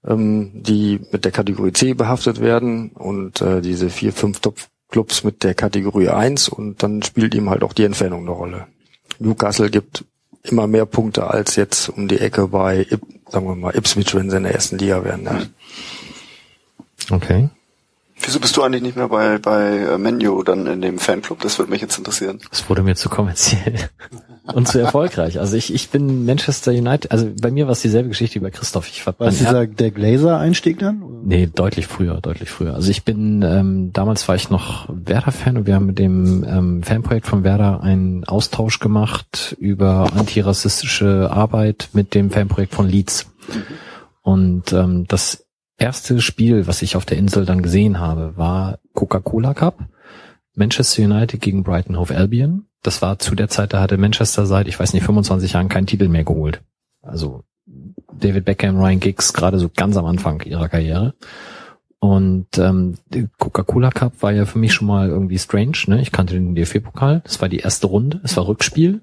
ähm, 0.06 0.52
die 0.54 1.00
mit 1.12 1.26
der 1.26 1.32
Kategorie 1.32 1.74
C 1.74 1.96
behaftet 1.96 2.40
werden 2.40 2.92
und 2.92 3.42
äh, 3.42 3.62
diese 3.62 3.90
vier, 3.90 4.14
fünf 4.14 4.42
Top-Clubs 4.42 5.24
mit 5.24 5.44
der 5.44 5.56
Kategorie 5.56 6.10
1 6.10 6.48
und 6.48 6.84
dann 6.84 7.02
spielt 7.02 7.34
ihm 7.34 7.50
halt 7.50 7.64
auch 7.64 7.74
die 7.74 7.86
Entfernung 7.86 8.22
eine 8.22 8.30
Rolle. 8.30 8.68
Newcastle 9.18 9.72
gibt 9.72 10.06
immer 10.44 10.68
mehr 10.68 10.86
Punkte 10.86 11.26
als 11.26 11.56
jetzt 11.56 11.90
um 11.90 12.08
die 12.08 12.20
Ecke 12.20 12.50
bei, 12.50 12.86
sagen 13.28 13.48
wir 13.48 13.56
mal, 13.56 13.76
Ipswich, 13.76 14.14
wenn 14.14 14.30
sie 14.30 14.38
in 14.38 14.44
der 14.44 14.54
ersten 14.54 14.78
Liga 14.78 15.04
werden. 15.04 15.26
Ja. 15.26 15.42
Okay. 17.10 17.50
Wieso 18.22 18.40
bist 18.40 18.56
du 18.56 18.64
eigentlich 18.64 18.82
nicht 18.82 18.96
mehr 18.96 19.10
bei, 19.10 19.38
bei 19.40 19.78
äh, 19.78 19.98
Menu 19.98 20.42
dann 20.44 20.66
in 20.68 20.82
dem 20.82 21.00
Fanclub? 21.00 21.42
Das 21.42 21.60
würde 21.60 21.72
mich 21.72 21.82
jetzt 21.82 21.98
interessieren. 21.98 22.40
Es 22.52 22.70
wurde 22.70 22.82
mir 22.82 22.96
zu 22.96 23.10
kommerziell 23.10 23.76
und 24.54 24.68
zu 24.68 24.80
erfolgreich. 24.80 25.40
Also 25.40 25.58
ich, 25.58 25.74
ich 25.74 25.90
bin 25.90 26.26
Manchester 26.26 26.72
United, 26.72 27.12
also 27.12 27.30
bei 27.42 27.52
mir 27.52 27.66
war 27.66 27.74
es 27.74 27.82
dieselbe 27.82 28.10
Geschichte 28.10 28.36
wie 28.36 28.44
bei 28.44 28.52
Christoph. 28.52 28.88
Ich 28.88 29.06
war 29.06 29.16
Was 29.18 29.38
dieser 29.38 29.68
der 29.68 29.92
Glazer-Einstieg 29.92 30.80
dann? 30.80 31.04
Nee, 31.26 31.50
deutlich 31.54 31.88
früher, 31.88 32.22
deutlich 32.22 32.50
früher. 32.50 32.74
Also 32.74 32.90
ich 32.90 33.04
bin, 33.04 33.42
ähm, 33.42 33.92
damals 33.92 34.28
war 34.28 34.36
ich 34.36 34.50
noch 34.50 34.88
Werder-Fan 34.90 35.58
und 35.58 35.68
wir 35.68 35.76
haben 35.76 35.86
mit 35.86 36.00
dem 36.00 36.46
ähm, 36.48 36.84
Fanprojekt 36.84 37.28
von 37.28 37.44
Werder 37.44 37.82
einen 37.84 38.24
Austausch 38.24 38.80
gemacht 38.80 39.56
über 39.60 40.14
antirassistische 40.16 41.30
Arbeit 41.32 41.90
mit 41.94 42.16
dem 42.16 42.32
Fanprojekt 42.32 42.74
von 42.74 42.88
Leeds. 42.88 43.28
Und 44.22 44.74
ähm, 44.74 45.06
das 45.08 45.45
erste 45.78 46.22
Spiel, 46.22 46.68
was 46.68 46.82
ich 46.82 46.96
auf 46.96 47.06
der 47.06 47.18
Insel 47.18 47.46
dann 47.46 47.62
gesehen 47.62 48.00
habe, 48.00 48.38
war 48.38 48.80
Coca-Cola 48.94 49.54
Cup. 49.54 49.80
Manchester 50.56 51.04
United 51.04 51.42
gegen 51.42 51.64
Brighton 51.64 52.00
Hove 52.00 52.16
Albion. 52.16 52.66
Das 52.82 53.02
war 53.02 53.20
zu 53.20 53.36
der 53.36 53.50
Zeit, 53.50 53.74
da 53.74 53.82
hatte 53.82 53.98
Manchester 53.98 54.46
seit, 54.46 54.68
ich 54.68 54.80
weiß 54.80 54.94
nicht, 54.94 55.04
25 55.04 55.54
Jahren 55.54 55.70
keinen 55.70 55.88
Titel 55.88 56.08
mehr 56.08 56.24
geholt. 56.24 56.62
Also 57.02 57.44
David 58.14 58.46
Beckham, 58.46 58.80
Ryan 58.80 59.00
Giggs, 59.00 59.34
gerade 59.34 59.60
so 59.60 59.70
ganz 59.76 59.98
am 59.98 60.06
Anfang 60.06 60.42
ihrer 60.42 60.70
Karriere. 60.70 61.14
Und 62.00 62.58
ähm, 62.58 62.96
Coca-Cola 63.40 63.90
Cup 63.90 64.22
war 64.22 64.32
ja 64.32 64.46
für 64.46 64.60
mich 64.60 64.74
schon 64.74 64.88
mal 64.88 65.10
irgendwie 65.10 65.40
strange. 65.40 65.78
Ne? 65.88 66.02
Ich 66.02 66.12
kannte 66.12 66.36
den 66.36 66.54
DFB-Pokal. 66.54 67.22
Das 67.24 67.42
war 67.42 67.50
die 67.50 67.60
erste 67.60 67.88
Runde. 67.88 68.22
Es 68.24 68.38
war 68.38 68.48
Rückspiel. 68.48 69.02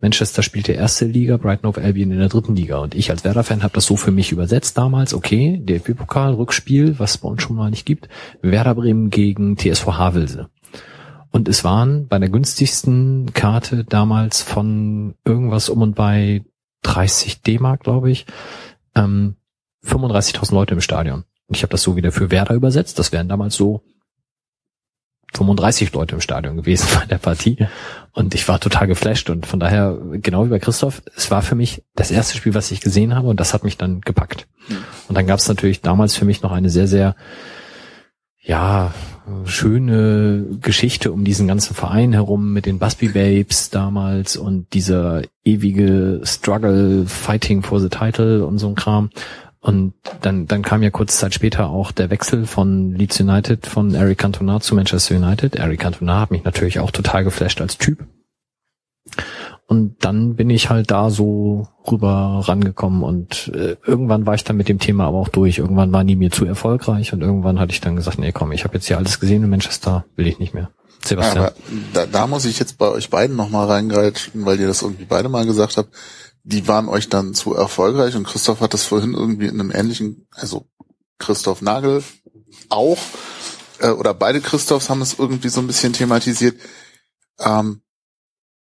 Manchester 0.00 0.42
spielte 0.42 0.72
erste 0.72 1.04
Liga, 1.04 1.36
Brighton 1.36 1.68
of 1.68 1.76
Albion 1.76 2.10
in 2.10 2.18
der 2.18 2.28
dritten 2.28 2.56
Liga. 2.56 2.78
Und 2.78 2.94
ich 2.94 3.10
als 3.10 3.22
Werder-Fan 3.24 3.62
habe 3.62 3.74
das 3.74 3.84
so 3.84 3.96
für 3.96 4.10
mich 4.10 4.32
übersetzt 4.32 4.78
damals. 4.78 5.12
Okay, 5.12 5.60
DFB-Pokal, 5.62 6.34
Rückspiel, 6.34 6.98
was 6.98 7.12
es 7.12 7.18
bei 7.18 7.28
uns 7.28 7.42
schon 7.42 7.56
mal 7.56 7.70
nicht 7.70 7.84
gibt. 7.84 8.08
Werder 8.40 8.74
Bremen 8.74 9.10
gegen 9.10 9.56
TSV 9.56 9.86
Havelse. 9.86 10.48
Und 11.30 11.48
es 11.48 11.64
waren 11.64 12.08
bei 12.08 12.18
der 12.18 12.30
günstigsten 12.30 13.32
Karte 13.34 13.84
damals 13.84 14.42
von 14.42 15.14
irgendwas 15.24 15.68
um 15.68 15.82
und 15.82 15.94
bei 15.94 16.44
30 16.82 17.42
D-Mark, 17.42 17.82
glaube 17.84 18.10
ich, 18.10 18.26
ähm, 18.94 19.36
35.000 19.84 20.54
Leute 20.54 20.74
im 20.74 20.80
Stadion. 20.80 21.24
Und 21.46 21.56
ich 21.56 21.62
habe 21.62 21.70
das 21.70 21.82
so 21.82 21.96
wieder 21.96 22.10
für 22.10 22.30
Werder 22.30 22.54
übersetzt. 22.54 22.98
Das 22.98 23.12
wären 23.12 23.28
damals 23.28 23.54
so 23.54 23.82
35 25.34 25.92
Leute 25.92 26.14
im 26.14 26.20
Stadion 26.20 26.56
gewesen 26.56 26.88
bei 26.94 27.06
der 27.06 27.18
Partie. 27.18 27.66
Und 28.12 28.34
ich 28.34 28.46
war 28.48 28.58
total 28.58 28.86
geflasht 28.86 29.30
und 29.30 29.46
von 29.46 29.60
daher, 29.60 29.96
genau 30.12 30.44
wie 30.44 30.50
bei 30.50 30.58
Christoph, 30.58 31.02
es 31.16 31.30
war 31.30 31.42
für 31.42 31.54
mich 31.54 31.82
das 31.94 32.10
erste 32.10 32.36
Spiel, 32.36 32.54
was 32.54 32.70
ich 32.70 32.80
gesehen 32.80 33.14
habe 33.14 33.28
und 33.28 33.38
das 33.38 33.54
hat 33.54 33.64
mich 33.64 33.76
dann 33.76 34.00
gepackt. 34.00 34.48
Und 35.08 35.14
dann 35.14 35.26
gab 35.26 35.38
es 35.38 35.48
natürlich 35.48 35.80
damals 35.80 36.16
für 36.16 36.24
mich 36.24 36.42
noch 36.42 36.52
eine 36.52 36.70
sehr, 36.70 36.88
sehr, 36.88 37.14
ja, 38.42 38.92
schöne 39.44 40.44
Geschichte 40.60 41.12
um 41.12 41.24
diesen 41.24 41.46
ganzen 41.46 41.74
Verein 41.74 42.12
herum 42.12 42.52
mit 42.52 42.66
den 42.66 42.78
Busby 42.78 43.08
Babes 43.08 43.70
damals 43.70 44.36
und 44.36 44.72
dieser 44.72 45.22
ewige 45.44 46.20
Struggle, 46.24 47.06
Fighting 47.06 47.62
for 47.62 47.80
the 47.80 47.88
Title 47.88 48.44
und 48.44 48.58
so 48.58 48.68
ein 48.68 48.74
Kram. 48.74 49.10
Und 49.62 49.92
dann, 50.22 50.46
dann 50.46 50.62
kam 50.62 50.82
ja 50.82 50.90
kurz 50.90 51.18
Zeit 51.18 51.34
später 51.34 51.68
auch 51.68 51.92
der 51.92 52.08
Wechsel 52.08 52.46
von 52.46 52.94
Leeds 52.94 53.20
United 53.20 53.66
von 53.66 53.94
Eric 53.94 54.18
Cantona 54.18 54.60
zu 54.60 54.74
Manchester 54.74 55.16
United. 55.16 55.56
Eric 55.56 55.80
Cantona 55.80 56.20
hat 56.20 56.30
mich 56.30 56.44
natürlich 56.44 56.80
auch 56.80 56.90
total 56.90 57.24
geflasht 57.24 57.60
als 57.60 57.76
Typ. 57.76 58.06
Und 59.66 60.04
dann 60.04 60.34
bin 60.34 60.50
ich 60.50 60.70
halt 60.70 60.90
da 60.90 61.10
so 61.10 61.68
rüber 61.88 62.42
rangekommen 62.44 63.04
und 63.04 63.52
äh, 63.54 63.76
irgendwann 63.86 64.26
war 64.26 64.34
ich 64.34 64.42
dann 64.42 64.56
mit 64.56 64.68
dem 64.68 64.80
Thema 64.80 65.04
aber 65.04 65.18
auch 65.18 65.28
durch. 65.28 65.58
Irgendwann 65.58 65.92
war 65.92 66.02
nie 66.02 66.16
mir 66.16 66.30
zu 66.30 66.44
erfolgreich 66.44 67.12
und 67.12 67.20
irgendwann 67.20 67.60
hatte 67.60 67.72
ich 67.72 67.80
dann 67.80 67.94
gesagt, 67.94 68.18
nee 68.18 68.32
komm, 68.32 68.50
ich 68.52 68.64
habe 68.64 68.74
jetzt 68.74 68.88
hier 68.88 68.98
alles 68.98 69.20
gesehen 69.20 69.44
in 69.44 69.50
Manchester, 69.50 70.06
will 70.16 70.26
ich 70.26 70.40
nicht 70.40 70.54
mehr. 70.54 70.70
Sebastian. 71.04 71.44
Ja, 71.44 71.52
da, 71.92 72.06
da 72.06 72.26
muss 72.26 72.44
ich 72.44 72.58
jetzt 72.58 72.78
bei 72.78 72.88
euch 72.88 73.10
beiden 73.10 73.36
nochmal 73.36 73.66
reingreifen, 73.66 74.44
weil 74.44 74.60
ihr 74.60 74.66
das 74.66 74.82
irgendwie 74.82 75.06
beide 75.06 75.28
mal 75.28 75.46
gesagt 75.46 75.76
habt 75.76 75.94
die 76.42 76.66
waren 76.66 76.88
euch 76.88 77.08
dann 77.08 77.34
zu 77.34 77.54
erfolgreich 77.54 78.16
und 78.16 78.26
Christoph 78.26 78.60
hat 78.60 78.74
das 78.74 78.84
vorhin 78.84 79.14
irgendwie 79.14 79.46
in 79.46 79.60
einem 79.60 79.70
ähnlichen, 79.70 80.26
also 80.32 80.66
Christoph 81.18 81.62
Nagel 81.62 82.02
auch, 82.68 82.98
äh, 83.78 83.90
oder 83.90 84.14
beide 84.14 84.40
Christophs 84.40 84.88
haben 84.88 85.02
es 85.02 85.18
irgendwie 85.18 85.48
so 85.48 85.60
ein 85.60 85.66
bisschen 85.66 85.92
thematisiert. 85.92 86.58
Ähm, 87.38 87.82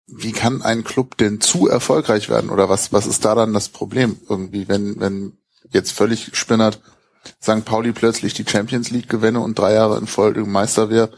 wie 0.07 0.31
kann 0.31 0.61
ein 0.61 0.83
Club 0.83 1.17
denn 1.17 1.39
zu 1.39 1.67
erfolgreich 1.69 2.29
werden? 2.29 2.49
Oder 2.49 2.67
was, 2.67 2.91
was 2.91 3.05
ist 3.05 3.23
da 3.23 3.35
dann 3.35 3.53
das 3.53 3.69
Problem 3.69 4.19
irgendwie, 4.27 4.67
wenn, 4.67 4.99
wenn 4.99 5.37
jetzt 5.69 5.91
völlig 5.91 6.35
spinnert 6.35 6.81
St. 7.41 7.65
Pauli 7.65 7.91
plötzlich 7.91 8.33
die 8.33 8.45
Champions 8.47 8.91
League 8.91 9.09
gewinne 9.09 9.39
und 9.39 9.57
drei 9.57 9.73
Jahre 9.73 9.97
in 9.97 10.07
Folge 10.07 10.45
Meister 10.45 10.89
wäre? 10.89 11.09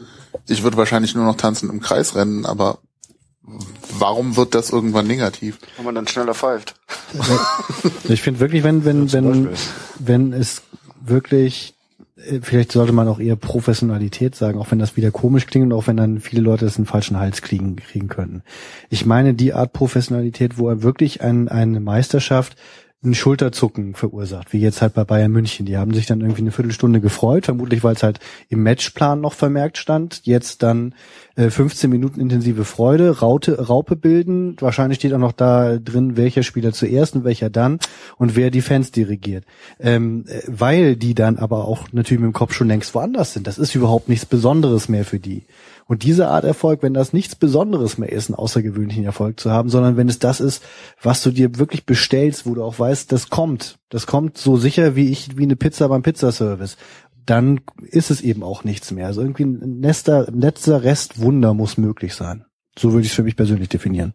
Ich 0.46 0.62
würde 0.62 0.76
wahrscheinlich 0.76 1.14
nur 1.14 1.24
noch 1.24 1.36
tanzen 1.36 1.70
im 1.70 1.80
Kreis 1.80 2.14
rennen, 2.14 2.44
aber 2.46 2.78
warum 3.98 4.36
wird 4.36 4.54
das 4.54 4.70
irgendwann 4.70 5.06
negativ? 5.06 5.58
Wenn 5.76 5.84
man 5.84 5.94
dann 5.94 6.08
schneller 6.08 6.34
pfeift. 6.34 6.74
Ich 8.06 8.20
finde 8.20 8.40
wirklich, 8.40 8.62
wenn, 8.64 8.84
wenn, 8.84 9.10
wenn, 9.12 9.48
wenn 9.98 10.32
es 10.34 10.60
wirklich 11.00 11.74
äh, 12.16 12.40
vielleicht 12.42 12.72
sollte 12.72 12.92
man 12.92 13.08
auch 13.08 13.18
eher 13.18 13.36
Professionalität 13.36 14.34
sagen, 14.34 14.58
auch 14.58 14.70
wenn 14.70 14.78
das 14.78 14.96
wieder 14.96 15.10
komisch 15.10 15.46
klingt 15.46 15.66
und 15.66 15.72
auch 15.72 15.86
wenn 15.86 15.96
dann 15.96 16.20
viele 16.20 16.42
Leute 16.42 16.66
es 16.66 16.76
in 16.76 16.84
den 16.84 16.90
falschen 16.90 17.18
Hals 17.18 17.42
kriegen, 17.42 17.76
kriegen 17.76 18.08
könnten. 18.08 18.42
Ich 18.90 19.06
meine 19.06 19.34
die 19.34 19.54
Art 19.54 19.72
Professionalität, 19.72 20.58
wo 20.58 20.68
er 20.68 20.82
wirklich 20.82 21.22
ein, 21.22 21.48
eine 21.48 21.80
Meisterschaft 21.80 22.56
ein 23.04 23.14
Schulterzucken 23.14 23.94
verursacht, 23.94 24.52
wie 24.52 24.60
jetzt 24.60 24.82
halt 24.82 24.94
bei 24.94 25.04
Bayern 25.04 25.30
München. 25.30 25.66
Die 25.66 25.76
haben 25.76 25.92
sich 25.94 26.06
dann 26.06 26.20
irgendwie 26.20 26.42
eine 26.42 26.52
Viertelstunde 26.52 27.00
gefreut, 27.00 27.44
vermutlich 27.44 27.84
weil 27.84 27.94
es 27.94 28.02
halt 28.02 28.20
im 28.48 28.62
Matchplan 28.62 29.20
noch 29.20 29.34
vermerkt 29.34 29.78
stand. 29.78 30.22
Jetzt 30.24 30.62
dann 30.62 30.94
äh, 31.36 31.50
15 31.50 31.90
Minuten 31.90 32.20
intensive 32.20 32.64
Freude, 32.64 33.20
Raute, 33.20 33.66
Raupe 33.68 33.96
bilden. 33.96 34.56
Wahrscheinlich 34.60 34.98
steht 34.98 35.12
auch 35.12 35.18
noch 35.18 35.32
da 35.32 35.78
drin, 35.78 36.16
welcher 36.16 36.42
Spieler 36.42 36.72
zuerst 36.72 37.14
und 37.16 37.24
welcher 37.24 37.50
dann 37.50 37.78
und 38.16 38.36
wer 38.36 38.50
die 38.50 38.62
Fans 38.62 38.90
dirigiert. 38.90 39.44
Ähm, 39.78 40.24
äh, 40.28 40.40
weil 40.46 40.96
die 40.96 41.14
dann 41.14 41.38
aber 41.38 41.66
auch 41.66 41.88
natürlich 41.92 42.20
mit 42.20 42.32
dem 42.32 42.34
Kopf 42.34 42.54
schon 42.54 42.68
längst 42.68 42.94
woanders 42.94 43.32
sind. 43.32 43.46
Das 43.46 43.58
ist 43.58 43.74
überhaupt 43.74 44.08
nichts 44.08 44.26
Besonderes 44.26 44.88
mehr 44.88 45.04
für 45.04 45.18
die. 45.18 45.42
Und 45.86 46.02
diese 46.02 46.28
Art 46.28 46.44
Erfolg, 46.44 46.82
wenn 46.82 46.94
das 46.94 47.12
nichts 47.12 47.34
Besonderes 47.34 47.98
mehr 47.98 48.10
ist, 48.10 48.30
einen 48.30 48.36
außergewöhnlichen 48.36 49.04
Erfolg 49.04 49.38
zu 49.38 49.50
haben, 49.50 49.68
sondern 49.68 49.96
wenn 49.96 50.08
es 50.08 50.18
das 50.18 50.40
ist, 50.40 50.62
was 51.02 51.22
du 51.22 51.30
dir 51.30 51.58
wirklich 51.58 51.84
bestellst, 51.84 52.46
wo 52.46 52.54
du 52.54 52.62
auch 52.62 52.78
weißt, 52.78 53.12
das 53.12 53.28
kommt, 53.28 53.78
das 53.90 54.06
kommt 54.06 54.38
so 54.38 54.56
sicher 54.56 54.96
wie 54.96 55.10
ich, 55.10 55.36
wie 55.36 55.42
eine 55.42 55.56
Pizza 55.56 55.88
beim 55.88 56.02
Pizzaservice, 56.02 56.76
dann 57.26 57.60
ist 57.82 58.10
es 58.10 58.20
eben 58.20 58.42
auch 58.42 58.64
nichts 58.64 58.90
mehr. 58.90 59.06
Also 59.06 59.20
irgendwie 59.20 59.44
ein 59.44 59.82
letzter, 59.82 60.30
letzter 60.30 60.82
Rest 60.82 61.20
Wunder 61.20 61.54
muss 61.54 61.76
möglich 61.76 62.14
sein. 62.14 62.44
So 62.78 62.92
würde 62.92 63.02
ich 63.02 63.12
es 63.12 63.16
für 63.16 63.22
mich 63.22 63.36
persönlich 63.36 63.68
definieren. 63.68 64.14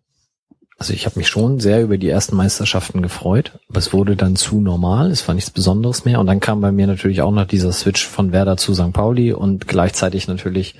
Also 0.80 0.94
ich 0.94 1.06
habe 1.06 1.20
mich 1.20 1.28
schon 1.28 1.60
sehr 1.60 1.84
über 1.84 1.98
die 1.98 2.08
ersten 2.08 2.38
Meisterschaften 2.38 3.02
gefreut, 3.02 3.60
aber 3.68 3.80
es 3.80 3.92
wurde 3.92 4.16
dann 4.16 4.38
zu 4.38 4.62
normal, 4.62 5.12
es 5.12 5.28
war 5.28 5.36
nichts 5.36 5.50
Besonderes 5.50 6.06
mehr 6.06 6.22
und 6.22 6.28
dann 6.28 6.40
kam 6.40 6.62
bei 6.62 6.72
mir 6.72 6.88
natürlich 6.88 7.22
auch 7.22 7.32
noch 7.32 7.46
dieser 7.46 7.74
Switch 7.74 8.08
von 8.08 8.32
Werder 8.32 8.56
zu 8.56 8.74
St. 8.74 8.94
Pauli 8.94 9.34
und 9.34 9.68
gleichzeitig 9.68 10.30
natürlich 10.30 10.76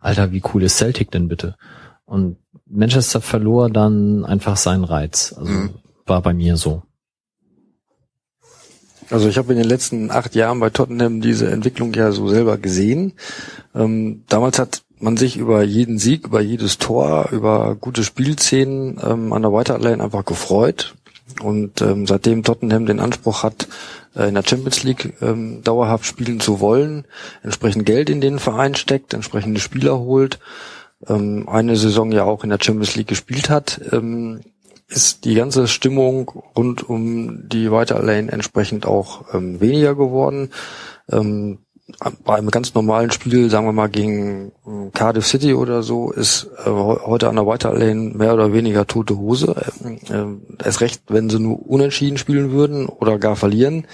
Alter, 0.00 0.32
wie 0.32 0.42
cool 0.52 0.62
ist 0.62 0.78
Celtic 0.78 1.10
denn 1.10 1.28
bitte? 1.28 1.56
Und 2.04 2.36
Manchester 2.66 3.20
verlor 3.20 3.70
dann 3.70 4.24
einfach 4.24 4.56
seinen 4.56 4.84
Reiz. 4.84 5.34
Also 5.36 5.52
mhm. 5.52 5.70
war 6.06 6.22
bei 6.22 6.32
mir 6.32 6.56
so. 6.56 6.82
Also 9.10 9.28
ich 9.28 9.38
habe 9.38 9.52
in 9.52 9.58
den 9.58 9.68
letzten 9.68 10.10
acht 10.10 10.34
Jahren 10.34 10.60
bei 10.60 10.70
Tottenham 10.70 11.20
diese 11.20 11.50
Entwicklung 11.50 11.92
ja 11.94 12.12
so 12.12 12.28
selber 12.28 12.58
gesehen. 12.58 13.14
Ähm, 13.74 14.22
damals 14.28 14.58
hat 14.58 14.82
man 15.00 15.16
sich 15.16 15.36
über 15.36 15.62
jeden 15.62 15.98
Sieg, 15.98 16.26
über 16.26 16.40
jedes 16.40 16.78
Tor, 16.78 17.30
über 17.32 17.74
gute 17.74 18.04
Spielszenen 18.04 19.00
ähm, 19.02 19.32
an 19.32 19.42
der 19.42 19.52
White 19.52 19.76
Lane 19.78 20.02
einfach 20.02 20.24
gefreut. 20.24 20.94
Und 21.42 21.80
ähm, 21.82 22.06
seitdem 22.06 22.42
Tottenham 22.42 22.86
den 22.86 23.00
Anspruch 23.00 23.42
hat, 23.42 23.68
äh, 24.14 24.28
in 24.28 24.34
der 24.34 24.44
Champions 24.44 24.82
League 24.82 25.14
ähm, 25.20 25.62
dauerhaft 25.62 26.04
spielen 26.04 26.40
zu 26.40 26.60
wollen, 26.60 27.04
entsprechend 27.42 27.86
Geld 27.86 28.10
in 28.10 28.20
den 28.20 28.38
Verein 28.38 28.74
steckt, 28.74 29.14
entsprechende 29.14 29.60
Spieler 29.60 29.98
holt, 29.98 30.38
ähm, 31.08 31.48
eine 31.48 31.76
Saison 31.76 32.12
ja 32.12 32.24
auch 32.24 32.44
in 32.44 32.50
der 32.50 32.58
Champions 32.60 32.96
League 32.96 33.08
gespielt 33.08 33.50
hat, 33.50 33.80
ähm, 33.92 34.40
ist 34.88 35.24
die 35.24 35.34
ganze 35.34 35.68
Stimmung 35.68 36.28
rund 36.56 36.88
um 36.88 37.48
die 37.48 37.70
White 37.70 37.94
Lane 37.94 38.32
entsprechend 38.32 38.86
auch 38.86 39.32
ähm, 39.34 39.60
weniger 39.60 39.94
geworden. 39.94 40.50
Ähm, 41.10 41.58
bei 42.24 42.36
einem 42.36 42.50
ganz 42.50 42.74
normalen 42.74 43.10
Spiel, 43.10 43.50
sagen 43.50 43.66
wir 43.66 43.72
mal 43.72 43.88
gegen 43.88 44.52
äh, 44.66 44.90
Cardiff 44.92 45.26
City 45.26 45.54
oder 45.54 45.82
so, 45.82 46.10
ist 46.10 46.48
äh, 46.64 46.70
heute 46.70 47.28
an 47.28 47.36
der 47.36 47.46
White 47.46 47.68
Lane 47.68 48.12
mehr 48.14 48.34
oder 48.34 48.52
weniger 48.52 48.86
tote 48.86 49.18
Hose. 49.18 49.54
Äh, 50.08 50.64
erst 50.64 50.80
recht, 50.80 51.02
wenn 51.08 51.30
sie 51.30 51.38
nur 51.38 51.68
unentschieden 51.68 52.18
spielen 52.18 52.52
würden 52.52 52.86
oder 52.86 53.18
gar 53.18 53.36
verlieren. 53.36 53.86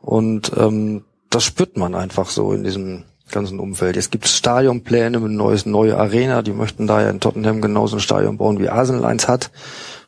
Und 0.00 0.52
ähm, 0.56 1.04
das 1.30 1.44
spürt 1.44 1.76
man 1.76 1.94
einfach 1.94 2.30
so 2.30 2.52
in 2.52 2.64
diesem 2.64 3.04
ganzen 3.30 3.58
Umfeld. 3.58 3.96
Jetzt 3.96 4.12
gibt 4.12 4.28
Stadionpläne 4.28 5.18
mit 5.18 5.32
neues 5.32 5.66
neue 5.66 5.96
Arena. 5.96 6.42
Die 6.42 6.52
möchten 6.52 6.86
da 6.86 7.02
ja 7.02 7.10
in 7.10 7.20
Tottenham 7.20 7.60
genauso 7.60 7.96
ein 7.96 8.00
Stadion 8.00 8.38
bauen 8.38 8.58
wie 8.58 8.68
Arsenal 8.68 9.04
eins 9.04 9.28
hat. 9.28 9.50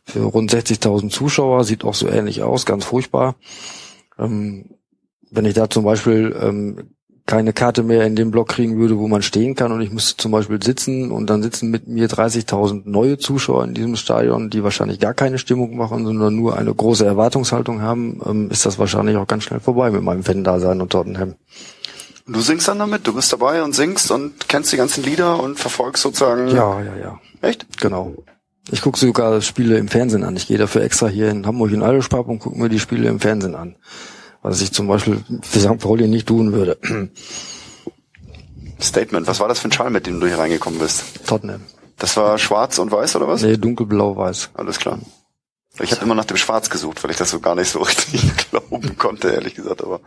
Für 0.05 0.21
rund 0.21 0.53
60.000 0.53 1.11
Zuschauer. 1.11 1.65
Sieht 1.65 1.85
auch 1.85 1.95
so 1.95 2.09
ähnlich 2.09 2.43
aus. 2.43 2.65
Ganz 2.65 2.85
furchtbar. 2.85 3.35
Ähm, 4.19 4.71
wenn 5.31 5.45
ich 5.45 5.55
da 5.55 5.69
zum 5.69 5.85
Beispiel 5.85 6.35
ähm, 6.41 6.91
keine 7.29 7.53
Karte 7.53 7.83
mehr 7.83 8.07
in 8.07 8.17
dem 8.17 8.31
Block 8.31 8.49
kriegen 8.49 8.79
würde, 8.79 8.99
wo 8.99 9.07
man 9.07 9.21
stehen 9.21 9.55
kann 9.55 9.71
und 9.71 9.83
ich 9.83 9.93
müsste 9.93 10.17
zum 10.17 10.33
Beispiel 10.33 10.61
sitzen 10.63 11.13
und 11.13 11.29
dann 11.29 11.43
sitzen 11.43 11.71
mit 11.71 11.87
mir 11.87 12.09
30.000 12.09 12.83
neue 12.87 13.19
Zuschauer 13.19 13.65
in 13.65 13.75
diesem 13.75 13.97
Stadion, 13.97 14.49
die 14.49 14.65
wahrscheinlich 14.65 14.99
gar 14.99 15.13
keine 15.13 15.39
Stimmung 15.39 15.77
machen, 15.77 16.07
sondern 16.07 16.35
nur 16.35 16.57
eine 16.57 16.75
große 16.75 17.05
Erwartungshaltung 17.05 17.83
haben, 17.83 18.21
ähm, 18.25 18.51
ist 18.51 18.65
das 18.65 18.79
wahrscheinlich 18.79 19.17
auch 19.19 19.27
ganz 19.27 19.45
schnell 19.45 19.61
vorbei 19.61 19.91
mit 19.91 20.03
meinem 20.03 20.25
Fan-Dasein 20.25 20.81
und 20.81 20.91
Tottenham. 20.91 21.35
Du 22.27 22.41
singst 22.41 22.67
dann 22.67 22.79
damit, 22.79 23.07
du 23.07 23.15
bist 23.15 23.31
dabei 23.31 23.63
und 23.63 23.75
singst 23.75 24.11
und 24.11 24.49
kennst 24.49 24.73
die 24.73 24.79
ganzen 24.79 25.05
Lieder 25.05 25.39
und 25.39 25.59
verfolgst 25.59 26.03
sozusagen. 26.03 26.49
Ja, 26.49 26.81
ja, 26.83 26.97
ja. 26.97 27.21
Echt? 27.43 27.79
Genau. 27.79 28.15
Ich 28.71 28.81
gucke 28.81 28.99
sogar 28.99 29.43
Spiele 29.43 29.77
im 29.77 29.89
Fernsehen 29.89 30.25
an. 30.25 30.37
Ich 30.37 30.47
gehe 30.47 30.59
dafür 30.59 30.83
extra 30.83 31.09
hier 31.09 31.29
in 31.29 31.47
Hamburg 31.47 31.73
in 31.73 31.83
Alderspap 31.83 32.27
und 32.27 32.39
gucke 32.39 32.59
mir 32.59 32.71
die 32.71 32.81
Spiele 32.81 33.09
im 33.09 33.21
Fernsehen 33.21 33.55
an 33.55 33.77
was 34.49 34.63
ich 34.63 34.73
zum 34.73 34.89
Beispiel 34.89 35.23
für 35.43 35.61
St. 35.61 35.79
Pauli 35.79 36.09
nicht 36.09 36.27
tun 36.27 36.53
würde. 36.53 36.79
Statement. 38.81 39.27
Was 39.27 39.41
war 39.41 39.49
das 39.49 39.61
für 39.61 39.69
ein 39.69 39.73
Schal, 39.73 39.91
mit 39.91 40.07
dem 40.07 40.21
du 40.21 40.27
hier 40.27 40.39
reingekommen 40.39 40.79
bist? 40.79 41.27
Tottenham. 41.27 41.61
Das 41.99 42.17
war 42.17 42.39
schwarz 42.39 42.79
und 42.79 42.91
weiß 42.91 43.17
oder 43.17 43.29
was? 43.29 43.43
Nee, 43.43 43.57
dunkelblau-weiß. 43.57 44.51
Alles 44.55 44.79
klar. 44.79 45.01
Ich 45.81 45.93
habe 45.93 46.03
immer 46.05 46.15
nach 46.15 46.25
dem 46.25 46.37
Schwarz 46.37 46.71
gesucht, 46.71 47.03
weil 47.05 47.11
ich 47.11 47.17
das 47.17 47.31
so 47.31 47.41
gar 47.41 47.55
nicht 47.55 47.69
so 47.69 47.81
richtig 47.83 48.23
glauben 48.51 48.97
konnte, 48.97 49.29
ehrlich 49.29 49.55
gesagt. 49.55 49.83
Aber 49.83 50.01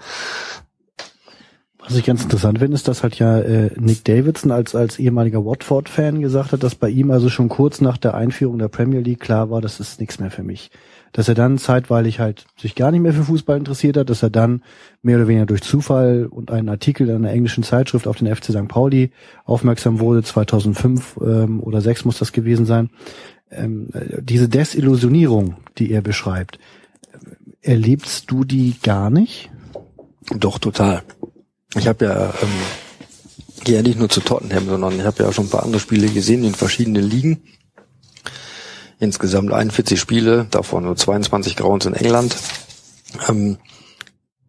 was 1.80 1.96
ich 1.96 2.06
ganz 2.06 2.24
interessant 2.24 2.60
finde, 2.60 2.76
ist, 2.76 2.88
dass 2.88 3.04
halt 3.04 3.16
ja 3.16 3.40
äh, 3.40 3.72
Nick 3.76 4.06
Davidson 4.06 4.52
als 4.52 4.76
als 4.76 4.98
ehemaliger 4.98 5.46
Watford-Fan 5.46 6.22
gesagt 6.22 6.52
hat, 6.52 6.64
dass 6.64 6.76
bei 6.76 6.90
ihm 6.90 7.12
also 7.12 7.30
schon 7.30 7.50
kurz 7.50 7.82
nach 7.82 7.98
der 7.98 8.16
Einführung 8.16 8.58
der 8.58 8.70
Premier 8.70 9.02
League 9.02 9.20
klar 9.20 9.50
war, 9.50 9.62
das 9.62 9.80
ist 9.80 10.00
nichts 10.00 10.20
mehr 10.20 10.32
für 10.32 10.44
mich 10.44 10.72
dass 11.14 11.28
er 11.28 11.36
dann 11.36 11.58
zeitweilig 11.58 12.20
halt 12.20 12.46
sich 12.58 12.76
gar 12.76 12.92
nicht 12.92 13.02
mehr 13.02 13.14
für 13.14 13.24
Fußball 13.24 13.58
interessiert 13.58 13.98
hat, 13.98 14.10
dass 14.10 14.24
er 14.24 14.30
dann 14.30 14.64
mehr 15.02 15.18
oder 15.18 15.28
weniger 15.28 15.46
durch 15.46 15.62
Zufall 15.62 16.26
und 16.26 16.52
einen 16.52 16.70
Artikel 16.70 17.10
in 17.10 17.16
einer 17.16 17.32
englischen 17.32 17.64
Zeitschrift 17.64 18.08
auf 18.08 18.18
den 18.18 18.34
FC 18.34 18.46
St. 18.46 18.68
Pauli 18.68 19.12
aufmerksam 19.46 20.00
wurde, 20.00 20.24
2005 20.24 21.20
ähm, 21.22 21.60
oder 21.62 21.82
6 21.82 22.06
muss 22.06 22.20
das 22.20 22.32
gewesen 22.32 22.66
sein. 22.66 22.90
Ähm, 23.52 23.90
diese 24.22 24.48
Desillusionierung, 24.48 25.56
die 25.78 25.92
er 25.92 26.02
beschreibt, 26.02 26.60
erlebst 27.62 28.32
du 28.32 28.44
die 28.44 28.76
gar 28.82 29.10
nicht? 29.10 29.50
Doch, 30.34 30.60
total. 30.60 31.04
Ich 31.76 31.88
habe 31.88 32.06
ja 32.06 32.26
ähm, 32.42 32.50
gehe 33.64 33.76
ja 33.76 33.82
nicht 33.82 34.00
nur 34.00 34.10
zu 34.10 34.22
Tottenham, 34.22 34.68
sondern 34.68 34.98
ich 34.98 35.06
habe 35.06 35.24
ja 35.24 35.32
schon 35.32 35.46
ein 35.46 35.50
paar 35.50 35.64
andere 35.64 35.80
Spiele 35.80 36.08
gesehen 36.08 36.44
in 36.44 36.54
verschiedenen 36.54 37.04
Ligen 37.04 37.42
insgesamt 39.02 39.52
41 39.52 40.00
Spiele, 40.00 40.46
davon 40.52 40.86
nur 40.86 40.96
22 40.96 41.58
Grounds 41.58 41.88
in 41.88 41.96
England. 41.96 42.38
Ähm, 43.28 43.58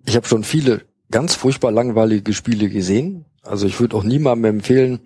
ich 0.05 0.15
habe 0.15 0.29
schon 0.29 0.45
viele 0.45 0.83
ganz 1.11 1.35
furchtbar 1.35 1.73
langweilige 1.73 2.35
Spiele 2.35 2.69
gesehen. 2.69 3.25
Also 3.43 3.67
ich 3.67 3.81
würde 3.81 3.97
auch 3.97 4.05
niemandem 4.05 4.57
empfehlen, 4.57 5.01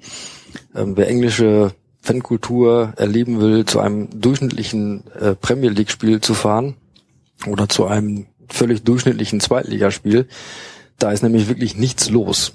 ähm, 0.74 0.96
wer 0.96 1.08
englische 1.08 1.72
Fankultur 2.02 2.92
erleben 2.96 3.40
will, 3.40 3.64
zu 3.64 3.80
einem 3.80 4.08
durchschnittlichen 4.20 5.04
äh, 5.12 5.34
Premier 5.34 5.70
League 5.70 5.90
Spiel 5.90 6.20
zu 6.20 6.34
fahren 6.34 6.74
oder 7.46 7.68
zu 7.68 7.86
einem 7.86 8.26
völlig 8.48 8.82
durchschnittlichen 8.82 9.40
Zweitligaspiel. 9.40 10.26
Da 10.98 11.12
ist 11.12 11.22
nämlich 11.22 11.48
wirklich 11.48 11.76
nichts 11.76 12.10
los. 12.10 12.52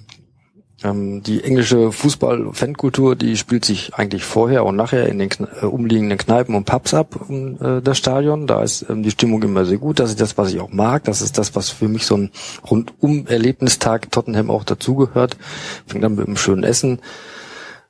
Ähm, 0.83 1.21
die 1.21 1.43
englische 1.43 1.91
Fußball-Fankultur, 1.91 3.15
die 3.15 3.37
spielt 3.37 3.65
sich 3.65 3.93
eigentlich 3.93 4.23
vorher 4.23 4.65
und 4.65 4.75
nachher 4.75 5.07
in 5.07 5.19
den 5.19 5.29
Kne 5.29 5.47
äh, 5.61 5.65
umliegenden 5.65 6.17
Kneipen 6.17 6.55
und 6.55 6.65
Pubs 6.65 6.93
ab, 6.93 7.19
um 7.27 7.57
äh, 7.61 7.81
das 7.81 7.99
Stadion. 7.99 8.47
Da 8.47 8.63
ist 8.63 8.85
ähm, 8.89 9.03
die 9.03 9.11
Stimmung 9.11 9.43
immer 9.43 9.65
sehr 9.65 9.77
gut. 9.77 9.99
Das 9.99 10.09
ist 10.09 10.21
das, 10.21 10.37
was 10.37 10.51
ich 10.51 10.59
auch 10.59 10.71
mag. 10.71 11.03
Das 11.03 11.21
ist 11.21 11.37
das, 11.37 11.55
was 11.55 11.69
für 11.69 11.87
mich 11.87 12.05
so 12.05 12.17
ein 12.17 12.31
Rundum-Erlebnistag 12.69 14.11
Tottenham 14.11 14.49
auch 14.49 14.63
dazugehört. 14.63 15.37
Fängt 15.85 16.03
dann 16.03 16.15
mit 16.15 16.25
einem 16.25 16.37
schönen 16.37 16.63
Essen. 16.63 16.99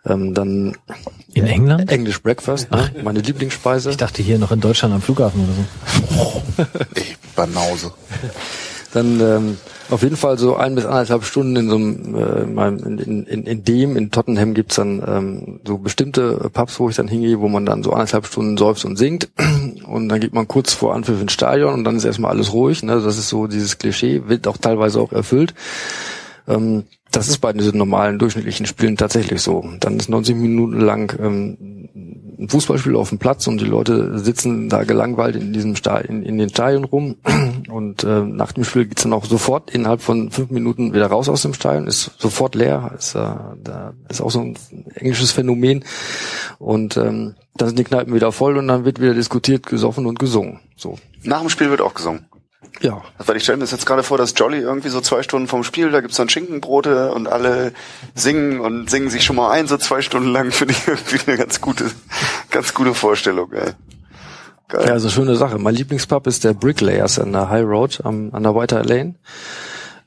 Ähm, 0.06 0.34
dann 0.34 0.76
in 1.34 1.46
England? 1.46 1.92
English 1.92 2.22
Breakfast, 2.24 2.72
ne? 2.72 2.92
meine 3.04 3.20
Lieblingsspeise. 3.20 3.92
Ich 3.92 3.98
dachte 3.98 4.24
hier 4.24 4.40
noch 4.40 4.52
in 4.52 4.60
Deutschland 4.60 4.94
am 4.96 5.02
Flughafen 5.02 5.46
oder 5.46 6.18
so. 6.18 6.42
Ey, 6.96 7.16
Banause. 7.36 7.94
Dann 8.94 9.20
ähm, 9.22 9.58
auf 9.92 10.04
jeden 10.04 10.16
Fall 10.16 10.38
so 10.38 10.56
ein 10.56 10.76
bis 10.76 10.86
anderthalb 10.86 11.24
Stunden 11.24 11.56
in 11.56 11.70
so 11.70 11.76
einem, 11.76 12.16
äh, 12.16 12.68
in, 12.68 13.26
in, 13.26 13.44
in 13.44 13.64
dem, 13.64 13.98
in 13.98 14.12
Tottenham 14.12 14.54
gibt's 14.54 14.76
dann 14.76 15.04
ähm, 15.06 15.60
so 15.66 15.78
bestimmte 15.78 16.50
Pubs, 16.52 16.80
wo 16.80 16.90
ich 16.90 16.96
dann 16.96 17.08
hingehe, 17.08 17.40
wo 17.40 17.48
man 17.48 17.66
dann 17.66 17.84
so 17.84 17.92
anderthalb 17.92 18.26
Stunden 18.26 18.58
seufzt 18.58 18.86
und 18.86 18.98
singt. 18.98 19.30
Und 19.86 20.08
dann 20.08 20.22
geht 20.22 20.34
man 20.34 20.48
kurz 20.48 20.74
vor 20.74 20.96
Anpfiff 20.96 21.22
ins 21.22 21.34
Stadion 21.34 21.74
und 21.74 21.84
dann 21.84 21.98
ist 21.98 22.06
erstmal 22.06 22.32
alles 22.32 22.54
ruhig. 22.54 22.82
Ne? 22.82 23.02
Das 23.02 23.18
ist 23.18 23.28
so 23.28 23.48
dieses 23.48 23.78
Klischee, 23.78 24.22
wird 24.28 24.48
auch 24.48 24.56
teilweise 24.56 25.02
auch 25.02 25.12
erfüllt. 25.12 25.54
Ähm, 26.48 26.84
das 27.12 27.28
ist 27.28 27.40
bei 27.40 27.52
diesen 27.52 27.78
normalen 27.78 28.18
durchschnittlichen 28.18 28.66
Spielen 28.66 28.96
tatsächlich 28.96 29.42
so. 29.42 29.66
Dann 29.82 29.98
ist 29.98 30.10
90 30.10 30.36
Minuten 30.36 30.80
lang 30.80 31.14
ähm, 31.20 31.90
ein 32.42 32.50
Fußballspiel 32.50 32.96
auf 32.96 33.10
dem 33.10 33.20
Platz 33.20 33.48
und 33.48 33.62
die 33.62 33.66
Leute 33.66 34.18
sitzen 34.18 34.68
da 34.68 34.84
gelangweilt 34.84 35.36
in 35.36 35.54
diesem 35.54 35.76
Stadion, 35.76 36.24
in, 36.24 36.26
in 36.26 36.38
den 36.40 36.50
Stadien 36.50 36.84
rum 36.84 37.18
und 37.70 38.04
äh, 38.04 38.22
nach 38.22 38.52
dem 38.52 38.64
Spiel 38.64 38.86
geht's 38.86 39.04
dann 39.04 39.14
auch 39.14 39.26
sofort 39.26 39.70
innerhalb 39.70 40.02
von 40.02 40.32
fünf 40.32 40.50
Minuten 40.50 40.94
wieder 40.94 41.08
raus 41.08 41.30
aus 41.30 41.44
dem 41.44 41.54
Stadion, 41.54 41.88
ist 41.88 42.12
sofort 42.18 42.56
leer, 42.56 42.94
ist, 42.98 43.16
äh, 43.16 43.20
da 43.20 43.94
ist 44.10 44.22
auch 44.22 44.32
so 44.32 44.42
ein 44.42 44.58
englisches 44.96 45.32
Phänomen 45.32 45.86
und 46.58 46.98
ähm, 46.98 47.36
dann 47.56 47.68
sind 47.68 47.80
die 47.80 47.84
Kneipen 47.84 48.14
wieder 48.16 48.32
voll 48.32 48.58
und 48.58 48.68
dann 48.68 48.86
wird 48.86 49.00
wieder 49.00 49.14
diskutiert, 49.14 49.68
gesoffen 49.68 50.08
und 50.08 50.18
gesungen. 50.18 50.60
So. 50.76 50.98
Nach 51.24 51.42
dem 51.42 51.50
Spiel 51.50 51.70
wird 51.70 51.82
auch 51.82 51.94
gesungen. 51.94 52.26
Ja. 52.80 53.02
Weil 53.18 53.38
ich 53.38 53.44
stelle 53.44 53.58
mir 53.58 53.66
jetzt 53.66 53.86
gerade 53.86 54.04
vor, 54.04 54.18
dass 54.18 54.34
Jolly 54.36 54.60
irgendwie 54.60 54.90
so 54.90 55.02
zwei 55.02 55.22
Stunden 55.24 55.48
vom 55.48 55.64
Spiel, 55.64 55.92
da 55.92 56.02
gibt's 56.02 56.18
dann 56.18 56.30
Schinkenbrote 56.30 57.12
und 57.12 57.28
alle 57.28 57.74
singen 58.16 58.60
und 58.60 58.90
singen 58.90 59.10
sich 59.10 59.24
schon 59.24 59.36
mal 59.36 59.52
ein, 59.52 59.68
so 59.68 59.78
zwei 59.78 60.02
Stunden 60.02 60.30
lang, 60.32 60.52
finde 60.52 60.74
ich 60.74 60.88
irgendwie 60.88 61.20
eine 61.28 61.38
ganz 61.38 61.62
gute, 61.62 61.92
ganz 62.50 62.74
gute 62.74 62.94
Vorstellung, 62.94 63.52
ey. 63.54 63.74
Geil. 64.68 64.86
Ja, 64.88 64.94
also 64.94 65.10
schöne 65.10 65.36
Sache. 65.36 65.58
Mein 65.58 65.76
Lieblingspub 65.76 66.26
ist 66.28 66.46
der 66.46 66.54
Bricklayers 66.54 67.20
an 67.20 67.34
der 67.34 67.50
High 67.50 67.66
Road 67.66 68.00
am, 68.06 68.34
an 68.34 68.44
der 68.44 68.56
White 68.56 68.82
Lane. 68.84 69.16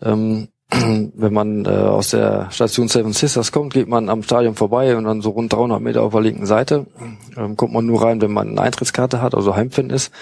Ähm, 0.01 0.49
wenn 1.15 1.33
man 1.33 1.65
äh, 1.67 1.69
aus 1.69 2.11
der 2.11 2.49
Station 2.51 2.89
Seven 2.89 3.13
Sisters 3.13 3.53
kommt, 3.53 3.75
geht 3.75 3.89
man 3.89 4.09
am 4.09 4.23
Stadion 4.23 4.55
vorbei 4.55 4.97
und 4.97 5.05
dann 5.05 5.21
so 5.21 5.31
rund 5.31 5.53
300 5.53 5.81
Meter 5.81 6.03
auf 6.03 6.13
der 6.13 6.23
linken 6.23 6.47
Seite 6.47 6.87
ähm, 7.37 7.57
kommt 7.57 7.73
man 7.73 7.87
nur 7.87 8.03
rein, 8.03 8.21
wenn 8.21 8.33
man 8.33 8.51
eine 8.51 8.61
Eintrittskarte 8.61 9.23
hat, 9.23 9.35
also 9.35 9.55
Heimfan 9.55 9.91
ist. 9.91 10.13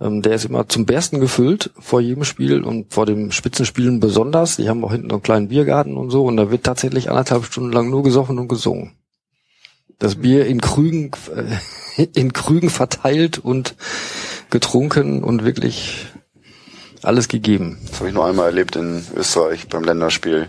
Ähm, 0.00 0.22
der 0.22 0.34
ist 0.34 0.44
immer 0.44 0.68
zum 0.68 0.86
Bersten 0.86 1.20
gefüllt 1.20 1.70
vor 1.78 2.00
jedem 2.00 2.24
Spiel 2.24 2.62
und 2.62 2.92
vor 2.92 3.06
den 3.06 3.32
Spitzenspielen 3.32 4.00
besonders. 4.00 4.56
Die 4.56 4.68
haben 4.68 4.84
auch 4.84 4.92
hinten 4.92 5.10
einen 5.10 5.22
kleinen 5.22 5.48
Biergarten 5.48 5.96
und 5.96 6.10
so 6.10 6.24
und 6.24 6.36
da 6.36 6.50
wird 6.50 6.64
tatsächlich 6.64 7.10
anderthalb 7.10 7.44
Stunden 7.44 7.72
lang 7.72 7.90
nur 7.90 8.02
gesoffen 8.02 8.38
und 8.38 8.48
gesungen. 8.48 8.92
Das 9.98 10.16
Bier 10.16 10.46
in 10.46 10.60
Krügen, 10.60 11.10
äh, 11.96 12.02
in 12.14 12.32
Krügen 12.32 12.70
verteilt 12.70 13.38
und 13.38 13.74
getrunken 14.50 15.22
und 15.24 15.44
wirklich 15.44 16.06
alles 17.04 17.28
gegeben. 17.28 17.78
Das 17.88 17.98
habe 17.98 18.08
ich 18.08 18.14
nur 18.14 18.26
einmal 18.26 18.46
erlebt 18.46 18.76
in 18.76 19.04
Österreich 19.16 19.68
beim 19.68 19.84
Länderspiel 19.84 20.48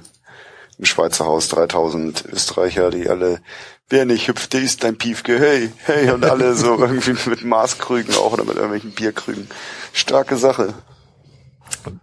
im 0.77 0.85
Schweizer 0.85 1.25
Haus. 1.25 1.49
3000 1.49 2.25
Österreicher, 2.31 2.89
die 2.89 3.09
alle, 3.09 3.41
wer 3.89 4.05
nicht 4.05 4.27
hüpft, 4.27 4.53
der 4.53 4.61
ist 4.61 4.83
dein 4.83 4.97
Piefke, 4.97 5.39
hey, 5.39 5.71
hey, 5.83 6.11
und 6.11 6.25
alle 6.25 6.55
so 6.55 6.77
irgendwie 6.79 7.15
mit 7.29 7.43
Maßkrügen 7.43 8.15
auch 8.15 8.33
oder 8.33 8.45
mit 8.45 8.55
irgendwelchen 8.55 8.91
Bierkrügen. 8.91 9.47
Starke 9.93 10.37
Sache. 10.37 10.73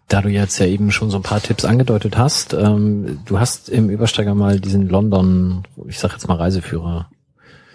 Da 0.09 0.20
du 0.20 0.28
jetzt 0.28 0.59
ja 0.59 0.66
eben 0.66 0.93
schon 0.93 1.10
so 1.10 1.16
ein 1.16 1.23
paar 1.23 1.43
Tipps 1.43 1.64
angedeutet 1.64 2.16
hast, 2.16 2.55
ähm, 2.55 3.20
du 3.24 3.40
hast 3.40 3.68
im 3.68 3.90
Übersteiger 3.90 4.35
mal 4.35 4.60
diesen 4.60 4.89
London, 4.89 5.66
ich 5.89 5.98
sag 5.98 6.12
jetzt 6.12 6.28
mal 6.28 6.36
Reiseführer 6.36 7.09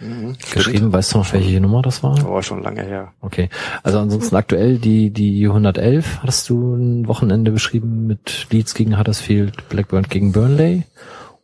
Mhm, 0.02 0.36
geschrieben. 0.54 0.92
Weißt 0.92 1.14
du 1.14 1.20
noch, 1.20 1.32
welche 1.34 1.62
Nummer 1.62 1.82
das 1.82 2.02
war? 2.04 2.18
Oh, 2.28 2.42
schon 2.42 2.64
lange 2.64 2.84
her. 2.84 3.14
Okay. 3.22 3.50
Also 3.84 4.00
ansonsten 4.00 4.36
aktuell 4.36 4.80
die, 4.80 5.12
die 5.12 5.46
111 5.46 6.20
hast 6.24 6.50
du 6.50 6.76
ein 6.76 7.08
Wochenende 7.08 7.52
beschrieben 7.52 8.08
mit 8.08 8.48
Leeds 8.50 8.74
gegen 8.74 8.98
Huddersfield, 8.98 9.70
Blackburn 9.70 10.08
gegen 10.10 10.32
Burnley. 10.32 10.84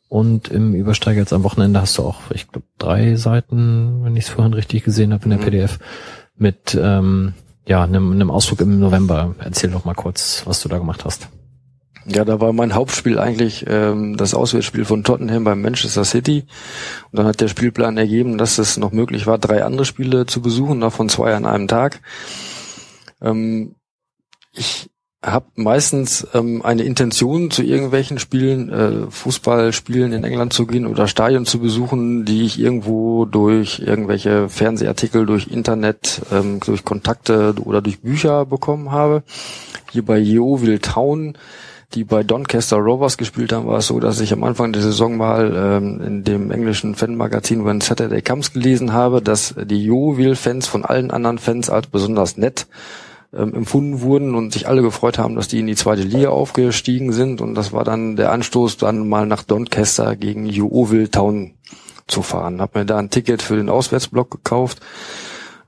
Und 0.10 0.48
im 0.48 0.74
Übersteiger 0.74 1.20
jetzt 1.20 1.34
am 1.34 1.44
Wochenende 1.44 1.82
hast 1.82 1.98
du 1.98 2.04
auch, 2.04 2.32
ich 2.32 2.48
glaube, 2.48 2.66
drei 2.78 3.16
Seiten, 3.16 4.04
wenn 4.04 4.16
ich 4.16 4.26
es 4.26 4.30
vorhin 4.30 4.54
richtig 4.54 4.84
gesehen 4.84 5.14
habe 5.14 5.26
in 5.26 5.32
der 5.32 5.40
mhm. 5.40 5.44
PDF, 5.44 5.80
mit 6.38 6.78
ähm, 6.82 7.34
ja, 7.68 7.84
einem, 7.84 8.14
einem 8.14 8.32
Ausflug 8.32 8.62
im 8.62 8.80
November. 8.80 9.36
Erzähl 9.40 9.70
doch 9.70 9.86
mal 9.86 9.94
kurz, 9.94 10.44
was 10.46 10.62
du 10.62 10.70
da 10.70 10.78
gemacht 10.78 11.04
hast. 11.04 11.28
Ja, 12.10 12.24
da 12.24 12.40
war 12.40 12.54
mein 12.54 12.74
Hauptspiel 12.74 13.20
eigentlich 13.20 13.66
ähm, 13.68 14.16
das 14.16 14.34
Auswärtsspiel 14.34 14.86
von 14.86 15.04
Tottenham 15.04 15.44
beim 15.44 15.62
Manchester 15.62 16.06
City. 16.06 16.46
Und 17.12 17.20
dann 17.20 17.26
hat 17.26 17.42
der 17.42 17.50
Spielplan 17.50 17.98
ergeben, 17.98 18.38
dass 18.38 18.60
es 18.60 18.78
noch 18.78 18.94
möglich 18.94 19.28
war, 19.28 19.38
drei 19.38 19.66
andere 19.66 19.84
Spiele 19.84 20.26
zu 20.26 20.42
besuchen, 20.42 20.80
davon 20.80 21.10
zwei 21.10 21.36
an 21.36 21.46
einem 21.46 21.68
Tag. 21.68 22.00
Ähm, 23.22 23.76
ich 24.54 24.90
habe 25.22 25.48
meistens 25.56 26.26
ähm, 26.34 26.62
eine 26.64 26.84
Intention 26.84 27.52
zu 27.52 27.62
irgendwelchen 27.62 28.20
Spielen, 28.20 28.70
äh, 28.70 29.12
Fußballspielen 29.12 30.14
in 30.14 30.24
England 30.24 30.54
zu 30.54 30.66
gehen 30.66 30.88
oder 30.88 31.08
Stadion 31.08 31.46
zu 31.46 31.60
besuchen, 31.60 32.24
die 32.24 32.46
ich 32.46 32.58
irgendwo 32.58 33.26
durch 33.26 33.80
irgendwelche 33.80 34.48
Fernsehartikel, 34.48 35.26
durch 35.26 35.48
Internet, 35.48 36.22
ähm, 36.32 36.62
durch 36.66 36.86
Kontakte 36.86 37.54
oder 37.66 37.82
durch 37.82 38.00
Bücher 38.00 38.46
bekommen 38.46 38.92
habe. 38.92 39.24
Hier 39.92 40.06
bei 40.06 40.18
Yeovil 40.18 40.80
Town 40.80 41.38
die 41.94 42.04
bei 42.04 42.24
Doncaster 42.24 42.78
Rovers 42.78 43.18
gespielt 43.18 43.54
haben, 43.54 43.68
war 43.68 43.78
es 43.78 43.88
so, 43.88 44.00
dass 44.00 44.20
ich 44.20 44.34
am 44.34 44.44
Anfang 44.44 44.74
der 44.74 44.82
Saison 44.82 45.16
mal 45.16 45.54
ähm, 45.56 46.02
in 46.02 46.24
dem 46.24 46.52
englischen 46.52 46.96
Fanmagazin 46.96 47.66
When 47.66 47.80
Saturday 47.80 48.22
Comes 48.22 48.52
gelesen 48.52 48.92
habe, 48.92 49.22
dass 49.22 49.56
die 49.58 49.86
Yeovil-Fans 49.86 50.68
von 50.68 50.84
allen 50.84 51.12
anderen 51.12 51.38
Fans 51.38 51.70
als 51.70 51.88
besonders 51.88 52.36
nett 52.36 52.68
ähm, 53.34 53.54
empfunden 53.54 54.02
wurden 54.02 54.36
und 54.36 54.52
sich 54.52 54.68
alle 54.68 54.82
gefreut 54.82 55.18
haben, 55.18 55.36
dass 55.36 55.48
die 55.48 55.60
in 55.60 55.68
die 55.68 55.76
zweite 55.76 56.04
Liga 56.04 56.30
aufgestiegen 56.30 57.14
sind. 57.14 57.40
Und 57.40 57.56
das 57.56 57.72
war 57.72 57.86
dann 57.86 58.18
der 58.18 58.32
Anstoß, 58.32 58.78
dann 58.78 59.08
mal 59.08 59.26
nach 59.26 59.44
Doncaster 59.44 60.18
gegen 60.18 60.46
Yeovil 60.46 61.08
Town 61.08 61.54
zu 62.08 62.22
fahren. 62.22 62.62
Hab 62.62 62.76
mir 62.76 62.86
da 62.86 62.98
ein 62.98 63.10
Ticket 63.10 63.42
für 63.42 63.56
den 63.56 63.70
Auswärtsblock 63.70 64.32
gekauft. 64.32 64.82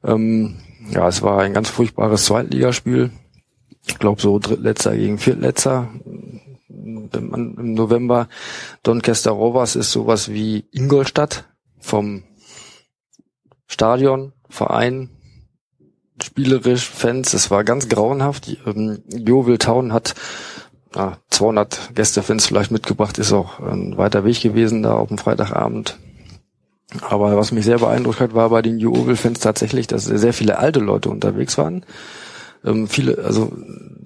Ähm, 0.03 0.55
ja, 0.89 1.07
es 1.07 1.21
war 1.21 1.39
ein 1.39 1.53
ganz 1.53 1.69
furchtbares 1.69 2.25
Zweitligaspiel 2.25 3.11
ich 3.87 3.97
glaube 3.97 4.21
so 4.21 4.39
Drittletzter 4.39 4.95
gegen 4.95 5.17
Viertletzter 5.17 5.89
im 6.69 7.73
November. 7.73 8.27
Doncaster 8.83 9.31
Rovers 9.31 9.75
ist 9.75 9.91
sowas 9.91 10.29
wie 10.29 10.65
Ingolstadt 10.71 11.45
vom 11.79 12.23
Stadion, 13.67 14.33
Verein, 14.49 15.09
spielerisch, 16.21 16.87
Fans. 16.89 17.33
Es 17.33 17.51
war 17.51 17.63
ganz 17.63 17.87
grauenhaft. 17.89 18.57
Ähm, 18.65 19.03
Jovil 19.07 19.57
Town 19.57 19.93
hat 19.93 20.15
ah, 20.95 21.17
200 21.29 21.91
Gästefans 21.95 22.47
vielleicht 22.47 22.71
mitgebracht, 22.71 23.17
ist 23.17 23.33
auch 23.33 23.59
ein 23.59 23.97
weiter 23.97 24.25
Weg 24.25 24.41
gewesen 24.41 24.83
da 24.83 24.93
auf 24.93 25.07
dem 25.09 25.17
Freitagabend. 25.17 25.97
Aber 27.01 27.37
was 27.37 27.51
mich 27.51 27.65
sehr 27.65 27.77
beeindruckt 27.77 28.19
hat, 28.19 28.33
war 28.33 28.49
bei 28.49 28.63
den 28.63 28.79
Jovil-Fans 28.79 29.39
tatsächlich, 29.39 29.85
dass 29.85 30.05
sehr 30.05 30.33
viele 30.33 30.57
alte 30.57 30.79
Leute 30.79 31.09
unterwegs 31.09 31.55
waren 31.59 31.85
ähm, 32.65 32.87
viele, 32.87 33.19
also 33.19 33.51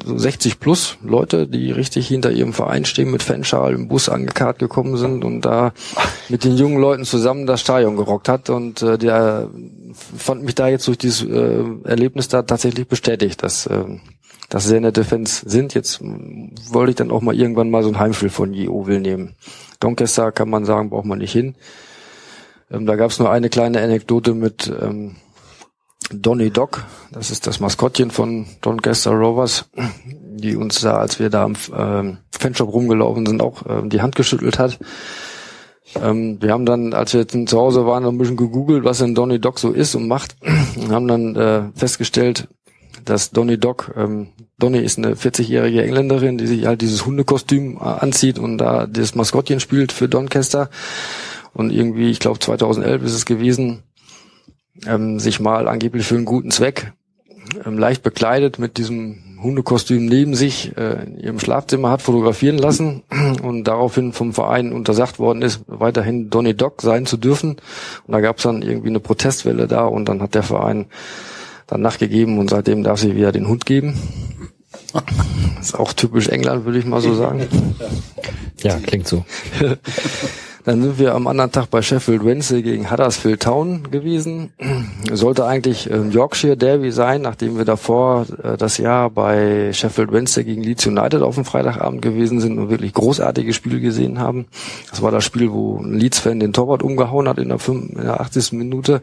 so 0.05 0.17
60 0.17 0.59
plus 0.59 0.97
Leute, 1.03 1.47
die 1.47 1.71
richtig 1.71 2.07
hinter 2.07 2.31
ihrem 2.31 2.53
Verein 2.53 2.85
stehen, 2.85 3.11
mit 3.11 3.23
Fanschal 3.23 3.73
im 3.73 3.88
Bus 3.88 4.09
angekarrt 4.09 4.59
gekommen 4.59 4.97
sind 4.97 5.23
und 5.23 5.41
da 5.41 5.73
mit 6.30 6.43
den 6.43 6.57
jungen 6.57 6.80
Leuten 6.80 7.05
zusammen 7.05 7.45
das 7.45 7.61
Stadion 7.61 7.95
gerockt 7.95 8.30
hat 8.30 8.49
und 8.49 8.81
äh, 8.81 8.97
der 8.97 9.49
fand 9.93 10.43
mich 10.43 10.55
da 10.55 10.67
jetzt 10.67 10.88
durch 10.88 10.97
dieses 10.97 11.23
äh, 11.23 11.63
Erlebnis 11.84 12.27
da 12.27 12.41
tatsächlich 12.41 12.88
bestätigt, 12.88 13.43
dass 13.43 13.65
äh, 13.67 13.85
das 14.49 14.65
sehr 14.65 14.81
nette 14.81 15.03
Fans 15.03 15.39
sind. 15.39 15.73
Jetzt 15.73 15.99
wollte 16.01 16.91
ich 16.91 16.95
dann 16.95 17.11
auch 17.11 17.21
mal 17.21 17.35
irgendwann 17.35 17.71
mal 17.71 17.84
so 17.84 17.89
ein 17.89 17.99
Heimspiel 17.99 18.30
von 18.30 18.53
Jeovil 18.53 18.99
nehmen. 18.99 19.35
Doncaster 19.80 20.31
kann 20.31 20.49
man 20.49 20.65
sagen, 20.65 20.89
braucht 20.89 21.05
man 21.05 21.19
nicht 21.19 21.31
hin. 21.31 21.55
Ähm, 22.71 22.85
da 22.85 22.95
gab 22.95 23.11
es 23.11 23.19
nur 23.19 23.31
eine 23.31 23.49
kleine 23.49 23.81
Anekdote 23.81 24.34
mit 24.34 24.71
ähm, 24.81 25.15
Donny 26.11 26.49
Doc, 26.49 26.84
das 27.11 27.31
ist 27.31 27.47
das 27.47 27.59
Maskottchen 27.59 28.11
von 28.11 28.45
Doncaster 28.61 29.11
Rovers, 29.11 29.65
die 30.05 30.55
uns 30.55 30.81
da, 30.81 30.97
als 30.97 31.19
wir 31.19 31.30
da 31.30 31.43
am 31.43 31.55
ähm, 31.75 32.17
Fanshop 32.31 32.71
rumgelaufen 32.71 33.25
sind, 33.25 33.41
auch 33.41 33.63
ähm, 33.67 33.89
die 33.89 34.01
Hand 34.01 34.15
geschüttelt 34.15 34.59
hat. 34.59 34.80
Ähm, 36.01 36.41
wir 36.41 36.51
haben 36.51 36.65
dann, 36.65 36.93
als 36.93 37.13
wir 37.13 37.27
zu 37.27 37.57
Hause 37.57 37.85
waren, 37.85 38.05
ein 38.05 38.17
bisschen 38.17 38.38
gegoogelt, 38.38 38.84
was 38.84 38.99
denn 38.99 39.15
Donny 39.15 39.39
Doc 39.39 39.59
so 39.59 39.71
ist 39.71 39.95
und 39.95 40.07
macht, 40.07 40.35
und 40.75 40.91
haben 40.91 41.07
dann 41.07 41.35
äh, 41.35 41.63
festgestellt, 41.75 42.47
dass 43.05 43.31
Donny 43.31 43.57
Doc, 43.57 43.93
ähm, 43.95 44.30
Donny 44.59 44.80
ist 44.80 44.97
eine 44.97 45.15
40-jährige 45.15 45.84
Engländerin, 45.84 46.38
die 46.38 46.47
sich 46.47 46.65
halt 46.65 46.81
dieses 46.81 47.05
Hundekostüm 47.05 47.77
äh, 47.77 47.84
anzieht 47.84 48.39
und 48.39 48.57
da 48.57 48.88
das 48.88 49.15
Maskottchen 49.15 49.59
spielt 49.59 49.91
für 49.91 50.07
Doncaster. 50.07 50.69
Und 51.53 51.71
irgendwie, 51.71 52.09
ich 52.09 52.19
glaube 52.19 52.39
2011 52.39 53.03
ist 53.03 53.13
es 53.13 53.25
gewesen, 53.25 53.84
ähm, 54.85 55.19
sich 55.19 55.39
mal 55.39 55.67
angeblich 55.67 56.05
für 56.05 56.15
einen 56.15 56.25
guten 56.25 56.51
Zweck 56.51 56.93
ähm, 57.65 57.77
leicht 57.77 58.03
bekleidet 58.03 58.59
mit 58.59 58.77
diesem 58.77 59.33
Hundekostüm 59.41 60.05
neben 60.05 60.35
sich 60.35 60.75
äh, 60.77 61.03
in 61.03 61.19
ihrem 61.19 61.39
Schlafzimmer 61.39 61.89
hat 61.91 62.01
fotografieren 62.01 62.57
lassen 62.57 63.03
und 63.43 63.65
daraufhin 63.65 64.13
vom 64.13 64.33
Verein 64.33 64.71
untersagt 64.71 65.19
worden 65.19 65.41
ist, 65.41 65.61
weiterhin 65.67 66.29
Donny 66.29 66.55
Doc 66.55 66.81
sein 66.81 67.05
zu 67.05 67.17
dürfen. 67.17 67.57
Und 68.07 68.13
da 68.13 68.21
gab 68.21 68.37
es 68.37 68.43
dann 68.43 68.61
irgendwie 68.61 68.89
eine 68.89 68.99
Protestwelle 68.99 69.67
da 69.67 69.85
und 69.85 70.05
dann 70.05 70.21
hat 70.21 70.35
der 70.35 70.43
Verein 70.43 70.85
dann 71.67 71.81
nachgegeben 71.81 72.39
und 72.39 72.49
seitdem 72.49 72.83
darf 72.83 72.99
sie 72.99 73.15
wieder 73.15 73.31
den 73.31 73.47
Hund 73.47 73.65
geben. 73.65 73.95
Das 74.93 75.03
ist 75.67 75.79
auch 75.79 75.93
typisch 75.93 76.29
England, 76.29 76.65
würde 76.65 76.79
ich 76.79 76.85
mal 76.85 77.01
so 77.01 77.13
sagen. 77.13 77.47
Ja, 78.61 78.79
klingt 78.79 79.07
so. 79.07 79.25
Dann 80.65 80.81
sind 80.81 80.98
wir 80.98 81.14
am 81.14 81.27
anderen 81.27 81.52
Tag 81.52 81.69
bei 81.69 81.81
Sheffield 81.81 82.23
Wednesday 82.23 82.61
gegen 82.61 82.90
Huddersfield 82.90 83.41
Town 83.41 83.91
gewesen. 83.91 84.53
Sollte 85.11 85.45
eigentlich 85.45 85.91
ein 85.91 86.11
Yorkshire 86.11 86.56
Derby 86.56 86.91
sein, 86.91 87.23
nachdem 87.23 87.57
wir 87.57 87.65
davor 87.65 88.26
äh, 88.41 88.56
das 88.56 88.77
Jahr 88.77 89.10
bei 89.10 89.73
Sheffield 89.73 90.14
Wednesday 90.14 90.45
gegen 90.45 90.64
Leeds 90.64 90.88
United 90.88 91.22
auf 91.22 91.35
dem 91.35 91.44
Freitagabend 91.44 92.02
gewesen 92.02 92.40
sind 92.40 92.57
und 92.57 92.69
wirklich 92.69 92.94
großartige 92.94 93.53
Spiele 93.53 93.81
gesehen 93.81 94.19
haben. 94.19 94.45
Das 94.90 95.02
war 95.02 95.11
das 95.11 95.26
Spiel, 95.26 95.52
wo 95.52 95.80
ein 95.80 95.95
Leeds-Fan 95.95 96.40
den 96.40 96.53
Torwart 96.53 96.81
umgehauen 96.81 97.27
hat 97.27 97.40
in 97.40 97.49
der, 97.49 97.60
5, 97.60 97.90
in 97.98 98.02
der 98.02 98.22
80. 98.22 98.53
Minute. 98.53 99.02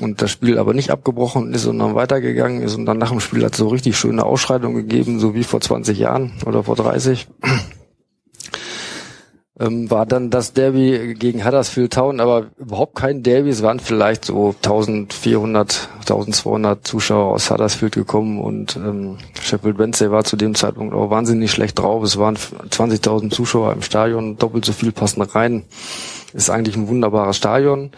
und 0.00 0.22
das 0.22 0.30
Spiel 0.30 0.58
aber 0.58 0.72
nicht 0.72 0.90
abgebrochen 0.90 1.52
ist, 1.52 1.62
sondern 1.62 1.96
weitergegangen 1.96 2.62
ist 2.62 2.76
und 2.76 2.86
dann 2.86 2.98
nach 2.98 3.10
dem 3.10 3.20
Spiel 3.20 3.44
hat 3.44 3.52
es 3.52 3.58
so 3.58 3.68
richtig 3.68 3.96
schöne 3.96 4.24
Ausschreitungen 4.24 4.86
gegeben, 4.86 5.18
so 5.18 5.34
wie 5.34 5.44
vor 5.44 5.60
20 5.60 5.98
Jahren 5.98 6.32
oder 6.46 6.62
vor 6.62 6.76
30 6.76 7.26
ähm, 9.60 9.90
war 9.90 10.06
dann 10.06 10.30
das 10.30 10.54
Derby 10.54 11.14
gegen 11.14 11.44
Huddersfield 11.44 11.92
Town, 11.92 12.18
aber 12.18 12.46
überhaupt 12.58 12.94
kein 12.94 13.22
Derby. 13.22 13.50
Es 13.50 13.62
waren 13.62 13.78
vielleicht 13.78 14.24
so 14.24 14.54
1400, 14.56 15.88
1200 16.00 16.86
Zuschauer 16.86 17.34
aus 17.34 17.50
Huddersfield 17.50 17.92
gekommen 17.92 18.40
und 18.40 18.76
ähm, 18.76 19.18
Sheffield 19.40 19.78
Wednesday 19.78 20.10
war 20.10 20.24
zu 20.24 20.36
dem 20.36 20.54
Zeitpunkt 20.54 20.94
auch 20.94 21.10
wahnsinnig 21.10 21.50
schlecht 21.50 21.78
drauf. 21.78 22.02
Es 22.02 22.16
waren 22.16 22.36
20.000 22.36 23.30
Zuschauer 23.30 23.74
im 23.74 23.82
Stadion, 23.82 24.36
doppelt 24.36 24.64
so 24.64 24.72
viel 24.72 24.92
passen 24.92 25.20
rein. 25.22 25.64
Ist 26.32 26.48
eigentlich 26.48 26.76
ein 26.76 26.88
wunderbares 26.88 27.36
Stadion, 27.36 27.90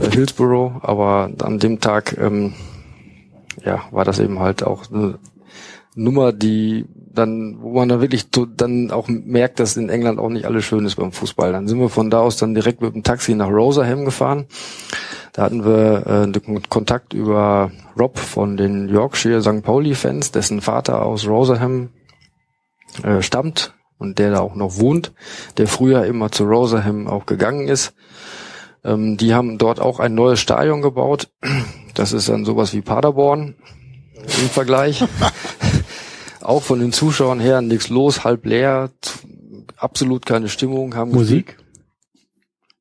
äh, 0.00 0.10
Hillsborough, 0.10 0.82
aber 0.82 1.30
an 1.42 1.58
dem 1.58 1.80
Tag 1.80 2.16
ähm, 2.18 2.54
ja, 3.64 3.82
war 3.90 4.04
das 4.04 4.20
eben 4.20 4.38
halt 4.38 4.62
auch 4.62 4.84
eine 4.92 5.18
Nummer, 6.00 6.32
die 6.32 6.86
dann, 7.12 7.58
wo 7.60 7.74
man 7.74 7.88
dann 7.88 8.00
wirklich 8.00 8.26
dann 8.30 8.90
auch 8.90 9.08
merkt, 9.08 9.60
dass 9.60 9.76
in 9.76 9.88
England 9.88 10.18
auch 10.18 10.28
nicht 10.28 10.46
alles 10.46 10.64
schön 10.64 10.86
ist 10.86 10.96
beim 10.96 11.12
Fußball. 11.12 11.52
Dann 11.52 11.68
sind 11.68 11.78
wir 11.78 11.88
von 11.88 12.10
da 12.10 12.20
aus 12.20 12.36
dann 12.36 12.54
direkt 12.54 12.80
mit 12.80 12.94
dem 12.94 13.02
Taxi 13.02 13.34
nach 13.34 13.50
Rotherham 13.50 14.04
gefahren. 14.04 14.46
Da 15.32 15.42
hatten 15.42 15.64
wir 15.64 16.32
äh, 16.34 16.60
Kontakt 16.68 17.12
über 17.12 17.70
Rob 17.98 18.18
von 18.18 18.56
den 18.56 18.88
Yorkshire 18.88 19.42
St. 19.42 19.62
Pauli-Fans, 19.62 20.32
dessen 20.32 20.60
Vater 20.60 21.02
aus 21.02 21.26
Rotherham 21.26 21.90
äh, 23.02 23.22
stammt 23.22 23.74
und 23.98 24.18
der 24.18 24.30
da 24.30 24.40
auch 24.40 24.54
noch 24.54 24.78
wohnt, 24.78 25.12
der 25.58 25.68
früher 25.68 26.06
immer 26.06 26.32
zu 26.32 26.44
Rotherham 26.44 27.06
auch 27.06 27.26
gegangen 27.26 27.68
ist. 27.68 27.94
Ähm, 28.84 29.16
die 29.16 29.34
haben 29.34 29.58
dort 29.58 29.80
auch 29.80 30.00
ein 30.00 30.14
neues 30.14 30.40
Stadion 30.40 30.80
gebaut. 30.80 31.28
Das 31.94 32.12
ist 32.12 32.28
dann 32.28 32.44
sowas 32.44 32.72
wie 32.72 32.80
Paderborn 32.80 33.56
im 34.14 34.48
Vergleich. 34.48 35.04
auch 36.50 36.62
von 36.62 36.80
den 36.80 36.92
Zuschauern 36.92 37.38
her 37.38 37.62
nichts 37.62 37.88
los, 37.88 38.24
halb 38.24 38.44
leer, 38.44 38.90
absolut 39.76 40.26
keine 40.26 40.48
Stimmung. 40.48 40.96
Haben 40.96 41.12
Musik? 41.12 41.56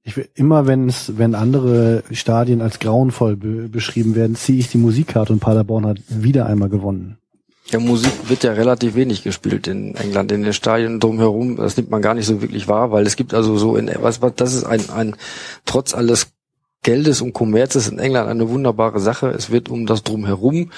Ich 0.02 0.18
will, 0.18 0.28
immer 0.34 0.66
wenn 0.66 0.90
es, 0.90 1.20
wenn 1.20 1.36
andere 1.36 2.04
Stadien 2.12 2.62
als 2.62 2.80
grauenvoll 2.80 3.36
be 3.36 3.70
beschrieben 3.70 4.16
werden, 4.16 4.36
ziehe 4.36 4.58
ich 4.60 4.70
die 4.70 4.80
Musikkarte 4.80 5.34
und 5.34 5.40
Paderborn 5.40 5.86
hat 5.86 6.00
wieder 6.08 6.48
einmal 6.48 6.70
gewonnen. 6.70 7.20
Ja, 7.68 7.80
Musik 7.80 8.12
wird 8.28 8.44
ja 8.44 8.54
relativ 8.54 8.96
wenig 8.96 9.22
gespielt 9.22 9.68
in 9.68 9.94
England, 9.94 10.32
in 10.32 10.42
den 10.42 10.54
Stadien 10.54 11.00
drumherum. 11.00 11.58
Das 11.58 11.78
nimmt 11.78 11.92
man 11.92 12.02
gar 12.02 12.16
nicht 12.16 12.26
so 12.26 12.42
wirklich 12.42 12.68
wahr, 12.68 12.92
weil 12.92 13.06
es 13.06 13.16
gibt 13.16 13.36
also 13.36 13.56
so 13.60 13.76
in, 13.76 13.92
was, 14.02 14.24
was, 14.24 14.34
das 14.36 14.56
ist 14.56 14.64
ein, 14.64 14.90
ein, 14.90 15.16
trotz 15.66 15.94
alles 15.94 16.32
Geldes 16.82 17.22
und 17.22 17.34
Kommerzes 17.34 17.88
in 17.88 18.00
England 18.00 18.30
eine 18.30 18.50
wunderbare 18.50 19.00
Sache. 19.00 19.28
Es 19.28 19.52
wird 19.52 19.70
um 19.70 19.86
das 19.86 20.02
drumherum 20.02 20.72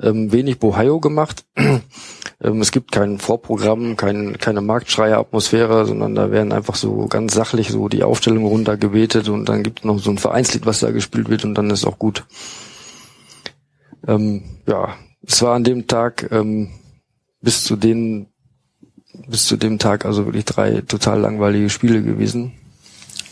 ähm, 0.00 0.32
wenig 0.32 0.58
Bohio 0.58 1.00
gemacht. 1.00 1.44
ähm, 1.56 2.60
es 2.60 2.70
gibt 2.70 2.92
kein 2.92 3.18
Vorprogramm, 3.18 3.96
kein, 3.96 4.38
keine 4.38 4.60
Marktschreier-Atmosphäre, 4.60 5.86
sondern 5.86 6.14
da 6.14 6.30
werden 6.30 6.52
einfach 6.52 6.74
so 6.74 7.06
ganz 7.06 7.34
sachlich 7.34 7.70
so 7.70 7.88
die 7.88 8.02
Aufstellungen 8.02 8.46
runtergebetet 8.46 9.28
und 9.28 9.48
dann 9.48 9.62
gibt 9.62 9.80
es 9.80 9.84
noch 9.84 9.98
so 9.98 10.10
ein 10.10 10.18
Vereinslied, 10.18 10.66
was 10.66 10.80
da 10.80 10.90
gespielt 10.90 11.28
wird 11.28 11.44
und 11.44 11.54
dann 11.54 11.70
ist 11.70 11.86
auch 11.86 11.98
gut. 11.98 12.24
Ähm, 14.06 14.42
ja, 14.66 14.94
es 15.22 15.42
war 15.42 15.54
an 15.54 15.64
dem 15.64 15.86
Tag 15.86 16.28
ähm, 16.30 16.70
bis 17.40 17.64
zu 17.64 17.76
den 17.76 18.28
bis 19.26 19.46
zu 19.46 19.56
dem 19.56 19.78
Tag 19.78 20.04
also 20.04 20.26
wirklich 20.26 20.44
drei 20.44 20.82
total 20.82 21.20
langweilige 21.20 21.70
Spiele 21.70 22.02
gewesen. 22.02 22.52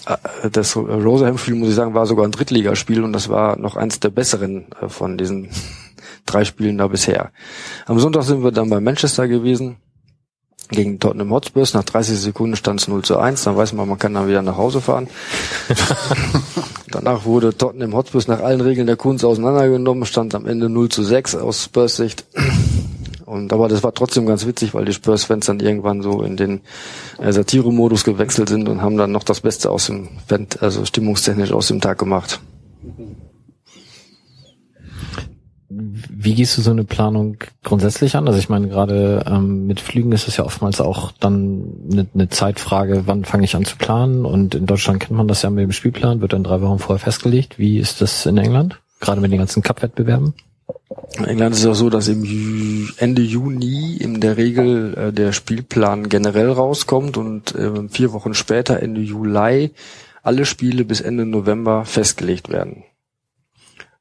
Äh, 0.06 0.50
das 0.50 0.76
Roseham-Spiel, 0.76 1.54
muss 1.54 1.68
ich 1.68 1.74
sagen, 1.74 1.94
war 1.94 2.06
sogar 2.06 2.24
ein 2.24 2.32
Drittligaspiel 2.32 3.02
und 3.02 3.12
das 3.12 3.28
war 3.28 3.56
noch 3.56 3.76
eins 3.76 4.00
der 4.00 4.10
besseren 4.10 4.66
äh, 4.80 4.88
von 4.88 5.16
diesen 5.16 5.48
drei 6.26 6.44
Spielen 6.44 6.78
da 6.78 6.88
bisher. 6.88 7.30
Am 7.86 7.98
Sonntag 7.98 8.24
sind 8.24 8.42
wir 8.42 8.52
dann 8.52 8.70
bei 8.70 8.80
Manchester 8.80 9.28
gewesen 9.28 9.76
gegen 10.70 10.98
Tottenham 10.98 11.30
Hotspurs. 11.30 11.74
Nach 11.74 11.84
30 11.84 12.18
Sekunden 12.18 12.56
stand 12.56 12.80
es 12.80 12.88
0 12.88 13.02
zu 13.02 13.18
1. 13.18 13.44
Dann 13.44 13.56
weiß 13.56 13.72
man, 13.72 13.88
man 13.88 13.98
kann 13.98 14.14
dann 14.14 14.28
wieder 14.28 14.42
nach 14.42 14.56
Hause 14.56 14.80
fahren. 14.80 15.08
Danach 16.90 17.24
wurde 17.24 17.56
Tottenham 17.56 17.94
Hotspurs 17.94 18.28
nach 18.28 18.40
allen 18.40 18.60
Regeln 18.60 18.86
der 18.86 18.96
Kunst 18.96 19.24
auseinandergenommen, 19.24 20.06
stand 20.06 20.34
am 20.34 20.46
Ende 20.46 20.68
0 20.68 20.88
zu 20.88 21.02
6 21.02 21.36
aus 21.36 21.64
Spurs 21.64 21.96
Sicht. 21.96 22.24
Und 23.26 23.52
aber 23.52 23.68
das 23.68 23.82
war 23.82 23.92
trotzdem 23.92 24.24
ganz 24.24 24.46
witzig, 24.46 24.72
weil 24.72 24.84
die 24.84 24.92
Spurs-Fans 24.92 25.46
dann 25.46 25.58
irgendwann 25.58 26.00
so 26.00 26.22
in 26.22 26.36
den 26.36 26.60
äh, 27.18 27.32
Satire-Modus 27.32 28.04
gewechselt 28.04 28.48
sind 28.48 28.68
und 28.68 28.82
haben 28.82 28.96
dann 28.96 29.10
noch 29.10 29.24
das 29.24 29.40
Beste 29.40 29.70
aus 29.70 29.86
dem 29.86 30.08
Band, 30.28 30.62
also 30.62 30.84
stimmungstechnisch 30.84 31.52
aus 31.52 31.66
dem 31.66 31.80
Tag 31.80 31.98
gemacht. 31.98 32.40
Wie 36.10 36.34
gehst 36.34 36.56
du 36.56 36.62
so 36.62 36.70
eine 36.70 36.84
Planung 36.84 37.36
grundsätzlich 37.64 38.16
an? 38.16 38.26
Also 38.26 38.38
ich 38.38 38.48
meine, 38.48 38.68
gerade 38.68 39.24
ähm, 39.26 39.66
mit 39.66 39.80
Flügen 39.80 40.12
ist 40.12 40.28
es 40.28 40.36
ja 40.36 40.44
oftmals 40.44 40.80
auch 40.80 41.12
dann 41.12 41.72
eine, 41.90 42.06
eine 42.14 42.28
Zeitfrage, 42.28 43.02
wann 43.06 43.24
fange 43.24 43.44
ich 43.44 43.56
an 43.56 43.64
zu 43.64 43.76
planen? 43.76 44.24
Und 44.24 44.54
in 44.54 44.66
Deutschland 44.66 45.00
kennt 45.00 45.16
man 45.16 45.28
das 45.28 45.42
ja 45.42 45.50
mit 45.50 45.62
dem 45.62 45.72
Spielplan, 45.72 46.20
wird 46.20 46.32
dann 46.32 46.44
drei 46.44 46.60
Wochen 46.60 46.78
vorher 46.78 47.02
festgelegt. 47.02 47.58
Wie 47.58 47.78
ist 47.78 48.00
das 48.00 48.26
in 48.26 48.38
England? 48.38 48.80
Gerade 49.00 49.20
mit 49.20 49.32
den 49.32 49.38
ganzen 49.38 49.62
Cup-Wettbewerben? 49.62 50.34
In 51.18 51.24
England 51.24 51.54
ist 51.54 51.60
es 51.60 51.66
auch 51.66 51.74
so, 51.74 51.90
dass 51.90 52.08
im 52.08 52.90
Ende 52.96 53.22
Juni 53.22 53.96
in 53.96 54.20
der 54.20 54.36
Regel 54.36 54.94
äh, 54.94 55.12
der 55.12 55.32
Spielplan 55.32 56.08
generell 56.08 56.50
rauskommt 56.50 57.16
und 57.16 57.54
äh, 57.54 57.88
vier 57.88 58.12
Wochen 58.12 58.34
später, 58.34 58.82
Ende 58.82 59.00
Juli, 59.00 59.70
alle 60.22 60.44
Spiele 60.44 60.84
bis 60.84 61.00
Ende 61.00 61.24
November 61.24 61.84
festgelegt 61.84 62.48
werden. 62.48 62.84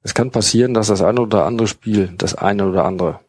Es 0.05 0.13
kann 0.13 0.29
passieren, 0.29 0.75
dass 0.75 0.85
das 0.85 1.01
eine 1.01 1.19
oder 1.19 1.45
andere 1.45 1.67
Spiel, 1.67 2.13
das 2.19 2.35
eine 2.35 2.69
oder 2.69 2.85
andere, 2.85 3.21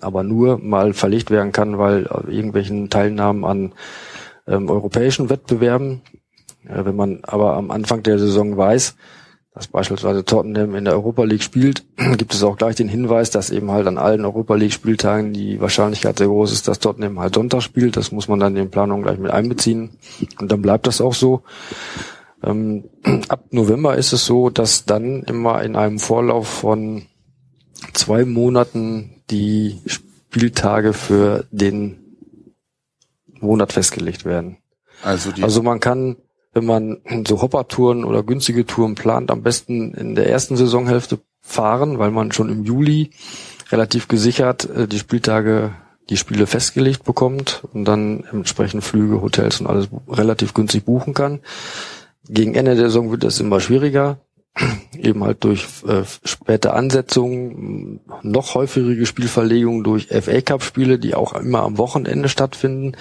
aber 0.00 0.22
nur 0.22 0.56
mal 0.56 0.94
verlegt 0.94 1.30
werden 1.30 1.52
kann, 1.52 1.76
weil 1.76 2.08
irgendwelchen 2.26 2.88
Teilnahmen 2.88 3.44
an 3.44 3.72
ähm, 4.46 4.70
europäischen 4.70 5.28
Wettbewerben, 5.28 6.00
äh, 6.66 6.82
wenn 6.86 6.96
man 6.96 7.18
aber 7.24 7.58
am 7.58 7.70
Anfang 7.70 8.02
der 8.02 8.18
Saison 8.18 8.56
weiß, 8.56 8.96
dass 9.52 9.66
beispielsweise 9.66 10.24
Tottenham 10.24 10.74
in 10.76 10.86
der 10.86 10.94
Europa 10.94 11.24
League 11.24 11.42
spielt, 11.42 11.84
gibt 12.16 12.32
es 12.32 12.42
auch 12.42 12.56
gleich 12.56 12.76
den 12.76 12.88
Hinweis, 12.88 13.28
dass 13.28 13.50
eben 13.50 13.70
halt 13.70 13.86
an 13.86 13.98
allen 13.98 14.24
Europa 14.24 14.54
League 14.54 14.72
Spieltagen 14.72 15.34
die 15.34 15.60
Wahrscheinlichkeit 15.60 16.16
sehr 16.16 16.28
groß 16.28 16.52
ist, 16.52 16.68
dass 16.68 16.78
Tottenham 16.78 17.20
halt 17.20 17.34
Sonntag 17.34 17.60
spielt. 17.60 17.98
Das 17.98 18.12
muss 18.12 18.28
man 18.28 18.40
dann 18.40 18.56
in 18.56 18.62
den 18.62 18.70
Planungen 18.70 19.02
gleich 19.02 19.18
mit 19.18 19.30
einbeziehen. 19.30 19.90
Und 20.40 20.50
dann 20.50 20.62
bleibt 20.62 20.86
das 20.86 21.02
auch 21.02 21.12
so. 21.12 21.42
Ähm, 22.42 22.84
ab 23.28 23.46
November 23.50 23.96
ist 23.96 24.12
es 24.12 24.24
so, 24.24 24.50
dass 24.50 24.84
dann 24.84 25.22
immer 25.24 25.62
in 25.62 25.76
einem 25.76 25.98
Vorlauf 25.98 26.48
von 26.48 27.06
zwei 27.92 28.24
Monaten 28.24 29.22
die 29.30 29.80
Spieltage 29.86 30.92
für 30.92 31.46
den 31.50 32.16
Monat 33.40 33.72
festgelegt 33.72 34.24
werden. 34.24 34.58
Also, 35.02 35.30
also 35.40 35.62
man 35.62 35.80
kann 35.80 36.16
wenn 36.58 36.64
man 36.64 36.98
so 37.26 37.40
Hopper-Touren 37.40 38.04
oder 38.04 38.22
günstige 38.22 38.66
Touren 38.66 38.94
plant, 38.94 39.30
am 39.30 39.42
besten 39.42 39.94
in 39.94 40.14
der 40.14 40.28
ersten 40.28 40.56
Saisonhälfte 40.56 41.20
fahren, 41.40 41.98
weil 41.98 42.10
man 42.10 42.32
schon 42.32 42.50
im 42.50 42.64
Juli 42.64 43.10
relativ 43.70 44.08
gesichert 44.08 44.68
äh, 44.68 44.88
die 44.88 44.98
Spieltage, 44.98 45.72
die 46.10 46.16
Spiele 46.16 46.46
festgelegt 46.46 47.04
bekommt 47.04 47.62
und 47.72 47.84
dann 47.84 48.24
entsprechend 48.32 48.82
Flüge, 48.82 49.20
Hotels 49.20 49.60
und 49.60 49.66
alles 49.66 49.88
relativ 50.08 50.54
günstig 50.54 50.84
buchen 50.84 51.14
kann. 51.14 51.40
Gegen 52.28 52.54
Ende 52.54 52.74
der 52.74 52.86
Saison 52.86 53.10
wird 53.10 53.24
das 53.24 53.40
immer 53.40 53.60
schwieriger 53.60 54.18
eben 54.98 55.24
halt 55.24 55.44
durch 55.44 55.66
äh, 55.86 56.02
späte 56.24 56.74
Ansetzungen, 56.74 58.00
noch 58.22 58.54
häufigere 58.54 59.06
Spielverlegungen 59.06 59.84
durch 59.84 60.08
FA 60.08 60.40
Cup 60.40 60.62
Spiele, 60.62 60.98
die 60.98 61.14
auch 61.14 61.34
immer 61.34 61.62
am 61.62 61.78
Wochenende 61.78 62.28
stattfinden 62.28 62.96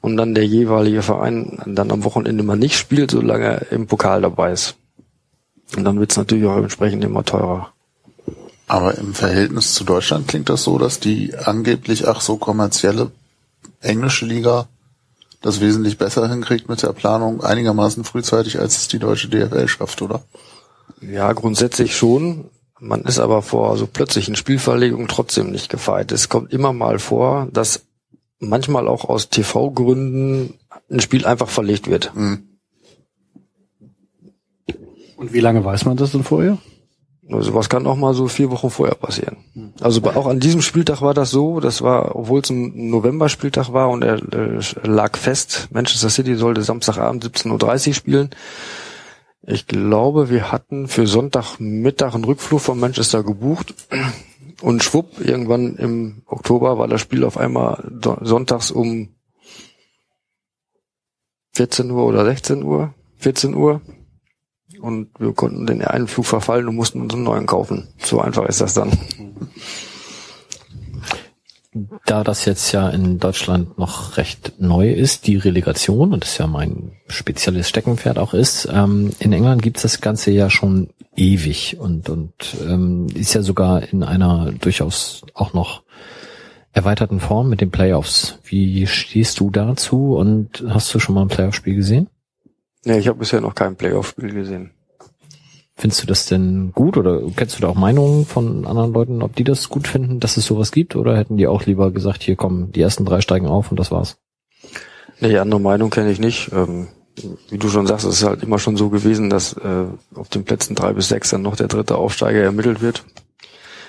und 0.00 0.16
dann 0.16 0.34
der 0.34 0.46
jeweilige 0.46 1.02
Verein 1.02 1.60
dann 1.66 1.90
am 1.90 2.04
Wochenende 2.04 2.42
mal 2.42 2.56
nicht 2.56 2.76
spielt, 2.76 3.10
solange 3.10 3.44
er 3.44 3.72
im 3.72 3.86
Pokal 3.86 4.22
dabei 4.22 4.52
ist. 4.52 4.76
Und 5.76 5.84
dann 5.84 5.98
wird 5.98 6.10
es 6.10 6.16
natürlich 6.16 6.46
auch 6.46 6.58
entsprechend 6.58 7.04
immer 7.04 7.24
teurer. 7.24 7.72
Aber 8.68 8.96
im 8.96 9.14
Verhältnis 9.14 9.74
zu 9.74 9.84
Deutschland 9.84 10.28
klingt 10.28 10.48
das 10.48 10.62
so, 10.62 10.78
dass 10.78 11.00
die 11.00 11.34
angeblich 11.34 12.08
ach 12.08 12.20
so 12.20 12.36
kommerzielle 12.36 13.10
englische 13.80 14.26
Liga 14.26 14.68
das 15.42 15.60
wesentlich 15.60 15.98
besser 15.98 16.28
hinkriegt 16.28 16.68
mit 16.68 16.82
der 16.82 16.92
Planung 16.92 17.42
einigermaßen 17.42 18.04
frühzeitig, 18.04 18.58
als 18.58 18.78
es 18.78 18.88
die 18.88 18.98
deutsche 18.98 19.28
DFL 19.28 19.68
schafft, 19.68 20.00
oder? 20.02 20.22
Ja, 21.00 21.32
grundsätzlich 21.32 21.96
schon. 21.96 22.50
Man 22.78 23.02
ist 23.02 23.18
aber 23.18 23.42
vor 23.42 23.76
so 23.76 23.86
plötzlichen 23.86 24.34
Spielverlegungen 24.34 25.08
trotzdem 25.08 25.50
nicht 25.50 25.68
gefeit. 25.68 26.10
Es 26.12 26.28
kommt 26.28 26.52
immer 26.52 26.72
mal 26.72 26.98
vor, 26.98 27.48
dass 27.52 27.84
manchmal 28.38 28.88
auch 28.88 29.04
aus 29.04 29.28
TV-Gründen 29.28 30.58
ein 30.90 31.00
Spiel 31.00 31.26
einfach 31.26 31.48
verlegt 31.48 31.88
wird. 31.88 32.14
Mhm. 32.14 32.48
Und 35.16 35.32
wie 35.32 35.40
lange 35.40 35.64
weiß 35.64 35.84
man 35.84 35.96
das 35.96 36.12
denn 36.12 36.24
vorher? 36.24 36.58
Also 37.30 37.54
was 37.54 37.68
kann 37.68 37.86
auch 37.86 37.96
mal 37.96 38.14
so 38.14 38.26
vier 38.26 38.50
Wochen 38.50 38.70
vorher 38.70 38.96
passieren. 38.96 39.36
Also 39.80 40.02
auch 40.02 40.26
an 40.26 40.40
diesem 40.40 40.60
Spieltag 40.60 41.02
war 41.02 41.14
das 41.14 41.30
so, 41.30 41.60
das 41.60 41.80
war, 41.80 42.16
obwohl 42.16 42.40
es 42.40 42.50
ein 42.50 42.90
November-Spieltag 42.90 43.72
war 43.72 43.90
und 43.90 44.02
er 44.02 44.16
äh, 44.32 44.60
lag 44.82 45.16
fest, 45.16 45.68
Manchester 45.70 46.10
City 46.10 46.34
sollte 46.34 46.62
Samstagabend 46.62 47.24
17.30 47.24 47.88
Uhr 47.88 47.94
spielen 47.94 48.30
Ich 49.42 49.68
glaube, 49.68 50.30
wir 50.30 50.50
hatten 50.50 50.88
für 50.88 51.06
Sonntagmittag 51.06 52.14
einen 52.14 52.24
Rückflug 52.24 52.60
von 52.60 52.80
Manchester 52.80 53.22
gebucht. 53.22 53.74
Und 54.60 54.82
schwupp, 54.82 55.20
irgendwann 55.20 55.76
im 55.76 56.22
Oktober 56.26 56.78
war 56.78 56.86
das 56.86 57.00
Spiel 57.00 57.24
auf 57.24 57.36
einmal 57.36 57.84
sonntags 58.20 58.70
um 58.70 59.08
14 61.54 61.90
Uhr 61.90 62.04
oder 62.04 62.24
16 62.24 62.62
Uhr, 62.62 62.94
14 63.18 63.54
Uhr. 63.54 63.80
Und 64.82 65.08
wir 65.18 65.32
konnten 65.32 65.66
den 65.66 65.82
einen 65.82 66.08
Flug 66.08 66.26
verfallen 66.26 66.68
und 66.68 66.76
mussten 66.76 67.00
uns 67.00 67.14
einen 67.14 67.22
neuen 67.22 67.46
kaufen. 67.46 67.88
So 67.98 68.20
einfach 68.20 68.46
ist 68.46 68.60
das 68.60 68.74
dann 68.74 68.90
da 72.04 72.22
das 72.22 72.44
jetzt 72.44 72.72
ja 72.72 72.88
in 72.90 73.18
Deutschland 73.18 73.78
noch 73.78 74.18
recht 74.18 74.54
neu 74.58 74.92
ist, 74.92 75.26
die 75.26 75.36
Relegation, 75.36 76.12
und 76.12 76.22
das 76.22 76.36
ja 76.36 76.46
mein 76.46 76.92
spezielles 77.08 77.68
Steckenpferd 77.68 78.18
auch 78.18 78.34
ist, 78.34 78.68
ähm, 78.70 79.12
in 79.18 79.32
England 79.32 79.62
gibt's 79.62 79.82
das 79.82 80.00
Ganze 80.00 80.30
ja 80.32 80.50
schon 80.50 80.90
ewig 81.16 81.78
und, 81.78 82.10
und 82.10 82.32
ähm, 82.62 83.06
ist 83.14 83.34
ja 83.34 83.42
sogar 83.42 83.82
in 83.90 84.02
einer 84.02 84.52
durchaus 84.52 85.22
auch 85.34 85.54
noch 85.54 85.82
erweiterten 86.74 87.20
Form 87.20 87.48
mit 87.48 87.60
den 87.60 87.70
Playoffs. 87.70 88.38
Wie 88.44 88.86
stehst 88.86 89.40
du 89.40 89.50
dazu 89.50 90.16
und 90.16 90.64
hast 90.68 90.94
du 90.94 90.98
schon 90.98 91.14
mal 91.14 91.22
ein 91.22 91.28
Playoff-Spiel 91.28 91.76
gesehen? 91.76 92.08
Nee, 92.84 92.98
ich 92.98 93.08
habe 93.08 93.18
bisher 93.18 93.40
noch 93.40 93.54
kein 93.54 93.76
Playoff-Spiel 93.76 94.32
gesehen. 94.32 94.72
Findest 95.76 96.02
du 96.02 96.06
das 96.06 96.26
denn 96.26 96.72
gut 96.72 96.96
oder 96.96 97.22
kennst 97.34 97.56
du 97.56 97.62
da 97.62 97.68
auch 97.68 97.74
Meinungen 97.74 98.26
von 98.26 98.66
anderen 98.66 98.92
Leuten, 98.92 99.22
ob 99.22 99.34
die 99.34 99.44
das 99.44 99.68
gut 99.68 99.88
finden, 99.88 100.20
dass 100.20 100.36
es 100.36 100.46
sowas 100.46 100.70
gibt 100.70 100.96
oder 100.96 101.16
hätten 101.16 101.36
die 101.36 101.46
auch 101.46 101.64
lieber 101.64 101.90
gesagt, 101.90 102.22
hier 102.22 102.36
kommen 102.36 102.72
die 102.72 102.82
ersten 102.82 103.04
drei 103.04 103.20
steigen 103.20 103.46
auf 103.46 103.70
und 103.70 103.80
das 103.80 103.90
war's? 103.90 104.18
Nee, 105.20 105.38
andere 105.38 105.60
Meinung 105.60 105.90
kenne 105.90 106.10
ich 106.10 106.18
nicht. 106.18 106.50
Ähm, 106.52 106.88
wie 107.48 107.58
du 107.58 107.68
schon 107.68 107.86
sagst, 107.86 108.04
es 108.04 108.16
ist 108.16 108.24
halt 108.24 108.42
immer 108.42 108.58
schon 108.58 108.76
so 108.76 108.90
gewesen, 108.90 109.30
dass 109.30 109.54
äh, 109.54 109.86
auf 110.14 110.28
den 110.28 110.44
Plätzen 110.44 110.74
drei 110.74 110.92
bis 110.92 111.08
sechs 111.08 111.30
dann 111.30 111.42
noch 111.42 111.56
der 111.56 111.68
dritte 111.68 111.96
Aufsteiger 111.96 112.42
ermittelt 112.42 112.80
wird. 112.80 113.04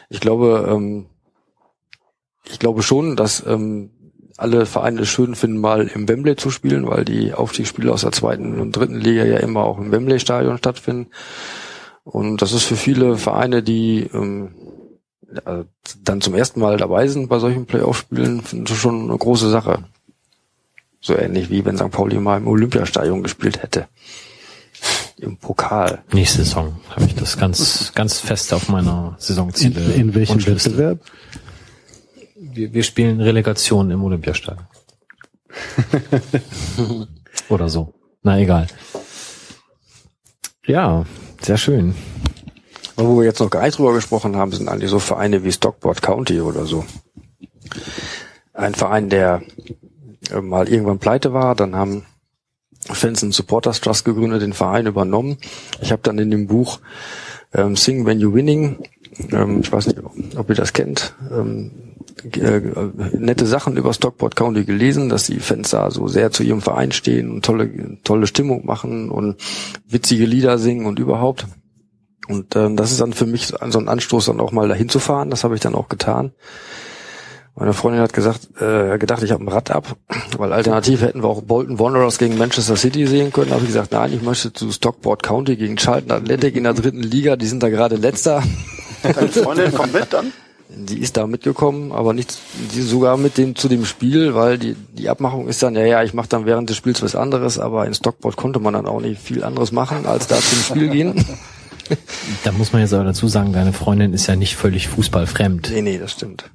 Ich 0.09 0.19
glaube, 0.19 0.69
ähm, 0.69 1.05
ich 2.45 2.59
glaube 2.59 2.83
schon, 2.83 3.15
dass 3.15 3.45
ähm, 3.45 3.89
alle 4.37 4.65
Vereine 4.65 5.01
es 5.01 5.09
schön 5.09 5.35
finden, 5.35 5.59
mal 5.59 5.87
im 5.87 6.07
Wembley 6.07 6.35
zu 6.35 6.49
spielen, 6.49 6.87
weil 6.87 7.05
die 7.05 7.33
Aufstiegsspiele 7.33 7.91
aus 7.91 8.01
der 8.01 8.11
zweiten 8.11 8.59
und 8.59 8.71
dritten 8.71 8.99
Liga 8.99 9.23
ja 9.25 9.37
immer 9.37 9.63
auch 9.63 9.77
im 9.77 9.91
Wembley-Stadion 9.91 10.57
stattfinden. 10.57 11.11
Und 12.03 12.41
das 12.41 12.51
ist 12.53 12.63
für 12.63 12.75
viele 12.75 13.17
Vereine, 13.17 13.63
die 13.63 14.09
ähm, 14.13 14.55
ja, 15.33 15.63
dann 16.03 16.21
zum 16.21 16.35
ersten 16.35 16.59
Mal 16.59 16.77
dabei 16.77 17.07
sind 17.07 17.29
bei 17.29 17.39
solchen 17.39 17.65
Playoff-Spielen, 17.65 18.43
schon 18.67 19.09
eine 19.09 19.17
große 19.17 19.49
Sache. 19.49 19.83
So 20.99 21.17
ähnlich 21.17 21.49
wie 21.49 21.65
wenn 21.65 21.77
St. 21.77 21.91
Pauli 21.91 22.17
mal 22.19 22.37
im 22.37 22.47
Olympiastadion 22.47 23.23
gespielt 23.23 23.61
hätte. 23.61 23.87
Im 25.17 25.37
Pokal. 25.37 26.03
Nächste 26.11 26.39
Saison 26.39 26.77
habe 26.89 27.05
ich 27.05 27.15
das 27.15 27.37
ganz, 27.37 27.93
ganz 27.93 28.19
fest 28.19 28.53
auf 28.53 28.67
meiner 28.67 29.15
Saisonziele. 29.19 29.79
In, 29.93 30.09
in 30.09 30.15
welchem 30.15 30.45
Wettbewerb? 30.45 30.99
Wir, 32.53 32.73
wir 32.73 32.83
spielen 32.83 33.19
Relegation 33.19 33.89
im 33.91 34.03
Olympiastadion. 34.03 34.67
Oder 37.49 37.69
so. 37.69 37.93
Na 38.21 38.39
egal. 38.39 38.67
Ja, 40.65 41.05
sehr 41.41 41.57
schön. 41.57 41.95
wo 42.95 43.17
wir 43.17 43.25
jetzt 43.25 43.39
noch 43.39 43.49
gar 43.49 43.63
nicht 43.63 43.77
drüber 43.77 43.93
gesprochen 43.93 44.37
haben, 44.37 44.51
sind 44.51 44.69
eigentlich 44.69 44.89
so 44.89 44.99
Vereine 44.99 45.43
wie 45.43 45.51
Stockport 45.51 46.01
County 46.01 46.39
oder 46.39 46.65
so. 46.65 46.85
Ein 48.53 48.75
Verein, 48.75 49.09
der 49.09 49.41
äh, 50.31 50.39
mal 50.41 50.69
irgendwann 50.69 50.99
pleite 50.99 51.33
war, 51.33 51.55
dann 51.55 51.75
haben 51.75 52.05
Fans 52.85 53.23
einen 53.23 53.31
Supporters 53.31 53.81
Trust 53.81 54.05
gegründet, 54.05 54.41
den 54.41 54.53
Verein 54.53 54.85
übernommen. 54.85 55.37
Ich 55.81 55.91
habe 55.91 56.01
dann 56.03 56.17
in 56.19 56.31
dem 56.31 56.47
Buch 56.47 56.79
ähm, 57.53 57.75
Sing 57.75 58.05
When 58.05 58.19
You 58.19 58.33
Winning, 58.33 58.83
ähm, 59.31 59.61
ich 59.61 59.71
weiß 59.71 59.87
nicht, 59.87 59.99
ob 60.37 60.49
ihr 60.49 60.55
das 60.55 60.73
kennt, 60.73 61.15
ähm, 61.31 61.71
äh, 62.35 62.61
nette 63.17 63.45
Sachen 63.45 63.77
über 63.77 63.93
Stockport 63.93 64.35
County 64.35 64.65
gelesen, 64.65 65.09
dass 65.09 65.27
die 65.27 65.39
Fans 65.39 65.71
da 65.71 65.91
so 65.91 66.07
sehr 66.07 66.31
zu 66.31 66.43
ihrem 66.43 66.61
Verein 66.61 66.91
stehen 66.91 67.31
und 67.31 67.45
tolle, 67.45 67.97
tolle 68.03 68.27
Stimmung 68.27 68.65
machen 68.65 69.09
und 69.09 69.37
witzige 69.87 70.25
Lieder 70.25 70.57
singen 70.57 70.85
und 70.85 70.99
überhaupt. 70.99 71.45
Und 72.27 72.55
ähm, 72.55 72.77
das 72.77 72.91
ist 72.91 73.01
dann 73.01 73.13
für 73.13 73.25
mich 73.25 73.47
so 73.47 73.79
ein 73.79 73.89
Anstoß, 73.89 74.25
dann 74.25 74.39
auch 74.39 74.51
mal 74.51 74.67
dahin 74.67 74.89
zu 74.89 74.99
fahren. 74.99 75.29
Das 75.29 75.43
habe 75.43 75.55
ich 75.55 75.61
dann 75.61 75.75
auch 75.75 75.89
getan. 75.89 76.31
Meine 77.55 77.73
Freundin 77.73 78.01
hat 78.01 78.13
gesagt, 78.13 78.49
äh, 78.59 78.97
gedacht, 78.97 79.21
ich 79.21 79.31
habe 79.31 79.43
ein 79.43 79.47
Rad 79.47 79.69
ab, 79.69 79.95
weil 80.37 80.53
alternativ 80.53 81.01
hätten 81.01 81.21
wir 81.21 81.29
auch 81.29 81.43
Bolton 81.43 81.77
Wanderers 81.77 82.17
gegen 82.17 82.37
Manchester 82.37 82.75
City 82.75 83.05
sehen 83.05 83.31
können. 83.31 83.49
Da 83.49 83.55
habe 83.55 83.63
ich 83.63 83.69
gesagt, 83.69 83.91
nein, 83.91 84.11
ich 84.11 84.23
möchte 84.23 84.53
zu 84.53 84.71
Stockport 84.71 85.21
County 85.21 85.55
gegen 85.55 85.75
Charlton 85.75 86.11
Athletic 86.11 86.55
in 86.55 86.63
der 86.63 86.73
dritten 86.73 87.03
Liga. 87.03 87.35
Die 87.35 87.45
sind 87.45 87.61
da 87.61 87.69
gerade 87.69 87.95
letzter. 87.95 88.41
Deine 89.03 89.27
Freundin 89.27 89.71
kommt 89.71 89.93
mit 89.93 90.11
dann? 90.11 90.31
Die 90.75 90.99
ist 90.99 91.17
da 91.17 91.27
mitgekommen, 91.27 91.91
aber 91.91 92.13
nicht 92.13 92.37
die 92.73 92.81
sogar 92.81 93.17
mit 93.17 93.37
dem 93.37 93.55
zu 93.55 93.67
dem 93.69 93.85
Spiel, 93.85 94.33
weil 94.33 94.57
die 94.57 94.75
die 94.93 95.09
Abmachung 95.09 95.47
ist 95.47 95.61
dann 95.61 95.75
ja 95.75 95.85
ja, 95.85 96.03
ich 96.03 96.13
mache 96.13 96.29
dann 96.29 96.45
während 96.45 96.69
des 96.69 96.77
Spiels 96.77 97.01
was 97.01 97.15
anderes, 97.15 97.59
aber 97.59 97.85
in 97.85 97.93
Stockport 97.93 98.35
konnte 98.35 98.59
man 98.59 98.73
dann 98.73 98.87
auch 98.87 98.99
nicht 98.99 99.21
viel 99.21 99.43
anderes 99.43 99.71
machen 99.71 100.05
als 100.05 100.27
da 100.27 100.35
zum 100.37 100.59
Spiel 100.59 100.89
gehen. 100.89 101.25
Da 102.43 102.51
muss 102.51 102.71
man 102.71 102.81
jetzt 102.81 102.93
aber 102.93 103.03
dazu 103.03 103.27
sagen, 103.27 103.53
deine 103.53 103.73
Freundin 103.73 104.13
ist 104.13 104.27
ja 104.27 104.35
nicht 104.35 104.55
völlig 104.55 104.87
fußballfremd. 104.87 105.69
Nee, 105.71 105.81
nee, 105.81 105.97
das 105.97 106.13
stimmt. 106.13 106.49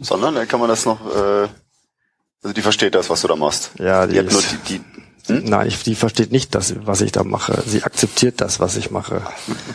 Sondern 0.00 0.34
dann 0.34 0.48
kann 0.48 0.60
man 0.60 0.68
das 0.68 0.84
noch, 0.84 1.00
äh, 1.14 1.48
also 2.42 2.54
die 2.54 2.60
versteht 2.60 2.94
das, 2.94 3.08
was 3.08 3.22
du 3.22 3.28
da 3.28 3.36
machst. 3.36 3.70
Ja, 3.78 4.06
die, 4.06 4.14
die 4.14 4.18
hat 4.18 4.26
ist, 4.26 4.32
nur 4.32 4.42
die, 4.42 4.78
die 4.78 4.80
hm? 5.30 5.44
Nein, 5.44 5.68
ich, 5.68 5.82
die 5.82 5.94
versteht 5.94 6.32
nicht, 6.32 6.54
das, 6.54 6.74
was 6.84 7.00
ich 7.00 7.12
da 7.12 7.24
mache. 7.24 7.62
Sie 7.66 7.82
akzeptiert 7.82 8.40
das, 8.40 8.60
was 8.60 8.76
ich 8.76 8.90
mache, 8.90 9.22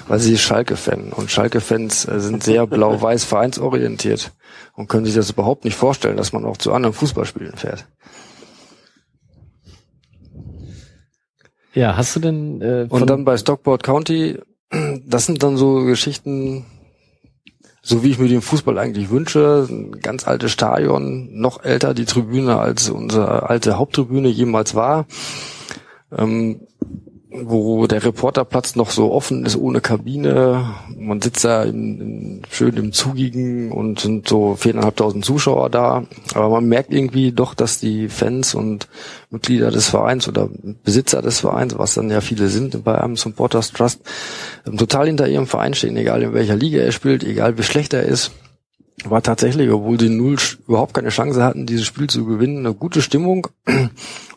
weil 0.08 0.20
sie 0.20 0.34
ist 0.34 0.42
Schalke-Fan 0.42 1.12
und 1.14 1.32
Schalke-Fans 1.32 2.06
äh, 2.06 2.20
sind 2.20 2.44
sehr 2.44 2.68
blau-weiß 2.68 3.24
vereinsorientiert 3.24 4.32
und 4.76 4.88
können 4.88 5.06
sich 5.06 5.16
das 5.16 5.32
überhaupt 5.32 5.66
nicht 5.66 5.76
vorstellen, 5.76 6.18
dass 6.18 6.34
man 6.34 6.46
auch 6.46 6.58
zu 6.58 6.74
anderen 6.74 6.94
Fußballspielen 6.94 7.58
fährt. 7.58 7.86
Ja, 11.74 11.98
hast 11.98 12.16
du 12.16 12.20
denn 12.22 12.62
äh, 12.62 12.88
und 12.90 13.10
dann 13.10 13.26
bei 13.26 13.38
Stockport 13.38 13.84
County, 13.84 14.40
das 15.06 15.26
sind 15.26 15.44
dann 15.44 15.58
so 15.58 15.84
Geschichten, 15.84 16.66
so 17.88 18.04
wie 18.04 18.10
ich 18.10 18.18
mir 18.18 18.28
den 18.28 18.42
Fußball 18.42 18.80
eigentlich 18.80 19.12
wünsche, 19.12 19.68
ein 19.70 20.02
ganz 20.02 20.28
altes 20.28 20.52
Stadion, 20.52 21.30
noch 21.40 21.64
älter 21.64 21.94
die 21.94 22.06
Tribüne 22.06 22.58
als 22.58 22.90
unsere 22.90 23.48
alte 23.48 23.78
Haupttribüne 23.78 24.28
jemals 24.28 24.74
war. 24.74 25.06
Ähm, 26.12 26.62
wo 27.44 27.88
der 27.88 28.04
Reporterplatz 28.04 28.76
noch 28.76 28.90
so 28.90 29.12
offen 29.12 29.46
ist, 29.46 29.56
ohne 29.56 29.82
Kabine. 29.82 30.76
Man 30.98 31.22
sitzt 31.22 31.46
da 31.46 31.64
in, 31.64 32.02
in, 32.02 32.42
schön 32.50 32.76
im 32.78 32.94
Zugigen 32.94 33.72
und 33.72 34.00
sind 34.00 34.28
so 34.28 34.56
viereinhalbtausend 34.56 35.26
Zuschauer 35.26 35.70
da. 35.70 36.04
Aber 36.34 36.50
man 36.50 36.66
merkt 36.66 36.94
irgendwie 36.94 37.32
doch, 37.32 37.54
dass 37.54 37.80
die 37.80 38.10
Fans 38.10 38.56
und 38.56 38.88
Mitglieder 39.30 39.72
des 39.72 39.90
Vereins 39.90 40.28
oder 40.28 40.50
Besitzer 40.84 41.22
des 41.22 41.40
Vereins, 41.40 41.78
was 41.78 41.96
dann 41.96 42.10
ja 42.10 42.22
viele 42.22 42.48
sind 42.48 42.84
bei 42.84 43.02
einem 43.02 43.18
Supporters 43.18 43.72
Trust, 43.72 44.02
ähm, 44.66 44.78
total 44.78 45.08
hinter 45.08 45.28
ihrem 45.28 45.48
Verein 45.48 45.74
stehen, 45.74 45.98
egal 45.98 46.24
in 46.24 46.34
welcher 46.34 46.56
Liga 46.56 46.80
er 46.80 46.92
spielt, 46.92 47.24
egal 47.24 47.58
wie 47.58 47.64
schlecht 47.64 47.94
er 47.94 48.04
ist 48.04 48.32
war 49.04 49.22
tatsächlich, 49.22 49.70
obwohl 49.70 49.98
die 49.98 50.10
Null 50.10 50.38
überhaupt 50.68 50.94
keine 50.94 51.10
Chance 51.10 51.44
hatten, 51.44 51.66
dieses 51.66 51.86
Spiel 51.86 52.08
zu 52.08 52.26
gewinnen, 52.26 52.60
eine 52.60 52.74
gute 52.74 53.02
Stimmung 53.02 53.48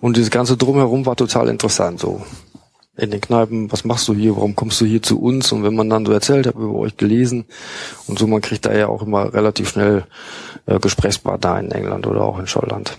und 0.01 0.17
dieses 0.17 0.31
ganze 0.31 0.57
Drumherum 0.57 1.07
war 1.07 1.17
total 1.17 1.49
interessant. 1.49 2.01
So 2.01 2.23
in 2.99 3.11
den 3.11 3.21
Kneipen, 3.21 3.71
was 3.71 3.85
machst 3.85 4.09
du 4.09 4.15
hier, 4.15 4.37
warum 4.37 4.57
kommst 4.57 4.81
du 4.81 4.85
hier 4.85 5.03
zu 5.03 5.21
uns? 5.21 5.53
Und 5.53 5.63
wenn 5.63 5.75
man 5.75 5.89
dann 5.89 6.05
so 6.05 6.13
erzählt, 6.13 6.47
habe 6.47 6.63
über 6.63 6.75
euch 6.75 6.97
gelesen 6.97 7.45
und 8.07 8.19
so, 8.19 8.27
man 8.27 8.41
kriegt 8.41 8.67
da 8.67 8.75
ja 8.75 8.89
auch 8.89 9.03
immer 9.03 9.33
relativ 9.33 9.71
schnell 9.71 10.05
äh, 10.67 10.79
Gesprächspartner 10.81 11.61
in 11.61 11.71
England 11.71 12.07
oder 12.07 12.23
auch 12.23 12.39
in 12.39 12.47
Schottland. 12.47 12.99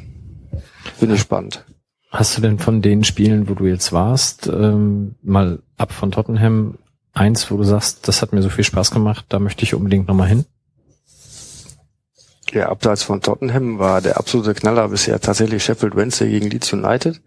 Finde 0.97 1.15
ich 1.15 1.21
spannend. 1.21 1.65
Hast 2.09 2.37
du 2.37 2.41
denn 2.41 2.59
von 2.59 2.81
den 2.81 3.03
Spielen, 3.03 3.49
wo 3.49 3.53
du 3.53 3.65
jetzt 3.65 3.91
warst, 3.91 4.47
ähm, 4.47 5.15
mal 5.21 5.59
ab 5.77 5.91
von 5.91 6.11
Tottenham 6.11 6.79
eins, 7.13 7.51
wo 7.51 7.57
du 7.57 7.63
sagst, 7.63 8.07
das 8.07 8.21
hat 8.21 8.33
mir 8.33 8.41
so 8.41 8.49
viel 8.49 8.63
Spaß 8.63 8.91
gemacht, 8.91 9.25
da 9.29 9.39
möchte 9.39 9.63
ich 9.63 9.75
unbedingt 9.75 10.07
nochmal 10.07 10.29
hin? 10.29 10.45
Ja, 12.51 12.69
abseits 12.69 13.03
von 13.03 13.21
Tottenham 13.21 13.77
war 13.77 14.01
der 14.01 14.17
absolute 14.17 14.55
Knaller 14.55 14.87
bisher 14.87 15.19
tatsächlich 15.19 15.63
Sheffield 15.63 15.95
Wednesday 15.95 16.29
gegen 16.29 16.49
Leeds 16.49 16.73
United. 16.73 17.21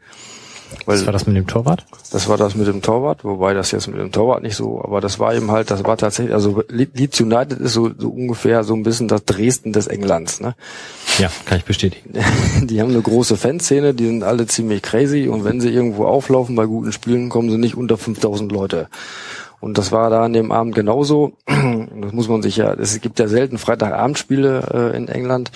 Weil, 0.87 0.99
Was 0.99 1.07
war 1.07 1.13
das 1.13 1.27
mit 1.27 1.37
dem 1.37 1.47
Torwart? 1.47 1.85
Das 2.11 2.29
war 2.29 2.37
das 2.37 2.55
mit 2.55 2.67
dem 2.67 2.83
Torwart, 2.83 3.25
wobei 3.25 3.55
das 3.55 3.71
jetzt 3.71 3.89
mit 3.89 3.99
dem 3.99 4.13
Torwart 4.13 4.43
nicht 4.43 4.57
so, 4.57 4.83
aber 4.83 5.01
das 5.01 5.19
war 5.19 5.35
eben 5.35 5.51
halt, 5.51 5.71
das 5.71 5.85
war 5.85 5.97
tatsächlich, 5.97 6.35
also 6.35 6.63
Leeds 6.69 7.21
United 7.21 7.59
ist 7.61 7.73
so, 7.73 7.91
so 7.97 8.09
ungefähr 8.09 8.65
so 8.65 8.75
ein 8.75 8.83
bisschen 8.83 9.09
das 9.09 9.25
Dresden 9.25 9.73
des 9.73 9.87
Englands, 9.87 10.41
ne? 10.41 10.55
Ja, 11.19 11.31
kann 11.47 11.59
ich 11.59 11.65
bestätigen. 11.65 12.13
Die 12.67 12.81
haben 12.81 12.91
eine 12.91 13.03
große 13.03 13.37
Fanszene, 13.37 13.95
die 13.95 14.07
sind 14.07 14.23
alle 14.23 14.47
ziemlich 14.47 14.83
crazy 14.83 15.29
und 15.29 15.45
wenn 15.45 15.61
sie 15.61 15.71
irgendwo 15.71 16.07
auflaufen 16.07 16.57
bei 16.57 16.67
guten 16.67 16.93
Spielen, 16.93 17.29
kommen 17.29 17.51
sie 17.51 17.59
nicht 17.59 17.77
unter 17.77 17.97
5000 17.97 18.51
Leute. 18.53 18.89
Und 19.63 19.79
das 19.79 19.93
war 19.93 20.11
da 20.11 20.25
an 20.25 20.33
dem 20.33 20.51
Abend 20.51 20.75
genauso. 20.75 21.33
Das 22.03 22.13
muss 22.13 22.29
man 22.29 22.43
sich 22.43 22.57
ja, 22.57 22.75
es 22.75 23.01
gibt 23.01 23.21
ja 23.21 23.29
selten 23.29 23.59
Freitagabendspiele 23.59 24.93
äh, 24.93 24.97
in 24.97 25.09
England. 25.09 25.53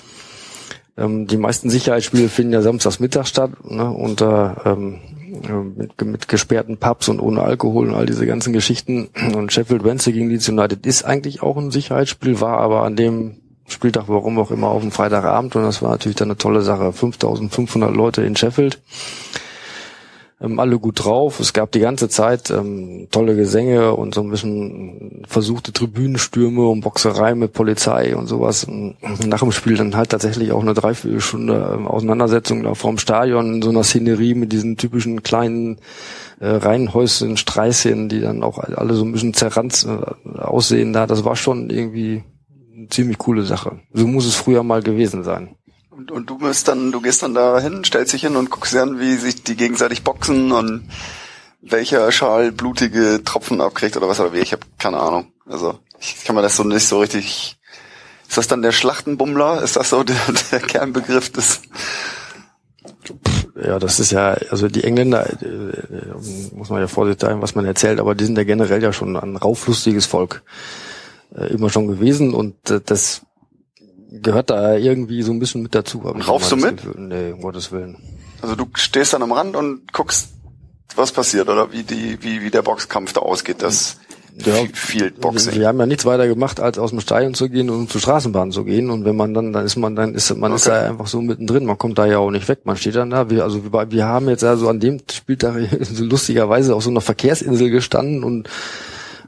Ähm, 0.96 1.26
die 1.26 1.36
meisten 1.36 1.70
Sicherheitsspiele 1.70 2.28
finden 2.28 2.52
ja 2.52 2.62
samstags 2.62 3.00
Mittag 3.00 3.26
statt. 3.26 3.50
Ne? 3.64 3.90
Und 3.90 4.20
da 4.20 4.62
ähm, 4.64 5.00
mit, 5.76 6.00
mit 6.02 6.28
gesperrten 6.28 6.78
Pubs 6.78 7.08
und 7.08 7.20
ohne 7.20 7.42
Alkohol 7.42 7.88
und 7.88 7.94
all 7.94 8.06
diese 8.06 8.26
ganzen 8.26 8.52
Geschichten. 8.52 9.08
Und 9.34 9.52
Sheffield 9.52 9.84
Wednesday 9.84 10.12
gegen 10.12 10.30
Leeds 10.30 10.48
United 10.48 10.86
ist 10.86 11.04
eigentlich 11.04 11.42
auch 11.42 11.56
ein 11.56 11.70
Sicherheitsspiel, 11.70 12.40
war 12.40 12.58
aber 12.58 12.82
an 12.82 12.96
dem 12.96 13.36
Spieltag, 13.68 14.04
warum 14.06 14.38
auch 14.38 14.50
immer, 14.50 14.68
auf 14.68 14.82
dem 14.82 14.92
Freitagabend 14.92 15.56
und 15.56 15.64
das 15.64 15.82
war 15.82 15.90
natürlich 15.90 16.16
dann 16.16 16.28
eine 16.28 16.38
tolle 16.38 16.62
Sache. 16.62 16.92
5500 16.92 17.94
Leute 17.94 18.22
in 18.22 18.36
Sheffield 18.36 18.80
ähm, 20.40 20.58
alle 20.58 20.78
gut 20.78 21.04
drauf. 21.04 21.40
Es 21.40 21.52
gab 21.52 21.72
die 21.72 21.80
ganze 21.80 22.08
Zeit 22.08 22.50
ähm, 22.50 23.08
tolle 23.10 23.36
Gesänge 23.36 23.94
und 23.94 24.14
so 24.14 24.22
ein 24.22 24.30
bisschen 24.30 25.22
versuchte 25.26 25.72
Tribünenstürme 25.72 26.66
und 26.66 26.82
Boxerei 26.82 27.34
mit 27.34 27.52
Polizei 27.52 28.14
und 28.14 28.26
sowas. 28.26 28.64
Und 28.64 28.96
nach 29.26 29.40
dem 29.40 29.52
Spiel 29.52 29.76
dann 29.76 29.96
halt 29.96 30.10
tatsächlich 30.10 30.52
auch 30.52 30.60
eine 30.60 30.74
Dreiviertelstunde 30.74 31.72
ähm, 31.74 31.86
Auseinandersetzung 31.86 32.62
da 32.62 32.74
vorm 32.74 32.98
Stadion 32.98 33.54
in 33.54 33.62
so 33.62 33.70
einer 33.70 33.84
Szenerie 33.84 34.34
mit 34.34 34.52
diesen 34.52 34.76
typischen 34.76 35.22
kleinen 35.22 35.78
äh, 36.40 36.48
Reihenhäuschen, 36.48 37.36
Streißchen, 37.36 38.08
die 38.08 38.20
dann 38.20 38.42
auch 38.42 38.58
alle 38.58 38.94
so 38.94 39.04
ein 39.04 39.12
bisschen 39.12 39.32
zerranzt 39.32 39.86
äh, 39.86 40.38
aussehen 40.38 40.92
da. 40.92 41.06
Das 41.06 41.24
war 41.24 41.36
schon 41.36 41.70
irgendwie 41.70 42.24
eine 42.76 42.88
ziemlich 42.88 43.16
coole 43.16 43.44
Sache. 43.44 43.80
So 43.94 44.06
muss 44.06 44.26
es 44.26 44.34
früher 44.34 44.62
mal 44.62 44.82
gewesen 44.82 45.24
sein. 45.24 45.56
Und, 45.96 46.10
und 46.10 46.28
du 46.28 46.36
bist 46.36 46.68
dann, 46.68 46.92
du 46.92 47.00
gehst 47.00 47.22
dann 47.22 47.32
da 47.32 47.58
hin, 47.58 47.82
stellst 47.82 48.12
dich 48.12 48.20
hin 48.20 48.36
und 48.36 48.50
guckst 48.50 48.74
dir 48.74 48.82
an, 48.82 49.00
wie 49.00 49.14
sich 49.14 49.42
die 49.42 49.56
gegenseitig 49.56 50.04
boxen 50.04 50.52
und 50.52 50.90
welcher 51.62 52.12
Schal 52.12 52.52
blutige 52.52 53.22
Tropfen 53.24 53.62
abkriegt 53.62 53.96
oder 53.96 54.06
was 54.06 54.20
oder 54.20 54.34
wie. 54.34 54.40
Ich 54.40 54.52
habe 54.52 54.66
keine 54.78 55.00
Ahnung. 55.00 55.32
Also 55.46 55.78
ich 55.98 56.22
kann 56.24 56.36
mir 56.36 56.42
das 56.42 56.56
so 56.56 56.64
nicht 56.64 56.86
so 56.86 57.00
richtig. 57.00 57.56
Ist 58.28 58.36
das 58.36 58.46
dann 58.46 58.60
der 58.60 58.72
Schlachtenbummler? 58.72 59.62
Ist 59.62 59.76
das 59.76 59.88
so 59.88 60.02
der, 60.02 60.20
der 60.50 60.60
Kernbegriff 60.60 61.32
des? 61.32 61.62
Ja, 63.54 63.78
das 63.78 63.98
ist 63.98 64.10
ja, 64.10 64.36
also 64.50 64.68
die 64.68 64.84
Engländer, 64.84 65.26
äh, 65.42 66.54
muss 66.54 66.68
man 66.68 66.80
ja 66.80 66.88
vorsichtig 66.88 67.26
sein, 67.26 67.40
was 67.40 67.54
man 67.54 67.64
erzählt, 67.64 68.00
aber 68.00 68.14
die 68.14 68.26
sind 68.26 68.36
ja 68.36 68.44
generell 68.44 68.82
ja 68.82 68.92
schon 68.92 69.16
ein 69.16 69.36
rauflustiges 69.36 70.04
Volk 70.04 70.42
äh, 71.34 71.46
immer 71.46 71.70
schon 71.70 71.86
gewesen 71.86 72.34
und 72.34 72.70
äh, 72.70 72.82
das 72.84 73.22
gehört 74.10 74.50
da 74.50 74.76
irgendwie 74.76 75.22
so 75.22 75.32
ein 75.32 75.38
bisschen 75.38 75.62
mit 75.62 75.74
dazu. 75.74 76.00
Raufst 76.00 76.52
du 76.52 76.56
mit? 76.56 76.78
Gefühl. 76.78 76.94
Nee, 76.98 77.32
um 77.32 77.40
Gottes 77.40 77.72
Willen. 77.72 77.96
Also 78.42 78.54
du 78.54 78.66
stehst 78.74 79.12
dann 79.12 79.22
am 79.22 79.32
Rand 79.32 79.56
und 79.56 79.92
guckst, 79.92 80.28
was 80.94 81.12
passiert 81.12 81.48
oder 81.48 81.72
wie 81.72 81.82
die, 81.82 82.18
wie, 82.22 82.42
wie 82.42 82.50
der 82.50 82.62
Boxkampf 82.62 83.12
da 83.12 83.20
ausgeht, 83.20 83.62
das 83.62 83.98
ja, 84.44 84.54
Field 84.74 85.20
Boxing. 85.20 85.54
Wir 85.54 85.68
haben 85.68 85.78
ja 85.78 85.86
nichts 85.86 86.04
weiter 86.04 86.28
gemacht, 86.28 86.60
als 86.60 86.78
aus 86.78 86.90
dem 86.90 87.00
Stadion 87.00 87.32
zu 87.32 87.48
gehen 87.48 87.70
und 87.70 87.90
zur 87.90 88.00
Straßenbahn 88.00 88.52
zu 88.52 88.64
gehen. 88.64 88.90
Und 88.90 89.04
wenn 89.04 89.16
man 89.16 89.32
dann, 89.32 89.52
dann 89.52 89.64
ist 89.64 89.76
man, 89.76 89.96
dann 89.96 90.14
ist 90.14 90.34
man 90.36 90.52
okay. 90.52 90.56
ist 90.56 90.66
da 90.66 90.88
einfach 90.88 91.06
so 91.06 91.22
mittendrin. 91.22 91.64
Man 91.64 91.78
kommt 91.78 91.96
da 91.96 92.04
ja 92.06 92.18
auch 92.18 92.30
nicht 92.30 92.46
weg. 92.48 92.60
Man 92.64 92.76
steht 92.76 92.96
dann 92.96 93.10
da. 93.10 93.30
Wir, 93.30 93.44
also 93.44 93.64
wir, 93.64 93.90
wir 93.90 94.04
haben 94.04 94.28
jetzt 94.28 94.44
also 94.44 94.68
an 94.68 94.78
dem 94.78 95.00
Spieltag 95.10 95.56
so 95.80 96.04
lustigerweise 96.04 96.74
auf 96.74 96.82
so 96.82 96.90
einer 96.90 97.00
Verkehrsinsel 97.00 97.70
gestanden 97.70 98.24
und, 98.24 98.50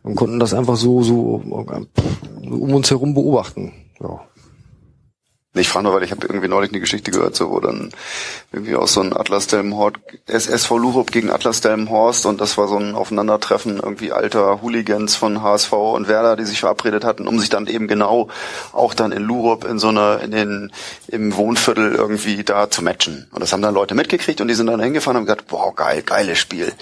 und 0.02 0.14
konnten 0.14 0.38
das 0.38 0.52
einfach 0.52 0.76
so, 0.76 1.02
so 1.02 1.42
um 2.42 2.74
uns 2.74 2.90
herum 2.90 3.14
beobachten. 3.14 3.72
Ja. 4.00 4.20
Ich 5.58 5.68
frage 5.68 5.84
nur, 5.84 5.94
weil 5.94 6.02
ich 6.02 6.10
habe 6.10 6.26
irgendwie 6.26 6.48
neulich 6.48 6.70
eine 6.70 6.80
Geschichte 6.80 7.10
gehört, 7.10 7.36
so 7.36 7.50
wo 7.50 7.60
dann 7.60 7.90
irgendwie 8.52 8.76
auch 8.76 8.88
so 8.88 9.00
ein 9.00 9.16
Atlas 9.16 9.46
Delmenhorst, 9.46 9.96
SSV 10.26 10.70
Lurup 10.70 11.12
gegen 11.12 11.30
Atlas 11.30 11.60
Delmenhorst 11.60 12.26
und 12.26 12.40
das 12.40 12.56
war 12.56 12.68
so 12.68 12.76
ein 12.76 12.94
Aufeinandertreffen 12.94 13.76
irgendwie 13.76 14.12
alter 14.12 14.62
Hooligans 14.62 15.16
von 15.16 15.42
HSV 15.42 15.72
und 15.72 16.08
Werder, 16.08 16.36
die 16.36 16.44
sich 16.44 16.60
verabredet 16.60 17.04
hatten, 17.04 17.26
um 17.26 17.38
sich 17.38 17.48
dann 17.48 17.66
eben 17.66 17.88
genau 17.88 18.28
auch 18.72 18.94
dann 18.94 19.12
in 19.12 19.22
Lurup 19.22 19.64
in 19.64 19.78
so 19.78 19.88
einer, 19.88 20.20
in 20.20 20.30
den, 20.30 20.72
im 21.08 21.36
Wohnviertel 21.36 21.94
irgendwie 21.94 22.44
da 22.44 22.70
zu 22.70 22.82
matchen. 22.82 23.26
Und 23.32 23.40
das 23.40 23.52
haben 23.52 23.62
dann 23.62 23.74
Leute 23.74 23.94
mitgekriegt 23.94 24.40
und 24.40 24.48
die 24.48 24.54
sind 24.54 24.66
dann 24.66 24.80
hingefahren 24.80 25.16
und 25.16 25.20
haben 25.20 25.26
gesagt, 25.26 25.52
wow, 25.52 25.74
geil, 25.74 26.02
geiles 26.02 26.38
Spiel. 26.38 26.72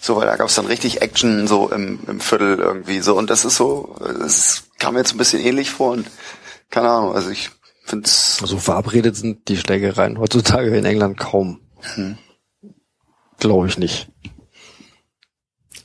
So, 0.00 0.16
weil 0.16 0.26
da 0.26 0.36
gab 0.36 0.48
es 0.48 0.54
dann 0.54 0.66
richtig 0.66 1.02
Action 1.02 1.46
so 1.48 1.68
im, 1.70 2.00
im 2.06 2.20
Viertel 2.20 2.58
irgendwie 2.58 3.00
so 3.00 3.16
und 3.16 3.30
das 3.30 3.44
ist 3.44 3.56
so, 3.56 3.96
es 4.24 4.64
kam 4.78 4.94
mir 4.94 5.00
jetzt 5.00 5.14
ein 5.14 5.18
bisschen 5.18 5.40
ähnlich 5.40 5.70
vor 5.70 5.92
und 5.92 6.06
keine 6.70 6.90
Ahnung, 6.90 7.14
also 7.14 7.30
ich 7.30 7.50
Find's 7.86 8.38
also 8.42 8.58
verabredet 8.58 9.14
sind 9.14 9.46
die 9.48 9.56
Schlägereien 9.56 10.18
heutzutage 10.18 10.76
in 10.76 10.84
England 10.84 11.16
kaum. 11.18 11.60
Hm. 11.94 12.18
Glaube 13.38 13.68
ich 13.68 13.78
nicht. 13.78 14.08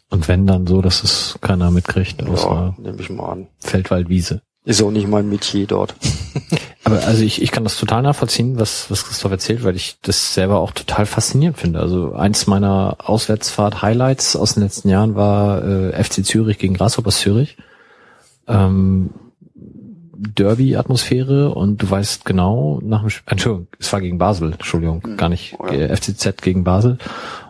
Und 0.10 0.28
wenn 0.28 0.48
dann 0.48 0.66
so, 0.66 0.82
dass 0.82 1.04
es 1.04 1.38
keiner 1.42 1.70
mitkriegt, 1.70 2.24
außer 2.24 2.76
ja, 2.84 2.94
ich 2.98 3.10
mal 3.12 3.30
an. 3.30 3.48
Feldwaldwiese. 3.60 4.42
Ist 4.66 4.82
auch 4.82 4.90
nicht 4.90 5.08
mein 5.08 5.30
Metier 5.30 5.68
dort. 5.68 5.96
Aber 6.84 7.04
also 7.06 7.24
ich, 7.24 7.42
ich 7.42 7.52
kann 7.52 7.64
das 7.64 7.78
total 7.78 8.02
nachvollziehen, 8.02 8.60
was, 8.60 8.90
was 8.90 9.06
Christoph 9.06 9.32
erzählt, 9.32 9.64
weil 9.64 9.76
ich 9.76 10.00
das 10.02 10.34
selber 10.34 10.60
auch 10.60 10.72
total 10.72 11.06
faszinierend 11.06 11.60
finde. 11.60 11.80
Also 11.80 12.14
eins 12.14 12.48
meiner 12.48 12.98
Auswärtsfahrt-Highlights 12.98 14.36
aus 14.36 14.56
den 14.56 14.64
letzten 14.64 14.90
Jahren 14.90 15.16
war 15.16 15.64
äh, 15.64 16.04
FC 16.04 16.26
Zürich 16.26 16.58
gegen 16.58 16.74
Grasshoppers 16.74 17.20
Zürich. 17.20 17.58
Ähm, 18.48 19.12
Derby-Atmosphäre 20.22 21.54
und 21.54 21.82
du 21.82 21.90
weißt 21.90 22.26
genau 22.26 22.80
nach 22.84 23.02
dem 23.02 23.10
Spiel, 23.10 23.32
Entschuldigung, 23.32 23.68
es 23.80 23.92
war 23.92 24.02
gegen 24.02 24.18
Basel, 24.18 24.54
Entschuldigung, 24.54 25.02
mhm. 25.06 25.18
gar 25.18 25.30
nicht 25.30 25.56
oh 25.60 25.68
ja. 25.68 25.96
FCZ 25.96 26.42
gegen 26.42 26.64
Basel. 26.64 26.98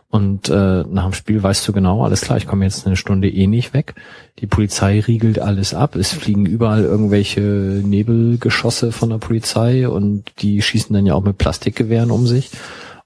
Und 0.10 0.50
äh, 0.50 0.84
nach 0.90 1.06
dem 1.06 1.14
Spiel 1.14 1.42
weißt 1.42 1.66
du 1.66 1.72
genau, 1.72 2.04
alles 2.04 2.22
klar, 2.22 2.38
ich 2.38 2.46
komme 2.46 2.66
jetzt 2.66 2.86
eine 2.86 2.98
Stunde 2.98 3.30
eh 3.30 3.48
nicht 3.48 3.74
weg. 3.74 3.96
Die 4.40 4.48
Polizei 4.48 5.00
riegelt 5.00 5.40
alles 5.40 5.74
ab. 5.74 5.96
Es 5.96 6.12
fliegen 6.12 6.46
überall 6.46 6.84
irgendwelche 6.84 7.40
Nebelgeschosse 7.42 8.92
von 8.92 9.10
der 9.10 9.20
Polizei 9.20 9.88
und 9.88 10.26
die 10.40 10.62
schießen 10.62 10.94
dann 10.94 11.06
ja 11.06 11.14
auch 11.14 11.24
mit 11.24 11.38
Plastikgewehren 11.38 12.12
um 12.12 12.28
sich. 12.28 12.52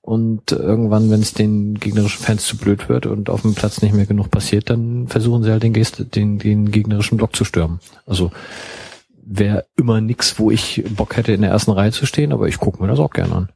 Und 0.01 0.51
irgendwann, 0.51 1.11
wenn 1.11 1.21
es 1.21 1.33
den 1.33 1.75
gegnerischen 1.79 2.23
Fans 2.23 2.45
zu 2.45 2.57
blöd 2.57 2.89
wird 2.89 3.05
und 3.05 3.29
auf 3.29 3.41
dem 3.41 3.55
Platz 3.55 3.81
nicht 3.81 3.95
mehr 3.95 4.05
genug 4.05 4.31
passiert, 4.31 4.69
dann 4.71 5.07
versuchen 5.07 5.43
sie 5.43 5.51
halt 5.51 5.63
den, 5.63 5.73
Gest 5.73 6.15
den, 6.15 6.39
den 6.39 6.71
gegnerischen 6.71 7.17
Block 7.17 7.35
zu 7.35 7.43
stürmen. 7.43 7.79
Also 8.05 8.31
wäre 9.25 9.65
immer 9.75 10.01
nix, 10.01 10.39
wo 10.39 10.51
ich 10.51 10.83
Bock 10.89 11.17
hätte, 11.17 11.33
in 11.33 11.41
der 11.41 11.51
ersten 11.51 11.71
Reihe 11.71 11.91
zu 11.91 12.05
stehen, 12.05 12.31
aber 12.31 12.47
ich 12.47 12.59
gucke 12.59 12.81
mir 12.81 12.87
das 12.87 12.99
auch 12.99 13.11
gerne 13.11 13.35
an. 13.35 13.49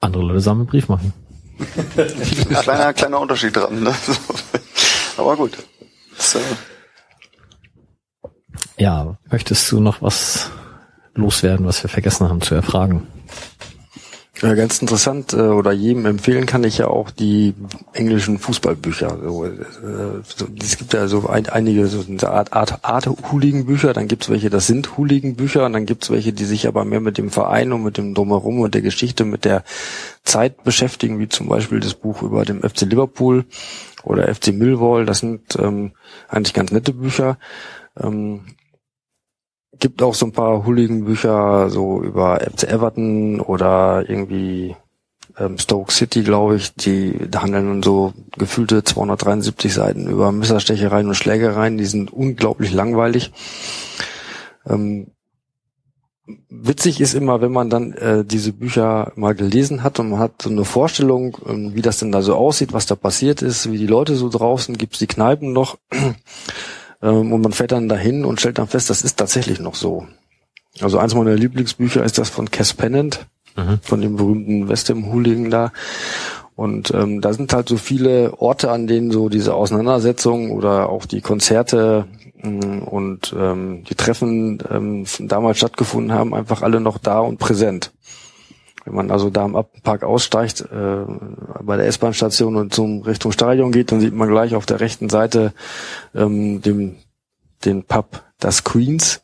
Andere 0.00 0.22
Leute 0.22 0.40
sammeln 0.40 0.62
einen 0.62 0.70
Brief 0.70 0.88
machen. 0.88 1.12
kleiner, 2.48 2.92
kleiner 2.92 3.20
Unterschied 3.20 3.56
dran, 3.56 3.82
ne? 3.82 3.94
aber 5.16 5.36
gut. 5.36 5.56
So. 6.18 6.38
Ja, 8.78 9.16
möchtest 9.30 9.70
du 9.72 9.80
noch 9.80 10.02
was 10.02 10.50
loswerden, 11.14 11.66
was 11.66 11.82
wir 11.82 11.88
vergessen 11.88 12.28
haben 12.28 12.42
zu 12.42 12.54
erfragen? 12.54 13.06
Ja, 14.42 14.54
ganz 14.54 14.82
interessant 14.82 15.32
äh, 15.32 15.36
oder 15.36 15.72
jedem 15.72 16.04
empfehlen 16.04 16.44
kann 16.44 16.62
ich 16.62 16.76
ja 16.78 16.88
auch 16.88 17.10
die 17.10 17.54
englischen 17.94 18.38
Fußballbücher. 18.38 19.18
Äh, 19.18 20.62
es 20.62 20.76
gibt 20.76 20.92
ja 20.92 21.08
so 21.08 21.26
ein, 21.26 21.48
einige 21.48 21.86
so 21.86 22.04
eine 22.06 22.28
Art, 22.28 22.52
Art, 22.52 22.84
Art 22.84 23.06
Hooligan-Bücher, 23.06 23.94
dann 23.94 24.08
gibt's 24.08 24.28
welche, 24.28 24.50
das 24.50 24.66
sind 24.66 24.98
Hooligan-Bücher 24.98 25.64
und 25.64 25.72
dann 25.72 25.86
gibt's 25.86 26.10
welche, 26.10 26.34
die 26.34 26.44
sich 26.44 26.68
aber 26.68 26.84
mehr 26.84 27.00
mit 27.00 27.16
dem 27.16 27.30
Verein 27.30 27.72
und 27.72 27.82
mit 27.82 27.96
dem 27.96 28.12
Drumherum 28.12 28.60
und 28.60 28.74
der 28.74 28.82
Geschichte, 28.82 29.24
mit 29.24 29.46
der 29.46 29.64
Zeit 30.22 30.64
beschäftigen, 30.64 31.18
wie 31.18 31.28
zum 31.28 31.48
Beispiel 31.48 31.80
das 31.80 31.94
Buch 31.94 32.20
über 32.20 32.44
dem 32.44 32.60
FC 32.60 32.82
Liverpool 32.82 33.46
oder 34.02 34.32
FC 34.34 34.48
Millwall. 34.48 35.06
Das 35.06 35.20
sind 35.20 35.56
ähm, 35.58 35.92
eigentlich 36.28 36.52
ganz 36.52 36.72
nette 36.72 36.92
Bücher. 36.92 37.38
Ähm, 37.98 38.42
gibt 39.78 40.02
auch 40.02 40.14
so 40.14 40.26
ein 40.26 40.32
paar 40.32 40.66
Hooligan-Bücher 40.66 41.70
so 41.70 42.02
über 42.02 42.40
FC 42.40 42.64
Everton 42.64 43.40
oder 43.40 44.04
irgendwie 44.08 44.76
ähm, 45.38 45.58
Stoke 45.58 45.92
City, 45.92 46.22
glaube 46.22 46.56
ich, 46.56 46.74
die 46.74 47.18
handeln 47.34 47.82
so 47.82 48.12
gefühlte 48.38 48.84
273 48.84 49.72
Seiten 49.72 50.08
über 50.08 50.32
Messerstechereien 50.32 51.08
und 51.08 51.14
Schlägereien, 51.14 51.78
die 51.78 51.84
sind 51.84 52.12
unglaublich 52.12 52.72
langweilig. 52.72 53.32
Ähm, 54.66 55.08
witzig 56.48 57.00
ist 57.00 57.14
immer, 57.14 57.40
wenn 57.40 57.52
man 57.52 57.70
dann 57.70 57.92
äh, 57.92 58.24
diese 58.24 58.52
Bücher 58.52 59.12
mal 59.14 59.34
gelesen 59.34 59.82
hat 59.82 60.00
und 60.00 60.10
man 60.10 60.18
hat 60.18 60.42
so 60.42 60.50
eine 60.50 60.64
Vorstellung, 60.64 61.36
ähm, 61.46 61.74
wie 61.74 61.82
das 61.82 61.98
denn 61.98 62.12
da 62.12 62.22
so 62.22 62.34
aussieht, 62.34 62.72
was 62.72 62.86
da 62.86 62.96
passiert 62.96 63.42
ist, 63.42 63.70
wie 63.70 63.78
die 63.78 63.86
Leute 63.86 64.16
so 64.16 64.28
draußen, 64.28 64.76
gibt's 64.76 64.98
die 64.98 65.06
Kneipen 65.06 65.52
noch 65.52 65.78
ähm, 67.02 67.32
und 67.32 67.40
man 67.42 67.52
fährt 67.52 67.72
dann 67.72 67.88
dahin 67.88 68.24
und 68.24 68.40
stellt 68.40 68.58
dann 68.58 68.68
fest, 68.68 68.90
das 68.90 69.02
ist 69.02 69.16
tatsächlich 69.16 69.60
noch 69.60 69.74
so. 69.74 70.06
Also 70.80 70.98
eins 70.98 71.14
meiner 71.14 71.34
Lieblingsbücher 71.34 72.04
ist 72.04 72.18
das 72.18 72.28
von 72.28 72.50
Cass 72.50 72.74
Pennant, 72.74 73.26
mhm. 73.56 73.78
von 73.82 74.00
dem 74.00 74.16
berühmten 74.16 74.68
West 74.68 74.90
Hooligan 74.90 75.50
da. 75.50 75.72
Und 76.54 76.92
ähm, 76.94 77.20
da 77.20 77.34
sind 77.34 77.52
halt 77.52 77.68
so 77.68 77.76
viele 77.76 78.40
Orte, 78.40 78.70
an 78.70 78.86
denen 78.86 79.10
so 79.10 79.28
diese 79.28 79.54
Auseinandersetzungen 79.54 80.50
oder 80.50 80.88
auch 80.88 81.04
die 81.04 81.20
Konzerte 81.20 82.06
mh, 82.42 82.86
und 82.86 83.34
ähm, 83.38 83.84
die 83.84 83.94
Treffen 83.94 84.62
ähm, 84.70 85.04
damals 85.20 85.58
stattgefunden 85.58 86.12
haben, 86.12 86.34
einfach 86.34 86.62
alle 86.62 86.80
noch 86.80 86.96
da 86.96 87.20
und 87.20 87.38
präsent. 87.38 87.92
Wenn 88.86 88.94
man 88.94 89.10
also 89.10 89.30
da 89.30 89.42
am 89.44 89.56
Appenpark 89.56 90.04
aussteigt, 90.04 90.60
äh, 90.60 91.04
bei 91.62 91.76
der 91.76 91.86
S-Bahn-Station 91.88 92.56
und 92.56 92.72
zum 92.72 93.02
Richtung 93.02 93.32
Stadion 93.32 93.72
geht, 93.72 93.92
dann 93.92 94.00
sieht 94.00 94.14
man 94.14 94.28
gleich 94.28 94.54
auf 94.54 94.64
der 94.64 94.80
rechten 94.80 95.08
Seite 95.08 95.52
ähm, 96.14 96.62
dem, 96.62 96.96
den 97.64 97.82
Pub 97.82 98.22
das 98.38 98.64
Queens. 98.64 99.20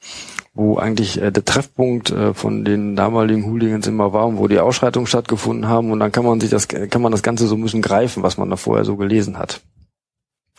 wo 0.55 0.76
eigentlich 0.76 1.20
äh, 1.20 1.31
der 1.31 1.44
Treffpunkt 1.44 2.10
äh, 2.10 2.34
von 2.34 2.65
den 2.65 2.94
damaligen 2.94 3.47
Hooligans 3.47 3.86
immer 3.86 4.12
war 4.12 4.26
und 4.26 4.39
wo 4.39 4.49
die 4.49 4.58
Ausschreitungen 4.58 5.07
stattgefunden 5.07 5.68
haben 5.68 5.91
und 5.91 6.00
dann 6.00 6.12
kann 6.12 6.24
man 6.24 6.41
sich 6.41 6.50
das 6.50 6.68
kann 6.68 7.00
man 7.00 7.12
das 7.12 7.23
Ganze 7.23 7.47
so 7.47 7.55
ein 7.55 7.62
bisschen 7.62 7.82
greifen, 7.82 8.23
was 8.23 8.36
man 8.36 8.50
da 8.50 8.57
vorher 8.57 8.84
so 8.84 8.97
gelesen 8.97 9.39
hat. 9.39 9.62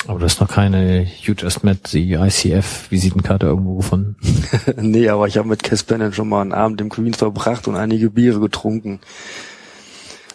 Aber 0.08 0.20
du 0.20 0.26
hast 0.26 0.42
noch 0.42 0.50
keine 0.50 1.08
You 1.22 1.34
Just 1.38 1.64
Met 1.64 1.94
die 1.94 2.14
ICF 2.14 2.92
Visitenkarte 2.92 3.46
irgendwo 3.46 3.76
gefunden? 3.76 4.18
nee, 4.76 5.08
aber 5.08 5.28
ich 5.28 5.38
habe 5.38 5.48
mit 5.48 5.64
Cass 5.64 5.84
Bennett 5.84 6.16
schon 6.16 6.28
mal 6.28 6.42
einen 6.42 6.52
Abend 6.52 6.82
im 6.82 6.90
Queens 6.90 7.18
verbracht 7.18 7.68
und 7.68 7.76
einige 7.76 8.10
Biere 8.10 8.40
getrunken. 8.40 9.00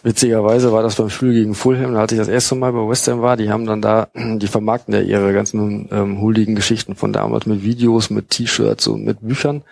Witzigerweise 0.01 0.71
war 0.71 0.81
das 0.81 0.95
beim 0.95 1.09
Spiel 1.09 1.33
gegen 1.33 1.55
Fulham, 1.55 1.95
als 1.97 2.13
ich 2.13 2.17
das 2.17 2.29
erste 2.29 2.55
Mal 2.55 2.71
bei 2.71 2.87
West 2.87 3.07
Ham 3.09 3.21
war, 3.21 3.35
die 3.35 3.51
haben 3.51 3.65
dann 3.65 3.81
da, 3.81 4.07
die 4.15 4.47
vermarkten 4.47 4.93
ja 4.93 5.01
ihre 5.01 5.33
ganzen 5.33 5.89
ähm, 5.91 6.21
huldigen 6.21 6.55
Geschichten 6.55 6.95
von 6.95 7.11
damals 7.11 7.45
mit 7.45 7.63
Videos, 7.63 8.09
mit 8.09 8.29
T-Shirts 8.29 8.87
und 8.87 9.03
mit 9.03 9.19
Büchern, 9.19 9.63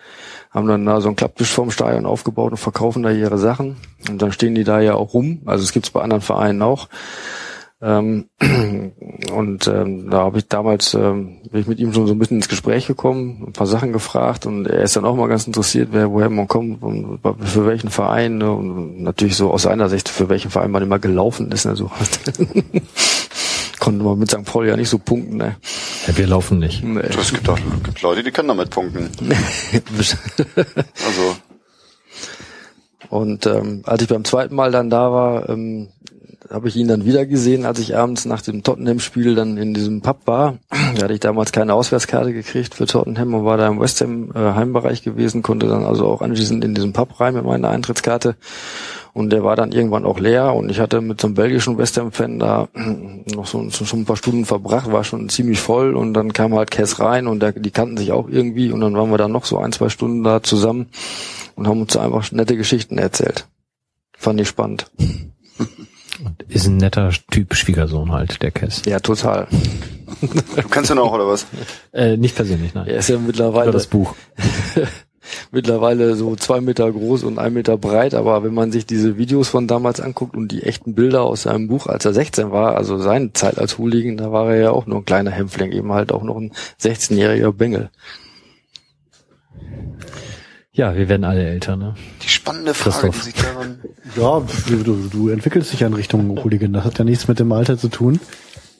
haben 0.50 0.68
dann 0.68 0.84
da 0.84 1.00
so 1.00 1.08
einen 1.08 1.16
Klapptisch 1.16 1.50
vorm 1.50 1.70
Stadion 1.70 2.04
aufgebaut 2.04 2.50
und 2.50 2.58
verkaufen 2.58 3.02
da 3.02 3.10
ihre 3.10 3.38
Sachen. 3.38 3.76
Und 4.10 4.20
dann 4.20 4.32
stehen 4.32 4.54
die 4.54 4.64
da 4.64 4.80
ja 4.80 4.94
auch 4.94 5.14
rum, 5.14 5.40
also 5.46 5.64
es 5.64 5.72
gibt's 5.72 5.90
bei 5.90 6.02
anderen 6.02 6.22
Vereinen 6.22 6.60
auch. 6.60 6.88
Ähm, 7.80 8.28
und 9.32 9.68
ähm, 9.68 10.10
da 10.10 10.18
habe 10.18 10.38
ich 10.38 10.48
damals 10.48 10.94
ähm, 10.94 11.42
bin 11.50 11.60
ich 11.60 11.68
mit 11.68 11.78
ihm 11.78 11.92
schon 11.92 12.08
so 12.08 12.12
ein 12.12 12.18
bisschen 12.18 12.38
ins 12.38 12.48
Gespräch 12.48 12.88
gekommen, 12.88 13.44
ein 13.46 13.52
paar 13.52 13.68
Sachen 13.68 13.92
gefragt 13.92 14.46
und 14.46 14.66
er 14.66 14.82
ist 14.82 14.96
dann 14.96 15.04
auch 15.04 15.14
mal 15.14 15.28
ganz 15.28 15.46
interessiert, 15.46 15.90
wer 15.92 16.10
woher 16.10 16.28
man 16.28 16.48
kommt 16.48 16.82
und 16.82 17.20
für 17.40 17.66
welchen 17.66 17.90
Verein 17.90 18.38
ne? 18.38 18.50
und 18.50 19.02
natürlich 19.02 19.36
so 19.36 19.52
aus 19.52 19.62
seiner 19.62 19.88
Sicht 19.88 20.08
für 20.08 20.28
welchen 20.28 20.50
Verein 20.50 20.72
man 20.72 20.82
immer 20.82 20.98
gelaufen 20.98 21.52
ist. 21.52 21.66
Ne? 21.66 21.76
So. 21.76 21.88
Konnte 23.78 24.02
man 24.02 24.18
mit 24.18 24.28
St. 24.28 24.44
Paul 24.44 24.66
ja 24.66 24.76
nicht 24.76 24.88
so 24.88 24.98
punkten. 24.98 25.36
Ne? 25.36 25.54
Ja, 26.08 26.18
wir 26.18 26.26
laufen 26.26 26.58
nicht. 26.58 26.82
Nee. 26.82 26.98
Es 27.00 27.32
gibt, 27.32 27.48
auch, 27.48 27.58
gibt 27.84 28.02
Leute, 28.02 28.24
die 28.24 28.32
können 28.32 28.48
damit 28.48 28.70
punkten. 28.70 29.08
also 31.06 31.36
und 33.10 33.46
ähm, 33.46 33.82
als 33.84 34.02
ich 34.02 34.08
beim 34.08 34.24
zweiten 34.24 34.54
Mal 34.54 34.70
dann 34.70 34.90
da 34.90 35.10
war, 35.10 35.48
ähm, 35.48 35.88
habe 36.50 36.68
ich 36.68 36.76
ihn 36.76 36.88
dann 36.88 37.04
wieder 37.04 37.26
gesehen, 37.26 37.66
als 37.66 37.78
ich 37.78 37.96
abends 37.96 38.24
nach 38.24 38.42
dem 38.42 38.62
Tottenham-Spiel 38.62 39.34
dann 39.34 39.56
in 39.56 39.74
diesem 39.74 40.00
Pub 40.00 40.20
war. 40.26 40.58
Da 40.70 41.04
hatte 41.04 41.14
ich 41.14 41.20
damals 41.20 41.52
keine 41.52 41.74
Auswärtskarte 41.74 42.32
gekriegt 42.32 42.74
für 42.74 42.86
Tottenham 42.86 43.34
und 43.34 43.44
war 43.44 43.56
da 43.56 43.68
im 43.68 43.80
West 43.80 44.00
Ham 44.00 44.30
äh, 44.34 44.38
Heimbereich 44.38 45.02
gewesen, 45.02 45.42
konnte 45.42 45.66
dann 45.66 45.84
also 45.84 46.06
auch 46.06 46.22
anschließend 46.22 46.64
in 46.64 46.74
diesem 46.74 46.92
Pub 46.92 47.20
rein 47.20 47.34
mit 47.34 47.44
meiner 47.44 47.70
Eintrittskarte. 47.70 48.36
Und 49.12 49.30
der 49.30 49.42
war 49.42 49.56
dann 49.56 49.72
irgendwann 49.72 50.04
auch 50.04 50.20
leer 50.20 50.54
und 50.54 50.70
ich 50.70 50.80
hatte 50.80 51.00
mit 51.00 51.20
so 51.20 51.26
einem 51.26 51.34
belgischen 51.34 51.76
West 51.76 51.98
Ham-Fan 51.98 52.38
da 52.38 52.68
noch 52.74 53.46
so, 53.46 53.68
so, 53.68 53.84
schon 53.84 54.00
ein 54.00 54.04
paar 54.04 54.16
Stunden 54.16 54.44
verbracht, 54.44 54.92
war 54.92 55.02
schon 55.02 55.28
ziemlich 55.28 55.60
voll 55.60 55.96
und 55.96 56.14
dann 56.14 56.32
kam 56.32 56.54
halt 56.54 56.70
Cass 56.70 57.00
rein 57.00 57.26
und 57.26 57.40
der, 57.40 57.52
die 57.52 57.70
kannten 57.70 57.96
sich 57.96 58.12
auch 58.12 58.28
irgendwie 58.28 58.70
und 58.70 58.80
dann 58.80 58.94
waren 58.94 59.10
wir 59.10 59.18
dann 59.18 59.32
noch 59.32 59.44
so 59.44 59.58
ein, 59.58 59.72
zwei 59.72 59.88
Stunden 59.88 60.22
da 60.22 60.42
zusammen 60.42 60.86
und 61.56 61.66
haben 61.66 61.80
uns 61.80 61.96
einfach 61.96 62.30
nette 62.32 62.56
Geschichten 62.56 62.98
erzählt. 62.98 63.48
Fand 64.16 64.40
ich 64.40 64.48
spannend. 64.48 64.90
Und 66.24 66.42
ist 66.48 66.66
ein 66.66 66.76
netter 66.78 67.10
Typ 67.30 67.54
Schwiegersohn 67.54 68.12
halt, 68.12 68.42
der 68.42 68.50
Kess. 68.50 68.82
Ja, 68.86 69.00
total. 69.00 69.46
Du 70.20 70.68
kennst 70.68 70.90
ihn 70.90 70.98
auch, 70.98 71.12
oder 71.12 71.28
was? 71.28 71.46
Äh, 71.92 72.16
nicht 72.16 72.34
persönlich, 72.34 72.74
nein. 72.74 72.86
Er 72.86 72.98
ist 72.98 73.08
ja 73.08 73.18
mittlerweile. 73.18 73.68
Oder 73.68 73.72
das 73.72 73.86
Buch. 73.86 74.14
mittlerweile 75.50 76.14
so 76.16 76.36
zwei 76.36 76.60
Meter 76.60 76.90
groß 76.90 77.24
und 77.24 77.38
ein 77.38 77.52
Meter 77.52 77.76
breit, 77.76 78.14
aber 78.14 78.42
wenn 78.42 78.54
man 78.54 78.72
sich 78.72 78.86
diese 78.86 79.18
Videos 79.18 79.48
von 79.48 79.66
damals 79.66 80.00
anguckt 80.00 80.36
und 80.36 80.52
die 80.52 80.62
echten 80.62 80.94
Bilder 80.94 81.22
aus 81.22 81.42
seinem 81.42 81.68
Buch, 81.68 81.86
als 81.86 82.04
er 82.04 82.14
16 82.14 82.50
war, 82.50 82.76
also 82.76 82.98
seine 82.98 83.32
Zeit 83.32 83.58
als 83.58 83.78
Hooligan, 83.78 84.16
da 84.16 84.32
war 84.32 84.50
er 84.50 84.60
ja 84.60 84.70
auch 84.70 84.86
nur 84.86 84.98
ein 84.98 85.04
kleiner 85.04 85.30
Hämpfling, 85.30 85.72
eben 85.72 85.92
halt 85.92 86.12
auch 86.12 86.22
noch 86.22 86.36
ein 86.36 86.52
16-jähriger 86.80 87.52
Bengel. 87.52 87.90
Ja, 90.78 90.94
wir 90.94 91.08
werden 91.08 91.24
alle 91.24 91.44
älter, 91.44 91.74
ne? 91.74 91.96
Die 92.22 92.28
spannende 92.28 92.72
Frage, 92.72 93.10
die 93.10 93.18
sich 93.18 93.34
daran... 93.34 93.80
Ja, 94.14 94.46
du, 94.68 95.08
du 95.10 95.28
entwickelst 95.28 95.72
dich 95.72 95.80
ja 95.80 95.88
in 95.88 95.94
Richtung 95.94 96.44
Hooligan. 96.44 96.72
Das 96.72 96.84
hat 96.84 97.00
ja 97.00 97.04
nichts 97.04 97.26
mit 97.26 97.40
dem 97.40 97.50
Alter 97.50 97.76
zu 97.76 97.88
tun. 97.88 98.20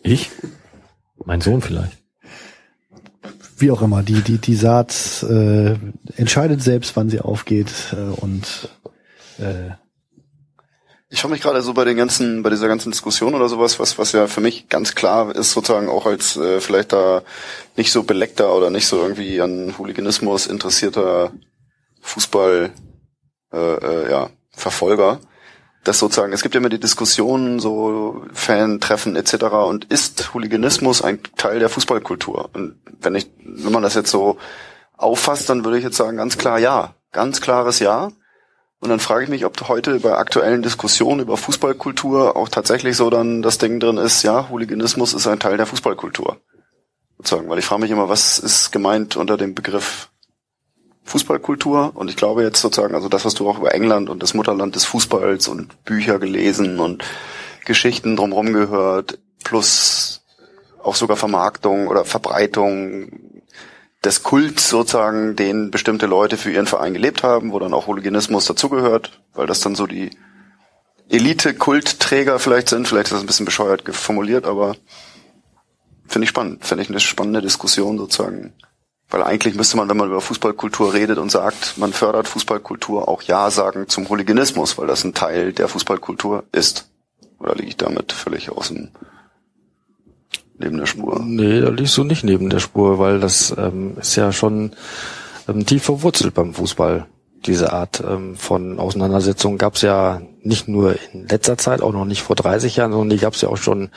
Ich? 0.04 0.30
Mein 1.24 1.40
Sohn 1.40 1.60
vielleicht. 1.60 1.98
Wie 3.56 3.72
auch 3.72 3.82
immer, 3.82 4.04
die, 4.04 4.22
die, 4.22 4.38
die 4.38 4.54
Saat 4.54 5.24
äh, 5.28 5.74
entscheidet 6.14 6.62
selbst, 6.62 6.94
wann 6.94 7.10
sie 7.10 7.18
aufgeht 7.18 7.72
äh, 7.90 8.20
und 8.20 8.68
äh, 9.40 9.72
ich 11.10 11.22
frage 11.22 11.32
mich 11.32 11.40
gerade 11.40 11.62
so 11.62 11.72
bei 11.72 11.84
den 11.84 11.96
ganzen, 11.96 12.42
bei 12.44 12.50
dieser 12.50 12.68
ganzen 12.68 12.92
Diskussion 12.92 13.34
oder 13.34 13.48
sowas, 13.48 13.80
was, 13.80 13.98
was 13.98 14.12
ja 14.12 14.28
für 14.28 14.42
mich 14.42 14.68
ganz 14.68 14.94
klar 14.94 15.34
ist, 15.34 15.52
sozusagen 15.52 15.88
auch 15.88 16.06
als 16.06 16.36
äh, 16.36 16.60
vielleicht 16.60 16.92
da 16.92 17.22
nicht 17.76 17.90
so 17.90 18.04
beleckter 18.04 18.54
oder 18.54 18.70
nicht 18.70 18.86
so 18.86 19.02
irgendwie 19.02 19.40
an 19.40 19.74
Hooliganismus 19.78 20.46
interessierter 20.46 21.32
Fußball 22.08 22.72
äh, 23.52 23.56
äh, 23.56 24.10
ja, 24.10 24.30
Verfolger, 24.50 25.20
dass 25.84 25.98
sozusagen, 25.98 26.32
es 26.32 26.42
gibt 26.42 26.54
ja 26.54 26.60
immer 26.60 26.68
die 26.68 26.80
Diskussionen, 26.80 27.60
so 27.60 28.24
Fan-Treffen 28.32 29.16
etc. 29.16 29.44
und 29.66 29.84
ist 29.86 30.34
Hooliganismus 30.34 31.02
ein 31.02 31.22
Teil 31.36 31.58
der 31.60 31.68
Fußballkultur? 31.68 32.50
Und 32.52 32.80
wenn 33.00 33.14
ich, 33.14 33.30
wenn 33.38 33.72
man 33.72 33.82
das 33.82 33.94
jetzt 33.94 34.10
so 34.10 34.38
auffasst, 34.96 35.48
dann 35.48 35.64
würde 35.64 35.78
ich 35.78 35.84
jetzt 35.84 35.96
sagen, 35.96 36.16
ganz 36.16 36.36
klar 36.36 36.58
ja. 36.58 36.94
Ganz 37.10 37.40
klares 37.40 37.78
Ja. 37.78 38.10
Und 38.80 38.90
dann 38.90 39.00
frage 39.00 39.24
ich 39.24 39.30
mich, 39.30 39.44
ob 39.44 39.68
heute 39.68 39.98
bei 40.00 40.14
aktuellen 40.16 40.62
Diskussionen 40.62 41.20
über 41.20 41.36
Fußballkultur 41.36 42.36
auch 42.36 42.48
tatsächlich 42.48 42.96
so 42.96 43.10
dann 43.10 43.42
das 43.42 43.58
Ding 43.58 43.80
drin 43.80 43.96
ist, 43.96 44.22
ja, 44.22 44.50
Hooliganismus 44.50 45.14
ist 45.14 45.26
ein 45.26 45.40
Teil 45.40 45.56
der 45.56 45.66
Fußballkultur. 45.66 46.36
Sozusagen, 47.16 47.48
weil 47.48 47.58
ich 47.58 47.64
frage 47.64 47.80
mich 47.80 47.90
immer, 47.90 48.08
was 48.08 48.38
ist 48.38 48.70
gemeint 48.70 49.16
unter 49.16 49.36
dem 49.36 49.54
Begriff 49.54 50.10
Fußballkultur. 51.08 51.92
Und 51.94 52.08
ich 52.08 52.16
glaube 52.16 52.42
jetzt 52.42 52.60
sozusagen, 52.60 52.94
also 52.94 53.08
das, 53.08 53.24
was 53.24 53.34
du 53.34 53.48
auch 53.48 53.58
über 53.58 53.74
England 53.74 54.08
und 54.08 54.22
das 54.22 54.34
Mutterland 54.34 54.76
des 54.76 54.84
Fußballs 54.84 55.48
und 55.48 55.84
Bücher 55.84 56.18
gelesen 56.18 56.78
und 56.78 57.04
Geschichten 57.64 58.16
drumherum 58.16 58.52
gehört, 58.52 59.18
plus 59.44 60.22
auch 60.82 60.94
sogar 60.94 61.16
Vermarktung 61.16 61.88
oder 61.88 62.04
Verbreitung 62.04 63.10
des 64.04 64.22
Kults 64.22 64.68
sozusagen, 64.68 65.34
den 65.34 65.70
bestimmte 65.70 66.06
Leute 66.06 66.36
für 66.36 66.52
ihren 66.52 66.66
Verein 66.66 66.94
gelebt 66.94 67.22
haben, 67.22 67.52
wo 67.52 67.58
dann 67.58 67.74
auch 67.74 67.88
Hooliganismus 67.88 68.46
dazugehört, 68.46 69.20
weil 69.34 69.46
das 69.46 69.60
dann 69.60 69.74
so 69.74 69.86
die 69.86 70.10
Elite-Kultträger 71.08 72.38
vielleicht 72.38 72.68
sind. 72.68 72.86
Vielleicht 72.86 73.06
ist 73.06 73.14
das 73.14 73.20
ein 73.20 73.26
bisschen 73.26 73.46
bescheuert 73.46 73.82
formuliert, 73.94 74.46
aber 74.46 74.76
finde 76.06 76.24
ich 76.24 76.30
spannend. 76.30 76.64
Finde 76.64 76.84
ich 76.84 76.90
eine 76.90 77.00
spannende 77.00 77.42
Diskussion 77.42 77.98
sozusagen 77.98 78.52
weil 79.10 79.22
eigentlich 79.22 79.54
müsste 79.54 79.76
man, 79.76 79.88
wenn 79.88 79.96
man 79.96 80.08
über 80.08 80.20
Fußballkultur 80.20 80.92
redet 80.92 81.18
und 81.18 81.30
sagt, 81.30 81.78
man 81.78 81.92
fördert 81.92 82.28
Fußballkultur, 82.28 83.08
auch 83.08 83.22
Ja 83.22 83.50
sagen 83.50 83.88
zum 83.88 84.08
Hooliganismus, 84.08 84.76
weil 84.76 84.86
das 84.86 85.04
ein 85.04 85.14
Teil 85.14 85.52
der 85.52 85.68
Fußballkultur 85.68 86.44
ist. 86.52 86.90
Oder 87.38 87.54
liege 87.54 87.68
ich 87.68 87.76
damit 87.76 88.12
völlig 88.12 88.50
außen 88.50 88.90
neben 90.58 90.76
der 90.76 90.86
Spur? 90.86 91.22
Nee, 91.24 91.60
da 91.60 91.70
liegst 91.70 91.96
du 91.96 92.04
nicht 92.04 92.24
neben 92.24 92.50
der 92.50 92.58
Spur, 92.58 92.98
weil 92.98 93.20
das 93.20 93.54
ähm, 93.56 93.96
ist 93.98 94.16
ja 94.16 94.32
schon 94.32 94.72
ähm, 95.48 95.64
tief 95.64 95.84
verwurzelt 95.84 96.34
beim 96.34 96.52
Fußball. 96.52 97.06
Diese 97.46 97.72
Art 97.72 98.02
ähm, 98.06 98.36
von 98.36 98.78
Auseinandersetzung 98.78 99.56
gab 99.56 99.76
es 99.76 99.82
ja 99.82 100.20
nicht 100.42 100.68
nur 100.68 100.96
in 101.12 101.28
letzter 101.28 101.56
Zeit, 101.56 101.80
auch 101.80 101.92
noch 101.92 102.04
nicht 102.04 102.22
vor 102.22 102.36
30 102.36 102.76
Jahren, 102.76 102.92
sondern 102.92 103.10
die 103.10 103.22
gab 103.22 103.34
es 103.34 103.40
ja 103.40 103.48
auch 103.48 103.56
schon 103.56 103.90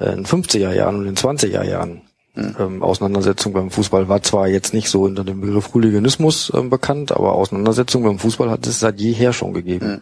äh, 0.00 0.12
in 0.12 0.24
50er 0.24 0.72
Jahren 0.72 0.96
und 0.96 1.06
in 1.06 1.16
20er 1.16 1.62
Jahren 1.62 2.02
ähm, 2.34 2.82
Auseinandersetzung 2.82 3.52
beim 3.52 3.70
Fußball 3.70 4.08
war 4.08 4.22
zwar 4.22 4.48
jetzt 4.48 4.72
nicht 4.72 4.88
so 4.88 5.02
unter 5.02 5.24
dem 5.24 5.40
Begriff 5.40 5.74
Hooliganismus 5.74 6.50
ähm, 6.54 6.70
bekannt, 6.70 7.12
aber 7.12 7.32
Auseinandersetzung 7.32 8.02
beim 8.02 8.18
Fußball 8.18 8.50
hat 8.50 8.66
es 8.66 8.80
seit 8.80 9.00
jeher 9.00 9.32
schon 9.32 9.52
gegeben. 9.52 10.00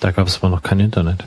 Da 0.00 0.10
gab 0.10 0.26
es 0.26 0.36
aber 0.38 0.50
noch 0.50 0.62
kein 0.62 0.80
Internet. 0.80 1.24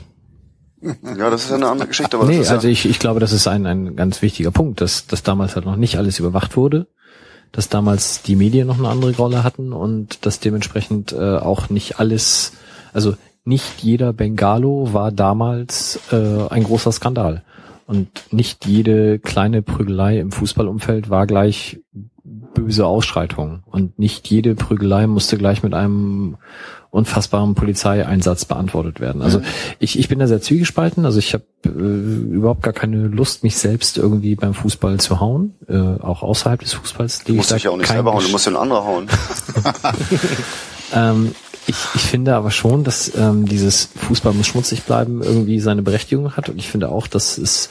Ja, 0.82 1.28
das 1.28 1.44
ist 1.44 1.50
ja 1.50 1.56
eine 1.56 1.68
andere 1.68 1.88
Geschichte. 1.88 2.16
Aber 2.16 2.26
nee, 2.26 2.38
das 2.38 2.46
ist 2.46 2.52
also 2.52 2.68
ja 2.68 2.72
ich, 2.72 2.86
ich 2.86 2.98
glaube, 2.98 3.20
das 3.20 3.32
ist 3.32 3.46
ein, 3.46 3.66
ein 3.66 3.96
ganz 3.96 4.22
wichtiger 4.22 4.50
Punkt, 4.50 4.80
dass, 4.80 5.06
dass 5.06 5.22
damals 5.22 5.54
halt 5.54 5.66
noch 5.66 5.76
nicht 5.76 5.96
alles 5.96 6.18
überwacht 6.18 6.56
wurde, 6.56 6.86
dass 7.52 7.68
damals 7.68 8.22
die 8.22 8.36
Medien 8.36 8.68
noch 8.68 8.78
eine 8.78 8.88
andere 8.88 9.14
Rolle 9.16 9.44
hatten 9.44 9.72
und 9.72 10.24
dass 10.24 10.40
dementsprechend 10.40 11.12
äh, 11.12 11.36
auch 11.36 11.68
nicht 11.68 11.98
alles, 11.98 12.52
also 12.92 13.14
nicht 13.44 13.82
jeder 13.82 14.12
Bengalo 14.12 14.92
war 14.92 15.12
damals 15.12 15.98
äh, 16.12 16.48
ein 16.48 16.64
großer 16.64 16.92
Skandal. 16.92 17.42
Und 17.90 18.32
nicht 18.32 18.66
jede 18.66 19.18
kleine 19.18 19.62
Prügelei 19.62 20.20
im 20.20 20.30
Fußballumfeld 20.30 21.10
war 21.10 21.26
gleich 21.26 21.80
böse 22.54 22.86
Ausschreitung. 22.86 23.64
Und 23.66 23.98
nicht 23.98 24.30
jede 24.30 24.54
Prügelei 24.54 25.08
musste 25.08 25.36
gleich 25.36 25.64
mit 25.64 25.74
einem 25.74 26.36
unfassbaren 26.90 27.56
Polizeieinsatz 27.56 28.44
beantwortet 28.44 29.00
werden. 29.00 29.22
Also 29.22 29.42
ich, 29.80 29.98
ich 29.98 30.06
bin 30.06 30.20
da 30.20 30.28
sehr 30.28 30.40
zwiegespalten. 30.40 31.04
Also 31.04 31.18
ich 31.18 31.34
habe 31.34 31.42
äh, 31.64 31.68
überhaupt 31.68 32.62
gar 32.62 32.72
keine 32.72 33.08
Lust, 33.08 33.42
mich 33.42 33.56
selbst 33.56 33.98
irgendwie 33.98 34.36
beim 34.36 34.54
Fußball 34.54 35.00
zu 35.00 35.18
hauen, 35.18 35.54
äh, 35.66 35.76
auch 35.76 36.22
außerhalb 36.22 36.60
des 36.60 36.74
Fußballs. 36.74 37.24
Du 37.24 37.34
musst 37.34 37.50
dich 37.50 37.64
ja 37.64 37.72
auch 37.72 37.76
nicht 37.76 37.88
selber 37.88 38.14
hauen, 38.14 38.22
du 38.22 38.30
musst 38.30 38.46
den 38.46 38.54
anderen 38.54 38.84
hauen. 38.84 39.08
ähm, 40.92 41.34
ich, 41.66 41.76
ich 41.94 42.02
finde 42.02 42.34
aber 42.34 42.50
schon, 42.50 42.84
dass 42.84 43.14
ähm, 43.16 43.46
dieses 43.46 43.86
Fußball 43.96 44.32
muss 44.32 44.46
schmutzig 44.46 44.82
bleiben 44.82 45.22
irgendwie 45.22 45.60
seine 45.60 45.82
Berechtigung 45.82 46.36
hat 46.36 46.48
und 46.48 46.58
ich 46.58 46.68
finde 46.68 46.88
auch, 46.88 47.06
dass 47.06 47.38
es, 47.38 47.70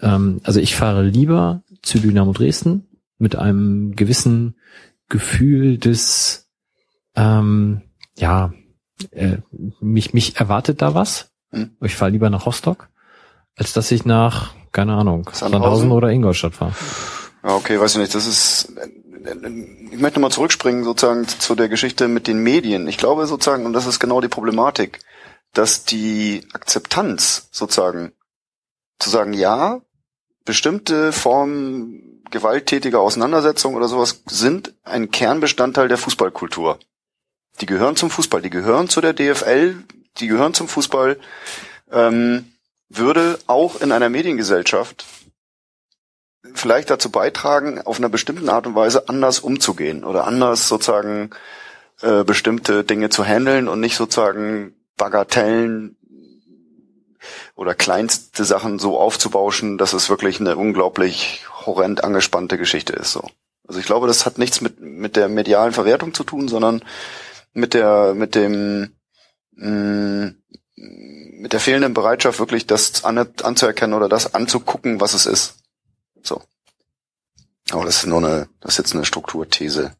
ähm, 0.00 0.40
also 0.44 0.60
ich 0.60 0.74
fahre 0.74 1.02
lieber 1.02 1.62
zu 1.82 1.98
Dynamo 1.98 2.32
Dresden 2.32 2.88
mit 3.18 3.36
einem 3.36 3.94
gewissen 3.96 4.56
Gefühl 5.08 5.78
des, 5.78 6.48
ähm, 7.16 7.82
ja, 8.16 8.52
äh, 9.12 9.38
mich, 9.80 10.12
mich 10.12 10.36
erwartet 10.36 10.82
da 10.82 10.94
was. 10.94 11.30
Hm. 11.50 11.76
Ich 11.80 11.94
fahre 11.94 12.10
lieber 12.10 12.30
nach 12.30 12.46
Rostock, 12.46 12.88
als 13.56 13.72
dass 13.72 13.90
ich 13.90 14.04
nach, 14.04 14.52
keine 14.72 14.94
Ahnung, 14.94 15.24
Sandhausen, 15.32 15.52
Sandhausen 15.52 15.90
oder 15.92 16.10
Ingolstadt 16.10 16.54
fahre. 16.54 16.74
Ja, 17.42 17.54
okay, 17.54 17.78
weiß 17.78 17.92
ich 17.92 17.98
nicht. 17.98 18.14
Das 18.14 18.26
ist, 18.26 18.72
ich 19.90 19.98
möchte 19.98 20.20
mal 20.20 20.30
zurückspringen 20.30 20.84
sozusagen 20.84 21.26
zu 21.28 21.54
der 21.54 21.68
Geschichte 21.68 22.08
mit 22.08 22.26
den 22.26 22.42
Medien. 22.42 22.88
Ich 22.88 22.98
glaube 22.98 23.26
sozusagen, 23.26 23.66
und 23.66 23.72
das 23.72 23.86
ist 23.86 24.00
genau 24.00 24.20
die 24.20 24.28
Problematik, 24.28 25.00
dass 25.52 25.84
die 25.84 26.46
Akzeptanz 26.52 27.48
sozusagen 27.50 28.12
zu 28.98 29.10
sagen, 29.10 29.32
ja, 29.32 29.80
bestimmte 30.44 31.12
Formen 31.12 32.22
gewalttätiger 32.30 33.00
Auseinandersetzung 33.00 33.74
oder 33.74 33.88
sowas 33.88 34.22
sind 34.26 34.74
ein 34.84 35.10
Kernbestandteil 35.10 35.88
der 35.88 35.98
Fußballkultur. 35.98 36.78
Die 37.60 37.66
gehören 37.66 37.96
zum 37.96 38.10
Fußball, 38.10 38.42
die 38.42 38.50
gehören 38.50 38.88
zu 38.88 39.00
der 39.00 39.14
DFL, 39.14 39.76
die 40.18 40.26
gehören 40.26 40.54
zum 40.54 40.68
Fußball, 40.68 41.18
ähm, 41.90 42.52
würde 42.88 43.38
auch 43.46 43.80
in 43.80 43.92
einer 43.92 44.08
Mediengesellschaft 44.08 45.06
vielleicht 46.54 46.90
dazu 46.90 47.10
beitragen, 47.10 47.80
auf 47.82 47.98
einer 47.98 48.08
bestimmten 48.08 48.48
Art 48.48 48.66
und 48.66 48.74
Weise 48.74 49.08
anders 49.08 49.40
umzugehen 49.40 50.04
oder 50.04 50.26
anders 50.26 50.68
sozusagen 50.68 51.30
äh, 52.00 52.24
bestimmte 52.24 52.84
Dinge 52.84 53.10
zu 53.10 53.24
handeln 53.24 53.68
und 53.68 53.80
nicht 53.80 53.96
sozusagen 53.96 54.74
Bagatellen 54.96 55.96
oder 57.54 57.74
kleinste 57.74 58.44
Sachen 58.44 58.78
so 58.78 58.98
aufzubauschen, 58.98 59.78
dass 59.78 59.92
es 59.92 60.08
wirklich 60.08 60.40
eine 60.40 60.56
unglaublich 60.56 61.44
horrend 61.66 62.04
angespannte 62.04 62.56
Geschichte 62.56 62.92
ist. 62.92 63.12
So. 63.12 63.28
Also 63.66 63.80
ich 63.80 63.86
glaube, 63.86 64.06
das 64.06 64.24
hat 64.24 64.38
nichts 64.38 64.60
mit 64.60 64.80
mit 64.80 65.16
der 65.16 65.28
medialen 65.28 65.72
Verwertung 65.72 66.14
zu 66.14 66.24
tun, 66.24 66.48
sondern 66.48 66.82
mit 67.52 67.74
der 67.74 68.14
mit 68.14 68.34
dem 68.34 68.92
mh, 69.52 70.26
mm, 70.26 70.36
mit 71.40 71.52
der 71.52 71.60
fehlenden 71.60 71.94
Bereitschaft 71.94 72.38
wirklich 72.38 72.66
das 72.66 73.04
an, 73.04 73.18
anzuerkennen 73.42 73.94
oder 73.94 74.08
das 74.08 74.34
anzugucken, 74.34 75.00
was 75.00 75.14
es 75.14 75.26
ist. 75.26 75.54
So. 76.22 76.42
Aber 77.70 77.84
das 77.84 77.98
ist 77.98 78.06
nur 78.06 78.18
eine, 78.18 78.48
das 78.60 78.72
ist 78.74 78.78
jetzt 78.78 78.94
eine 78.94 79.04
Strukturthese. 79.04 79.92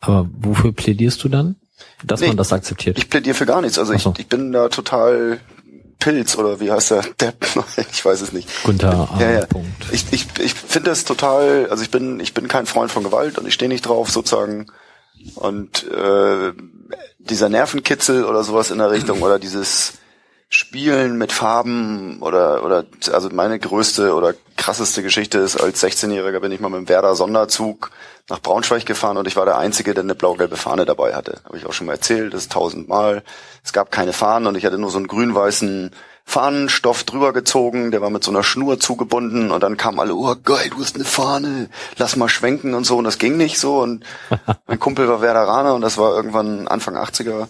Aber 0.00 0.28
wofür 0.32 0.72
plädierst 0.72 1.22
du 1.24 1.28
dann? 1.28 1.56
Dass 2.04 2.20
nee, 2.20 2.28
man 2.28 2.36
das 2.36 2.52
akzeptiert? 2.52 2.98
Ich 2.98 3.08
plädiere 3.08 3.34
für 3.34 3.46
gar 3.46 3.60
nichts. 3.60 3.78
Also 3.78 3.96
so. 3.96 4.12
ich, 4.12 4.20
ich 4.20 4.28
bin 4.28 4.52
da 4.52 4.68
total 4.68 5.40
Pilz 5.98 6.36
oder 6.36 6.58
wie 6.58 6.70
heißt 6.70 6.90
der? 6.90 7.02
Depp? 7.20 7.46
ich 7.92 8.04
weiß 8.04 8.20
es 8.20 8.32
nicht. 8.32 8.48
Gunther 8.64 9.08
ja, 9.20 9.30
ja. 9.30 9.46
Punkt. 9.46 9.86
Ich, 9.92 10.06
ich, 10.12 10.26
ich 10.40 10.54
finde 10.54 10.90
das 10.90 11.04
total, 11.04 11.68
also 11.70 11.82
ich 11.82 11.90
bin, 11.90 12.18
ich 12.18 12.34
bin 12.34 12.48
kein 12.48 12.66
Freund 12.66 12.90
von 12.90 13.04
Gewalt 13.04 13.38
und 13.38 13.46
ich 13.46 13.54
stehe 13.54 13.68
nicht 13.68 13.86
drauf 13.86 14.10
sozusagen. 14.10 14.66
Und 15.36 15.88
äh, 15.88 16.52
dieser 17.18 17.48
Nervenkitzel 17.48 18.24
oder 18.24 18.42
sowas 18.42 18.72
in 18.72 18.78
der 18.78 18.90
Richtung 18.90 19.22
oder 19.22 19.38
dieses 19.38 19.94
Spielen 20.54 21.16
mit 21.16 21.32
Farben 21.32 22.18
oder 22.20 22.62
oder 22.62 22.84
also 23.10 23.30
meine 23.30 23.58
größte 23.58 24.14
oder 24.14 24.34
krasseste 24.58 25.02
Geschichte 25.02 25.38
ist, 25.38 25.58
als 25.58 25.82
16-Jähriger 25.82 26.40
bin 26.40 26.52
ich 26.52 26.60
mal 26.60 26.68
mit 26.68 26.80
dem 26.80 26.88
Werder 26.90 27.14
Sonderzug 27.14 27.90
nach 28.28 28.38
Braunschweig 28.38 28.84
gefahren 28.84 29.16
und 29.16 29.26
ich 29.26 29.34
war 29.34 29.46
der 29.46 29.56
Einzige, 29.56 29.94
der 29.94 30.04
eine 30.04 30.14
blau-gelbe 30.14 30.58
Fahne 30.58 30.84
dabei 30.84 31.14
hatte. 31.14 31.40
Habe 31.46 31.56
ich 31.56 31.64
auch 31.64 31.72
schon 31.72 31.86
mal 31.86 31.94
erzählt, 31.94 32.34
das 32.34 32.42
ist 32.42 32.52
tausendmal. 32.52 33.22
Es 33.64 33.72
gab 33.72 33.90
keine 33.90 34.12
Fahnen 34.12 34.46
und 34.46 34.56
ich 34.56 34.66
hatte 34.66 34.76
nur 34.76 34.90
so 34.90 34.98
einen 34.98 35.08
grün-weißen 35.08 35.90
Fahnenstoff 36.26 37.04
drüber 37.04 37.32
gezogen, 37.32 37.90
der 37.90 38.02
war 38.02 38.10
mit 38.10 38.22
so 38.22 38.30
einer 38.30 38.42
Schnur 38.42 38.78
zugebunden 38.78 39.52
und 39.52 39.62
dann 39.62 39.78
kamen 39.78 40.00
alle, 40.00 40.14
oh 40.14 40.36
geil, 40.44 40.68
du 40.68 40.82
hast 40.82 40.96
eine 40.96 41.04
Fahne, 41.06 41.70
lass 41.96 42.16
mal 42.16 42.28
schwenken 42.28 42.74
und 42.74 42.84
so 42.84 42.98
und 42.98 43.04
das 43.04 43.18
ging 43.18 43.38
nicht 43.38 43.58
so 43.58 43.80
und 43.80 44.04
mein 44.66 44.78
Kumpel 44.78 45.08
war 45.08 45.22
Werderaner 45.22 45.74
und 45.74 45.80
das 45.80 45.96
war 45.96 46.14
irgendwann 46.14 46.68
Anfang 46.68 46.96
80er 46.96 47.40
und 47.40 47.48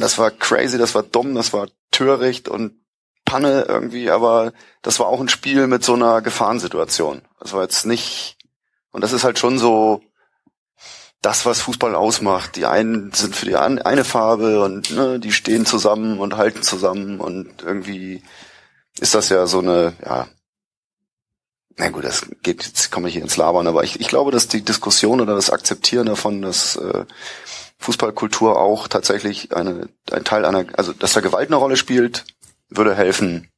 das 0.00 0.18
war 0.18 0.30
crazy, 0.30 0.78
das 0.78 0.94
war 0.94 1.02
dumm, 1.02 1.34
das 1.34 1.52
war 1.52 1.68
töricht 1.90 2.48
und 2.48 2.82
Panne 3.24 3.66
irgendwie, 3.68 4.10
aber 4.10 4.52
das 4.82 4.98
war 4.98 5.06
auch 5.06 5.20
ein 5.20 5.28
Spiel 5.28 5.66
mit 5.66 5.84
so 5.84 5.94
einer 5.94 6.22
Gefahrensituation. 6.22 7.22
Das 7.40 7.52
war 7.52 7.62
jetzt 7.62 7.86
nicht, 7.86 8.36
und 8.90 9.02
das 9.02 9.12
ist 9.12 9.24
halt 9.24 9.38
schon 9.38 9.58
so 9.58 10.02
das, 11.20 11.46
was 11.46 11.60
Fußball 11.60 11.94
ausmacht. 11.94 12.56
Die 12.56 12.66
einen 12.66 13.12
sind 13.12 13.36
für 13.36 13.46
die 13.46 13.56
eine 13.56 14.04
Farbe 14.04 14.62
und 14.62 14.90
ne, 14.90 15.20
die 15.20 15.32
stehen 15.32 15.66
zusammen 15.66 16.18
und 16.18 16.36
halten 16.36 16.62
zusammen 16.62 17.20
und 17.20 17.62
irgendwie 17.62 18.22
ist 18.98 19.14
das 19.14 19.28
ja 19.28 19.46
so 19.46 19.60
eine, 19.60 19.94
ja, 20.04 20.26
na 21.76 21.88
gut, 21.88 22.04
das 22.04 22.26
geht, 22.42 22.64
jetzt 22.64 22.90
komme 22.90 23.08
ich 23.08 23.14
hier 23.14 23.22
ins 23.22 23.36
Labern, 23.36 23.66
aber 23.66 23.84
ich, 23.84 24.00
ich 24.00 24.08
glaube, 24.08 24.30
dass 24.30 24.48
die 24.48 24.62
Diskussion 24.62 25.20
oder 25.20 25.34
das 25.34 25.50
Akzeptieren 25.50 26.06
davon, 26.06 26.42
dass 26.42 26.76
äh, 26.76 27.04
Fußballkultur 27.78 28.60
auch 28.60 28.88
tatsächlich 28.88 29.54
eine, 29.54 29.88
ein 30.10 30.24
Teil 30.24 30.44
einer, 30.44 30.66
also 30.76 30.92
dass 30.92 31.12
da 31.12 31.20
Gewalt 31.20 31.48
eine 31.48 31.56
Rolle 31.56 31.76
spielt, 31.76 32.24
würde 32.68 32.94
helfen, 32.94 33.50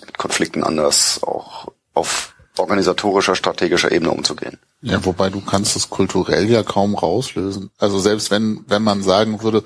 mit 0.00 0.18
Konflikten 0.18 0.62
anders 0.62 1.22
auch 1.22 1.68
auf 1.94 2.34
organisatorischer, 2.58 3.34
strategischer 3.34 3.92
Ebene 3.92 4.10
umzugehen. 4.10 4.58
Ja, 4.82 5.04
wobei 5.04 5.30
du 5.30 5.40
kannst 5.40 5.76
es 5.76 5.90
kulturell 5.90 6.50
ja 6.50 6.62
kaum 6.62 6.94
rauslösen. 6.94 7.70
Also 7.78 7.98
selbst 7.98 8.30
wenn, 8.30 8.64
wenn 8.66 8.82
man 8.82 9.02
sagen 9.02 9.42
würde, 9.42 9.64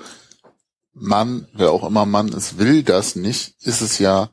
Mann, 0.93 1.47
wer 1.53 1.71
auch 1.71 1.85
immer 1.85 2.05
Mann 2.05 2.29
ist, 2.29 2.57
will 2.57 2.83
das 2.83 3.15
nicht, 3.15 3.55
ist 3.61 3.81
es 3.81 3.99
ja 3.99 4.29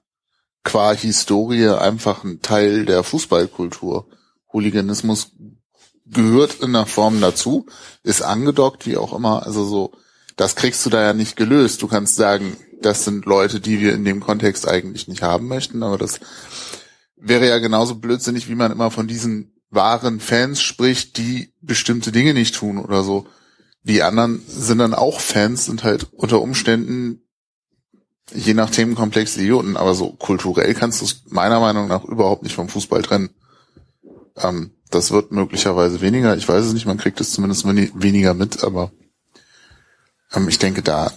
qua 0.65 0.93
Historie 0.93 1.69
einfach 1.69 2.25
ein 2.25 2.41
Teil 2.43 2.87
der 2.87 3.05
Fußballkultur. 3.05 4.09
Hooliganismus 4.53 5.33
gehört 6.07 6.61
in 6.61 6.73
der 6.73 6.87
Form 6.87 7.21
dazu, 7.21 7.67
ist 8.03 8.23
angedockt, 8.23 8.87
wie 8.87 8.97
auch 8.97 9.15
immer. 9.15 9.47
Also 9.47 9.65
so, 9.65 9.93
das 10.37 10.57
kriegst 10.57 10.85
du 10.85 10.91
da 10.91 11.03
ja 11.03 11.13
nicht 11.13 11.37
gelöst. 11.37 11.83
Du 11.83 11.87
kannst 11.87 12.17
sagen, 12.17 12.57
das 12.83 13.05
sind 13.05 13.25
Leute, 13.27 13.61
die 13.61 13.81
wir 13.81 13.95
in 13.95 14.05
dem 14.05 14.21
Kontext 14.21 14.69
eigentlich 14.69 15.09
nicht 15.09 15.23
haben 15.23 15.49
möchten, 15.49 15.83
aber 15.83 15.99
das 15.99 16.21
wäre 17.17 17.49
ja 17.49 17.59
genauso 17.59 17.95
blödsinnig, 17.97 18.49
wie 18.49 18.55
man 18.55 18.73
immer 18.73 18.91
von 18.91 19.07
diesen 19.07 19.53
wahren 19.71 20.21
Fans 20.21 20.61
spricht, 20.61 21.17
die 21.17 21.53
bestimmte 21.61 22.13
Dinge 22.13 22.35
nicht 22.35 22.55
tun 22.55 22.79
oder 22.79 23.03
so. 23.03 23.27
Die 23.83 24.03
anderen 24.03 24.43
sind 24.47 24.79
dann 24.79 24.95
auch 24.95 25.21
Fans, 25.21 25.67
sind 25.67 25.85
halt 25.85 26.07
unter 26.13 26.41
Umständen 26.41 27.24
je 28.33 28.55
nach 28.55 28.71
Themenkomplex 28.71 29.37
Idioten, 29.37 29.77
aber 29.77 29.95
so 29.95 30.11
kulturell 30.11 30.75
kannst 30.75 31.01
du 31.01 31.05
es 31.05 31.23
meiner 31.29 31.61
Meinung 31.61 31.89
nach 31.89 32.05
überhaupt 32.05 32.43
nicht 32.43 32.55
vom 32.55 32.69
Fußball 32.69 33.03
trennen. 33.03 33.31
Ähm, 34.37 34.73
das 34.91 35.11
wird 35.11 35.33
möglicherweise 35.33 36.01
weniger. 36.01 36.37
Ich 36.37 36.49
weiß 36.49 36.65
es 36.65 36.73
nicht, 36.73 36.87
man 36.87 36.99
kriegt 36.99 37.21
es 37.21 37.33
zumindest 37.33 37.67
weniger 37.67 38.35
mit, 38.35 38.63
aber 38.63 38.93
ähm, 40.35 40.49
ich 40.49 40.59
denke 40.59 40.83
da. 40.83 41.13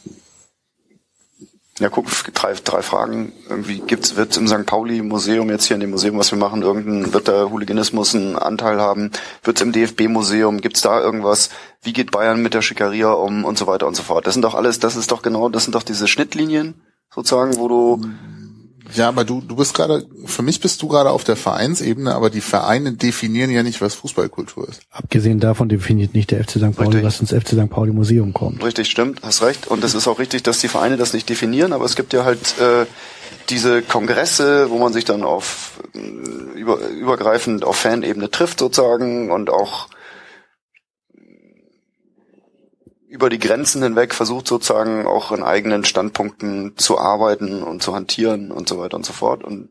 Ja, 1.79 1.89
guck, 1.89 2.07
drei, 2.33 2.55
drei 2.55 2.81
Fragen. 2.81 3.33
Irgendwie 3.47 3.79
gibt's, 3.79 4.15
wird 4.15 4.35
im 4.35 4.47
St. 4.47 4.65
Pauli 4.65 5.03
Museum 5.03 5.51
jetzt 5.51 5.65
hier 5.65 5.75
in 5.75 5.81
dem 5.81 5.91
Museum, 5.91 6.17
was 6.17 6.31
wir 6.31 6.39
machen, 6.39 6.63
irgendein, 6.63 7.13
wird 7.13 7.27
der 7.27 7.51
Hooliganismus 7.51 8.15
einen 8.15 8.35
Anteil 8.35 8.81
haben? 8.81 9.11
Wird's 9.43 9.61
im 9.61 9.71
DFB 9.71 10.07
Museum? 10.07 10.59
Gibt's 10.59 10.81
da 10.81 10.99
irgendwas? 10.99 11.51
Wie 11.83 11.93
geht 11.93 12.09
Bayern 12.09 12.41
mit 12.41 12.55
der 12.55 12.63
Schikaria 12.63 13.11
um 13.11 13.45
und 13.45 13.59
so 13.59 13.67
weiter 13.67 13.85
und 13.85 13.95
so 13.95 14.01
fort? 14.01 14.25
Das 14.25 14.33
sind 14.33 14.41
doch 14.41 14.55
alles, 14.55 14.79
das 14.79 14.95
ist 14.95 15.11
doch 15.11 15.21
genau, 15.21 15.49
das 15.49 15.65
sind 15.65 15.75
doch 15.75 15.83
diese 15.83 16.07
Schnittlinien 16.07 16.81
sozusagen, 17.13 17.57
wo 17.57 17.67
du 17.67 18.01
ja, 18.93 19.09
aber 19.09 19.25
du, 19.25 19.41
du 19.41 19.55
bist 19.55 19.73
gerade, 19.73 20.05
für 20.25 20.41
mich 20.41 20.61
bist 20.61 20.81
du 20.81 20.87
gerade 20.87 21.11
auf 21.11 21.23
der 21.23 21.35
Vereinsebene, 21.35 22.13
aber 22.13 22.29
die 22.29 22.41
Vereine 22.41 22.93
definieren 22.93 23.51
ja 23.51 23.63
nicht, 23.63 23.81
was 23.81 23.95
Fußballkultur 23.95 24.67
ist. 24.69 24.81
Abgesehen 24.91 25.39
davon 25.39 25.69
definiert 25.69 26.13
nicht 26.13 26.31
der 26.31 26.43
FC 26.43 26.51
St. 26.51 26.75
Pauli, 26.75 26.97
richtig. 26.97 27.03
was 27.03 27.19
ins 27.19 27.31
FC 27.31 27.49
St. 27.49 27.69
Pauli 27.69 27.91
Museum 27.91 28.33
kommt. 28.33 28.63
Richtig, 28.63 28.89
stimmt, 28.89 29.21
hast 29.23 29.41
recht. 29.41 29.67
Und 29.67 29.83
es 29.83 29.93
ist 29.93 30.07
auch 30.07 30.19
richtig, 30.19 30.43
dass 30.43 30.59
die 30.59 30.67
Vereine 30.67 30.97
das 30.97 31.13
nicht 31.13 31.27
definieren, 31.27 31.73
aber 31.73 31.85
es 31.85 31.95
gibt 31.95 32.13
ja 32.13 32.23
halt 32.23 32.59
äh, 32.59 32.85
diese 33.49 33.81
Kongresse, 33.81 34.69
wo 34.69 34.77
man 34.77 34.93
sich 34.93 35.05
dann 35.05 35.23
auf 35.23 35.81
äh, 35.93 35.99
über, 36.57 36.79
übergreifend 36.79 37.65
auf 37.65 37.75
Fanebene 37.75 38.31
trifft 38.31 38.59
sozusagen 38.59 39.31
und 39.31 39.49
auch 39.49 39.87
über 43.07 43.29
die 43.29 43.39
Grenzen 43.39 43.81
hinweg 43.81 44.13
versucht 44.13 44.47
sozusagen 44.47 45.05
auch 45.05 45.31
in 45.31 45.43
eigenen 45.43 45.85
Standpunkten 45.85 46.77
zu 46.77 46.97
arbeiten 46.99 47.63
und 47.63 47.81
zu 47.81 47.95
hantieren 47.95 48.51
und 48.51 48.67
so 48.67 48.79
weiter 48.79 48.97
und 48.97 49.05
so 49.05 49.13
fort. 49.13 49.43
Und 49.43 49.69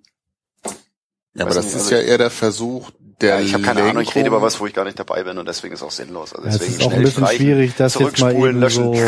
ja, 1.34 1.44
aber 1.44 1.55
das 1.55 1.66
nicht, 1.66 1.76
ist 1.76 1.82
also 1.82 1.94
ja 1.97 2.00
eher 2.00 2.18
der 2.18 2.31
Versuch 2.31 2.90
der 3.20 3.36
ja, 3.36 3.40
ich 3.40 3.55
habe 3.55 3.62
keine 3.62 3.82
Ahnung, 3.82 4.02
ich 4.02 4.15
rede 4.15 4.28
über 4.28 4.42
was, 4.42 4.60
wo 4.60 4.66
ich 4.66 4.74
gar 4.74 4.84
nicht 4.84 4.98
dabei 4.98 5.23
bin 5.23 5.39
und 5.39 5.48
deswegen 5.48 5.73
ist 5.73 5.81
es 5.81 5.86
auch 5.86 5.90
sinnlos. 5.90 6.34
Also 6.34 6.48
deswegen 6.48 6.73
es 6.73 6.78
ist 6.78 6.84
auch 6.84 6.92
ein 6.92 7.02
bisschen 7.02 7.26
schwierig, 7.28 7.73
das 7.76 7.94
jetzt 7.98 8.20
mal 8.20 8.34
eben 8.34 8.60
löschen. 8.60 8.94
so 8.94 9.00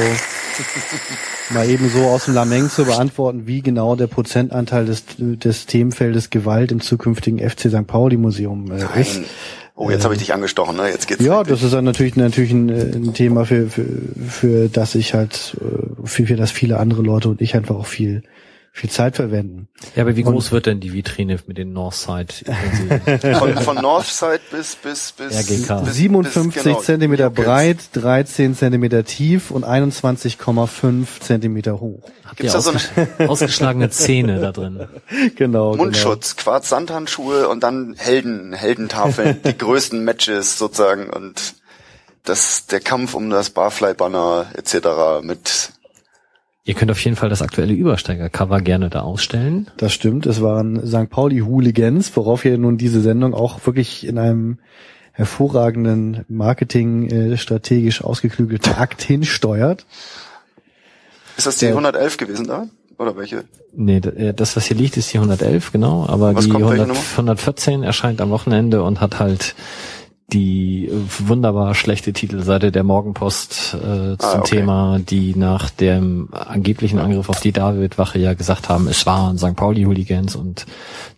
mal 1.50 1.68
eben 1.68 1.90
so 1.90 2.06
aus 2.06 2.24
dem 2.24 2.32
Lameng 2.32 2.70
zu 2.70 2.86
beantworten, 2.86 3.46
wie 3.46 3.60
genau 3.60 3.96
der 3.96 4.06
Prozentanteil 4.06 4.86
des, 4.86 5.04
des 5.18 5.66
Themenfeldes 5.66 6.30
Gewalt 6.30 6.72
im 6.72 6.80
zukünftigen 6.80 7.38
FC 7.38 7.68
St. 7.68 7.86
Pauli 7.86 8.16
Museum 8.16 8.72
äh, 8.72 9.00
ist. 9.00 9.20
Oh, 9.80 9.90
jetzt 9.90 10.02
habe 10.02 10.14
ich 10.14 10.18
dich 10.18 10.34
angestochen, 10.34 10.76
ne? 10.76 10.88
Jetzt 10.88 11.06
geht's. 11.06 11.24
Ja, 11.24 11.44
das 11.44 11.62
ist 11.62 11.72
dann 11.72 11.84
natürlich 11.84 12.16
natürlich 12.16 12.50
ein, 12.50 12.68
ein 12.68 13.14
Thema 13.14 13.44
für, 13.44 13.68
für 13.70 13.86
für 14.28 14.68
das 14.68 14.96
ich 14.96 15.14
halt 15.14 15.56
äh, 15.60 16.04
für, 16.04 16.26
für 16.26 16.34
das 16.34 16.50
viele 16.50 16.80
andere 16.80 17.02
Leute 17.02 17.28
und 17.28 17.40
ich 17.40 17.54
einfach 17.54 17.76
auch 17.76 17.86
viel 17.86 18.24
viel 18.72 18.90
Zeit 18.90 19.16
verwenden. 19.16 19.68
Ja, 19.96 20.02
aber 20.02 20.16
wie 20.16 20.22
groß 20.22 20.46
und 20.46 20.52
wird 20.52 20.66
denn 20.66 20.80
die 20.80 20.92
Vitrine 20.92 21.38
mit 21.46 21.58
den 21.58 21.72
Northside? 21.72 22.32
von, 23.38 23.56
von 23.56 23.76
Northside 23.76 24.40
bis 24.50 24.76
bis 24.76 25.12
bis, 25.12 25.34
RGK. 25.34 25.84
bis 25.84 25.94
57 25.94 26.54
bis, 26.54 26.62
genau, 26.62 26.80
Zentimeter 26.80 27.30
breit, 27.30 27.78
13 27.94 28.54
Zentimeter 28.54 29.04
tief 29.04 29.50
und 29.50 29.64
21,5 29.64 31.20
Zentimeter 31.20 31.80
hoch. 31.80 32.02
Habt 32.24 32.36
Gibt's 32.36 32.52
da 32.52 32.60
so 32.60 32.70
eine 32.70 33.28
ausgeschlagene 33.28 33.90
Zähne 33.90 34.40
da 34.40 34.52
drin? 34.52 34.86
Genau. 35.36 35.74
Mundschutz, 35.74 36.36
genau. 36.36 36.44
Quarz-Sandhandschuhe 36.44 37.48
und 37.48 37.62
dann 37.62 37.94
Helden, 37.96 38.52
Heldentafeln, 38.52 39.40
die 39.44 39.58
größten 39.58 40.04
Matches 40.04 40.58
sozusagen 40.58 41.10
und 41.10 41.54
das 42.24 42.66
der 42.66 42.80
Kampf 42.80 43.14
um 43.14 43.30
das 43.30 43.50
Barfly-Banner 43.50 44.46
etc. 44.54 45.22
mit 45.22 45.70
Ihr 46.68 46.74
könnt 46.74 46.90
auf 46.90 47.02
jeden 47.02 47.16
Fall 47.16 47.30
das 47.30 47.40
aktuelle 47.40 47.72
Übersteiger-Cover 47.72 48.60
gerne 48.60 48.90
da 48.90 49.00
ausstellen. 49.00 49.70
Das 49.78 49.94
stimmt. 49.94 50.26
Es 50.26 50.42
waren 50.42 50.86
St. 50.86 51.08
Pauli 51.08 51.38
Hooligans, 51.38 52.14
worauf 52.14 52.44
ihr 52.44 52.58
nun 52.58 52.76
diese 52.76 53.00
Sendung 53.00 53.32
auch 53.32 53.64
wirklich 53.64 54.06
in 54.06 54.18
einem 54.18 54.58
hervorragenden 55.12 56.26
Marketing 56.28 57.08
äh, 57.08 57.38
strategisch 57.38 58.04
ausgeklügelten 58.04 58.74
Akt 58.74 59.00
hinsteuert. 59.00 59.86
Ist 61.38 61.46
das 61.46 61.56
die 61.56 61.68
111 61.68 62.18
gewesen 62.18 62.46
da? 62.46 62.66
Oder 62.98 63.16
welche? 63.16 63.44
Nee, 63.74 63.96
äh, 63.96 64.34
das, 64.34 64.54
was 64.54 64.66
hier 64.66 64.76
liegt, 64.76 64.98
ist 64.98 65.10
die 65.10 65.16
111, 65.16 65.72
genau. 65.72 66.04
Aber 66.06 66.34
was 66.34 66.44
die 66.44 66.52
100, 66.52 66.90
114 66.90 67.82
erscheint 67.82 68.20
am 68.20 68.28
Wochenende 68.28 68.82
und 68.82 69.00
hat 69.00 69.18
halt 69.18 69.54
die 70.32 70.90
wunderbar 70.92 71.74
schlechte 71.74 72.12
Titelseite 72.12 72.70
der 72.70 72.84
Morgenpost 72.84 73.74
äh, 73.74 74.16
zum 74.18 74.18
ah, 74.20 74.38
okay. 74.38 74.56
Thema, 74.56 74.98
die 74.98 75.34
nach 75.34 75.70
dem 75.70 76.28
angeblichen 76.32 76.98
Angriff 76.98 77.30
auf 77.30 77.40
die 77.40 77.52
Davidwache 77.52 78.18
ja 78.18 78.34
gesagt 78.34 78.68
haben, 78.68 78.88
es 78.88 79.06
waren 79.06 79.38
St. 79.38 79.56
Pauli-Hooligans 79.56 80.36
und 80.36 80.66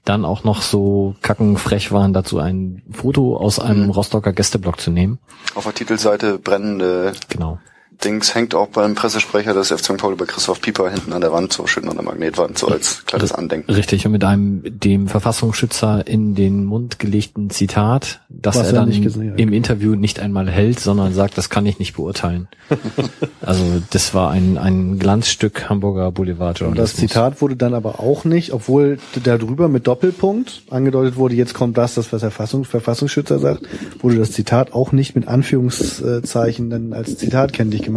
dann 0.05 0.24
auch 0.24 0.44
noch 0.44 0.62
so 0.62 1.16
kackenfrech 1.22 1.90
waren, 1.90 2.12
dazu 2.12 2.39
ein 2.39 2.82
Foto 2.92 3.36
aus 3.36 3.58
einem 3.58 3.84
mhm. 3.84 3.90
Rostocker 3.90 4.32
Gästeblock 4.32 4.80
zu 4.80 4.92
nehmen. 4.92 5.18
Auf 5.56 5.64
der 5.64 5.74
Titelseite 5.74 6.39
brennende 6.39 7.12
genau. 7.28 7.58
Dings 8.04 8.34
hängt 8.34 8.54
auch 8.54 8.68
beim 8.68 8.94
Pressesprecher 8.94 9.54
des 9.54 9.68
FC 9.68 9.84
St. 9.84 9.96
Pauli 9.98 10.16
bei 10.16 10.24
Christoph 10.24 10.60
Pieper 10.60 10.90
hinten 10.90 11.12
an 11.12 11.20
der 11.20 11.32
Wand, 11.32 11.52
so 11.52 11.66
schön 11.66 11.88
an 11.88 11.94
der 11.94 12.04
Magnetwand, 12.04 12.58
so 12.58 12.68
als 12.68 13.04
kleines 13.04 13.32
Andenken. 13.32 13.70
Richtig, 13.70 14.06
und 14.06 14.12
mit 14.12 14.24
einem 14.24 14.62
dem 14.64 15.08
Verfassungsschützer 15.08 16.06
in 16.06 16.34
den 16.34 16.64
Mund 16.64 16.98
gelegten 16.98 17.50
Zitat, 17.50 18.20
das 18.28 18.56
Was 18.56 18.68
er 18.68 18.72
dann 18.72 19.02
gesehen, 19.02 19.36
im 19.36 19.52
Interview 19.52 19.94
nicht 19.94 20.20
einmal 20.20 20.48
hält, 20.48 20.80
sondern 20.80 21.12
sagt, 21.12 21.36
das 21.36 21.50
kann 21.50 21.66
ich 21.66 21.78
nicht 21.78 21.94
beurteilen. 21.94 22.48
also 23.42 23.64
das 23.90 24.14
war 24.14 24.30
ein, 24.30 24.56
ein 24.56 24.98
Glanzstück 24.98 25.68
Hamburger 25.68 26.10
Boulevard. 26.12 26.62
Und 26.62 26.78
das 26.78 26.96
Zitat 26.96 27.40
wurde 27.40 27.56
dann 27.56 27.74
aber 27.74 28.00
auch 28.00 28.24
nicht, 28.24 28.52
obwohl 28.52 28.98
da 29.22 29.38
drüber 29.38 29.68
mit 29.68 29.86
Doppelpunkt 29.86 30.62
angedeutet 30.70 31.16
wurde, 31.16 31.34
jetzt 31.34 31.54
kommt 31.54 31.76
das, 31.76 31.94
das 31.94 32.12
was 32.12 32.20
der 32.20 32.30
Verfassungs 32.30 32.68
Verfassungsschützer 32.68 33.38
sagt, 33.38 33.62
wurde 34.00 34.16
das 34.16 34.32
Zitat 34.32 34.72
auch 34.72 34.92
nicht 34.92 35.14
mit 35.14 35.28
Anführungszeichen 35.28 36.70
dann 36.70 36.92
als 36.92 37.18
Zitat 37.18 37.52
kenntlich 37.52 37.82
gemacht. 37.82 37.90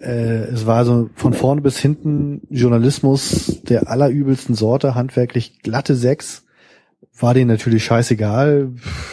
Äh, 0.00 0.44
es 0.52 0.66
war 0.66 0.84
so 0.84 1.10
von 1.14 1.32
vorne 1.32 1.60
bis 1.60 1.78
hinten 1.78 2.42
Journalismus 2.50 3.60
der 3.62 3.88
allerübelsten 3.88 4.54
Sorte, 4.54 4.94
handwerklich 4.94 5.60
glatte 5.62 5.94
Sechs. 5.94 6.44
War 7.18 7.34
denen 7.34 7.48
natürlich 7.48 7.84
scheißegal. 7.84 8.70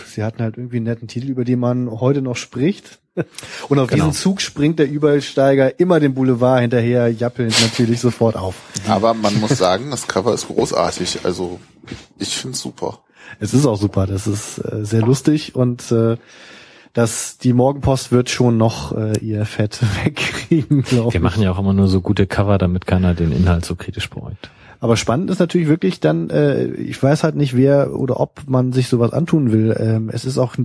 Sie 0.08 0.24
hatten 0.24 0.42
halt 0.42 0.58
irgendwie 0.58 0.77
einen 0.77 0.85
netten 0.85 1.08
Titel, 1.08 1.30
über 1.30 1.43
den 1.43 1.59
man 1.59 1.92
heute 1.92 2.22
noch 2.22 2.38
spricht. 2.38 3.00
Und 3.68 3.80
auf 3.80 3.90
genau. 3.90 4.06
diesen 4.06 4.14
Zug 4.14 4.42
springt 4.42 4.80
der 4.80 4.90
Übersteiger 4.90 5.80
immer 5.80 6.00
den 6.00 6.14
Boulevard 6.14 6.61
hinterher, 6.61 7.09
jappelnd 7.09 7.59
natürlich 7.61 8.00
sofort 8.00 8.35
auf. 8.35 8.56
Aber 8.88 9.14
man 9.14 9.40
muss 9.40 9.58
sagen, 9.58 9.92
das 9.92 10.08
Cover 10.08 10.34
ist 10.34 10.48
großartig. 10.48 11.19
Also 11.24 11.59
ich 12.18 12.38
finde 12.38 12.56
es 12.56 12.61
super. 12.61 13.00
Es 13.40 13.53
ist 13.53 13.66
auch 13.66 13.77
super. 13.77 14.08
Das 14.08 14.27
ist 14.27 14.59
äh, 14.59 14.85
sehr 14.85 15.01
lustig 15.01 15.56
und 15.56 15.92
äh, 15.92 16.18
dass 16.93 17.38
die 17.38 17.53
Morgenpost 17.53 18.11
wird 18.11 18.30
schon 18.30 18.58
noch 18.58 18.95
äh, 18.95 19.18
ihr 19.19 19.45
Fett 19.45 19.80
wegkriegen, 20.03 20.82
glaube 20.82 21.14
Wir 21.14 21.22
machen 21.22 21.43
ja 21.43 21.51
auch 21.51 21.59
immer 21.59 21.74
nur 21.74 21.88
so 21.88 22.01
gute 22.01 22.27
Cover, 22.27 22.58
damit 22.58 22.85
keiner 22.88 23.14
den 23.14 23.32
Inhalt 23.32 23.66
so 23.66 23.76
kritisch 23.76 24.09
beäugt. 24.09 24.50
Aber 24.80 24.95
spannend 24.95 25.30
ist 25.30 25.40
natürlich 25.40 25.68
wirklich 25.68 26.00
dann, 26.00 26.30
äh, 26.30 26.66
ich 26.66 27.01
weiß 27.01 27.24
halt 27.24 27.35
nicht, 27.35 27.56
wer 27.56 27.93
oder 27.93 28.19
ob 28.19 28.43
man 28.48 28.72
sich 28.72 28.88
sowas 28.88 29.11
antun 29.11 29.51
will. 29.51 29.76
Ähm, 29.77 30.09
es 30.11 30.26
ist 30.26 30.38
auch 30.38 30.56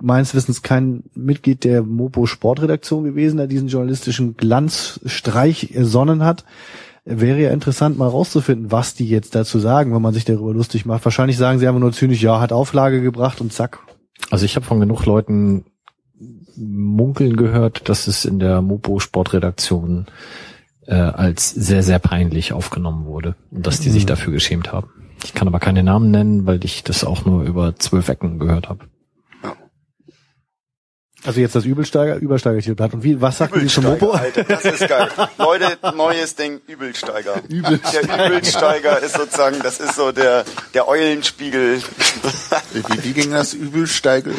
meines 0.00 0.34
Wissens 0.34 0.62
kein 0.62 1.04
Mitglied 1.14 1.64
der 1.64 1.82
Mopo 1.82 2.26
Sportredaktion 2.26 3.04
gewesen, 3.04 3.36
der 3.36 3.46
diesen 3.46 3.68
journalistischen 3.68 4.36
Glanzstreich 4.36 5.72
ersonnen 5.74 6.24
hat. 6.24 6.44
Wäre 7.04 7.40
ja 7.40 7.50
interessant, 7.50 7.98
mal 7.98 8.08
rauszufinden, 8.08 8.72
was 8.72 8.94
die 8.94 9.08
jetzt 9.08 9.34
dazu 9.34 9.58
sagen, 9.58 9.94
wenn 9.94 10.00
man 10.00 10.14
sich 10.14 10.24
darüber 10.24 10.54
lustig 10.54 10.86
macht. 10.86 11.04
Wahrscheinlich 11.04 11.36
sagen 11.36 11.58
sie 11.58 11.68
einfach 11.68 11.80
nur 11.80 11.92
zynisch, 11.92 12.22
ja, 12.22 12.40
hat 12.40 12.52
Auflage 12.52 13.02
gebracht 13.02 13.40
und 13.40 13.52
zack. 13.52 13.80
Also 14.30 14.44
ich 14.46 14.56
habe 14.56 14.64
von 14.64 14.80
genug 14.80 15.04
Leuten 15.04 15.64
munkeln 16.56 17.36
gehört, 17.36 17.88
dass 17.88 18.06
es 18.06 18.24
in 18.24 18.38
der 18.38 18.62
Mopo 18.62 19.00
Sportredaktion 19.00 20.06
äh, 20.86 20.94
als 20.94 21.50
sehr, 21.50 21.82
sehr 21.82 21.98
peinlich 21.98 22.52
aufgenommen 22.52 23.06
wurde 23.06 23.36
und 23.50 23.66
dass 23.66 23.80
die 23.80 23.88
mhm. 23.88 23.94
sich 23.94 24.06
dafür 24.06 24.32
geschämt 24.32 24.72
haben. 24.72 24.88
Ich 25.24 25.34
kann 25.34 25.48
aber 25.48 25.58
keine 25.58 25.82
Namen 25.82 26.10
nennen, 26.10 26.46
weil 26.46 26.64
ich 26.64 26.84
das 26.84 27.04
auch 27.04 27.24
nur 27.24 27.44
über 27.44 27.76
zwölf 27.76 28.08
Ecken 28.08 28.38
gehört 28.38 28.68
habe. 28.68 28.84
Also 31.26 31.40
jetzt 31.40 31.54
das 31.54 31.64
Übelsteiger, 31.64 32.16
Übersteiger-Titelblatt. 32.16 32.92
Und 32.92 33.02
wie, 33.02 33.18
was 33.18 33.38
sagt 33.38 33.56
die 33.56 33.66
zum 33.66 33.84
Mopo? 33.84 34.10
Alter, 34.10 34.44
das 34.44 34.64
ist 34.64 34.86
geil. 34.86 35.08
Leute, 35.38 35.78
neues 35.96 36.34
Ding, 36.34 36.60
Übelsteiger. 36.66 37.40
Übelsteiger. 37.48 38.16
Der 38.16 38.26
Übelsteiger 38.28 39.02
ist 39.02 39.16
sozusagen, 39.16 39.56
das 39.62 39.80
ist 39.80 39.94
so 39.94 40.12
der, 40.12 40.44
der 40.74 40.86
Eulenspiegel. 40.86 41.80
Wie, 42.72 43.04
wie 43.04 43.12
ging 43.12 43.30
das 43.30 43.54
Übelsteiger? 43.54 44.32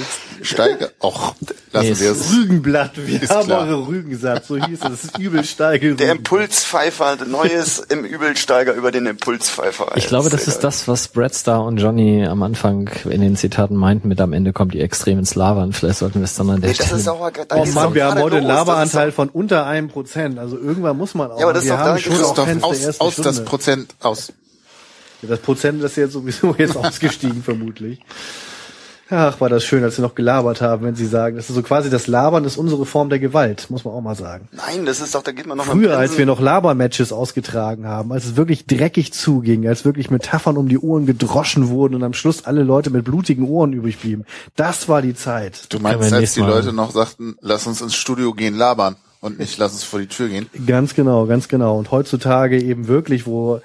Steiger? 0.43 0.89
Och, 1.01 1.35
lassen 1.71 1.87
nee, 1.87 1.99
wir 1.99 2.11
es. 2.11 2.31
Rügenblatt, 2.31 2.91
wir 2.95 3.19
haben 3.29 3.47
klar. 3.47 3.67
eure 3.67 3.87
Rügensatz, 3.87 4.47
so 4.47 4.57
hieß 4.57 4.79
es. 4.83 4.89
Das 4.89 5.03
ist 5.05 5.17
Übelsteiger. 5.17 5.95
Der 5.95 6.11
Impulspfeifer, 6.11 7.17
Neues 7.25 7.79
im 7.79 8.05
Übelsteiger 8.05 8.73
über 8.73 8.91
den 8.91 9.07
Impulspfeifer. 9.07 9.93
Ich 9.95 10.07
glaube, 10.07 10.29
das 10.29 10.47
ist 10.47 10.59
das, 10.59 10.87
was 10.87 11.07
Brad 11.07 11.33
Star 11.33 11.63
und 11.63 11.77
Johnny 11.77 12.25
am 12.25 12.43
Anfang 12.43 12.91
in 13.09 13.21
den 13.21 13.35
Zitaten 13.35 13.75
meinten, 13.75 14.07
mit 14.07 14.21
am 14.21 14.33
Ende 14.33 14.53
kommt 14.53 14.75
die 14.75 14.81
extremen 14.81 15.25
Slavern. 15.25 15.73
Vielleicht 15.73 15.99
sollten 15.99 16.19
wir 16.19 16.25
es 16.25 16.35
dann 16.35 16.49
an 16.51 16.61
der 16.61 16.74
das 16.77 16.91
ist 16.91 17.07
auch, 17.07 17.29
da 17.31 17.55
oh 17.55 17.65
Mann, 17.65 17.93
wir 17.93 18.05
haben 18.05 18.21
heute 18.21 18.37
einen 18.37 18.47
Laberanteil 18.47 19.11
von 19.11 19.29
unter 19.29 19.65
einem 19.65 19.89
Prozent. 19.89 20.39
Also 20.39 20.57
irgendwann 20.57 20.97
muss 20.97 21.13
man 21.13 21.31
auch. 21.31 21.39
Ja, 21.39 21.45
aber 21.45 21.53
das 21.53 21.65
wir 21.65 21.73
ist 21.73 21.79
haben 21.79 21.95
doch 21.95 22.01
schon 22.01 22.23
auch 22.23 22.35
Fans 22.35 22.63
aus, 22.63 22.99
aus 23.01 23.15
das 23.17 23.43
Prozent 23.43 23.95
aus. 24.01 24.33
Ja, 25.21 25.29
das 25.29 25.39
Prozent 25.39 25.83
ist 25.83 25.97
jetzt 25.97 26.13
sowieso 26.13 26.55
jetzt 26.57 26.77
ausgestiegen 26.77 27.43
vermutlich. 27.43 27.99
Ach, 29.09 29.39
war 29.39 29.49
das 29.49 29.63
schön, 29.63 29.83
als 29.83 29.97
Sie 29.97 30.01
noch 30.01 30.15
gelabert 30.15 30.61
haben, 30.61 30.83
wenn 30.83 30.95
Sie 30.95 31.05
sagen, 31.05 31.35
das 31.35 31.49
ist 31.49 31.55
so 31.55 31.61
quasi 31.61 31.91
das 31.91 32.07
Labern 32.07 32.43
ist 32.43 32.57
unsere 32.57 32.87
Form 32.87 33.09
der 33.09 33.19
Gewalt, 33.19 33.69
muss 33.69 33.85
man 33.85 33.93
auch 33.93 34.01
mal 34.01 34.15
sagen. 34.15 34.47
Nein, 34.51 34.85
das 34.85 34.99
ist 34.99 35.13
doch, 35.13 35.21
da 35.21 35.31
geht 35.31 35.45
man 35.45 35.57
noch 35.57 35.65
Früher, 35.65 35.95
als 35.97 36.17
wir 36.17 36.25
noch 36.25 36.39
Labermatches 36.39 37.13
ausgetragen 37.13 37.87
haben, 37.87 38.11
als 38.11 38.25
es 38.25 38.35
wirklich 38.35 38.65
dreckig 38.65 39.13
zuging, 39.13 39.67
als 39.67 39.85
wirklich 39.85 40.09
Metaphern 40.09 40.57
um 40.57 40.67
die 40.69 40.79
Ohren 40.79 41.05
gedroschen 41.05 41.69
wurden 41.69 41.93
und 41.93 42.03
am 42.03 42.13
Schluss 42.13 42.45
alle 42.45 42.63
Leute 42.63 42.89
mit 42.89 43.05
blutigen 43.05 43.47
Ohren 43.47 43.73
übrig 43.73 43.99
blieben. 43.99 44.25
Das 44.55 44.89
war 44.89 45.03
die 45.03 45.13
Zeit. 45.13 45.71
Du 45.71 45.79
meinst, 45.79 46.11
als 46.11 46.33
die 46.33 46.41
Leute 46.41 46.73
noch 46.73 46.91
sagten, 46.91 47.35
lass 47.41 47.67
uns 47.67 47.81
ins 47.81 47.95
Studio 47.95 48.33
gehen 48.33 48.55
labern 48.55 48.95
und 49.21 49.37
nicht 49.37 49.57
lass 49.59 49.73
uns 49.73 49.83
vor 49.83 49.99
die 49.99 50.07
Tür 50.07 50.29
gehen? 50.29 50.47
Ganz 50.65 50.95
genau, 50.95 51.27
ganz 51.27 51.47
genau. 51.47 51.77
Und 51.77 51.91
heutzutage 51.91 52.59
eben 52.59 52.87
wirklich, 52.87 53.27
wo 53.27 53.61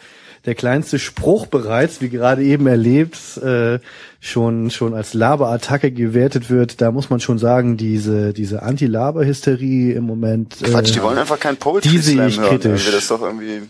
der 0.47 0.55
kleinste 0.55 0.99
Spruch 0.99 1.47
bereits, 1.47 2.01
wie 2.01 2.09
gerade 2.09 2.43
eben 2.43 2.67
erlebt, 2.67 3.37
äh, 3.39 3.79
schon 4.21 4.71
schon 4.71 4.95
als 4.95 5.15
Laberattacke 5.15 5.91
gewertet 5.91 6.51
wird, 6.51 6.81
da 6.81 6.91
muss 6.91 7.11
man 7.11 7.21
schon 7.21 7.39
sagen, 7.39 7.77
diese 7.77 8.33
diese 8.33 8.63
Anti-Laber-Hysterie 8.63 9.93
im 9.93 10.05
Moment. 10.05 10.63
Äh, 10.63 10.71
Quatsch, 10.71 10.95
die 10.95 11.03
wollen 11.03 11.19
einfach 11.19 11.39
kein 11.39 11.57
Poetry 11.57 11.91
die 11.91 11.99
sehe 11.99 12.27
ich 12.27 12.39
hören, 12.39 12.49
kritisch. 12.49 12.91
Das 12.91 13.09
doch 13.09 13.23
irgendwie 13.23 13.63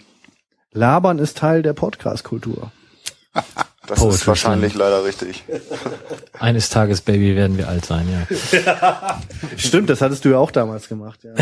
Labern 0.72 1.18
ist 1.18 1.38
Teil 1.38 1.62
der 1.62 1.72
Podcast-Kultur. 1.72 2.70
Das 3.86 3.98
Poetry 3.98 4.14
ist 4.14 4.26
wahrscheinlich 4.28 4.72
Slam. 4.74 4.88
leider 4.88 5.04
richtig. 5.04 5.42
Eines 6.38 6.68
Tages, 6.68 7.00
Baby, 7.00 7.34
werden 7.34 7.58
wir 7.58 7.68
alt 7.68 7.84
sein, 7.84 8.06
ja. 8.08 9.18
Stimmt, 9.56 9.90
das 9.90 10.00
hattest 10.00 10.24
du 10.24 10.28
ja 10.28 10.38
auch 10.38 10.52
damals 10.52 10.88
gemacht, 10.88 11.18
ja. 11.24 11.34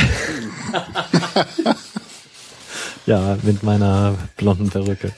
Ja, 3.08 3.38
mit 3.42 3.62
meiner 3.62 4.16
blonden 4.36 4.68
Perücke. 4.68 5.12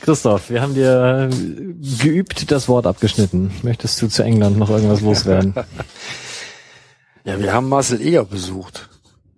Christoph, 0.00 0.48
wir 0.48 0.62
haben 0.62 0.72
dir 0.72 1.28
geübt 2.00 2.50
das 2.50 2.70
Wort 2.70 2.86
abgeschnitten. 2.86 3.50
Möchtest 3.62 4.00
du 4.00 4.08
zu 4.08 4.22
England 4.22 4.56
noch 4.56 4.70
irgendwas 4.70 5.02
loswerden? 5.02 5.54
Ja, 7.24 7.38
wir 7.38 7.52
haben 7.52 7.68
Marcel 7.68 8.00
Eger 8.00 8.24
besucht, 8.24 8.88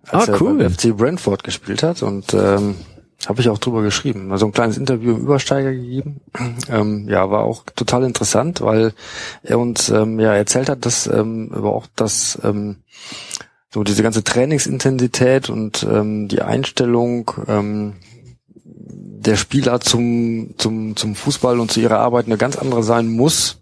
als 0.07 0.27
ah, 0.27 0.37
cool. 0.39 0.59
er 0.59 0.69
beim 0.69 0.73
FC 0.73 0.97
Brentford 0.97 1.43
gespielt 1.43 1.83
hat 1.83 2.01
und 2.01 2.33
ähm, 2.33 2.77
habe 3.27 3.41
ich 3.41 3.49
auch 3.49 3.59
drüber 3.59 3.83
geschrieben. 3.83 4.31
Also 4.31 4.47
ein 4.47 4.53
kleines 4.53 4.79
Interview 4.79 5.11
im 5.11 5.21
Übersteiger 5.21 5.71
gegeben. 5.71 6.21
Ähm, 6.67 7.07
ja, 7.07 7.29
war 7.29 7.43
auch 7.43 7.63
total 7.75 8.03
interessant, 8.05 8.61
weil 8.61 8.93
er 9.43 9.59
uns 9.59 9.89
ähm, 9.89 10.19
ja 10.19 10.33
erzählt 10.33 10.67
hat, 10.67 10.83
dass 10.87 11.05
ähm, 11.05 11.51
aber 11.53 11.75
auch 11.75 11.85
das 11.95 12.39
ähm, 12.43 12.77
so 13.75 13.83
diese 13.83 14.03
ganze 14.03 14.23
Trainingsintensität 14.23 15.49
und 15.49 15.83
ähm, 15.83 16.29
die 16.29 16.41
Einstellung, 16.41 17.29
ähm, 17.45 17.95
der 18.63 19.35
Spieler 19.35 19.81
zum, 19.81 20.53
zum, 20.57 20.95
zum 20.95 21.13
Fußball 21.13 21.59
und 21.59 21.69
zu 21.69 21.81
ihrer 21.81 21.99
Arbeit 21.99 22.27
eine 22.27 22.37
ganz 22.37 22.55
andere 22.55 22.83
sein 22.83 23.09
muss, 23.09 23.59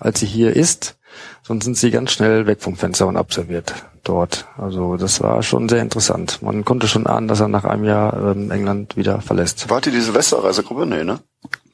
als 0.00 0.18
sie 0.18 0.26
hier 0.26 0.56
ist. 0.56 0.98
Sonst 1.44 1.66
sind 1.66 1.76
sie 1.76 1.92
ganz 1.92 2.10
schnell 2.10 2.48
weg 2.48 2.62
vom 2.62 2.74
Fenster 2.74 3.06
und 3.06 3.16
abserviert 3.16 3.74
dort. 4.02 4.48
Also 4.58 4.96
das 4.96 5.20
war 5.20 5.40
schon 5.44 5.68
sehr 5.68 5.82
interessant. 5.82 6.42
Man 6.42 6.64
konnte 6.64 6.88
schon 6.88 7.06
ahnen, 7.06 7.28
dass 7.28 7.38
er 7.38 7.46
nach 7.46 7.64
einem 7.64 7.84
Jahr 7.84 8.32
ähm, 8.32 8.50
England 8.50 8.96
wieder 8.96 9.20
verlässt. 9.20 9.70
Wart 9.70 9.86
ihr 9.86 9.92
die 9.92 10.00
Silvesterreisegruppe? 10.00 10.84
Nee, 10.84 11.04
ne? 11.04 11.20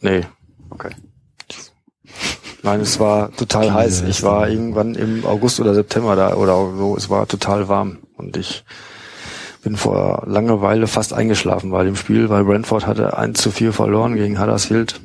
Nee. 0.03 0.27
Okay. 0.69 0.91
Nein, 2.63 2.81
es 2.81 3.01
war 3.01 3.33
total 3.33 3.73
heiß. 3.73 4.03
Ich 4.03 4.23
war 4.23 4.49
irgendwann 4.49 4.95
im 4.95 5.25
August 5.25 5.61
oder 5.61 5.75
September 5.75 6.15
da 6.17 6.35
oder 6.35 6.55
so. 6.77 6.97
Es 6.97 7.09
war 7.09 7.27
total 7.27 7.69
warm 7.69 7.99
und 8.17 8.37
ich 8.37 8.65
bin 9.63 9.77
vor 9.77 10.25
Langeweile 10.27 10.87
fast 10.87 11.13
eingeschlafen 11.13 11.71
bei 11.71 11.85
dem 11.85 11.97
Spiel, 11.97 12.29
weil 12.29 12.45
Brentford 12.45 12.87
hatte 12.87 13.17
1 13.17 13.41
zu 13.41 13.51
4 13.51 13.73
verloren 13.73 14.15
gegen 14.17 14.41
Huddersfield. 14.41 15.01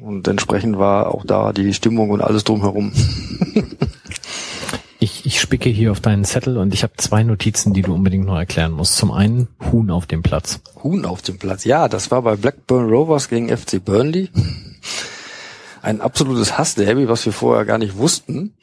Und 0.00 0.28
entsprechend 0.28 0.78
war 0.78 1.14
auch 1.14 1.24
da 1.24 1.52
die 1.52 1.72
Stimmung 1.72 2.10
und 2.10 2.20
alles 2.20 2.44
drumherum. 2.44 2.92
ich, 5.00 5.24
ich 5.24 5.40
spicke 5.40 5.70
hier 5.70 5.92
auf 5.92 6.00
deinen 6.00 6.24
Zettel 6.24 6.58
und 6.58 6.74
ich 6.74 6.82
habe 6.82 6.92
zwei 6.98 7.22
Notizen, 7.22 7.72
die 7.72 7.82
du 7.82 7.94
unbedingt 7.94 8.26
noch 8.26 8.36
erklären 8.36 8.72
musst. 8.72 8.96
Zum 8.96 9.10
einen 9.10 9.48
Huhn 9.72 9.90
auf 9.90 10.06
dem 10.06 10.22
Platz. 10.22 10.60
Huhn 10.82 11.04
auf 11.04 11.22
dem 11.22 11.38
Platz, 11.38 11.64
ja, 11.64 11.88
das 11.88 12.10
war 12.10 12.22
bei 12.22 12.36
Blackburn 12.36 12.88
Rovers 12.88 13.28
gegen 13.28 13.48
FC 13.48 13.82
Burnley 13.82 14.28
ein 15.84 16.00
absolutes 16.00 16.56
Hassderby, 16.56 17.08
was 17.08 17.24
wir 17.26 17.32
vorher 17.32 17.64
gar 17.64 17.78
nicht 17.78 17.96
wussten. 17.98 18.54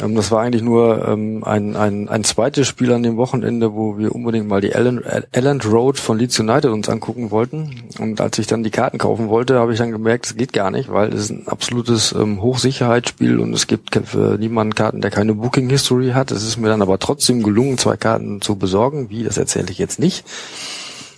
Ähm, 0.00 0.14
das 0.14 0.30
war 0.30 0.42
eigentlich 0.42 0.62
nur 0.62 1.06
ähm, 1.06 1.44
ein, 1.44 1.76
ein, 1.76 2.08
ein 2.08 2.24
zweites 2.24 2.66
Spiel 2.66 2.92
an 2.92 3.02
dem 3.02 3.16
Wochenende, 3.16 3.74
wo 3.74 3.98
wir 3.98 4.14
unbedingt 4.14 4.48
mal 4.48 4.60
die 4.60 4.72
Elland 4.72 5.64
Road 5.66 5.98
von 5.98 6.18
Leeds 6.18 6.40
United 6.40 6.70
uns 6.70 6.88
angucken 6.88 7.30
wollten. 7.30 7.84
Und 7.98 8.20
als 8.20 8.38
ich 8.38 8.46
dann 8.46 8.64
die 8.64 8.70
Karten 8.70 8.98
kaufen 8.98 9.28
wollte, 9.28 9.58
habe 9.58 9.72
ich 9.72 9.78
dann 9.78 9.92
gemerkt, 9.92 10.26
es 10.26 10.36
geht 10.36 10.52
gar 10.52 10.70
nicht, 10.70 10.90
weil 10.92 11.12
es 11.12 11.24
ist 11.24 11.30
ein 11.30 11.48
absolutes 11.48 12.12
ähm, 12.12 12.42
Hochsicherheitsspiel 12.42 13.38
und 13.38 13.52
es 13.54 13.66
gibt 13.66 13.94
für 14.04 14.36
niemanden 14.38 14.74
Karten, 14.74 15.00
der 15.00 15.10
keine 15.10 15.34
Booking 15.34 15.70
History 15.70 16.10
hat. 16.10 16.32
Es 16.32 16.42
ist 16.42 16.56
mir 16.56 16.68
dann 16.68 16.82
aber 16.82 16.98
trotzdem 16.98 17.42
gelungen, 17.42 17.78
zwei 17.78 17.96
Karten 17.96 18.40
zu 18.40 18.56
besorgen. 18.56 19.08
Wie, 19.10 19.22
das 19.22 19.38
erzähle 19.38 19.70
ich 19.70 19.78
jetzt 19.78 19.98
nicht. 20.00 20.24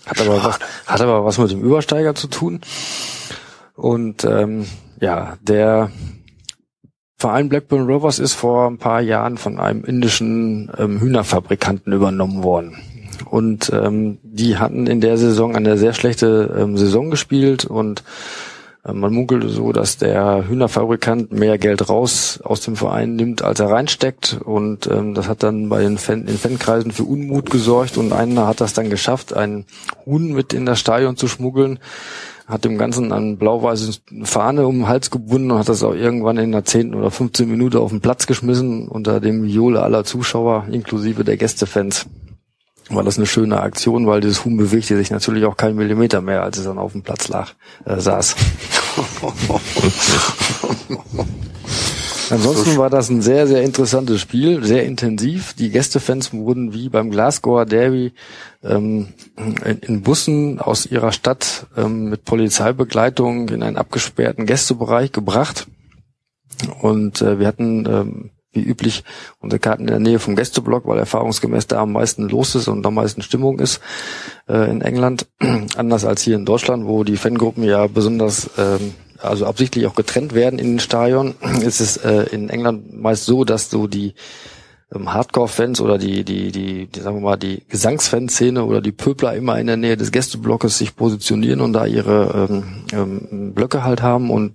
Hat 0.05 0.21
aber, 0.21 0.45
was, 0.45 0.59
hat 0.87 1.01
aber 1.01 1.25
was 1.25 1.39
mit 1.39 1.51
dem 1.51 1.63
Übersteiger 1.63 2.15
zu 2.15 2.27
tun. 2.27 2.61
Und 3.77 4.25
ähm, 4.25 4.67
ja, 5.03 5.37
der 5.43 5.91
Verein 7.17 7.49
Blackburn 7.49 7.87
Rovers 7.87 8.21
ist 8.21 8.35
vor 8.35 8.69
ein 8.69 8.79
paar 8.79 9.01
Jahren 9.01 9.37
von 9.37 9.59
einem 9.59 9.85
indischen 9.85 10.71
ähm, 10.79 11.01
Hühnerfabrikanten 11.01 11.93
übernommen 11.93 12.45
worden. 12.45 12.79
Und 13.29 13.71
ähm, 13.75 14.19
die 14.23 14.59
hatten 14.59 14.87
in 14.87 15.01
der 15.01 15.19
Saison 15.19 15.57
eine 15.57 15.77
sehr 15.77 15.93
schlechte 15.93 16.55
ähm, 16.57 16.77
Saison 16.77 17.11
gespielt 17.11 17.65
und 17.65 18.05
äh, 18.85 18.93
man 18.93 19.13
munkelte 19.13 19.49
so, 19.49 19.73
dass 19.73 19.99
der 19.99 20.49
Hühnerfabrikant 20.49 21.33
mehr 21.33 21.59
Geld 21.59 21.89
raus 21.89 22.41
aus 22.45 22.61
dem 22.61 22.77
Verein 22.77 23.17
nimmt, 23.17 23.43
als 23.43 23.59
er 23.59 23.71
reinsteckt. 23.71 24.39
Und 24.45 24.87
ähm, 24.87 25.15
das 25.15 25.29
hat 25.29 25.43
dann 25.43 25.69
bei 25.69 25.83
den, 25.83 25.99
Fan, 25.99 26.27
den 26.27 26.39
Fankreisen 26.39 26.93
für 26.93 27.05
Unmut 27.05 27.51
gesorgt. 27.51 27.97
Und 27.97 28.13
einer 28.13 28.47
hat 28.47 28.61
das 28.61 28.73
dann 28.73 28.91
geschafft, 28.91 29.35
einen 29.35 29.67
Huhn 30.07 30.33
mit 30.33 30.53
in 30.53 30.67
das 30.67 30.79
Stadion 30.79 31.17
zu 31.17 31.27
schmuggeln 31.27 31.81
hat 32.53 32.65
dem 32.65 32.79
Ganzen 32.79 33.13
eine 33.13 33.37
blau-weiße 33.37 34.01
Fahne 34.25 34.67
um 34.67 34.81
den 34.81 34.89
Hals 34.89 35.11
gebunden 35.11 35.51
und 35.51 35.59
hat 35.59 35.69
das 35.69 35.83
auch 35.83 35.95
irgendwann 35.95 36.37
in 36.37 36.53
der 36.53 36.65
10. 36.65 36.95
oder 36.95 37.11
15 37.11 37.49
Minute 37.49 37.81
auf 37.81 37.91
den 37.91 38.01
Platz 38.01 38.27
geschmissen 38.27 38.89
unter 38.89 39.21
dem 39.21 39.43
Viole 39.45 39.83
aller 39.83 40.05
Zuschauer, 40.05 40.67
inklusive 40.71 41.25
der 41.25 41.39
Gästefans. 41.39 42.07
War 42.91 43.03
das 43.03 43.17
eine 43.17 43.27
schöne 43.27 43.61
Aktion, 43.61 44.07
weil 44.07 44.21
dieses 44.21 44.45
Huhn 44.45 44.57
bewegte 44.57 44.97
sich 44.97 45.11
natürlich 45.11 45.47
auch 45.47 45.57
keinen 45.57 45.77
Millimeter 45.77 46.21
mehr, 46.21 46.43
als 46.43 46.59
es 46.59 46.65
dann 46.65 46.79
auf 46.79 46.93
dem 46.93 47.03
Platz 47.03 47.29
lag, 47.29 47.53
äh, 47.87 47.99
saß. 47.99 48.37
Ansonsten 52.33 52.79
war 52.79 52.89
das 52.89 53.11
ein 53.11 53.21
sehr, 53.21 53.47
sehr 53.47 53.63
interessantes 53.63 54.19
Spiel, 54.19 54.65
sehr 54.65 54.85
intensiv. 54.85 55.53
Die 55.53 55.69
Gästefans 55.69 56.33
wurden 56.33 56.73
wie 56.73 56.89
beim 56.89 57.11
Glasgower 57.11 57.67
Derby 57.67 58.13
ähm, 58.65 59.09
in, 59.37 59.79
in, 59.81 60.03
Bussen 60.03 60.59
aus 60.59 60.87
ihrer 60.87 61.13
Stadt 61.13 61.67
ähm, 61.77 62.09
mit 62.09 62.25
Polizeibegleitung 62.25 63.51
in 63.51 63.63
einen 63.63 63.77
abgesperrten 63.77 64.47
Gästebereich 64.47 65.13
gebracht. 65.13 65.67
Und 66.81 67.21
äh, 67.21 67.39
wir 67.39 67.47
hatten 67.47 67.85
ähm, 67.87 68.31
wie 68.53 68.63
üblich 68.63 69.05
unsere 69.41 69.61
Karten 69.61 69.83
in 69.83 69.89
der 69.89 69.99
Nähe 69.99 70.19
vom 70.19 70.35
Gästeblock, 70.35 70.87
weil 70.87 70.99
erfahrungsgemäß 70.99 71.67
da 71.67 71.83
am 71.83 71.93
meisten 71.93 72.31
los 72.31 72.55
ist 72.55 72.67
und 72.67 72.87
am 72.87 72.95
meisten 72.95 73.21
Stimmung 73.21 73.59
ist 73.59 73.81
äh, 74.49 74.71
in 74.71 74.81
England. 74.81 75.27
Anders 75.77 76.07
als 76.07 76.23
hier 76.23 76.37
in 76.37 76.47
Deutschland, 76.47 76.87
wo 76.87 77.05
die 77.05 77.19
Fangruppen 77.19 77.63
ja 77.63 77.87
besonders 77.89 78.49
ähm, 78.57 78.95
also 79.23 79.47
absichtlich 79.47 79.87
auch 79.87 79.95
getrennt 79.95 80.35
werden 80.35 80.59
in 80.59 80.73
den 80.73 80.81
Stadion, 80.81 81.35
ist 81.63 81.81
es 81.81 81.97
äh, 81.99 82.25
in 82.31 82.49
England 82.49 83.01
meist 83.01 83.25
so, 83.25 83.45
dass 83.45 83.71
so 83.71 83.87
die 83.87 84.15
ähm, 84.95 85.13
Hardcore-Fans 85.13 85.81
oder 85.81 85.99
die, 85.99 86.25
die, 86.25 86.53
die, 86.53 86.87
die, 86.87 87.01
sagen 87.01 87.17
wir 87.17 87.23
mal, 87.23 87.37
die 87.37 87.63
Gesangsfanszene 87.69 88.65
oder 88.65 88.81
die 88.81 88.93
Pöbler 88.93 89.35
immer 89.35 89.59
in 89.59 89.67
der 89.67 89.77
Nähe 89.77 89.97
des 89.97 90.13
Gästeblockes 90.13 90.79
sich 90.79 90.97
positionieren 90.97 91.61
und 91.61 91.73
da 91.73 91.87
ihre 91.87 92.49
ähm, 92.51 92.65
ähm, 92.93 93.53
Blöcke 93.55 93.85
halt 93.85 94.03
haben 94.03 94.31
und 94.31 94.55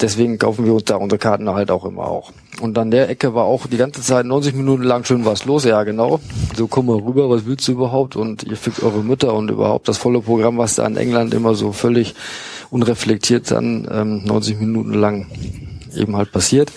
deswegen 0.00 0.38
kaufen 0.38 0.64
wir 0.64 0.74
uns 0.74 0.84
da 0.84 0.96
unsere 0.96 1.18
Karten 1.18 1.48
halt 1.48 1.70
auch 1.70 1.84
immer 1.84 2.04
auch. 2.04 2.32
Und 2.60 2.76
an 2.78 2.90
der 2.90 3.08
Ecke 3.08 3.34
war 3.34 3.44
auch 3.44 3.66
die 3.66 3.76
ganze 3.76 4.02
Zeit 4.02 4.26
90 4.26 4.54
Minuten 4.54 4.82
lang 4.82 5.04
schön 5.04 5.24
was 5.24 5.44
los, 5.44 5.64
ja 5.64 5.82
genau. 5.84 6.20
So 6.54 6.66
komm 6.66 6.86
mal 6.86 6.98
rüber, 6.98 7.30
was 7.30 7.46
willst 7.46 7.66
du 7.68 7.72
überhaupt? 7.72 8.16
Und 8.16 8.42
ihr 8.42 8.56
fickt 8.56 8.82
eure 8.82 9.02
Mütter 9.02 9.34
und 9.34 9.50
überhaupt 9.50 9.88
das 9.88 9.98
volle 9.98 10.20
Programm, 10.20 10.58
was 10.58 10.74
da 10.74 10.86
in 10.86 10.96
England 10.96 11.34
immer 11.34 11.54
so 11.54 11.72
völlig 11.72 12.14
unreflektiert 12.70 13.50
dann 13.50 13.88
ähm, 13.90 14.24
90 14.24 14.60
Minuten 14.60 14.94
lang 14.94 15.26
eben 15.94 16.16
halt 16.16 16.32
passiert. 16.32 16.72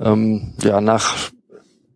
Ähm, 0.00 0.54
ja, 0.62 0.80
nach 0.80 1.30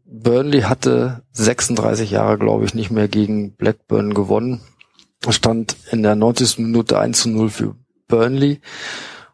Burnley 0.06 0.62
hatte 0.62 1.22
36 1.32 2.10
Jahre, 2.10 2.38
glaube 2.38 2.64
ich, 2.64 2.74
nicht 2.74 2.90
mehr 2.90 3.08
gegen 3.08 3.52
Blackburn 3.52 4.14
gewonnen. 4.14 4.60
Stand 5.28 5.76
in 5.90 6.02
der 6.02 6.16
90. 6.16 6.58
Minute 6.58 6.98
1 6.98 7.22
zu 7.22 7.30
0 7.30 7.50
für 7.50 7.74
Burnley. 8.08 8.60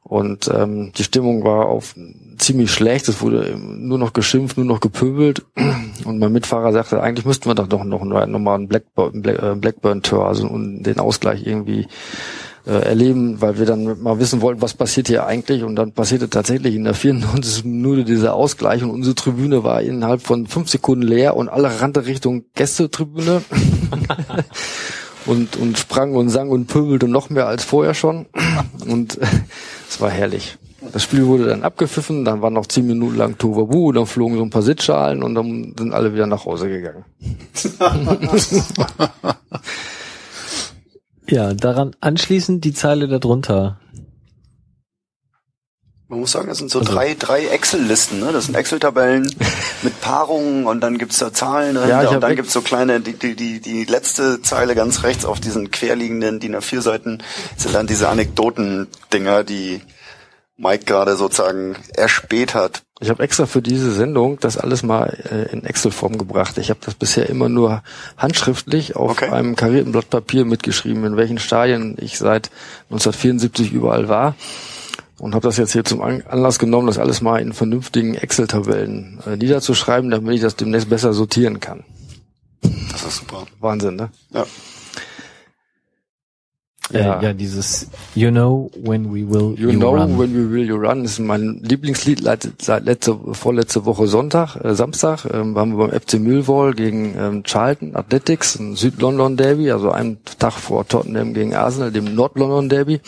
Und 0.02 0.50
ähm, 0.52 0.92
die 0.96 1.04
Stimmung 1.04 1.44
war 1.44 1.66
auf 1.66 1.94
ziemlich 2.38 2.70
schlecht. 2.70 3.08
Es 3.08 3.20
wurde 3.20 3.58
nur 3.58 3.98
noch 3.98 4.14
geschimpft, 4.14 4.56
nur 4.56 4.64
noch 4.66 4.80
gepöbelt. 4.80 5.44
Und 6.04 6.18
mein 6.18 6.32
Mitfahrer 6.32 6.72
sagte, 6.72 7.02
eigentlich 7.02 7.26
müssten 7.26 7.48
wir 7.48 7.54
doch 7.54 7.68
noch, 7.68 7.84
noch, 7.84 8.26
noch 8.26 8.38
mal 8.38 8.54
einen 8.54 8.68
Blackburn, 8.68 9.22
äh, 9.24 9.54
Blackburn-Tor, 9.56 10.26
also 10.26 10.48
den 10.48 10.98
Ausgleich 10.98 11.46
irgendwie 11.46 11.88
äh, 12.66 12.84
erleben, 12.84 13.40
weil 13.40 13.58
wir 13.58 13.66
dann 13.66 14.00
mal 14.02 14.18
wissen 14.18 14.40
wollten, 14.40 14.62
was 14.62 14.74
passiert 14.74 15.08
hier 15.08 15.26
eigentlich. 15.26 15.62
Und 15.62 15.76
dann 15.76 15.92
passierte 15.92 16.30
tatsächlich 16.30 16.74
in 16.74 16.84
der 16.84 16.94
94. 16.94 17.64
Minute 17.64 18.04
dieser 18.06 18.34
Ausgleich 18.34 18.82
und 18.82 18.90
unsere 18.90 19.14
Tribüne 19.14 19.64
war 19.64 19.82
innerhalb 19.82 20.22
von 20.22 20.46
fünf 20.46 20.70
Sekunden 20.70 21.02
leer 21.02 21.36
und 21.36 21.48
alle 21.48 21.80
rannte 21.80 22.06
Richtung 22.06 22.44
Gästetribüne 22.54 23.42
und, 25.28 25.56
und 25.56 25.78
sprang 25.78 26.14
und 26.14 26.30
sang 26.30 26.48
und 26.48 26.66
pöbelte 26.66 27.06
noch 27.06 27.30
mehr 27.30 27.46
als 27.46 27.64
vorher 27.64 27.94
schon. 27.94 28.26
Und 28.86 29.18
es 29.88 30.00
war 30.00 30.10
herrlich. 30.10 30.58
Das 30.92 31.02
Spiel 31.02 31.26
wurde 31.26 31.46
dann 31.46 31.64
abgepfiffen, 31.64 32.24
dann 32.24 32.40
waren 32.40 32.54
noch 32.54 32.66
zehn 32.66 32.86
Minuten 32.86 33.16
lang 33.16 33.36
Tovabu, 33.36 33.92
dann 33.92 34.06
flogen 34.06 34.36
so 34.36 34.42
ein 34.42 34.50
paar 34.50 34.62
Sitzschalen 34.62 35.22
und 35.22 35.34
dann 35.34 35.74
sind 35.76 35.92
alle 35.92 36.14
wieder 36.14 36.26
nach 36.26 36.44
Hause 36.44 36.68
gegangen. 36.68 37.04
Ja, 41.30 41.52
daran 41.52 41.94
anschließend 42.00 42.64
die 42.64 42.72
Zeile 42.72 43.06
darunter. 43.06 43.78
Man 46.10 46.20
muss 46.20 46.32
sagen, 46.32 46.48
das 46.48 46.56
sind 46.56 46.70
so 46.70 46.78
also. 46.78 46.90
drei, 46.90 47.14
drei 47.18 47.48
Excel-Listen, 47.48 48.20
ne? 48.20 48.32
Das 48.32 48.46
sind 48.46 48.54
Excel-Tabellen 48.54 49.30
mit 49.82 50.00
Paarungen 50.00 50.66
und 50.66 50.80
dann 50.80 50.96
gibt's 50.96 51.18
da 51.18 51.34
Zahlen 51.34 51.74
drin 51.74 51.90
ja, 51.90 52.08
und 52.08 52.22
dann 52.22 52.34
gibt's 52.34 52.54
so 52.54 52.62
kleine, 52.62 53.00
die, 53.00 53.12
die, 53.12 53.36
die, 53.36 53.60
die 53.60 53.84
letzte 53.84 54.40
Zeile 54.40 54.74
ganz 54.74 55.02
rechts 55.02 55.26
auf 55.26 55.38
diesen 55.38 55.70
querliegenden 55.70 56.40
DIN 56.40 56.56
A4 56.56 56.80
Seiten 56.80 57.22
sind 57.58 57.74
dann 57.74 57.86
diese 57.86 58.08
Anekdoten-Dinger, 58.08 59.44
die 59.44 59.82
Mike 60.56 60.86
gerade 60.86 61.14
sozusagen 61.14 61.76
erspäht 61.94 62.54
hat. 62.54 62.82
Ich 63.00 63.10
habe 63.10 63.22
extra 63.22 63.44
für 63.44 63.60
diese 63.60 63.92
Sendung 63.92 64.40
das 64.40 64.56
alles 64.56 64.82
mal 64.82 65.16
äh, 65.30 65.52
in 65.52 65.64
Excel-Form 65.64 66.16
gebracht. 66.16 66.56
Ich 66.56 66.70
habe 66.70 66.80
das 66.82 66.94
bisher 66.94 67.28
immer 67.28 67.50
nur 67.50 67.82
handschriftlich 68.16 68.96
auf 68.96 69.10
okay. 69.10 69.28
einem 69.28 69.56
karierten 69.56 69.92
Blatt 69.92 70.08
Papier 70.08 70.46
mitgeschrieben, 70.46 71.04
in 71.04 71.18
welchen 71.18 71.38
Stadien 71.38 71.96
ich 72.00 72.16
seit 72.18 72.50
1974 72.88 73.72
überall 73.72 74.08
war. 74.08 74.36
Und 75.18 75.34
habe 75.34 75.46
das 75.46 75.56
jetzt 75.56 75.72
hier 75.72 75.84
zum 75.84 76.00
Anlass 76.00 76.58
genommen, 76.58 76.86
das 76.86 76.98
alles 76.98 77.20
mal 77.20 77.40
in 77.40 77.52
vernünftigen 77.52 78.14
Excel-Tabellen 78.14 79.18
äh, 79.26 79.36
niederzuschreiben, 79.36 80.10
damit 80.10 80.36
ich 80.36 80.40
das 80.40 80.56
demnächst 80.56 80.88
besser 80.88 81.12
sortieren 81.12 81.60
kann. 81.60 81.84
Das 82.92 83.04
ist 83.04 83.16
super. 83.16 83.44
Wahnsinn, 83.60 83.96
ne? 83.96 84.10
Ja. 84.32 84.46
Ja. 86.92 87.20
Äh, 87.20 87.24
ja, 87.24 87.32
dieses 87.34 87.88
You 88.14 88.30
know 88.30 88.70
when 88.82 89.12
we 89.12 89.28
will 89.28 89.54
you, 89.58 89.70
you 89.70 89.78
know 89.78 89.94
run. 89.94 90.18
when 90.18 90.32
we 90.32 90.50
will 90.50 90.66
you 90.66 90.76
run 90.76 91.04
ist 91.04 91.18
mein 91.18 91.60
Lieblingslied 91.62 92.22
seit 92.58 92.84
letzte, 92.84 93.18
vorletzte 93.32 93.84
Woche 93.84 94.06
Sonntag, 94.06 94.56
äh, 94.56 94.74
Samstag, 94.74 95.26
ähm, 95.30 95.54
waren 95.54 95.76
wir 95.76 95.86
beim 95.86 96.00
FC 96.00 96.14
Millwall 96.14 96.72
gegen 96.72 97.14
ähm, 97.18 97.42
Charlton 97.44 97.94
Athletics, 97.94 98.58
ein 98.58 98.74
Süd-London 98.74 99.36
Derby, 99.36 99.70
also 99.70 99.90
einen 99.90 100.18
Tag 100.38 100.54
vor 100.54 100.88
Tottenham 100.88 101.34
gegen 101.34 101.54
Arsenal, 101.54 101.92
dem 101.92 102.14
Nord-London 102.14 102.68
Derby. 102.70 103.00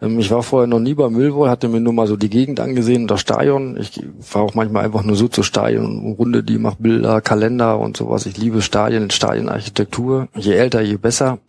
Ähm, 0.00 0.18
ich 0.18 0.30
war 0.30 0.42
vorher 0.42 0.66
noch 0.66 0.80
nie 0.80 0.94
bei 0.94 1.08
Millwall, 1.08 1.50
hatte 1.50 1.68
mir 1.68 1.80
nur 1.80 1.92
mal 1.92 2.06
so 2.06 2.16
die 2.16 2.30
Gegend 2.30 2.60
angesehen 2.60 3.06
das 3.06 3.20
Stadion. 3.20 3.76
Ich 3.76 4.00
fahre 4.20 4.44
auch 4.44 4.54
manchmal 4.54 4.84
einfach 4.84 5.02
nur 5.02 5.16
so 5.16 5.28
zu 5.28 5.42
Stadion, 5.42 6.14
runde 6.18 6.42
die, 6.42 6.58
mache 6.58 6.76
Bilder, 6.78 7.20
Kalender 7.20 7.78
und 7.78 7.96
sowas. 7.96 8.26
Ich 8.26 8.36
liebe 8.36 8.62
Stadien, 8.62 9.10
Stadienarchitektur. 9.10 10.28
Je 10.36 10.54
älter, 10.54 10.80
je 10.80 10.96
besser. 10.96 11.38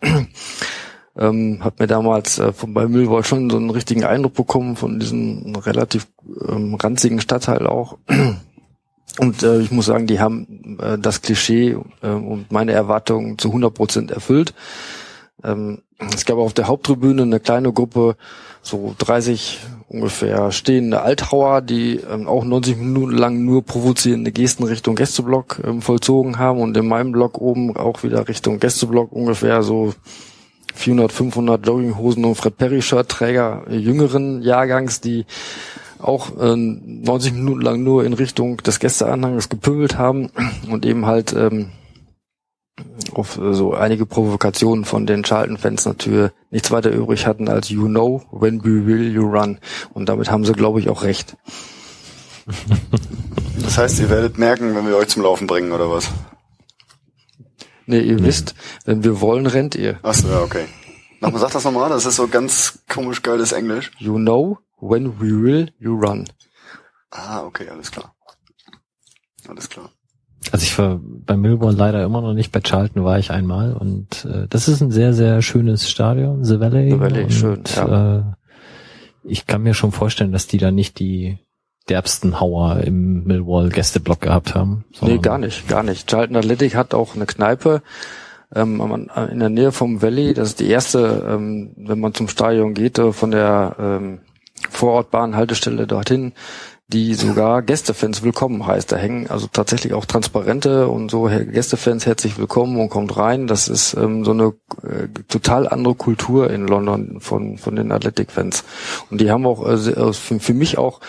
Ähm, 1.14 1.58
hat 1.62 1.78
mir 1.78 1.86
damals 1.86 2.38
äh, 2.38 2.54
von 2.54 2.72
bei 2.72 2.88
Müllwold 2.88 3.26
schon 3.26 3.50
so 3.50 3.58
einen 3.58 3.68
richtigen 3.68 4.04
Eindruck 4.04 4.32
bekommen 4.32 4.76
von 4.76 4.98
diesem 4.98 5.54
relativ 5.56 6.06
ähm, 6.48 6.74
ranzigen 6.76 7.20
Stadtteil 7.20 7.66
auch. 7.66 7.98
Und 9.18 9.42
äh, 9.42 9.60
ich 9.60 9.70
muss 9.70 9.86
sagen, 9.86 10.06
die 10.06 10.20
haben 10.20 10.78
äh, 10.80 10.98
das 10.98 11.20
Klischee 11.20 11.76
äh, 12.02 12.08
und 12.08 12.50
meine 12.50 12.72
Erwartungen 12.72 13.36
zu 13.36 13.48
100 13.48 13.74
Prozent 13.74 14.10
erfüllt. 14.10 14.54
Ähm, 15.44 15.82
es 16.14 16.24
gab 16.24 16.38
auf 16.38 16.54
der 16.54 16.68
Haupttribüne 16.68 17.22
eine 17.22 17.40
kleine 17.40 17.72
Gruppe, 17.72 18.16
so 18.62 18.94
30 18.98 19.60
ungefähr 19.88 20.52
stehende 20.52 21.02
Althauer, 21.02 21.60
die 21.60 21.96
ähm, 21.96 22.26
auch 22.26 22.44
90 22.44 22.76
Minuten 22.78 23.12
lang 23.12 23.44
nur 23.44 23.64
provozierende 23.64 24.32
Gesten 24.32 24.64
Richtung 24.64 24.94
Gästeblock 24.94 25.60
ähm, 25.64 25.82
vollzogen 25.82 26.38
haben 26.38 26.60
und 26.60 26.76
in 26.76 26.86
meinem 26.86 27.12
Block 27.12 27.38
oben 27.40 27.76
auch 27.76 28.02
wieder 28.02 28.26
Richtung 28.28 28.58
Gästeblock 28.58 29.12
ungefähr 29.12 29.62
so 29.62 29.94
400, 30.74 31.12
500 31.12 31.66
Jogginghosen 31.66 32.24
und 32.24 32.34
Fred 32.36 32.56
Perry 32.56 32.80
Shirt 32.80 33.08
Träger 33.08 33.64
jüngeren 33.70 34.40
Jahrgangs, 34.42 35.00
die 35.00 35.26
auch 36.00 36.30
äh, 36.40 36.56
90 36.56 37.34
Minuten 37.34 37.60
lang 37.60 37.82
nur 37.82 38.04
in 38.04 38.14
Richtung 38.14 38.56
des 38.58 38.80
Gästeanhangs 38.80 39.48
gepöbelt 39.48 39.98
haben 39.98 40.30
und 40.70 40.86
eben 40.86 41.06
halt 41.06 41.32
ähm, 41.34 41.68
auf 43.12 43.38
äh, 43.38 43.54
so 43.54 43.74
einige 43.74 44.06
Provokationen 44.06 44.84
von 44.84 45.06
den 45.06 45.24
Charlton-Fans 45.24 45.84
natürlich 45.84 46.30
nichts 46.50 46.70
weiter 46.70 46.90
übrig 46.90 47.26
hatten 47.26 47.48
als 47.48 47.68
You 47.68 47.86
know 47.86 48.22
when 48.30 48.64
we 48.64 48.86
will 48.86 49.12
you 49.12 49.28
run. 49.28 49.58
Und 49.92 50.08
damit 50.08 50.30
haben 50.30 50.44
sie, 50.44 50.52
glaube 50.52 50.80
ich, 50.80 50.88
auch 50.88 51.02
recht. 51.02 51.36
Das 53.62 53.78
heißt, 53.78 54.00
ihr 54.00 54.10
werdet 54.10 54.38
merken, 54.38 54.74
wenn 54.74 54.86
wir 54.86 54.96
euch 54.96 55.08
zum 55.08 55.22
Laufen 55.22 55.46
bringen, 55.46 55.72
oder 55.72 55.88
was? 55.88 56.10
Nee, 57.86 58.00
ihr 58.00 58.16
nee. 58.16 58.24
wisst, 58.24 58.54
wenn 58.84 59.04
wir 59.04 59.20
wollen, 59.20 59.46
rennt 59.46 59.74
ihr. 59.74 59.98
Achso, 60.02 60.28
ja, 60.28 60.40
okay. 60.40 60.66
Nochmal, 61.20 61.40
sag 61.40 61.52
das 61.52 61.64
nochmal, 61.64 61.88
das 61.88 62.04
ist 62.04 62.16
so 62.16 62.26
ganz 62.26 62.80
komisch 62.88 63.22
geiles 63.22 63.52
Englisch. 63.52 63.92
You 63.98 64.16
know, 64.16 64.58
when 64.80 65.20
we 65.20 65.30
will, 65.30 65.72
you 65.78 65.94
run. 65.94 66.28
Ah, 67.10 67.44
okay, 67.44 67.68
alles 67.68 67.92
klar. 67.92 68.14
Alles 69.46 69.68
klar. 69.68 69.90
Also 70.50 70.64
ich 70.64 70.76
war 70.78 71.00
bei 71.02 71.36
Milborn 71.36 71.76
leider 71.76 72.02
immer 72.04 72.20
noch 72.20 72.34
nicht, 72.34 72.52
bei 72.52 72.60
Charlton 72.60 73.04
war 73.04 73.18
ich 73.18 73.30
einmal 73.30 73.74
und 73.74 74.24
äh, 74.24 74.46
das 74.48 74.68
ist 74.68 74.80
ein 74.80 74.90
sehr, 74.90 75.14
sehr 75.14 75.40
schönes 75.40 75.88
Stadion, 75.88 76.44
The 76.44 76.58
Valley. 76.58 76.90
The 76.90 77.00
Valley, 77.00 77.24
und, 77.24 77.32
schön, 77.32 77.62
ja. 77.76 78.18
Äh, 78.18 78.22
ich 79.24 79.46
kann 79.46 79.62
mir 79.62 79.74
schon 79.74 79.92
vorstellen, 79.92 80.32
dass 80.32 80.48
die 80.48 80.58
da 80.58 80.70
nicht 80.70 80.98
die 80.98 81.38
derbsten 81.88 82.40
Hauer 82.40 82.80
im 82.80 83.24
Millwall 83.24 83.68
Gästeblock 83.68 84.20
gehabt 84.20 84.54
haben. 84.54 84.84
Nee, 85.00 85.18
gar 85.18 85.38
nicht, 85.38 85.68
gar 85.68 85.82
nicht. 85.82 86.08
Charlton 86.08 86.36
Athletic 86.36 86.74
hat 86.74 86.94
auch 86.94 87.14
eine 87.14 87.26
Kneipe 87.26 87.82
ähm, 88.54 89.08
in 89.30 89.40
der 89.40 89.48
Nähe 89.48 89.72
vom 89.72 90.02
Valley. 90.02 90.34
Das 90.34 90.48
ist 90.48 90.60
die 90.60 90.68
erste, 90.68 91.26
ähm, 91.28 91.72
wenn 91.76 92.00
man 92.00 92.14
zum 92.14 92.28
Stadion 92.28 92.74
geht, 92.74 92.98
äh, 92.98 93.12
von 93.12 93.30
der 93.30 93.76
ähm, 93.78 94.20
Vorortbahnhaltestelle 94.70 95.86
dorthin, 95.86 96.32
die 96.92 97.14
sogar 97.14 97.62
Gästefans 97.62 98.22
willkommen 98.22 98.66
heißt. 98.66 98.92
Da 98.92 98.96
hängen 98.96 99.28
also 99.28 99.46
tatsächlich 99.50 99.94
auch 99.94 100.04
Transparente 100.04 100.88
und 100.88 101.10
so 101.10 101.22
Gästefans 101.22 102.04
herzlich 102.04 102.36
willkommen 102.36 102.78
und 102.78 102.90
kommt 102.90 103.16
rein. 103.16 103.46
Das 103.46 103.68
ist 103.68 103.94
ähm, 103.94 104.24
so 104.24 104.32
eine 104.32 104.54
äh, 104.82 105.08
total 105.28 105.68
andere 105.68 105.94
Kultur 105.94 106.50
in 106.50 106.66
London 106.66 107.20
von 107.20 107.56
von 107.56 107.76
den 107.76 107.92
Athletic-Fans. 107.92 108.64
Und 109.10 109.20
die 109.20 109.30
haben 109.30 109.46
auch 109.46 109.66
äh, 109.66 110.12
für, 110.12 110.38
für 110.38 110.54
mich 110.54 110.76
auch 110.76 111.00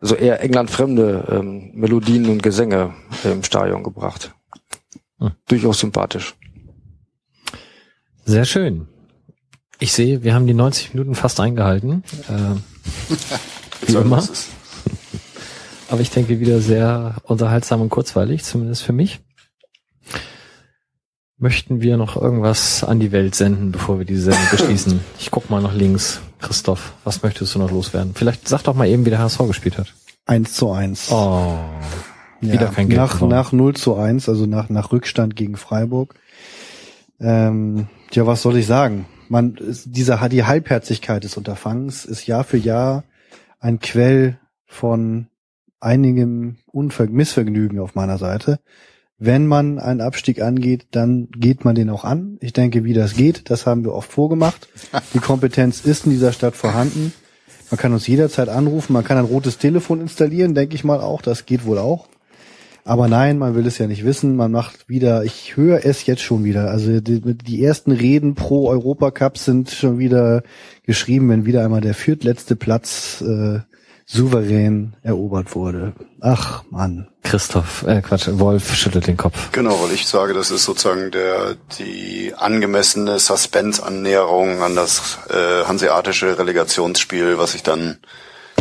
so 0.00 0.14
eher 0.14 0.42
englandfremde 0.42 1.24
ähm, 1.30 1.70
Melodien 1.74 2.28
und 2.28 2.42
Gesänge 2.42 2.92
im 3.24 3.42
Stadion 3.42 3.82
gebracht. 3.82 4.34
Hm. 5.18 5.32
Durchaus 5.48 5.80
sympathisch. 5.80 6.34
Sehr 8.26 8.44
schön. 8.44 8.88
Ich 9.78 9.92
sehe, 9.92 10.22
wir 10.22 10.34
haben 10.34 10.46
die 10.46 10.54
90 10.54 10.94
Minuten 10.94 11.14
fast 11.14 11.40
eingehalten. 11.40 12.02
Äh, 12.28 13.16
wie 13.86 13.94
immer. 13.94 14.22
Aber 15.88 16.00
ich 16.00 16.10
denke 16.10 16.40
wieder 16.40 16.60
sehr 16.60 17.16
unterhaltsam 17.24 17.80
und 17.80 17.90
kurzweilig, 17.90 18.44
zumindest 18.44 18.82
für 18.82 18.92
mich. 18.92 19.20
Möchten 21.38 21.82
wir 21.82 21.96
noch 21.96 22.16
irgendwas 22.16 22.82
an 22.82 22.98
die 22.98 23.12
Welt 23.12 23.34
senden, 23.34 23.70
bevor 23.70 23.98
wir 23.98 24.06
diese 24.06 24.30
Sendung 24.30 24.46
beschließen? 24.50 25.00
Ich 25.18 25.30
guck 25.30 25.50
mal 25.50 25.60
nach 25.60 25.74
links. 25.74 26.20
Christoph, 26.40 26.92
was 27.04 27.22
möchtest 27.22 27.54
du 27.54 27.58
noch 27.58 27.70
loswerden? 27.70 28.12
Vielleicht 28.14 28.48
sag 28.48 28.62
doch 28.62 28.74
mal 28.74 28.88
eben, 28.88 29.04
wie 29.06 29.10
der 29.10 29.18
HSV 29.18 29.38
gespielt 29.46 29.78
hat. 29.78 29.94
Eins 30.26 30.54
zu 30.54 30.70
eins. 30.70 31.10
Oh. 31.10 31.58
Wieder 32.40 32.66
ja, 32.66 32.70
kein 32.70 32.88
Geld. 32.88 33.00
Nach, 33.00 33.20
nach 33.20 33.52
0 33.52 33.74
zu 33.74 33.96
1, 33.96 34.28
also 34.28 34.46
nach, 34.46 34.68
nach 34.68 34.92
Rückstand 34.92 35.36
gegen 35.36 35.56
Freiburg. 35.56 36.14
Ähm, 37.20 37.88
ja, 38.12 38.26
was 38.26 38.42
soll 38.42 38.56
ich 38.56 38.66
sagen? 38.66 39.06
Man, 39.28 39.56
diese, 39.84 40.18
die 40.30 40.44
Halbherzigkeit 40.44 41.24
des 41.24 41.36
Unterfangens 41.36 42.04
ist 42.04 42.26
Jahr 42.26 42.44
für 42.44 42.58
Jahr 42.58 43.04
ein 43.60 43.80
Quell 43.80 44.38
von 44.66 45.28
einigem 45.80 46.56
Unver 46.66 47.06
Missvergnügen 47.06 47.78
auf 47.78 47.94
meiner 47.94 48.18
Seite. 48.18 48.60
Wenn 49.18 49.46
man 49.46 49.78
einen 49.78 50.02
Abstieg 50.02 50.42
angeht, 50.42 50.88
dann 50.90 51.28
geht 51.30 51.64
man 51.64 51.74
den 51.74 51.88
auch 51.88 52.04
an. 52.04 52.36
Ich 52.40 52.52
denke, 52.52 52.84
wie 52.84 52.92
das 52.92 53.14
geht, 53.14 53.50
das 53.50 53.66
haben 53.66 53.84
wir 53.84 53.94
oft 53.94 54.12
vorgemacht. 54.12 54.68
Die 55.14 55.20
Kompetenz 55.20 55.80
ist 55.80 56.04
in 56.04 56.10
dieser 56.10 56.32
Stadt 56.32 56.54
vorhanden. 56.54 57.14
Man 57.70 57.78
kann 57.78 57.92
uns 57.92 58.06
jederzeit 58.06 58.48
anrufen, 58.48 58.92
man 58.92 59.04
kann 59.04 59.16
ein 59.16 59.24
rotes 59.24 59.58
Telefon 59.58 60.00
installieren, 60.00 60.54
denke 60.54 60.74
ich 60.74 60.84
mal 60.84 61.00
auch, 61.00 61.22
das 61.22 61.46
geht 61.46 61.64
wohl 61.64 61.78
auch. 61.78 62.08
Aber 62.86 63.08
nein, 63.08 63.38
man 63.38 63.56
will 63.56 63.66
es 63.66 63.78
ja 63.78 63.88
nicht 63.88 64.04
wissen. 64.04 64.36
Man 64.36 64.52
macht 64.52 64.88
wieder, 64.88 65.24
ich 65.24 65.56
höre 65.56 65.84
es 65.84 66.06
jetzt 66.06 66.22
schon 66.22 66.44
wieder. 66.44 66.70
Also 66.70 67.00
die, 67.00 67.20
die 67.20 67.64
ersten 67.64 67.90
Reden 67.90 68.36
pro 68.36 68.68
Europacup 68.68 69.38
sind 69.38 69.70
schon 69.70 69.98
wieder 69.98 70.44
geschrieben, 70.84 71.28
wenn 71.28 71.46
wieder 71.46 71.64
einmal 71.64 71.80
der 71.80 71.94
viertletzte 71.94 72.54
Platz 72.54 73.24
äh, 73.26 73.58
souverän 74.06 74.94
erobert 75.02 75.54
wurde. 75.54 75.92
Ach 76.20 76.62
Mann. 76.70 77.08
Christoph, 77.24 77.82
äh 77.86 78.00
Quatsch, 78.02 78.28
Wolf 78.32 78.74
schüttelt 78.74 79.08
den 79.08 79.16
Kopf. 79.16 79.50
Genau, 79.50 79.82
weil 79.82 79.92
ich 79.92 80.06
sage, 80.06 80.32
das 80.32 80.50
ist 80.52 80.64
sozusagen 80.64 81.10
der 81.10 81.56
die 81.78 82.32
angemessene 82.36 83.18
Suspense-Annäherung 83.18 84.62
an 84.62 84.76
das 84.76 85.18
äh, 85.28 85.64
hanseatische 85.64 86.38
Relegationsspiel, 86.38 87.36
was 87.36 87.54
ich 87.56 87.64
dann 87.64 87.98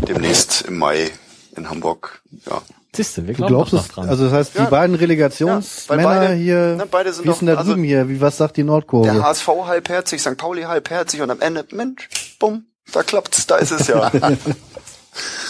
demnächst 0.08 0.64
im 0.64 0.80
Mai 0.80 1.12
in 1.56 1.70
Hamburg 1.70 2.22
ja, 2.50 2.62
Siehste, 2.96 3.28
wir 3.28 3.34
glauben 3.34 3.54
du 3.54 3.58
glaubst 3.58 3.74
es, 3.74 3.88
dran. 3.90 4.10
Also 4.10 4.26
das 4.26 4.34
heißt, 4.34 4.54
die 4.56 4.60
ja, 4.60 4.66
beiden 4.66 4.96
Relegationsmänner 4.96 6.02
ja, 6.02 6.20
beide, 6.20 6.34
hier, 6.34 6.76
na, 6.78 6.86
beide 6.90 7.14
sind 7.14 7.26
wie 7.26 7.30
ist 7.30 7.42
denn 7.42 7.48
da 7.48 7.56
also 7.56 7.72
drüben 7.72 7.84
hier? 7.84 8.10
Wie, 8.10 8.22
was 8.22 8.38
sagt 8.38 8.58
die 8.58 8.64
Nordkurve? 8.64 9.12
Der 9.12 9.24
HSV 9.24 9.48
halbherzig, 9.66 10.22
St. 10.22 10.38
Pauli 10.38 10.64
halbherzig 10.64 11.22
und 11.22 11.30
am 11.30 11.42
Ende, 11.42 11.66
Mensch, 11.72 12.10
bumm, 12.40 12.66
da 12.92 13.04
klappt's, 13.04 13.48
da 13.48 13.58
ist 13.58 13.72
es 13.72 13.88
ja. 13.88 14.12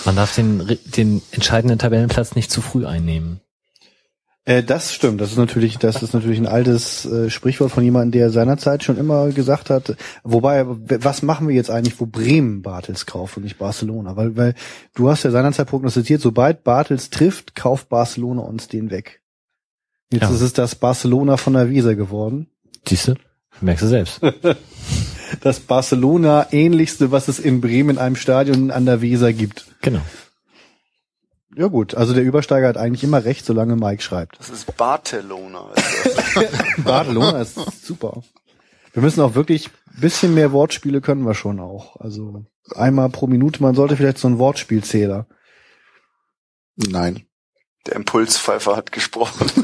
Man 0.05 0.15
darf 0.15 0.35
den, 0.35 0.77
den 0.85 1.21
entscheidenden 1.31 1.79
Tabellenplatz 1.79 2.35
nicht 2.35 2.51
zu 2.51 2.61
früh 2.61 2.85
einnehmen. 2.85 3.41
Äh, 4.45 4.61
das 4.61 4.93
stimmt. 4.93 5.19
Das 5.19 5.31
ist 5.31 5.37
natürlich, 5.37 5.77
das 5.79 6.03
ist 6.03 6.13
natürlich 6.13 6.37
ein 6.39 6.47
altes 6.47 7.05
äh, 7.05 7.31
Sprichwort 7.31 7.71
von 7.71 7.83
jemandem, 7.83 8.11
der 8.11 8.29
seinerzeit 8.29 8.83
schon 8.83 8.97
immer 8.97 9.29
gesagt 9.29 9.71
hat. 9.71 9.95
Wobei, 10.23 10.65
was 10.67 11.23
machen 11.23 11.47
wir 11.47 11.55
jetzt 11.55 11.71
eigentlich, 11.71 11.99
wo 11.99 12.05
Bremen 12.05 12.61
Bartels 12.61 13.07
kauft 13.07 13.37
und 13.37 13.43
nicht 13.43 13.57
Barcelona? 13.57 14.15
Weil, 14.15 14.37
weil 14.37 14.53
du 14.93 15.09
hast 15.09 15.23
ja 15.23 15.31
seinerzeit 15.31 15.67
prognostiziert, 15.67 16.21
sobald 16.21 16.63
Bartels 16.63 17.09
trifft, 17.09 17.55
kauft 17.55 17.89
Barcelona 17.89 18.41
uns 18.41 18.67
den 18.67 18.91
weg. 18.91 19.21
Jetzt 20.11 20.23
ja. 20.23 20.29
ist 20.29 20.41
es 20.41 20.53
das 20.53 20.75
Barcelona 20.75 21.37
von 21.37 21.53
der 21.53 21.71
Visa 21.71 21.95
geworden. 21.95 22.47
Siehst 22.87 23.07
du? 23.07 23.15
Merkst 23.61 23.83
du 23.83 23.87
selbst. 23.87 24.21
das 25.41 25.59
Barcelona 25.59 26.47
ähnlichste, 26.51 27.11
was 27.11 27.27
es 27.27 27.39
in 27.39 27.61
Bremen 27.61 27.91
in 27.91 27.97
einem 27.97 28.15
Stadion 28.15 28.71
an 28.71 28.85
der 28.85 29.01
Weser 29.01 29.33
gibt. 29.33 29.67
Genau. 29.81 30.01
Ja 31.55 31.67
gut, 31.67 31.95
also 31.95 32.13
der 32.13 32.23
Übersteiger 32.23 32.67
hat 32.67 32.77
eigentlich 32.77 33.03
immer 33.03 33.23
recht, 33.23 33.45
solange 33.45 33.77
Mike 33.77 34.01
schreibt. 34.01 34.37
Das 34.39 34.49
ist 34.49 34.75
Barcelona. 34.75 35.69
Barcelona 36.77 37.41
ist 37.41 37.85
super. 37.85 38.23
Wir 38.93 39.01
müssen 39.01 39.21
auch 39.21 39.35
wirklich 39.35 39.69
bisschen 39.99 40.33
mehr 40.33 40.51
Wortspiele 40.51 41.01
können 41.01 41.25
wir 41.25 41.33
schon 41.33 41.59
auch. 41.59 41.99
Also 41.99 42.45
einmal 42.75 43.09
pro 43.09 43.27
Minute, 43.27 43.61
man 43.61 43.75
sollte 43.75 43.95
vielleicht 43.95 44.17
so 44.17 44.27
einen 44.27 44.39
Wortspielzähler. 44.39 45.27
Nein. 46.75 47.25
Der 47.85 47.95
Impulspfeifer 47.95 48.75
hat 48.75 48.91
gesprochen. 48.91 49.49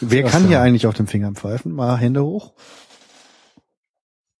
Wer 0.00 0.24
kann 0.24 0.48
hier 0.48 0.60
eigentlich 0.60 0.86
auf 0.86 0.94
dem 0.94 1.06
Finger 1.06 1.32
pfeifen? 1.32 1.72
Mal 1.72 1.98
Hände 1.98 2.24
hoch. 2.24 2.54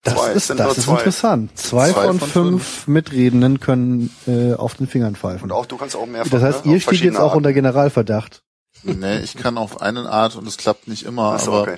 Das 0.04 0.14
zwei, 0.14 0.32
ist, 0.32 0.50
das 0.50 0.78
ist 0.78 0.84
zwei. 0.84 0.98
interessant. 0.98 1.58
Zwei, 1.58 1.90
zwei 1.90 2.06
von, 2.06 2.18
von, 2.18 2.28
fünf, 2.28 2.62
fünf 2.62 2.86
Mitredenden 2.88 3.58
können 3.58 4.14
äh, 4.26 4.52
auf 4.52 4.74
den 4.74 4.86
Fingern 4.86 5.16
pfeifen. 5.16 5.44
Und 5.44 5.52
auch 5.52 5.66
du 5.66 5.76
kannst 5.76 5.96
auch 5.96 6.06
mehr. 6.06 6.24
Das 6.24 6.42
heißt, 6.42 6.66
ne? 6.66 6.74
ihr 6.74 6.80
steht 6.80 7.00
jetzt 7.00 7.16
auch 7.16 7.28
Arten. 7.28 7.38
unter 7.38 7.52
Generalverdacht. 7.52 8.42
Nee, 8.82 9.20
ich 9.20 9.36
kann 9.36 9.56
auf 9.56 9.80
eine 9.80 10.08
Art 10.10 10.36
und 10.36 10.46
es 10.46 10.58
klappt 10.58 10.88
nicht 10.88 11.04
immer, 11.04 11.32
Achso, 11.32 11.52
aber. 11.52 11.62
Okay. 11.62 11.76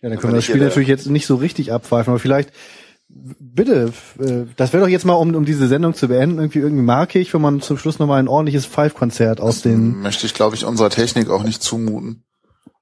Ja, 0.00 0.08
dann 0.10 0.18
können 0.18 0.34
wir 0.34 0.36
das 0.36 0.44
Spiel 0.44 0.60
natürlich 0.60 0.88
jetzt 0.88 1.08
nicht 1.08 1.26
so 1.26 1.34
richtig 1.34 1.72
abpfeifen, 1.72 2.12
aber 2.12 2.20
vielleicht 2.20 2.52
Bitte, 3.08 3.92
äh, 4.18 4.46
das 4.56 4.72
wäre 4.72 4.82
doch 4.82 4.90
jetzt 4.90 5.04
mal, 5.04 5.14
um, 5.14 5.34
um 5.34 5.44
diese 5.44 5.68
Sendung 5.68 5.94
zu 5.94 6.08
beenden, 6.08 6.38
irgendwie 6.38 6.58
irgendwie 6.58 6.82
markig, 6.82 7.32
wenn 7.32 7.40
man 7.40 7.60
zum 7.60 7.78
Schluss 7.78 7.98
nochmal 7.98 8.18
ein 8.18 8.28
ordentliches 8.28 8.66
Five-Konzert 8.66 9.40
aus 9.40 9.62
den... 9.62 10.00
Möchte 10.00 10.26
ich, 10.26 10.34
glaube 10.34 10.56
ich, 10.56 10.64
unserer 10.64 10.90
Technik 10.90 11.30
auch 11.30 11.44
nicht 11.44 11.62
zumuten. 11.62 12.24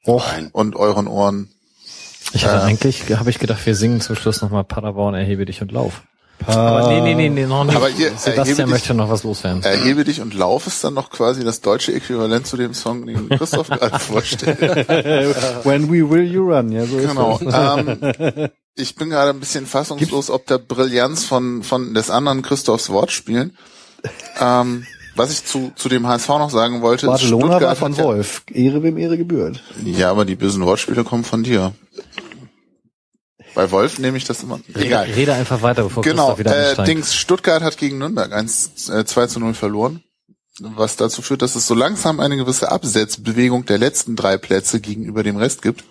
Och. 0.06 0.24
Und 0.52 0.76
euren 0.76 1.06
Ohren. 1.06 1.50
Ich 2.32 2.44
hatte 2.46 2.56
äh, 2.56 2.66
eigentlich, 2.66 3.04
habe 3.16 3.30
ich 3.30 3.38
gedacht, 3.38 3.64
wir 3.66 3.74
singen 3.74 4.00
zum 4.00 4.16
Schluss 4.16 4.42
nochmal 4.42 4.64
Paderborn, 4.64 5.14
erhebe 5.14 5.44
dich 5.44 5.62
und 5.62 5.72
lauf. 5.72 6.02
Aber 6.46 6.88
nee, 6.88 7.00
nee, 7.00 7.14
nee, 7.14 7.28
nee, 7.30 7.46
noch 7.46 7.64
nicht. 7.64 7.76
Aber 7.76 7.88
ihr, 7.88 8.12
Sebastian 8.16 8.68
möchte 8.68 8.88
dich, 8.88 8.96
noch 8.96 9.08
was 9.08 9.22
loswerden. 9.22 9.62
Erhebe 9.62 10.04
dich 10.04 10.20
und 10.20 10.34
lauf 10.34 10.66
ist 10.66 10.82
dann 10.84 10.94
noch 10.94 11.10
quasi 11.10 11.44
das 11.44 11.60
deutsche 11.60 11.94
Äquivalent 11.94 12.46
zu 12.46 12.56
dem 12.56 12.74
Song, 12.74 13.06
den 13.06 13.28
Christoph 13.28 13.68
gerade 13.70 13.98
vorstellt. 13.98 14.60
When 15.64 15.90
we 15.90 16.08
will 16.08 16.24
you 16.24 16.50
run, 16.50 16.70
ja, 16.72 16.84
so 16.84 16.96
genau. 16.96 17.38
ist 17.38 17.46
das. 17.46 17.78
Ähm, 17.78 18.50
ich 18.74 18.94
bin 18.96 19.10
gerade 19.10 19.30
ein 19.30 19.40
bisschen 19.40 19.66
fassungslos, 19.66 20.28
ob 20.28 20.46
der 20.46 20.58
Brillanz 20.58 21.24
von, 21.24 21.62
von 21.62 21.94
des 21.94 22.10
anderen 22.10 22.42
Christophs 22.42 22.90
Wortspielen. 22.90 23.56
Ähm, 24.38 24.86
was 25.16 25.32
ich 25.32 25.44
zu, 25.44 25.72
zu 25.76 25.88
dem 25.88 26.06
HSV 26.06 26.28
noch 26.28 26.50
sagen 26.50 26.82
wollte, 26.82 27.06
Barcelona 27.06 27.46
Stuttgart 27.46 27.62
war 27.62 27.76
von 27.76 27.96
Wolf. 27.98 28.42
Ehre 28.50 28.82
wem 28.82 28.98
Ehre 28.98 29.16
gebührt. 29.16 29.62
Ja, 29.84 30.10
aber 30.10 30.24
die 30.24 30.36
bösen 30.36 30.64
Wortspiele 30.64 31.04
kommen 31.04 31.24
von 31.24 31.42
dir. 31.42 31.72
Bei 33.54 33.70
Wolf 33.70 33.98
nehme 33.98 34.16
ich 34.16 34.24
das 34.24 34.42
immer. 34.42 34.60
Egal. 34.74 35.06
Rede 35.06 35.32
einfach 35.32 35.62
weiter, 35.62 35.84
bevor 35.84 36.02
genau, 36.02 36.38
wieder 36.38 36.78
äh, 36.78 36.84
Dings, 36.84 37.14
Stuttgart 37.14 37.62
hat 37.62 37.78
gegen 37.78 37.98
Nürnberg 37.98 38.32
1, 38.32 38.88
äh, 38.88 39.04
2 39.04 39.26
zu 39.28 39.40
0 39.40 39.54
verloren. 39.54 40.02
Was 40.60 40.96
dazu 40.96 41.22
führt, 41.22 41.42
dass 41.42 41.56
es 41.56 41.66
so 41.66 41.74
langsam 41.74 42.20
eine 42.20 42.36
gewisse 42.36 42.70
Absetzbewegung 42.70 43.66
der 43.66 43.78
letzten 43.78 44.14
drei 44.14 44.38
Plätze 44.38 44.80
gegenüber 44.80 45.22
dem 45.22 45.36
Rest 45.36 45.62
gibt. 45.62 45.84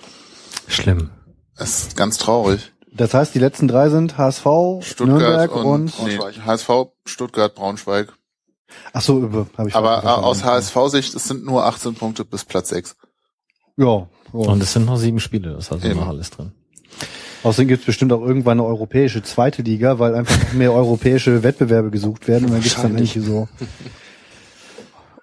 Schlimm. 0.68 1.10
Das 1.58 1.84
ist 1.84 1.98
ganz 1.98 2.18
traurig. 2.18 2.72
Das 2.96 3.14
heißt, 3.14 3.34
die 3.34 3.40
letzten 3.40 3.68
drei 3.68 3.90
sind 3.90 4.18
HSV, 4.18 4.46
Stuttgart 4.82 5.20
Nürnberg 5.20 5.56
und, 5.56 5.66
und 5.66 5.96
Braunschweig. 5.96 6.38
Nee, 6.38 6.44
HSV, 6.46 6.70
Stuttgart, 7.06 7.56
Braunschweig. 7.56 8.14
Ach 8.94 9.02
so, 9.02 9.48
habe 9.58 9.70
ich. 9.70 9.76
Aber 9.76 10.24
aus 10.24 10.44
HSV-Sicht, 10.44 11.16
es 11.16 11.24
sind 11.26 11.46
nur 11.46 11.66
18 11.66 11.96
Punkte 11.96 12.26
bis 12.26 12.46
Platz 12.46 12.70
6. 12.70 12.96
Ja. 13.78 13.86
ja. 13.86 14.08
Und 14.32 14.62
es 14.62 14.74
sind 14.74 14.86
noch 14.86 14.98
sieben 14.98 15.20
Spiele, 15.20 15.54
das 15.54 15.72
hat 15.72 15.84
noch 15.84 16.08
alles 16.08 16.30
drin. 16.30 16.52
Außerdem 17.44 17.68
gibt 17.68 17.82
es 17.82 17.86
bestimmt 17.86 18.14
auch 18.14 18.22
irgendwann 18.22 18.60
eine 18.60 18.68
europäische 18.68 19.22
zweite 19.22 19.64
Liga, 19.64 20.00
weil 20.00 20.16
einfach 20.16 20.38
noch 20.40 20.54
mehr 20.54 20.72
europäische 20.72 21.44
Wettbewerbe 21.44 21.92
gesucht 21.92 22.28
werden 22.28 22.46
und 22.46 22.52
dann 22.52 22.62
gibt 22.62 22.76
es 22.76 22.82
dann 22.82 22.96
eigentlich 22.96 23.20
so 23.22 23.50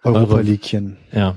Europa-Leaguechen. 0.03 0.99
Ja. 1.13 1.35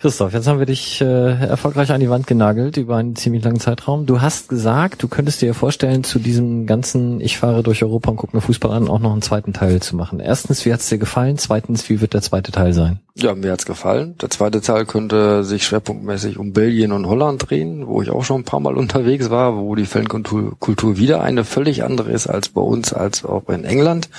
Christoph, 0.00 0.32
jetzt 0.32 0.46
haben 0.46 0.60
wir 0.60 0.66
dich 0.66 1.00
äh, 1.00 1.04
erfolgreich 1.04 1.90
an 1.90 1.98
die 1.98 2.08
Wand 2.08 2.28
genagelt 2.28 2.76
über 2.76 2.98
einen 2.98 3.16
ziemlich 3.16 3.42
langen 3.42 3.58
Zeitraum. 3.58 4.06
Du 4.06 4.20
hast 4.20 4.48
gesagt, 4.48 5.02
du 5.02 5.08
könntest 5.08 5.42
dir 5.42 5.54
vorstellen, 5.54 6.04
zu 6.04 6.20
diesem 6.20 6.66
ganzen 6.66 7.20
Ich 7.20 7.36
fahre 7.36 7.64
durch 7.64 7.82
Europa 7.82 8.12
und 8.12 8.16
gucke 8.16 8.36
mir 8.36 8.40
Fußball 8.40 8.70
an, 8.70 8.86
auch 8.86 9.00
noch 9.00 9.10
einen 9.10 9.22
zweiten 9.22 9.52
Teil 9.52 9.82
zu 9.82 9.96
machen. 9.96 10.20
Erstens, 10.20 10.64
wie 10.64 10.72
hat's 10.72 10.88
dir 10.88 10.98
gefallen? 10.98 11.36
Zweitens, 11.36 11.88
wie 11.88 12.00
wird 12.00 12.14
der 12.14 12.22
zweite 12.22 12.52
Teil 12.52 12.74
sein? 12.74 13.00
Ja, 13.16 13.34
mir 13.34 13.50
hat's 13.50 13.66
gefallen. 13.66 14.14
Der 14.22 14.30
zweite 14.30 14.60
Teil 14.60 14.86
könnte 14.86 15.42
sich 15.42 15.64
schwerpunktmäßig 15.64 16.38
um 16.38 16.52
Belgien 16.52 16.92
und 16.92 17.08
Holland 17.08 17.50
drehen, 17.50 17.88
wo 17.88 18.00
ich 18.00 18.10
auch 18.10 18.22
schon 18.22 18.42
ein 18.42 18.44
paar 18.44 18.60
Mal 18.60 18.76
unterwegs 18.76 19.30
war, 19.30 19.56
wo 19.56 19.74
die 19.74 19.86
Fankultur 19.86 20.96
wieder 20.96 21.22
eine 21.22 21.42
völlig 21.42 21.82
andere 21.82 22.12
ist 22.12 22.28
als 22.28 22.50
bei 22.50 22.60
uns, 22.60 22.92
als 22.92 23.24
auch 23.24 23.48
in 23.48 23.64
England. 23.64 24.10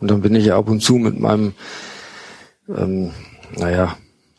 Und 0.00 0.10
dann 0.10 0.22
bin 0.22 0.34
ich 0.34 0.46
ja 0.46 0.56
ab 0.56 0.70
und 0.70 0.80
zu 0.80 0.94
mit 0.94 1.20
meinem 1.20 1.52
ähm, 2.74 3.10
naja, 3.54 3.96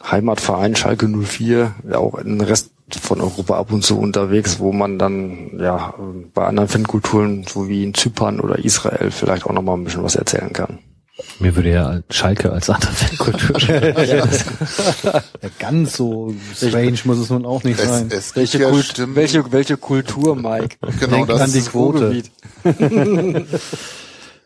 Heimatverein 0.10 0.76
Schalke 0.76 1.08
04, 1.08 1.74
auch 1.94 2.16
in 2.16 2.40
den 2.40 2.42
Rest 2.42 2.72
von 3.02 3.22
Europa 3.22 3.58
ab 3.58 3.72
und 3.72 3.84
zu 3.84 3.98
unterwegs, 3.98 4.60
wo 4.60 4.72
man 4.72 5.00
dann 5.00 5.60
ja 5.60 5.94
bei 6.34 6.46
anderen 6.46 6.70
Fankulturen, 6.70 7.46
so 7.48 7.68
wie 7.68 7.84
in 7.84 7.94
Zypern 7.94 8.40
oder 8.40 8.60
Israel, 8.60 9.12
vielleicht 9.12 9.46
auch 9.46 9.54
nochmal 9.54 9.78
ein 9.78 9.84
bisschen 9.84 10.04
was 10.04 10.16
erzählen 10.16 10.52
kann. 10.52 10.80
Mir 11.40 11.56
würde 11.56 11.70
ja 11.70 12.00
Schalke 12.10 12.52
als 12.52 12.70
andere 12.72 12.92
Fankultur 12.92 13.60
ja, 14.04 14.26
Ganz 15.60 15.96
so 15.96 16.34
strange 16.56 16.98
muss 17.04 17.20
es 17.20 17.30
nun 17.30 17.46
auch 17.46 17.64
nicht 17.64 17.80
es, 17.80 17.88
sein. 17.88 18.10
Es 18.10 18.36
welche, 18.36 18.60
ja 18.60 18.70
Kult, 18.70 18.96
welche, 19.14 19.52
welche 19.52 19.78
Kultur, 19.78 20.36
Mike? 20.36 20.78
Genau, 21.00 21.18
Denk 21.18 21.28
das 21.28 21.42
an 21.42 21.54
die 21.54 21.62
Quote. 21.62 22.24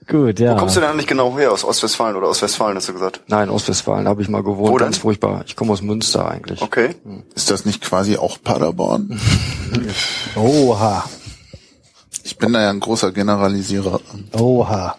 Gut, 0.07 0.39
ja. 0.39 0.53
Wo 0.53 0.59
kommst 0.59 0.77
du 0.77 0.79
denn 0.79 0.89
eigentlich 0.89 1.07
genau 1.07 1.37
her? 1.37 1.51
Aus 1.51 1.65
Ostwestfalen 1.65 2.15
oder 2.15 2.27
aus 2.27 2.41
Westfalen, 2.41 2.77
hast 2.77 2.87
du 2.87 2.93
gesagt? 2.93 3.21
Nein, 3.27 3.49
Ostwestfalen 3.49 4.07
habe 4.07 4.21
ich 4.21 4.29
mal 4.29 4.41
gewohnt. 4.41 4.71
Wo 4.71 4.75
Ganz 4.75 4.99
furchtbar. 4.99 5.43
Ich 5.45 5.57
komme 5.57 5.73
aus 5.73 5.81
Münster 5.81 6.29
eigentlich. 6.29 6.61
Okay. 6.61 6.95
Hm. 7.03 7.23
Ist 7.35 7.51
das 7.51 7.65
nicht 7.65 7.81
quasi 7.81 8.15
auch 8.15 8.37
Paderborn? 8.41 9.19
Oha. 10.35 11.03
Ich 12.23 12.37
bin 12.37 12.53
da 12.53 12.61
ja 12.61 12.69
ein 12.69 12.79
großer 12.79 13.11
Generalisierer. 13.11 13.99
Oha. 14.33 14.95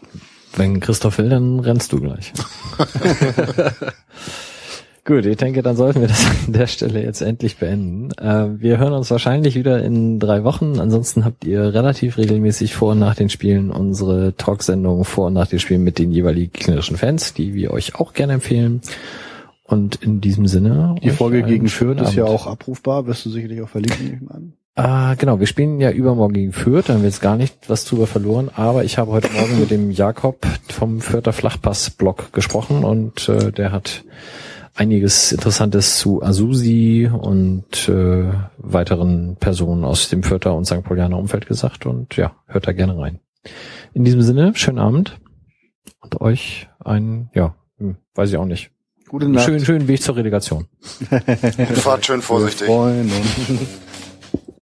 Wenn 0.57 0.81
Christoph 0.81 1.19
will, 1.19 1.31
dann 1.31 1.61
rennst 1.61 1.93
du 1.93 2.01
gleich. 2.01 2.33
Gut, 5.09 5.25
ich 5.25 5.39
denke, 5.39 5.63
dann 5.63 5.75
sollten 5.75 6.03
wir 6.03 6.09
das 6.09 6.27
an 6.47 6.53
der 6.53 6.67
Stelle 6.67 7.03
jetzt 7.03 7.23
endlich 7.23 7.57
beenden. 7.57 8.11
Äh, 8.19 8.61
wir 8.61 8.77
hören 8.77 8.93
uns 8.93 9.11
wahrscheinlich 9.11 9.55
wieder 9.55 9.83
in 9.83 10.21
drei 10.21 10.45
Wochen. 10.45 10.79
Ansonsten 10.79 11.25
habt 11.25 11.47
ihr 11.47 11.73
relativ 11.73 12.19
regelmäßig 12.19 12.75
vor 12.75 12.93
und 12.93 12.99
nach 12.99 13.15
den 13.15 13.31
Spielen 13.31 13.71
unsere 13.71 14.35
Talksendungen 14.37 15.07
vor 15.07 15.29
und 15.29 15.33
nach 15.33 15.47
den 15.47 15.61
Spielen 15.61 15.83
mit 15.83 15.99
den 15.99 16.13
jeweiligen 16.13 16.53
gegnerischen 16.53 16.99
Fans, 16.99 17.33
die 17.33 17.55
wir 17.55 17.71
euch 17.71 17.95
auch 17.95 18.13
gerne 18.13 18.35
empfehlen. 18.35 18.83
Und 19.65 19.97
in 19.97 20.21
diesem 20.21 20.47
Sinne. 20.47 20.97
Die 21.03 21.09
Folge 21.09 21.43
gegen 21.43 21.69
Fürth 21.69 22.03
ist 22.03 22.15
ja 22.15 22.25
auch 22.25 22.47
abrufbar, 22.47 23.07
wirst 23.07 23.25
du 23.25 23.31
sicherlich 23.31 23.63
auch 23.63 23.71
verlinken, 23.71 24.05
nehme 24.05 24.21
ich 24.23 24.31
an. 24.31 24.53
Ah, 24.75 25.15
genau, 25.15 25.41
wir 25.41 25.47
spielen 25.47 25.81
ja 25.81 25.91
übermorgen 25.91 26.35
gegen 26.35 26.53
Fürth, 26.53 26.89
dann 26.89 26.97
haben 26.97 27.03
wir 27.03 27.09
jetzt 27.09 27.23
gar 27.23 27.37
nicht 27.37 27.71
was 27.71 27.87
drüber 27.87 28.07
verloren, 28.07 28.51
aber 28.55 28.85
ich 28.85 28.99
habe 28.99 29.11
heute 29.11 29.33
Morgen 29.33 29.59
mit 29.59 29.71
dem 29.71 29.91
Jakob 29.91 30.47
vom 30.69 31.01
Fürther 31.01 31.33
Flachpass-Blog 31.33 32.35
gesprochen 32.35 32.85
und 32.85 33.29
äh, 33.31 33.51
der 33.53 33.73
hat 33.73 34.05
einiges 34.79 35.33
Interessantes 35.33 35.99
zu 35.99 36.23
Asusi 36.23 37.11
und 37.13 37.89
äh, 37.89 38.33
weiteren 38.59 39.37
Personen 39.37 39.85
aus 39.85 40.09
dem 40.09 40.23
Fürther 40.23 40.55
und 40.55 40.67
St. 40.67 40.85
Paulianer 40.85 41.19
Umfeld 41.19 41.47
gesagt 41.47 41.85
und 41.85 42.17
ja, 42.17 42.37
hört 42.47 42.67
da 42.69 42.73
gerne 42.73 42.97
rein. 42.97 43.21
In 43.93 44.05
diesem 44.05 44.23
Sinne, 44.23 44.53
schönen 44.55 44.79
Abend 44.79 45.19
und 46.01 46.21
euch 46.21 46.69
ein, 46.85 47.29
ja, 47.35 47.57
hm, 47.79 47.97
weiß 48.15 48.31
ich 48.31 48.37
auch 48.37 48.45
nicht. 48.45 48.71
Gute 49.09 49.29
Nacht. 49.29 49.47
Schönen, 49.47 49.65
schönen 49.65 49.89
Weg 49.89 50.03
zur 50.03 50.17
Relegation. 50.17 50.69
Fahrt 51.75 52.07
schön 52.07 52.23
vorsichtig. 52.23 52.69